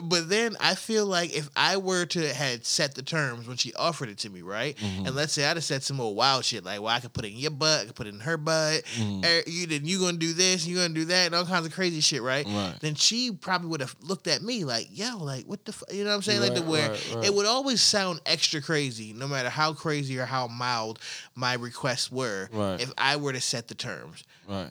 But 0.03 0.31
then 0.31 0.57
I 0.59 0.75
feel 0.75 1.05
like 1.05 1.37
if 1.37 1.51
I 1.55 1.77
were 1.77 2.07
to 2.07 2.33
had 2.33 2.65
set 2.65 2.95
the 2.95 3.03
terms 3.03 3.47
when 3.47 3.59
she 3.59 3.75
offered 3.75 4.09
it 4.09 4.17
to 4.19 4.31
me, 4.31 4.41
right? 4.41 4.75
Mhm. 4.79 5.07
And 5.07 5.15
let's 5.15 5.35
say 5.35 5.45
I'd 5.45 5.57
have 5.59 5.65
said 5.65 5.83
some 5.83 5.99
more 5.99 6.15
wild 6.15 6.47
shit 6.47 6.65
like, 6.65 6.81
"Well, 6.81 6.95
I 6.95 7.01
could 7.01 7.13
put 7.13 7.27
it 7.27 7.33
in 7.33 7.39
your 7.39 7.51
butt, 7.51 7.83
I 7.83 7.85
could 7.87 7.95
put 7.95 8.07
it 8.07 8.15
in 8.15 8.21
her 8.21 8.39
butt. 8.39 8.85
Mhm. 8.97 9.25
Er, 9.25 9.43
you 9.47 9.67
then 9.67 9.85
you 9.85 9.99
gonna 10.01 10.17
do 10.17 10.33
this, 10.33 10.65
you 10.65 10.77
gonna 10.77 10.95
do 10.95 11.05
that, 11.07 11.27
and 11.27 11.35
all 11.35 11.45
kinds 11.45 11.67
of 11.67 11.73
crazy 11.73 12.01
shit, 12.01 12.23
right? 12.23 12.47
Right. 12.47 12.75
Then 12.81 12.95
she 12.95 13.33
probably 13.33 13.69
would 13.69 13.81
have 13.81 13.95
looked 14.01 14.29
at 14.29 14.41
me 14.43 14.65
like, 14.65 14.89
"Yo, 14.93 15.19
like 15.19 15.45
what 15.45 15.65
the, 15.67 15.73
f-? 15.73 15.95
you 15.95 16.05
know 16.05 16.11
what 16.11 16.17
I'm 16.17 16.23
saying? 16.23 16.41
like 16.41 16.55
the 16.55 16.63
where 16.63 16.91
right, 16.93 17.15
right. 17.15 17.25
it 17.27 17.35
would 17.35 17.47
always 17.47 17.83
sound 17.83 18.21
extra 18.25 18.63
crazy, 18.63 19.13
no 19.13 19.29
matter 19.29 19.51
how 19.51 19.75
crazy 19.75 20.19
or 20.19 20.25
how 20.25 20.47
mild 20.47 20.99
my 21.35 21.53
requests 21.53 22.11
were. 22.11 22.49
Right. 22.51 22.81
If 22.81 22.93
I 22.97 23.17
were 23.17 23.33
to 23.35 23.41
set 23.43 23.69
the 23.69 23.75
terms, 23.75 24.23
Right. 24.49 24.71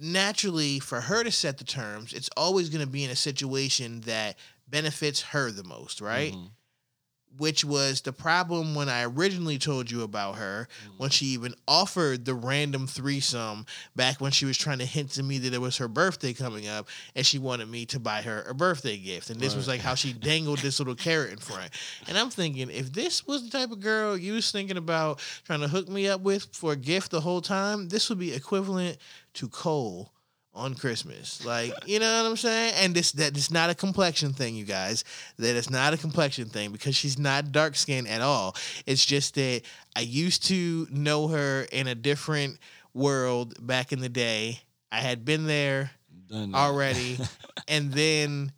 Naturally 0.00 0.78
for 0.78 1.00
her 1.00 1.22
to 1.22 1.30
set 1.30 1.58
the 1.58 1.64
terms, 1.64 2.12
it's 2.12 2.30
always 2.36 2.68
going 2.68 2.84
to 2.84 2.90
be 2.90 3.04
in 3.04 3.10
a 3.10 3.16
situation 3.16 4.00
that 4.02 4.36
benefits 4.68 5.22
her 5.22 5.50
the 5.50 5.64
most, 5.64 6.00
right? 6.00 6.32
Mm-hmm. 6.32 6.46
Which 7.38 7.64
was 7.64 8.02
the 8.02 8.12
problem 8.12 8.74
when 8.74 8.90
I 8.90 9.04
originally 9.04 9.56
told 9.56 9.90
you 9.90 10.02
about 10.02 10.36
her, 10.36 10.68
when 10.98 11.08
she 11.08 11.26
even 11.28 11.54
offered 11.66 12.26
the 12.26 12.34
random 12.34 12.86
threesome 12.86 13.64
back 13.96 14.20
when 14.20 14.32
she 14.32 14.44
was 14.44 14.58
trying 14.58 14.80
to 14.80 14.84
hint 14.84 15.12
to 15.12 15.22
me 15.22 15.38
that 15.38 15.54
it 15.54 15.60
was 15.60 15.78
her 15.78 15.88
birthday 15.88 16.34
coming 16.34 16.68
up 16.68 16.88
and 17.16 17.24
she 17.24 17.38
wanted 17.38 17.70
me 17.70 17.86
to 17.86 17.98
buy 17.98 18.20
her 18.20 18.42
a 18.42 18.52
birthday 18.52 18.98
gift. 18.98 19.30
And 19.30 19.40
this 19.40 19.56
was 19.56 19.66
like 19.66 19.80
how 19.80 19.94
she 19.94 20.12
dangled 20.12 20.58
this 20.58 20.78
little 20.78 20.94
carrot 20.94 21.32
in 21.32 21.38
front. 21.38 21.70
And 22.06 22.18
I'm 22.18 22.28
thinking, 22.28 22.70
if 22.70 22.92
this 22.92 23.26
was 23.26 23.48
the 23.48 23.58
type 23.58 23.70
of 23.70 23.80
girl 23.80 24.14
you 24.14 24.34
was 24.34 24.52
thinking 24.52 24.76
about 24.76 25.18
trying 25.46 25.60
to 25.60 25.68
hook 25.68 25.88
me 25.88 26.08
up 26.08 26.20
with 26.20 26.48
for 26.52 26.72
a 26.72 26.76
gift 26.76 27.12
the 27.12 27.20
whole 27.22 27.40
time, 27.40 27.88
this 27.88 28.10
would 28.10 28.18
be 28.18 28.34
equivalent 28.34 28.98
to 29.34 29.48
Cole 29.48 30.12
on 30.54 30.74
Christmas. 30.74 31.44
Like, 31.44 31.72
you 31.86 31.98
know 31.98 32.22
what 32.22 32.30
I'm 32.30 32.36
saying? 32.36 32.74
And 32.76 32.94
this 32.94 33.12
that 33.12 33.36
it's 33.36 33.50
not 33.50 33.70
a 33.70 33.74
complexion 33.74 34.32
thing, 34.32 34.54
you 34.54 34.64
guys. 34.64 35.04
That 35.38 35.56
it's 35.56 35.70
not 35.70 35.94
a 35.94 35.96
complexion 35.96 36.48
thing 36.48 36.72
because 36.72 36.94
she's 36.94 37.18
not 37.18 37.52
dark 37.52 37.76
skinned 37.76 38.08
at 38.08 38.20
all. 38.20 38.56
It's 38.86 39.04
just 39.04 39.34
that 39.36 39.62
I 39.96 40.00
used 40.00 40.46
to 40.48 40.86
know 40.90 41.28
her 41.28 41.66
in 41.72 41.86
a 41.86 41.94
different 41.94 42.58
world 42.94 43.54
back 43.66 43.92
in 43.92 44.00
the 44.00 44.08
day. 44.08 44.60
I 44.90 45.00
had 45.00 45.24
been 45.24 45.46
there 45.46 45.90
already. 46.32 47.18
and 47.68 47.92
then 47.92 48.52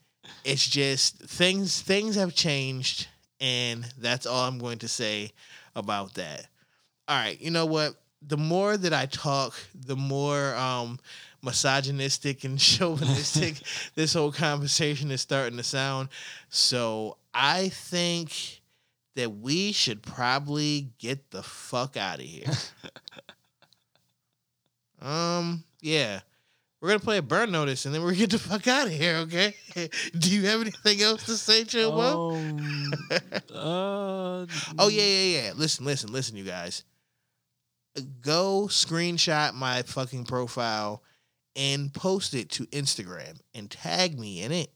it's 0.45 0.67
just 0.67 1.19
things 1.19 1.81
things 1.81 2.17
have 2.17 2.35
changed 2.35 3.09
and 3.41 3.85
that's 3.99 4.27
all 4.27 4.49
I'm 4.49 4.59
going 4.59 4.79
to 4.79 4.89
say 4.89 5.33
about 5.77 6.15
that. 6.15 6.47
All 7.07 7.17
right, 7.17 7.39
you 7.41 7.51
know 7.51 7.67
what? 7.67 7.95
The 8.27 8.37
more 8.37 8.77
that 8.77 8.93
I 8.93 9.07
talk, 9.07 9.55
the 9.75 9.97
more 9.97 10.55
um 10.57 10.99
misogynistic 11.43 12.45
and 12.45 12.59
chauvinistic 12.59 13.57
this 13.95 14.15
whole 14.15 14.33
conversation 14.33 15.11
is 15.11 15.21
starting 15.21 15.57
to 15.59 15.63
sound. 15.63 16.09
So 16.49 17.17
I 17.33 17.69
think 17.69 18.63
that 19.15 19.31
we 19.31 19.73
should 19.73 20.03
probably 20.03 20.89
get 20.99 21.31
the 21.31 21.43
fuck 21.43 21.97
out 21.97 22.19
of 22.19 22.25
here. 22.25 22.47
um, 25.09 25.65
yeah. 25.81 26.21
We're 26.81 26.89
gonna 26.89 27.01
play 27.01 27.17
a 27.17 27.23
burn 27.23 27.51
notice 27.51 27.87
and 27.87 27.95
then 27.95 28.03
we're 28.03 28.09
gonna 28.09 28.27
get 28.27 28.31
the 28.31 28.39
fuck 28.39 28.67
out 28.69 28.89
of 28.89 28.93
here, 28.93 29.17
okay? 29.19 29.55
Do 30.19 30.31
you 30.31 30.47
have 30.47 30.61
anything 30.61 31.01
else 31.01 31.25
to 31.25 31.37
say, 31.39 31.65
Chilwell? 31.65 32.37
Um, 32.37 32.93
uh, 33.55 34.47
Oh 34.79 34.89
yeah, 34.89 35.03
yeah, 35.03 35.43
yeah. 35.43 35.53
Listen, 35.57 35.87
listen, 35.87 36.13
listen, 36.13 36.37
you 36.37 36.45
guys. 36.45 36.85
Go 38.21 38.67
screenshot 38.69 39.55
my 39.55 39.83
fucking 39.83 40.25
profile 40.25 41.03
and 41.55 41.95
post 41.95 42.35
it 42.35 42.51
to 42.51 42.67
Instagram 42.67 43.41
and 43.55 43.71
tag 43.71 44.19
me 44.19 44.43
in 44.43 44.51
it 44.51 44.71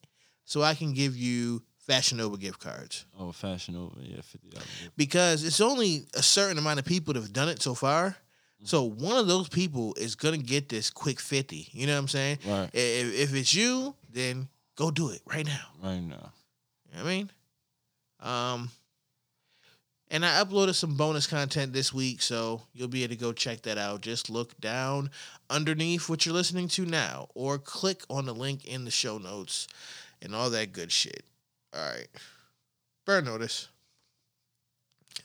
so 0.44 0.62
I 0.62 0.74
can 0.74 0.92
give 0.92 1.16
you 1.16 1.62
Fashion 1.78 2.18
Nova 2.18 2.36
gift 2.36 2.60
cards. 2.60 3.06
Oh, 3.18 3.32
Fashion 3.32 3.74
Nova. 3.74 3.96
Yeah, 4.00 4.20
fifty 4.20 4.50
dollars. 4.50 4.68
Because 4.96 5.42
it's 5.42 5.60
only 5.60 6.06
a 6.14 6.22
certain 6.22 6.58
amount 6.58 6.78
of 6.78 6.84
people 6.84 7.14
that 7.14 7.20
have 7.20 7.32
done 7.32 7.48
it 7.48 7.60
so 7.62 7.74
far. 7.74 8.16
So 8.64 8.82
one 8.82 9.16
of 9.16 9.26
those 9.28 9.48
people 9.48 9.94
is 9.94 10.16
gonna 10.16 10.36
get 10.38 10.68
this 10.68 10.90
quick 10.90 11.18
fifty. 11.20 11.68
You 11.72 11.86
know 11.86 11.94
what 11.94 12.00
I'm 12.00 12.08
saying? 12.08 12.38
Right. 12.46 12.70
If, 12.72 13.14
if 13.14 13.34
it's 13.34 13.54
you, 13.54 13.94
then 14.12 14.48
go 14.76 14.90
do 14.90 15.10
it 15.10 15.22
right 15.26 15.46
now. 15.46 15.66
Right 15.82 16.00
now. 16.00 16.32
You 16.90 16.98
know 16.98 17.04
what 17.04 17.04
I 17.04 17.04
mean? 17.04 17.30
Um, 18.20 18.70
and 20.10 20.24
I 20.24 20.42
uploaded 20.42 20.74
some 20.74 20.94
bonus 20.94 21.26
content 21.26 21.72
this 21.72 21.92
week, 21.92 22.22
so 22.22 22.62
you'll 22.72 22.88
be 22.88 23.04
able 23.04 23.14
to 23.14 23.20
go 23.20 23.32
check 23.32 23.62
that 23.62 23.78
out. 23.78 24.00
Just 24.00 24.30
look 24.30 24.58
down 24.60 25.10
underneath 25.50 26.08
what 26.08 26.24
you're 26.24 26.34
listening 26.34 26.68
to 26.68 26.86
now, 26.86 27.28
or 27.34 27.58
click 27.58 28.02
on 28.08 28.26
the 28.26 28.34
link 28.34 28.64
in 28.64 28.84
the 28.84 28.90
show 28.90 29.18
notes 29.18 29.68
and 30.22 30.34
all 30.34 30.50
that 30.50 30.72
good 30.72 30.90
shit. 30.90 31.24
All 31.74 31.80
right. 31.80 32.08
Burn 33.04 33.24
notice. 33.24 33.68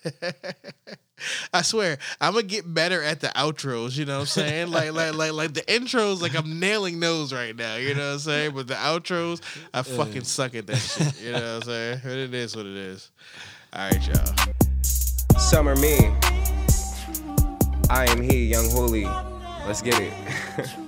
I 1.53 1.61
swear, 1.61 1.97
I'm 2.19 2.33
gonna 2.33 2.43
get 2.43 2.73
better 2.73 3.01
at 3.01 3.21
the 3.21 3.27
outros, 3.27 3.97
you 3.97 4.05
know 4.05 4.15
what 4.15 4.21
I'm 4.21 4.25
saying? 4.25 4.71
like 4.71 4.91
like 4.91 5.13
like 5.13 5.31
like 5.31 5.53
the 5.53 5.61
intros, 5.61 6.21
like 6.21 6.35
I'm 6.35 6.59
nailing 6.59 6.99
those 6.99 7.31
right 7.31 7.55
now, 7.55 7.75
you 7.75 7.93
know 7.93 8.07
what 8.07 8.13
I'm 8.13 8.19
saying? 8.19 8.55
But 8.55 8.67
the 8.67 8.73
outros, 8.73 9.41
I 9.73 9.81
fucking 9.83 10.23
suck 10.23 10.55
at 10.55 10.67
that 10.67 10.77
shit. 10.77 11.21
You 11.21 11.31
know 11.31 11.39
what 11.39 11.43
I'm 11.43 11.61
saying? 11.61 11.99
But 12.03 12.11
it 12.17 12.33
is 12.33 12.55
what 12.55 12.65
it 12.65 12.75
is. 12.75 13.11
All 13.71 13.89
right, 13.89 14.07
y'all. 14.07 14.53
Summer 15.37 15.75
me. 15.75 16.11
I 17.89 18.05
am 18.09 18.21
he, 18.21 18.45
young 18.45 18.65
Hooli. 18.65 19.05
Let's 19.65 19.81
get 19.81 19.99
it. 19.99 20.13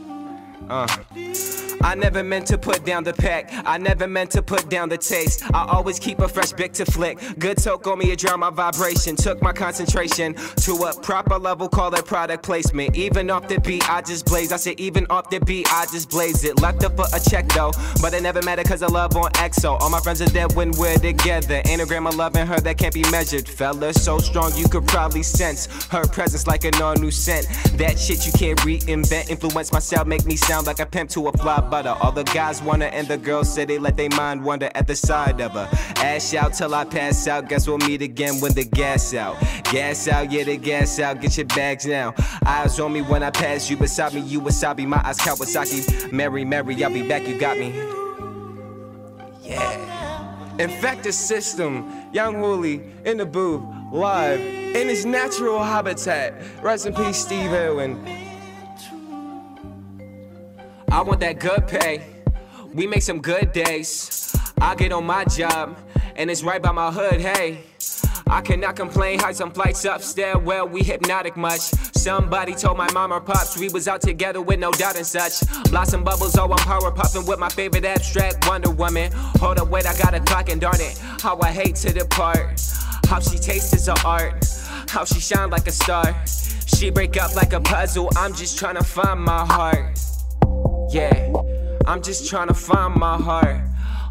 Uh. 0.67 0.87
I 1.85 1.93
never 1.93 2.23
meant 2.23 2.47
to 2.47 2.57
put 2.57 2.83
down 2.83 3.03
the 3.03 3.13
pack. 3.13 3.51
I 3.63 3.77
never 3.77 4.07
meant 4.07 4.31
to 4.31 4.41
put 4.41 4.71
down 4.71 4.89
the 4.89 4.97
taste. 4.97 5.43
I 5.53 5.67
always 5.69 5.99
keep 5.99 6.17
a 6.17 6.27
fresh 6.27 6.51
bic 6.51 6.73
to 6.73 6.85
flick. 6.85 7.19
Good 7.37 7.59
talk 7.59 7.85
on 7.85 7.99
me, 7.99 8.11
it 8.11 8.17
drowned 8.17 8.41
my 8.41 8.49
vibration. 8.49 9.15
Took 9.15 9.39
my 9.43 9.53
concentration 9.53 10.33
to 10.33 10.71
a 10.85 10.99
proper 10.99 11.37
level, 11.37 11.69
call 11.69 11.93
it 11.93 12.03
product 12.03 12.43
placement. 12.43 12.95
Even 12.95 13.29
off 13.29 13.47
the 13.47 13.59
beat, 13.59 13.87
I 13.87 14.01
just 14.01 14.25
blaze. 14.25 14.51
I 14.51 14.57
said, 14.57 14.79
even 14.79 15.05
off 15.11 15.29
the 15.29 15.39
beat, 15.41 15.71
I 15.71 15.85
just 15.85 16.09
blaze 16.09 16.43
it. 16.43 16.59
Left 16.59 16.83
up 16.83 16.95
for 16.95 17.05
a 17.13 17.19
check 17.19 17.47
though, 17.49 17.71
but 18.01 18.15
it 18.15 18.23
never 18.23 18.41
mattered 18.41 18.67
cause 18.67 18.81
I 18.81 18.87
love 18.87 19.15
on 19.15 19.31
EXO. 19.33 19.79
All 19.79 19.91
my 19.91 19.99
friends 19.99 20.23
are 20.23 20.29
dead 20.29 20.55
when 20.55 20.71
we're 20.71 20.97
together. 20.97 21.61
Anagram 21.65 22.07
of 22.07 22.15
loving 22.15 22.47
her 22.47 22.59
that 22.61 22.79
can't 22.79 22.95
be 22.95 23.03
measured. 23.11 23.47
Fella 23.47 23.93
so 23.93 24.17
strong 24.17 24.51
you 24.55 24.67
could 24.67 24.87
probably 24.87 25.21
sense 25.21 25.67
her 25.89 26.07
presence 26.07 26.47
like 26.47 26.63
an 26.63 26.73
all 26.81 26.95
new 26.95 27.11
scent. 27.11 27.45
That 27.77 27.99
shit 27.99 28.25
you 28.25 28.31
can't 28.31 28.57
reinvent. 28.61 29.29
Influence 29.29 29.71
myself, 29.71 30.07
make 30.07 30.25
me 30.25 30.35
sound 30.35 30.65
like 30.65 30.79
a 30.79 30.85
pimp 30.87 31.11
to 31.11 31.27
a 31.27 31.31
fly 31.33 31.59
butter. 31.75 31.97
All 32.01 32.11
the 32.13 32.23
guys 32.23 32.61
wanna 32.61 32.85
and 32.85 33.05
the 33.05 33.17
girls 33.17 33.53
say 33.53 33.65
they 33.65 33.77
let 33.77 33.97
their 33.97 34.09
mind 34.11 34.45
wander 34.45 34.69
at 34.75 34.87
the 34.87 34.95
side 34.95 35.41
of 35.41 35.51
her. 35.51 35.67
Ash 35.97 36.33
out 36.33 36.53
till 36.53 36.73
I 36.73 36.85
pass 36.85 37.27
out. 37.27 37.49
Guess 37.49 37.67
we'll 37.67 37.79
meet 37.79 38.01
again 38.01 38.39
when 38.39 38.53
the 38.53 38.63
gas 38.63 39.13
out. 39.13 39.35
Gas 39.65 40.07
out, 40.07 40.31
yeah, 40.31 40.45
the 40.45 40.55
gas 40.55 40.99
out. 40.99 41.19
Get 41.19 41.35
your 41.37 41.47
bags 41.47 41.85
now. 41.85 42.13
Eyes 42.45 42.79
on 42.79 42.93
me 42.93 43.01
when 43.01 43.23
I 43.23 43.29
pass 43.29 43.69
you 43.69 43.75
beside 43.75 44.13
me. 44.13 44.21
You 44.21 44.39
wasabi, 44.39 44.87
my 44.87 45.01
eyes 45.03 45.17
Kawasaki. 45.17 46.13
Mary, 46.13 46.45
Mary, 46.45 46.81
I'll 46.81 46.93
be 46.93 47.05
back. 47.07 47.27
You 47.27 47.37
got 47.37 47.57
me. 47.57 47.73
Yeah. 49.43 50.57
Infect 50.57 51.03
the 51.03 51.11
system. 51.11 51.91
Young 52.13 52.39
Wooly 52.39 52.81
in 53.03 53.17
the 53.17 53.25
booth, 53.25 53.61
live 53.91 54.39
in 54.39 54.87
his 54.87 55.05
natural 55.05 55.61
habitat. 55.61 56.41
Rest 56.61 56.85
in 56.85 56.93
peace, 56.93 57.17
Steve 57.17 57.51
Irwin. 57.51 58.24
I 60.95 61.01
want 61.01 61.19
that 61.19 61.41
good 61.41 61.67
pay. 61.67 62.05
We 62.73 62.87
make 62.87 63.01
some 63.01 63.19
good 63.19 63.51
days. 63.51 64.33
I 64.61 64.75
get 64.75 64.93
on 64.93 65.05
my 65.05 65.25
job, 65.25 65.77
and 66.15 66.31
it's 66.31 66.41
right 66.41 66.61
by 66.61 66.71
my 66.71 66.89
hood, 66.89 67.19
hey. 67.19 67.65
I 68.27 68.39
cannot 68.39 68.77
complain, 68.77 69.19
hide 69.19 69.35
some 69.35 69.51
flights 69.51 69.83
upstairs, 69.83 70.37
well, 70.37 70.65
we 70.65 70.83
hypnotic 70.83 71.35
much. 71.35 71.59
Somebody 71.59 72.55
told 72.55 72.77
my 72.77 72.89
mom 72.93 73.11
or 73.11 73.19
pops 73.19 73.57
we 73.57 73.67
was 73.67 73.89
out 73.89 73.99
together 73.99 74.41
with 74.41 74.57
no 74.57 74.71
doubt 74.71 74.95
and 74.95 75.05
such. 75.05 75.41
Blossom 75.69 76.05
bubbles, 76.05 76.37
oh, 76.37 76.49
I'm 76.49 76.57
power 76.59 76.89
puffing 76.91 77.25
with 77.25 77.39
my 77.39 77.49
favorite 77.49 77.83
abstract 77.83 78.47
Wonder 78.47 78.71
Woman. 78.71 79.11
Hold 79.41 79.59
up, 79.59 79.67
wait, 79.67 79.85
I 79.85 79.97
got 79.97 80.13
a 80.13 80.21
clock 80.21 80.47
and 80.47 80.61
darn 80.61 80.79
it, 80.79 80.97
how 81.19 81.37
I 81.41 81.51
hate 81.51 81.75
to 81.75 81.91
depart. 81.91 82.61
How 83.07 83.19
she 83.19 83.37
tastes 83.37 83.73
is 83.73 83.89
a 83.89 83.99
art, 84.05 84.45
how 84.87 85.03
she 85.03 85.19
shine 85.19 85.49
like 85.49 85.67
a 85.67 85.73
star. 85.73 86.15
She 86.25 86.89
break 86.89 87.21
up 87.21 87.35
like 87.35 87.51
a 87.51 87.59
puzzle, 87.59 88.09
I'm 88.15 88.33
just 88.33 88.57
trying 88.57 88.75
to 88.75 88.83
find 88.85 89.19
my 89.19 89.45
heart. 89.45 89.99
Yeah, 90.89 91.33
I'm 91.87 92.01
just 92.01 92.29
trying 92.29 92.47
to 92.47 92.53
find 92.53 92.95
my 92.95 93.17
heart. 93.17 93.61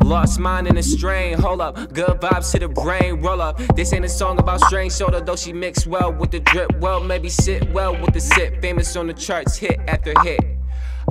Lost 0.04 0.38
mind 0.38 0.66
in 0.66 0.76
a 0.76 0.82
strain, 0.82 1.38
hold 1.38 1.62
up, 1.62 1.76
good 1.94 2.20
vibes 2.20 2.52
to 2.52 2.58
the 2.58 2.68
brain, 2.68 3.22
roll 3.22 3.40
up. 3.40 3.58
This 3.74 3.92
ain't 3.94 4.04
a 4.04 4.08
song 4.08 4.38
about 4.38 4.60
strange 4.60 4.92
soda, 4.92 5.22
though 5.24 5.36
she 5.36 5.52
mixed 5.52 5.86
well 5.86 6.12
with 6.12 6.30
the 6.30 6.40
drip, 6.40 6.78
well, 6.78 7.02
maybe 7.02 7.30
sit 7.30 7.72
well 7.72 7.98
with 7.98 8.12
the 8.12 8.20
sip. 8.20 8.60
Famous 8.60 8.94
on 8.96 9.06
the 9.06 9.14
charts, 9.14 9.56
hit 9.56 9.80
after 9.88 10.12
hit. 10.22 10.40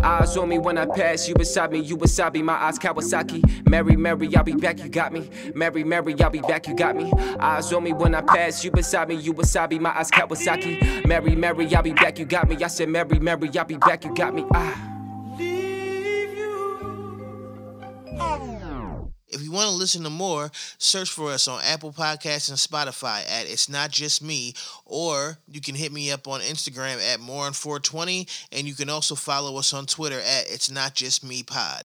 Eyes 0.04 0.38
on 0.38 0.50
me 0.50 0.60
when 0.60 0.78
I 0.78 0.86
pass, 0.86 1.28
you 1.28 1.34
beside 1.34 1.72
me, 1.72 1.80
you 1.80 1.98
wasabi, 1.98 2.44
my 2.44 2.54
eyes 2.54 2.78
Kawasaki. 2.78 3.68
Mary, 3.68 3.96
Mary, 3.96 4.36
I'll 4.36 4.44
be 4.44 4.54
back, 4.54 4.80
you 4.80 4.90
got 4.90 5.12
me. 5.12 5.30
Mary, 5.56 5.84
Mary, 5.84 6.14
I'll 6.22 6.30
be 6.30 6.42
back, 6.42 6.68
you 6.68 6.76
got 6.76 6.96
me. 6.96 7.12
Eyes 7.40 7.74
on 7.74 7.84
me 7.84 7.94
when 7.94 8.14
I 8.14 8.22
pass, 8.22 8.64
you 8.64 8.70
beside 8.70 9.10
me, 9.10 9.16
you 9.16 9.34
wasabi, 9.34 9.80
my 9.80 9.98
eyes 9.98 10.12
Kawasaki. 10.12 11.08
Mary, 11.08 11.36
Mary, 11.36 11.74
I'll 11.74 11.82
be 11.82 11.94
back, 11.94 12.20
you 12.20 12.26
got 12.26 12.48
me. 12.48 12.62
I 12.64 12.68
said, 12.68 12.90
Mary, 12.90 13.18
Mary, 13.20 13.50
I'll 13.58 13.66
be 13.66 13.78
back, 13.78 14.04
you 14.04 14.14
got 14.14 14.36
me. 14.36 14.46
Ah. 14.54 14.93
If 19.34 19.42
you 19.42 19.52
want 19.52 19.70
to 19.70 19.76
listen 19.76 20.04
to 20.04 20.10
more, 20.10 20.52
search 20.78 21.10
for 21.10 21.32
us 21.32 21.48
on 21.48 21.62
Apple 21.64 21.92
Podcasts 21.92 22.50
and 22.50 22.58
Spotify 22.58 23.22
at 23.30 23.48
It's 23.48 23.68
Not 23.68 23.92
Just 23.92 24.22
Me, 24.22 24.54
or 24.86 25.38
you 25.48 25.62
can 25.62 25.76
hit 25.76 25.92
me 25.92 26.12
up 26.12 26.28
on 26.28 26.42
Instagram 26.42 27.02
at 27.14 27.20
More 27.20 27.46
on 27.46 27.54
420, 27.54 28.28
and 28.52 28.68
you 28.68 28.76
can 28.76 28.90
also 28.90 29.16
follow 29.16 29.58
us 29.58 29.74
on 29.74 29.86
Twitter 29.86 30.20
at 30.20 30.46
It's 30.50 30.70
Not 30.70 30.94
Just 30.94 31.24
Me 31.24 31.44
Pod. 31.44 31.84